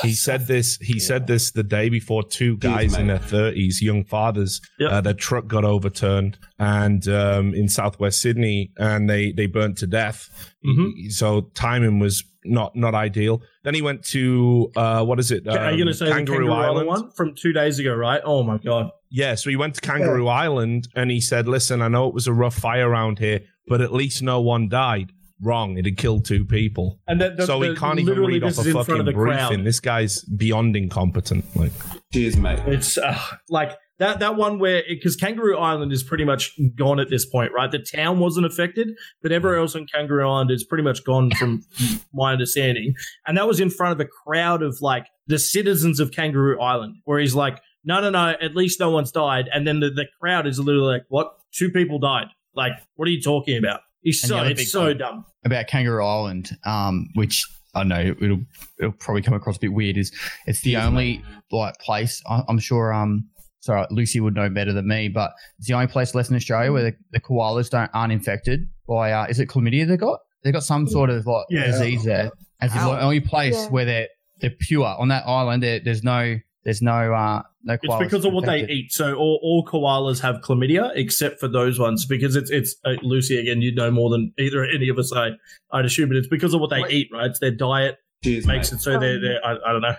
he 0.06 0.12
said 0.12 0.46
this. 0.46 0.76
He 0.80 1.00
said 1.00 1.26
this 1.26 1.50
the 1.50 1.64
day 1.64 1.88
before 1.88 2.22
two 2.22 2.56
guys 2.58 2.96
in 2.96 3.08
their 3.08 3.18
thirties, 3.18 3.82
young 3.82 4.04
fathers, 4.04 4.60
Yep. 4.78 4.90
uh, 4.92 5.00
their 5.00 5.14
truck 5.14 5.48
got 5.48 5.64
overturned 5.64 6.38
and 6.58 7.08
um, 7.08 7.52
in 7.52 7.68
southwest 7.68 8.20
Sydney, 8.20 8.70
and 8.76 9.10
they 9.10 9.32
they 9.32 9.46
burnt 9.46 9.76
to 9.78 9.86
death. 9.88 10.54
Mhm. 10.64 11.10
So 11.10 11.50
timing 11.54 11.98
was 11.98 12.22
not 12.44 12.74
not 12.76 12.94
ideal. 12.94 13.42
Then 13.64 13.74
he 13.74 13.82
went 13.82 14.04
to 14.06 14.70
uh, 14.76 15.04
what 15.04 15.18
is 15.18 15.30
it? 15.30 15.46
Are 15.48 15.52
you 15.52 15.58
Um, 15.58 15.76
going 15.76 15.86
to 15.88 15.94
say 15.94 16.06
the 16.06 16.12
Kangaroo 16.12 16.52
Island 16.52 16.86
one 16.86 17.10
from 17.12 17.34
two 17.34 17.52
days 17.52 17.78
ago? 17.78 17.94
Right? 17.94 18.20
Oh 18.24 18.42
my 18.42 18.58
god. 18.58 18.90
Yeah, 19.10 19.34
so 19.36 19.48
he 19.50 19.56
went 19.56 19.74
to 19.76 19.80
Kangaroo 19.80 20.28
Island 20.28 20.88
and 20.94 21.10
he 21.10 21.20
said, 21.20 21.48
"Listen, 21.48 21.80
I 21.82 21.88
know 21.88 22.08
it 22.08 22.14
was 22.14 22.26
a 22.26 22.32
rough 22.32 22.54
fire 22.56 22.88
around 22.88 23.18
here, 23.18 23.40
but 23.66 23.80
at 23.80 23.92
least 23.92 24.22
no 24.22 24.40
one 24.40 24.68
died." 24.68 25.12
Wrong, 25.40 25.78
it 25.78 25.84
had 25.84 25.96
killed 25.96 26.24
two 26.24 26.44
people. 26.44 26.98
And 27.06 27.20
that, 27.20 27.40
so 27.44 27.60
he 27.60 27.72
can't 27.76 28.00
even 28.00 28.18
read 28.18 28.42
off 28.42 28.58
a 28.58 28.60
is 28.60 28.66
in 28.66 28.72
front 28.72 28.86
fucking 28.88 29.06
of 29.08 29.14
briefing. 29.14 29.46
crowd. 29.48 29.64
This 29.64 29.78
guy's 29.78 30.22
beyond 30.24 30.74
incompetent. 30.74 31.44
Like, 31.54 31.70
Cheers, 32.12 32.36
mate. 32.36 32.58
It's 32.66 32.98
uh, 32.98 33.16
like 33.48 33.76
that 33.98 34.20
that 34.20 34.36
one 34.36 34.58
where 34.58 34.82
because 34.88 35.16
Kangaroo 35.16 35.58
Island 35.58 35.92
is 35.92 36.02
pretty 36.02 36.24
much 36.24 36.58
gone 36.76 37.00
at 37.00 37.10
this 37.10 37.26
point, 37.26 37.52
right? 37.52 37.70
The 37.70 37.80
town 37.80 38.18
wasn't 38.20 38.46
affected, 38.46 38.90
but 39.22 39.32
everywhere 39.32 39.58
else 39.58 39.74
on 39.74 39.86
Kangaroo 39.86 40.28
Island 40.28 40.50
is 40.50 40.64
pretty 40.64 40.84
much 40.84 41.04
gone 41.04 41.30
from 41.32 41.62
my 42.12 42.32
understanding. 42.32 42.94
And 43.26 43.36
that 43.36 43.46
was 43.46 43.60
in 43.60 43.70
front 43.70 43.92
of 43.92 44.00
a 44.00 44.08
crowd 44.08 44.62
of 44.62 44.80
like 44.80 45.06
the 45.26 45.38
citizens 45.38 46.00
of 46.00 46.12
Kangaroo 46.12 46.60
Island, 46.60 46.96
where 47.04 47.18
he's 47.18 47.34
like, 47.34 47.60
"No, 47.84 48.00
no, 48.00 48.10
no, 48.10 48.34
at 48.40 48.54
least 48.54 48.80
no 48.80 48.90
one's 48.90 49.10
died." 49.10 49.48
And 49.52 49.66
then 49.66 49.80
the, 49.80 49.90
the 49.90 50.06
crowd 50.20 50.46
is 50.46 50.58
literally 50.58 50.92
like, 50.92 51.04
"What? 51.08 51.34
Two 51.52 51.70
people 51.70 51.98
died? 51.98 52.26
Like, 52.54 52.72
what 52.94 53.08
are 53.08 53.10
you 53.10 53.22
talking 53.22 53.58
about?" 53.58 53.80
He's 54.02 54.22
And 54.22 54.28
so 54.28 54.34
the 54.36 54.40
other 54.40 54.50
big 54.50 54.60
it's 54.60 54.72
so 54.72 54.94
dumb. 54.94 55.24
about 55.44 55.66
Kangaroo 55.66 56.04
Island, 56.04 56.56
um, 56.64 57.08
which 57.14 57.44
I 57.74 57.82
know 57.82 58.14
it'll 58.20 58.40
it'll 58.78 58.92
probably 58.92 59.22
come 59.22 59.34
across 59.34 59.56
a 59.56 59.60
bit 59.60 59.72
weird. 59.72 59.96
Is 59.96 60.12
it's 60.46 60.60
the 60.60 60.76
only 60.76 61.22
like 61.50 61.78
place 61.78 62.22
I, 62.28 62.42
I'm 62.48 62.60
sure. 62.60 62.92
Um, 62.92 63.28
sorry, 63.60 63.86
Lucy 63.90 64.20
would 64.20 64.34
know 64.34 64.48
better 64.48 64.72
than 64.72 64.86
me, 64.88 65.08
but 65.08 65.32
it's 65.58 65.68
the 65.68 65.74
only 65.74 65.86
place 65.86 66.14
left 66.14 66.30
in 66.30 66.36
Australia 66.36 66.72
where 66.72 66.82
the, 66.84 66.96
the 67.12 67.20
koalas 67.20 67.70
don't 67.70 67.90
aren't 67.94 68.12
infected 68.12 68.68
by 68.88 69.12
uh, 69.12 69.26
is 69.28 69.38
it 69.40 69.48
chlamydia 69.48 69.86
they 69.86 69.96
got? 69.96 70.20
They 70.44 70.52
got 70.52 70.62
some 70.62 70.86
sort 70.86 71.10
of 71.10 71.26
like 71.26 71.46
Yeah. 71.50 71.66
disease 71.66 72.04
there. 72.04 72.30
As 72.60 72.72
the 72.72 72.80
only 72.80 73.20
place 73.20 73.54
Yeah. 73.56 73.68
where 73.68 73.84
they're 73.84 74.08
they're 74.40 74.54
pure 74.60 74.86
on 74.86 75.08
that 75.08 75.24
island. 75.26 75.62
There, 75.62 75.80
there's 75.80 76.02
no 76.04 76.36
there's 76.64 76.82
no 76.82 77.12
uh 77.12 77.42
no. 77.64 77.74
It's 77.74 77.84
koalas 77.86 77.98
because 78.00 78.24
of 78.24 78.32
what 78.32 78.46
they 78.46 78.66
eat. 78.68 78.92
So 78.92 79.14
all, 79.14 79.40
all 79.42 79.64
koalas 79.64 80.20
have 80.20 80.36
chlamydia 80.42 80.92
except 80.94 81.40
for 81.40 81.48
those 81.48 81.78
ones 81.78 82.06
because 82.06 82.36
it's 82.36 82.50
it's 82.50 82.76
uh, 82.84 82.92
Lucy 83.02 83.38
again. 83.38 83.62
You 83.62 83.74
know 83.74 83.90
more 83.90 84.10
than 84.10 84.32
either 84.38 84.64
any 84.64 84.88
of 84.88 84.98
us. 84.98 85.12
I 85.12 85.30
I'd 85.72 85.84
assume, 85.84 86.08
but 86.08 86.16
it's 86.16 86.28
because 86.28 86.54
of 86.54 86.60
what 86.60 86.70
they 86.70 86.82
eat. 86.88 87.08
Right? 87.12 87.26
It's 87.26 87.38
their 87.40 87.50
diet 87.50 87.96
Cheers, 88.24 88.46
makes 88.46 88.70
mate. 88.72 88.78
it 88.78 88.82
so 88.82 88.98
they're, 88.98 89.20
they're 89.20 89.44
I, 89.44 89.52
I 89.66 89.72
don't 89.72 89.82
know. 89.82 89.94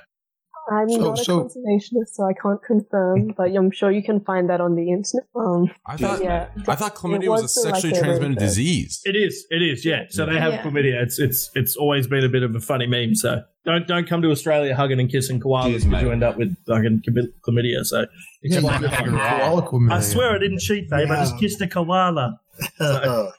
I'm 0.72 0.90
So- 0.90 0.98
not 1.00 1.20
a 1.20 1.24
so- 1.24 1.44
conservationist, 1.44 2.10
so 2.14 2.24
I 2.26 2.34
can't 2.34 2.62
confirm, 2.64 3.34
but 3.38 3.50
I'm 3.56 3.72
sure 3.72 3.92
you 3.92 4.04
can 4.04 4.20
find 4.22 4.50
that 4.50 4.62
on 4.62 4.76
the 4.76 4.90
internet. 4.92 5.26
Um, 5.36 5.70
I 5.86 5.98
thought 5.98 6.24
yeah, 6.24 6.48
I 6.68 6.76
thought 6.76 6.96
chlamydia 6.96 7.24
It 7.24 7.30
was 7.30 7.42
a 7.42 7.44
was 7.44 7.56
the, 7.56 7.62
like, 7.70 7.76
sexually 7.82 7.94
the- 8.00 8.06
transmitted 8.06 8.38
disease. 8.38 9.02
It 9.06 9.16
is. 9.16 9.46
It 9.50 9.62
is. 9.62 9.84
Yeah. 9.86 10.04
So 10.10 10.26
they 10.26 10.38
have 10.40 10.54
Yeah. 10.54 10.64
chlamydia. 10.64 11.02
It's 11.04 11.20
it's 11.20 11.50
it's 11.56 11.76
always 11.76 12.08
been 12.08 12.24
a 12.24 12.30
bit 12.30 12.44
of 12.44 12.56
a 12.56 12.60
funny 12.60 12.88
meme. 12.88 13.16
So 13.16 13.42
don't 13.66 13.88
don't 13.88 14.08
come 14.08 14.22
to 14.22 14.30
Australia 14.32 14.76
hugging 14.76 15.00
and 15.00 15.10
kissing 15.10 15.40
koalas 15.40 15.66
Cheers, 15.70 15.86
because 15.86 16.02
you 16.04 16.12
end 16.12 16.24
up 16.24 16.38
with 16.38 16.56
fucking 16.68 17.02
chlamydia. 17.46 17.84
So 17.86 18.06
Yeah, 18.44 18.60
like 18.60 18.82
for- 18.82 18.88
koala 18.90 19.62
chlamydia. 19.68 19.92
I 19.94 20.00
swear 20.02 20.32
I 20.36 20.38
didn't 20.40 20.60
cheat, 20.60 20.90
babe. 20.90 21.10
I 21.12 21.18
just 21.18 21.38
kissed 21.40 21.62
a 21.62 21.68
koala. 21.68 22.40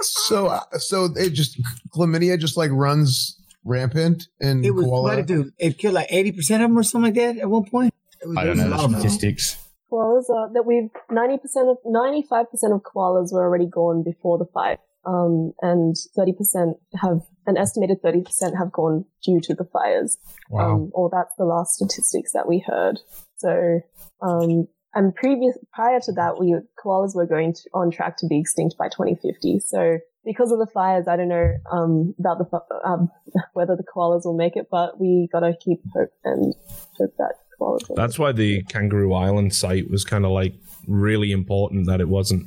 So, 0.00 0.46
uh, 0.46 0.60
so 0.78 1.04
it 1.16 1.30
just 1.30 1.60
chlamydia 1.94 2.38
just 2.38 2.56
like 2.56 2.70
runs 2.72 3.38
rampant 3.64 4.28
and 4.40 4.64
It 4.64 4.72
was 4.72 4.84
koala. 4.86 5.02
what 5.02 5.18
it 5.18 5.26
do? 5.26 5.50
It 5.58 5.78
killed 5.78 5.94
like 5.94 6.08
eighty 6.10 6.32
percent 6.32 6.62
of 6.62 6.70
them 6.70 6.78
or 6.78 6.82
something 6.82 7.14
like 7.14 7.14
that 7.14 7.38
at 7.42 7.48
one 7.50 7.64
point. 7.64 7.94
Was, 8.24 8.36
I 8.36 8.44
don't 8.44 8.56
know 8.56 8.64
the 8.68 8.68
a 8.70 8.76
lot 8.76 8.84
of 8.84 8.90
them. 8.92 9.00
statistics. 9.00 9.56
koalas 9.90 10.30
are 10.30 10.52
that 10.54 10.64
we've 10.64 10.88
90% 11.10 11.70
of 11.70 11.76
95% 11.86 12.46
of 12.74 12.82
koalas 12.82 13.32
were 13.32 13.42
already 13.42 13.66
gone 13.66 14.02
before 14.02 14.38
the 14.38 14.46
fire 14.54 14.78
um, 15.04 15.52
and 15.60 15.96
30% 16.16 16.74
have 17.00 17.20
an 17.46 17.56
estimated 17.58 18.00
30% 18.02 18.56
have 18.56 18.70
gone 18.72 19.04
due 19.24 19.40
to 19.40 19.54
the 19.54 19.64
fires 19.64 20.16
Wow. 20.48 20.74
um, 20.76 20.90
or 20.94 21.10
that's 21.12 21.34
the 21.36 21.44
last 21.44 21.74
statistics 21.74 22.32
that 22.32 22.46
we 22.48 22.64
heard 22.66 23.00
so 23.36 23.80
um, 24.22 24.68
and 24.94 25.14
previous 25.14 25.58
prior 25.74 26.00
to 26.00 26.12
that 26.12 26.38
we 26.38 26.54
koalas 26.82 27.14
were 27.16 27.26
going 27.26 27.52
to, 27.54 27.62
on 27.74 27.90
track 27.90 28.16
to 28.18 28.26
be 28.28 28.38
extinct 28.38 28.76
by 28.78 28.86
2050 28.88 29.58
so 29.60 29.98
because 30.24 30.52
of 30.52 30.58
the 30.58 30.66
fires, 30.66 31.08
I 31.08 31.16
don't 31.16 31.28
know 31.28 31.56
um, 31.70 32.14
about 32.18 32.38
the 32.38 32.80
um, 32.84 33.10
whether 33.52 33.76
the 33.76 33.84
koalas 33.84 34.24
will 34.24 34.36
make 34.36 34.56
it, 34.56 34.68
but 34.70 35.00
we 35.00 35.28
gotta 35.32 35.56
keep 35.60 35.80
hope 35.94 36.12
and 36.24 36.54
hope 36.98 37.14
that 37.18 37.34
koalas. 37.60 37.88
Will 37.88 37.96
That's 37.96 38.18
why 38.18 38.32
the 38.32 38.62
Kangaroo 38.64 39.14
Island 39.14 39.54
site 39.54 39.90
was 39.90 40.04
kind 40.04 40.24
of 40.24 40.30
like 40.30 40.54
really 40.86 41.32
important 41.32 41.86
that 41.86 42.00
it 42.00 42.08
wasn't, 42.08 42.46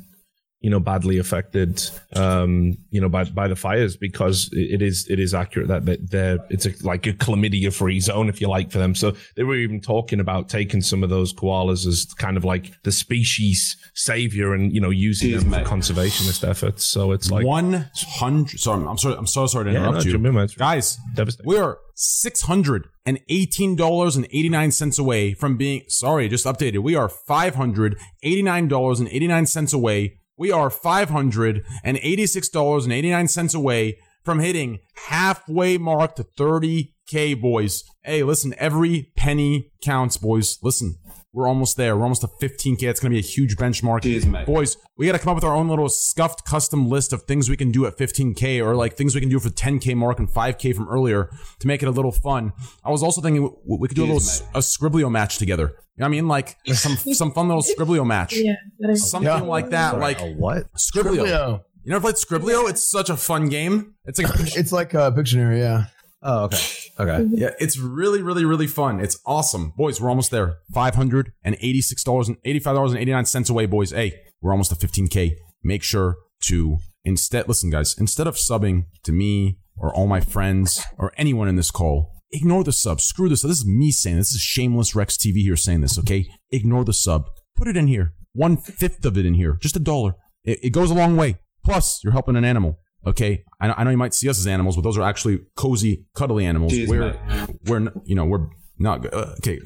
you 0.66 0.72
know, 0.72 0.80
badly 0.80 1.20
affected, 1.20 1.74
um, 2.16 2.76
you 2.90 3.00
know, 3.00 3.08
by 3.08 3.24
by 3.42 3.48
the 3.48 3.56
fires 3.56 3.96
because 4.08 4.50
it 4.52 4.82
is 4.82 5.06
it 5.14 5.20
is 5.20 5.32
accurate 5.34 5.68
that 5.68 5.86
they- 5.86 6.02
they're 6.14 6.40
it's 6.50 6.66
a, 6.66 6.72
like 6.82 7.06
a 7.06 7.14
chlamydia 7.14 7.72
free 7.72 8.00
zone 8.00 8.28
if 8.30 8.42
you 8.42 8.48
like 8.58 8.72
for 8.72 8.80
them. 8.80 8.96
So 8.96 9.08
they 9.36 9.44
were 9.44 9.58
even 9.58 9.80
talking 9.80 10.20
about 10.20 10.50
taking 10.50 10.82
some 10.82 11.04
of 11.04 11.10
those 11.12 11.34
koalas 11.34 11.86
as 11.86 12.06
kind 12.18 12.36
of 12.36 12.44
like 12.44 12.72
the 12.84 12.92
species 12.92 13.78
savior 13.94 14.54
and 14.56 14.74
you 14.74 14.82
know 14.82 14.90
using 14.90 15.32
them 15.38 15.52
for 15.52 15.70
conservationist 15.76 16.42
efforts. 16.48 16.84
So 16.88 17.12
it's 17.12 17.30
like 17.30 17.46
one 17.46 17.86
hundred. 18.20 18.60
Sorry, 18.60 18.84
I'm 18.88 18.98
sorry. 18.98 19.16
I'm 19.18 19.28
so 19.28 19.46
sorry 19.46 19.66
to 19.66 19.72
Yeah, 19.72 19.78
interrupt 19.86 19.98
no, 19.98 20.04
you, 20.06 20.12
jump 20.14 20.26
in, 20.26 20.34
man. 20.34 20.44
It's 20.46 20.56
guys. 20.56 20.98
We 21.44 21.58
are 21.60 21.78
six 21.94 22.42
hundred 22.42 22.88
and 23.06 23.20
eighteen 23.30 23.76
dollars 23.76 24.16
and 24.16 24.26
eighty 24.32 24.50
nine 24.50 24.72
cents 24.72 24.98
away 24.98 25.34
from 25.36 25.58
being. 25.58 25.84
Sorry, 25.90 26.28
just 26.28 26.46
updated. 26.46 26.80
We 26.80 26.96
are 26.96 27.08
five 27.08 27.54
hundred 27.54 28.00
eighty 28.24 28.42
nine 28.42 28.68
dollars 28.68 29.00
and 29.00 29.08
eighty 29.10 29.28
nine 29.28 29.46
cents 29.46 29.74
away. 29.74 30.18
We 30.38 30.52
are 30.52 30.70
five 30.70 31.10
hundred 31.10 31.64
and 31.84 31.98
eighty 32.02 32.26
six 32.26 32.50
dollars 32.50 32.86
and 32.86 32.94
eighty 32.94 33.10
nine 33.10 33.28
cents 33.28 33.54
away 33.54 34.00
from 34.24 34.40
hitting 34.40 34.80
halfway 35.08 35.78
mark 35.78 36.16
to 36.16 36.24
thirty 36.24 36.94
k, 37.08 37.34
boys. 37.34 37.84
Hey, 38.04 38.24
listen, 38.24 38.54
every 38.58 39.12
penny 39.16 39.72
counts, 39.84 40.18
boys. 40.18 40.58
Listen. 40.62 40.96
We're 41.36 41.50
almost 41.50 41.76
there. 41.76 41.98
We're 41.98 42.04
almost 42.04 42.22
to 42.22 42.28
15K. 42.28 42.84
It's 42.84 43.02
going 43.02 43.12
to 43.12 43.16
be 43.16 43.20
a 43.20 43.22
huge 43.22 43.58
benchmark. 43.58 44.04
Boys, 44.46 44.78
we 44.98 45.06
got 45.06 45.12
to 45.12 45.20
come 45.20 45.32
up 45.32 45.36
with 45.36 45.44
our 45.44 45.54
own 45.54 45.68
little 45.68 45.90
scuffed 45.90 46.46
custom 46.46 46.88
list 46.88 47.12
of 47.12 47.24
things 47.24 47.50
we 47.50 47.58
can 47.58 47.72
do 47.72 47.86
at 47.86 47.98
15K 47.98 48.66
or 48.66 48.74
like 48.74 48.96
things 48.96 49.14
we 49.16 49.20
can 49.20 49.30
do 49.30 49.38
for 49.40 49.50
10K 49.50 49.98
mark 49.98 50.18
and 50.18 50.30
5K 50.30 50.74
from 50.74 50.88
earlier 50.88 51.30
to 51.60 51.68
make 51.68 51.84
it 51.84 51.90
a 51.90 51.92
little 51.92 52.14
fun. 52.14 52.54
I 52.86 52.90
was 52.90 53.04
also 53.04 53.20
thinking 53.20 53.54
we 53.66 53.90
could 53.90 53.98
do 53.98 54.06
a 54.06 54.12
little 54.14 54.22
a 54.56 54.60
Skribbl.io 54.60 55.10
match 55.10 55.38
together. 55.38 55.76
You 55.98 56.02
know 56.02 56.06
what 56.06 56.08
I 56.08 56.12
mean? 56.12 56.28
Like 56.28 56.58
some 56.74 56.96
some 57.14 57.32
fun 57.32 57.48
little 57.48 57.64
Skribbl.io 57.64 58.04
match. 58.06 58.34
Yeah, 58.36 58.54
that 58.80 58.92
is- 58.92 59.10
Something 59.10 59.28
Yeah. 59.32 59.42
like 59.42 59.70
that. 59.70 59.92
Sorry, 59.92 60.02
like 60.02 60.22
a 60.22 60.32
what? 60.34 60.66
Skribbl.io. 60.74 61.24
Skribbl.io. 61.26 61.66
You 61.84 61.92
never 61.92 62.02
played 62.02 62.16
Skribbl.io? 62.16 62.68
It's 62.68 62.90
such 62.90 63.10
a 63.10 63.16
fun 63.18 63.48
game. 63.50 63.94
It's 64.06 64.20
like 64.20 64.30
It's 64.58 64.72
like 64.72 64.94
a 64.94 65.12
Pictionary, 65.12 65.60
yeah. 65.60 65.86
Oh, 66.24 66.46
okay. 66.46 66.58
Okay. 67.00 67.26
Yeah, 67.32 67.50
it's 67.60 67.78
really, 67.78 68.22
really, 68.24 68.46
really 68.46 68.68
fun. 68.68 69.00
It's 69.00 69.18
awesome. 69.26 69.74
Boys, 69.78 70.02
we're 70.02 70.10
almost 70.10 70.32
there. 70.32 70.56
$586 70.74 72.28
and 72.28 72.38
$85.89 72.44 73.50
away, 73.50 73.66
boys. 73.66 73.92
Hey, 73.92 74.14
we're 74.42 74.52
almost 74.52 74.78
to 74.78 74.88
15K. 74.88 75.36
Make 75.64 75.84
sure 75.84 76.16
to 76.46 76.78
instead, 77.04 77.48
listen, 77.48 77.70
guys, 77.70 77.96
instead 78.00 78.28
of 78.28 78.36
subbing 78.36 78.86
to 79.04 79.12
me 79.12 79.60
or 79.78 79.94
all 79.94 80.08
my 80.08 80.20
friends 80.20 80.84
or 80.98 81.12
anyone 81.18 81.48
in 81.48 81.56
this 81.56 81.72
call, 81.72 82.12
ignore 82.36 82.64
the 82.64 82.74
sub. 82.74 83.02
Screw 83.02 83.30
this. 83.30 83.42
This 83.42 83.60
is 83.60 83.66
me 83.66 83.92
saying 83.92 84.18
this. 84.18 84.30
This 84.30 84.36
is 84.36 84.42
shameless 84.42 84.96
Rex 84.96 85.18
TV 85.18 85.38
here 85.38 85.56
saying 85.56 85.82
this, 85.82 85.98
okay? 86.00 86.28
Ignore 86.52 86.86
the 86.86 86.94
sub. 86.94 87.30
Put 87.56 87.68
it 87.68 87.78
in 87.78 87.88
here. 87.88 88.14
One 88.34 88.58
fifth 88.58 89.06
of 89.06 89.18
it 89.18 89.26
in 89.26 89.34
here. 89.34 89.58
Just 89.62 89.76
a 89.76 89.80
dollar. 89.80 90.16
It, 90.44 90.60
it 90.64 90.70
goes 90.72 90.92
a 90.92 90.94
long 90.94 91.16
way. 91.16 91.40
Plus, 91.64 92.02
you're 92.04 92.14
helping 92.14 92.36
an 92.36 92.46
animal. 92.46 92.80
Okay, 93.08 93.44
I 93.62 93.68
know, 93.68 93.76
I 93.78 93.84
know 93.84 93.92
you 93.92 93.98
might 93.98 94.16
see 94.16 94.28
us 94.30 94.40
as 94.40 94.48
animals, 94.48 94.76
but 94.76 94.82
those 94.82 94.98
are 94.98 95.04
actually 95.04 95.40
cozy, 95.56 96.06
cuddly 96.16 96.44
animals. 96.44 96.74
We're, 96.88 97.14
mate. 97.14 97.50
we're, 97.66 97.94
you 98.04 98.16
know, 98.16 98.26
we're 98.26 98.48
not 98.78 99.02
good. 99.02 99.14
Uh, 99.14 99.34
okay, 99.40 99.60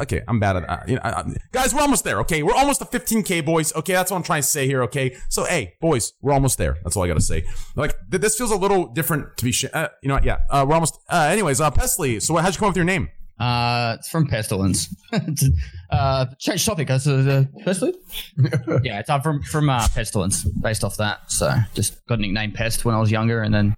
okay, 0.00 0.22
I'm 0.28 0.38
bad 0.40 0.56
at, 0.56 0.68
uh, 0.68 0.80
you 0.86 0.94
know, 0.96 1.00
I, 1.04 1.20
I- 1.20 1.24
guys. 1.50 1.74
We're 1.74 1.80
almost 1.82 2.04
there. 2.04 2.20
Okay, 2.20 2.42
we're 2.42 2.54
almost 2.54 2.80
to 2.80 2.84
15k, 2.86 3.44
boys. 3.44 3.74
Okay, 3.74 3.92
that's 3.92 4.10
what 4.10 4.16
I'm 4.18 4.22
trying 4.22 4.42
to 4.42 4.46
say 4.48 4.66
here. 4.66 4.82
Okay, 4.84 5.16
so 5.28 5.44
hey, 5.44 5.74
boys, 5.80 6.12
we're 6.22 6.32
almost 6.32 6.58
there. 6.58 6.78
That's 6.84 6.96
all 6.96 7.02
I 7.02 7.08
gotta 7.08 7.20
say. 7.20 7.44
Like 7.76 7.94
th- 8.10 8.20
this 8.20 8.36
feels 8.36 8.50
a 8.50 8.56
little 8.56 8.86
different 8.86 9.36
to 9.38 9.44
be, 9.44 9.52
sh- 9.52 9.64
uh, 9.72 9.88
you 10.02 10.08
know, 10.08 10.14
what, 10.14 10.24
yeah. 10.24 10.38
Uh, 10.50 10.64
we're 10.68 10.74
almost. 10.74 10.98
Uh, 11.08 11.28
anyways, 11.30 11.60
uh, 11.60 11.70
Pestily. 11.70 12.20
So 12.22 12.36
how'd 12.36 12.54
you 12.54 12.58
come 12.58 12.66
up 12.68 12.70
with 12.70 12.76
your 12.76 12.84
name? 12.84 13.08
Uh, 13.40 13.96
it's 13.98 14.08
from 14.08 14.28
Pestilence. 14.28 14.94
uh, 15.90 16.26
change 16.38 16.64
topic. 16.64 16.86
That's 16.88 17.06
uh, 17.08 17.44
Pestilence. 17.64 17.96
yeah, 18.84 19.00
it's 19.00 19.10
uh, 19.10 19.18
from 19.20 19.42
from 19.42 19.68
uh, 19.68 19.88
Pestilence, 19.88 20.44
based 20.44 20.84
off 20.84 20.96
that. 20.98 21.30
So 21.30 21.52
just 21.74 22.04
got 22.06 22.18
a 22.18 22.22
nickname 22.22 22.52
Pest 22.52 22.84
when 22.84 22.94
I 22.94 23.00
was 23.00 23.10
younger, 23.10 23.42
and 23.42 23.52
then 23.52 23.74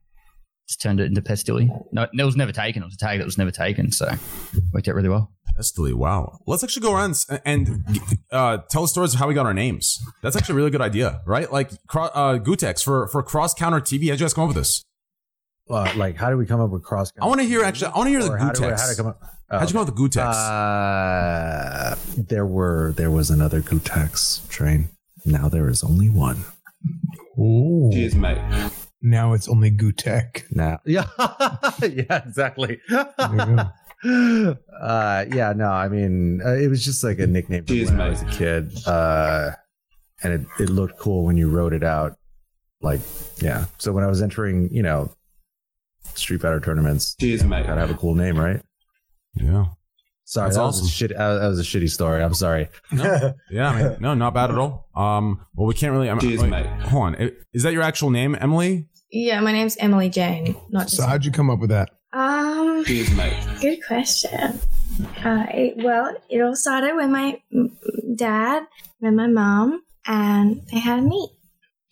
just 0.68 0.80
turned 0.80 1.00
it 1.00 1.04
into 1.04 1.20
Pestily. 1.22 1.68
No, 1.92 2.02
it 2.12 2.24
was 2.24 2.36
never 2.36 2.52
taken. 2.52 2.82
It 2.82 2.86
was 2.86 2.94
a 2.94 2.98
tag 2.98 3.18
that 3.18 3.24
was 3.26 3.38
never 3.38 3.50
taken. 3.50 3.92
So 3.92 4.10
worked 4.72 4.88
out 4.88 4.94
really 4.94 5.08
well. 5.08 5.30
Pestily. 5.58 5.92
Wow. 5.94 6.40
Let's 6.46 6.64
actually 6.64 6.82
go 6.82 6.94
around 6.94 7.16
and 7.44 7.84
uh, 8.32 8.58
tell 8.70 8.82
the 8.82 8.88
stories 8.88 9.14
of 9.14 9.20
how 9.20 9.28
we 9.28 9.34
got 9.34 9.46
our 9.46 9.54
names. 9.54 10.02
That's 10.22 10.34
actually 10.36 10.54
a 10.54 10.56
really 10.56 10.70
good 10.70 10.80
idea, 10.80 11.20
right? 11.26 11.52
Like 11.52 11.70
cro- 11.86 12.04
uh, 12.14 12.38
Gootecks 12.38 12.82
for 12.82 13.06
for 13.08 13.22
cross 13.22 13.54
counter 13.54 13.80
TV. 13.80 14.08
How'd 14.08 14.18
you 14.20 14.24
guys 14.24 14.34
come 14.34 14.44
up 14.44 14.48
with 14.48 14.56
this? 14.56 14.84
Uh, 15.70 15.90
like, 15.96 16.16
how 16.16 16.28
do 16.28 16.36
we 16.36 16.44
come 16.44 16.60
up 16.60 16.70
with 16.70 16.82
cross? 16.82 17.10
I 17.20 17.26
want 17.26 17.40
to 17.40 17.46
hear 17.46 17.62
actually. 17.62 17.92
I 17.92 17.96
want 17.98 18.06
to 18.06 18.10
hear 18.10 18.22
the 18.22 18.30
Or 18.32 18.36
how 18.38 18.50
do 18.52 18.62
we- 18.62 18.68
how 18.68 18.88
to 18.88 18.94
come 18.96 19.06
up- 19.06 19.22
How'd 19.50 19.68
you 19.68 19.74
come 19.74 19.82
up 19.82 19.94
with 19.94 19.96
the 20.12 20.18
Gootecks? 20.20 20.34
Uh, 20.34 21.96
there 22.16 22.46
were 22.46 22.92
there 22.96 23.10
was 23.10 23.30
another 23.30 23.60
Gootecks 23.60 24.48
train. 24.48 24.88
Now 25.24 25.48
there 25.48 25.68
is 25.68 25.84
only 25.84 26.08
one. 26.10 26.44
Ooh. 27.38 27.90
Cheers, 27.92 28.14
mate. 28.14 28.38
Now 29.04 29.34
it's 29.34 29.48
only 29.48 29.70
Gutek. 29.70 30.44
Now, 30.50 30.80
yeah, 30.86 31.06
yeah, 31.82 32.22
exactly. 32.26 32.80
Uh, 32.88 33.66
yeah, 35.32 35.52
no, 35.54 35.68
I 35.68 35.88
mean, 35.88 36.40
uh, 36.44 36.54
it 36.54 36.68
was 36.68 36.84
just 36.84 37.04
like 37.04 37.18
a 37.18 37.26
nickname 37.26 37.64
from 37.64 37.76
Cheers, 37.76 37.90
when 37.90 38.00
I 38.00 38.08
was 38.08 38.22
a 38.22 38.26
kid, 38.26 38.72
uh, 38.86 39.50
and 40.22 40.32
it, 40.32 40.46
it 40.58 40.70
looked 40.70 40.98
cool 40.98 41.24
when 41.26 41.36
you 41.36 41.50
wrote 41.50 41.74
it 41.74 41.84
out. 41.84 42.16
Like, 42.80 43.00
yeah. 43.42 43.66
So 43.78 43.92
when 43.92 44.04
I 44.04 44.08
was 44.08 44.22
entering, 44.22 44.70
you 44.72 44.82
know, 44.82 45.12
Street 46.14 46.40
Fighter 46.40 46.60
tournaments, 46.60 47.14
Cheers, 47.20 47.44
mate. 47.44 47.66
gotta 47.66 47.80
have 47.80 47.90
a 47.90 47.94
cool 47.94 48.14
name, 48.14 48.38
right? 48.38 48.62
Yeah. 49.34 49.66
Sorry, 50.26 50.46
That's 50.46 50.56
that 50.56 50.62
awesome. 50.62 50.84
was 50.84 50.90
a 50.90 50.94
shit. 50.94 51.12
Uh, 51.12 51.38
that 51.38 51.48
was 51.48 51.60
a 51.60 51.62
shitty 51.62 51.90
story. 51.90 52.22
I'm 52.22 52.32
sorry. 52.32 52.68
No. 52.90 53.34
yeah, 53.50 53.68
I 53.68 53.82
mean, 53.82 53.96
no, 54.00 54.14
not 54.14 54.32
bad 54.32 54.50
at 54.50 54.56
all. 54.56 54.88
Um, 54.94 55.44
well, 55.54 55.66
we 55.66 55.74
can't 55.74 55.92
really. 55.92 56.08
I 56.08 56.14
mean, 56.14 56.20
Cheers, 56.20 56.42
wait, 56.42 56.50
mate. 56.50 56.66
Hold 56.66 57.14
on. 57.14 57.30
Is 57.52 57.62
that 57.64 57.74
your 57.74 57.82
actual 57.82 58.08
name, 58.10 58.34
Emily? 58.40 58.88
Yeah, 59.14 59.38
my 59.40 59.52
name's 59.52 59.76
Emily 59.76 60.08
Jane. 60.10 60.56
Not 60.70 60.84
just. 60.88 60.96
So 60.96 61.06
how'd 61.06 61.24
you 61.24 61.30
come 61.30 61.48
up 61.48 61.60
with 61.60 61.70
that? 61.70 61.90
Um, 62.12 62.84
Cheers, 62.84 63.12
mate. 63.14 63.32
good 63.60 63.78
question. 63.86 64.58
Uh, 65.24 65.46
it, 65.50 65.74
well, 65.84 66.16
it 66.28 66.40
all 66.40 66.56
started 66.56 66.96
when 66.96 67.12
my 67.12 67.40
dad 68.16 68.64
and 69.00 69.16
my 69.16 69.28
mom, 69.28 69.82
and 70.06 70.60
they 70.72 70.80
had 70.80 70.98
a 70.98 71.02
meet. 71.02 71.30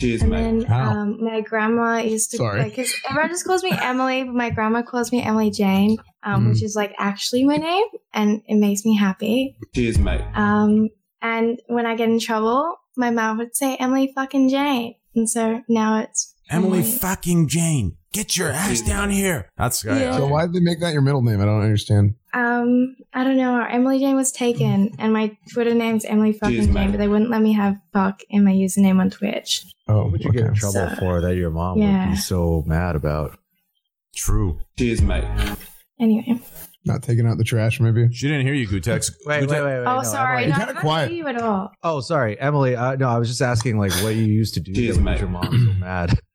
Cheers, 0.01 0.23
And 0.23 0.31
mate. 0.33 0.43
then 0.43 0.61
How? 0.63 0.91
um, 0.91 1.25
my 1.25 1.43
grandma 1.43 1.99
used 1.99 2.33
to 2.33 2.39
Sorry. 2.39 2.61
like, 2.61 2.75
'cause 2.75 2.93
everyone 3.09 3.31
just 3.31 3.47
calls 3.47 3.63
me 3.63 3.71
Emily, 3.81 4.25
but 4.25 4.35
my 4.35 4.51
grandma 4.51 4.83
calls 4.83 5.13
me 5.13 5.23
Emily 5.23 5.51
Jane, 5.51 5.99
um, 6.25 6.45
Mm. 6.45 6.49
which 6.51 6.63
is 6.65 6.75
like 6.75 6.93
actually 6.99 7.45
my 7.45 7.57
name, 7.57 7.85
and 8.13 8.43
it 8.49 8.57
makes 8.57 8.85
me 8.85 8.97
happy. 8.97 9.57
Cheers, 9.77 9.99
mate. 10.01 10.23
Um, 10.35 10.89
and 11.21 11.61
when 11.69 11.87
I 11.87 11.95
get 11.95 12.09
in 12.09 12.19
trouble, 12.19 12.75
my 12.97 13.11
mom 13.11 13.39
would 13.39 13.55
say 13.55 13.77
Emily 13.77 14.11
fucking 14.13 14.49
Jane, 14.49 14.97
and 15.15 15.31
so 15.31 15.63
now 15.69 16.01
it's 16.01 16.32
Emily 16.53 16.83
fucking 16.83 17.49
Jane. 17.49 17.97
Get 18.13 18.37
your 18.37 18.51
ass 18.51 18.83
down 18.83 19.11
here. 19.11 19.49
That's 19.57 19.83
great. 19.83 20.01
Yeah. 20.01 20.17
So 20.19 20.27
why 20.29 20.43
did 20.45 20.53
they 20.55 20.61
make 20.61 20.81
that 20.81 20.93
your 20.93 21.01
middle 21.01 21.23
name? 21.23 21.41
I 21.41 21.47
don't 21.47 21.63
understand. 21.63 22.15
Um, 22.35 22.95
I 23.15 23.25
don't 23.25 23.37
know. 23.39 23.63
Emily 23.65 23.99
Jane 24.01 24.17
was 24.17 24.33
taken, 24.33 24.91
and 24.99 25.13
my 25.15 25.37
Twitter 25.53 25.73
name's 25.75 26.05
Emily 26.05 26.33
fucking 26.35 26.69
Jeez, 26.69 26.73
Jane, 26.75 26.91
but 26.91 26.99
they 26.99 27.09
wouldn't 27.09 27.31
let 27.31 27.41
me 27.41 27.53
have 27.55 27.77
fuck 27.93 28.21
in 28.29 28.45
my 28.45 28.53
username 28.53 29.01
on 29.01 29.09
Twitch. 29.11 29.65
Oh, 29.89 30.03
What 30.03 30.13
would 30.13 30.25
you 30.25 30.33
get 30.33 30.45
in 30.47 30.55
trouble 30.55 30.73
So- 30.91 30.95
for 30.99 31.21
that 31.23 31.37
your 31.37 31.51
mom 31.51 31.79
would 31.79 32.11
be 32.11 32.17
so 32.17 32.63
mad 32.67 32.97
about? 32.97 33.39
True. 34.15 34.61
Cheers, 34.79 35.01
mate. 35.03 35.25
Anyway. 35.99 36.41
Not 36.85 37.03
taking 37.03 37.27
out 37.27 37.39
the 37.39 37.45
trash, 37.45 37.81
maybe. 37.81 38.09
She 38.13 38.27
didn't 38.29 38.45
hear 38.45 38.55
you, 38.55 38.67
Gootecks. 38.67 39.11
Wait, 39.25 39.49
wait, 39.49 39.51
wait, 39.51 39.63
wait. 39.63 39.85
oh, 39.87 39.97
no, 39.99 40.03
sorry. 40.03 40.45
Emily- 40.45 40.51
No, 40.51 40.63
I 40.63 40.67
kinda 40.67 40.81
quiet. 40.81 41.11
hear 41.11 41.19
you 41.19 41.27
at 41.29 41.41
all. 41.41 41.71
Oh, 41.83 42.01
sorry, 42.01 42.39
Emily. 42.41 42.75
Uh, 42.77 42.97
no, 42.97 43.09
I 43.09 43.19
was 43.19 43.29
just 43.29 43.41
asking 43.41 43.79
like 43.79 43.93
what 44.03 44.15
you 44.17 44.25
used 44.25 44.55
to 44.55 44.61
do 44.61 44.75
Cheers, 44.75 44.97
that 44.97 45.03
would 45.03 45.11
make 45.11 45.21
your 45.21 45.29
mom 45.29 45.45
so 45.45 45.73
mad 45.79 46.19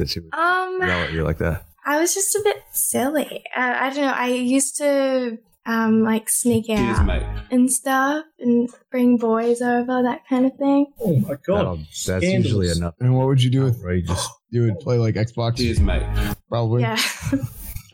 that 0.00 0.10
she 0.10 0.20
would 0.20 0.34
Um, 0.34 0.78
yell 0.80 1.00
at 1.04 1.12
you 1.12 1.22
like 1.22 1.38
that. 1.38 1.64
I 1.86 1.98
was 2.00 2.12
just 2.12 2.34
a 2.34 2.40
bit 2.44 2.56
silly. 2.72 3.42
Uh, 3.56 3.74
I 3.80 3.88
don't 3.90 4.04
know. 4.04 4.12
I 4.14 4.28
used 4.28 4.76
to 4.78 5.38
um 5.66 6.02
like 6.02 6.28
sneak 6.28 6.66
Cheers, 6.66 6.98
out 6.98 7.06
mate. 7.06 7.22
and 7.50 7.70
stuff 7.70 8.24
and 8.38 8.68
bring 8.90 9.16
boys 9.18 9.60
over, 9.62 10.02
that 10.02 10.20
kind 10.28 10.44
of 10.46 10.52
thing. 10.56 10.86
Oh 11.00 11.16
my 11.16 11.36
god. 11.46 11.58
That'll- 11.58 11.78
that's 12.06 12.24
usually 12.24 12.70
enough. 12.70 12.94
And 13.00 13.16
what 13.16 13.26
would 13.28 13.42
you 13.42 13.50
do 13.50 13.64
with 13.64 13.76
Outrageous. 13.78 14.28
you 14.50 14.62
would 14.64 14.80
play 14.80 14.98
like 14.98 15.14
Xbox? 15.16 15.56
Cheers, 15.58 15.80
mate. 15.80 16.02
Probably. 16.48 16.82
Yeah. 16.82 16.98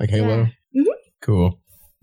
Like 0.01 0.11
Halo. 0.11 0.47
Mhm. 0.77 0.85
Cool. 1.23 1.59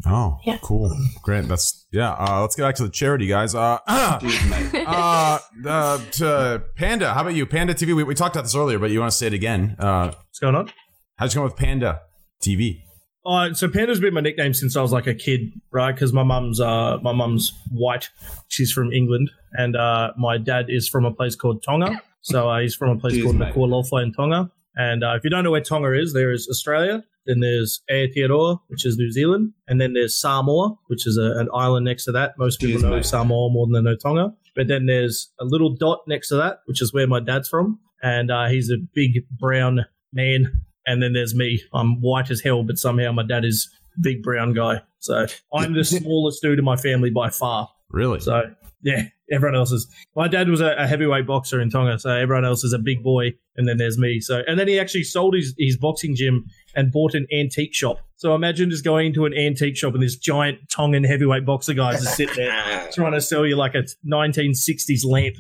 Oh, 0.05 0.37
Yeah. 0.43 0.57
cool. 0.61 0.91
Great. 1.21 1.47
That's 1.47 1.85
yeah. 1.91 2.11
Uh, 2.11 2.41
let's 2.41 2.55
get 2.55 2.63
back 2.63 2.75
to 2.75 2.83
the 2.83 2.89
charity, 2.89 3.27
guys. 3.27 3.55
Uh, 3.55 3.77
Cheers, 4.19 4.73
uh, 4.87 5.39
uh, 5.65 5.97
to 6.13 6.63
Panda. 6.75 7.13
How 7.13 7.21
about 7.21 7.35
you, 7.35 7.45
Panda 7.45 7.73
TV? 7.73 7.95
We, 7.95 8.03
we 8.03 8.13
talked 8.15 8.35
about 8.35 8.43
this 8.43 8.55
earlier, 8.55 8.79
but 8.79 8.91
you 8.91 8.99
want 8.99 9.11
to 9.11 9.17
say 9.17 9.27
it 9.27 9.33
again? 9.33 9.75
Uh, 9.79 10.07
What's 10.07 10.39
going 10.39 10.55
on? 10.55 10.71
how's 11.17 11.33
it 11.33 11.35
going 11.35 11.45
with 11.45 11.55
Panda 11.55 12.01
TV? 12.45 12.79
Uh, 13.25 13.53
so 13.53 13.69
Panda's 13.69 14.01
been 14.01 14.13
my 14.13 14.19
nickname 14.19 14.53
since 14.53 14.75
I 14.75 14.81
was 14.81 14.91
like 14.91 15.07
a 15.07 15.15
kid, 15.15 15.53
right? 15.71 15.93
Because 15.93 16.11
my 16.11 16.23
mum's 16.23 16.59
uh, 16.59 16.97
my 17.01 17.13
mum's 17.13 17.53
white. 17.71 18.09
She's 18.49 18.71
from 18.73 18.91
England, 18.91 19.31
and 19.53 19.77
uh, 19.77 20.11
my 20.17 20.37
dad 20.37 20.65
is 20.67 20.89
from 20.89 21.05
a 21.05 21.11
place 21.13 21.35
called 21.37 21.63
Tonga. 21.63 22.01
So 22.23 22.49
uh, 22.49 22.59
he's 22.59 22.75
from 22.75 22.89
a 22.89 22.99
place 22.99 23.13
Cheers, 23.13 23.23
called 23.25 23.37
mate. 23.37 23.53
Nuku'alofa 23.53 24.03
in 24.03 24.11
Tonga. 24.11 24.51
And 24.75 25.03
uh, 25.03 25.13
if 25.15 25.23
you 25.23 25.29
don't 25.29 25.43
know 25.43 25.51
where 25.51 25.61
Tonga 25.61 25.93
is, 25.99 26.13
there 26.13 26.31
is 26.31 26.47
Australia, 26.49 27.03
then 27.25 27.39
there's 27.39 27.81
Aotearoa, 27.91 28.59
which 28.67 28.85
is 28.85 28.97
New 28.97 29.11
Zealand, 29.11 29.53
and 29.67 29.79
then 29.79 29.93
there's 29.93 30.19
Samoa, 30.19 30.75
which 30.87 31.07
is 31.07 31.17
a, 31.17 31.39
an 31.39 31.49
island 31.53 31.85
next 31.85 32.05
to 32.05 32.11
that. 32.13 32.33
Most 32.37 32.59
people 32.59 32.81
Cheers, 32.81 32.83
know 32.83 32.95
mate. 32.95 33.05
Samoa 33.05 33.49
more 33.51 33.67
than 33.67 33.83
they 33.83 33.89
know 33.89 33.95
Tonga. 33.95 34.33
But 34.55 34.67
then 34.67 34.85
there's 34.85 35.31
a 35.39 35.45
little 35.45 35.75
dot 35.75 36.01
next 36.07 36.29
to 36.29 36.35
that, 36.35 36.59
which 36.65 36.81
is 36.81 36.93
where 36.93 37.07
my 37.07 37.19
dad's 37.19 37.49
from, 37.49 37.79
and 38.01 38.31
uh, 38.31 38.47
he's 38.47 38.69
a 38.69 38.77
big 38.93 39.27
brown 39.31 39.85
man. 40.11 40.51
And 40.85 41.01
then 41.01 41.13
there's 41.13 41.33
me. 41.33 41.61
I'm 41.73 42.01
white 42.01 42.29
as 42.29 42.41
hell, 42.41 42.63
but 42.63 42.77
somehow 42.77 43.13
my 43.13 43.23
dad 43.23 43.45
is 43.45 43.69
a 43.97 44.01
big 44.01 44.21
brown 44.21 44.53
guy. 44.53 44.81
So 44.99 45.25
I'm 45.53 45.73
the 45.73 45.83
smallest 45.83 46.41
dude 46.41 46.59
in 46.59 46.65
my 46.65 46.75
family 46.75 47.09
by 47.09 47.29
far. 47.29 47.69
Really? 47.89 48.19
So 48.19 48.53
yeah, 48.81 49.05
everyone 49.31 49.55
else 49.55 49.71
is. 49.71 49.87
My 50.15 50.27
dad 50.27 50.49
was 50.49 50.61
a, 50.61 50.73
a 50.77 50.87
heavyweight 50.87 51.25
boxer 51.27 51.59
in 51.61 51.69
Tonga, 51.69 51.99
so 51.99 52.09
everyone 52.09 52.45
else 52.45 52.63
is 52.63 52.73
a 52.73 52.79
big 52.79 53.03
boy, 53.03 53.33
and 53.55 53.67
then 53.67 53.77
there's 53.77 53.97
me. 53.97 54.19
So 54.19 54.41
and 54.47 54.59
then 54.59 54.67
he 54.67 54.79
actually 54.79 55.03
sold 55.03 55.35
his 55.35 55.53
his 55.57 55.77
boxing 55.77 56.15
gym 56.15 56.45
and 56.75 56.91
bought 56.91 57.13
an 57.13 57.27
antique 57.33 57.73
shop. 57.73 57.99
So 58.15 58.35
imagine 58.35 58.69
just 58.69 58.83
going 58.83 59.07
into 59.07 59.25
an 59.25 59.33
antique 59.33 59.75
shop 59.77 59.93
and 59.93 60.01
this 60.01 60.15
giant 60.15 60.59
Tongan 60.69 61.03
heavyweight 61.03 61.45
boxer 61.45 61.73
guy 61.73 61.91
just 61.93 62.15
sitting 62.15 62.35
there 62.35 62.89
trying 62.93 63.11
to 63.13 63.21
sell 63.21 63.45
you 63.45 63.55
like 63.55 63.75
a 63.75 63.83
1960s 64.09 65.05
lamp. 65.05 65.35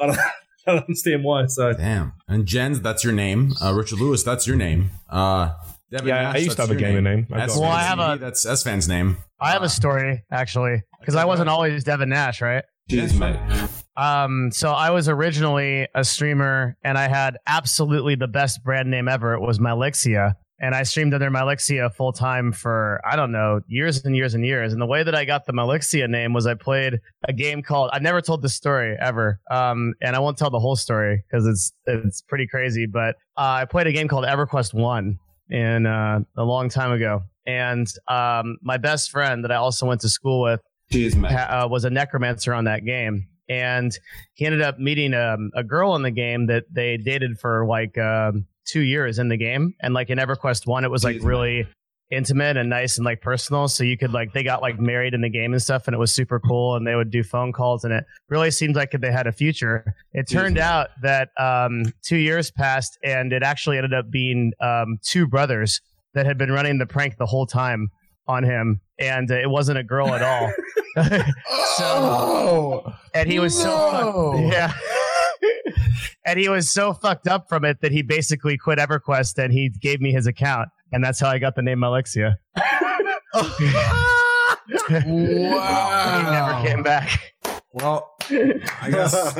I 0.00 0.06
don't, 0.06 0.18
I 0.66 0.72
don't 0.72 0.78
understand 0.80 1.24
why. 1.24 1.46
So 1.46 1.72
Damn. 1.72 2.12
And 2.28 2.46
Jens, 2.46 2.80
that's 2.80 3.04
your 3.04 3.12
name. 3.12 3.52
Uh, 3.62 3.72
Richard 3.74 4.00
Lewis, 4.00 4.22
that's 4.22 4.46
your 4.46 4.56
name. 4.56 4.90
Uh, 5.08 5.52
Devin 5.90 6.08
Yeah, 6.08 6.32
I 6.32 6.38
used 6.38 6.56
to 6.56 6.62
have 6.62 6.70
a 6.70 6.74
your 6.74 6.80
gamer 6.80 7.00
name. 7.00 7.28
I 7.32 7.42
S- 7.42 7.54
got 7.54 7.60
Well, 7.60 7.70
I 7.70 7.82
have 7.82 7.98
a- 8.00 8.18
That's 8.18 8.44
Esfand's 8.44 8.88
name. 8.88 9.18
I 9.40 9.52
have 9.52 9.62
a 9.62 9.68
story 9.68 10.24
actually 10.30 10.82
because 11.00 11.14
I 11.14 11.24
wasn't 11.26 11.48
always 11.48 11.84
Devin 11.84 12.08
Nash, 12.08 12.42
right? 12.42 12.64
Cheers, 12.88 13.18
mate. 13.18 13.36
Um, 13.96 14.52
so 14.52 14.70
I 14.70 14.90
was 14.90 15.08
originally 15.08 15.88
a 15.92 16.04
streamer, 16.04 16.76
and 16.84 16.96
I 16.96 17.08
had 17.08 17.38
absolutely 17.48 18.14
the 18.14 18.28
best 18.28 18.62
brand 18.62 18.90
name 18.90 19.08
ever. 19.08 19.34
It 19.34 19.40
was 19.40 19.58
Mylixia, 19.58 20.34
and 20.60 20.72
I 20.72 20.84
streamed 20.84 21.12
under 21.12 21.28
Mylixia 21.28 21.92
full 21.92 22.12
time 22.12 22.52
for 22.52 23.00
I 23.04 23.16
don't 23.16 23.32
know 23.32 23.60
years 23.66 24.04
and 24.04 24.14
years 24.14 24.34
and 24.34 24.44
years. 24.44 24.72
And 24.72 24.80
the 24.80 24.86
way 24.86 25.02
that 25.02 25.16
I 25.16 25.24
got 25.24 25.46
the 25.46 25.52
Mylixia 25.52 26.08
name 26.08 26.32
was 26.32 26.46
I 26.46 26.54
played 26.54 27.00
a 27.26 27.32
game 27.32 27.60
called 27.60 27.90
I 27.92 27.98
never 27.98 28.20
told 28.20 28.42
this 28.42 28.54
story 28.54 28.96
ever, 29.00 29.40
um, 29.50 29.94
and 30.00 30.14
I 30.14 30.20
won't 30.20 30.38
tell 30.38 30.50
the 30.50 30.60
whole 30.60 30.76
story 30.76 31.24
because 31.28 31.44
it's 31.44 31.72
it's 31.86 32.22
pretty 32.22 32.46
crazy. 32.46 32.86
But 32.86 33.16
uh, 33.36 33.62
I 33.62 33.64
played 33.64 33.88
a 33.88 33.92
game 33.92 34.06
called 34.06 34.26
EverQuest 34.26 34.74
One 34.74 35.18
in 35.50 35.86
uh, 35.86 36.20
a 36.36 36.44
long 36.44 36.68
time 36.68 36.92
ago, 36.92 37.24
and 37.46 37.88
um, 38.06 38.58
my 38.62 38.76
best 38.76 39.10
friend 39.10 39.42
that 39.42 39.50
I 39.50 39.56
also 39.56 39.86
went 39.86 40.02
to 40.02 40.08
school 40.08 40.40
with 40.40 40.60
Cheers, 40.92 41.16
mate. 41.16 41.32
uh, 41.32 41.66
was 41.70 41.84
a 41.84 41.90
necromancer 41.90 42.54
on 42.54 42.64
that 42.64 42.84
game, 42.84 43.26
and 43.48 43.92
he 44.34 44.46
ended 44.46 44.62
up 44.62 44.78
meeting 44.78 45.14
um, 45.14 45.50
a 45.54 45.64
girl 45.64 45.96
in 45.96 46.02
the 46.02 46.10
game 46.10 46.46
that 46.46 46.64
they 46.72 46.96
dated 46.96 47.38
for 47.38 47.66
like 47.66 47.96
um, 47.98 48.46
two 48.66 48.80
years 48.82 49.18
in 49.18 49.28
the 49.28 49.36
game. 49.36 49.74
And 49.80 49.94
like 49.94 50.10
in 50.10 50.18
EverQuest 50.18 50.66
One, 50.66 50.84
it 50.84 50.90
was 50.90 51.04
like 51.04 51.16
Jeez, 51.16 51.20
man. 51.20 51.28
really 51.28 51.68
intimate 52.08 52.56
and 52.56 52.70
nice 52.70 52.98
and 52.98 53.04
like 53.04 53.20
personal. 53.20 53.66
So 53.66 53.82
you 53.82 53.98
could 53.98 54.12
like 54.12 54.32
they 54.32 54.44
got 54.44 54.62
like 54.62 54.78
married 54.78 55.12
in 55.12 55.22
the 55.22 55.28
game 55.28 55.52
and 55.52 55.60
stuff, 55.60 55.88
and 55.88 55.94
it 55.94 55.98
was 55.98 56.12
super 56.12 56.38
cool. 56.38 56.76
And 56.76 56.86
they 56.86 56.94
would 56.94 57.10
do 57.10 57.24
phone 57.24 57.52
calls, 57.52 57.84
and 57.84 57.92
it 57.92 58.04
really 58.28 58.50
seemed 58.50 58.76
like 58.76 58.92
they 58.92 59.10
had 59.10 59.26
a 59.26 59.32
future. 59.32 59.92
It 60.12 60.28
turned 60.28 60.54
man. 60.54 60.62
out 60.64 60.88
that 61.02 61.30
um, 61.38 61.92
two 62.02 62.16
years 62.16 62.50
passed, 62.50 62.96
and 63.02 63.32
it 63.32 63.42
actually 63.42 63.76
ended 63.76 63.94
up 63.94 64.10
being 64.10 64.52
um, 64.60 64.98
two 65.02 65.26
brothers 65.26 65.80
that 66.14 66.26
had 66.26 66.38
been 66.38 66.52
running 66.52 66.78
the 66.78 66.86
prank 66.86 67.16
the 67.18 67.26
whole 67.26 67.46
time 67.46 67.90
on 68.28 68.42
him, 68.42 68.80
and 68.98 69.30
uh, 69.30 69.34
it 69.34 69.50
wasn't 69.50 69.78
a 69.78 69.84
girl 69.84 70.14
at 70.14 70.22
all. 70.22 70.52
Oh, 71.78 72.90
and 73.12 73.30
he 73.30 73.38
was 73.38 73.54
so 73.54 73.68
fucked, 73.90 74.38
yeah. 74.52 74.72
and 76.24 76.38
he 76.38 76.48
was 76.48 76.72
so 76.72 76.94
fucked 76.94 77.28
up 77.28 77.50
from 77.50 77.66
it 77.66 77.82
that 77.82 77.92
he 77.92 78.00
basically 78.00 78.56
quit 78.56 78.78
EverQuest 78.78 79.36
and 79.42 79.52
he 79.52 79.68
gave 79.68 80.00
me 80.00 80.10
his 80.10 80.26
account, 80.26 80.70
and 80.92 81.04
that's 81.04 81.20
how 81.20 81.28
I 81.28 81.38
got 81.38 81.54
the 81.54 81.60
name 81.60 81.82
Alexia. 81.82 82.38
Wow! 82.56 83.42
he 84.88 85.04
never 86.30 86.66
came 86.66 86.82
back. 86.82 87.34
Well, 87.76 88.16
I 88.30 88.90
guess. 88.90 89.12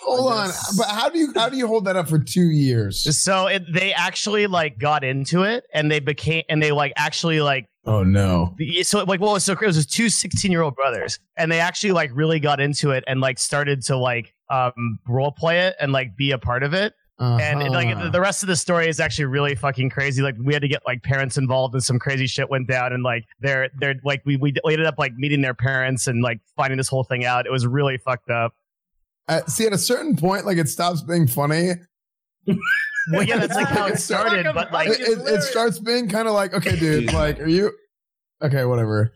Hold 0.00 0.32
on, 0.32 0.50
but 0.78 0.86
how 0.86 1.10
do 1.10 1.18
you 1.18 1.32
how 1.36 1.50
do 1.50 1.56
you 1.58 1.66
hold 1.66 1.84
that 1.84 1.94
up 1.94 2.08
for 2.08 2.18
two 2.18 2.48
years? 2.48 3.22
So 3.22 3.46
it, 3.46 3.70
they 3.70 3.92
actually 3.92 4.46
like 4.46 4.78
got 4.78 5.04
into 5.04 5.42
it, 5.42 5.64
and 5.74 5.90
they 5.90 6.00
became, 6.00 6.44
and 6.48 6.62
they 6.62 6.72
like 6.72 6.94
actually 6.96 7.42
like 7.42 7.68
Oh 7.84 8.02
no! 8.02 8.54
so 8.82 9.04
like 9.04 9.20
what 9.20 9.32
was 9.32 9.44
so 9.44 9.54
crazy 9.56 9.78
was 9.78 9.86
two 9.86 10.08
16 10.08 10.50
year 10.50 10.62
old 10.62 10.74
brothers 10.74 11.18
and 11.36 11.50
they 11.50 11.60
actually 11.60 11.92
like 11.92 12.10
really 12.12 12.38
got 12.38 12.60
into 12.60 12.90
it 12.90 13.04
and 13.06 13.20
like 13.20 13.38
started 13.38 13.82
to 13.84 13.96
like 13.96 14.34
um 14.50 14.98
role 15.08 15.32
play 15.32 15.60
it 15.60 15.76
and 15.80 15.90
like 15.90 16.14
be 16.14 16.30
a 16.30 16.38
part 16.38 16.62
of 16.62 16.74
it 16.74 16.92
and 17.20 17.60
Uh-huh. 17.62 17.70
like 17.70 17.98
the- 17.98 18.10
the 18.10 18.20
rest 18.20 18.42
of 18.42 18.46
the 18.48 18.56
story 18.56 18.88
is 18.88 18.98
actually 18.98 19.26
really 19.26 19.54
fucking 19.54 19.90
crazy 19.90 20.22
like 20.22 20.36
we 20.42 20.52
had 20.54 20.62
to 20.62 20.68
get 20.68 20.82
like 20.86 21.02
parents 21.02 21.36
involved 21.36 21.74
and 21.74 21.84
some 21.84 21.98
crazy 21.98 22.26
shit 22.26 22.48
went 22.48 22.66
down 22.66 22.92
and 22.94 23.02
like 23.02 23.24
they're 23.40 23.68
they're 23.78 23.96
like 24.04 24.22
we, 24.24 24.36
we 24.36 24.54
ended 24.66 24.86
up 24.86 24.94
like 24.98 25.14
meeting 25.16 25.42
their 25.42 25.52
parents 25.54 26.06
and 26.06 26.22
like 26.22 26.40
finding 26.56 26.78
this 26.78 26.88
whole 26.88 27.04
thing 27.04 27.24
out 27.26 27.44
it 27.46 27.52
was 27.52 27.66
really 27.66 27.98
fucked 27.98 28.30
up 28.30 28.54
Uh, 29.28 29.44
see, 29.46 29.66
at 29.66 29.72
a 29.72 29.78
certain 29.78 30.16
point, 30.16 30.44
like 30.46 30.56
it 30.58 30.68
stops 30.68 31.02
being 31.02 31.26
funny. 31.26 31.72
well 33.12 33.22
yeah 33.22 33.38
that's 33.38 33.54
like 33.54 33.66
how 33.68 33.86
it 33.86 33.98
started 33.98 34.46
but 34.54 34.72
like 34.72 34.88
it, 34.88 35.00
it, 35.00 35.18
it 35.28 35.42
starts 35.42 35.78
being 35.78 36.08
kind 36.08 36.26
of 36.26 36.34
like, 36.34 36.54
okay, 36.54 36.74
dude, 36.76 37.12
like, 37.12 37.38
are 37.38 37.46
you 37.46 37.70
okay? 38.42 38.64
Whatever, 38.64 39.12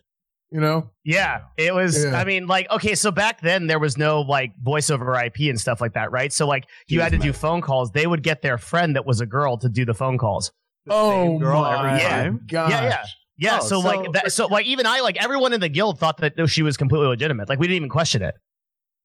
you 0.55 0.60
know. 0.60 0.89
Yeah, 1.05 1.40
it 1.59 1.74
was. 1.74 2.05
Yeah. 2.05 2.16
I 2.16 2.24
mean, 2.24 2.47
like, 2.47 2.70
okay, 2.70 2.94
so 2.94 3.10
back 3.10 3.40
then 3.40 3.66
there 3.66 3.81
was 3.81 3.98
no 3.98 4.20
like 4.20 4.52
voice 4.62 4.89
over 4.89 5.12
IP 5.20 5.40
and 5.51 5.59
stuff 5.60 5.81
like 5.81 5.94
that, 5.94 6.12
right? 6.12 6.32
So 6.32 6.47
like, 6.47 6.64
you 6.86 7.01
had 7.01 7.10
to 7.10 7.18
do 7.18 7.32
phone 7.32 7.60
calls. 7.60 7.90
They 7.90 8.06
would 8.06 8.22
get 8.22 8.40
their 8.40 8.56
friend 8.56 8.94
that 8.94 9.05
was 9.05 9.20
a 9.20 9.26
girl 9.26 9.59
to 9.59 9.68
do 9.68 9.85
the 9.85 9.94
phone 9.94 10.16
calls. 10.16 10.52
Oh 10.89 11.39
girl 11.40 11.62
my 11.62 11.89
every 11.94 12.01
Yeah. 12.02 12.09
time? 12.22 12.40
god! 12.47 12.70
Yeah, 12.70 12.82
yeah, 12.85 13.05
yeah. 13.36 13.59
Oh, 13.60 13.64
so, 13.64 13.81
so- 13.81 13.86
like, 13.89 14.12
that, 14.12 14.32
so 14.32 14.47
like, 14.47 14.66
even 14.66 14.86
I, 14.86 15.01
like, 15.01 15.22
everyone 15.22 15.52
in 15.52 15.60
the 15.60 15.68
guild 15.68 15.98
thought 15.98 16.18
that 16.18 16.35
oh, 16.39 16.47
she 16.47 16.62
was 16.62 16.76
completely 16.76 17.09
legitimate. 17.09 17.48
Like, 17.48 17.59
we 17.59 17.66
didn't 17.66 17.76
even 17.76 17.89
question 17.89 18.22
it. 18.22 18.36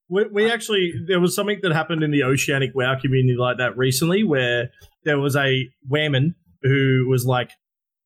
We, 0.07 0.25
we 0.31 0.51
actually 0.51 0.93
there 1.07 1.19
was 1.19 1.33
something 1.35 1.59
that 1.63 1.71
happened 1.71 2.03
in 2.03 2.11
the 2.11 2.23
Oceanic 2.23 2.71
WoW 2.75 2.99
community 3.01 3.35
like 3.39 3.57
that 3.57 3.75
recently, 3.75 4.23
where 4.23 4.69
there 5.03 5.17
was 5.19 5.35
a 5.35 5.67
woman 5.87 6.35
who 6.61 7.07
was 7.09 7.25
like 7.25 7.49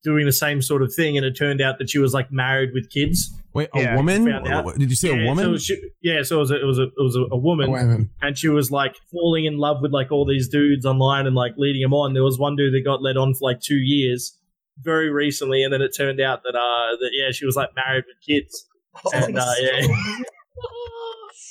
doing 0.03 0.25
the 0.25 0.31
same 0.31 0.61
sort 0.61 0.81
of 0.81 0.93
thing, 0.93 1.15
and 1.17 1.25
it 1.25 1.33
turned 1.37 1.61
out 1.61 1.77
that 1.79 1.89
she 1.89 1.99
was 1.99 2.13
like 2.13 2.31
married 2.31 2.71
with 2.73 2.89
kids. 2.89 3.31
Wait, 3.53 3.69
a 3.75 3.79
Yeah, 3.81 3.95
woman? 3.95 4.25
found 4.25 4.47
out. 4.47 4.65
What- 4.65 4.77
Did 4.79 4.89
you 4.89 4.95
say 4.95 5.15
yeah, 5.15 5.23
a 5.23 5.25
woman? 5.27 5.45
So 5.45 5.57
she, 5.57 5.81
yeah, 6.01 6.23
so 6.23 6.37
it 6.37 6.39
was 6.39 6.51
a, 6.51 6.61
it 6.61 6.65
was 6.65 6.79
a, 6.79 6.83
it 6.83 6.93
was 6.97 7.15
a, 7.15 7.21
a 7.31 7.37
woman, 7.37 7.71
Women. 7.71 8.09
and 8.21 8.37
she 8.37 8.49
was 8.49 8.71
like 8.71 8.95
falling 9.11 9.45
in 9.45 9.57
love 9.57 9.77
with 9.81 9.91
like 9.93 10.11
all 10.11 10.25
these 10.25 10.47
dudes 10.49 10.85
online 10.85 11.27
and 11.27 11.35
like 11.35 11.53
leading 11.57 11.81
them 11.83 11.93
on. 11.93 12.13
There 12.13 12.23
was 12.23 12.37
one 12.39 12.55
dude 12.55 12.73
that 12.73 12.81
got 12.83 13.01
led 13.03 13.15
on 13.15 13.33
for 13.35 13.49
like 13.51 13.59
two 13.61 13.75
years, 13.77 14.37
very 14.79 15.09
recently, 15.11 15.63
and 15.63 15.71
then 15.71 15.81
it 15.81 15.91
turned 15.95 16.19
out 16.19 16.41
that 16.43 16.55
uh 16.55 16.95
that 16.99 17.11
yeah 17.13 17.31
she 17.31 17.45
was 17.45 17.55
like 17.55 17.69
married 17.75 18.05
with 18.07 18.17
kids. 18.25 18.67
And, 19.13 19.37
uh, 19.37 19.53
yeah. 19.59 19.87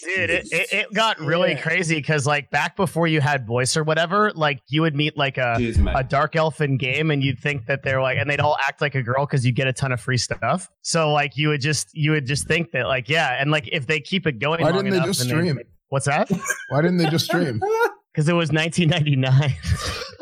Dude, 0.00 0.30
it, 0.30 0.52
it, 0.52 0.72
it 0.72 0.92
got 0.92 1.18
really 1.20 1.54
crazy 1.54 1.96
because, 1.96 2.26
like, 2.26 2.50
back 2.50 2.76
before 2.76 3.06
you 3.06 3.20
had 3.20 3.46
voice 3.46 3.76
or 3.76 3.84
whatever, 3.84 4.32
like, 4.34 4.60
you 4.68 4.82
would 4.82 4.94
meet 4.94 5.16
like 5.16 5.38
a, 5.38 5.54
Cheers, 5.58 5.78
a 5.94 6.02
dark 6.02 6.36
elf 6.36 6.60
in 6.60 6.76
game 6.76 7.10
and 7.10 7.22
you'd 7.22 7.38
think 7.38 7.66
that 7.66 7.82
they're 7.82 8.02
like 8.02 8.18
and 8.18 8.28
they'd 8.28 8.40
all 8.40 8.56
act 8.66 8.80
like 8.80 8.94
a 8.94 9.02
girl 9.02 9.26
because 9.26 9.44
you 9.44 9.52
get 9.52 9.66
a 9.66 9.72
ton 9.72 9.92
of 9.92 10.00
free 10.00 10.16
stuff 10.16 10.68
so 10.82 11.12
like 11.12 11.36
you 11.36 11.48
would 11.48 11.60
just 11.60 11.88
you 11.94 12.10
would 12.10 12.26
just 12.26 12.46
think 12.46 12.70
that 12.72 12.86
like 12.86 13.08
yeah 13.08 13.36
and 13.40 13.50
like 13.50 13.68
if 13.70 13.86
they 13.86 14.00
keep 14.00 14.26
it 14.26 14.38
going 14.38 14.60
Why 14.60 14.70
long 14.70 14.84
didn't 14.84 14.90
they 14.90 14.96
enough 14.96 15.08
just 15.08 15.20
and 15.22 15.30
stream? 15.30 15.60
what's 15.88 16.06
that 16.06 16.30
Why 16.70 16.80
didn't 16.82 16.96
they 16.98 17.08
just 17.08 17.26
stream? 17.26 17.60
because 18.12 18.28
it 18.28 18.34
was 18.34 18.50
1999 18.52 19.54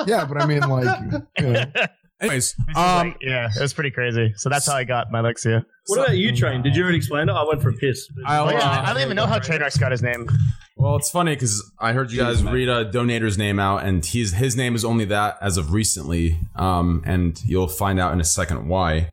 yeah, 0.06 0.24
but 0.24 0.40
I 0.40 0.46
mean, 0.46 0.60
like, 0.60 1.22
you 1.38 1.46
know. 1.46 1.64
Anyways, 2.20 2.54
um, 2.68 2.74
like, 3.08 3.16
yeah 3.20 3.48
it 3.54 3.60
was 3.60 3.72
pretty 3.72 3.90
crazy 3.90 4.32
so 4.36 4.48
that's 4.48 4.66
how 4.66 4.74
i 4.74 4.84
got 4.84 5.10
Mylixia 5.10 5.64
What 5.86 6.00
about 6.00 6.16
you, 6.16 6.36
Train? 6.36 6.62
Did 6.62 6.76
you 6.76 6.82
already 6.82 6.98
explain 6.98 7.28
it? 7.28 7.32
I 7.32 7.44
went 7.44 7.62
for 7.62 7.70
a 7.70 7.72
piss. 7.72 8.08
I'll, 8.26 8.48
oh, 8.48 8.50
yeah, 8.50 8.58
uh, 8.58 8.82
i 8.82 8.92
don't 8.92 9.02
even 9.02 9.16
know 9.16 9.26
how 9.26 9.38
trainwreck's 9.38 9.78
got 9.78 9.90
his 9.90 10.02
name 10.02 10.28
Well, 10.76 10.96
it's 10.96 11.10
funny 11.10 11.34
because 11.34 11.62
I 11.78 11.92
heard 11.92 12.10
you 12.10 12.18
guys 12.18 12.42
man. 12.42 12.54
read 12.54 12.68
a 12.68 12.84
donator's 12.84 13.36
name 13.36 13.58
out, 13.58 13.84
and 13.84 14.04
he's 14.04 14.34
his 14.34 14.56
name 14.56 14.74
is 14.74 14.84
only 14.84 15.04
that 15.06 15.36
as 15.42 15.56
of 15.58 15.72
recently. 15.74 16.38
Um, 16.56 17.02
and 17.04 17.38
you'll 17.44 17.68
find 17.68 18.00
out 18.00 18.14
in 18.14 18.20
a 18.20 18.24
second 18.24 18.66
why. 18.68 19.10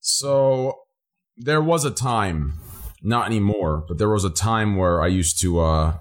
So 0.00 0.80
there 1.36 1.62
was 1.62 1.84
a 1.84 1.90
time, 1.92 2.54
not 3.00 3.26
anymore, 3.26 3.84
but 3.86 3.98
there 3.98 4.08
was 4.08 4.24
a 4.24 4.30
time 4.30 4.76
where 4.76 5.00
I 5.02 5.06
used 5.06 5.40
to 5.40 5.60
uh, 5.60 5.98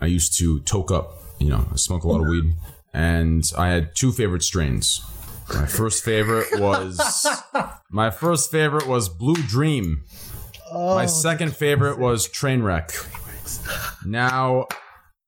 I 0.00 0.06
used 0.06 0.38
to 0.38 0.60
toke 0.60 0.90
up. 0.90 1.18
You 1.38 1.48
know, 1.50 1.66
I 1.70 1.76
smoke 1.76 2.04
a 2.04 2.08
lot 2.08 2.22
of 2.22 2.28
weed, 2.28 2.54
and 2.94 3.44
I 3.58 3.68
had 3.68 3.94
two 3.94 4.10
favorite 4.10 4.42
strains. 4.42 5.00
My 5.54 5.66
first 5.66 6.04
favorite 6.04 6.46
was 6.60 7.26
my 7.90 8.10
first 8.10 8.50
favorite 8.50 8.86
was 8.86 9.08
Blue 9.08 9.34
Dream. 9.34 10.04
Oh, 10.72 10.94
My 10.94 11.06
second 11.06 11.56
favorite 11.56 11.98
was 11.98 12.28
Trainwreck. 12.28 12.92
Now, 14.06 14.66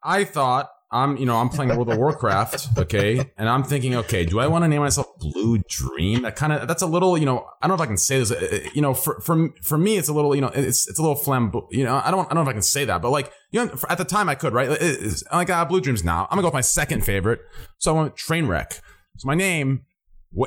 I 0.03 0.25
thought 0.25 0.71
I'm, 0.93 1.17
you 1.17 1.27
know, 1.27 1.37
I'm 1.39 1.49
playing 1.49 1.71
World 1.75 1.91
of 1.91 1.97
Warcraft, 1.99 2.79
okay, 2.79 3.19
and 3.39 3.49
I'm 3.49 3.65
thinking, 3.65 3.95
okay, 3.97 4.25
do 4.27 4.39
I 4.39 4.47
want 4.47 4.63
to 4.65 4.69
name 4.69 4.81
myself 4.83 5.07
Blue 5.19 5.59
Dream? 5.69 6.23
That 6.23 6.37
kind 6.37 6.53
of, 6.53 6.69
that's 6.69 6.83
a 6.83 6.87
little, 6.87 7.17
you 7.17 7.25
know, 7.25 7.47
I 7.63 7.67
don't 7.67 7.77
know 7.77 7.83
if 7.83 7.87
I 7.87 7.91
can 7.91 7.97
say 7.97 8.19
this, 8.19 8.31
uh, 8.31 8.35
uh, 8.53 8.69
you 8.75 8.83
know, 8.83 8.93
for 8.95 9.19
for 9.21 9.49
for 9.63 9.79
me, 9.79 9.97
it's 9.97 10.09
a 10.09 10.13
little, 10.13 10.35
you 10.35 10.43
know, 10.43 10.49
it's 10.55 10.87
it's 10.89 10.99
a 10.99 11.03
little 11.03 11.17
flamboyant, 11.17 11.73
you 11.73 11.85
know, 11.85 12.01
I 12.05 12.11
don't, 12.11 12.27
I 12.31 12.35
don't 12.35 12.37
know 12.37 12.43
if 12.43 12.49
I 12.49 12.53
can 12.53 12.63
say 12.63 12.85
that, 12.85 13.01
but 13.03 13.11
like, 13.11 13.33
you 13.51 13.65
know, 13.65 13.75
at 13.89 13.97
the 13.99 14.05
time 14.05 14.29
I 14.29 14.35
could, 14.35 14.53
right? 14.53 14.69
It's- 14.71 15.25
I'm 15.33 15.39
like, 15.39 15.51
ah, 15.51 15.65
Blue 15.65 15.81
Dreams 15.81 16.05
now. 16.05 16.25
I'm 16.25 16.37
gonna 16.37 16.43
go 16.43 16.49
with 16.49 16.55
my 16.55 16.61
second 16.61 17.05
favorite, 17.05 17.41
so 17.79 17.97
I 17.97 18.01
went 18.03 18.17
Trainwreck. 18.17 18.79
So 19.17 19.27
my 19.27 19.35
name, 19.35 19.83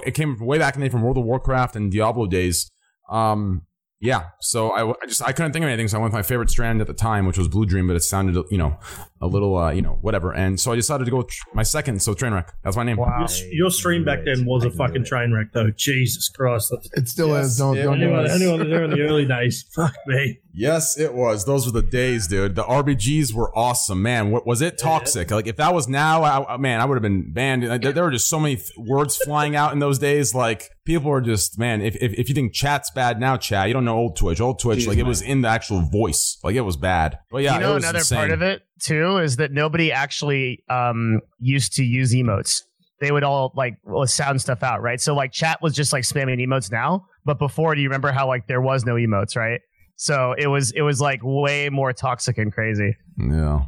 it 0.06 0.12
came 0.12 0.38
way 0.40 0.58
back 0.58 0.76
in 0.76 0.82
the 0.82 0.88
day 0.88 0.92
from 0.92 1.02
World 1.02 1.18
of 1.18 1.26
Warcraft 1.26 1.76
and 1.76 1.92
Diablo 1.92 2.26
days. 2.26 2.72
Um, 3.10 3.64
yeah, 4.06 4.30
so 4.40 4.70
I, 4.72 4.90
I 4.90 5.06
just 5.08 5.22
I 5.24 5.32
couldn't 5.32 5.52
think 5.54 5.64
of 5.64 5.70
anything, 5.70 5.88
so 5.88 5.98
I 5.98 6.02
went 6.02 6.14
with 6.14 6.20
my 6.20 6.24
favorite 6.24 6.50
strand 6.50 6.82
at 6.82 6.88
the 6.88 6.94
time, 6.94 7.26
which 7.26 7.38
was 7.38 7.48
Blue 7.48 7.66
Dream, 7.66 7.88
but 7.88 7.96
it 7.96 8.02
sounded 8.04 8.42
you 8.52 8.58
know 8.58 8.78
a 9.22 9.28
little 9.28 9.58
uh, 9.58 9.72
you 9.72 9.82
know 9.82 9.98
whatever, 10.02 10.32
and 10.34 10.60
so 10.60 10.72
I 10.72 10.76
decided 10.76 11.06
to 11.06 11.12
go 11.12 11.18
with 11.18 11.32
my 11.54 11.64
second, 11.64 12.02
so 12.02 12.14
Trainwreck. 12.14 12.50
That's 12.64 12.78
my 12.78 12.84
name. 12.84 12.98
Your, 12.98 13.28
your 13.52 13.70
stream 13.72 14.06
back 14.06 14.20
then 14.26 14.46
was 14.46 14.64
a 14.64 14.72
fucking 14.72 15.04
train 15.06 15.32
wreck, 15.34 15.48
though. 15.54 15.72
Jesus 15.72 16.30
Christ. 16.30 16.70
That's, 16.72 16.90
It 16.94 17.08
still 17.10 17.36
is. 17.36 17.58
Don't, 17.58 17.76
don't 17.76 18.02
anyone, 18.02 18.30
anyone 18.30 18.70
there 18.70 18.84
in 18.84 18.92
the 18.92 19.02
early 19.02 19.26
days, 19.36 19.64
fuck 19.74 19.96
me. 20.08 20.40
Yes, 20.54 20.98
it 20.98 21.14
was. 21.14 21.44
Those 21.46 21.66
were 21.66 21.74
the 21.74 21.82
days, 21.86 22.28
dude. 22.28 22.56
The 22.56 22.64
RBGs 22.64 23.34
were 23.34 23.56
awesome, 23.58 24.02
man. 24.02 24.32
What 24.32 24.48
was 24.48 24.62
it? 24.62 24.78
Toxic. 24.78 25.30
Like 25.32 25.48
if 25.48 25.58
that 25.58 25.74
was 25.74 25.88
now, 25.90 26.24
I, 26.24 26.54
I- 26.54 26.58
man, 26.58 26.80
I 26.80 26.86
would 26.86 26.96
have 26.96 27.02
been 27.02 27.34
banned. 27.34 27.64
There, 27.64 27.92
there 27.92 28.04
were 28.04 28.12
just 28.12 28.30
so 28.30 28.40
many 28.40 28.56
th- 28.58 28.72
words 28.78 29.18
flying 29.18 29.56
out 29.56 29.74
in 29.74 29.80
those 29.80 30.00
days. 30.00 30.34
Like 30.34 30.70
people 30.86 31.12
are 31.12 31.22
just, 31.22 31.60
man. 31.60 31.82
If, 31.82 31.96
if 31.98 32.14
if 32.14 32.30
you 32.30 32.36
think 32.36 32.54
chat's 32.54 32.90
bad 32.92 33.20
now, 33.20 33.38
chat, 33.38 33.68
you 33.68 33.74
don't 33.74 33.86
know 33.86 33.98
old 33.98 34.16
Twitch. 34.16 34.40
Old 34.40 34.60
Twitch, 34.60 34.80
Jeez, 34.80 34.88
like 34.88 34.98
it 34.98 35.06
was 35.06 35.22
in 35.22 35.42
the 35.42 35.48
actual 35.50 35.82
voice. 35.82 36.38
Like 36.44 36.56
it 36.56 36.62
was 36.62 36.78
bad. 36.78 37.20
But 37.32 37.40
yeah, 37.40 37.56
you 37.56 37.60
know 37.62 37.76
another 37.76 38.00
insane. 38.00 38.18
part 38.18 38.32
of 38.32 38.42
it 38.42 38.62
too 38.80 39.18
is 39.18 39.38
that 39.38 39.52
nobody 39.52 39.92
actually 39.92 40.64
um 40.70 41.20
used 41.40 41.74
to 41.74 41.84
use 41.84 42.14
emotes. 42.14 42.62
They 43.02 43.12
would 43.12 43.24
all 43.24 43.52
like 43.56 43.78
sound 44.06 44.40
stuff 44.42 44.64
out, 44.64 44.82
right? 44.82 45.02
So 45.02 45.14
like 45.14 45.34
chat 45.34 45.62
was 45.62 45.74
just 45.74 45.92
like 45.92 46.04
spamming 46.04 46.42
emotes 46.42 46.72
now, 46.72 47.08
but 47.26 47.40
before, 47.40 47.76
do 47.76 47.82
you 47.82 47.90
remember 47.90 48.12
how 48.12 48.28
like 48.28 48.48
there 48.48 48.62
was 48.62 48.86
no 48.86 48.96
emotes, 48.96 49.36
right? 49.36 49.60
So 49.98 50.34
it 50.38 50.48
was 50.48 50.72
it 50.72 50.82
was 50.82 51.02
like 51.02 51.20
way 51.24 51.70
more 51.70 51.92
toxic 51.94 52.38
and 52.38 52.54
crazy. 52.54 52.96
Yeah. 53.18 53.62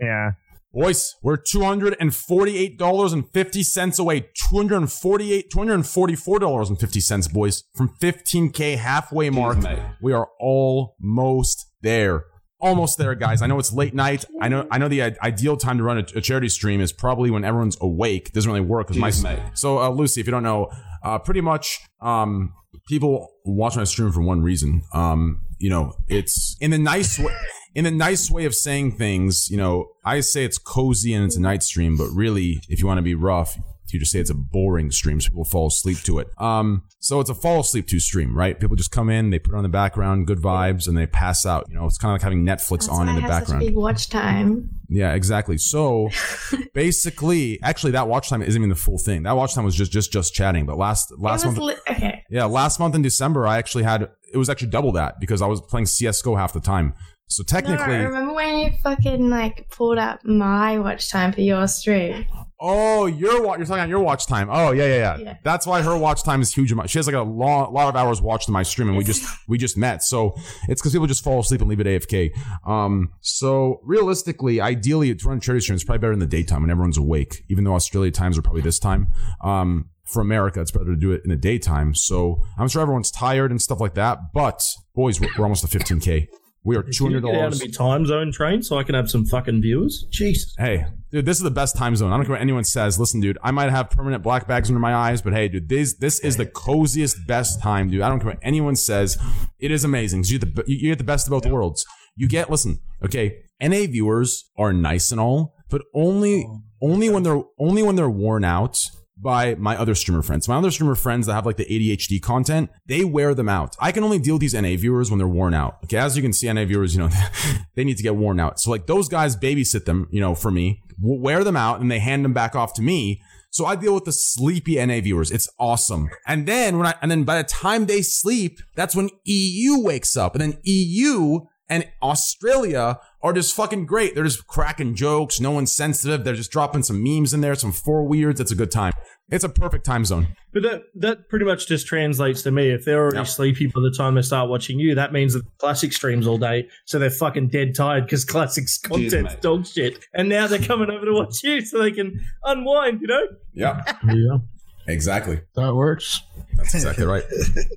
Yeah. 0.00 0.30
Boys, 0.74 1.16
we're 1.22 1.36
two 1.36 1.62
hundred 1.62 1.96
and 2.00 2.14
forty-eight 2.14 2.78
dollars 2.78 3.12
and 3.12 3.28
fifty 3.30 3.62
cents 3.62 3.98
away. 3.98 4.30
$248, 4.50 5.48
$244.50, 5.50 7.02
cents, 7.02 7.28
boys, 7.28 7.64
from 7.74 7.88
fifteen 8.00 8.50
k 8.50 8.76
halfway 8.76 9.28
mark. 9.28 9.58
We 10.00 10.12
are 10.14 10.28
almost 10.40 11.66
there. 11.82 12.24
Almost 12.58 12.96
there, 12.96 13.14
guys. 13.16 13.42
I 13.42 13.48
know 13.48 13.58
it's 13.58 13.72
late 13.72 13.92
night. 13.92 14.24
I 14.40 14.48
know. 14.48 14.66
I 14.70 14.78
know 14.78 14.88
the 14.88 15.02
ideal 15.22 15.56
time 15.56 15.78
to 15.78 15.84
run 15.84 15.98
a, 15.98 16.06
a 16.16 16.20
charity 16.20 16.48
stream 16.48 16.80
is 16.80 16.92
probably 16.92 17.30
when 17.30 17.44
everyone's 17.44 17.76
awake. 17.80 18.32
doesn't 18.32 18.50
really 18.50 18.64
work 18.64 18.94
my 18.94 19.12
mate. 19.22 19.40
so 19.54 19.78
uh, 19.78 19.90
Lucy, 19.90 20.20
if 20.20 20.26
you 20.26 20.30
don't 20.30 20.44
know, 20.44 20.70
uh, 21.02 21.18
pretty 21.18 21.40
much 21.40 21.80
um, 22.00 22.54
people 22.88 23.28
watch 23.44 23.76
my 23.76 23.84
stream 23.84 24.12
for 24.12 24.22
one 24.22 24.42
reason. 24.42 24.82
Um, 24.94 25.40
you 25.62 25.70
know, 25.70 25.94
it's 26.08 26.56
in 26.60 26.72
the 26.72 26.78
nice 26.78 27.18
way. 27.18 27.32
In 27.74 27.84
the 27.84 27.90
nice 27.90 28.30
way 28.30 28.44
of 28.44 28.54
saying 28.54 28.98
things, 28.98 29.48
you 29.48 29.56
know, 29.56 29.92
I 30.04 30.20
say 30.20 30.44
it's 30.44 30.58
cozy 30.58 31.14
and 31.14 31.24
it's 31.24 31.36
a 31.36 31.40
night 31.40 31.62
stream, 31.62 31.96
but 31.96 32.08
really, 32.08 32.60
if 32.68 32.80
you 32.80 32.86
want 32.86 32.98
to 32.98 33.02
be 33.02 33.14
rough, 33.14 33.56
you 33.92 34.00
just 34.00 34.12
say 34.12 34.20
it's 34.20 34.30
a 34.30 34.34
boring 34.34 34.90
stream, 34.90 35.20
so 35.20 35.30
people 35.30 35.44
fall 35.44 35.66
asleep 35.68 35.98
to 35.98 36.18
it. 36.18 36.28
Um, 36.38 36.84
so 36.98 37.20
it's 37.20 37.30
a 37.30 37.34
fall 37.34 37.60
asleep 37.60 37.86
to 37.88 38.00
stream, 38.00 38.36
right? 38.36 38.58
People 38.58 38.76
just 38.76 38.90
come 38.90 39.10
in, 39.10 39.30
they 39.30 39.38
put 39.38 39.54
on 39.54 39.62
the 39.62 39.68
background, 39.68 40.26
good 40.26 40.38
vibes, 40.38 40.86
and 40.88 40.96
they 40.96 41.06
pass 41.06 41.44
out. 41.46 41.66
You 41.68 41.74
know, 41.74 41.86
it's 41.86 41.98
kind 41.98 42.10
of 42.10 42.14
like 42.14 42.22
having 42.22 42.44
Netflix 42.44 42.86
That's 42.86 42.88
on 42.90 43.08
in 43.08 43.16
the 43.16 43.22
background. 43.22 43.60
big 43.60 43.74
watch 43.74 44.08
time. 44.08 44.70
Yeah, 44.88 45.14
exactly. 45.14 45.58
So 45.58 46.10
basically, 46.74 47.60
actually, 47.62 47.92
that 47.92 48.08
watch 48.08 48.28
time 48.28 48.42
isn't 48.42 48.60
even 48.60 48.68
the 48.68 48.74
full 48.74 48.98
thing. 48.98 49.22
That 49.24 49.36
watch 49.36 49.54
time 49.54 49.64
was 49.64 49.74
just 49.74 49.92
just 49.92 50.12
just 50.12 50.34
chatting. 50.34 50.66
But 50.66 50.78
last 50.78 51.12
last 51.18 51.44
month, 51.44 51.58
li- 51.58 51.76
okay. 51.88 52.22
yeah, 52.30 52.44
last 52.44 52.78
month 52.78 52.94
in 52.94 53.02
December, 53.02 53.46
I 53.46 53.58
actually 53.58 53.84
had 53.84 54.08
it 54.32 54.36
was 54.36 54.48
actually 54.48 54.68
double 54.68 54.92
that 54.92 55.20
because 55.20 55.42
I 55.42 55.46
was 55.46 55.60
playing 55.60 55.86
CS:GO 55.86 56.36
half 56.36 56.52
the 56.52 56.60
time. 56.60 56.94
So 57.28 57.42
technically, 57.42 57.96
no, 57.98 58.04
remember 58.04 58.34
when 58.34 58.58
you 58.58 58.72
fucking 58.82 59.30
like 59.30 59.66
pulled 59.70 59.96
up 59.98 60.22
my 60.24 60.78
watch 60.78 61.10
time 61.10 61.32
for 61.32 61.40
your 61.40 61.66
stream? 61.66 62.26
Oh, 62.62 63.06
your 63.06 63.42
watch, 63.42 63.58
you're 63.58 63.66
talking 63.66 63.82
on 63.82 63.88
your 63.88 64.00
watch 64.00 64.26
time. 64.26 64.48
Oh, 64.50 64.70
yeah, 64.70 64.86
yeah, 64.86 64.94
yeah, 64.94 65.16
Yeah. 65.18 65.36
That's 65.42 65.66
why 65.66 65.82
her 65.82 65.96
watch 65.98 66.22
time 66.22 66.40
is 66.40 66.54
huge. 66.54 66.70
amount. 66.70 66.88
She 66.88 66.98
has 66.98 67.06
like 67.06 67.16
a 67.16 67.22
long, 67.22 67.72
lot 67.74 67.88
of 67.88 67.96
hours 67.96 68.22
watched 68.22 68.48
in 68.48 68.52
my 68.52 68.62
stream, 68.62 68.88
and 68.88 68.96
we 68.96 69.04
just 69.04 69.24
we 69.48 69.58
just 69.58 69.76
met. 69.76 70.02
So 70.02 70.34
it's 70.68 70.80
because 70.80 70.92
people 70.92 71.06
just 71.08 71.24
fall 71.24 71.40
asleep 71.40 71.60
and 71.60 71.68
leave 71.68 71.80
it 71.80 71.86
AFK. 71.86 72.30
Um, 72.66 73.12
so 73.20 73.80
realistically, 73.82 74.60
ideally, 74.60 75.14
to 75.14 75.28
run 75.28 75.40
charity 75.40 75.62
stream 75.62 75.76
is 75.76 75.84
probably 75.84 75.98
better 75.98 76.12
in 76.12 76.20
the 76.20 76.26
daytime 76.26 76.62
when 76.62 76.70
everyone's 76.70 76.98
awake. 76.98 77.44
Even 77.50 77.64
though 77.64 77.74
Australia 77.74 78.12
times 78.12 78.38
are 78.38 78.42
probably 78.42 78.62
this 78.62 78.78
time. 78.78 79.08
Um, 79.42 79.90
for 80.04 80.20
America, 80.20 80.60
it's 80.60 80.70
better 80.70 80.86
to 80.86 80.96
do 80.96 81.12
it 81.12 81.22
in 81.24 81.30
the 81.30 81.36
daytime. 81.36 81.94
So 81.94 82.42
I'm 82.58 82.68
sure 82.68 82.82
everyone's 82.82 83.10
tired 83.10 83.50
and 83.50 83.60
stuff 83.60 83.80
like 83.80 83.94
that. 83.94 84.32
But 84.34 84.62
boys, 84.94 85.20
we're, 85.20 85.28
we're 85.38 85.44
almost 85.44 85.66
to 85.66 85.78
15k. 85.78 86.28
We 86.64 86.76
are 86.76 86.82
two 86.82 87.04
Can 87.04 87.12
you 87.12 87.20
get 87.20 87.28
out 87.30 87.34
dollars. 87.34 87.60
me 87.60 87.68
time 87.68 88.06
zone 88.06 88.30
train 88.30 88.62
so 88.62 88.78
I 88.78 88.84
can 88.84 88.94
have 88.94 89.10
some 89.10 89.26
fucking 89.26 89.62
viewers? 89.62 90.06
Jesus. 90.10 90.54
Hey, 90.56 90.86
dude, 91.10 91.26
this 91.26 91.36
is 91.36 91.42
the 91.42 91.50
best 91.50 91.76
time 91.76 91.96
zone. 91.96 92.12
I 92.12 92.16
don't 92.16 92.24
care 92.24 92.34
what 92.34 92.40
anyone 92.40 92.62
says. 92.62 93.00
Listen, 93.00 93.20
dude, 93.20 93.36
I 93.42 93.50
might 93.50 93.70
have 93.70 93.90
permanent 93.90 94.22
black 94.22 94.46
bags 94.46 94.68
under 94.68 94.78
my 94.78 94.94
eyes, 94.94 95.20
but 95.20 95.32
hey, 95.32 95.48
dude, 95.48 95.68
this 95.68 95.94
this 95.94 96.20
is 96.20 96.36
the 96.36 96.46
coziest, 96.46 97.26
best 97.26 97.60
time, 97.60 97.90
dude. 97.90 98.02
I 98.02 98.08
don't 98.08 98.20
care 98.20 98.30
what 98.30 98.38
anyone 98.42 98.76
says. 98.76 99.18
It 99.58 99.72
is 99.72 99.82
amazing. 99.82 100.22
You 100.26 100.38
get 100.38 100.54
the 100.54 100.64
you 100.68 100.90
get 100.90 100.98
the 100.98 101.04
best 101.04 101.26
of 101.26 101.32
both 101.32 101.46
worlds. 101.46 101.84
You 102.14 102.28
get 102.28 102.48
listen, 102.48 102.78
okay. 103.04 103.38
NA 103.60 103.86
viewers 103.86 104.50
are 104.56 104.72
nice 104.72 105.10
and 105.10 105.20
all, 105.20 105.54
but 105.68 105.82
only 105.94 106.44
oh. 106.48 106.62
only 106.80 107.08
when 107.10 107.24
they're 107.24 107.42
only 107.58 107.82
when 107.82 107.96
they're 107.96 108.10
worn 108.10 108.44
out 108.44 108.78
by 109.22 109.54
my 109.54 109.76
other 109.76 109.94
streamer 109.94 110.22
friends. 110.22 110.48
My 110.48 110.56
other 110.56 110.70
streamer 110.70 110.96
friends 110.96 111.26
that 111.26 111.34
have 111.34 111.46
like 111.46 111.56
the 111.56 111.64
ADHD 111.64 112.20
content, 112.20 112.70
they 112.86 113.04
wear 113.04 113.34
them 113.34 113.48
out. 113.48 113.76
I 113.78 113.92
can 113.92 114.02
only 114.02 114.18
deal 114.18 114.34
with 114.34 114.40
these 114.40 114.54
NA 114.54 114.76
viewers 114.76 115.10
when 115.10 115.18
they're 115.18 115.28
worn 115.28 115.54
out. 115.54 115.78
Okay, 115.84 115.96
as 115.96 116.16
you 116.16 116.22
can 116.22 116.32
see, 116.32 116.52
NA 116.52 116.64
viewers, 116.64 116.94
you 116.94 117.00
know, 117.00 117.10
they 117.76 117.84
need 117.84 117.96
to 117.96 118.02
get 118.02 118.16
worn 118.16 118.40
out. 118.40 118.58
So 118.58 118.70
like 118.70 118.86
those 118.86 119.08
guys 119.08 119.36
babysit 119.36 119.84
them, 119.84 120.08
you 120.10 120.20
know, 120.20 120.34
for 120.34 120.50
me, 120.50 120.82
wear 121.00 121.44
them 121.44 121.56
out, 121.56 121.80
and 121.80 121.90
they 121.90 122.00
hand 122.00 122.24
them 122.24 122.32
back 122.32 122.54
off 122.54 122.74
to 122.74 122.82
me. 122.82 123.22
So 123.50 123.66
I 123.66 123.76
deal 123.76 123.94
with 123.94 124.04
the 124.04 124.12
sleepy 124.12 124.84
NA 124.84 125.00
viewers. 125.00 125.30
It's 125.30 125.48
awesome. 125.58 126.08
And 126.26 126.46
then 126.46 126.78
when 126.78 126.86
I 126.86 126.94
and 127.02 127.10
then 127.10 127.24
by 127.24 127.36
the 127.36 127.48
time 127.48 127.86
they 127.86 128.02
sleep, 128.02 128.58
that's 128.74 128.96
when 128.96 129.10
EU 129.24 129.78
wakes 129.78 130.16
up, 130.16 130.34
and 130.34 130.42
then 130.42 130.58
EU 130.64 131.40
and 131.68 131.88
Australia 132.02 132.98
are 133.22 133.32
just 133.32 133.54
fucking 133.54 133.86
great. 133.86 134.14
They're 134.14 134.24
just 134.24 134.46
cracking 134.46 134.94
jokes. 134.94 135.40
No 135.40 135.52
one's 135.52 135.72
sensitive. 135.72 136.24
They're 136.24 136.34
just 136.34 136.50
dropping 136.50 136.82
some 136.82 137.02
memes 137.02 137.32
in 137.32 137.40
there, 137.40 137.54
some 137.54 137.72
four 137.72 138.04
weirds. 138.04 138.40
It's 138.40 138.50
a 138.50 138.56
good 138.56 138.70
time. 138.70 138.92
It's 139.30 139.44
a 139.44 139.48
perfect 139.48 139.86
time 139.86 140.04
zone. 140.04 140.28
But 140.52 140.62
that 140.64 140.82
that 140.96 141.28
pretty 141.30 141.46
much 141.46 141.66
just 141.66 141.86
translates 141.86 142.42
to 142.42 142.50
me. 142.50 142.70
If 142.70 142.84
they're 142.84 143.00
already 143.00 143.24
sleepy 143.24 143.66
by 143.68 143.80
the 143.80 143.94
time 143.96 144.14
they 144.14 144.22
start 144.22 144.50
watching 144.50 144.78
you, 144.78 144.94
that 144.96 145.12
means 145.12 145.32
that 145.32 145.42
classic 145.58 145.94
streams 145.94 146.26
all 146.26 146.36
day, 146.36 146.68
so 146.84 146.98
they're 146.98 147.08
fucking 147.08 147.48
dead 147.48 147.74
tired 147.74 148.04
because 148.04 148.26
classics 148.26 148.78
content's 148.78 149.32
mate. 149.32 149.40
dog 149.40 149.66
shit, 149.66 150.04
and 150.12 150.28
now 150.28 150.46
they're 150.46 150.58
coming 150.58 150.90
over 150.90 151.06
to 151.06 151.12
watch 151.14 151.42
you 151.42 151.62
so 151.62 151.80
they 151.80 151.92
can 151.92 152.20
unwind. 152.44 153.00
You 153.00 153.06
know? 153.06 153.26
Yeah. 153.54 153.82
Yeah. 154.06 154.38
Exactly. 154.86 155.40
That 155.54 155.74
works. 155.74 156.22
That's 156.56 156.74
exactly 156.74 157.06
right. 157.06 157.24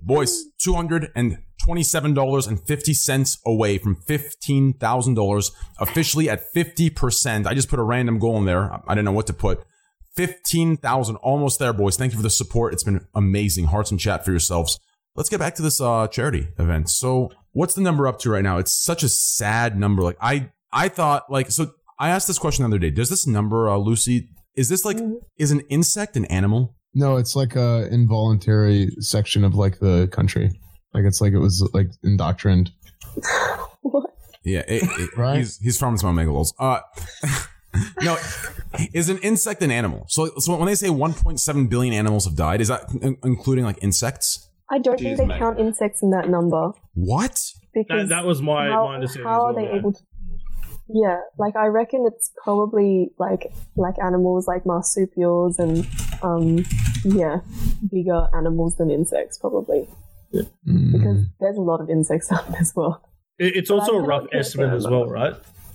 Boys, 0.01 0.43
$227.50 1.65 3.37
away 3.45 3.77
from 3.77 3.95
$15,000, 3.95 5.51
officially 5.79 6.29
at 6.29 6.43
50%. 6.53 7.47
I 7.47 7.53
just 7.53 7.69
put 7.69 7.79
a 7.79 7.83
random 7.83 8.19
goal 8.19 8.37
in 8.37 8.45
there. 8.45 8.71
I 8.87 8.93
didn't 8.93 9.05
know 9.05 9.11
what 9.11 9.27
to 9.27 9.33
put. 9.33 9.63
15,000, 10.15 11.15
almost 11.17 11.59
there, 11.59 11.73
boys. 11.73 11.97
Thank 11.97 12.13
you 12.13 12.17
for 12.17 12.23
the 12.23 12.29
support. 12.29 12.73
It's 12.73 12.83
been 12.83 13.05
amazing. 13.13 13.65
Hearts 13.65 13.91
and 13.91 13.99
chat 13.99 14.23
for 14.23 14.31
yourselves. 14.31 14.79
Let's 15.15 15.29
get 15.29 15.39
back 15.39 15.55
to 15.55 15.61
this 15.61 15.79
uh, 15.81 16.07
charity 16.07 16.49
event. 16.59 16.89
So, 16.89 17.31
what's 17.51 17.73
the 17.73 17.81
number 17.81 18.07
up 18.07 18.19
to 18.19 18.29
right 18.29 18.43
now? 18.43 18.57
It's 18.57 18.75
such 18.75 19.03
a 19.03 19.09
sad 19.09 19.77
number. 19.77 20.03
Like 20.03 20.17
I, 20.21 20.51
I 20.73 20.89
thought, 20.89 21.31
like, 21.31 21.51
so 21.51 21.71
I 21.99 22.09
asked 22.09 22.27
this 22.27 22.37
question 22.37 22.63
the 22.63 22.67
other 22.67 22.79
day. 22.79 22.91
Does 22.91 23.09
this 23.09 23.25
number, 23.25 23.69
uh, 23.69 23.77
Lucy, 23.77 24.29
is 24.55 24.67
this 24.67 24.83
like, 24.83 24.97
is 25.37 25.51
an 25.51 25.61
insect 25.69 26.17
an 26.17 26.25
animal? 26.25 26.75
No, 26.93 27.17
it's 27.17 27.35
like 27.35 27.55
a 27.55 27.87
involuntary 27.91 28.89
section 28.99 29.43
of 29.43 29.55
like 29.55 29.79
the 29.79 30.07
country. 30.11 30.51
Like 30.95 31.03
it's 31.05 31.19
like 31.22 31.34
it 31.34 31.39
was 31.39 31.67
like 31.73 31.89
indoctrined. 32.03 32.72
what? 33.81 34.11
Yeah, 34.43 34.63
it, 34.67 34.84
it- 34.84 35.09
Right. 35.17 35.38
He's 35.39 35.57
he's 35.59 35.77
from 35.77 35.97
some 35.97 36.15
megalos. 36.15 36.53
Uh, 36.57 36.80
no, 38.01 38.17
is 38.93 39.09
an 39.09 39.17
insect 39.19 39.61
an 39.61 39.72
animal? 39.72 40.05
So 40.07 40.27
so 40.39 40.55
when 40.55 40.67
they 40.67 40.76
say 40.76 40.88
1.7 40.88 41.69
billion 41.69 41.93
animals 41.93 42.26
have 42.26 42.35
died, 42.35 42.61
is 42.61 42.69
that 42.69 42.84
in- 43.01 43.17
including 43.23 43.65
like 43.65 43.77
insects? 43.84 44.49
I 44.72 44.80
don't 44.80 44.99
Jeez, 44.99 45.03
think 45.03 45.17
they 45.17 45.26
mate. 45.26 45.39
count 45.39 45.59
insects 45.59 46.01
in 46.01 46.09
that 46.11 46.27
number 46.30 46.72
What? 46.95 47.39
because 47.73 48.09
That, 48.09 48.15
that 48.15 48.26
was 48.26 48.41
my, 48.41 48.67
how, 48.69 48.85
my 48.88 48.95
understanding. 48.95 49.27
how 49.30 49.41
are 49.41 49.53
well, 49.53 49.56
they 49.64 49.69
yeah. 49.69 49.75
able 49.77 49.93
to? 49.93 49.99
Yeah, 50.88 51.19
like 51.38 51.56
I 51.56 51.65
reckon 51.67 52.06
it's 52.11 52.32
probably 52.43 53.11
like 53.19 53.51
like 53.75 53.95
animals 54.03 54.48
like 54.48 54.65
marsupials 54.65 55.59
and 55.59 55.85
um 56.24 56.64
yeah 57.03 57.41
bigger 57.91 58.27
animals 58.33 58.75
than 58.77 58.90
insects 58.91 59.38
probably 59.38 59.88
Mm. 60.67 60.91
because 60.91 61.25
there's 61.39 61.57
a 61.57 61.61
lot 61.61 61.81
of 61.81 61.89
insects 61.89 62.31
out 62.31 62.47
there 62.51 62.59
as 62.61 62.73
well. 62.75 63.01
It's 63.38 63.69
But 63.69 63.80
also 63.80 63.93
a 63.97 64.01
rough 64.01 64.27
estimate 64.31 64.73
as 64.73 64.88
well, 64.88 65.05
right? 65.07 65.33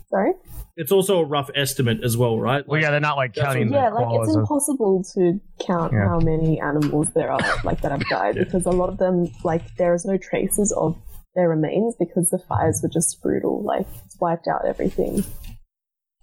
Sorry. 0.09 0.33
It's 0.77 0.93
also 0.93 1.19
a 1.19 1.25
rough 1.25 1.51
estimate 1.55 1.99
as 2.03 2.17
well, 2.17 2.39
right? 2.39 2.67
Well, 2.67 2.81
yeah, 2.81 2.91
they're 2.91 3.01
not 3.01 3.17
like 3.17 3.35
counting 3.35 3.71
yeah, 3.71 3.91
the 3.91 3.97
like 3.97 4.07
it's 4.23 4.35
koalas. 4.35 4.41
impossible 4.41 5.05
to 5.15 5.41
count 5.59 5.93
Yeah. 5.93 6.09
how 6.09 6.21
many 6.21 6.59
animals 6.61 7.09
there 7.15 7.31
are 7.31 7.39
like 7.65 7.83
that 7.83 7.91
have 7.93 8.09
died 8.09 8.35
because 8.45 8.65
a 8.67 8.71
lot 8.71 8.89
of 8.89 8.97
them 8.99 9.27
like 9.45 9.75
there 9.77 9.93
is 9.95 10.05
no 10.07 10.17
traces 10.17 10.73
of 10.73 10.97
their 11.35 11.49
remains 11.49 11.95
because 11.99 12.31
the 12.31 12.39
fires 12.39 12.81
were 12.83 12.89
just 12.89 13.21
brutal, 13.23 13.63
like 13.63 13.87
it's 14.07 14.19
wiped 14.21 14.49
out 14.49 14.65
everything. 14.67 15.23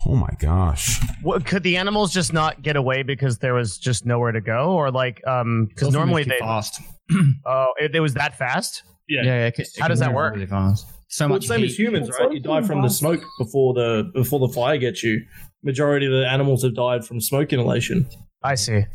Oh 0.06 0.16
my 0.16 0.30
gosh. 0.40 1.00
What, 1.22 1.46
could 1.46 1.64
the 1.64 1.78
animals 1.78 2.14
just 2.14 2.32
not 2.32 2.62
get 2.62 2.76
away 2.76 3.04
because 3.04 3.40
there 3.40 3.54
was 3.54 3.78
just 3.78 4.06
nowhere 4.06 4.32
to 4.32 4.42
go, 4.42 4.72
or 4.72 4.92
like 4.92 5.26
um 5.28 5.66
because 5.70 5.92
normally 5.92 6.24
they 6.24 6.38
fast. 6.40 6.80
oh 7.46 7.74
it, 7.78 7.96
it 7.96 8.00
was 8.00 8.14
that 8.14 8.38
fast. 8.38 8.84
Yeah. 9.10 9.24
Yeah, 9.24 9.46
it 9.48 9.60
it 9.60 9.70
How 9.80 9.88
does 9.88 10.00
that 10.00 10.14
work? 10.14 10.34
Really 10.36 10.46
fast. 10.46 10.86
So 11.10 11.26
well, 11.26 11.36
much 11.36 11.48
same 11.48 11.60
heat. 11.62 11.68
as 11.72 11.80
humans, 11.80 12.10
right? 12.20 12.32
You 12.32 12.40
die 12.42 12.62
from 12.62 12.82
the 12.82 12.90
smoke 12.90 13.24
before 13.40 13.74
the 13.74 14.12
before 14.14 14.40
the 14.40 14.50
fire 14.54 14.78
gets 14.78 15.04
you. 15.04 15.26
Majority 15.64 16.06
of 16.06 16.12
the 16.12 16.28
animals 16.28 16.64
have 16.64 16.76
died 16.76 17.06
from 17.06 17.20
smoke 17.20 17.52
inhalation. 17.52 18.08
I 18.44 18.56
see. 18.56 18.86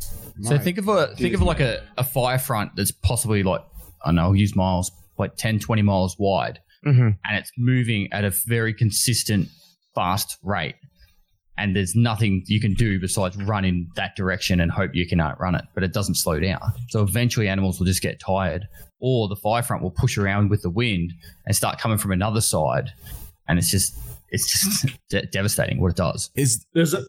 So 0.41 0.57
think 0.57 0.77
of 0.77 0.87
a 0.87 1.15
think 1.15 1.33
of 1.35 1.41
like 1.41 1.59
a, 1.59 1.83
a 1.97 2.03
fire 2.03 2.39
front 2.39 2.71
that's 2.75 2.91
possibly 2.91 3.43
like 3.43 3.61
I 4.03 4.07
don't 4.09 4.15
know, 4.15 4.23
I'll 4.23 4.35
use 4.35 4.55
miles, 4.55 4.91
like 5.17 5.35
10, 5.37 5.59
20 5.59 5.81
miles 5.81 6.15
wide, 6.19 6.59
Mm-hmm. 6.85 7.01
and 7.23 7.37
it's 7.37 7.51
moving 7.57 8.09
at 8.11 8.25
a 8.25 8.31
very 8.45 8.73
consistent, 8.73 9.47
fast 9.95 10.37
rate. 10.43 10.75
And 11.57 11.75
there's 11.75 11.95
nothing 11.95 12.43
you 12.47 12.59
can 12.59 12.73
do 12.73 12.99
besides 12.99 13.37
run 13.37 13.63
in 13.63 13.87
that 13.95 14.15
direction 14.15 14.59
and 14.59 14.71
hope 14.71 14.95
you 14.95 15.07
can 15.07 15.21
outrun 15.21 15.53
it, 15.53 15.65
but 15.75 15.83
it 15.83 15.93
doesn't 15.93 16.15
slow 16.15 16.39
down. 16.39 16.59
So 16.89 17.03
eventually, 17.03 17.47
animals 17.47 17.77
will 17.79 17.85
just 17.85 18.01
get 18.01 18.19
tired, 18.19 18.67
or 18.99 19.27
the 19.27 19.35
fire 19.35 19.61
front 19.61 19.83
will 19.83 19.91
push 19.91 20.17
around 20.17 20.49
with 20.49 20.63
the 20.63 20.71
wind 20.71 21.13
and 21.45 21.55
start 21.55 21.77
coming 21.79 21.99
from 21.99 22.11
another 22.11 22.41
side, 22.41 22.89
and 23.47 23.59
it's 23.59 23.69
just 23.69 23.95
it's 24.29 24.51
just 24.51 24.97
de- 25.09 25.27
devastating 25.27 25.79
what 25.79 25.91
it 25.91 25.97
does. 25.97 26.31
Is 26.35 26.65
There's 26.73 26.95
a 26.95 27.03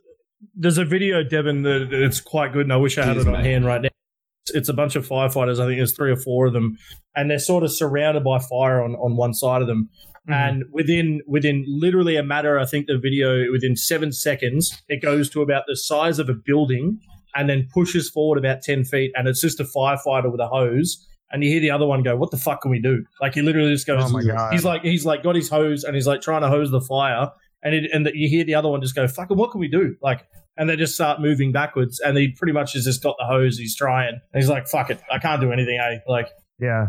there's 0.55 0.76
a 0.76 0.84
video, 0.84 1.23
Devin, 1.24 1.62
that 1.62 1.90
it's 1.92 2.20
quite 2.20 2.52
good, 2.52 2.66
and 2.66 2.73
I 2.73 2.76
wish 2.76 2.98
I 2.98 3.05
had 3.06 3.16
Jeez, 3.16 3.20
it 3.23 3.26
on 3.28 3.32
man. 3.32 3.44
hand 3.44 3.64
right 3.64 3.81
now. 3.81 3.86
It's- 3.86 4.56
It's 4.58 4.68
a 4.68 4.74
bunch 4.74 4.94
of 4.94 5.08
firefighters. 5.08 5.58
I 5.58 5.64
think 5.66 5.78
there's 5.78 5.97
three 5.97 6.10
or 6.12 6.16
four 6.16 6.44
of 6.47 6.52
them, 6.52 6.76
and 7.16 7.31
they're 7.31 7.39
sort 7.39 7.64
of 7.64 7.73
surrounded 7.73 8.23
by 8.24 8.39
fire 8.40 8.82
on, 8.84 8.94
on 8.97 9.16
one 9.16 9.32
side 9.32 9.62
of 9.62 9.68
them. 9.68 9.89
And 10.26 10.64
within 10.72 11.20
within 11.26 11.64
literally 11.68 12.16
a 12.16 12.22
matter, 12.22 12.58
I 12.58 12.64
think 12.64 12.86
the 12.86 12.98
video 12.98 13.50
within 13.52 13.76
seven 13.76 14.10
seconds, 14.12 14.82
it 14.88 15.02
goes 15.02 15.28
to 15.30 15.42
about 15.42 15.64
the 15.66 15.76
size 15.76 16.18
of 16.18 16.28
a 16.28 16.34
building, 16.34 16.98
and 17.34 17.48
then 17.48 17.68
pushes 17.72 18.08
forward 18.08 18.38
about 18.38 18.62
ten 18.62 18.84
feet, 18.84 19.12
and 19.14 19.28
it's 19.28 19.40
just 19.40 19.60
a 19.60 19.64
firefighter 19.64 20.30
with 20.30 20.40
a 20.40 20.48
hose. 20.48 21.06
And 21.30 21.42
you 21.42 21.50
hear 21.50 21.60
the 21.60 21.70
other 21.70 21.86
one 21.86 22.02
go, 22.02 22.16
"What 22.16 22.30
the 22.30 22.36
fuck 22.36 22.62
can 22.62 22.70
we 22.70 22.80
do?" 22.80 23.04
Like 23.20 23.34
he 23.34 23.42
literally 23.42 23.72
just 23.72 23.86
goes, 23.86 24.04
Oh 24.04 24.08
my 24.08 24.22
God. 24.22 24.52
"He's 24.52 24.64
like 24.64 24.82
he's 24.82 25.04
like 25.04 25.22
got 25.22 25.34
his 25.34 25.48
hose, 25.48 25.84
and 25.84 25.94
he's 25.94 26.06
like 26.06 26.20
trying 26.20 26.42
to 26.42 26.48
hose 26.48 26.70
the 26.70 26.80
fire." 26.80 27.30
And 27.62 27.74
it, 27.74 27.90
and 27.92 28.06
the, 28.06 28.16
you 28.16 28.28
hear 28.28 28.44
the 28.44 28.54
other 28.54 28.68
one 28.68 28.80
just 28.80 28.94
go, 28.94 29.06
"Fucking, 29.08 29.36
what 29.36 29.50
can 29.50 29.60
we 29.60 29.68
do?" 29.68 29.96
Like 30.00 30.24
and 30.56 30.70
they 30.70 30.76
just 30.76 30.94
start 30.94 31.20
moving 31.20 31.52
backwards. 31.52 32.00
And 32.00 32.16
he 32.16 32.28
pretty 32.28 32.52
much 32.52 32.74
has 32.74 32.84
just 32.84 33.02
got 33.02 33.16
the 33.18 33.24
hose. 33.26 33.58
He's 33.58 33.76
trying. 33.76 34.20
And 34.32 34.40
he's 34.40 34.48
like, 34.48 34.68
"Fuck 34.68 34.90
it, 34.90 35.00
I 35.10 35.18
can't 35.18 35.40
do 35.40 35.52
anything." 35.52 35.78
Eh? 35.78 35.98
Like, 36.06 36.28
Yeah. 36.60 36.88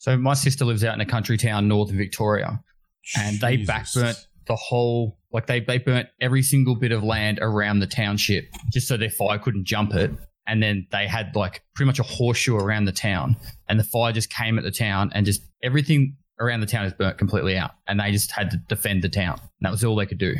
So 0.00 0.16
my 0.16 0.32
sister 0.32 0.64
lives 0.64 0.82
out 0.82 0.94
in 0.94 1.00
a 1.02 1.06
country 1.06 1.36
town 1.36 1.68
north 1.68 1.90
of 1.90 1.96
Victoria, 1.96 2.62
and 3.18 3.38
they 3.38 3.58
Jesus. 3.58 3.70
backburnt 3.70 4.26
the 4.46 4.56
whole 4.56 5.18
like 5.30 5.46
they 5.46 5.60
they 5.60 5.76
burnt 5.76 6.08
every 6.22 6.42
single 6.42 6.74
bit 6.74 6.90
of 6.90 7.04
land 7.04 7.38
around 7.42 7.80
the 7.80 7.86
township 7.86 8.46
just 8.72 8.88
so 8.88 8.96
their 8.96 9.10
fire 9.10 9.38
couldn't 9.38 9.66
jump 9.66 9.94
it. 9.94 10.10
And 10.46 10.62
then 10.62 10.86
they 10.90 11.06
had 11.06 11.36
like 11.36 11.62
pretty 11.74 11.86
much 11.86 11.98
a 11.98 12.02
horseshoe 12.02 12.56
around 12.56 12.86
the 12.86 12.92
town, 12.92 13.36
and 13.68 13.78
the 13.78 13.84
fire 13.84 14.10
just 14.10 14.32
came 14.32 14.56
at 14.56 14.64
the 14.64 14.70
town, 14.70 15.12
and 15.14 15.26
just 15.26 15.42
everything 15.62 16.16
around 16.40 16.60
the 16.60 16.66
town 16.66 16.86
is 16.86 16.94
burnt 16.94 17.18
completely 17.18 17.58
out, 17.58 17.72
and 17.86 18.00
they 18.00 18.10
just 18.10 18.30
had 18.30 18.50
to 18.52 18.56
defend 18.56 19.02
the 19.02 19.10
town. 19.10 19.38
And 19.38 19.50
that 19.60 19.70
was 19.70 19.84
all 19.84 19.96
they 19.96 20.06
could 20.06 20.18
do. 20.18 20.34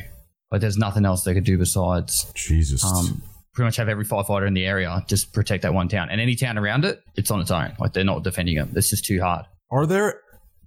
Like 0.50 0.62
there's 0.62 0.78
nothing 0.78 1.04
else 1.04 1.22
they 1.22 1.34
could 1.34 1.44
do 1.44 1.58
besides 1.58 2.32
Jesus. 2.34 2.82
um, 2.82 3.22
pretty 3.54 3.66
much 3.66 3.76
have 3.76 3.88
every 3.88 4.04
firefighter 4.04 4.46
in 4.46 4.54
the 4.54 4.64
area 4.64 5.04
just 5.08 5.32
protect 5.32 5.62
that 5.62 5.74
one 5.74 5.88
town, 5.88 6.08
and 6.10 6.20
any 6.20 6.36
town 6.36 6.56
around 6.58 6.84
it, 6.84 7.02
it's 7.16 7.30
on 7.30 7.40
its 7.40 7.50
own. 7.50 7.72
Like 7.78 7.92
they're 7.92 8.04
not 8.04 8.22
defending 8.24 8.56
it. 8.58 8.68
It's 8.74 8.90
just 8.90 9.04
too 9.04 9.20
hard. 9.20 9.46
Are 9.70 9.86
there 9.86 10.20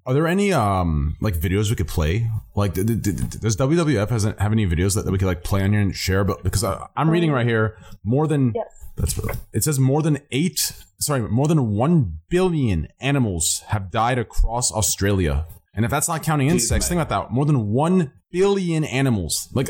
are 0.06 0.14
there 0.14 0.28
any 0.28 0.52
um 0.52 1.16
like 1.22 1.36
videos 1.36 1.70
we 1.70 1.76
could 1.78 1.88
play? 1.88 2.30
Like, 2.56 2.74
d- 2.74 2.84
d- 2.84 2.96
d- 2.96 3.38
does 3.40 3.56
WWF 3.58 4.10
hasn't 4.10 4.40
have 4.40 4.52
any 4.52 4.68
videos 4.68 4.96
that, 4.96 5.06
that 5.06 5.12
we 5.12 5.18
could 5.18 5.28
like 5.28 5.44
play 5.44 5.64
on 5.64 5.72
here 5.72 5.82
and 5.82 5.96
share? 5.96 6.24
But 6.24 6.44
because 6.44 6.64
I, 6.64 6.88
I'm 6.96 7.10
reading 7.10 7.32
right 7.32 7.48
here, 7.48 7.78
more 8.04 8.28
than 8.28 8.52
Yes. 8.54 8.66
that's 8.98 9.20
it 9.54 9.64
says 9.64 9.80
more 9.80 10.02
than 10.02 10.20
eight. 10.32 10.74
Sorry, 11.00 11.22
more 11.22 11.48
than 11.48 11.72
one 11.72 12.20
billion 12.30 12.88
animals 13.00 13.64
have 13.68 13.92
died 13.92 14.18
across 14.20 14.72
Australia, 14.74 15.46
and 15.74 15.84
if 15.86 15.92
that's 15.92 16.08
not 16.08 16.22
counting 16.24 16.48
insects, 16.50 16.88
think 16.88 17.00
about 17.02 17.28
that. 17.30 17.34
More 17.34 17.46
than 17.46 17.72
one 17.72 18.12
billion 18.32 18.84
animals. 18.84 19.50
Like, 19.54 19.70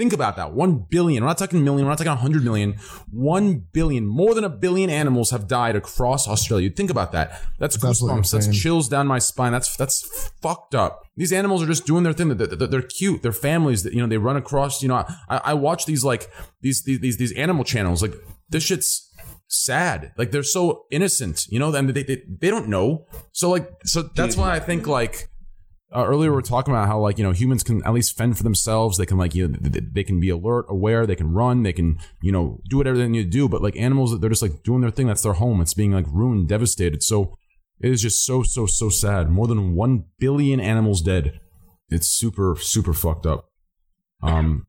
think 0.00 0.14
about 0.14 0.36
that. 0.36 0.54
One 0.54 0.86
billion. 0.88 1.22
We're 1.22 1.28
not 1.28 1.36
talking 1.36 1.62
million. 1.62 1.84
We're 1.84 1.90
not 1.90 1.98
talking 1.98 2.16
hundred 2.16 2.42
million. 2.42 2.76
One 3.10 3.66
billion. 3.70 4.06
More 4.06 4.34
than 4.34 4.44
a 4.44 4.48
billion 4.48 4.88
animals 4.88 5.30
have 5.30 5.46
died 5.46 5.76
across 5.76 6.26
Australia. 6.26 6.70
Think 6.70 6.88
about 6.88 7.12
that. 7.12 7.42
That's 7.58 7.76
That's 7.76 8.00
goosebumps. 8.00 8.32
That's 8.32 8.58
chills 8.58 8.88
down 8.88 9.06
my 9.06 9.18
spine. 9.18 9.52
That's 9.52 9.76
that's 9.76 10.32
fucked 10.40 10.74
up. 10.74 11.02
These 11.16 11.34
animals 11.34 11.62
are 11.62 11.66
just 11.66 11.84
doing 11.84 12.02
their 12.02 12.14
thing. 12.14 12.28
They're, 12.34 12.46
they're, 12.46 12.66
they're 12.66 12.82
cute. 12.82 13.20
They're 13.22 13.32
families 13.32 13.82
that 13.82 13.92
you 13.92 14.00
know 14.00 14.06
they 14.06 14.16
run 14.16 14.38
across. 14.38 14.82
You 14.82 14.88
know, 14.88 15.04
I, 15.28 15.40
I 15.44 15.54
watch 15.54 15.84
these 15.84 16.02
like 16.02 16.30
these 16.62 16.82
these 16.84 17.00
these 17.00 17.18
these 17.18 17.32
animal 17.32 17.64
channels. 17.64 18.00
Like 18.00 18.14
this 18.48 18.64
shit's 18.64 19.06
sad. 19.48 20.12
Like 20.16 20.30
they're 20.30 20.42
so 20.42 20.86
innocent. 20.90 21.46
You 21.50 21.58
know, 21.58 21.74
and 21.74 21.90
they 21.90 22.04
they, 22.04 22.22
they 22.26 22.48
don't 22.48 22.68
know. 22.68 23.04
So 23.32 23.50
like 23.50 23.68
so 23.84 24.02
that's 24.02 24.36
why 24.36 24.56
I 24.56 24.60
think 24.60 24.86
like 24.86 25.29
uh, 25.94 26.04
earlier 26.06 26.30
we 26.30 26.36
were 26.36 26.42
talking 26.42 26.72
about 26.72 26.86
how 26.86 26.98
like 27.00 27.18
you 27.18 27.24
know 27.24 27.32
humans 27.32 27.62
can 27.62 27.82
at 27.84 27.92
least 27.92 28.16
fend 28.16 28.36
for 28.36 28.42
themselves. 28.44 28.96
They 28.98 29.06
can 29.06 29.18
like 29.18 29.34
you 29.34 29.48
know 29.48 29.58
th- 29.58 29.72
th- 29.72 29.84
they 29.92 30.04
can 30.04 30.20
be 30.20 30.28
alert 30.30 30.66
aware. 30.68 31.06
They 31.06 31.16
can 31.16 31.32
run. 31.32 31.62
They 31.62 31.72
can 31.72 31.98
you 32.22 32.32
know 32.32 32.60
do 32.68 32.76
whatever 32.78 32.96
they 32.98 33.08
need 33.08 33.24
to 33.24 33.30
do. 33.30 33.48
But 33.48 33.62
like 33.62 33.76
animals 33.76 34.18
they're 34.20 34.30
just 34.30 34.42
like 34.42 34.62
doing 34.62 34.80
their 34.82 34.90
thing. 34.90 35.06
That's 35.08 35.22
their 35.22 35.32
home. 35.34 35.60
It's 35.60 35.74
being 35.74 35.92
like 35.92 36.06
ruined 36.12 36.48
devastated. 36.48 37.02
So 37.02 37.36
it 37.80 37.90
is 37.90 38.02
just 38.02 38.24
so 38.24 38.42
so 38.42 38.66
so 38.66 38.88
sad. 38.88 39.30
More 39.30 39.46
than 39.46 39.74
1 39.74 40.04
billion 40.18 40.60
animals 40.60 41.02
dead. 41.02 41.40
It's 41.88 42.06
super 42.06 42.56
super 42.60 42.92
fucked 42.92 43.26
up. 43.26 43.48
Um 44.22 44.66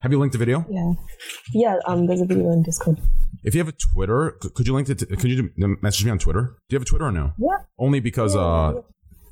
have 0.00 0.10
you 0.12 0.18
linked 0.18 0.32
the 0.32 0.38
video? 0.38 0.66
Yeah. 0.68 0.92
Yeah, 1.54 1.76
um, 1.86 2.06
there's 2.08 2.20
a 2.20 2.24
video 2.26 2.48
on 2.48 2.62
Discord. 2.64 2.98
if 3.44 3.54
you 3.54 3.60
have 3.60 3.68
a 3.68 3.72
twitter 3.72 4.32
could 4.54 4.66
you 4.66 4.74
link 4.74 4.88
it 4.88 4.98
to, 4.98 5.06
could 5.06 5.30
you 5.30 5.50
message 5.80 6.04
me 6.04 6.10
on 6.10 6.18
twitter? 6.18 6.56
Do 6.68 6.74
you 6.74 6.76
have 6.76 6.82
a 6.82 6.90
twitter 6.90 7.06
or 7.06 7.12
no? 7.12 7.32
Yeah. 7.38 7.58
only 7.78 8.00
because 8.00 8.34
uh 8.36 8.72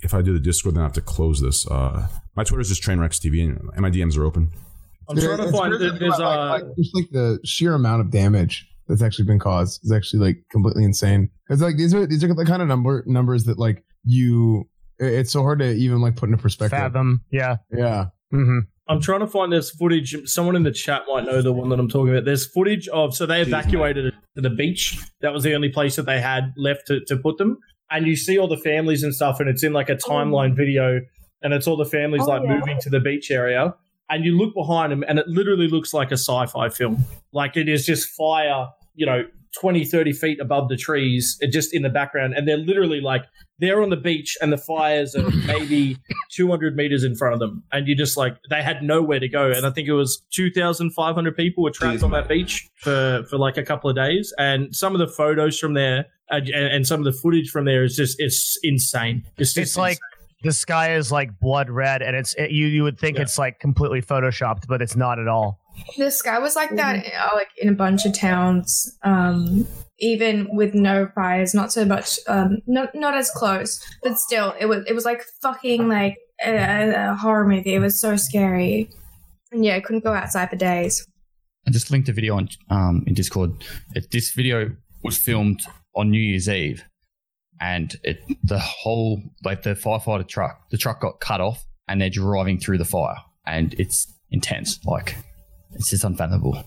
if 0.03 0.15
I 0.15 0.23
do 0.23 0.33
the 0.33 0.41
Discord, 0.41 0.75
then 0.75 0.83
I 0.83 0.85
have 0.85 0.93
to 0.95 1.01
close 1.01 1.41
this. 1.41 1.67
Uh, 1.67 2.09
my 2.37 2.45
Twitter 2.45 2.61
is 2.61 2.69
just 2.69 2.83
Trainwrecks 2.83 3.19
TV, 3.19 3.43
and 3.43 3.81
my 3.81 3.91
DMs 3.91 4.17
are 4.17 4.25
open. 4.25 4.51
I'm 5.09 5.17
trying 5.17 5.39
to 5.39 5.51
find. 5.51 5.75
crazy 5.77 5.99
There's 5.99 6.15
about, 6.15 6.21
uh, 6.21 6.51
like, 6.51 6.63
like, 6.63 6.77
just 6.77 6.95
like 6.95 7.11
the 7.11 7.39
sheer 7.45 7.75
amount 7.75 8.01
of 8.01 8.11
damage 8.11 8.67
that's 8.89 9.03
actually 9.03 9.25
been 9.25 9.39
caused 9.39 9.85
is 9.85 9.93
actually 9.93 10.21
like 10.21 10.45
completely 10.51 10.85
insane. 10.85 11.31
It's 11.49 11.63
like 11.63 11.77
these 11.77 11.95
are 11.95 12.07
these 12.07 12.23
are 12.25 12.33
the 12.33 12.45
kind 12.45 12.63
of 12.63 12.69
number 12.69 13.03
numbers 13.07 13.45
that 13.45 13.59
like 13.59 13.85
you. 14.05 14.69
It's 14.99 15.33
so 15.33 15.43
hard 15.43 15.61
to 15.61 15.73
even 15.73 16.01
like 16.01 16.17
put 16.17 16.29
into 16.29 16.41
perspective. 16.41 16.79
Fathom. 16.79 17.23
Yeah. 17.31 17.57
Yeah. 17.73 18.07
Mm-hmm. 18.33 18.59
I'm 18.89 19.01
trying 19.01 19.21
to 19.21 19.27
find 19.27 19.53
this 19.53 19.71
footage. 19.71 20.17
Someone 20.25 20.57
in 20.57 20.65
the 20.65 20.73
chat 20.73 21.03
might 21.09 21.25
know 21.25 21.41
the 21.41 21.53
one 21.53 21.69
that 21.71 21.79
I'm 21.79 21.89
talking 21.89 22.11
about. 22.11 22.25
There's 22.25 22.47
footage 22.47 22.89
of 22.89 23.15
so 23.15 23.25
they 23.25 23.41
evacuated 23.41 24.07
it 24.07 24.15
to 24.35 24.43
the 24.43 24.51
beach. 24.51 24.99
That 25.21 25.33
was 25.33 25.45
the 25.45 25.55
only 25.55 25.71
place 25.71 25.97
that 25.97 26.07
they 26.07 26.21
had 26.21 26.53
left 26.57 26.89
to, 26.89 27.01
to 27.07 27.17
put 27.17 27.39
them. 27.39 27.57
And 27.91 28.07
you 28.07 28.17
see 28.17 28.39
all 28.39 28.49
the 28.49 28.57
families 28.57 29.03
and 29.03 29.15
stuff, 29.15 29.41
and 29.41 29.49
it's 29.49 29.63
in 29.65 29.73
like 29.73 29.89
a 29.89 29.95
oh. 29.95 29.97
timeline 29.97 30.55
video, 30.55 31.01
and 31.43 31.53
it's 31.53 31.67
all 31.67 31.77
the 31.77 31.85
families 31.85 32.23
Oh, 32.25 32.31
like 32.31 32.43
yeah. 32.45 32.59
moving 32.59 32.79
to 32.81 32.91
the 32.91 33.01
beach 33.01 33.31
area. 33.31 33.75
And 34.09 34.25
you 34.25 34.37
look 34.37 34.55
behind 34.55 34.91
them, 34.93 35.05
and 35.07 35.19
it 35.19 35.29
literally 35.29 35.69
looks 35.69 35.95
like 35.95 36.11
a 36.11 36.17
sci-fi 36.17 36.69
film. 36.69 37.05
Like 37.33 37.57
it 37.57 37.69
is 37.69 37.87
just 37.87 38.09
fire, 38.09 38.69
you 39.01 39.07
know, 39.07 39.23
20, 39.61 39.85
30 39.85 40.13
feet 40.13 40.39
above 40.41 40.69
the 40.69 40.77
trees, 40.77 41.37
uh, 41.43 41.47
just 41.51 41.75
in 41.75 41.83
the 41.83 41.89
background. 41.89 42.35
And 42.37 42.47
they're 42.47 42.57
literally 42.57 43.01
like 43.01 43.25
they're 43.59 43.83
on 43.83 43.91
the 43.91 43.97
beach, 43.97 44.37
and 44.41 44.53
the 44.53 44.59
fires 44.59 45.15
are 45.17 45.29
maybe 45.47 45.97
200 46.37 46.77
meters 46.77 47.03
in 47.03 47.17
front 47.17 47.35
of 47.35 47.41
them. 47.41 47.65
And 47.73 47.89
you 47.89 47.97
just 47.97 48.17
like, 48.17 48.37
they 48.49 48.63
had 48.63 48.83
nowhere 48.83 49.19
to 49.19 49.29
go. 49.29 49.51
And 49.51 49.67
I 49.67 49.71
think 49.71 49.89
it 49.89 49.93
was 49.95 50.23
2,500 50.33 51.37
people 51.37 51.65
were 51.65 51.71
trapped 51.71 51.99
Jeez, 51.99 52.05
on 52.05 52.11
man. 52.11 52.21
that 52.23 52.29
beach 52.29 52.69
for, 52.77 53.25
for 53.29 53.39
like 53.39 53.57
a 53.57 53.63
couple 53.65 53.91
of 53.91 53.97
days. 53.97 54.33
And 54.39 54.75
some 54.75 54.95
of 54.95 54.99
the 55.01 55.09
photos 55.09 55.59
from 55.59 55.75
there 55.75 56.07
uh, 56.31 56.37
and, 56.37 56.49
and 56.49 56.67
and 56.75 56.87
some 56.87 57.01
of 57.01 57.05
the 57.05 57.13
footage 57.13 57.51
from 57.51 57.65
there 57.65 57.83
is 57.83 57.97
just, 57.97 58.21
it's 58.21 58.57
insane. 58.63 59.25
It's 59.39 59.55
just 59.55 59.59
It's 59.59 59.77
like 59.77 59.99
the 60.43 60.53
sky 60.53 60.95
is 60.95 61.11
like 61.13 61.39
blood 61.41 61.69
red, 61.69 62.03
and 62.03 62.15
it's 62.17 62.35
it, 62.35 62.51
you. 62.53 62.67
You 62.67 62.83
would 62.85 62.99
think 62.99 63.17
Yeah. 63.17 63.23
it's 63.25 63.37
like 63.37 63.59
completely 63.59 64.01
photoshopped, 64.01 64.67
but 64.69 64.81
it's 64.81 64.97
not 64.97 65.19
at 65.19 65.29
all. 65.29 65.60
The 65.97 66.11
sky 66.11 66.39
was 66.39 66.57
like 66.57 66.77
that, 66.77 67.05
uh, 67.07 67.31
like 67.35 67.49
in 67.59 67.69
a 67.69 67.73
bunch 67.75 68.07
of 68.07 68.13
towns, 68.17 68.97
um, 69.03 69.67
even 69.99 70.49
with 70.55 70.75
no 70.75 71.09
fires. 71.15 71.55
Not 71.55 71.73
so 71.73 71.85
much, 71.85 72.19
um, 72.29 72.59
not 72.67 72.95
not 72.95 73.15
as 73.15 73.31
close, 73.31 73.81
but 74.03 74.19
still, 74.19 74.55
it 74.61 74.67
was 74.67 74.85
it 74.87 74.95
was 74.95 75.05
like 75.05 75.23
fucking 75.43 75.89
like 75.89 76.17
a, 76.45 76.51
a- 76.57 77.13
a 77.13 77.15
horror 77.17 77.47
movie. 77.47 77.75
It 77.75 77.81
was 77.81 78.01
so 78.01 78.17
scary, 78.17 78.91
and 79.53 79.65
yeah, 79.65 79.77
I 79.77 79.81
couldn't 79.81 80.05
go 80.05 80.13
outside 80.13 80.51
for 80.51 80.57
days. 80.57 81.07
I 81.67 81.71
just 81.71 81.91
linked 81.91 82.09
a 82.09 82.13
video 82.13 82.37
on 82.37 82.49
um, 82.71 83.05
in 83.07 83.15
Discord. 83.15 83.53
It, 83.95 84.11
this 84.11 84.33
video 84.33 84.71
was 85.05 85.19
filmed 85.19 85.61
on 85.95 86.11
New 86.11 86.21
Year's 86.21 86.49
Eve, 86.49 86.85
and 87.61 87.95
it 88.05 88.19
the 88.45 88.59
whole 88.59 89.23
like 89.45 89.63
the 89.63 89.75
firefighter 89.75 90.27
truck, 90.27 90.71
the 90.71 90.79
truck 90.79 91.01
got 91.01 91.21
cut 91.21 91.41
off, 91.41 91.65
and 91.89 92.01
they're 92.01 92.11
driving 92.11 92.59
through 92.59 92.79
the 92.79 92.85
fire. 92.85 93.17
and 93.47 93.75
it's 93.75 94.07
intense. 94.31 94.79
Like 94.85 95.17
it's 95.75 95.91
just 95.91 96.05
unfathomable. 96.05 96.63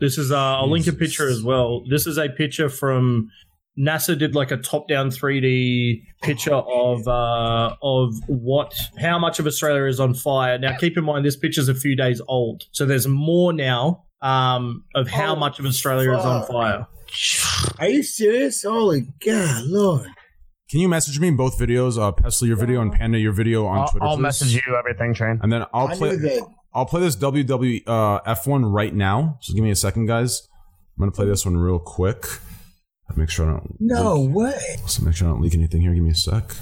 This 0.00 0.18
is 0.18 0.30
uh, 0.30 0.58
I'll 0.58 0.70
link 0.70 0.86
a 0.86 0.92
picture 0.92 1.28
as 1.28 1.42
well. 1.42 1.82
This 1.88 2.06
is 2.06 2.18
a 2.18 2.28
picture 2.28 2.68
from 2.68 3.30
NASA 3.78 4.18
did 4.18 4.34
like 4.34 4.50
a 4.50 4.56
top-down 4.56 5.10
3D 5.10 6.02
picture 6.22 6.54
of 6.54 7.06
uh, 7.06 7.76
of 7.82 8.14
what 8.26 8.74
how 8.98 9.18
much 9.18 9.38
of 9.38 9.46
Australia 9.46 9.84
is 9.84 10.00
on 10.00 10.14
fire. 10.14 10.58
Now, 10.58 10.76
keep 10.76 10.96
in 10.96 11.04
mind 11.04 11.24
this 11.24 11.36
picture's 11.36 11.68
a 11.68 11.74
few 11.74 11.96
days 11.96 12.20
old, 12.28 12.64
so 12.72 12.86
there's 12.86 13.06
more 13.06 13.52
now 13.52 14.04
um, 14.20 14.84
of 14.94 15.08
how 15.08 15.34
much 15.34 15.58
of 15.58 15.66
Australia 15.66 16.16
is 16.16 16.24
on 16.24 16.46
fire. 16.46 16.86
Are 17.78 17.88
you 17.88 18.02
serious? 18.02 18.62
Holy 18.62 19.06
God, 19.24 19.64
Lord. 19.66 20.08
Can 20.70 20.80
you 20.80 20.88
message 20.88 21.18
me 21.18 21.28
in 21.28 21.36
both 21.36 21.58
videos? 21.58 21.98
Uh, 21.98 22.12
Pestily, 22.12 22.48
your 22.48 22.56
video, 22.56 22.82
and 22.82 22.92
Panda, 22.92 23.18
your 23.18 23.32
video 23.32 23.66
on 23.66 23.78
I'll, 23.78 23.88
Twitter. 23.88 24.04
I'll 24.04 24.16
please? 24.16 24.22
message 24.22 24.54
you 24.54 24.76
everything, 24.76 25.14
Train. 25.14 25.40
And 25.42 25.50
then 25.50 25.64
I'll 25.72 25.88
I 25.88 25.96
play. 25.96 26.40
Knew 26.68 26.74
that. 26.74 26.78
I'll 26.78 26.86
play 26.86 27.00
this 27.00 27.16
WWF 27.16 27.82
uh, 27.86 28.36
one 28.44 28.64
right 28.64 28.94
now. 28.94 29.38
So 29.40 29.54
give 29.54 29.64
me 29.64 29.70
a 29.70 29.76
second, 29.76 30.06
guys. 30.06 30.48
I'm 30.96 31.02
gonna 31.02 31.12
play 31.12 31.26
this 31.26 31.44
one 31.44 31.56
real 31.56 31.78
quick. 31.78 32.26
Make 33.16 33.30
sure 33.30 33.48
I 33.48 33.52
don't. 33.52 33.76
No 33.80 34.20
way. 34.20 34.58
So 34.86 35.02
make 35.04 35.14
sure 35.16 35.28
I 35.28 35.30
don't 35.32 35.40
leak 35.40 35.54
anything 35.54 35.80
here. 35.80 35.94
Give 35.94 36.04
me 36.04 36.10
a 36.10 36.14
sec. 36.14 36.54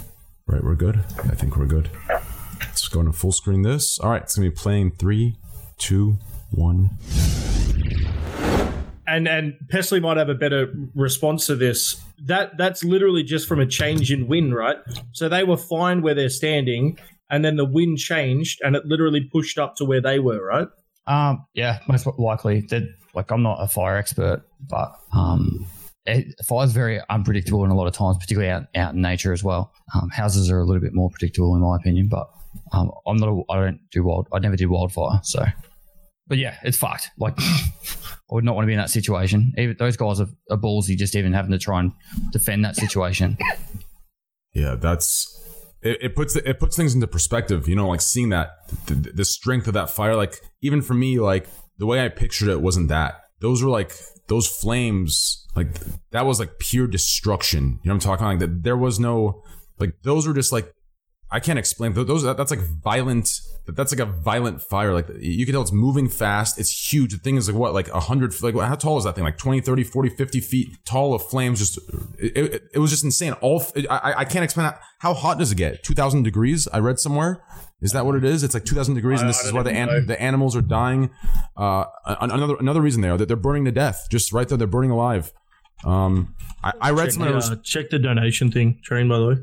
Right, 0.46 0.62
we're 0.62 0.76
good. 0.76 1.04
I 1.24 1.34
think 1.34 1.56
we're 1.56 1.66
good. 1.66 1.90
Let's 2.60 2.86
go 2.88 3.00
into 3.00 3.12
full 3.12 3.32
screen 3.32 3.62
this. 3.62 3.98
All 3.98 4.10
right, 4.10 4.22
it's 4.22 4.36
gonna 4.36 4.48
be 4.48 4.54
playing 4.54 4.92
three, 4.92 5.36
two, 5.78 6.16
one. 6.50 6.90
and 9.06 9.26
and 9.28 9.54
Pestily 9.72 10.00
might 10.00 10.16
have 10.16 10.28
a 10.28 10.34
better 10.34 10.72
response 10.94 11.46
to 11.46 11.56
this. 11.56 12.00
That 12.24 12.56
that's 12.56 12.84
literally 12.84 13.22
just 13.22 13.48
from 13.48 13.60
a 13.60 13.66
change 13.66 14.12
in 14.12 14.28
wind, 14.28 14.54
right? 14.54 14.78
So 15.12 15.28
they 15.28 15.44
were 15.44 15.56
fine 15.56 16.00
where 16.02 16.14
they're 16.14 16.28
standing, 16.30 16.98
and 17.30 17.44
then 17.44 17.56
the 17.56 17.64
wind 17.64 17.98
changed, 17.98 18.60
and 18.62 18.76
it 18.76 18.86
literally 18.86 19.28
pushed 19.32 19.58
up 19.58 19.76
to 19.76 19.84
where 19.84 20.00
they 20.00 20.18
were, 20.18 20.44
right? 20.44 20.68
Um, 21.06 21.46
yeah, 21.54 21.80
most 21.88 22.06
likely. 22.18 22.62
That 22.70 22.82
like 23.14 23.30
I'm 23.30 23.42
not 23.42 23.58
a 23.60 23.68
fire 23.68 23.96
expert, 23.96 24.42
but 24.68 24.92
um, 25.12 25.66
it, 26.04 26.34
fire's 26.44 26.72
very 26.72 27.00
unpredictable 27.10 27.64
in 27.64 27.70
a 27.70 27.74
lot 27.74 27.86
of 27.86 27.94
times, 27.94 28.16
particularly 28.18 28.50
out 28.50 28.64
out 28.74 28.94
in 28.94 29.00
nature 29.00 29.32
as 29.32 29.42
well. 29.42 29.72
Um, 29.94 30.10
houses 30.10 30.50
are 30.50 30.58
a 30.58 30.64
little 30.64 30.82
bit 30.82 30.94
more 30.94 31.10
predictable 31.10 31.54
in 31.54 31.62
my 31.62 31.76
opinion, 31.76 32.08
but 32.08 32.28
um, 32.72 32.90
I'm 33.06 33.16
not. 33.16 33.28
A, 33.28 33.42
I 33.52 33.56
don't 33.64 33.80
do 33.90 34.04
wild. 34.04 34.28
I 34.32 34.38
never 34.38 34.56
did 34.56 34.66
wildfire, 34.66 35.20
so. 35.22 35.44
But 36.28 36.38
yeah, 36.38 36.56
it's 36.64 36.76
fucked. 36.76 37.10
Like, 37.18 37.34
I 37.38 38.16
would 38.30 38.42
not 38.42 38.56
want 38.56 38.64
to 38.64 38.66
be 38.66 38.72
in 38.72 38.80
that 38.80 38.90
situation. 38.90 39.52
Even 39.56 39.76
those 39.78 39.96
guys 39.96 40.20
are, 40.20 40.26
are 40.50 40.58
ballsy, 40.58 40.96
just 40.96 41.14
even 41.14 41.32
having 41.32 41.52
to 41.52 41.58
try 41.58 41.78
and 41.78 41.92
defend 42.32 42.64
that 42.64 42.74
situation. 42.74 43.38
Yeah, 44.52 44.74
that's 44.74 45.45
it, 45.82 45.98
it 46.02 46.16
puts 46.16 46.36
it 46.36 46.58
puts 46.58 46.76
things 46.76 46.94
into 46.94 47.06
perspective. 47.06 47.68
You 47.68 47.76
know, 47.76 47.88
like 47.88 48.00
seeing 48.00 48.30
that 48.30 48.50
the, 48.86 48.94
the 48.94 49.24
strength 49.24 49.66
of 49.66 49.74
that 49.74 49.90
fire. 49.90 50.16
Like 50.16 50.40
even 50.62 50.82
for 50.82 50.94
me, 50.94 51.18
like 51.20 51.46
the 51.78 51.86
way 51.86 52.04
I 52.04 52.08
pictured 52.08 52.48
it 52.48 52.60
wasn't 52.60 52.88
that. 52.88 53.20
Those 53.40 53.62
were 53.62 53.70
like 53.70 53.92
those 54.28 54.46
flames. 54.46 55.46
Like 55.54 55.78
that 56.10 56.26
was 56.26 56.40
like 56.40 56.58
pure 56.58 56.86
destruction. 56.86 57.80
You 57.82 57.88
know 57.88 57.94
I'm 57.94 58.00
talking 58.00 58.26
like 58.26 58.38
that. 58.40 58.62
There 58.62 58.76
was 58.76 58.98
no 58.98 59.42
like 59.78 59.94
those 60.02 60.26
were 60.26 60.34
just 60.34 60.52
like 60.52 60.72
I 61.30 61.40
can't 61.40 61.58
explain 61.58 61.92
those. 61.92 62.22
That, 62.22 62.36
that's 62.36 62.50
like 62.52 62.60
violent. 62.60 63.28
That's 63.66 63.92
like 63.92 64.06
a 64.08 64.10
violent 64.10 64.62
fire. 64.62 64.92
Like 64.92 65.08
you 65.18 65.44
can 65.44 65.52
tell 65.52 65.62
it's 65.62 65.72
moving 65.72 66.08
fast. 66.08 66.58
It's 66.58 66.92
huge. 66.92 67.12
The 67.12 67.18
thing 67.18 67.36
is 67.36 67.48
like 67.48 67.58
what, 67.58 67.74
like 67.74 67.88
a 67.88 67.98
hundred, 67.98 68.40
like 68.42 68.54
how 68.54 68.76
tall 68.76 68.96
is 68.96 69.04
that 69.04 69.16
thing? 69.16 69.24
Like 69.24 69.36
20, 69.36 69.60
30, 69.60 69.82
40, 69.82 70.10
50 70.10 70.40
feet 70.40 70.68
tall 70.84 71.14
of 71.14 71.26
flames. 71.26 71.58
Just, 71.58 71.78
it, 72.18 72.36
it, 72.36 72.62
it 72.74 72.78
was 72.78 72.90
just 72.92 73.02
insane. 73.02 73.32
All, 73.40 73.64
I, 73.90 74.14
I 74.18 74.24
can't 74.24 74.44
explain 74.44 74.66
how, 74.66 74.78
how 75.00 75.14
hot 75.14 75.38
does 75.38 75.50
it 75.50 75.56
get? 75.56 75.82
2000 75.82 76.22
degrees. 76.22 76.68
I 76.72 76.78
read 76.78 77.00
somewhere. 77.00 77.42
Is 77.80 77.90
that 77.90 78.06
what 78.06 78.14
it 78.14 78.24
is? 78.24 78.44
It's 78.44 78.54
like 78.54 78.64
2000 78.64 78.94
degrees. 78.94 79.20
And 79.20 79.28
this 79.28 79.42
is 79.44 79.52
why 79.52 79.64
the, 79.64 79.72
an, 79.72 80.06
the 80.06 80.20
animals 80.22 80.54
are 80.54 80.62
dying. 80.62 81.10
Uh, 81.56 81.86
another, 82.04 82.54
another 82.60 82.80
reason 82.80 83.02
there 83.02 83.16
that 83.16 83.26
they're 83.26 83.36
burning 83.36 83.64
to 83.64 83.72
death. 83.72 84.06
Just 84.10 84.32
right 84.32 84.48
there. 84.48 84.56
They're 84.56 84.68
burning 84.68 84.92
alive. 84.92 85.32
Um, 85.84 86.34
I, 86.62 86.72
I 86.80 86.90
read 86.92 87.06
Check, 87.06 87.12
somewhere. 87.14 87.32
the, 87.32 87.38
uh, 87.38 87.56
check 87.62 87.90
the 87.90 87.98
donation 87.98 88.50
thing, 88.52 88.80
train 88.82 89.08
by 89.08 89.18
the 89.18 89.26
way. 89.26 89.36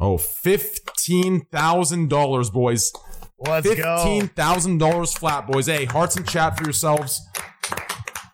Oh, 0.00 0.18
fifteen 0.18 1.46
thousand 1.52 2.08
dollars, 2.10 2.50
boys. 2.50 2.92
Let's 3.38 3.66
go. 3.74 3.74
Fifteen 3.74 4.28
thousand 4.28 4.78
dollars 4.78 5.14
flat, 5.14 5.46
boys. 5.46 5.66
Hey, 5.66 5.84
hearts 5.84 6.16
and 6.16 6.28
chat 6.28 6.56
for 6.58 6.64
yourselves. 6.64 7.20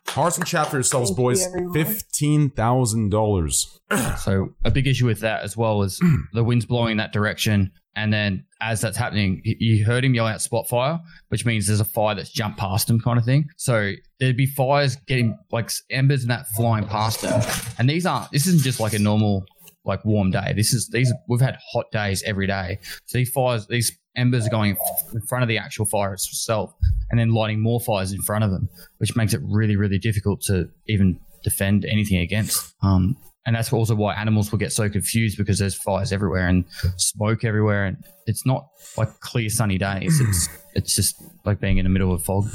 Hearts 0.08 0.38
and 0.38 0.46
chat 0.46 0.66
for 0.68 0.76
yourselves, 0.76 1.10
Thank 1.10 1.18
boys. 1.18 1.46
everyone. 1.46 1.72
Fifteen 1.74 2.50
thousand 2.50 3.10
dollars. 3.10 3.76
So 4.18 4.50
a 4.64 4.70
big 4.70 4.86
issue 4.86 5.06
with 5.06 5.20
that 5.20 5.42
as 5.42 5.56
well 5.56 5.82
is 5.82 6.00
the 6.32 6.44
wind's 6.44 6.64
blowing 6.64 6.98
that 6.98 7.12
direction, 7.12 7.72
and 7.96 8.12
then 8.12 8.44
as 8.60 8.80
that's 8.80 8.96
happening, 8.96 9.40
you 9.44 9.84
heard 9.84 10.04
him 10.04 10.14
yell 10.14 10.26
out 10.28 10.40
"spot 10.40 10.68
fire," 10.68 11.00
which 11.28 11.44
means 11.44 11.66
there's 11.66 11.80
a 11.80 11.84
fire 11.84 12.14
that's 12.14 12.30
jumped 12.30 12.58
past 12.58 12.88
him, 12.88 13.00
kind 13.00 13.18
of 13.18 13.24
thing. 13.24 13.48
So 13.56 13.92
there'd 14.20 14.36
be 14.36 14.46
fires 14.46 14.94
getting 15.08 15.36
like 15.50 15.70
embers 15.90 16.22
and 16.22 16.30
that 16.30 16.46
flying 16.56 16.86
past 16.86 17.22
him, 17.22 17.40
and 17.78 17.90
these 17.90 18.06
aren't. 18.06 18.30
This 18.30 18.46
isn't 18.46 18.62
just 18.62 18.78
like 18.78 18.92
a 18.92 18.98
normal 19.00 19.44
like 19.84 20.04
warm 20.04 20.30
day. 20.30 20.52
This 20.54 20.72
is 20.72 20.88
these 20.88 21.12
we've 21.28 21.40
had 21.40 21.56
hot 21.72 21.86
days 21.92 22.22
every 22.24 22.46
day. 22.46 22.78
So 23.06 23.18
these 23.18 23.30
fires, 23.30 23.66
these 23.66 23.96
embers 24.16 24.46
are 24.46 24.50
going 24.50 24.76
in 25.12 25.20
front 25.22 25.42
of 25.42 25.48
the 25.48 25.58
actual 25.58 25.86
fire 25.86 26.12
itself, 26.12 26.74
and 27.10 27.18
then 27.20 27.30
lighting 27.30 27.60
more 27.60 27.80
fires 27.80 28.12
in 28.12 28.20
front 28.22 28.44
of 28.44 28.50
them, 28.50 28.68
which 28.98 29.16
makes 29.16 29.34
it 29.34 29.40
really 29.44 29.76
really 29.76 29.98
difficult 29.98 30.40
to 30.42 30.68
even 30.88 31.18
defend 31.44 31.84
anything 31.86 32.18
against. 32.18 32.74
Um, 32.82 33.16
and 33.46 33.56
that's 33.56 33.72
also 33.72 33.94
why 33.94 34.14
animals 34.14 34.52
will 34.52 34.58
get 34.58 34.70
so 34.70 34.90
confused 34.90 35.38
because 35.38 35.58
there's 35.58 35.74
fires 35.74 36.12
everywhere 36.12 36.46
and 36.46 36.64
smoke 36.98 37.42
everywhere, 37.44 37.86
and 37.86 37.96
it's 38.26 38.44
not 38.44 38.68
like 38.98 39.08
clear 39.20 39.48
sunny 39.48 39.78
days. 39.78 40.20
It's 40.20 40.48
it's 40.74 40.94
just 40.94 41.16
like 41.46 41.58
being 41.58 41.78
in 41.78 41.84
the 41.84 41.90
middle 41.90 42.12
of 42.12 42.22
fog. 42.22 42.48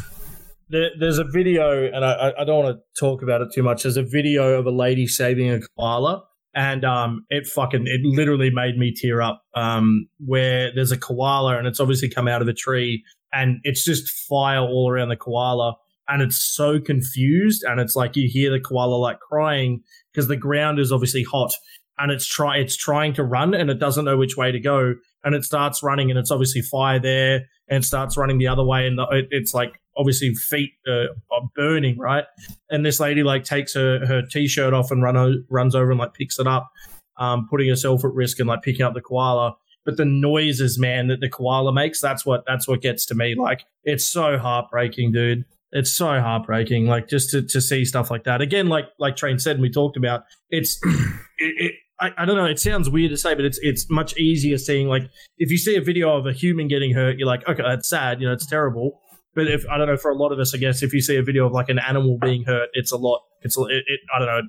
There, 0.70 0.90
there's 1.00 1.20
a 1.20 1.24
video, 1.24 1.86
and 1.92 2.04
I, 2.04 2.12
I- 2.14 2.42
I 2.42 2.44
don't 2.44 2.64
want 2.64 2.78
to 2.78 3.00
talk 3.00 3.22
about 3.24 3.42
it 3.42 3.50
too 3.54 3.62
much. 3.64 3.84
There's 3.84 3.98
a 3.98 4.04
video 4.04 4.58
of 4.60 4.66
a 4.66 4.72
lady 4.72 5.06
saving 5.08 5.50
a 5.52 5.60
koala, 5.78 6.24
and 6.56 6.86
um, 6.86 7.26
it 7.30 7.46
fucking 7.46 7.84
it 7.86 8.02
literally 8.04 8.50
made 8.50 8.78
me 8.78 8.94
tear 8.94 9.22
up. 9.22 9.44
Um, 9.56 10.08
where 10.26 10.72
there's 10.74 10.92
a 10.92 10.98
koala, 10.98 11.58
and 11.58 11.68
it's 11.68 11.80
obviously 11.80 12.10
come 12.10 12.28
out 12.28 12.42
of 12.42 12.48
the 12.48 12.54
tree, 12.54 13.04
and 13.34 13.60
it's 13.64 13.84
just 13.84 14.10
fire 14.10 14.62
all 14.62 14.90
around 14.90 15.10
the 15.10 15.18
koala, 15.18 15.76
and 16.08 16.22
it's 16.22 16.42
so 16.42 16.80
confused, 16.80 17.64
and 17.64 17.80
it's 17.80 17.96
like 17.96 18.16
you 18.16 18.30
hear 18.32 18.50
the 18.50 18.60
koala 18.60 18.96
like 18.96 19.20
crying 19.20 19.84
because 20.12 20.28
the 20.28 20.38
ground 20.38 20.80
is 20.80 20.92
obviously 20.92 21.24
hot, 21.24 21.54
and 22.00 22.12
it's 22.12 22.26
try 22.26 22.58
it's 22.58 22.78
trying 22.78 23.14
to 23.14 23.24
run, 23.24 23.54
and 23.54 23.70
it 23.70 23.80
doesn't 23.80 24.06
know 24.06 24.18
which 24.18 24.38
way 24.38 24.52
to 24.52 24.60
go, 24.60 24.96
and 25.24 25.36
it 25.36 25.44
starts 25.44 25.84
running, 25.84 26.10
and 26.10 26.18
it's 26.18 26.32
obviously 26.32 26.62
fire 26.62 27.00
there, 27.00 27.42
and 27.68 27.84
starts 27.84 28.16
running 28.16 28.38
the 28.38 28.48
other 28.48 28.64
way, 28.64 28.88
and 28.88 28.98
the, 28.98 29.06
it, 29.12 29.28
it's 29.32 29.54
like 29.54 29.74
obviously 29.98 30.34
feet 30.36 30.72
uh, 30.88 31.06
are 31.32 31.50
burning, 31.56 31.98
right? 31.98 32.26
And 32.70 32.86
this 32.86 33.00
lady 33.00 33.24
like 33.24 33.44
takes 33.44 33.74
her 33.74 34.06
her 34.06 34.22
t-shirt 34.22 34.74
off 34.74 34.92
and 34.92 35.02
run 35.02 35.18
o- 35.18 35.44
runs 35.50 35.76
over 35.76 35.92
and 35.92 36.00
like 36.00 36.14
picks 36.14 36.40
it 36.40 36.48
up, 36.48 36.70
um, 37.18 37.48
putting 37.50 37.70
herself 37.70 38.04
at 38.04 38.12
risk 38.12 38.40
and 38.40 38.48
like 38.48 38.62
picking 38.62 38.86
up 38.86 38.94
the 38.94 39.02
koala. 39.02 39.56
But 39.86 39.98
the 39.98 40.06
noises, 40.06 40.80
man, 40.80 41.08
that 41.08 41.20
the 41.20 41.30
koala 41.30 41.72
makes, 41.72 42.02
that's 42.02 42.26
what 42.26 42.44
that's 42.48 42.68
what 42.68 42.82
gets 42.82 43.06
to 43.08 43.16
me. 43.16 43.36
Like 43.36 43.66
it's 43.84 44.08
so 44.08 44.38
heartbreaking, 44.38 45.12
dude. 45.12 45.46
It's 45.72 45.92
so 45.92 46.20
heartbreaking. 46.22 46.88
Like 46.88 47.08
just 47.08 47.32
to, 47.32 47.42
to 47.44 47.62
see 47.62 47.86
stuff 47.86 48.10
like 48.10 48.24
that. 48.24 48.42
Again, 48.42 48.68
like 48.68 48.86
like 48.98 49.16
Train 49.16 49.40
said 49.40 49.58
and 49.58 49.62
we 49.62 49.70
talked 49.70 49.98
about, 49.98 50.24
it's 50.50 50.80
it, 51.38 51.54
it 51.58 51.76
I, 52.00 52.12
I 52.18 52.26
don't 52.26 52.36
know, 52.36 52.46
it 52.46 52.60
sounds 52.60 52.90
weird 52.90 53.12
to 53.12 53.18
say, 53.18 53.36
but 53.36 53.46
it's 53.46 53.60
it's 53.62 53.90
much 53.90 54.18
easier 54.18 54.58
seeing 54.58 54.88
like 54.88 55.04
if 55.38 55.50
you 55.52 55.58
see 55.58 55.76
a 55.76 55.82
video 55.82 56.16
of 56.18 56.26
a 56.26 56.34
human 56.34 56.68
getting 56.68 56.94
hurt, 56.94 57.18
you're 57.18 57.28
like, 57.28 57.48
okay, 57.48 57.64
that's 57.64 57.88
sad, 57.88 58.20
you 58.22 58.28
know, 58.28 58.34
it's 58.34 58.46
terrible. 58.46 59.02
But 59.36 59.48
if 59.48 59.66
I 59.70 59.78
don't 59.78 59.88
know, 59.88 59.98
for 59.98 60.12
a 60.12 60.16
lot 60.16 60.32
of 60.32 60.40
us, 60.40 60.56
I 60.56 60.58
guess 60.58 60.82
if 60.82 60.94
you 60.94 61.02
see 61.02 61.18
a 61.18 61.24
video 61.24 61.46
of 61.46 61.52
like 61.52 61.70
an 61.70 61.80
animal 61.80 62.18
being 62.22 62.44
hurt, 62.46 62.70
it's 62.74 62.92
a 62.92 62.98
lot. 62.98 63.22
It's 63.42 63.58
a- 63.58 63.64
it, 63.64 63.84
it 63.86 64.00
I 64.16 64.20
don't 64.20 64.28
know. 64.28 64.42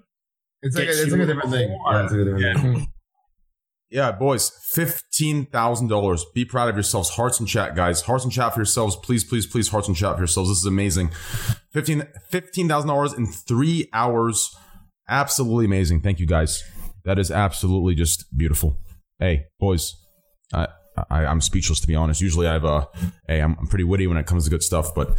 It's 0.63 0.77
like 0.77 0.87
a, 0.87 0.91
it's 0.91 1.11
like 1.13 1.21
a 1.21 1.27
different 1.27 1.51
thing. 1.51 1.71
Yeah, 1.71 2.03
it's 2.03 2.13
like 2.13 2.21
a 2.21 2.25
different 2.25 2.61
thing. 2.61 2.87
Yeah, 3.89 4.11
boys, 4.13 4.51
fifteen 4.73 5.47
thousand 5.47 5.89
dollars. 5.89 6.25
Be 6.35 6.45
proud 6.45 6.69
of 6.69 6.75
yourselves. 6.75 7.11
Hearts 7.11 7.39
and 7.39 7.49
chat, 7.49 7.77
guys. 7.77 8.03
Hearts 8.03 8.25
and 8.25 8.33
chat 8.33 8.53
for 8.53 8.61
yourselves. 8.61 8.97
Please, 8.97 9.23
please, 9.23 9.47
please. 9.47 9.69
Hearts 9.69 9.87
and 9.87 9.97
chat 9.97 10.15
for 10.15 10.21
yourselves. 10.23 10.51
This 10.51 10.59
is 10.59 10.67
amazing. 10.67 11.11
Fifteen 11.73 12.07
fifteen 12.31 12.69
thousand 12.69 12.89
dollars 12.89 13.13
in 13.13 13.27
three 13.27 13.89
hours. 13.93 14.55
Absolutely 15.09 15.67
amazing. 15.67 16.01
Thank 16.01 16.19
you, 16.19 16.27
guys. 16.27 16.65
That 17.05 17.19
is 17.19 17.31
absolutely 17.31 17.95
just 17.95 18.25
beautiful. 18.37 18.77
Hey, 19.21 19.45
boys. 19.61 19.95
I, 20.53 20.67
I 21.11 21.27
I'm 21.27 21.41
speechless 21.41 21.81
to 21.81 21.87
be 21.87 21.95
honest. 21.95 22.21
Usually 22.21 22.47
I 22.47 22.53
have 22.55 22.65
a 22.65 22.89
hey, 23.27 23.41
I'm, 23.41 23.57
I'm 23.59 23.67
pretty 23.67 23.85
witty 23.85 24.07
when 24.07 24.17
it 24.17 24.27
comes 24.27 24.45
to 24.45 24.51
good 24.51 24.63
stuff, 24.63 24.95
but 24.95 25.17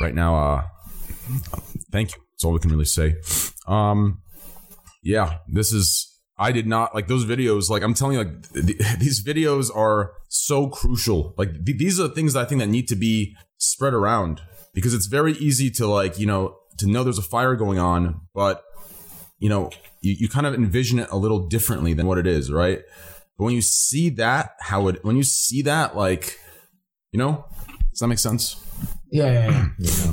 right 0.00 0.14
now, 0.14 0.36
uh, 0.36 0.66
thank 1.90 2.14
you. 2.14 2.22
That's 2.32 2.44
all 2.44 2.52
we 2.52 2.58
can 2.58 2.70
really 2.70 2.84
say. 2.84 3.16
Um, 3.66 4.22
yeah, 5.02 5.38
this 5.48 5.72
is. 5.72 6.10
I 6.36 6.50
did 6.50 6.66
not 6.66 6.96
like 6.96 7.06
those 7.06 7.24
videos. 7.24 7.70
Like 7.70 7.82
I'm 7.84 7.94
telling 7.94 8.18
you, 8.18 8.24
like 8.24 8.52
th- 8.52 8.78
these 8.98 9.24
videos 9.24 9.74
are 9.74 10.14
so 10.28 10.68
crucial. 10.68 11.34
Like 11.38 11.64
th- 11.64 11.78
these 11.78 12.00
are 12.00 12.08
the 12.08 12.14
things 12.14 12.32
that 12.32 12.40
I 12.40 12.44
think 12.44 12.60
that 12.60 12.68
need 12.68 12.88
to 12.88 12.96
be 12.96 13.36
spread 13.58 13.94
around 13.94 14.42
because 14.72 14.94
it's 14.94 15.06
very 15.06 15.32
easy 15.34 15.70
to 15.70 15.86
like 15.86 16.18
you 16.18 16.26
know 16.26 16.56
to 16.78 16.88
know 16.88 17.04
there's 17.04 17.18
a 17.18 17.22
fire 17.22 17.54
going 17.54 17.78
on, 17.78 18.22
but 18.34 18.64
you 19.38 19.48
know 19.48 19.70
you, 20.00 20.16
you 20.18 20.28
kind 20.28 20.46
of 20.46 20.54
envision 20.54 20.98
it 20.98 21.08
a 21.10 21.16
little 21.16 21.46
differently 21.46 21.94
than 21.94 22.06
what 22.06 22.18
it 22.18 22.26
is, 22.26 22.50
right? 22.50 22.80
But 23.36 23.44
when 23.44 23.54
you 23.54 23.62
see 23.62 24.10
that, 24.10 24.52
how 24.60 24.88
it 24.88 25.04
when 25.04 25.16
you 25.16 25.24
see 25.24 25.62
that, 25.62 25.96
like 25.96 26.38
you 27.12 27.18
know, 27.18 27.44
Does 27.90 28.00
that 28.00 28.08
make 28.08 28.18
sense? 28.18 28.60
Yeah, 29.10 29.26
yeah, 29.32 29.66
yeah. 29.78 30.12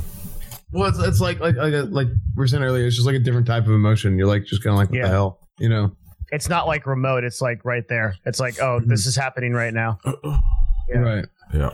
Well, 0.72 0.88
it's, 0.88 0.98
it's 0.98 1.20
like 1.20 1.40
like 1.40 1.56
like 1.56 1.72
like 1.90 2.06
we 2.08 2.14
were 2.36 2.46
saying 2.46 2.62
earlier. 2.62 2.86
It's 2.86 2.96
just 2.96 3.06
like 3.06 3.16
a 3.16 3.20
different 3.20 3.46
type 3.46 3.64
of 3.64 3.70
emotion. 3.72 4.16
You're 4.18 4.26
like 4.28 4.44
just 4.44 4.62
kind 4.62 4.72
of 4.72 4.78
like 4.78 4.90
what 4.90 4.96
Yeah. 4.98 5.02
the 5.04 5.08
hell, 5.08 5.40
you 5.58 5.68
know? 5.68 5.92
It's 6.30 6.48
not 6.48 6.66
like 6.66 6.86
remote. 6.86 7.24
It's 7.24 7.42
like 7.42 7.62
right 7.64 7.86
there. 7.88 8.14
It's 8.24 8.40
like, 8.40 8.58
oh, 8.60 8.80
this 8.80 9.04
is 9.06 9.14
happening 9.16 9.52
right 9.52 9.74
now. 9.74 9.98
Yeah. 10.88 10.98
Right. 10.98 11.24
Yeah. 11.54 11.70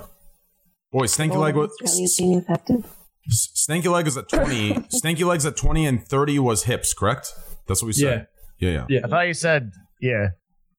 Boy, 0.93 1.07
Stanky 1.07 1.37
Leg 1.37 1.57
oh, 1.57 1.61
was 1.61 1.71
Australians 1.83 2.17
being 2.19 2.39
affected. 2.39 2.85
Stanky 3.33 3.91
Leg 3.91 4.07
is 4.07 4.17
at 4.17 4.29
twenty. 4.29 4.75
Stanky 4.95 5.25
Leg's 5.27 5.45
at 5.45 5.57
twenty, 5.57 5.87
and 5.87 6.07
thirty 6.07 6.39
was 6.39 6.65
hips. 6.65 6.95
Correct. 6.95 7.33
That's 7.67 7.83
what 7.83 7.87
we 7.87 7.93
said. 7.95 8.27
Yeah. 8.59 8.71
Yeah. 8.71 8.87
Yeah. 8.89 9.01
I 9.05 9.09
thought 9.09 9.27
you 9.27 9.35
said, 9.35 9.73
yeah. 10.01 10.29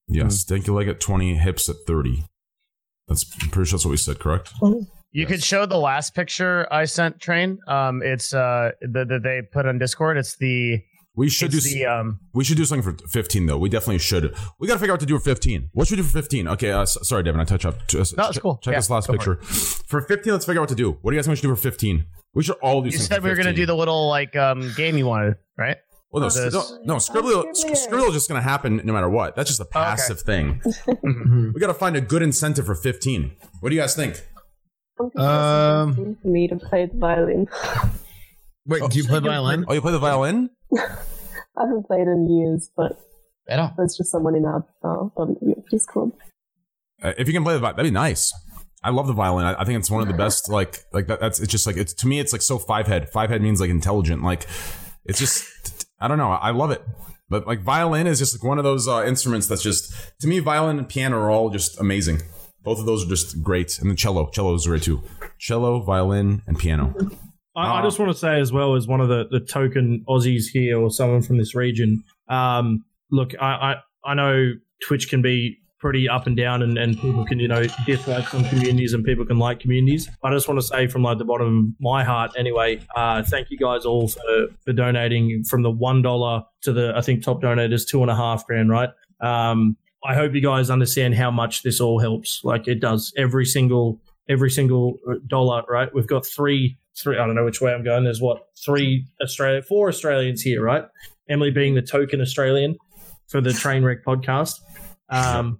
Yeah. 0.10 0.24
Stanky 0.26 0.70
Leg 0.74 0.88
at 0.88 1.00
twenty, 1.00 1.36
hips 1.36 1.70
at 1.70 1.76
thirty. 1.88 2.26
That's 3.08 3.26
I'm 3.42 3.50
pretty 3.50 3.70
sure 3.70 3.78
that's 3.78 3.86
what 3.86 3.92
we 3.92 3.98
said. 3.98 4.20
Correct. 4.20 4.52
You 5.12 5.26
could 5.26 5.44
show 5.44 5.66
the 5.66 5.78
last 5.78 6.14
picture 6.14 6.68
I 6.72 6.86
sent, 6.86 7.20
Train. 7.20 7.58
Um, 7.68 8.02
it's 8.04 8.34
uh 8.34 8.72
the 8.82 9.06
that 9.06 9.22
they 9.24 9.42
put 9.52 9.66
on 9.66 9.80
Discord. 9.80 10.18
It's 10.18 10.36
the 10.38 10.84
We 11.16 11.30
should 11.30 11.52
do 11.52 11.60
the 11.60 11.86
um. 11.88 12.20
We 12.34 12.44
should 12.44 12.58
do 12.58 12.66
something 12.66 12.96
for 12.98 13.08
15 13.08 13.46
though. 13.48 13.58
We 13.58 13.70
definitely 13.70 13.98
should. 14.00 14.36
We 14.60 14.68
got 14.68 14.76
to 14.76 14.80
figure 14.80 14.92
out 14.94 14.96
what 14.96 15.00
to 15.02 15.06
do 15.08 15.18
for 15.18 15.24
15. 15.26 15.70
What 15.74 15.88
should 15.88 15.98
we 15.98 16.04
do 16.04 16.08
for 16.08 16.14
15? 16.22 16.48
Okay, 16.50 16.72
uh, 16.72 16.86
sorry, 16.86 17.24
Devin, 17.24 17.42
I 17.42 17.44
touch 17.46 17.66
up. 17.66 17.88
Just, 17.88 18.18
No, 18.18 18.28
it's 18.28 18.38
ch- 18.38 18.42
cool. 18.42 18.60
Check 18.62 18.74
Yeah, 18.74 18.78
this 18.80 18.90
last 18.92 19.08
go 19.08 19.14
for 19.18 19.36
picture. 19.36 19.54
For 19.88 20.02
15, 20.02 20.34
let's 20.34 20.46
figure 20.46 20.60
out 20.60 20.64
what 20.64 20.70
to 20.70 20.76
do. 20.76 20.92
What 21.02 21.10
do 21.12 21.16
you 21.16 21.20
guys 21.20 21.28
want 21.28 21.40
to 21.40 21.48
do 21.48 21.56
for 21.56 21.60
15? 21.62 22.06
We 22.36 22.44
should 22.44 22.58
all 22.62 22.82
do. 22.82 22.86
You 22.88 22.92
something 22.92 23.08
said 23.08 23.18
for 23.18 23.24
we 23.24 23.30
were 23.32 23.36
gonna 23.36 23.54
do 23.54 23.66
the 23.66 23.76
little 23.76 24.08
like 24.08 24.36
um 24.36 24.72
game 24.78 24.96
you 24.98 25.08
wanted, 25.08 25.36
right? 25.58 25.78
Well, 26.12 26.22
no, 26.22 26.30
This- 26.30 26.54
no, 26.54 26.80
no, 26.84 26.96
Scribbler, 26.96 27.46
Scribbler 27.54 28.08
is 28.08 28.14
just 28.14 28.30
going 28.30 28.42
to 28.42 28.48
happen 28.48 28.82
no 28.84 28.94
matter 28.94 29.10
what. 29.10 29.36
That's 29.36 29.50
just 29.50 29.60
a 29.60 29.66
passive 29.66 30.20
thing. 30.22 30.60
we 31.04 31.60
got 31.60 31.68
to 31.68 31.74
find 31.74 31.96
a 31.96 32.02
good 32.02 32.24
incentive 32.24 32.66
for 32.66 32.74
15. 32.76 33.32
What 33.60 33.70
do 33.70 33.76
you 33.76 33.82
guys 33.82 33.96
think? 33.96 34.16
Um, 35.16 36.18
for 36.22 36.28
me 36.28 36.48
to 36.48 36.56
play 36.58 36.88
the 36.88 36.98
violin. 36.98 37.48
Wait, 38.66 38.82
do 38.90 38.98
you 38.98 39.06
play 39.06 39.20
violin? 39.20 39.66
Oh, 39.68 39.74
you 39.74 39.82
play 39.82 39.92
the 39.92 40.00
violin? 40.00 40.50
I 40.78 41.62
haven't 41.66 41.86
played 41.88 42.08
in 42.08 42.28
years, 42.30 42.70
but 42.76 43.00
Better. 43.48 43.72
there's 43.78 43.96
just 43.96 44.12
someone 44.12 44.36
in 44.36 44.46
our 44.46 44.66
uh, 44.84 45.10
on 45.16 45.38
Discord. 45.72 46.12
Uh, 47.02 47.14
if 47.18 47.28
you 47.28 47.34
can 47.34 47.44
play 47.44 47.54
the 47.54 47.60
violin, 47.60 47.78
that'd 47.78 47.92
be 47.92 47.94
nice. 47.94 48.34
I 48.84 48.92
love 48.92 49.08
the 49.08 49.14
violin. 49.14 49.46
I, 49.46 49.62
I 49.62 49.66
think 49.66 49.80
it's 49.80 49.92
one 49.92 50.02
of 50.02 50.08
the 50.08 50.14
best. 50.14 50.50
Like, 50.50 50.80
like 50.94 51.08
that, 51.08 51.20
that's 51.20 51.40
it's 51.40 51.52
just 51.52 51.68
like 51.68 51.78
it's 51.78 51.94
to 51.96 52.08
me. 52.08 52.20
It's 52.20 52.32
like 52.34 52.42
so 52.42 52.58
five 52.58 52.88
head. 52.88 53.10
Five 53.10 53.30
head 53.30 53.42
means 53.42 53.60
like 53.60 53.70
intelligent. 53.70 54.24
Like, 54.24 54.46
it's 55.06 55.20
just 55.20 55.79
I 56.00 56.08
don't 56.08 56.18
know. 56.18 56.32
I 56.32 56.52
love 56.52 56.72
it. 56.72 56.84
But 57.30 57.46
like 57.46 57.62
violin 57.62 58.08
is 58.08 58.20
just 58.20 58.36
like 58.36 58.44
one 58.44 58.58
of 58.58 58.64
those 58.64 58.88
uh, 58.88 59.04
instruments 59.06 59.48
that's 59.48 59.62
just 59.62 59.94
to 60.22 60.28
me. 60.28 60.40
Violin 60.40 60.80
and 60.80 60.90
piano 60.90 61.18
are 61.18 61.30
all 61.30 61.50
just 61.50 61.80
amazing. 61.80 62.22
Both 62.64 62.80
of 62.80 62.86
those 62.86 63.06
are 63.06 63.10
just 63.10 63.42
great, 63.42 63.80
and 63.80 63.90
the 63.90 63.96
cello. 63.96 64.30
Cello 64.32 64.54
is 64.56 64.66
great 64.66 64.84
too. 64.84 65.02
Cello, 65.38 65.82
violin, 65.82 66.42
and 66.48 66.58
piano. 66.58 66.94
I, 67.56 67.80
I 67.80 67.82
just 67.84 68.00
want 68.00 68.12
to 68.12 68.18
say 68.18 68.40
as 68.40 68.52
well 68.52 68.76
as 68.76 68.88
one 68.88 69.02
of 69.02 69.10
the, 69.10 69.28
the 69.30 69.40
token 69.40 70.04
Aussies 70.08 70.46
here 70.52 70.80
or 70.80 70.90
someone 70.90 71.22
from 71.22 71.38
this 71.38 71.56
region. 71.56 72.04
Um, 72.28 72.84
look, 73.12 73.32
I, 73.40 73.46
I 73.46 73.76
I 74.12 74.14
know 74.16 74.54
Twitch 74.88 75.10
can 75.10 75.22
be 75.22 75.60
pretty 75.80 76.10
up 76.10 76.28
and 76.28 76.36
down, 76.36 76.62
and, 76.62 76.78
and 76.78 77.00
people 77.00 77.26
can 77.26 77.40
you 77.40 77.48
know 77.48 77.66
dislike 77.86 78.28
some 78.28 78.44
communities 78.46 78.94
and 78.94 79.04
people 79.04 79.26
can 79.26 79.38
like 79.38 79.60
communities. 79.60 80.10
I 80.24 80.32
just 80.32 80.48
want 80.48 80.60
to 80.60 80.66
say 80.66 80.88
from 80.88 81.04
like 81.04 81.18
the 81.18 81.26
bottom 81.26 81.76
of 81.78 81.82
my 81.82 82.04
heart, 82.04 82.32
anyway, 82.38 82.82
uh, 82.96 83.24
thank 83.24 83.50
you 83.50 83.58
guys 83.58 83.86
all 83.86 84.08
for 84.08 84.48
for 84.64 84.74
donating 84.74 85.44
from 85.44 85.64
the 85.64 85.72
one 85.72 86.02
dollar 86.02 86.44
to 86.62 86.74
the 86.74 86.94
I 86.96 87.02
think 87.02 87.24
top 87.24 87.42
donators 87.42 87.88
two 87.88 88.02
and 88.02 88.12
a 88.12 88.16
half 88.16 88.46
grand, 88.46 88.70
right? 88.70 88.90
Um, 89.22 89.78
I 90.04 90.16
hope 90.16 90.34
you 90.34 90.42
guys 90.42 90.70
understand 90.70 91.16
how 91.16 91.32
much 91.32 91.64
this 91.64 91.82
all 91.82 92.00
helps. 92.00 92.42
Like 92.44 92.68
it 92.68 92.80
does 92.80 93.12
every 93.18 93.46
single 93.46 94.00
every 94.30 94.52
single 94.52 95.00
dollar, 95.28 95.64
right? 95.68 95.94
We've 95.94 96.08
got 96.08 96.26
three, 96.26 96.78
three. 96.98 97.18
I 97.18 97.26
don't 97.26 97.36
know 97.36 97.46
which 97.46 97.62
way 97.62 97.74
I'm 97.74 97.84
going. 97.84 98.04
There's 98.04 98.22
what 98.22 98.48
three 98.64 99.08
Australia, 99.22 99.62
four 99.62 99.90
Australians 99.90 100.42
here, 100.42 100.62
right? 100.64 100.86
Emily 101.28 101.52
being 101.52 101.76
the 101.76 101.82
token 101.82 102.22
Australian 102.22 102.78
for 103.28 103.42
the 103.42 103.50
Trainwreck 103.50 104.04
podcast. 104.04 104.60
Um, 105.10 105.60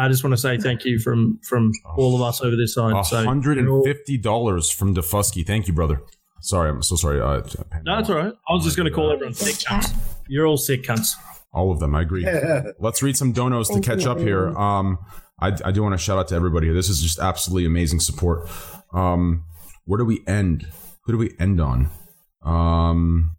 I 0.00 0.08
just 0.08 0.24
want 0.24 0.32
to 0.32 0.38
say 0.38 0.56
thank 0.56 0.84
you 0.84 0.98
from 0.98 1.38
from 1.42 1.72
all 1.96 2.14
of 2.14 2.22
us 2.22 2.40
over 2.40 2.56
this 2.56 2.74
side. 2.74 3.04
So 3.04 3.22
hundred 3.24 3.58
and 3.58 3.84
fifty 3.84 4.16
dollars 4.16 4.70
from 4.70 4.94
Defusky. 4.94 5.46
Thank 5.46 5.68
you, 5.68 5.74
brother. 5.74 6.00
Sorry, 6.40 6.70
I'm 6.70 6.82
so 6.82 6.96
sorry. 6.96 7.20
Uh, 7.20 7.42
no, 7.84 7.96
that's 7.96 8.08
all 8.08 8.16
right. 8.16 8.32
I 8.48 8.52
was 8.54 8.64
just 8.64 8.76
going 8.76 8.88
to 8.88 8.94
call 8.94 9.12
everyone 9.12 9.34
sick 9.34 9.56
cunts. 9.56 9.94
You're 10.26 10.46
all 10.46 10.56
sick 10.56 10.84
cunts. 10.84 11.12
All 11.52 11.70
of 11.70 11.80
them, 11.80 11.94
I 11.94 12.00
agree. 12.00 12.26
Let's 12.78 13.02
read 13.02 13.14
some 13.16 13.34
donos 13.34 13.70
to 13.74 13.80
catch 13.80 14.06
up 14.06 14.18
here. 14.18 14.48
Um, 14.56 14.98
I, 15.38 15.48
I 15.64 15.70
do 15.70 15.82
want 15.82 15.92
to 15.92 15.98
shout 15.98 16.18
out 16.18 16.28
to 16.28 16.34
everybody 16.34 16.68
here. 16.68 16.74
This 16.74 16.88
is 16.88 17.02
just 17.02 17.18
absolutely 17.18 17.66
amazing 17.66 18.00
support. 18.00 18.48
Um, 18.94 19.44
where 19.84 19.98
do 19.98 20.04
we 20.06 20.22
end? 20.26 20.66
Who 21.04 21.12
do 21.12 21.18
we 21.18 21.34
end 21.38 21.60
on? 21.60 21.90
Um, 22.42 23.36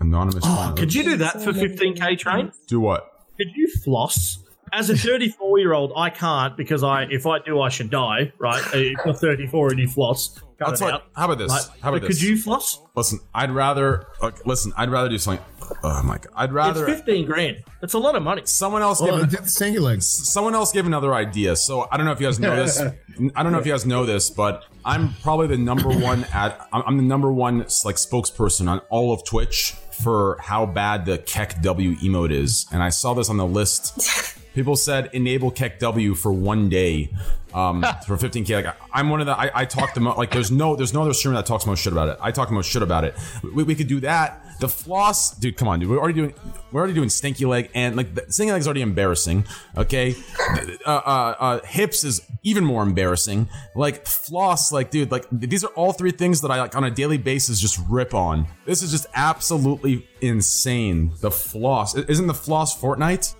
anonymous. 0.00 0.42
Oh, 0.44 0.74
could 0.76 0.92
you 0.92 1.04
do 1.04 1.16
that 1.18 1.40
for 1.42 1.52
15k 1.52 2.18
train? 2.18 2.50
do 2.66 2.80
what? 2.80 3.06
Could 3.36 3.48
you 3.54 3.68
floss? 3.84 4.38
As 4.72 4.90
a 4.90 4.96
34 4.96 5.58
year 5.58 5.72
old, 5.72 5.92
I 5.96 6.10
can't 6.10 6.56
because 6.56 6.82
I 6.82 7.04
if 7.10 7.26
I 7.26 7.38
do, 7.40 7.60
I 7.60 7.68
should 7.68 7.90
die. 7.90 8.32
Right? 8.38 8.62
Uh, 8.74 8.78
if 8.78 8.98
you're 9.04 9.14
34 9.14 9.70
and 9.70 9.78
you 9.80 9.88
floss, 9.88 10.28
cut 10.58 10.68
That's 10.68 10.80
it 10.80 10.84
what. 10.84 10.94
out. 10.94 11.04
How 11.16 11.24
about 11.26 11.38
this? 11.38 11.50
Right? 11.50 11.66
How 11.82 11.88
about 11.90 12.00
But 12.02 12.08
this? 12.08 12.18
Could 12.18 12.28
you 12.28 12.36
floss? 12.36 12.80
Listen, 12.94 13.20
I'd 13.34 13.50
rather. 13.50 14.06
Like, 14.22 14.46
listen, 14.46 14.72
I'd 14.76 14.90
rather 14.90 15.08
do 15.08 15.18
something. 15.18 15.44
Oh 15.84 16.02
my 16.02 16.18
god, 16.18 16.28
I'd 16.34 16.52
rather. 16.52 16.86
It's 16.88 16.98
15 17.00 17.26
grand. 17.26 17.62
That's 17.80 17.94
a 17.94 17.98
lot 17.98 18.16
of 18.16 18.22
money. 18.22 18.42
Someone 18.44 18.82
else 18.82 19.00
Well, 19.00 19.18
give 19.20 19.30
did 19.30 19.44
the 19.44 19.48
single 19.48 19.84
legs. 19.84 20.06
Someone 20.06 20.54
else 20.54 20.72
gave 20.72 20.84
another 20.86 21.14
idea. 21.14 21.54
So 21.56 21.86
I 21.92 21.96
don't 21.96 22.06
know 22.06 22.12
if 22.12 22.20
you 22.20 22.26
guys 22.26 22.40
know 22.40 22.56
this. 22.56 22.80
I 23.36 23.42
don't 23.42 23.52
know 23.52 23.58
if 23.58 23.66
you 23.66 23.72
guys 23.72 23.86
know 23.86 24.04
this, 24.04 24.30
but 24.30 24.64
I'm 24.84 25.14
probably 25.22 25.46
the 25.46 25.58
number 25.58 25.88
one 25.88 26.24
at. 26.32 26.68
I'm 26.72 26.82
I'm 26.86 26.96
the 26.96 27.02
number 27.04 27.32
one 27.32 27.58
like 27.84 27.96
spokesperson 27.96 28.68
on 28.68 28.80
all 28.90 29.12
of 29.12 29.24
Twitch 29.24 29.74
for 30.02 30.38
how 30.40 30.64
bad 30.66 31.04
the 31.04 31.18
KEKW 31.18 32.00
emote 32.00 32.32
is, 32.32 32.66
and 32.72 32.82
I 32.82 32.88
saw 32.88 33.14
this 33.14 33.28
on 33.30 33.36
the 33.36 33.46
list. 33.46 34.36
People 34.54 34.76
said 34.76 35.10
enable 35.12 35.52
KEKW 35.52 36.16
for 36.16 36.32
one 36.32 36.68
day. 36.68 37.10
Um, 37.52 37.82
for 38.06 38.16
15k, 38.16 38.64
like 38.64 38.76
I'm 38.92 39.10
one 39.10 39.20
of 39.20 39.26
the. 39.26 39.38
I, 39.38 39.50
I 39.54 39.64
talk 39.64 39.94
the 39.94 40.00
most. 40.00 40.18
Like 40.18 40.30
there's 40.30 40.50
no, 40.50 40.76
there's 40.76 40.94
no 40.94 41.02
other 41.02 41.12
streamer 41.12 41.36
that 41.36 41.46
talks 41.46 41.66
most 41.66 41.82
shit 41.82 41.92
about 41.92 42.08
it. 42.08 42.18
I 42.20 42.30
talk 42.30 42.48
the 42.48 42.54
most 42.54 42.70
shit 42.70 42.82
about 42.82 43.04
it. 43.04 43.14
We, 43.42 43.64
we 43.64 43.74
could 43.74 43.88
do 43.88 44.00
that. 44.00 44.44
The 44.60 44.68
floss, 44.68 45.36
dude. 45.36 45.56
Come 45.56 45.68
on, 45.68 45.80
dude. 45.80 45.88
We're 45.88 45.98
already 45.98 46.14
doing. 46.14 46.34
We're 46.70 46.80
already 46.80 46.94
doing 46.94 47.08
stinky 47.08 47.46
leg, 47.46 47.70
and 47.74 47.96
like 47.96 48.14
the, 48.14 48.30
stinky 48.30 48.52
leg 48.52 48.60
is 48.60 48.66
already 48.66 48.82
embarrassing. 48.82 49.46
Okay, 49.76 50.14
uh, 50.86 50.90
uh, 50.90 51.34
uh, 51.38 51.60
hips 51.64 52.04
is 52.04 52.20
even 52.42 52.64
more 52.64 52.82
embarrassing. 52.82 53.48
Like 53.74 54.06
floss, 54.06 54.70
like 54.72 54.90
dude, 54.90 55.10
like 55.10 55.26
these 55.32 55.64
are 55.64 55.70
all 55.74 55.92
three 55.92 56.12
things 56.12 56.40
that 56.42 56.50
I 56.50 56.60
like 56.60 56.76
on 56.76 56.84
a 56.84 56.90
daily 56.90 57.18
basis 57.18 57.60
just 57.60 57.80
rip 57.88 58.14
on. 58.14 58.46
This 58.66 58.82
is 58.82 58.90
just 58.90 59.06
absolutely 59.14 60.06
insane. 60.20 61.12
The 61.20 61.30
floss 61.30 61.94
isn't 61.96 62.26
the 62.26 62.34
floss 62.34 62.78
Fortnite. 62.78 63.34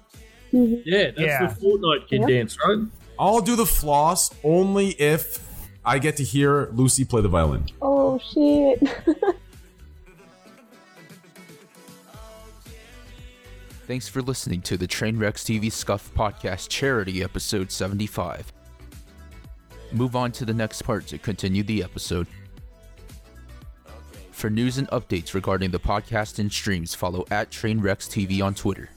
Mm-hmm. 0.52 0.82
Yeah, 0.84 1.04
that's 1.10 1.20
Yeah. 1.20 1.46
the 1.46 1.54
Fortnite 1.66 2.08
kid 2.08 2.20
Yeah. 2.22 2.26
dance, 2.26 2.56
right? 2.66 2.78
I'll 3.18 3.40
do 3.40 3.54
the 3.56 3.66
floss 3.66 4.30
only 4.42 4.88
if 5.00 5.38
I 5.84 5.98
get 5.98 6.16
to 6.16 6.24
hear 6.24 6.70
Lucy 6.72 7.04
play 7.04 7.20
the 7.22 7.28
violin. 7.28 7.66
Oh 7.82 8.18
shit! 8.32 8.82
Thanks 13.86 14.06
for 14.08 14.22
listening 14.22 14.60
to 14.62 14.76
the 14.76 14.86
Trainwrecks 14.86 15.42
TV 15.44 15.70
Scuff 15.70 16.12
Podcast 16.14 16.68
Charity 16.68 17.22
Episode 17.24 17.70
75. 17.72 18.52
Move 19.92 20.14
on 20.14 20.30
to 20.32 20.44
the 20.44 20.54
next 20.54 20.82
part 20.82 21.06
to 21.08 21.18
continue 21.18 21.62
the 21.64 21.82
episode. 21.82 22.28
For 24.30 24.48
news 24.48 24.78
and 24.78 24.88
updates 24.88 25.34
regarding 25.34 25.70
the 25.72 25.80
podcast 25.80 26.38
and 26.38 26.50
streams, 26.52 26.94
follow 26.94 27.24
at 27.30 27.50
Trainwrecks 27.50 28.08
TV 28.08 28.42
on 28.42 28.54
Twitter. 28.54 28.90